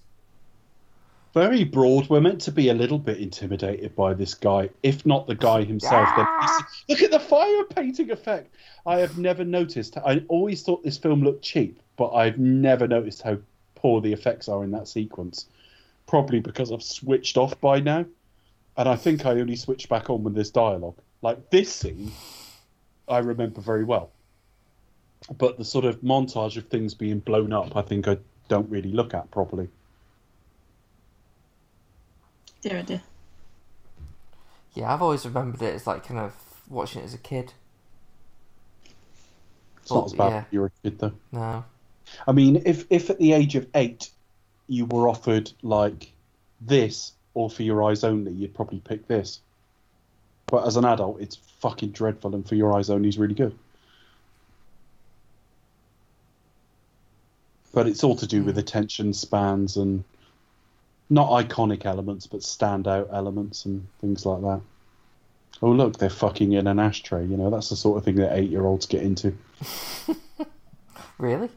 very 1.32 1.64
broad. 1.64 2.08
We're 2.08 2.20
meant 2.20 2.40
to 2.42 2.52
be 2.52 2.68
a 2.68 2.74
little 2.74 2.98
bit 2.98 3.18
intimidated 3.18 3.96
by 3.96 4.14
this 4.14 4.34
guy, 4.34 4.70
if 4.82 5.06
not 5.06 5.26
the 5.26 5.34
guy 5.34 5.64
himself. 5.64 6.08
Look 6.88 7.02
at 7.02 7.10
the 7.10 7.20
fire 7.20 7.64
painting 7.64 8.10
effect. 8.10 8.54
I 8.86 8.98
have 8.98 9.18
never 9.18 9.44
noticed. 9.44 9.96
I 9.96 10.22
always 10.28 10.62
thought 10.62 10.84
this 10.84 10.98
film 10.98 11.22
looked 11.22 11.42
cheap, 11.42 11.80
but 11.96 12.10
I've 12.10 12.38
never 12.38 12.86
noticed 12.86 13.22
how 13.22 13.38
poor 13.74 14.00
the 14.00 14.12
effects 14.12 14.48
are 14.48 14.62
in 14.62 14.70
that 14.72 14.88
sequence. 14.88 15.46
Probably 16.06 16.40
because 16.40 16.70
I've 16.70 16.82
switched 16.82 17.36
off 17.38 17.58
by 17.60 17.80
now, 17.80 18.04
and 18.76 18.88
I 18.88 18.96
think 18.96 19.24
I 19.24 19.30
only 19.30 19.56
switched 19.56 19.88
back 19.88 20.10
on 20.10 20.22
when 20.22 20.34
there's 20.34 20.50
dialogue. 20.50 20.96
Like 21.22 21.50
this 21.50 21.72
scene, 21.72 22.12
I 23.08 23.18
remember 23.18 23.60
very 23.60 23.84
well, 23.84 24.10
but 25.38 25.56
the 25.56 25.64
sort 25.64 25.84
of 25.84 26.00
montage 26.00 26.56
of 26.56 26.66
things 26.66 26.92
being 26.92 27.20
blown 27.20 27.52
up, 27.52 27.76
I 27.76 27.82
think 27.82 28.08
I 28.08 28.18
don't 28.48 28.68
really 28.68 28.92
look 28.92 29.14
at 29.14 29.30
properly. 29.30 29.68
Dear, 32.62 32.82
dear. 32.84 33.02
yeah, 34.74 34.92
I've 34.92 35.02
always 35.02 35.24
remembered 35.26 35.62
it 35.62 35.74
as 35.74 35.86
like 35.86 36.06
kind 36.06 36.20
of 36.20 36.34
watching 36.68 37.02
it 37.02 37.06
as 37.06 37.14
a 37.14 37.18
kid. 37.18 37.54
It's 39.82 39.94
not 39.94 40.04
Oh, 40.04 40.06
as 40.06 40.12
bad 40.14 40.32
yeah. 40.32 40.36
when 40.36 40.46
you 40.52 40.60
were 40.60 40.66
a 40.66 40.72
kid, 40.82 40.98
though. 40.98 41.12
No, 41.32 41.64
I 42.26 42.32
mean, 42.32 42.62
if 42.66 42.86
if 42.90 43.10
at 43.10 43.18
the 43.18 43.32
age 43.32 43.56
of 43.56 43.66
eight 43.74 44.10
you 44.68 44.86
were 44.86 45.08
offered 45.08 45.52
like 45.62 46.12
this 46.60 47.12
or 47.34 47.50
for 47.50 47.62
your 47.64 47.82
eyes 47.84 48.04
only, 48.04 48.32
you'd 48.32 48.54
probably 48.54 48.80
pick 48.80 49.08
this. 49.08 49.40
But 50.46 50.66
as 50.66 50.76
an 50.76 50.84
adult, 50.84 51.20
it's 51.20 51.36
fucking 51.60 51.92
dreadful, 51.92 52.34
and 52.34 52.48
for 52.48 52.54
your 52.54 52.74
eyes 52.76 52.90
only 52.90 53.08
is 53.08 53.18
really 53.18 53.34
good. 53.34 53.58
But 57.72 57.86
it's 57.88 58.04
all 58.04 58.16
to 58.16 58.26
do 58.26 58.44
with 58.44 58.56
hmm. 58.56 58.60
attention 58.60 59.12
spans 59.14 59.76
and 59.76 60.04
not 61.12 61.30
iconic 61.30 61.84
elements, 61.84 62.26
but 62.26 62.40
standout 62.40 63.12
elements 63.12 63.66
and 63.66 63.86
things 64.00 64.24
like 64.24 64.40
that. 64.42 64.60
Oh 65.60 65.70
look, 65.70 65.98
they're 65.98 66.10
fucking 66.10 66.52
in 66.52 66.66
an 66.66 66.78
ashtray. 66.78 67.24
You 67.24 67.36
know, 67.36 67.50
that's 67.50 67.68
the 67.68 67.76
sort 67.76 67.98
of 67.98 68.04
thing 68.04 68.16
that 68.16 68.36
eight-year-olds 68.36 68.86
get 68.86 69.02
into. 69.02 69.36
Really? 71.22 71.48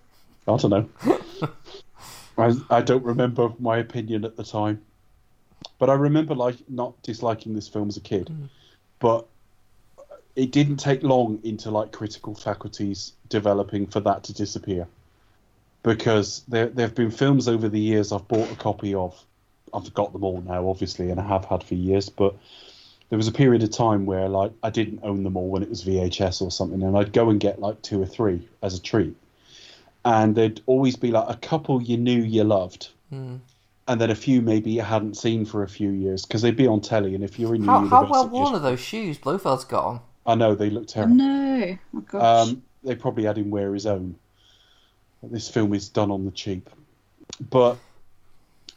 I 0.48 0.58
don't 0.58 0.70
know. 0.70 0.90
I 2.38 2.54
I 2.70 2.82
don't 2.82 3.04
remember 3.04 3.52
my 3.58 3.78
opinion 3.78 4.24
at 4.24 4.38
the 4.38 4.44
time, 4.44 4.84
but 5.80 5.90
I 5.90 5.94
remember 5.94 6.36
like 6.36 6.58
not 6.70 7.02
disliking 7.02 7.56
this 7.56 7.68
film 7.68 7.88
as 7.88 7.98
a 7.98 8.02
kid. 8.02 8.28
Mm. 8.28 8.50
But 9.00 9.26
it 10.36 10.52
didn't 10.52 10.78
take 10.78 11.02
long 11.02 11.40
into 11.44 11.72
like 11.72 11.92
critical 11.92 12.36
faculties 12.36 13.14
developing 13.28 13.88
for 13.88 14.02
that 14.02 14.26
to 14.26 14.34
disappear, 14.34 14.88
because 15.82 16.44
there 16.48 16.68
there 16.68 16.86
have 16.86 16.96
been 16.96 17.10
films 17.10 17.48
over 17.48 17.68
the 17.68 17.80
years 17.80 18.12
I've 18.12 18.28
bought 18.28 18.52
a 18.52 18.56
copy 18.56 18.94
of. 18.94 19.20
I've 19.76 19.94
got 19.94 20.14
them 20.14 20.24
all 20.24 20.42
now, 20.42 20.68
obviously, 20.70 21.10
and 21.12 21.20
I 21.20 21.28
have 21.28 21.46
had 21.46 21.64
for 21.64 21.76
years. 21.76 22.10
But 22.10 22.36
there 23.10 23.18
was 23.18 23.28
a 23.28 23.32
period 23.32 23.62
of 23.64 23.72
time 23.72 24.06
where 24.06 24.28
like 24.30 24.52
I 24.64 24.70
didn't 24.70 25.00
own 25.04 25.24
them 25.24 25.36
all 25.38 25.48
when 25.50 25.62
it 25.64 25.70
was 25.70 25.84
VHS 25.84 26.42
or 26.42 26.50
something, 26.52 26.82
and 26.82 26.98
I'd 26.98 27.14
go 27.14 27.30
and 27.30 27.40
get 27.40 27.60
like 27.60 27.82
two 27.82 28.02
or 28.02 28.06
three 28.06 28.48
as 28.62 28.76
a 28.78 28.82
treat 28.82 29.16
and 30.08 30.36
there'd 30.36 30.62
always 30.68 30.96
be 30.96 31.10
like 31.10 31.26
a 31.28 31.36
couple 31.40 31.82
you 31.82 31.98
knew 31.98 32.22
you 32.22 32.44
loved, 32.44 32.90
Hmm. 33.10 33.38
and 33.88 34.00
then 34.00 34.12
a 34.12 34.16
few 34.16 34.40
maybe 34.40 34.70
you 34.70 34.82
hadn't 34.82 35.18
seen 35.18 35.46
for 35.46 35.64
a 35.64 35.68
few 35.68 35.90
years 35.90 36.26
because 36.28 36.44
they'd 36.44 36.56
be 36.56 36.68
on 36.68 36.80
telly. 36.82 37.16
And 37.16 37.24
if 37.24 37.40
you're 37.40 37.56
in 37.56 37.64
How, 37.64 37.80
how 37.80 38.04
well 38.04 38.26
university, 38.26 38.30
worn 38.30 38.54
are 38.54 38.60
those 38.60 38.80
shoes 38.80 39.18
Blofeld's 39.18 39.66
got 39.66 39.84
on? 39.84 40.02
I 40.28 40.36
know 40.36 40.54
they 40.54 40.70
look 40.70 40.84
Oh, 40.84 40.86
terrible. 40.86 41.16
no. 41.16 41.78
Oh, 41.96 42.00
gosh. 42.02 42.48
Um, 42.50 42.62
they 42.84 42.94
probably 42.94 43.24
had 43.24 43.36
him 43.40 43.50
wear 43.50 43.74
his 43.74 43.88
own. 43.88 44.16
This 45.24 45.50
film 45.50 45.74
is 45.74 45.90
done 45.90 46.12
on 46.12 46.24
the 46.26 46.32
cheap, 46.32 46.70
but 47.50 47.78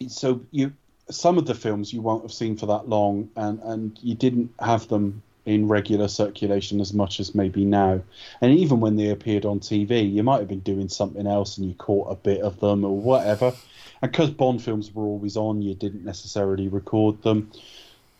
so 0.06 0.40
you 0.50 0.72
some 1.10 1.39
of 1.39 1.47
the 1.47 1.55
films 1.55 1.93
you 1.93 2.01
won't 2.01 2.22
have 2.22 2.32
seen 2.32 2.56
for 2.56 2.66
that 2.66 2.89
long, 2.89 3.30
and 3.36 3.60
and 3.62 3.98
you 4.02 4.14
didn't 4.14 4.52
have 4.60 4.89
them 4.89 5.22
in 5.48 5.66
regular 5.66 6.09
circulation 6.09 6.78
as 6.78 6.93
much 6.93 7.20
as 7.20 7.35
maybe 7.35 7.64
now. 7.64 8.02
And 8.43 8.52
even 8.52 8.80
when 8.80 8.97
they 8.97 9.09
appeared 9.09 9.47
on 9.47 9.60
TV, 9.60 10.12
you 10.12 10.22
might 10.22 10.40
have 10.40 10.48
been 10.48 10.60
doing 10.60 10.90
something 10.90 11.26
else 11.26 11.56
and 11.56 11.66
you 11.66 11.74
caught 11.74 12.12
a 12.12 12.16
bit 12.16 12.43
of 12.43 12.60
them 12.60 12.85
or 12.85 12.94
whatever. 12.94 13.55
And 14.02 14.12
because 14.12 14.28
Bond 14.28 14.62
films 14.62 14.93
were 14.93 15.05
always 15.05 15.39
on, 15.39 15.62
you 15.62 15.74
didn't 15.74 16.05
necessarily 16.05 16.68
record 16.68 17.22
them. 17.22 17.51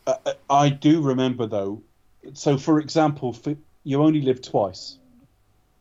Uh, 0.07 0.33
I 0.49 0.71
do 0.71 1.03
remember 1.03 1.47
though. 1.47 1.83
So, 2.33 2.57
for 2.57 2.81
example, 2.81 3.35
fi- 3.35 3.59
you 3.85 4.03
only 4.03 4.23
live 4.23 4.41
twice. 4.41 4.97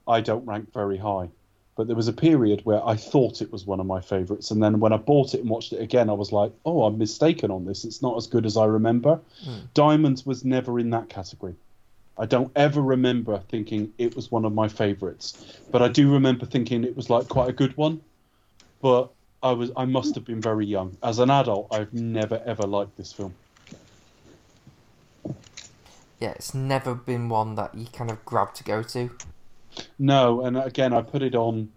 I 0.06 0.20
don't 0.20 0.46
rank 0.46 0.74
very 0.74 0.98
high. 0.98 1.30
But 1.78 1.86
there 1.86 1.96
was 1.96 2.08
a 2.08 2.14
period 2.14 2.62
where 2.64 2.86
I 2.86 2.96
thought 2.96 3.42
it 3.42 3.52
was 3.52 3.68
one 3.68 3.80
of 3.80 3.86
my 3.86 4.02
favourites, 4.02 4.50
and 4.50 4.62
then 4.62 4.80
when 4.80 4.92
I 4.92 4.98
bought 4.98 5.36
it 5.36 5.42
and 5.42 5.50
watched 5.50 5.74
it 5.74 5.80
again, 5.80 6.10
I 6.10 6.14
was 6.14 6.32
like, 6.32 6.52
"Oh, 6.66 6.84
I'm 6.84 6.98
mistaken 6.98 7.52
on 7.52 7.66
this. 7.66 7.86
It's 7.86 8.02
not 8.02 8.18
as 8.18 8.26
good 8.26 8.48
as 8.48 8.58
I 8.58 8.66
remember." 8.66 9.20
Hmm. 9.44 9.60
Diamonds 9.76 10.26
was 10.26 10.44
never 10.44 10.80
in 10.80 10.90
that 10.90 11.08
category. 11.08 11.56
I 12.18 12.26
don't 12.26 12.52
ever 12.56 12.82
remember 12.82 13.44
thinking 13.50 13.94
it 14.00 14.16
was 14.16 14.32
one 14.32 14.44
of 14.44 14.54
my 14.54 14.68
favourites, 14.68 15.60
but 15.72 15.84
I 15.84 15.88
do 15.88 16.12
remember 16.12 16.48
thinking 16.48 16.84
it 16.84 16.96
was 16.98 17.12
like 17.12 17.30
quite 17.30 17.50
a 17.50 17.54
good 17.54 17.78
one. 17.78 18.02
But 18.82 19.12
I 19.44 19.52
was 19.52 19.72
I 19.78 19.86
must 19.86 20.16
have 20.16 20.26
been 20.26 20.42
very 20.42 20.66
young. 20.66 20.98
As 21.04 21.20
an 21.20 21.30
adult, 21.30 21.68
I've 21.72 21.94
never 21.94 22.42
ever 22.44 22.64
liked 22.64 22.98
this 22.98 23.14
film. 23.14 23.36
Yeah, 26.20 26.32
it's 26.32 26.56
never 26.56 26.96
been 26.96 27.30
one 27.30 27.54
that 27.54 27.76
you 27.76 27.86
kind 27.86 28.10
of 28.10 28.26
grab 28.26 28.56
to 28.56 28.64
go 28.64 28.82
to. 28.82 29.12
No, 30.00 30.42
and 30.42 30.58
again, 30.58 30.94
I 30.94 31.02
put 31.02 31.22
it 31.22 31.36
on 31.36 31.70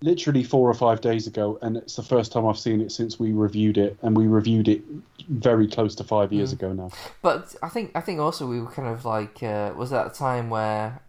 literally 0.00 0.44
four 0.44 0.68
or 0.68 0.74
five 0.74 1.00
days 1.00 1.26
ago, 1.26 1.58
and 1.62 1.76
it's 1.76 1.96
the 1.96 2.02
first 2.02 2.32
time 2.32 2.46
I've 2.46 2.58
seen 2.58 2.80
it 2.80 2.92
since 2.92 3.18
we 3.18 3.32
reviewed 3.32 3.78
it, 3.78 3.96
and 4.02 4.16
we 4.16 4.26
reviewed 4.26 4.68
it 4.68 4.82
very 5.28 5.66
close 5.66 5.94
to 5.96 6.04
five 6.04 6.32
years 6.32 6.52
ago 6.52 6.72
now. 6.72 6.90
But 7.22 7.54
I 7.62 7.68
think 7.68 7.92
I 7.94 8.00
think 8.00 8.20
also 8.20 8.46
we 8.46 8.60
were 8.60 8.70
kind 8.70 8.88
of 8.88 9.04
like 9.04 9.42
uh, 9.42 9.72
was 9.76 9.90
that 9.90 10.06
a 10.06 10.10
time 10.10 10.50
where 10.50 11.00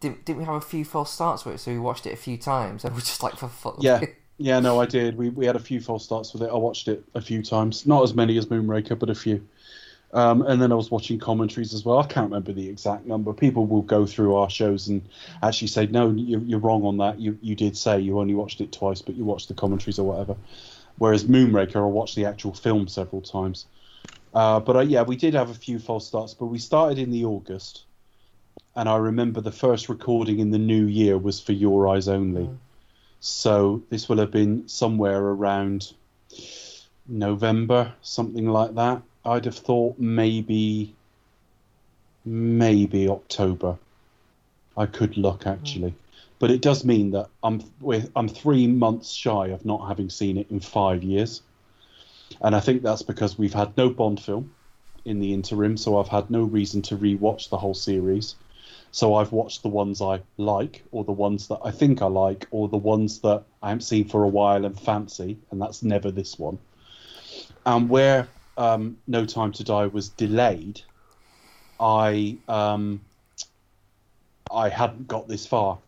didn't 0.00 0.24
didn't 0.24 0.38
we 0.38 0.44
have 0.44 0.54
a 0.54 0.60
few 0.60 0.84
false 0.84 1.12
starts 1.12 1.44
with 1.44 1.54
it? 1.56 1.58
So 1.58 1.72
we 1.72 1.78
watched 1.78 2.06
it 2.06 2.12
a 2.12 2.16
few 2.16 2.36
times 2.36 2.84
and 2.84 2.94
we're 2.94 3.00
just 3.00 3.22
like 3.22 3.36
for 3.36 3.48
fun. 3.48 3.74
Yeah, 3.78 4.02
yeah, 4.38 4.60
no, 4.60 4.80
I 4.80 4.86
did. 4.86 5.16
We 5.16 5.30
we 5.30 5.46
had 5.46 5.56
a 5.56 5.60
few 5.60 5.80
false 5.80 6.04
starts 6.04 6.32
with 6.32 6.42
it. 6.42 6.50
I 6.50 6.56
watched 6.56 6.88
it 6.88 7.02
a 7.14 7.20
few 7.20 7.42
times, 7.42 7.86
not 7.86 8.02
as 8.02 8.14
many 8.14 8.36
as 8.36 8.46
Moonraker, 8.46 8.98
but 8.98 9.08
a 9.08 9.14
few. 9.14 9.46
Um, 10.16 10.40
and 10.40 10.62
then 10.62 10.72
I 10.72 10.74
was 10.74 10.90
watching 10.90 11.18
commentaries 11.18 11.74
as 11.74 11.84
well. 11.84 11.98
I 11.98 12.06
can't 12.06 12.30
remember 12.30 12.54
the 12.54 12.70
exact 12.70 13.04
number. 13.04 13.34
People 13.34 13.66
will 13.66 13.82
go 13.82 14.06
through 14.06 14.34
our 14.34 14.48
shows 14.48 14.88
and 14.88 15.06
actually 15.42 15.68
say, 15.68 15.86
"No, 15.88 16.10
you're, 16.10 16.40
you're 16.40 16.58
wrong 16.58 16.84
on 16.84 16.96
that. 16.96 17.20
You 17.20 17.38
you 17.42 17.54
did 17.54 17.76
say 17.76 18.00
you 18.00 18.18
only 18.18 18.34
watched 18.34 18.62
it 18.62 18.72
twice, 18.72 19.02
but 19.02 19.14
you 19.14 19.26
watched 19.26 19.48
the 19.48 19.54
commentaries 19.54 19.98
or 19.98 20.08
whatever." 20.08 20.34
Whereas 20.96 21.24
Moonraker, 21.24 21.76
I 21.76 21.80
watched 21.80 22.16
the 22.16 22.24
actual 22.24 22.54
film 22.54 22.88
several 22.88 23.20
times. 23.20 23.66
Uh, 24.32 24.58
but 24.58 24.76
uh, 24.76 24.80
yeah, 24.80 25.02
we 25.02 25.16
did 25.16 25.34
have 25.34 25.50
a 25.50 25.54
few 25.54 25.78
false 25.78 26.06
starts, 26.06 26.32
but 26.32 26.46
we 26.46 26.58
started 26.58 26.98
in 26.98 27.10
the 27.10 27.26
August, 27.26 27.84
and 28.74 28.88
I 28.88 28.96
remember 28.96 29.42
the 29.42 29.52
first 29.52 29.90
recording 29.90 30.38
in 30.38 30.50
the 30.50 30.58
new 30.58 30.86
year 30.86 31.18
was 31.18 31.40
for 31.40 31.52
Your 31.52 31.88
Eyes 31.88 32.08
Only. 32.08 32.48
So 33.20 33.82
this 33.90 34.08
will 34.08 34.18
have 34.18 34.30
been 34.30 34.66
somewhere 34.66 35.22
around 35.22 35.92
November, 37.06 37.92
something 38.00 38.48
like 38.48 38.76
that. 38.76 39.02
I'd 39.26 39.44
have 39.44 39.56
thought 39.56 39.98
maybe, 39.98 40.94
maybe 42.24 43.08
October. 43.08 43.76
I 44.76 44.86
could 44.86 45.16
look 45.16 45.42
hmm. 45.42 45.48
actually, 45.48 45.94
but 46.38 46.50
it 46.50 46.62
does 46.62 46.84
mean 46.84 47.10
that 47.12 47.28
I'm 47.42 47.62
I'm 48.14 48.28
three 48.28 48.66
months 48.66 49.12
shy 49.12 49.48
of 49.48 49.64
not 49.64 49.88
having 49.88 50.10
seen 50.10 50.36
it 50.36 50.50
in 50.50 50.60
five 50.60 51.02
years, 51.02 51.42
and 52.40 52.54
I 52.54 52.60
think 52.60 52.82
that's 52.82 53.02
because 53.02 53.38
we've 53.38 53.54
had 53.54 53.76
no 53.76 53.90
Bond 53.90 54.20
film 54.20 54.52
in 55.04 55.20
the 55.20 55.32
interim, 55.32 55.76
so 55.76 55.98
I've 55.98 56.08
had 56.08 56.30
no 56.30 56.42
reason 56.42 56.82
to 56.82 56.96
re-watch 56.96 57.48
the 57.48 57.56
whole 57.56 57.74
series. 57.74 58.34
So 58.90 59.14
I've 59.14 59.32
watched 59.32 59.62
the 59.62 59.68
ones 59.68 60.00
I 60.00 60.22
like, 60.36 60.82
or 60.90 61.04
the 61.04 61.12
ones 61.12 61.48
that 61.48 61.60
I 61.64 61.70
think 61.70 62.02
I 62.02 62.06
like, 62.06 62.46
or 62.50 62.68
the 62.68 62.76
ones 62.76 63.20
that 63.20 63.44
I 63.62 63.68
haven't 63.68 63.82
seen 63.82 64.08
for 64.08 64.24
a 64.24 64.28
while 64.28 64.64
and 64.64 64.78
fancy, 64.78 65.38
and 65.50 65.60
that's 65.60 65.82
never 65.82 66.10
this 66.10 66.38
one. 66.38 66.58
And 67.64 67.88
where 67.88 68.28
um, 68.56 68.98
No 69.06 69.24
Time 69.24 69.52
to 69.52 69.64
Die 69.64 69.86
was 69.86 70.08
delayed, 70.08 70.82
I 71.78 72.38
um, 72.48 73.00
I 74.50 74.68
hadn't 74.68 75.08
got 75.08 75.28
this 75.28 75.46
far. 75.46 75.78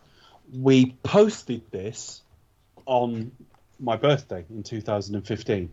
We 0.53 0.95
posted 1.03 1.61
this 1.71 2.21
on 2.85 3.31
my 3.79 3.95
birthday 3.95 4.45
in 4.49 4.63
2015. 4.63 5.69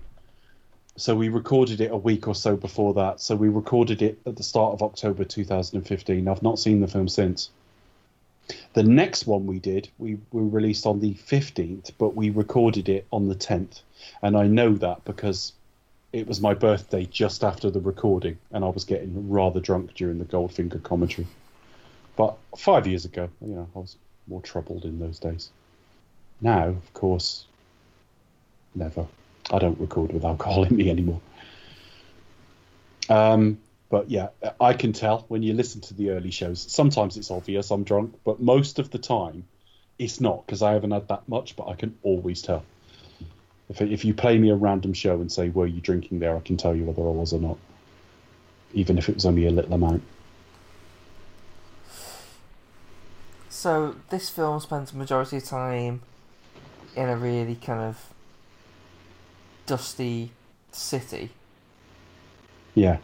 So 0.98 1.14
we 1.14 1.28
recorded 1.28 1.80
it 1.80 1.90
a 1.90 1.96
week 1.96 2.26
or 2.26 2.34
so 2.34 2.56
before 2.56 2.94
that. 2.94 3.20
So 3.20 3.36
we 3.36 3.48
recorded 3.48 4.00
it 4.00 4.18
at 4.24 4.36
the 4.36 4.42
start 4.42 4.72
of 4.72 4.82
October 4.82 5.24
2015. 5.24 6.28
I've 6.28 6.42
not 6.42 6.58
seen 6.58 6.80
the 6.80 6.86
film 6.86 7.08
since. 7.08 7.50
The 8.74 8.82
next 8.82 9.26
one 9.26 9.46
we 9.46 9.58
did, 9.58 9.88
we, 9.98 10.18
we 10.30 10.42
released 10.42 10.86
on 10.86 11.00
the 11.00 11.14
15th, 11.14 11.90
but 11.98 12.14
we 12.14 12.30
recorded 12.30 12.88
it 12.88 13.06
on 13.10 13.28
the 13.28 13.34
10th. 13.34 13.80
And 14.22 14.36
I 14.36 14.46
know 14.46 14.74
that 14.74 15.04
because 15.04 15.52
it 16.12 16.26
was 16.26 16.40
my 16.40 16.54
birthday 16.54 17.04
just 17.04 17.44
after 17.44 17.70
the 17.70 17.80
recording, 17.80 18.38
and 18.50 18.64
I 18.64 18.68
was 18.68 18.84
getting 18.84 19.30
rather 19.30 19.60
drunk 19.60 19.94
during 19.94 20.18
the 20.18 20.24
Goldfinger 20.24 20.82
commentary. 20.82 21.26
But 22.16 22.36
five 22.56 22.86
years 22.86 23.04
ago, 23.04 23.28
you 23.40 23.54
know, 23.54 23.68
I 23.74 23.78
was 23.78 23.96
more 24.26 24.40
troubled 24.40 24.84
in 24.84 24.98
those 24.98 25.18
days. 25.18 25.50
Now, 26.40 26.68
of 26.68 26.94
course, 26.94 27.44
never. 28.74 29.06
I 29.50 29.58
don't 29.58 29.78
record 29.78 30.12
with 30.12 30.24
alcohol 30.24 30.64
in 30.68 30.76
me 30.76 30.90
anymore. 30.90 31.20
Um, 33.08 33.58
but 33.88 34.10
yeah, 34.10 34.28
I 34.60 34.72
can 34.72 34.92
tell 34.92 35.24
when 35.28 35.42
you 35.42 35.54
listen 35.54 35.80
to 35.82 35.94
the 35.94 36.10
early 36.10 36.30
shows. 36.30 36.60
Sometimes 36.60 37.16
it's 37.16 37.30
obvious 37.30 37.70
I'm 37.70 37.84
drunk, 37.84 38.14
but 38.24 38.40
most 38.40 38.78
of 38.78 38.90
the 38.90 38.98
time 38.98 39.44
it's 39.98 40.20
not 40.20 40.44
because 40.44 40.62
I 40.62 40.72
haven't 40.72 40.90
had 40.90 41.08
that 41.08 41.28
much. 41.28 41.56
But 41.56 41.68
I 41.68 41.74
can 41.74 41.96
always 42.02 42.42
tell. 42.42 42.64
If 43.68 43.80
if 43.80 44.04
you 44.04 44.14
play 44.14 44.38
me 44.38 44.50
a 44.50 44.56
random 44.56 44.92
show 44.92 45.20
and 45.20 45.30
say, 45.30 45.48
"Were 45.50 45.66
you 45.66 45.80
drinking 45.80 46.20
there?" 46.20 46.36
I 46.36 46.40
can 46.40 46.56
tell 46.56 46.74
you 46.74 46.84
whether 46.84 47.02
I 47.02 47.10
was 47.12 47.32
or 47.32 47.40
not, 47.40 47.58
even 48.72 48.98
if 48.98 49.08
it 49.08 49.14
was 49.16 49.26
only 49.26 49.46
a 49.46 49.50
little 49.50 49.74
amount. 49.74 50.04
So 53.48 53.96
this 54.10 54.28
film 54.30 54.60
spends 54.60 54.90
the 54.92 54.98
majority 54.98 55.38
of 55.38 55.44
time 55.44 56.02
in 56.94 57.08
a 57.08 57.16
really 57.16 57.56
kind 57.56 57.80
of 57.80 58.12
dusty 59.66 60.32
city, 60.72 61.30
Yeah, 62.74 62.98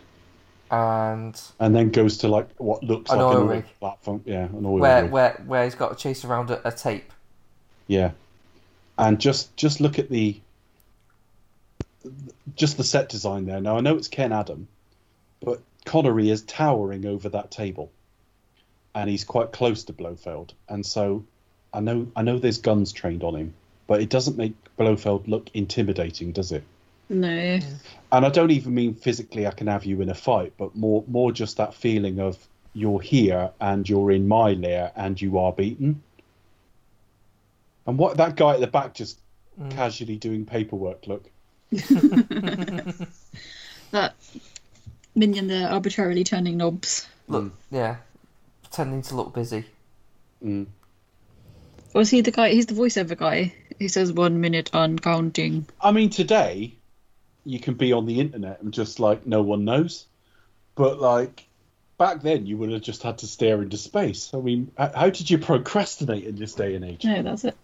and 0.71 1.41
and 1.61 1.75
then 1.75 1.91
goes 1.91 2.17
to 2.19 2.29
like 2.29 2.49
what 2.59 2.83
looks 2.83 3.13
An 3.13 3.19
like 3.19 3.29
oil 3.29 3.37
an 3.37 3.43
oil 3.49 3.57
rig. 3.57 3.65
platform. 3.81 4.23
Yeah, 4.25 4.45
an 4.47 4.65
oil 4.67 4.79
where 4.79 5.03
rig. 5.03 5.11
where 5.11 5.43
where 5.47 5.65
he's 5.65 5.75
got 5.75 5.91
to 5.91 5.97
chase 5.97 6.25
around 6.25 6.51
a, 6.51 6.67
a 6.67 6.73
tape. 6.73 7.13
Yeah, 7.87 8.13
and 8.99 9.21
just 9.21 9.57
just 9.57 9.81
look 9.81 9.99
at 9.99 10.09
the 10.11 10.41
just 12.55 12.77
the 12.77 12.85
set 12.85 13.09
design 13.09 13.47
there. 13.47 13.61
Now 13.61 13.77
I 13.77 13.81
know 13.81 13.97
it's 13.97 14.09
Ken 14.09 14.33
Adam, 14.33 14.69
but 15.41 15.61
Connery 15.85 16.31
is 16.31 16.43
towering 16.43 17.07
over 17.07 17.29
that 17.31 17.51
table, 17.51 17.91
and 18.95 19.09
he's 19.09 19.25
quite 19.25 19.53
close 19.53 19.85
to 19.85 19.93
Blofeld, 19.93 20.53
and 20.69 20.85
so 20.85 21.25
I 21.73 21.81
know 21.81 22.09
I 22.15 22.23
know 22.23 22.39
there's 22.39 22.59
guns 22.59 22.93
trained 22.93 23.25
on 23.25 23.35
him, 23.35 23.55
but 23.87 24.01
it 24.01 24.11
doesn't 24.11 24.37
make 24.37 24.55
Blofeld 24.77 25.29
look 25.29 25.51
intimidating, 25.55 26.33
does 26.33 26.53
it? 26.53 26.65
No. 27.09 27.59
And 28.11 28.27
I 28.27 28.29
don't 28.31 28.51
even 28.51 28.75
mean 28.75 28.95
physically 28.95 29.47
I 29.47 29.51
can 29.51 29.67
have 29.67 29.85
you 29.85 30.01
in 30.01 30.09
a 30.09 30.15
fight, 30.15 30.55
but 30.57 30.75
more 30.77 31.05
more 31.07 31.33
just 31.33 31.57
that 31.57 31.75
feeling 31.75 32.21
of 32.21 32.39
you're 32.75 33.01
here 33.01 33.51
and 33.61 33.89
you're 33.89 34.11
in 34.11 34.29
my 34.29 34.53
lair 34.53 34.93
and 34.97 35.21
you 35.21 35.39
are 35.39 35.53
beaten. 35.53 36.03
And 37.87 37.99
what 37.99 38.17
that 38.17 38.37
guy 38.37 38.55
at 38.55 38.61
the 38.61 38.67
back 38.67 38.95
just 38.95 39.19
mm. 39.61 39.71
casually 39.73 40.17
doing 40.17 40.47
paperwork, 40.47 41.07
look. 41.07 41.29
That 43.93 44.15
minion 45.15 45.49
there 45.49 45.69
arbitrarily 45.69 46.25
turning 46.25 46.57
knobs. 46.57 47.07
Look, 47.29 47.53
yeah, 47.71 47.97
pretending 48.63 49.03
to 49.03 49.17
look 49.17 49.35
busy. 49.35 49.67
Mm. 50.43 50.67
Was 51.93 52.09
he 52.09 52.23
the 52.23 52.31
guy? 52.31 52.49
He's 52.51 52.67
the 52.67 52.75
voiceover 52.75 53.17
guy. 53.17 53.53
He 53.79 53.89
says 53.89 54.11
one 54.11 54.41
minute 54.41 54.71
on 54.75 54.99
counting. 54.99 55.67
I 55.79 55.93
mean, 55.93 56.09
today 56.09 56.75
you 57.45 57.61
can 57.61 57.75
be 57.75 57.93
on 57.93 58.07
the 58.07 58.19
internet 58.19 58.63
and 58.63 58.73
just 58.73 58.99
like 58.99 59.27
no 59.27 59.43
one 59.43 59.67
knows, 59.67 60.07
but 60.75 60.99
like 60.99 61.47
back 61.99 62.23
then 62.23 62.47
you 62.47 62.57
would 62.57 62.73
have 62.73 62.81
just 62.81 63.03
had 63.03 63.19
to 63.19 63.27
stare 63.27 63.61
into 63.61 63.77
space. 63.77 64.33
I 64.33 64.39
mean, 64.39 64.73
how 64.79 65.11
did 65.11 65.29
you 65.29 65.37
procrastinate 65.37 66.25
in 66.25 66.37
this 66.37 66.55
day 66.55 66.75
and 66.77 66.85
age? 66.85 67.05
No, 67.05 67.23
that's 67.23 67.45
it. 67.45 67.57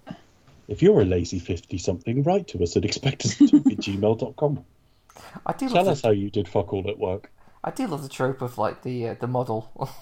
If 0.69 0.83
you're 0.83 1.01
a 1.01 1.05
lazy 1.05 1.39
fifty 1.39 1.79
something, 1.79 2.23
write 2.23 2.47
to 2.49 2.63
us 2.63 2.77
at 2.77 2.85
expectancy 2.85 3.47
at 3.47 3.51
gmail.com. 3.63 4.65
I 5.47 5.53
do 5.53 5.69
Tell 5.69 5.79
love 5.79 5.89
us 5.89 6.03
the, 6.03 6.09
how 6.09 6.13
you 6.13 6.31
did 6.31 6.47
fuck 6.47 6.73
all 6.73 6.89
at 6.89 6.99
work. 6.99 7.31
I 7.65 7.71
do 7.71 7.87
love 7.87 8.03
the 8.03 8.09
trope 8.09 8.41
of 8.43 8.57
like 8.59 8.83
the 8.83 9.09
uh, 9.09 9.15
the 9.21 9.27
model. 9.27 9.91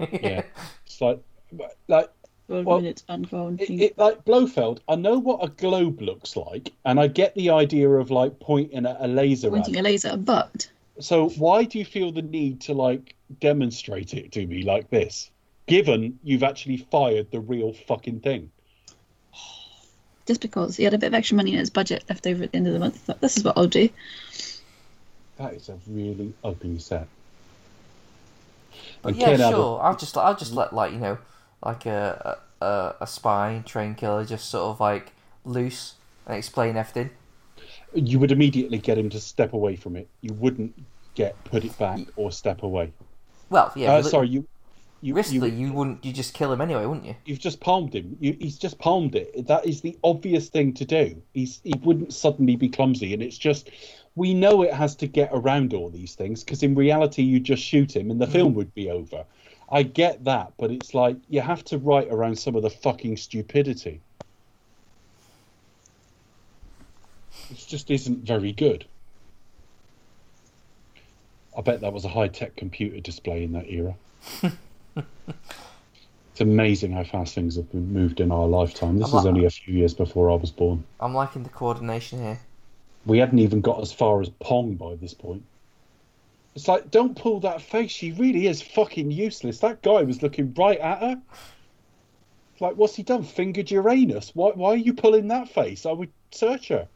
Yeah, 0.00 0.42
it's 0.84 1.00
like 1.00 1.20
like 1.86 2.10
One 2.48 2.64
Well, 2.64 2.80
minute 2.80 3.04
on 3.08 3.28
it, 3.58 3.70
it 3.70 3.96
like 3.98 4.24
Blofeld. 4.24 4.80
I 4.88 4.96
know 4.96 5.18
what 5.20 5.44
a 5.44 5.48
globe 5.48 6.00
looks 6.02 6.34
like, 6.36 6.72
and 6.84 6.98
I 6.98 7.06
get 7.06 7.34
the 7.36 7.50
idea 7.50 7.88
of 7.88 8.10
like 8.10 8.40
pointing 8.40 8.86
at 8.86 8.96
a 8.98 9.06
laser. 9.06 9.50
pointing 9.50 9.76
at 9.76 9.80
a 9.80 9.84
laser, 9.84 10.16
but 10.16 10.68
So 10.98 11.28
why 11.30 11.64
do 11.64 11.78
you 11.78 11.84
feel 11.84 12.10
the 12.10 12.22
need 12.22 12.60
to 12.62 12.72
like 12.74 13.14
demonstrate 13.40 14.14
it 14.14 14.32
to 14.32 14.46
me 14.46 14.62
like 14.62 14.90
this? 14.90 15.30
Given 15.66 16.18
you've 16.24 16.42
actually 16.42 16.78
fired 16.78 17.30
the 17.30 17.40
real 17.40 17.72
fucking 17.72 18.20
thing. 18.20 18.50
Just 20.26 20.40
because 20.40 20.76
he 20.76 20.84
had 20.84 20.94
a 20.94 20.98
bit 20.98 21.08
of 21.08 21.14
extra 21.14 21.36
money 21.36 21.52
in 21.52 21.58
his 21.58 21.70
budget 21.70 22.04
left 22.08 22.26
over 22.26 22.44
at 22.44 22.52
the 22.52 22.56
end 22.58 22.66
of 22.66 22.72
the 22.72 22.78
month, 22.78 22.96
thought, 22.98 23.20
this 23.20 23.36
is 23.36 23.44
what 23.44 23.56
I'll 23.56 23.66
do. 23.66 23.88
That 25.36 25.54
is 25.54 25.68
a 25.68 25.78
really 25.88 26.34
ugly 26.44 26.78
set. 26.78 27.08
But 29.02 29.14
And 29.14 29.16
yeah, 29.16 29.36
Ken 29.36 29.38
sure. 29.38 29.80
I'll 29.82 29.96
just 29.96 30.16
I'll 30.16 30.36
just 30.36 30.52
let 30.52 30.72
like 30.72 30.92
you 30.92 30.98
know 30.98 31.18
like 31.64 31.86
a 31.86 32.38
a, 32.60 32.94
a 33.00 33.06
spy 33.06 33.62
train 33.66 33.94
killer 33.94 34.24
just 34.24 34.48
sort 34.50 34.64
of 34.70 34.80
like 34.80 35.12
loose 35.44 35.94
and 36.26 36.36
explain 36.36 36.76
everything. 36.76 37.10
you 37.94 38.18
would 38.18 38.32
immediately 38.32 38.78
get 38.78 38.98
him 38.98 39.10
to 39.10 39.20
step 39.20 39.52
away 39.52 39.76
from 39.76 39.96
it. 39.96 40.08
You 40.20 40.32
wouldn't 40.34 40.74
get 41.14 41.42
put 41.44 41.64
it 41.64 41.76
back 41.78 42.00
or 42.16 42.32
step 42.32 42.62
away. 42.62 42.92
Well, 43.50 43.72
yeah. 43.76 43.92
uh, 43.94 44.02
but 44.02 44.10
sorry, 44.10 44.28
you. 44.28 44.46
You, 45.04 45.12
Riskily, 45.12 45.50
you, 45.54 45.66
you 45.66 45.72
wouldn't. 45.74 46.02
You 46.02 46.14
just 46.14 46.32
kill 46.32 46.50
him 46.50 46.62
anyway, 46.62 46.86
wouldn't 46.86 47.04
you? 47.04 47.14
you've 47.26 47.38
just 47.38 47.60
palmed 47.60 47.94
him. 47.94 48.16
You, 48.20 48.38
he's 48.40 48.56
just 48.56 48.78
palmed 48.78 49.14
it. 49.14 49.46
That 49.48 49.66
is 49.66 49.82
the 49.82 49.98
obvious 50.02 50.48
thing 50.48 50.72
to 50.72 50.86
do. 50.86 51.20
He's 51.34 51.60
he 51.62 51.74
wouldn't 51.82 52.14
suddenly 52.14 52.56
be 52.56 52.70
clumsy, 52.70 53.12
and 53.12 53.22
it's 53.22 53.36
just 53.36 53.70
we 54.16 54.32
know 54.32 54.62
it 54.62 54.72
has 54.72 54.96
to 54.96 55.06
get 55.06 55.28
around 55.30 55.74
all 55.74 55.90
these 55.90 56.14
things 56.14 56.42
because 56.42 56.62
in 56.62 56.74
reality 56.74 57.22
you 57.22 57.38
just 57.38 57.62
shoot 57.62 57.94
him 57.94 58.10
and 58.10 58.18
the 58.18 58.26
film 58.26 58.48
mm-hmm. 58.48 58.56
would 58.56 58.74
be 58.74 58.88
over. 58.88 59.26
I 59.70 59.82
get 59.82 60.24
that, 60.24 60.54
but 60.56 60.70
it's 60.70 60.94
like 60.94 61.18
you 61.28 61.42
have 61.42 61.62
to 61.64 61.76
write 61.76 62.08
around 62.10 62.36
some 62.38 62.56
of 62.56 62.62
the 62.62 62.70
fucking 62.70 63.18
stupidity. 63.18 64.00
It 67.50 67.62
just 67.68 67.90
isn't 67.90 68.26
very 68.26 68.52
good. 68.52 68.86
I 71.54 71.60
bet 71.60 71.82
that 71.82 71.92
was 71.92 72.06
a 72.06 72.08
high 72.08 72.28
tech 72.28 72.56
computer 72.56 73.00
display 73.00 73.44
in 73.44 73.52
that 73.52 73.68
era. 73.68 73.96
it's 74.96 76.40
amazing 76.40 76.92
how 76.92 77.04
fast 77.04 77.34
things 77.34 77.56
have 77.56 77.70
been 77.70 77.92
moved 77.92 78.20
in 78.20 78.30
our 78.32 78.46
lifetime. 78.46 78.98
This 78.98 79.12
I'm 79.12 79.18
is 79.18 79.24
like- 79.24 79.34
only 79.34 79.44
a 79.46 79.50
few 79.50 79.74
years 79.74 79.94
before 79.94 80.30
I 80.30 80.34
was 80.34 80.50
born. 80.50 80.84
I'm 81.00 81.14
liking 81.14 81.42
the 81.42 81.50
coordination 81.50 82.22
here. 82.22 82.40
We 83.06 83.18
hadn't 83.18 83.38
even 83.38 83.60
got 83.60 83.80
as 83.82 83.92
far 83.92 84.20
as 84.20 84.30
Pong 84.40 84.74
by 84.74 84.94
this 84.94 85.12
point. 85.14 85.42
It's 86.54 86.68
like, 86.68 86.90
don't 86.90 87.16
pull 87.16 87.40
that 87.40 87.60
face. 87.60 87.90
She 87.90 88.12
really 88.12 88.46
is 88.46 88.62
fucking 88.62 89.10
useless. 89.10 89.58
That 89.58 89.82
guy 89.82 90.02
was 90.02 90.22
looking 90.22 90.54
right 90.54 90.78
at 90.78 91.00
her. 91.00 91.20
It's 92.52 92.60
like, 92.60 92.76
what's 92.76 92.94
he 92.94 93.02
done? 93.02 93.24
Fingered 93.24 93.70
Uranus? 93.70 94.30
Why, 94.34 94.52
why 94.54 94.70
are 94.70 94.76
you 94.76 94.94
pulling 94.94 95.26
that 95.28 95.48
face? 95.48 95.84
I 95.84 95.90
would 95.92 96.10
search 96.30 96.68
her. 96.68 96.86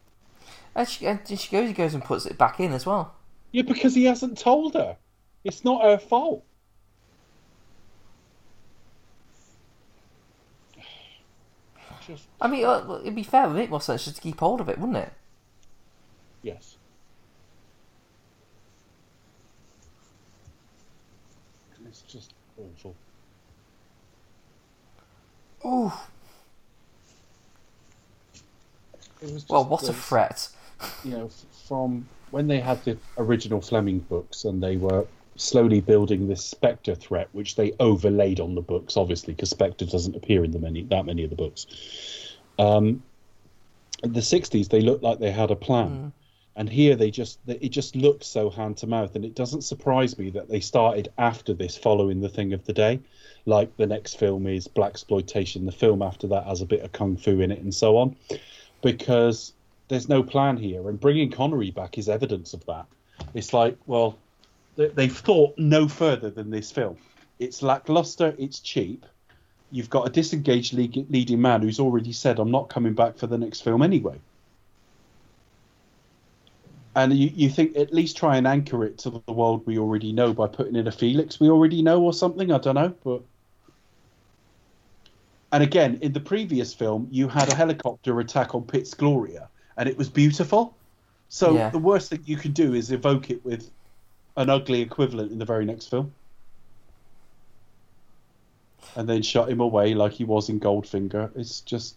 And 0.76 0.88
she, 0.88 1.06
and 1.06 1.20
she 1.26 1.50
goes, 1.50 1.72
goes 1.72 1.94
and 1.94 2.04
puts 2.04 2.24
it 2.24 2.38
back 2.38 2.60
in 2.60 2.72
as 2.72 2.86
well. 2.86 3.14
Yeah, 3.50 3.62
because 3.62 3.94
he 3.94 4.04
hasn't 4.04 4.38
told 4.38 4.74
her. 4.74 4.96
It's 5.42 5.64
not 5.64 5.82
her 5.82 5.98
fault. 5.98 6.44
Just, 12.08 12.26
I 12.40 12.48
mean, 12.48 12.64
uh, 12.64 13.00
it'd 13.02 13.14
be 13.14 13.22
fair. 13.22 13.44
It'd 13.44 13.54
make 13.54 13.68
more 13.70 13.82
sense 13.82 14.04
just 14.04 14.16
to 14.16 14.22
keep 14.22 14.40
hold 14.40 14.60
of 14.60 14.68
it, 14.68 14.78
wouldn't 14.78 14.96
it? 14.98 15.12
yes. 16.42 16.76
It's 21.86 22.02
just 22.02 22.34
awful. 22.58 22.94
Ooh. 25.64 25.92
It 29.20 29.32
was 29.32 29.32
just, 29.32 29.50
Well, 29.50 29.64
what 29.64 29.82
a 29.84 29.90
uh, 29.90 29.92
threat. 29.92 30.48
you 31.04 31.10
know, 31.12 31.30
from 31.66 32.06
when 32.30 32.46
they 32.46 32.60
had 32.60 32.84
the 32.84 32.96
original 33.16 33.60
Fleming 33.60 33.98
books 34.00 34.44
and 34.44 34.62
they 34.62 34.76
were 34.76 35.06
slowly 35.38 35.80
building 35.80 36.26
this 36.26 36.44
Spectre 36.44 36.94
threat, 36.94 37.28
which 37.32 37.54
they 37.54 37.72
overlaid 37.80 38.40
on 38.40 38.54
the 38.54 38.60
books, 38.60 38.96
obviously, 38.96 39.34
because 39.34 39.50
Spectre 39.50 39.86
doesn't 39.86 40.16
appear 40.16 40.44
in 40.44 40.50
the 40.50 40.58
many 40.58 40.82
that 40.82 41.06
many 41.06 41.24
of 41.24 41.30
the 41.30 41.36
books. 41.36 41.66
Um, 42.58 43.02
in 44.02 44.12
the 44.12 44.20
'60s, 44.20 44.68
they 44.68 44.80
looked 44.80 45.02
like 45.02 45.20
they 45.20 45.30
had 45.30 45.50
a 45.50 45.56
plan, 45.56 46.12
and 46.56 46.68
here 46.68 46.96
they 46.96 47.10
just 47.10 47.38
it 47.46 47.70
just 47.70 47.96
looks 47.96 48.26
so 48.26 48.50
hand 48.50 48.76
to 48.78 48.86
mouth, 48.86 49.14
and 49.14 49.24
it 49.24 49.34
doesn't 49.34 49.62
surprise 49.62 50.18
me 50.18 50.30
that 50.30 50.48
they 50.48 50.60
started 50.60 51.08
after 51.16 51.54
this, 51.54 51.76
following 51.76 52.20
the 52.20 52.28
thing 52.28 52.52
of 52.52 52.64
the 52.66 52.72
day. 52.72 53.00
Like 53.46 53.76
the 53.76 53.86
next 53.86 54.18
film 54.18 54.46
is 54.46 54.68
blaxploitation. 54.68 55.64
The 55.64 55.72
film 55.72 56.02
after 56.02 56.26
that 56.28 56.44
has 56.44 56.60
a 56.60 56.66
bit 56.66 56.82
of 56.82 56.92
kung 56.92 57.16
fu 57.16 57.40
in 57.40 57.52
it, 57.52 57.60
and 57.60 57.74
so 57.74 57.96
on, 57.96 58.16
because 58.82 59.52
there's 59.86 60.08
no 60.08 60.22
plan 60.22 60.56
here, 60.56 60.88
and 60.88 61.00
bringing 61.00 61.30
Connery 61.30 61.70
back 61.70 61.96
is 61.96 62.08
evidence 62.08 62.54
of 62.54 62.66
that. 62.66 62.86
It's 63.34 63.52
like, 63.52 63.76
well, 63.86 64.18
they've 64.86 65.16
thought 65.16 65.58
no 65.58 65.88
further 65.88 66.30
than 66.30 66.50
this 66.50 66.70
film. 66.70 66.96
It's 67.38 67.62
lackluster, 67.62 68.34
it's 68.38 68.60
cheap. 68.60 69.04
You've 69.70 69.90
got 69.90 70.06
a 70.06 70.10
disengaged 70.10 70.72
leading 70.74 71.40
man 71.40 71.62
who's 71.62 71.80
already 71.80 72.12
said, 72.12 72.38
"I'm 72.38 72.50
not 72.50 72.70
coming 72.70 72.94
back 72.94 73.18
for 73.18 73.26
the 73.26 73.38
next 73.38 73.60
film 73.62 73.82
anyway." 73.82 74.18
And 76.96 77.12
you, 77.12 77.30
you 77.32 77.48
think 77.48 77.76
at 77.76 77.92
least 77.92 78.16
try 78.16 78.36
and 78.36 78.46
anchor 78.46 78.84
it 78.84 78.98
to 78.98 79.10
the 79.10 79.32
world 79.32 79.64
we 79.66 79.78
already 79.78 80.12
know 80.12 80.32
by 80.32 80.48
putting 80.48 80.74
in 80.74 80.88
a 80.88 80.92
Felix 80.92 81.38
we 81.38 81.48
already 81.48 81.82
know 81.82 82.02
or 82.02 82.12
something. 82.12 82.50
I 82.50 82.58
don't 82.58 82.74
know, 82.74 82.94
but 83.04 83.22
and 85.52 85.62
again, 85.62 85.98
in 86.02 86.12
the 86.12 86.20
previous 86.20 86.74
film, 86.74 87.08
you 87.10 87.28
had 87.28 87.50
a 87.50 87.54
helicopter 87.54 88.18
attack 88.20 88.54
on 88.54 88.62
Piz 88.62 88.94
Gloria, 88.94 89.48
and 89.76 89.88
it 89.88 89.96
was 89.96 90.08
beautiful. 90.08 90.76
So 91.28 91.54
Yeah. 91.54 91.70
the 91.70 91.78
worst 91.78 92.10
thing 92.10 92.22
you 92.24 92.36
can 92.36 92.52
do 92.52 92.74
is 92.74 92.90
evoke 92.90 93.30
it 93.30 93.44
with 93.44 93.70
an 94.38 94.48
ugly 94.48 94.80
equivalent 94.80 95.32
in 95.32 95.38
the 95.38 95.44
very 95.44 95.64
next 95.64 95.86
film. 95.88 96.14
And 98.94 99.08
then 99.08 99.22
shut 99.22 99.50
him 99.50 99.60
away 99.60 99.94
like 99.94 100.12
he 100.12 100.24
was 100.24 100.48
in 100.48 100.60
Goldfinger. 100.60 101.30
It's 101.34 101.60
just 101.60 101.96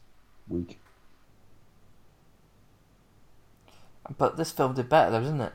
weak. 0.49 0.79
But 4.17 4.37
this 4.37 4.51
film 4.51 4.73
did 4.73 4.89
better, 4.89 5.11
though, 5.11 5.21
didn't 5.21 5.41
it? 5.41 5.53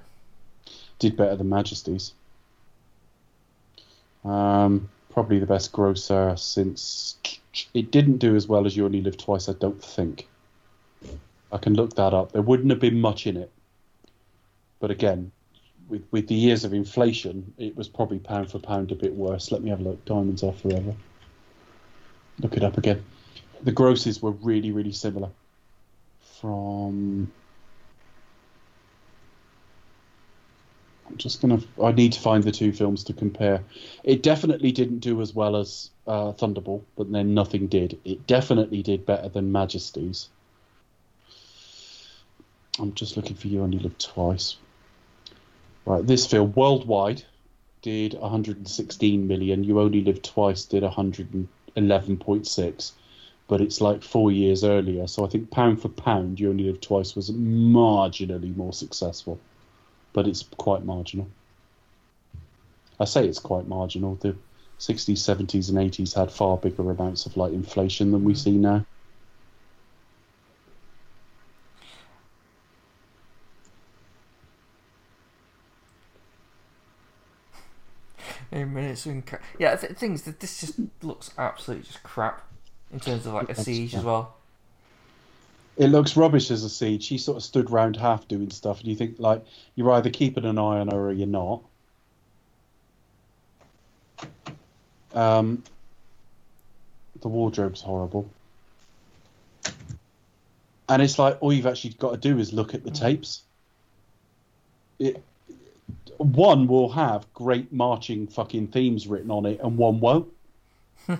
Did 1.00 1.16
better 1.16 1.34
than 1.34 1.48
Majesty's. 1.48 2.12
Um, 4.24 4.88
probably 5.10 5.40
the 5.40 5.46
best 5.46 5.72
grosser 5.72 6.36
since. 6.36 7.16
It 7.74 7.90
didn't 7.90 8.18
do 8.18 8.36
as 8.36 8.46
well 8.46 8.64
as 8.64 8.76
You 8.76 8.84
Only 8.84 9.02
Live 9.02 9.16
Twice, 9.16 9.48
I 9.48 9.54
don't 9.54 9.82
think. 9.82 10.28
I 11.50 11.58
can 11.58 11.74
look 11.74 11.96
that 11.96 12.14
up. 12.14 12.30
There 12.30 12.42
wouldn't 12.42 12.70
have 12.70 12.80
been 12.80 13.00
much 13.00 13.26
in 13.26 13.36
it. 13.36 13.50
But 14.78 14.92
again, 14.92 15.32
with, 15.88 16.04
with 16.10 16.28
the 16.28 16.34
years 16.34 16.64
of 16.64 16.72
inflation, 16.72 17.54
it 17.58 17.76
was 17.76 17.88
probably 17.88 18.18
pound 18.18 18.50
for 18.50 18.58
pound 18.58 18.92
a 18.92 18.94
bit 18.94 19.14
worse. 19.14 19.52
Let 19.52 19.62
me 19.62 19.70
have 19.70 19.80
a 19.80 19.84
look. 19.84 20.04
Diamonds 20.04 20.42
Are 20.42 20.52
Forever. 20.52 20.94
Look 22.40 22.56
it 22.56 22.64
up 22.64 22.78
again. 22.78 23.04
The 23.62 23.72
grosses 23.72 24.20
were 24.20 24.32
really, 24.32 24.72
really 24.72 24.92
similar. 24.92 25.30
From 26.40 27.32
I'm 31.08 31.16
just 31.16 31.40
gonna. 31.40 31.60
I 31.82 31.92
need 31.92 32.12
to 32.12 32.20
find 32.20 32.42
the 32.42 32.52
two 32.52 32.72
films 32.72 33.04
to 33.04 33.12
compare. 33.12 33.62
It 34.04 34.22
definitely 34.22 34.72
didn't 34.72 34.98
do 34.98 35.20
as 35.22 35.34
well 35.34 35.56
as 35.56 35.90
uh, 36.06 36.32
Thunderball, 36.32 36.82
but 36.96 37.10
then 37.10 37.32
nothing 37.32 37.68
did. 37.68 37.98
It 38.04 38.26
definitely 38.26 38.82
did 38.82 39.06
better 39.06 39.28
than 39.28 39.52
Majesty's. 39.52 40.28
I'm 42.78 42.92
just 42.94 43.16
looking 43.16 43.36
for 43.36 43.48
You 43.48 43.62
Only 43.62 43.78
Live 43.78 43.96
Twice. 43.96 44.56
Right, 45.86 46.04
this 46.04 46.26
film 46.26 46.52
worldwide 46.52 47.22
did 47.80 48.12
116 48.14 49.28
million. 49.28 49.62
You 49.62 49.80
Only 49.80 50.02
Live 50.02 50.20
Twice 50.20 50.64
did 50.64 50.82
111.6, 50.82 52.92
but 53.46 53.60
it's 53.60 53.80
like 53.80 54.02
four 54.02 54.32
years 54.32 54.64
earlier. 54.64 55.06
So 55.06 55.24
I 55.24 55.28
think 55.28 55.52
pound 55.52 55.80
for 55.80 55.88
pound, 55.88 56.40
You 56.40 56.50
Only 56.50 56.64
Live 56.64 56.80
Twice 56.80 57.14
was 57.14 57.30
marginally 57.30 58.56
more 58.56 58.72
successful, 58.72 59.38
but 60.12 60.26
it's 60.26 60.42
quite 60.56 60.84
marginal. 60.84 61.28
I 62.98 63.04
say 63.04 63.28
it's 63.28 63.38
quite 63.38 63.68
marginal. 63.68 64.16
The 64.16 64.34
60s, 64.80 65.18
70s, 65.18 65.68
and 65.68 65.78
80s 65.78 66.16
had 66.16 66.32
far 66.32 66.56
bigger 66.56 66.90
amounts 66.90 67.26
of 67.26 67.36
like 67.36 67.52
inflation 67.52 68.10
than 68.10 68.24
we 68.24 68.34
see 68.34 68.58
now. 68.58 68.84
Eight 78.56 78.68
minutes 78.68 79.04
in 79.04 79.20
ca- 79.20 79.38
yeah, 79.58 79.76
th- 79.76 79.92
things 79.98 80.22
that 80.22 80.40
this 80.40 80.60
just 80.60 80.80
looks 81.02 81.30
absolutely 81.36 81.86
just 81.86 82.02
crap 82.02 82.40
in 82.90 82.98
terms 82.98 83.26
of 83.26 83.34
like 83.34 83.50
a 83.50 83.54
siege 83.54 83.92
yeah. 83.92 83.98
as 83.98 84.04
well. 84.04 84.34
It 85.76 85.88
looks 85.88 86.16
rubbish 86.16 86.50
as 86.50 86.64
a 86.64 86.70
siege. 86.70 87.04
She 87.04 87.18
sort 87.18 87.36
of 87.36 87.42
stood 87.42 87.68
round 87.68 87.96
half 87.96 88.26
doing 88.28 88.48
stuff, 88.48 88.80
and 88.80 88.88
you 88.88 88.96
think 88.96 89.16
like 89.18 89.44
you're 89.74 89.92
either 89.92 90.08
keeping 90.08 90.46
an 90.46 90.56
eye 90.56 90.80
on 90.80 90.88
her 90.88 91.08
or 91.08 91.12
you're 91.12 91.26
not. 91.26 91.60
Um, 95.14 95.62
the 97.20 97.28
wardrobe's 97.28 97.82
horrible, 97.82 98.30
and 100.88 101.02
it's 101.02 101.18
like 101.18 101.36
all 101.42 101.52
you've 101.52 101.66
actually 101.66 101.92
got 101.98 102.12
to 102.12 102.16
do 102.16 102.38
is 102.38 102.54
look 102.54 102.72
at 102.72 102.84
the 102.84 102.90
tapes. 102.90 103.42
It 104.98 105.22
one 106.18 106.66
will 106.66 106.90
have 106.90 107.32
great 107.34 107.72
marching 107.72 108.26
fucking 108.26 108.68
themes 108.68 109.06
written 109.06 109.30
on 109.30 109.46
it, 109.46 109.60
and 109.62 109.76
one 109.76 110.00
won't. 110.00 110.32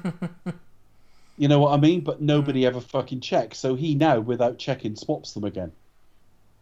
You 1.39 1.49
know 1.49 1.59
what 1.59 1.73
I 1.73 1.77
mean? 1.77 2.01
But 2.01 2.23
nobody 2.23 2.65
ever 2.65 2.81
fucking 2.81 3.21
checks. 3.21 3.59
So 3.59 3.75
he 3.75 3.95
now, 3.95 4.21
without 4.21 4.59
checking, 4.59 4.97
swaps 4.97 5.35
them 5.35 5.45
again. 5.45 5.73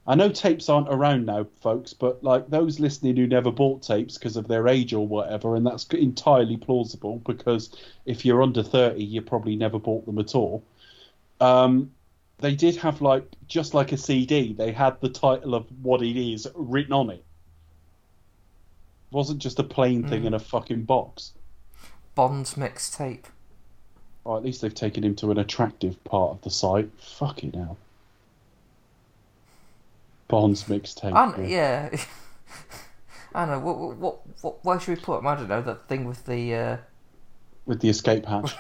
I 0.07 0.17
know 0.17 0.29
tapes 0.29 0.69
aren't 0.69 0.91
around 0.91 1.25
now, 1.25 1.47
folks, 1.61 1.95
but 1.95 2.23
like 2.23 2.51
those 2.51 2.79
listening 2.79 3.17
who 3.17 3.27
never 3.27 3.51
bought 3.51 3.83
tapes 3.83 4.19
because 4.19 4.37
of 4.37 4.49
their 4.49 4.69
age 4.69 4.93
or 4.93 5.07
whatever, 5.07 5.57
and 5.57 5.67
that's 5.67 5.87
entirely 5.87 6.59
plausible 6.59 7.23
because 7.25 7.75
if 8.05 8.25
you're 8.25 8.43
under 8.43 8.63
30, 8.63 9.03
you 9.03 9.23
probably 9.23 9.57
never 9.57 9.79
bought 9.79 10.05
them 10.05 10.19
at 10.19 10.35
all. 10.35 10.63
Um, 11.41 11.91
they 12.39 12.55
did 12.55 12.77
have 12.77 13.01
like 13.01 13.25
just 13.47 13.73
like 13.73 13.93
a 13.93 13.97
CD, 13.97 14.53
they 14.53 14.73
had 14.73 15.01
the 15.01 15.09
title 15.09 15.55
of 15.55 15.67
what 15.83 16.03
it 16.03 16.21
is 16.21 16.47
written 16.55 16.93
on 16.93 17.09
it. 17.09 17.25
It 19.15 19.17
wasn't 19.17 19.39
just 19.39 19.61
a 19.61 19.63
plain 19.63 20.03
thing 20.09 20.25
in 20.25 20.35
a 20.35 20.41
fucking 20.41 20.87
box. 20.87 21.35
Bond's 22.17 22.55
mixtape. 22.55 23.27
Or 24.25 24.37
at 24.37 24.43
least 24.43 24.61
they've 24.61 24.75
taken 24.75 25.05
him 25.05 25.15
to 25.17 25.31
an 25.31 25.39
attractive 25.39 26.03
part 26.03 26.33
of 26.33 26.43
the 26.43 26.51
site. 26.51 26.91
Fucking 26.99 27.53
hell. 27.53 27.77
Bond's 30.27 30.65
mixtape. 30.65 31.15
And 31.15 31.49
yeah, 31.49 31.91
I 33.37 33.47
don't 33.47 33.55
know 33.55 33.61
what, 33.61 33.79
what 33.79 33.97
what 33.99 34.21
what 34.41 34.65
where 34.65 34.81
should 34.81 34.99
we 34.99 35.05
put 35.05 35.21
him? 35.21 35.29
I 35.29 35.37
don't 35.37 35.49
know 35.49 35.63
that 35.63 35.87
thing 35.87 36.07
with 36.07 36.27
the 36.27 36.53
uh, 36.53 36.79
With 37.67 37.79
the 37.83 37.91
escape 37.91 38.27
hatch. 38.27 38.57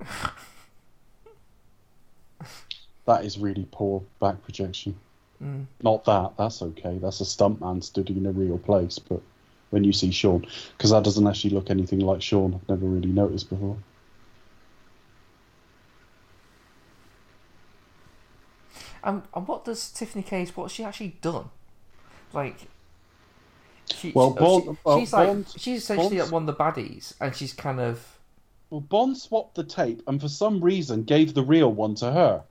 that 3.04 3.26
is 3.26 3.36
really 3.36 3.68
poor 3.70 4.02
back 4.20 4.42
projection. 4.42 4.98
Mm. 5.42 5.66
Not 5.82 6.04
that, 6.06 6.32
that's 6.38 6.62
okay. 6.62 6.98
That's 6.98 7.20
a 7.20 7.24
stuntman 7.24 7.82
stood 7.84 8.10
in 8.10 8.24
a 8.26 8.32
real 8.32 8.58
place, 8.58 8.98
but 8.98 9.20
when 9.70 9.84
you 9.84 9.92
see 9.92 10.10
Sean, 10.10 10.46
because 10.76 10.90
that 10.90 11.04
doesn't 11.04 11.26
actually 11.26 11.50
look 11.50 11.70
anything 11.70 12.00
like 12.00 12.22
Sean, 12.22 12.54
I've 12.54 12.68
never 12.68 12.86
really 12.86 13.10
noticed 13.10 13.50
before. 13.50 13.76
and, 19.04 19.22
and 19.34 19.46
what 19.48 19.64
does 19.64 19.90
Tiffany 19.90 20.22
Case? 20.24 20.56
What's 20.56 20.74
she 20.74 20.84
actually 20.84 21.16
done? 21.20 21.50
Like, 22.32 22.56
she, 23.94 24.12
Well, 24.12 24.32
she- 24.34 24.38
Bond- 24.40 24.64
she- 24.64 24.78
well, 24.84 24.98
she's 24.98 25.12
like 25.12 25.26
Bond- 25.28 25.54
she's 25.56 25.82
essentially 25.82 26.20
like 26.20 26.32
one 26.32 26.42
of 26.42 26.46
the 26.46 26.54
baddies, 26.64 27.14
and 27.20 27.34
she's 27.34 27.52
kind 27.52 27.80
of 27.80 28.18
Well, 28.70 28.80
Bond 28.80 29.16
swapped 29.16 29.54
the 29.54 29.62
tape 29.64 30.02
and 30.08 30.20
for 30.20 30.28
some 30.28 30.60
reason 30.60 31.04
gave 31.04 31.34
the 31.34 31.42
real 31.44 31.72
one 31.72 31.94
to 31.96 32.10
her. 32.10 32.42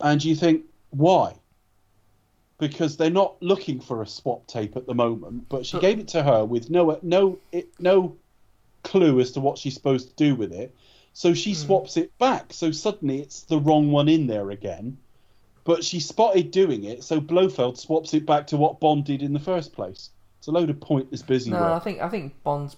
And 0.00 0.22
you 0.24 0.34
think, 0.34 0.64
why? 0.90 1.34
Because 2.58 2.96
they're 2.96 3.10
not 3.10 3.42
looking 3.42 3.80
for 3.80 4.02
a 4.02 4.06
swap 4.06 4.46
tape 4.46 4.76
at 4.76 4.86
the 4.86 4.94
moment, 4.94 5.48
but 5.48 5.66
she 5.66 5.78
gave 5.80 5.98
it 5.98 6.08
to 6.08 6.22
her 6.22 6.44
with 6.44 6.70
no 6.70 6.98
no 7.02 7.38
it, 7.50 7.68
no 7.80 8.16
clue 8.84 9.18
as 9.18 9.32
to 9.32 9.40
what 9.40 9.58
she's 9.58 9.74
supposed 9.74 10.10
to 10.10 10.14
do 10.14 10.34
with 10.36 10.52
it. 10.52 10.74
So 11.14 11.34
she 11.34 11.54
swaps 11.54 11.96
it 11.96 12.16
back. 12.18 12.52
So 12.52 12.70
suddenly 12.70 13.20
it's 13.20 13.42
the 13.42 13.58
wrong 13.58 13.90
one 13.90 14.08
in 14.08 14.26
there 14.26 14.50
again. 14.50 14.98
But 15.64 15.82
she 15.82 15.98
spotted 15.98 16.50
doing 16.50 16.84
it, 16.84 17.04
so 17.04 17.20
Blofeld 17.20 17.78
swaps 17.78 18.12
it 18.12 18.26
back 18.26 18.46
to 18.48 18.56
what 18.56 18.80
Bond 18.80 19.06
did 19.06 19.22
in 19.22 19.32
the 19.32 19.40
first 19.40 19.72
place. 19.72 20.10
It's 20.38 20.48
a 20.48 20.52
load 20.52 20.68
of 20.68 20.78
pointless 20.78 21.22
busy 21.22 21.50
no. 21.50 21.72
I 21.72 21.78
think 21.78 22.02
I 22.02 22.08
think 22.10 22.34
Bond's. 22.42 22.76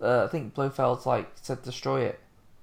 Uh, 0.00 0.24
I 0.24 0.28
think 0.28 0.54
Blofeld's 0.54 1.04
like 1.04 1.30
said 1.42 1.62
destroy 1.62 2.02
it 2.02 2.18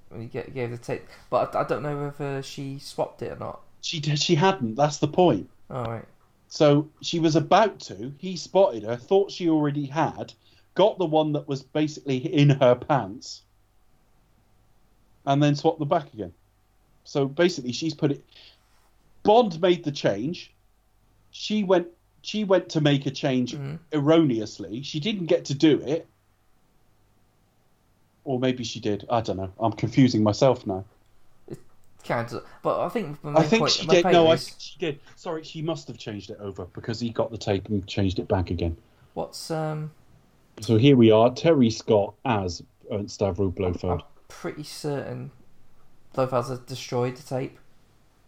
when 0.10 0.22
he 0.22 0.28
gave 0.28 0.72
the 0.72 0.78
tape, 0.78 1.06
but 1.30 1.56
I, 1.56 1.60
I 1.60 1.64
don't 1.64 1.84
know 1.84 2.12
whether 2.18 2.42
she 2.42 2.80
swapped 2.80 3.22
it 3.22 3.34
or 3.34 3.36
not. 3.36 3.60
She 3.82 4.02
she 4.02 4.34
hadn't. 4.34 4.76
That's 4.76 4.98
the 4.98 5.08
point. 5.08 5.48
All 5.70 5.86
right. 5.86 6.06
So 6.56 6.88
she 7.02 7.20
was 7.20 7.36
about 7.36 7.82
to. 7.82 8.14
He 8.18 8.38
spotted 8.38 8.84
her, 8.84 8.96
thought 8.96 9.30
she 9.30 9.50
already 9.50 9.86
had, 9.86 10.32
got 10.74 10.98
the 10.98 11.06
one 11.06 11.34
that 11.34 11.50
was 11.50 11.62
basically 11.62 12.16
in 12.34 12.50
her 12.50 12.76
pants, 12.76 13.42
and 15.26 15.44
then 15.44 15.58
swapped 15.58 15.80
them 15.80 15.90
back 15.90 16.14
again. 16.14 16.34
So 17.04 17.28
basically, 17.28 17.74
she's 17.74 17.94
put 17.94 18.12
it. 18.12 18.24
Bond 19.24 19.60
made 19.60 19.84
the 19.84 19.92
change. 19.92 20.54
She 21.32 21.66
went. 21.66 21.88
She 22.22 22.46
went 22.46 22.70
to 22.70 22.80
make 22.80 23.06
a 23.06 23.12
change 23.12 23.54
Mhm. 23.54 23.78
erroneously. 23.92 24.82
She 24.82 25.02
didn't 25.02 25.26
get 25.26 25.44
to 25.46 25.54
do 25.54 25.82
it, 25.82 26.08
or 28.24 28.40
maybe 28.40 28.64
she 28.64 28.80
did. 28.80 29.06
I 29.10 29.20
don't 29.20 29.36
know. 29.36 29.52
I'm 29.60 29.74
confusing 29.74 30.24
myself 30.24 30.66
now. 30.66 30.86
But 32.08 32.86
I 32.86 32.90
think 32.90 33.18
I 33.24 33.44
think 33.44 33.62
point, 33.62 33.72
she 33.72 33.88
did. 33.88 34.06
No, 34.06 34.28
I 34.28 34.34
is, 34.34 34.48
think 34.48 34.62
she 34.62 34.78
did. 34.80 35.00
Sorry, 35.16 35.44
she 35.44 35.62
must 35.62 35.88
have 35.88 35.98
changed 35.98 36.30
it 36.30 36.38
over 36.40 36.66
because 36.66 37.00
he 37.00 37.10
got 37.10 37.32
the 37.32 37.38
tape 37.38 37.68
and 37.70 37.86
changed 37.88 38.20
it 38.20 38.28
back 38.28 38.52
again. 38.52 38.78
what's 39.14 39.52
um. 39.52 39.92
So 40.62 40.78
here 40.78 40.96
we 40.96 41.12
are, 41.12 41.34
Terry 41.34 41.70
Scott 41.70 42.14
as 42.24 42.64
Ernst 42.92 43.20
Stavro 43.20 43.92
I'm 43.92 44.02
pretty 44.30 44.64
certain 44.64 45.32
Blofeld 46.16 46.48
has 46.48 46.60
destroyed 46.60 47.18
the 47.18 47.24
tape. 47.24 47.60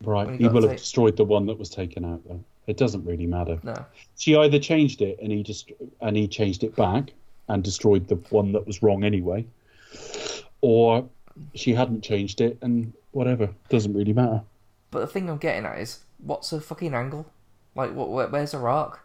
Right, 0.04 0.30
he 0.30 0.38
he 0.38 0.48
will 0.48 0.62
have 0.62 0.72
tape. 0.72 0.80
destroyed 0.80 1.18
the 1.18 1.26
one 1.26 1.46
that 1.48 1.58
was 1.58 1.70
taken 1.70 2.06
out, 2.06 2.22
though. 2.28 2.44
It 2.68 2.78
doesn't 2.78 3.06
really 3.06 3.26
matter. 3.26 3.60
No. 3.64 3.86
She 4.18 4.36
either 4.36 4.60
changed 4.60 5.02
it 5.02 5.18
and 5.22 5.32
he 5.32 5.42
just 5.42 5.72
and 6.02 6.18
he 6.18 6.28
changed 6.28 6.64
it 6.64 6.76
back 6.76 7.14
and 7.48 7.64
destroyed 7.64 8.08
the 8.10 8.16
one 8.30 8.52
that 8.52 8.68
was 8.68 8.84
wrong 8.84 9.06
anyway, 9.06 9.46
or 10.62 11.08
she 11.56 11.74
hadn't 11.74 12.02
changed 12.04 12.42
it 12.42 12.58
and 12.62 12.94
whatever. 13.12 13.50
Doesn't 13.70 13.94
really 13.94 14.14
matter. 14.14 14.42
But 14.92 15.00
the 15.02 15.08
thing 15.08 15.30
I'm 15.30 15.38
getting 15.38 15.66
at 15.66 15.80
is, 15.80 16.00
what's 16.24 16.50
her 16.52 16.60
fucking 16.60 16.94
angle? 16.94 17.26
Like, 17.76 17.94
what? 17.94 18.10
Where, 18.10 18.28
where's 18.28 18.54
her 18.54 18.68
arc? 18.68 19.02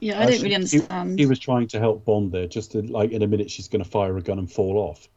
Yeah, 0.00 0.18
I 0.18 0.22
Uh, 0.22 0.26
don't 0.26 0.36
she- 0.36 0.42
really 0.42 0.54
understand. 0.54 1.18
He 1.18 1.26
was 1.26 1.38
trying 1.38 1.68
to 1.68 1.78
help 1.78 2.04
Bond 2.04 2.32
there, 2.32 2.46
just 2.48 2.72
to 2.72 2.82
like 2.82 3.10
in 3.12 3.22
a 3.22 3.26
minute 3.26 3.50
she's 3.50 3.68
going 3.68 3.84
to 3.84 3.88
fire 3.88 4.16
a 4.16 4.22
gun 4.22 4.38
and 4.38 4.50
fall 4.50 4.78
off. 4.78 5.08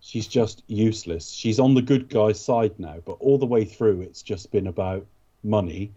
She's 0.00 0.28
just 0.28 0.62
useless. 0.68 1.30
She's 1.30 1.58
on 1.58 1.74
the 1.74 1.82
good 1.82 2.08
guy's 2.08 2.38
side 2.40 2.78
now, 2.78 2.98
but 3.04 3.16
all 3.18 3.38
the 3.38 3.46
way 3.46 3.64
through 3.64 4.02
it's 4.02 4.22
just 4.22 4.52
been 4.52 4.66
about 4.68 5.04
money, 5.42 5.90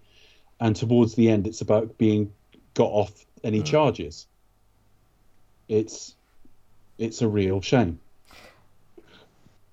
and 0.60 0.76
towards 0.76 1.14
the 1.16 1.30
end 1.30 1.46
it's 1.46 1.62
about 1.62 1.98
being 1.98 2.32
got 2.74 2.90
off 2.90 3.26
any 3.44 3.62
charges. 3.62 4.26
It's 5.68 6.16
it's 6.98 7.22
a 7.22 7.28
real 7.28 7.62
shame. 7.62 8.00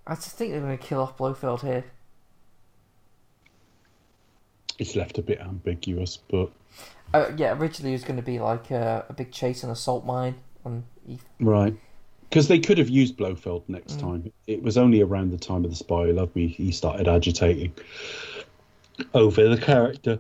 I 0.07 0.15
just 0.15 0.33
think 0.37 0.53
they're 0.53 0.61
going 0.61 0.77
to 0.77 0.85
kill 0.85 1.01
off 1.01 1.17
Blofeld 1.17 1.63
here. 1.63 1.85
It's 4.79 4.95
left 4.95 5.19
a 5.19 5.23
bit 5.23 5.41
ambiguous, 5.41 6.17
but 6.17 6.51
Uh, 7.15 7.31
yeah, 7.37 7.57
originally 7.57 7.93
it 7.93 7.97
was 7.97 8.05
going 8.05 8.17
to 8.17 8.23
be 8.23 8.39
like 8.39 8.71
a, 8.71 9.05
a 9.09 9.13
big 9.13 9.33
chase 9.33 9.63
and 9.63 9.73
assault 9.73 10.05
mine 10.05 10.35
right. 11.41 11.75
Because 12.29 12.49
they 12.49 12.59
could 12.59 12.79
have 12.79 12.89
used 12.89 13.17
Blofeld 13.17 13.63
next 13.69 14.01
time. 14.01 14.33
It 14.47 14.63
was 14.63 14.77
only 14.77 15.01
around 15.01 15.31
the 15.31 15.39
time 15.39 15.65
of 15.65 15.71
the 15.71 15.77
Spy 15.77 16.07
Who 16.07 16.13
Loved 16.13 16.35
Me 16.35 16.49
he 16.49 16.73
started 16.73 17.07
agitating 17.09 17.73
over 19.15 19.49
the 19.49 19.57
character. 19.59 20.19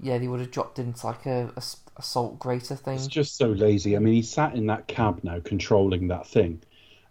Yeah, 0.00 0.18
they 0.18 0.28
would 0.28 0.40
have 0.40 0.50
dropped 0.50 0.78
into 0.78 1.06
like 1.06 1.26
a, 1.26 1.52
a 1.56 1.62
assault 1.98 2.38
greater 2.38 2.76
thing. 2.76 2.94
It's 2.94 3.06
just 3.06 3.36
so 3.36 3.48
lazy. 3.48 3.96
I 3.96 3.98
mean, 3.98 4.14
he 4.14 4.22
sat 4.22 4.54
in 4.54 4.66
that 4.66 4.86
cab 4.86 5.20
now, 5.22 5.40
controlling 5.40 6.08
that 6.08 6.26
thing, 6.26 6.60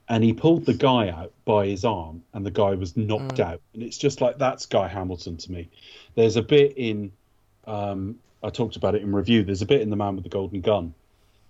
and 0.10 0.24
he 0.24 0.34
pulled 0.34 0.66
the 0.66 0.74
guy 0.74 1.10
out 1.10 1.34
by 1.46 1.68
his 1.68 1.84
arm, 1.84 2.24
and 2.34 2.46
the 2.46 2.52
guy 2.52 2.74
was 2.76 2.96
knocked 2.96 3.40
out. 3.40 3.62
And 3.74 3.84
it's 3.84 3.98
just 3.98 4.22
like 4.22 4.38
that's 4.38 4.66
Guy 4.66 4.88
Hamilton 4.88 5.38
to 5.38 5.52
me. 5.52 5.70
There's 6.16 6.38
a 6.38 6.42
bit 6.42 6.74
in, 6.78 7.12
um, 7.66 8.18
I 8.42 8.50
talked 8.50 8.78
about 8.78 8.96
it 8.96 9.02
in 9.02 9.14
review. 9.14 9.44
There's 9.44 9.62
a 9.62 9.66
bit 9.66 9.82
in 9.82 9.90
The 9.90 9.96
Man 9.96 10.16
with 10.16 10.24
the 10.24 10.30
Golden 10.30 10.62
Gun 10.62 10.94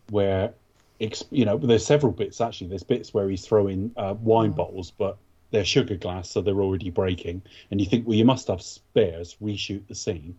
where, 0.09 0.53
you 0.99 1.45
know, 1.45 1.57
there's 1.57 1.85
several 1.85 2.11
bits 2.11 2.41
actually. 2.41 2.67
There's 2.67 2.83
bits 2.83 3.13
where 3.13 3.29
he's 3.29 3.45
throwing 3.45 3.91
uh, 3.97 4.15
wine 4.19 4.51
bottles, 4.51 4.91
but 4.91 5.17
they're 5.51 5.65
sugar 5.65 5.95
glass, 5.95 6.29
so 6.29 6.41
they're 6.41 6.61
already 6.61 6.89
breaking. 6.89 7.41
And 7.71 7.79
you 7.79 7.85
think, 7.85 8.07
well, 8.07 8.17
you 8.17 8.25
must 8.25 8.47
have 8.47 8.61
spares. 8.61 9.37
Reshoot 9.41 9.87
the 9.87 9.95
scene. 9.95 10.37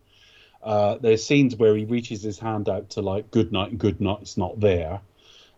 Uh, 0.63 0.97
there's 0.99 1.25
scenes 1.25 1.55
where 1.57 1.77
he 1.77 1.85
reaches 1.85 2.23
his 2.23 2.39
hand 2.39 2.69
out 2.69 2.91
to 2.91 3.01
like 3.03 3.31
good 3.31 3.53
night 3.53 3.71
and 3.71 3.79
good 3.79 4.01
night, 4.01 4.19
it's 4.23 4.37
not 4.37 4.59
there, 4.61 5.01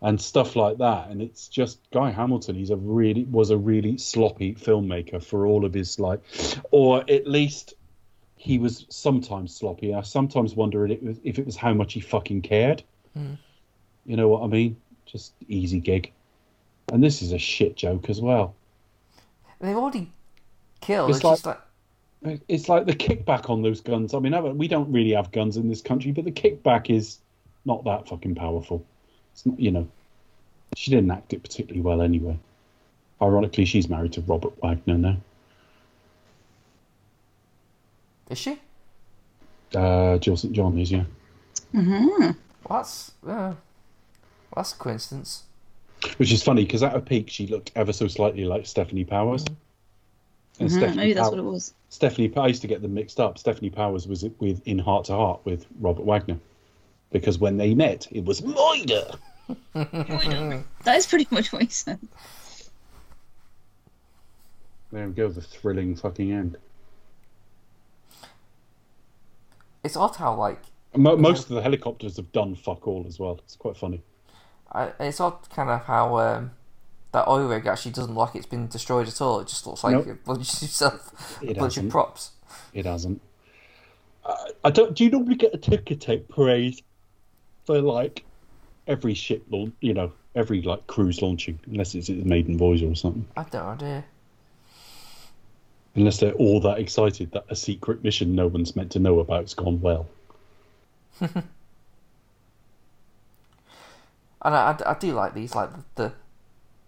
and 0.02 0.20
stuff 0.20 0.56
like 0.56 0.78
that. 0.78 1.08
And 1.08 1.22
it's 1.22 1.48
just 1.48 1.78
Guy 1.90 2.10
Hamilton. 2.10 2.54
He's 2.54 2.70
a 2.70 2.76
really 2.76 3.24
was 3.24 3.50
a 3.50 3.56
really 3.56 3.96
sloppy 3.98 4.54
filmmaker 4.54 5.22
for 5.24 5.46
all 5.46 5.64
of 5.64 5.72
his 5.74 5.98
like, 5.98 6.20
or 6.70 7.04
at 7.10 7.26
least 7.26 7.74
he 8.36 8.58
was 8.58 8.86
sometimes 8.88 9.54
sloppy. 9.54 9.94
I 9.94 10.02
sometimes 10.02 10.54
wonder 10.54 10.84
if 10.86 10.92
it 10.92 11.02
was, 11.02 11.20
if 11.24 11.38
it 11.38 11.46
was 11.46 11.56
how 11.56 11.74
much 11.74 11.92
he 11.94 12.00
fucking 12.00 12.42
cared. 12.42 12.82
You 13.14 14.16
know 14.16 14.28
what 14.28 14.42
I 14.42 14.46
mean? 14.46 14.76
Just 15.06 15.32
easy 15.48 15.80
gig. 15.80 16.12
And 16.92 17.02
this 17.02 17.22
is 17.22 17.32
a 17.32 17.38
shit 17.38 17.76
joke 17.76 18.08
as 18.08 18.20
well. 18.20 18.54
They've 19.60 19.76
already 19.76 20.10
killed. 20.80 21.10
It's 21.10 21.18
It's, 21.18 21.24
like- 21.24 21.32
just 21.34 21.46
like 21.46 21.60
It's 22.22 22.68
like 22.68 22.86
the 22.86 22.92
kickback 22.92 23.48
on 23.48 23.62
those 23.62 23.80
guns. 23.80 24.12
I 24.12 24.18
mean, 24.18 24.58
we 24.58 24.68
don't 24.68 24.92
really 24.92 25.12
have 25.12 25.32
guns 25.32 25.56
in 25.56 25.68
this 25.68 25.80
country, 25.80 26.12
but 26.12 26.24
the 26.24 26.32
kickback 26.32 26.90
is 26.90 27.18
not 27.64 27.84
that 27.84 28.08
fucking 28.08 28.34
powerful. 28.34 28.84
It's 29.32 29.46
not, 29.46 29.58
you 29.58 29.70
know, 29.70 29.88
she 30.76 30.90
didn't 30.90 31.10
act 31.10 31.32
it 31.32 31.42
particularly 31.42 31.80
well 31.80 32.02
anyway. 32.02 32.38
Ironically, 33.22 33.64
she's 33.64 33.88
married 33.88 34.12
to 34.14 34.20
Robert 34.22 34.52
Wagner 34.62 34.98
now. 34.98 35.16
is 38.30 38.38
she? 38.38 38.58
Uh, 39.74 40.18
Jill 40.18 40.36
St. 40.36 40.52
John 40.52 40.78
is, 40.78 40.90
yeah. 40.90 41.04
Mm-hmm. 41.74 42.22
Well, 42.22 42.34
that's 42.68 43.12
uh, 43.24 43.26
well, 43.26 43.56
that's 44.56 44.72
a 44.72 44.76
coincidence. 44.76 45.44
Which 46.16 46.32
is 46.32 46.42
funny 46.42 46.64
because 46.64 46.82
at 46.82 46.92
her 46.92 47.00
peak, 47.00 47.28
she 47.28 47.46
looked 47.46 47.72
ever 47.76 47.92
so 47.92 48.08
slightly 48.08 48.44
like 48.44 48.64
Stefanie 48.64 49.06
Powers. 49.06 49.44
And 50.60 50.68
Mhm, 50.70 50.78
Stefanie 50.80 50.96
Maybe 50.96 51.12
that's 51.14 51.24
Pow- 51.28 51.30
what 51.30 51.38
it 51.40 51.44
was. 51.44 51.74
Stefanie, 51.90 52.36
I 52.36 52.46
used 52.46 52.60
to 52.62 52.68
get 52.68 52.82
them 52.82 52.94
mixed 52.94 53.18
up. 53.18 53.38
Stefanie 53.38 53.72
Powers 53.74 54.06
was 54.06 54.24
with 54.38 54.60
in 54.66 54.78
Hart 54.78 55.06
to 55.06 55.14
Hart 55.14 55.40
with 55.44 55.66
Robert 55.80 56.04
Wagner, 56.04 56.38
because 57.10 57.38
when 57.38 57.56
they 57.56 57.74
met, 57.74 58.06
it 58.12 58.24
was 58.24 58.40
Moida. 58.42 59.16
That 60.84 60.96
is 60.96 61.06
pretty 61.06 61.26
much 61.30 61.52
what 61.52 61.62
he 61.62 61.68
said. 61.68 61.98
There 64.92 65.06
we 65.08 65.12
go, 65.14 65.28
the 65.28 65.40
thrilling 65.40 65.96
fucking 65.96 66.30
end. 66.30 66.56
It's 69.82 69.96
odd 69.96 70.14
how 70.16 70.34
like 70.36 70.60
Mo- 70.94 71.16
most 71.16 71.44
of 71.48 71.56
the 71.56 71.62
helicopters 71.62 72.16
have 72.16 72.30
done 72.32 72.54
fuck 72.54 72.86
all 72.86 73.04
as 73.08 73.18
well. 73.18 73.40
It's 73.44 73.56
quite 73.56 73.76
funny. 73.76 74.02
I, 74.72 74.92
it's 75.00 75.20
odd 75.20 75.48
kind 75.50 75.70
of 75.70 75.82
how 75.84 76.16
um, 76.18 76.50
that 77.12 77.26
oil 77.28 77.46
rig 77.48 77.66
actually 77.66 77.92
doesn't 77.92 78.14
look 78.14 78.28
like 78.28 78.36
it's 78.36 78.46
been 78.46 78.68
destroyed 78.68 79.08
at 79.08 79.20
all. 79.20 79.40
It 79.40 79.48
just 79.48 79.66
looks 79.66 79.82
like 79.82 79.92
Nope. 79.94 80.06
a 80.06 80.14
bunch 80.14 80.62
of 80.62 81.12
It 81.42 81.58
bunch 81.58 81.76
of 81.76 81.88
props. 81.88 82.32
It 82.72 82.86
hasn't. 82.86 83.20
Uh, 84.24 84.34
I 84.64 84.70
don't. 84.70 84.94
Do 84.94 85.04
you 85.04 85.10
normally 85.10 85.34
get 85.34 85.54
a 85.54 85.58
ticker 85.58 85.94
tape 85.94 86.28
parade 86.28 86.80
for 87.64 87.80
like 87.80 88.24
every 88.86 89.14
ship 89.14 89.44
launch? 89.50 89.74
You 89.80 89.94
know, 89.94 90.12
every 90.34 90.62
like 90.62 90.86
cruise 90.86 91.20
launching, 91.22 91.58
unless 91.66 91.94
it's 91.94 92.08
its 92.08 92.24
maiden 92.24 92.56
voyage 92.58 92.82
or 92.82 92.94
something. 92.94 93.26
I 93.36 93.40
have 93.42 93.52
no 93.52 93.60
idea. 93.64 94.04
Unless 95.96 96.18
they're 96.18 96.32
all 96.34 96.60
that 96.60 96.78
excited 96.78 97.32
that 97.32 97.46
a 97.48 97.56
secret 97.56 98.04
mission 98.04 98.36
no 98.36 98.46
one's 98.46 98.76
meant 98.76 98.92
to 98.92 99.00
know 99.00 99.18
about's 99.18 99.54
gone 99.54 99.80
well. 99.80 100.06
And 104.42 104.54
I, 104.54 104.72
I, 104.72 104.92
I 104.92 104.94
do 104.98 105.12
like 105.12 105.34
these, 105.34 105.54
like 105.54 105.70
the, 105.72 105.82
the 105.96 106.12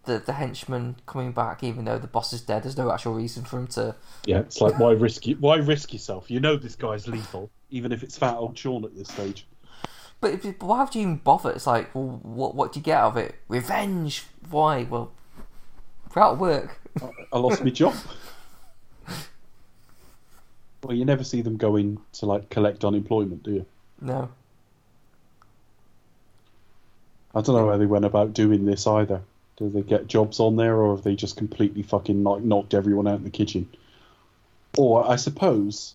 the 0.04 0.32
henchman 0.32 0.96
coming 1.06 1.32
back, 1.32 1.62
even 1.62 1.84
though 1.84 1.98
the 1.98 2.06
boss 2.06 2.32
is 2.32 2.40
dead. 2.40 2.64
There's 2.64 2.76
no 2.76 2.90
actual 2.90 3.14
reason 3.14 3.44
for 3.44 3.58
him 3.58 3.66
to. 3.68 3.94
Yeah, 4.26 4.40
it's 4.40 4.60
like 4.60 4.78
why 4.78 4.92
risk 4.92 5.26
it? 5.28 5.40
Why 5.40 5.56
risk 5.56 5.92
yourself? 5.92 6.30
You 6.30 6.40
know 6.40 6.56
this 6.56 6.76
guy's 6.76 7.06
lethal, 7.06 7.50
even 7.70 7.92
if 7.92 8.02
it's 8.02 8.18
fat 8.18 8.34
old 8.34 8.58
Sean 8.58 8.84
at 8.84 8.94
this 8.96 9.08
stage. 9.08 9.46
But, 10.20 10.34
if, 10.34 10.42
but 10.42 10.62
why 10.62 10.84
would 10.84 10.94
you 10.94 11.02
even 11.02 11.16
bother? 11.16 11.50
It's 11.50 11.66
like, 11.66 11.94
well, 11.94 12.20
what 12.22 12.54
what 12.54 12.72
do 12.72 12.80
you 12.80 12.84
get 12.84 12.98
out 12.98 13.12
of 13.12 13.16
it? 13.16 13.34
Revenge? 13.48 14.24
Why? 14.50 14.84
Well, 14.84 15.12
we're 16.14 16.22
out 16.22 16.34
of 16.34 16.40
work. 16.40 16.80
I, 17.00 17.10
I 17.32 17.38
lost 17.38 17.62
my 17.62 17.70
job. 17.70 17.94
Well, 20.82 20.96
you 20.96 21.04
never 21.04 21.22
see 21.22 21.42
them 21.42 21.58
going 21.58 22.00
to 22.14 22.26
like 22.26 22.50
collect 22.50 22.84
unemployment, 22.84 23.44
do 23.44 23.52
you? 23.52 23.66
No. 24.00 24.30
I 27.34 27.40
don't 27.40 27.54
know 27.54 27.70
how 27.70 27.76
they 27.76 27.86
went 27.86 28.04
about 28.04 28.32
doing 28.32 28.64
this 28.64 28.84
either. 28.86 29.22
Did 29.56 29.72
they 29.74 29.82
get 29.82 30.06
jobs 30.06 30.40
on 30.40 30.56
there, 30.56 30.76
or 30.76 30.94
have 30.96 31.04
they 31.04 31.14
just 31.14 31.36
completely 31.36 31.82
fucking 31.82 32.24
like 32.24 32.42
knocked 32.42 32.74
everyone 32.74 33.06
out 33.06 33.18
in 33.18 33.24
the 33.24 33.30
kitchen? 33.30 33.68
Or 34.78 35.08
I 35.08 35.16
suppose 35.16 35.94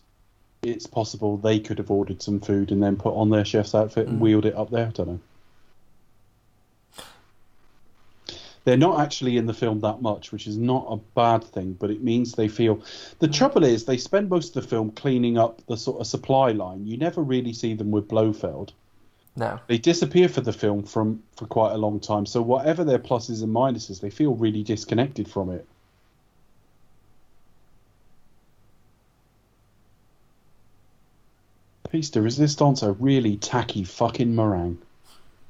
it's 0.62 0.88
possible 0.88 1.38
they 1.38 1.60
could 1.60 1.78
have 1.78 1.92
ordered 1.92 2.22
some 2.22 2.40
food 2.40 2.72
and 2.72 2.82
then 2.82 2.98
put 2.98 3.14
on 3.14 3.30
their 3.30 3.46
chef's 3.46 3.76
outfit 3.76 4.08
and 4.08 4.18
Mm. 4.18 4.22
wheeled 4.22 4.46
it 4.46 4.56
up 4.56 4.70
there. 4.70 4.88
I 4.88 4.92
don't 4.92 5.08
know. 5.08 5.20
They're 8.64 8.76
not 8.76 9.00
actually 9.00 9.38
in 9.38 9.46
the 9.46 9.54
film 9.54 9.80
that 9.80 10.02
much, 10.02 10.34
which 10.34 10.46
is 10.46 10.58
not 10.58 10.88
a 10.90 10.98
bad 11.16 11.42
thing, 11.42 11.78
but 11.80 11.90
it 11.90 12.04
means 12.04 12.34
they 12.34 12.50
feel. 12.50 12.82
The 13.20 13.30
trouble 13.30 13.64
is, 13.64 13.86
they 13.86 13.96
spend 13.96 14.30
most 14.30 14.58
of 14.58 14.64
the 14.64 14.70
film 14.70 14.92
cleaning 14.92 15.38
up 15.38 15.66
the 15.68 15.78
sort 15.78 16.02
of 16.02 16.08
supply 16.08 16.52
line. 16.52 16.86
You 16.86 16.98
never 16.98 17.22
really 17.24 17.54
see 17.54 17.76
them 17.76 17.92
with 17.92 18.10
Blofeld 18.10 18.74
No. 19.38 19.60
they 19.68 19.78
disappear 19.78 20.28
for 20.28 20.42
the 20.42 20.52
film 20.52 20.82
from 20.82 21.22
for 21.36 21.46
quite 21.46 21.74
a 21.74 21.78
long 21.78 22.00
time. 22.00 22.26
So 22.26 22.42
whatever 22.42 22.84
their 22.84 22.98
pluses 22.98 23.44
and 23.44 23.56
minuses, 23.56 24.02
they 24.02 24.10
feel 24.10 24.34
really 24.34 24.64
disconnected 24.64 25.30
from 25.30 25.52
it. 25.52 25.68
Piste 31.92 32.16
de 32.16 32.22
resistance 32.22 32.82
a 32.82 32.94
really 32.94 33.38
tacky 33.38 33.84
fucking 33.84 34.36
meringue. 34.36 34.80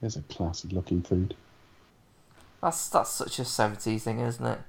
There's 0.00 0.16
a 0.16 0.22
classy 0.22 0.68
looking 0.68 1.00
food. 1.00 1.34
That's 2.60 2.88
that's 2.88 3.10
such 3.10 3.38
a 3.38 3.42
70s 3.42 4.02
thing, 4.02 4.20
isn't 4.20 4.44
it? 4.46 4.60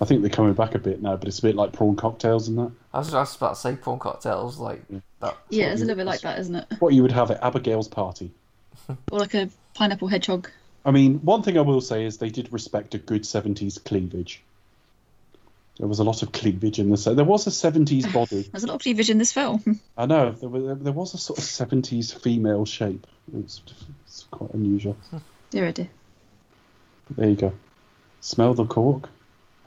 I 0.00 0.04
think 0.04 0.22
they're 0.22 0.30
coming 0.30 0.54
back 0.54 0.74
a 0.74 0.78
bit 0.78 1.02
now, 1.02 1.16
but 1.16 1.26
it's 1.26 1.40
a 1.40 1.42
bit 1.42 1.56
like 1.56 1.72
prawn 1.72 1.96
cocktails 1.96 2.48
and 2.48 2.58
that. 2.58 2.70
I 2.94 2.98
was 2.98 3.10
just 3.10 3.36
about 3.36 3.54
to 3.54 3.60
say 3.60 3.76
prawn 3.76 3.98
cocktails, 3.98 4.58
like 4.58 4.82
that. 5.20 5.36
Yeah, 5.50 5.72
it's 5.72 5.82
a 5.82 5.84
little 5.84 5.96
bit 5.96 6.06
like 6.06 6.20
that, 6.20 6.38
isn't 6.38 6.54
it? 6.54 6.66
What 6.78 6.94
you 6.94 7.02
would 7.02 7.12
have 7.12 7.30
at 7.30 7.42
Abigail's 7.42 7.88
party. 7.88 8.30
Or 9.10 9.18
like 9.18 9.34
a 9.34 9.50
pineapple 9.74 10.08
hedgehog. 10.08 10.48
I 10.84 10.92
mean, 10.92 11.16
one 11.16 11.42
thing 11.42 11.58
I 11.58 11.62
will 11.62 11.82
say 11.82 12.06
is 12.06 12.16
they 12.16 12.30
did 12.30 12.50
respect 12.52 12.94
a 12.94 12.98
good 12.98 13.24
70s 13.24 13.84
cleavage. 13.84 14.42
There 15.78 15.88
was 15.88 15.98
a 15.98 16.04
lot 16.04 16.22
of 16.22 16.32
cleavage 16.32 16.78
in 16.78 16.88
the 16.88 16.96
set. 16.96 17.16
There 17.16 17.24
was 17.24 17.46
a 17.46 17.50
70s 17.50 18.10
body. 18.14 18.48
There's 18.50 18.64
a 18.64 18.66
lot 18.66 18.76
of 18.76 18.80
cleavage 18.80 19.10
in 19.10 19.18
this 19.18 19.32
film. 19.32 19.80
I 19.98 20.06
know 20.06 20.30
there 20.32 20.48
was, 20.48 20.78
there 20.78 20.92
was 20.92 21.12
a 21.12 21.18
sort 21.18 21.38
of 21.38 21.44
70s 21.44 22.18
female 22.18 22.64
shape. 22.64 23.06
It's, 23.36 23.60
it's 24.06 24.26
quite 24.30 24.54
unusual. 24.54 24.96
Dear, 25.50 25.66
oh 25.66 25.72
dear. 25.72 25.88
But 27.08 27.16
there 27.16 27.28
you 27.28 27.36
go. 27.36 27.52
Smell 28.20 28.54
the 28.54 28.64
cork. 28.64 29.10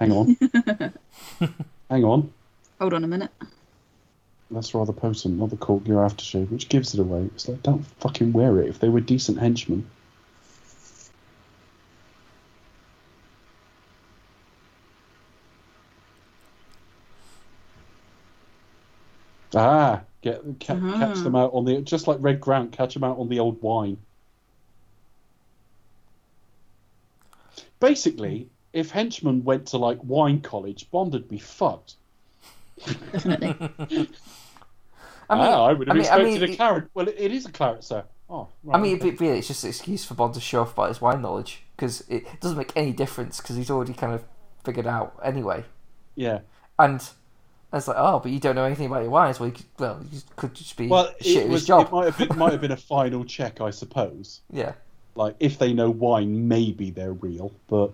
Hang 0.02 0.12
on. 0.14 0.36
Hang 1.92 2.04
on. 2.04 2.34
Hold 2.80 2.94
on 2.96 3.04
a 3.04 3.08
minute. 3.08 3.30
That's 4.50 4.74
rather 4.74 4.92
potent. 4.94 5.38
Not 5.38 5.52
the 5.52 5.58
cork 5.58 5.88
your 5.88 6.04
aftershave, 6.04 6.50
which 6.50 6.70
gives 6.70 6.96
it 6.96 7.00
away. 7.00 7.30
It's 7.36 7.48
like, 7.48 7.62
don't 7.62 7.86
fucking 8.00 8.34
wear 8.34 8.60
it 8.60 8.68
if 8.68 8.80
they 8.80 8.90
were 8.90 9.00
decent 9.00 9.38
henchmen. 9.38 9.88
Ah, 19.54 20.02
get 20.22 20.42
ca- 20.60 20.76
catch 20.80 21.18
Ah. 21.18 21.24
them 21.24 21.36
out 21.36 21.54
on 21.54 21.66
the 21.66 21.82
just 21.82 22.08
like 22.08 22.18
Red 22.22 22.40
Grant, 22.40 22.72
catch 22.72 22.94
them 22.94 23.04
out 23.04 23.18
on 23.18 23.28
the 23.30 23.40
old 23.40 23.62
wine. 23.62 23.98
Basically, 27.80 28.50
if 28.74 28.92
henchmen 28.92 29.44
went 29.44 29.68
to 29.68 29.78
like 29.78 30.00
wine 30.04 30.42
college, 30.42 30.90
Bond 30.92 31.14
would 31.14 31.28
be 31.28 31.40
fucked. 31.40 31.96
Definitely. 33.12 33.56
I 35.30 35.36
mean, 35.36 35.48
ah, 35.48 35.66
I 35.66 35.74
would 35.74 35.88
have 35.88 35.96
I 35.96 36.00
mean, 36.00 36.08
I 36.08 36.18
expected 36.18 36.42
mean, 36.42 36.44
a 36.44 36.56
claret. 36.56 36.90
Well, 36.94 37.08
it, 37.08 37.16
it 37.18 37.32
is 37.32 37.46
a 37.46 37.52
claret, 37.52 37.84
sir. 37.84 38.04
Oh, 38.30 38.50
right, 38.64 38.78
I 38.78 38.82
mean, 38.82 38.96
okay. 38.98 39.12
but 39.12 39.20
really, 39.20 39.40
it's 39.40 39.48
just 39.48 39.64
an 39.64 39.70
excuse 39.70 40.06
for 40.06 40.14
Bond 40.14 40.34
to 40.36 40.40
show 40.42 40.62
off 40.62 40.74
about 40.74 40.90
his 40.90 41.02
wine 41.02 41.22
knowledge 41.22 41.64
because 41.76 42.04
it 42.10 42.26
doesn't 42.42 42.58
make 42.58 42.72
any 42.76 42.94
difference 42.94 43.40
because 43.42 43.56
he's 43.56 43.70
already 43.72 43.94
kind 43.94 44.14
of 44.14 44.24
figured 44.64 44.88
out 44.88 45.20
anyway. 45.24 45.66
yeah. 46.16 46.40
And 46.80 47.02
it's 47.74 47.88
like, 47.88 47.98
oh, 48.00 48.20
but 48.20 48.32
you 48.32 48.40
don't 48.40 48.56
know 48.56 48.64
anything 48.66 48.88
about 48.88 49.04
your 49.04 49.12
wines. 49.12 49.40
Well, 49.40 49.50
you 49.50 49.56
could, 49.56 49.66
well, 49.80 50.02
you 50.12 50.22
could 50.36 50.54
just 50.56 50.76
be 50.78 50.88
Well, 50.88 51.14
shit 51.22 51.44
it 51.44 51.46
at 51.46 51.50
was. 51.50 51.62
his 51.62 51.68
job. 51.68 51.88
It 51.88 51.92
might 51.92 52.06
have 52.06 52.18
been, 52.18 52.38
might 52.38 52.52
have 52.54 52.62
been 52.62 52.72
a 52.72 52.78
final 52.78 53.24
check, 53.26 53.62
I 53.62 53.70
suppose. 53.70 54.42
Yeah, 54.50 54.74
Like 55.16 55.36
if 55.40 55.58
they 55.60 55.74
know 55.74 55.90
wine, 55.90 56.48
maybe 56.48 56.92
they're 56.92 57.14
real, 57.14 57.52
but. 57.68 57.94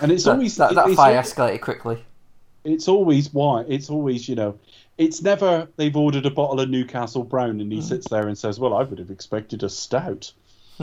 And 0.00 0.12
it's 0.12 0.24
That, 0.24 0.32
always 0.32 0.56
that, 0.56 0.74
that 0.74 0.86
it's 0.88 0.96
fire 0.96 1.16
al- 1.16 1.22
escalated 1.22 1.60
quickly. 1.60 2.04
it's 2.64 2.88
always 2.88 3.32
wine. 3.32 3.66
It's 3.68 3.90
always 3.90 4.28
you 4.28 4.34
know, 4.36 4.58
it's 4.96 5.22
never 5.22 5.68
they've 5.76 5.96
ordered 5.96 6.26
a 6.26 6.30
bottle 6.30 6.60
of 6.60 6.68
Newcastle 6.70 7.24
Brown 7.24 7.60
and 7.60 7.72
he 7.72 7.80
sits 7.82 8.08
there 8.08 8.28
and 8.28 8.36
says, 8.38 8.58
"Well, 8.60 8.74
I 8.74 8.82
would 8.84 8.98
have 8.98 9.10
expected 9.10 9.62
a 9.62 9.68
stout." 9.68 10.32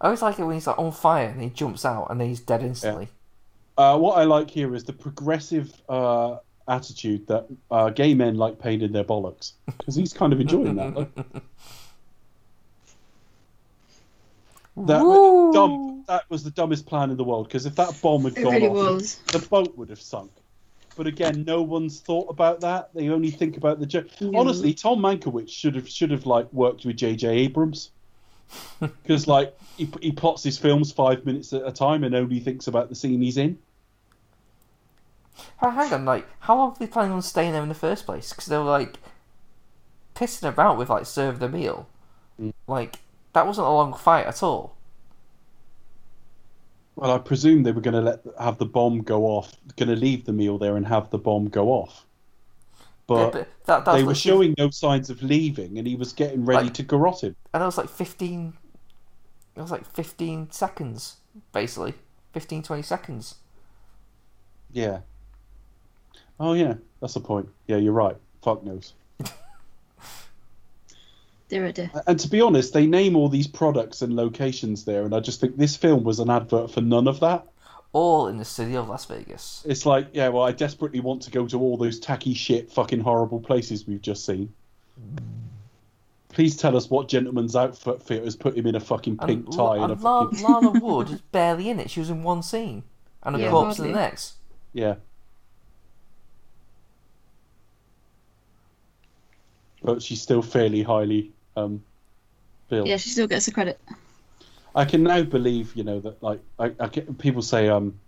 I 0.00 0.04
always 0.06 0.22
like 0.22 0.38
it 0.38 0.44
when 0.44 0.54
he's 0.54 0.66
like 0.66 0.78
on 0.78 0.92
fire 0.92 1.26
and 1.28 1.42
he 1.42 1.50
jumps 1.50 1.84
out 1.84 2.06
and 2.10 2.20
then 2.20 2.28
he's 2.28 2.40
dead 2.40 2.62
instantly. 2.62 3.08
Uh, 3.76 3.98
what 3.98 4.16
I 4.18 4.24
like 4.24 4.50
here 4.50 4.74
is 4.74 4.84
the 4.84 4.92
progressive 4.92 5.72
uh, 5.88 6.36
attitude 6.68 7.26
that 7.28 7.46
uh, 7.70 7.90
gay 7.90 8.14
men 8.14 8.36
like 8.36 8.58
pain 8.60 8.80
in 8.82 8.92
their 8.92 9.04
bollocks 9.04 9.52
because 9.66 9.94
he's 9.96 10.12
kind 10.12 10.32
of 10.32 10.40
enjoying 10.40 10.76
that. 10.76 10.94
Like, 10.94 11.10
that, 14.86 15.02
Woo! 15.02 15.52
dumb, 15.52 16.04
that 16.08 16.24
was 16.30 16.44
the 16.44 16.50
dumbest 16.50 16.86
plan 16.86 17.10
in 17.10 17.16
the 17.16 17.24
world 17.24 17.48
because 17.48 17.66
if 17.66 17.74
that 17.76 17.96
bomb 18.02 18.24
had 18.24 18.36
It 18.36 18.42
gone 18.42 18.52
really 18.54 18.66
off, 18.68 18.74
was. 18.74 19.16
the 19.32 19.38
boat 19.40 19.76
would 19.76 19.88
have 19.90 20.00
sunk. 20.00 20.30
But 20.96 21.06
again, 21.06 21.44
no 21.44 21.62
one's 21.62 22.00
thought 22.00 22.28
about 22.28 22.60
that. 22.62 22.92
They 22.94 23.08
only 23.08 23.30
think 23.30 23.56
about 23.56 23.78
the. 23.78 23.86
jo- 23.86 24.04
No. 24.20 24.40
Honestly, 24.40 24.74
Tom 24.74 24.98
Mankiewicz 25.00 25.48
should 25.50 25.74
have 25.76 25.88
should 25.88 26.10
have 26.10 26.26
like 26.26 26.52
worked 26.52 26.84
with 26.84 26.96
J.J. 26.96 27.28
Abrams 27.28 27.90
because 28.80 29.28
like 29.28 29.56
he, 29.76 29.88
he 30.02 30.10
plots 30.10 30.42
his 30.42 30.58
films 30.58 30.90
five 30.90 31.24
minutes 31.24 31.52
at 31.52 31.64
a 31.66 31.70
time 31.70 32.02
and 32.02 32.14
only 32.16 32.40
thinks 32.40 32.66
about 32.66 32.88
the 32.88 32.94
scene 32.96 33.20
he's 33.22 33.36
in. 33.36 33.58
Oh, 35.62 35.70
hang 35.70 35.92
on, 35.92 36.04
like, 36.04 36.26
how 36.40 36.56
long 36.56 36.70
were 36.70 36.76
they 36.80 36.86
planning 36.88 37.12
on 37.12 37.22
staying 37.22 37.52
there 37.52 37.62
in 37.62 37.68
the 37.68 37.74
first 37.74 38.04
place? 38.06 38.30
Because 38.30 38.46
they 38.46 38.56
were 38.58 38.64
like 38.64 38.98
pissing 40.16 40.48
about 40.48 40.76
with 40.78 40.90
like 40.90 41.06
serve 41.06 41.38
the 41.38 41.48
meal. 41.48 41.88
Mm. 42.40 42.52
Like 42.66 42.98
that 43.38 43.46
wasn't 43.46 43.68
a 43.68 43.70
long 43.70 43.94
fight 43.94 44.26
at 44.26 44.42
all. 44.42 44.74
Well, 46.96 47.12
I 47.12 47.18
presume 47.18 47.62
they 47.62 47.70
were 47.70 47.80
going 47.80 47.94
to 47.94 48.00
let 48.00 48.20
have 48.40 48.58
the 48.58 48.66
bomb 48.66 49.02
go 49.02 49.26
off, 49.26 49.54
going 49.76 49.88
to 49.88 49.94
leave 49.94 50.24
the 50.24 50.32
meal 50.32 50.58
there 50.58 50.76
and 50.76 50.84
have 50.84 51.10
the 51.10 51.18
bomb 51.18 51.48
go 51.48 51.68
off. 51.68 52.04
But, 53.06 53.30
but 53.30 53.48
that, 53.66 53.84
they 53.92 54.02
were 54.02 54.16
showing 54.16 54.54
no 54.58 54.70
signs 54.70 55.08
of 55.08 55.22
leaving, 55.22 55.78
and 55.78 55.86
he 55.86 55.94
was 55.94 56.12
getting 56.12 56.44
ready 56.44 56.64
Like- 56.64 56.74
to 56.74 56.84
garrot 56.84 57.20
him. 57.22 57.36
and 57.54 57.62
that 57.62 57.66
was 57.66 57.78
like 57.78 57.88
fifteen. 57.88 58.54
It 59.54 59.60
was 59.62 59.70
like 59.70 59.86
fifteen 59.86 60.50
seconds, 60.50 61.18
basically 61.52 61.94
15, 62.32 62.62
20 62.62 62.82
seconds. 62.82 63.36
Yeah. 64.72 65.00
Oh 66.38 66.52
yeah, 66.52 66.74
that's 67.00 67.14
the 67.14 67.20
point. 67.20 67.48
Yeah, 67.66 67.76
you're 67.76 67.92
right. 67.92 68.16
Fuck 68.42 68.62
knows. 68.64 68.92
Dear 71.48 71.72
dear. 71.72 71.90
And 72.06 72.20
to 72.20 72.28
be 72.28 72.40
honest, 72.40 72.72
they 72.74 72.86
name 72.86 73.16
all 73.16 73.28
these 73.28 73.46
products 73.46 74.02
and 74.02 74.14
locations 74.14 74.84
there, 74.84 75.04
and 75.04 75.14
I 75.14 75.20
just 75.20 75.40
think 75.40 75.56
this 75.56 75.76
film 75.76 76.04
was 76.04 76.18
an 76.20 76.28
advert 76.30 76.70
for 76.70 76.80
none 76.82 77.08
of 77.08 77.20
that. 77.20 77.46
All 77.94 78.26
in 78.28 78.36
the 78.36 78.44
city 78.44 78.76
of 78.76 78.86
Las 78.88 79.06
Vegas. 79.06 79.64
It's 79.66 79.86
like, 79.86 80.08
yeah, 80.12 80.28
well, 80.28 80.42
I 80.44 80.52
desperately 80.52 81.00
want 81.00 81.22
to 81.22 81.30
go 81.30 81.46
to 81.46 81.58
all 81.58 81.78
those 81.78 81.98
tacky 81.98 82.34
shit, 82.34 82.70
fucking 82.70 83.00
horrible 83.00 83.40
places 83.40 83.86
we've 83.86 84.02
just 84.02 84.26
seen. 84.26 84.52
Please 86.28 86.54
tell 86.56 86.76
us 86.76 86.90
what 86.90 87.08
gentleman's 87.08 87.56
outfit 87.56 88.02
fit 88.02 88.24
has 88.24 88.36
put 88.36 88.54
him 88.56 88.66
in 88.66 88.74
a 88.74 88.80
fucking 88.80 89.16
pink 89.16 89.46
And, 89.46 89.52
tie 89.56 89.62
La- 89.62 89.84
and 89.84 89.90
a 89.90 89.94
and 89.94 90.02
La- 90.02 90.24
fucking 90.28 90.42
Lana 90.48 90.70
Wood 90.84 91.10
is 91.10 91.20
barely 91.32 91.70
in 91.70 91.80
it. 91.80 91.90
She 91.90 92.00
was 92.00 92.10
in 92.10 92.22
one 92.22 92.42
scene, 92.42 92.82
and 93.22 93.34
a 93.36 93.38
Yeah, 93.38 93.48
corpse 93.50 93.78
in 93.78 93.86
the 93.86 93.98
next. 93.98 94.34
yeah. 94.74 94.96
But 99.82 100.02
she's 100.02 100.20
still 100.20 100.42
fairly 100.42 100.82
highly 100.82 101.32
um, 101.58 101.84
billed. 102.68 102.88
Yeah, 102.88 102.96
she 102.96 103.10
still 103.10 103.26
gets 103.26 103.46
the 103.46 103.52
credit. 103.52 103.80
I 104.74 104.84
can 104.84 105.02
now 105.02 105.22
believe, 105.22 105.74
you 105.74 105.84
know, 105.84 106.00
that 106.00 106.22
like 106.22 106.40
I, 106.58 106.72
I 106.78 106.88
get, 106.88 107.18
people 107.18 107.42
say 107.42 107.68
um, 107.68 107.98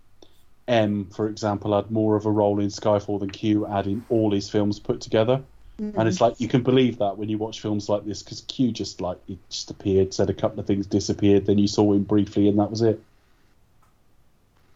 M, 0.67 1.05
for 1.05 1.27
example, 1.27 1.75
had 1.75 1.91
more 1.91 2.15
of 2.15 2.25
a 2.25 2.31
role 2.31 2.59
in 2.59 2.67
Skyfall 2.67 3.19
than 3.19 3.29
Q 3.29 3.65
had 3.65 3.87
in 3.87 4.05
all 4.09 4.31
his 4.31 4.49
films 4.49 4.79
put 4.79 5.01
together. 5.01 5.41
And 5.81 6.07
it's 6.07 6.21
like 6.21 6.39
you 6.39 6.47
can 6.47 6.61
believe 6.61 6.99
that 6.99 7.17
when 7.17 7.27
you 7.27 7.39
watch 7.39 7.59
films 7.59 7.89
like 7.89 8.05
this 8.05 8.21
because 8.21 8.41
Q 8.41 8.71
just 8.71 9.01
like 9.01 9.17
he 9.25 9.39
just 9.49 9.71
appeared, 9.71 10.13
said 10.13 10.29
a 10.29 10.33
couple 10.33 10.59
of 10.59 10.67
things, 10.67 10.85
disappeared, 10.85 11.47
then 11.47 11.57
you 11.57 11.67
saw 11.67 11.91
him 11.93 12.03
briefly, 12.03 12.47
and 12.47 12.59
that 12.59 12.69
was 12.69 12.83
it. 12.83 13.01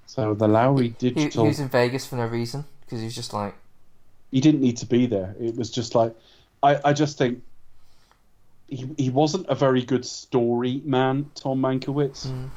So 0.08 0.34
the 0.34 0.48
Lowry 0.48 0.96
He, 0.98 1.12
he 1.12 1.38
was 1.38 1.60
in 1.60 1.70
Vegas 1.70 2.08
for 2.08 2.16
no 2.16 2.26
reason 2.26 2.66
because 2.82 3.02
he 3.02 3.06
was 3.06 3.14
just 3.14 3.34
like, 3.34 3.54
he 4.32 4.42
didn't 4.42 4.62
need 4.62 4.78
to 4.78 4.88
be 4.88 5.06
there. 5.06 5.36
It 5.40 5.56
was 5.56 5.70
just 5.70 5.94
like 5.94 6.16
I, 6.64 6.80
I 6.84 6.94
just 6.94 7.20
think 7.20 7.44
he 8.68 8.90
he 8.98 9.10
wasn't 9.10 9.46
a 9.48 9.56
very 9.56 9.84
good 9.84 10.06
story 10.06 10.82
man, 10.86 11.30
Tom 11.36 11.62
Mankiewicz, 11.62 12.28
Mm. 12.28 12.50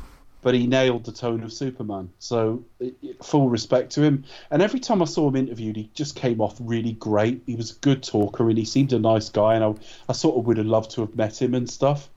but 0.42 0.54
he 0.54 0.66
nailed 0.66 1.04
the 1.04 1.12
tone 1.12 1.42
of 1.42 1.52
Superman. 1.52 2.10
So 2.18 2.64
i- 2.80 2.94
i- 3.04 3.14
full 3.22 3.48
respect 3.50 3.92
to 3.92 4.02
him. 4.02 4.24
And 4.50 4.62
every 4.62 4.80
time 4.80 5.02
I 5.02 5.04
saw 5.04 5.28
him 5.28 5.36
interviewed, 5.36 5.76
he 5.76 5.90
just 5.94 6.14
came 6.16 6.40
off 6.40 6.56
really 6.60 6.92
great. 6.92 7.42
He 7.46 7.56
was 7.56 7.72
a 7.72 7.78
good 7.80 8.02
talker 8.02 8.48
and 8.48 8.56
he 8.58 8.64
seemed 8.64 8.92
a 8.92 8.98
nice 8.98 9.28
guy. 9.28 9.54
And 9.56 9.64
I, 9.64 9.74
I 10.08 10.12
sort 10.12 10.36
of 10.38 10.46
would 10.46 10.56
have 10.58 10.66
loved 10.66 10.90
to 10.92 11.00
have 11.02 11.14
met 11.16 11.40
him 11.42 11.54
and 11.54 11.68
stuff. 11.68 12.08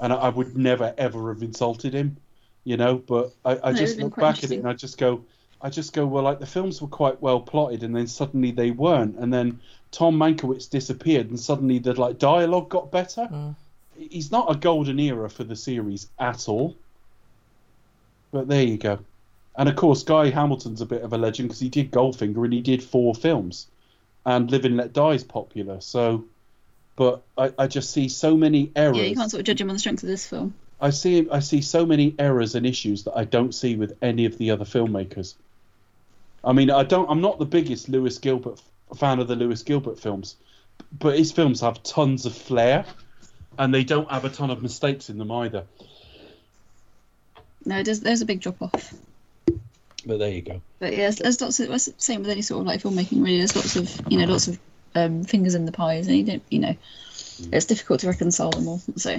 And 0.00 0.12
I, 0.12 0.16
I 0.16 0.28
would 0.30 0.56
never 0.56 0.92
ever 0.98 1.32
have 1.32 1.42
insulted 1.42 1.94
him, 1.94 2.16
you 2.64 2.76
know. 2.76 2.96
But 2.96 3.32
I, 3.44 3.58
I 3.68 3.72
just 3.72 3.98
look 3.98 4.16
back 4.16 4.42
at 4.42 4.50
it 4.50 4.58
and 4.58 4.68
I 4.68 4.72
just 4.72 4.98
go, 4.98 5.24
I 5.64 5.70
just 5.70 5.94
go, 5.94 6.04
well, 6.04 6.22
like 6.22 6.40
the 6.40 6.46
films 6.46 6.82
were 6.82 6.88
quite 6.88 7.22
well 7.22 7.40
plotted, 7.40 7.84
and 7.84 7.96
then 7.96 8.06
suddenly 8.06 8.50
they 8.50 8.70
weren't, 8.70 9.16
and 9.16 9.32
then 9.32 9.60
Tom 9.92 10.18
Mankiewicz 10.18 10.68
disappeared, 10.68 11.30
and 11.30 11.40
suddenly 11.40 11.78
the 11.78 11.94
like 11.94 12.18
dialogue 12.18 12.68
got 12.68 12.92
better. 12.92 13.26
Mm. 13.32 13.56
He's 13.96 14.30
not 14.30 14.54
a 14.54 14.58
golden 14.58 15.00
era 15.00 15.30
for 15.30 15.42
the 15.42 15.56
series 15.56 16.06
at 16.18 16.50
all. 16.50 16.76
But 18.30 18.46
there 18.46 18.62
you 18.62 18.76
go. 18.76 18.98
And 19.56 19.70
of 19.70 19.76
course, 19.76 20.02
Guy 20.02 20.28
Hamilton's 20.28 20.82
a 20.82 20.86
bit 20.86 21.00
of 21.00 21.14
a 21.14 21.16
legend 21.16 21.48
because 21.48 21.60
he 21.60 21.70
did 21.70 21.90
Goldfinger 21.90 22.44
and 22.44 22.52
he 22.52 22.60
did 22.60 22.82
four 22.82 23.14
films, 23.14 23.66
and 24.26 24.50
Live 24.50 24.66
and 24.66 24.76
Let 24.76 24.92
Die 24.92 25.12
is 25.12 25.24
popular. 25.24 25.80
So, 25.80 26.26
but 26.94 27.22
I, 27.38 27.54
I 27.58 27.68
just 27.68 27.90
see 27.90 28.10
so 28.10 28.36
many 28.36 28.70
errors. 28.76 28.98
Yeah, 28.98 29.04
you 29.04 29.16
can't 29.16 29.30
sort 29.30 29.40
of 29.40 29.46
judge 29.46 29.62
him 29.62 29.70
on 29.70 29.76
the 29.76 29.80
strength 29.80 30.02
of 30.02 30.10
this 30.10 30.26
film. 30.26 30.52
I 30.78 30.90
see 30.90 31.26
I 31.30 31.38
see 31.38 31.62
so 31.62 31.86
many 31.86 32.14
errors 32.18 32.54
and 32.54 32.66
issues 32.66 33.04
that 33.04 33.16
I 33.16 33.24
don't 33.24 33.54
see 33.54 33.76
with 33.76 33.96
any 34.02 34.26
of 34.26 34.36
the 34.36 34.50
other 34.50 34.66
filmmakers. 34.66 35.36
I 36.44 36.52
mean, 36.52 36.70
I 36.70 36.82
don't. 36.82 37.08
I'm 37.10 37.20
not 37.20 37.38
the 37.38 37.46
biggest 37.46 37.88
Lewis 37.88 38.18
Gilbert 38.18 38.60
fan 38.96 39.18
of 39.18 39.28
the 39.28 39.36
Lewis 39.36 39.62
Gilbert 39.62 39.98
films, 39.98 40.36
but 40.98 41.18
his 41.18 41.32
films 41.32 41.60
have 41.60 41.82
tons 41.82 42.26
of 42.26 42.34
flair, 42.34 42.84
and 43.58 43.72
they 43.72 43.84
don't 43.84 44.10
have 44.10 44.24
a 44.24 44.28
ton 44.28 44.50
of 44.50 44.62
mistakes 44.62 45.10
in 45.10 45.18
them 45.18 45.30
either. 45.30 45.64
No, 47.64 47.82
there's, 47.82 48.00
there's 48.00 48.20
a 48.20 48.26
big 48.26 48.40
drop 48.40 48.60
off. 48.60 48.94
But 50.06 50.18
there 50.18 50.30
you 50.30 50.42
go. 50.42 50.60
But 50.80 50.92
yeah, 50.92 50.98
there's, 50.98 51.16
there's 51.16 51.40
lots 51.40 51.60
of 51.60 51.68
that's 51.68 51.86
the 51.86 51.94
same 51.96 52.20
with 52.20 52.30
any 52.30 52.42
sort 52.42 52.60
of 52.60 52.66
like 52.66 52.82
filmmaking. 52.82 53.24
Really, 53.24 53.38
there's 53.38 53.56
lots 53.56 53.76
of 53.76 54.12
you 54.12 54.18
know 54.18 54.26
lots 54.26 54.48
of 54.48 54.58
um, 54.94 55.24
fingers 55.24 55.54
in 55.54 55.64
the 55.64 55.72
pies, 55.72 56.06
and 56.06 56.16
you 56.16 56.24
don't 56.24 56.42
you 56.50 56.58
know 56.58 56.76
it's 57.50 57.66
difficult 57.66 58.00
to 58.00 58.08
reconcile 58.08 58.50
them 58.50 58.68
all. 58.68 58.82
So 58.96 59.10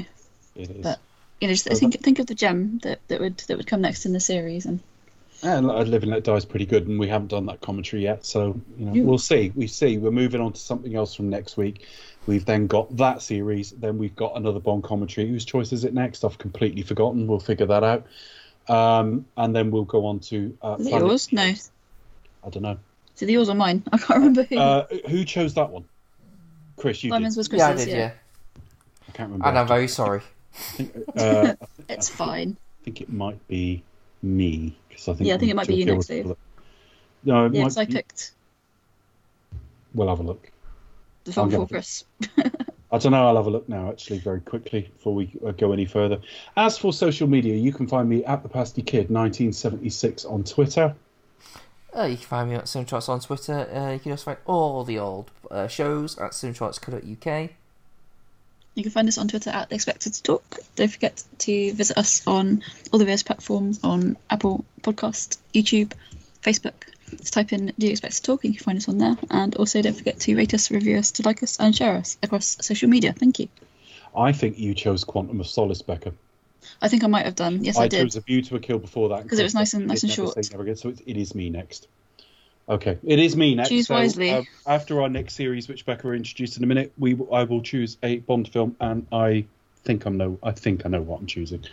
It 0.56 0.70
is. 0.70 0.84
But- 0.84 1.00
you 1.42 1.50
know, 1.50 1.54
just 1.54 1.68
think 1.68 2.00
think 2.00 2.20
of 2.20 2.28
the 2.28 2.34
gem 2.34 2.80
that, 2.84 3.00
that 3.10 3.20
would 3.20 3.38
that 3.40 3.58
would 3.58 3.68
come 3.68 3.82
next 3.82 4.06
in 4.06 4.14
the 4.14 4.22
series, 4.22 4.66
and 4.66 4.80
And 5.46 5.70
uh, 5.70 5.82
Live 5.84 6.02
and 6.02 6.12
Let 6.12 6.24
Die 6.24 6.34
is 6.34 6.44
pretty 6.44 6.66
good, 6.66 6.88
and 6.88 7.00
we 7.00 7.08
haven't 7.08 7.28
done 7.28 7.46
that 7.46 7.62
commentary 7.62 8.02
yet, 8.02 8.26
so 8.26 8.60
you 8.80 8.86
know 8.86 8.94
Yeah. 8.94 9.04
we'll 9.04 9.20
see. 9.20 9.52
We 9.56 9.68
see. 9.68 9.98
We're 10.00 10.10
moving 10.10 10.42
on 10.42 10.54
to 10.54 10.60
something 10.60 10.96
else 10.96 11.14
from 11.14 11.30
next 11.30 11.56
week. 11.56 11.86
We've 12.26 12.44
then 12.46 12.66
got 12.66 12.98
that 12.98 13.22
series. 13.22 13.70
Then 13.72 14.00
we've 14.00 14.16
got 14.16 14.36
another 14.36 14.60
Bond 14.60 14.84
commentary. 14.84 15.28
Whose 15.28 15.46
choice 15.46 15.72
is 15.72 15.84
it 15.84 15.94
next? 15.94 16.26
I've 16.26 16.40
completely 16.40 16.82
forgotten. 16.82 17.28
We'll 17.28 17.40
figure 17.40 17.68
that 17.68 17.84
out. 17.84 18.08
Um, 18.68 19.26
and 19.38 19.56
then 19.56 19.70
we'll 19.70 19.84
go 19.86 20.08
on 20.08 20.20
to. 20.22 20.58
Uh, 20.64 20.78
is 20.80 20.88
it 20.88 20.90
Planet- 20.90 21.08
yours? 21.10 21.32
No, 21.32 21.44
I 21.44 22.50
don't 22.50 22.64
know. 22.64 22.78
Is 23.16 23.22
it 23.22 23.30
yours 23.30 23.48
or 23.48 23.54
mine? 23.56 23.84
I 23.94 23.98
can't 24.00 24.18
remember 24.18 24.44
who. 24.46 24.58
Uh, 24.58 24.88
who 25.10 25.24
chose 25.26 25.54
that 25.54 25.70
one? 25.70 25.86
Chris, 26.78 27.04
you 27.04 27.12
Simon's 27.12 27.36
did. 27.36 27.38
was 27.38 27.50
yeah, 27.54 27.68
I 27.68 27.72
Chris's. 27.74 27.86
did, 27.86 27.98
yeah. 27.98 28.12
I 29.08 29.12
can't 29.12 29.28
remember. 29.30 29.48
And 29.48 29.60
I'm 29.60 29.68
very 29.68 29.88
sorry. 29.88 30.22
uh, 31.16 31.54
It's 31.88 32.10
fine. 32.10 32.58
I 32.82 32.86
think 32.86 33.00
it 33.02 33.14
might 33.14 33.48
be 33.48 33.84
me 34.26 34.76
because 34.90 35.08
I 35.08 35.14
think. 35.14 35.28
Yeah, 35.28 35.36
I 35.36 35.38
think 35.38 35.52
it 35.52 35.56
might 35.56 35.68
be 35.68 35.76
you 35.76 35.86
next, 35.86 36.08
Gilbert- 36.08 36.28
Dave. 36.28 36.36
No, 37.24 37.46
it 37.46 37.54
Yeah, 37.54 37.62
might 37.62 37.66
because 37.66 37.78
I 37.78 37.86
picked 37.86 38.32
We'll 39.94 40.10
have 40.10 40.20
a 40.20 40.24
look. 40.24 40.52
the 41.24 41.32
film 41.32 41.46
I'm 41.46 41.52
gonna 41.52 41.66
before 41.66 41.78
Chris. 41.78 42.04
I 42.92 42.98
don't 42.98 43.12
know. 43.14 43.28
I'll 43.28 43.36
have 43.38 43.48
a 43.48 43.50
look 43.50 43.68
now, 43.68 43.90
actually, 43.90 44.20
very 44.20 44.42
quickly 44.42 44.82
before 44.94 45.14
we 45.16 45.32
uh, 45.46 45.52
go 45.52 45.72
any 45.72 45.86
further. 45.86 46.20
As 46.58 46.78
for 46.78 46.94
social 46.94 47.28
media, 47.28 47.56
you 47.56 47.74
can 47.74 47.88
find 47.88 48.08
me 48.08 48.24
at 48.26 48.44
the 48.44 48.50
Pasty 48.50 48.82
Kid 48.82 49.10
1976 49.10 50.26
on 50.26 50.44
Twitter. 50.44 50.94
Uh, 51.96 52.04
you 52.04 52.18
can 52.18 52.26
find 52.26 52.50
me 52.50 52.56
at 52.56 52.66
Cinetrots 52.66 53.08
on 53.10 53.20
Twitter. 53.22 53.68
Uh, 53.74 53.94
you 53.94 54.00
can 54.00 54.12
also 54.12 54.26
find 54.26 54.38
all 54.46 54.84
the 54.84 55.00
old 55.00 55.32
uh, 55.50 55.68
shows 55.68 56.18
at 56.20 56.32
cinetrots.co.uk. 56.32 57.50
You 58.76 58.84
can 58.84 58.92
find 58.92 59.08
us 59.08 59.18
on 59.18 59.28
Twitter 59.30 59.50
at 59.50 59.70
The 59.70 59.76
Expected 59.76 60.14
to 60.14 60.24
Talk. 60.24 60.60
Don't 60.76 60.92
forget 60.92 61.24
to 61.40 61.74
visit 61.74 61.98
us 61.98 62.22
on 62.28 62.62
all 62.92 63.00
the 63.00 63.06
various 63.06 63.24
platforms 63.24 63.80
on 63.84 64.18
Apple 64.30 64.66
Podcast, 64.82 65.38
YouTube, 65.54 65.94
Facebook, 66.42 66.74
Just 67.18 67.34
type 67.34 67.54
in 67.54 67.72
Do 67.80 67.86
You 67.88 67.92
Expect 67.92 68.18
to 68.18 68.22
Talk 68.22 68.44
and 68.44 68.54
you 68.54 68.60
can 68.60 68.66
find 68.66 68.78
us 68.78 68.90
on 68.90 68.98
there. 68.98 69.16
And 69.32 69.56
also 69.56 69.82
don't 69.82 69.96
forget 69.96 70.20
to 70.22 70.36
rate 70.36 70.54
us, 70.54 70.70
review 70.72 70.98
us, 70.98 71.12
to 71.12 71.24
like 71.24 71.42
us, 71.42 71.58
and 71.58 71.74
share 71.74 71.96
us 71.96 72.18
across 72.22 72.58
social 72.62 72.90
media. 72.90 73.14
Thank 73.14 73.40
you. 73.40 73.48
I 74.16 74.34
think 74.34 74.60
you 74.60 74.74
chose 74.74 75.06
Quantum 75.06 75.40
of 75.40 75.48
Solace, 75.48 75.82
Becca. 75.82 76.14
I 76.82 76.90
think 76.90 77.04
I 77.04 77.08
might 77.08 77.26
have 77.26 77.36
done. 77.36 77.64
Yes, 77.64 77.78
I, 77.78 77.84
I 77.84 77.88
did. 77.88 78.02
chose 78.04 78.18
A 78.18 78.22
View 78.22 78.42
to 78.42 78.56
a 78.56 78.60
Kill 78.60 78.80
before 78.80 79.10
that 79.10 79.24
because 79.24 79.40
it 79.40 79.44
was 79.44 79.56
nice 79.56 79.74
and- 79.74 79.88
nice 79.88 80.04
and 80.04 80.12
short. 80.12 80.34
Say 80.44 80.52
Never 80.52 80.64
Again, 80.64 80.76
so 80.76 80.90
it, 80.90 81.02
it 81.06 81.16
is 81.16 81.34
me 81.34 81.50
next. 81.50 81.88
Okay, 82.68 82.98
it 83.04 83.20
is 83.20 83.36
me 83.36 83.54
next. 83.54 83.70
Choose 83.70 83.88
so, 83.88 83.94
wisely. 83.94 84.32
uh, 84.32 84.42
after 84.66 85.02
our 85.02 85.10
next 85.10 85.36
series, 85.36 85.68
which 85.68 85.86
Becca 85.86 86.08
will 86.08 86.16
introduce 86.16 86.58
in 86.58 86.64
a 86.64 86.68
minute, 86.68 86.94
we 86.98 87.16
I 87.32 87.44
will 87.44 87.62
choose 87.62 87.98
a 88.02 88.18
Bond 88.18 88.48
film, 88.48 88.76
and 88.80 89.06
I 89.12 89.46
think 89.84 90.08
I 90.08 90.10
know. 90.10 90.40
I 90.42 90.52
think 90.52 90.86
I 90.86 90.90
know 90.90 91.02
what 91.02 91.20
I'm 91.22 91.28
choosing. 91.28 91.64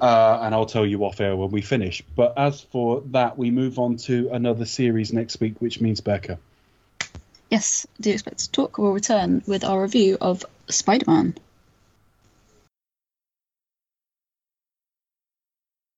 Uh, 0.00 0.40
and 0.42 0.54
I'll 0.54 0.66
tell 0.66 0.86
you 0.86 1.04
off 1.04 1.20
air 1.20 1.36
when 1.36 1.50
we 1.50 1.60
finish. 1.60 2.02
But 2.16 2.34
as 2.36 2.60
for 2.60 3.02
that, 3.10 3.36
we 3.36 3.50
move 3.50 3.78
on 3.78 3.96
to 3.98 4.30
another 4.32 4.64
series 4.64 5.12
next 5.12 5.38
week, 5.40 5.60
which 5.60 5.80
means 5.80 6.00
Becca. 6.00 6.38
Yes, 7.50 7.86
Do 8.00 8.08
You 8.08 8.14
Expect 8.14 8.38
to 8.38 8.50
Talk 8.50 8.78
will 8.78 8.92
return 8.92 9.42
with 9.46 9.62
our 9.62 9.82
review 9.82 10.16
of 10.20 10.44
Spider 10.68 11.04
Man. 11.06 11.34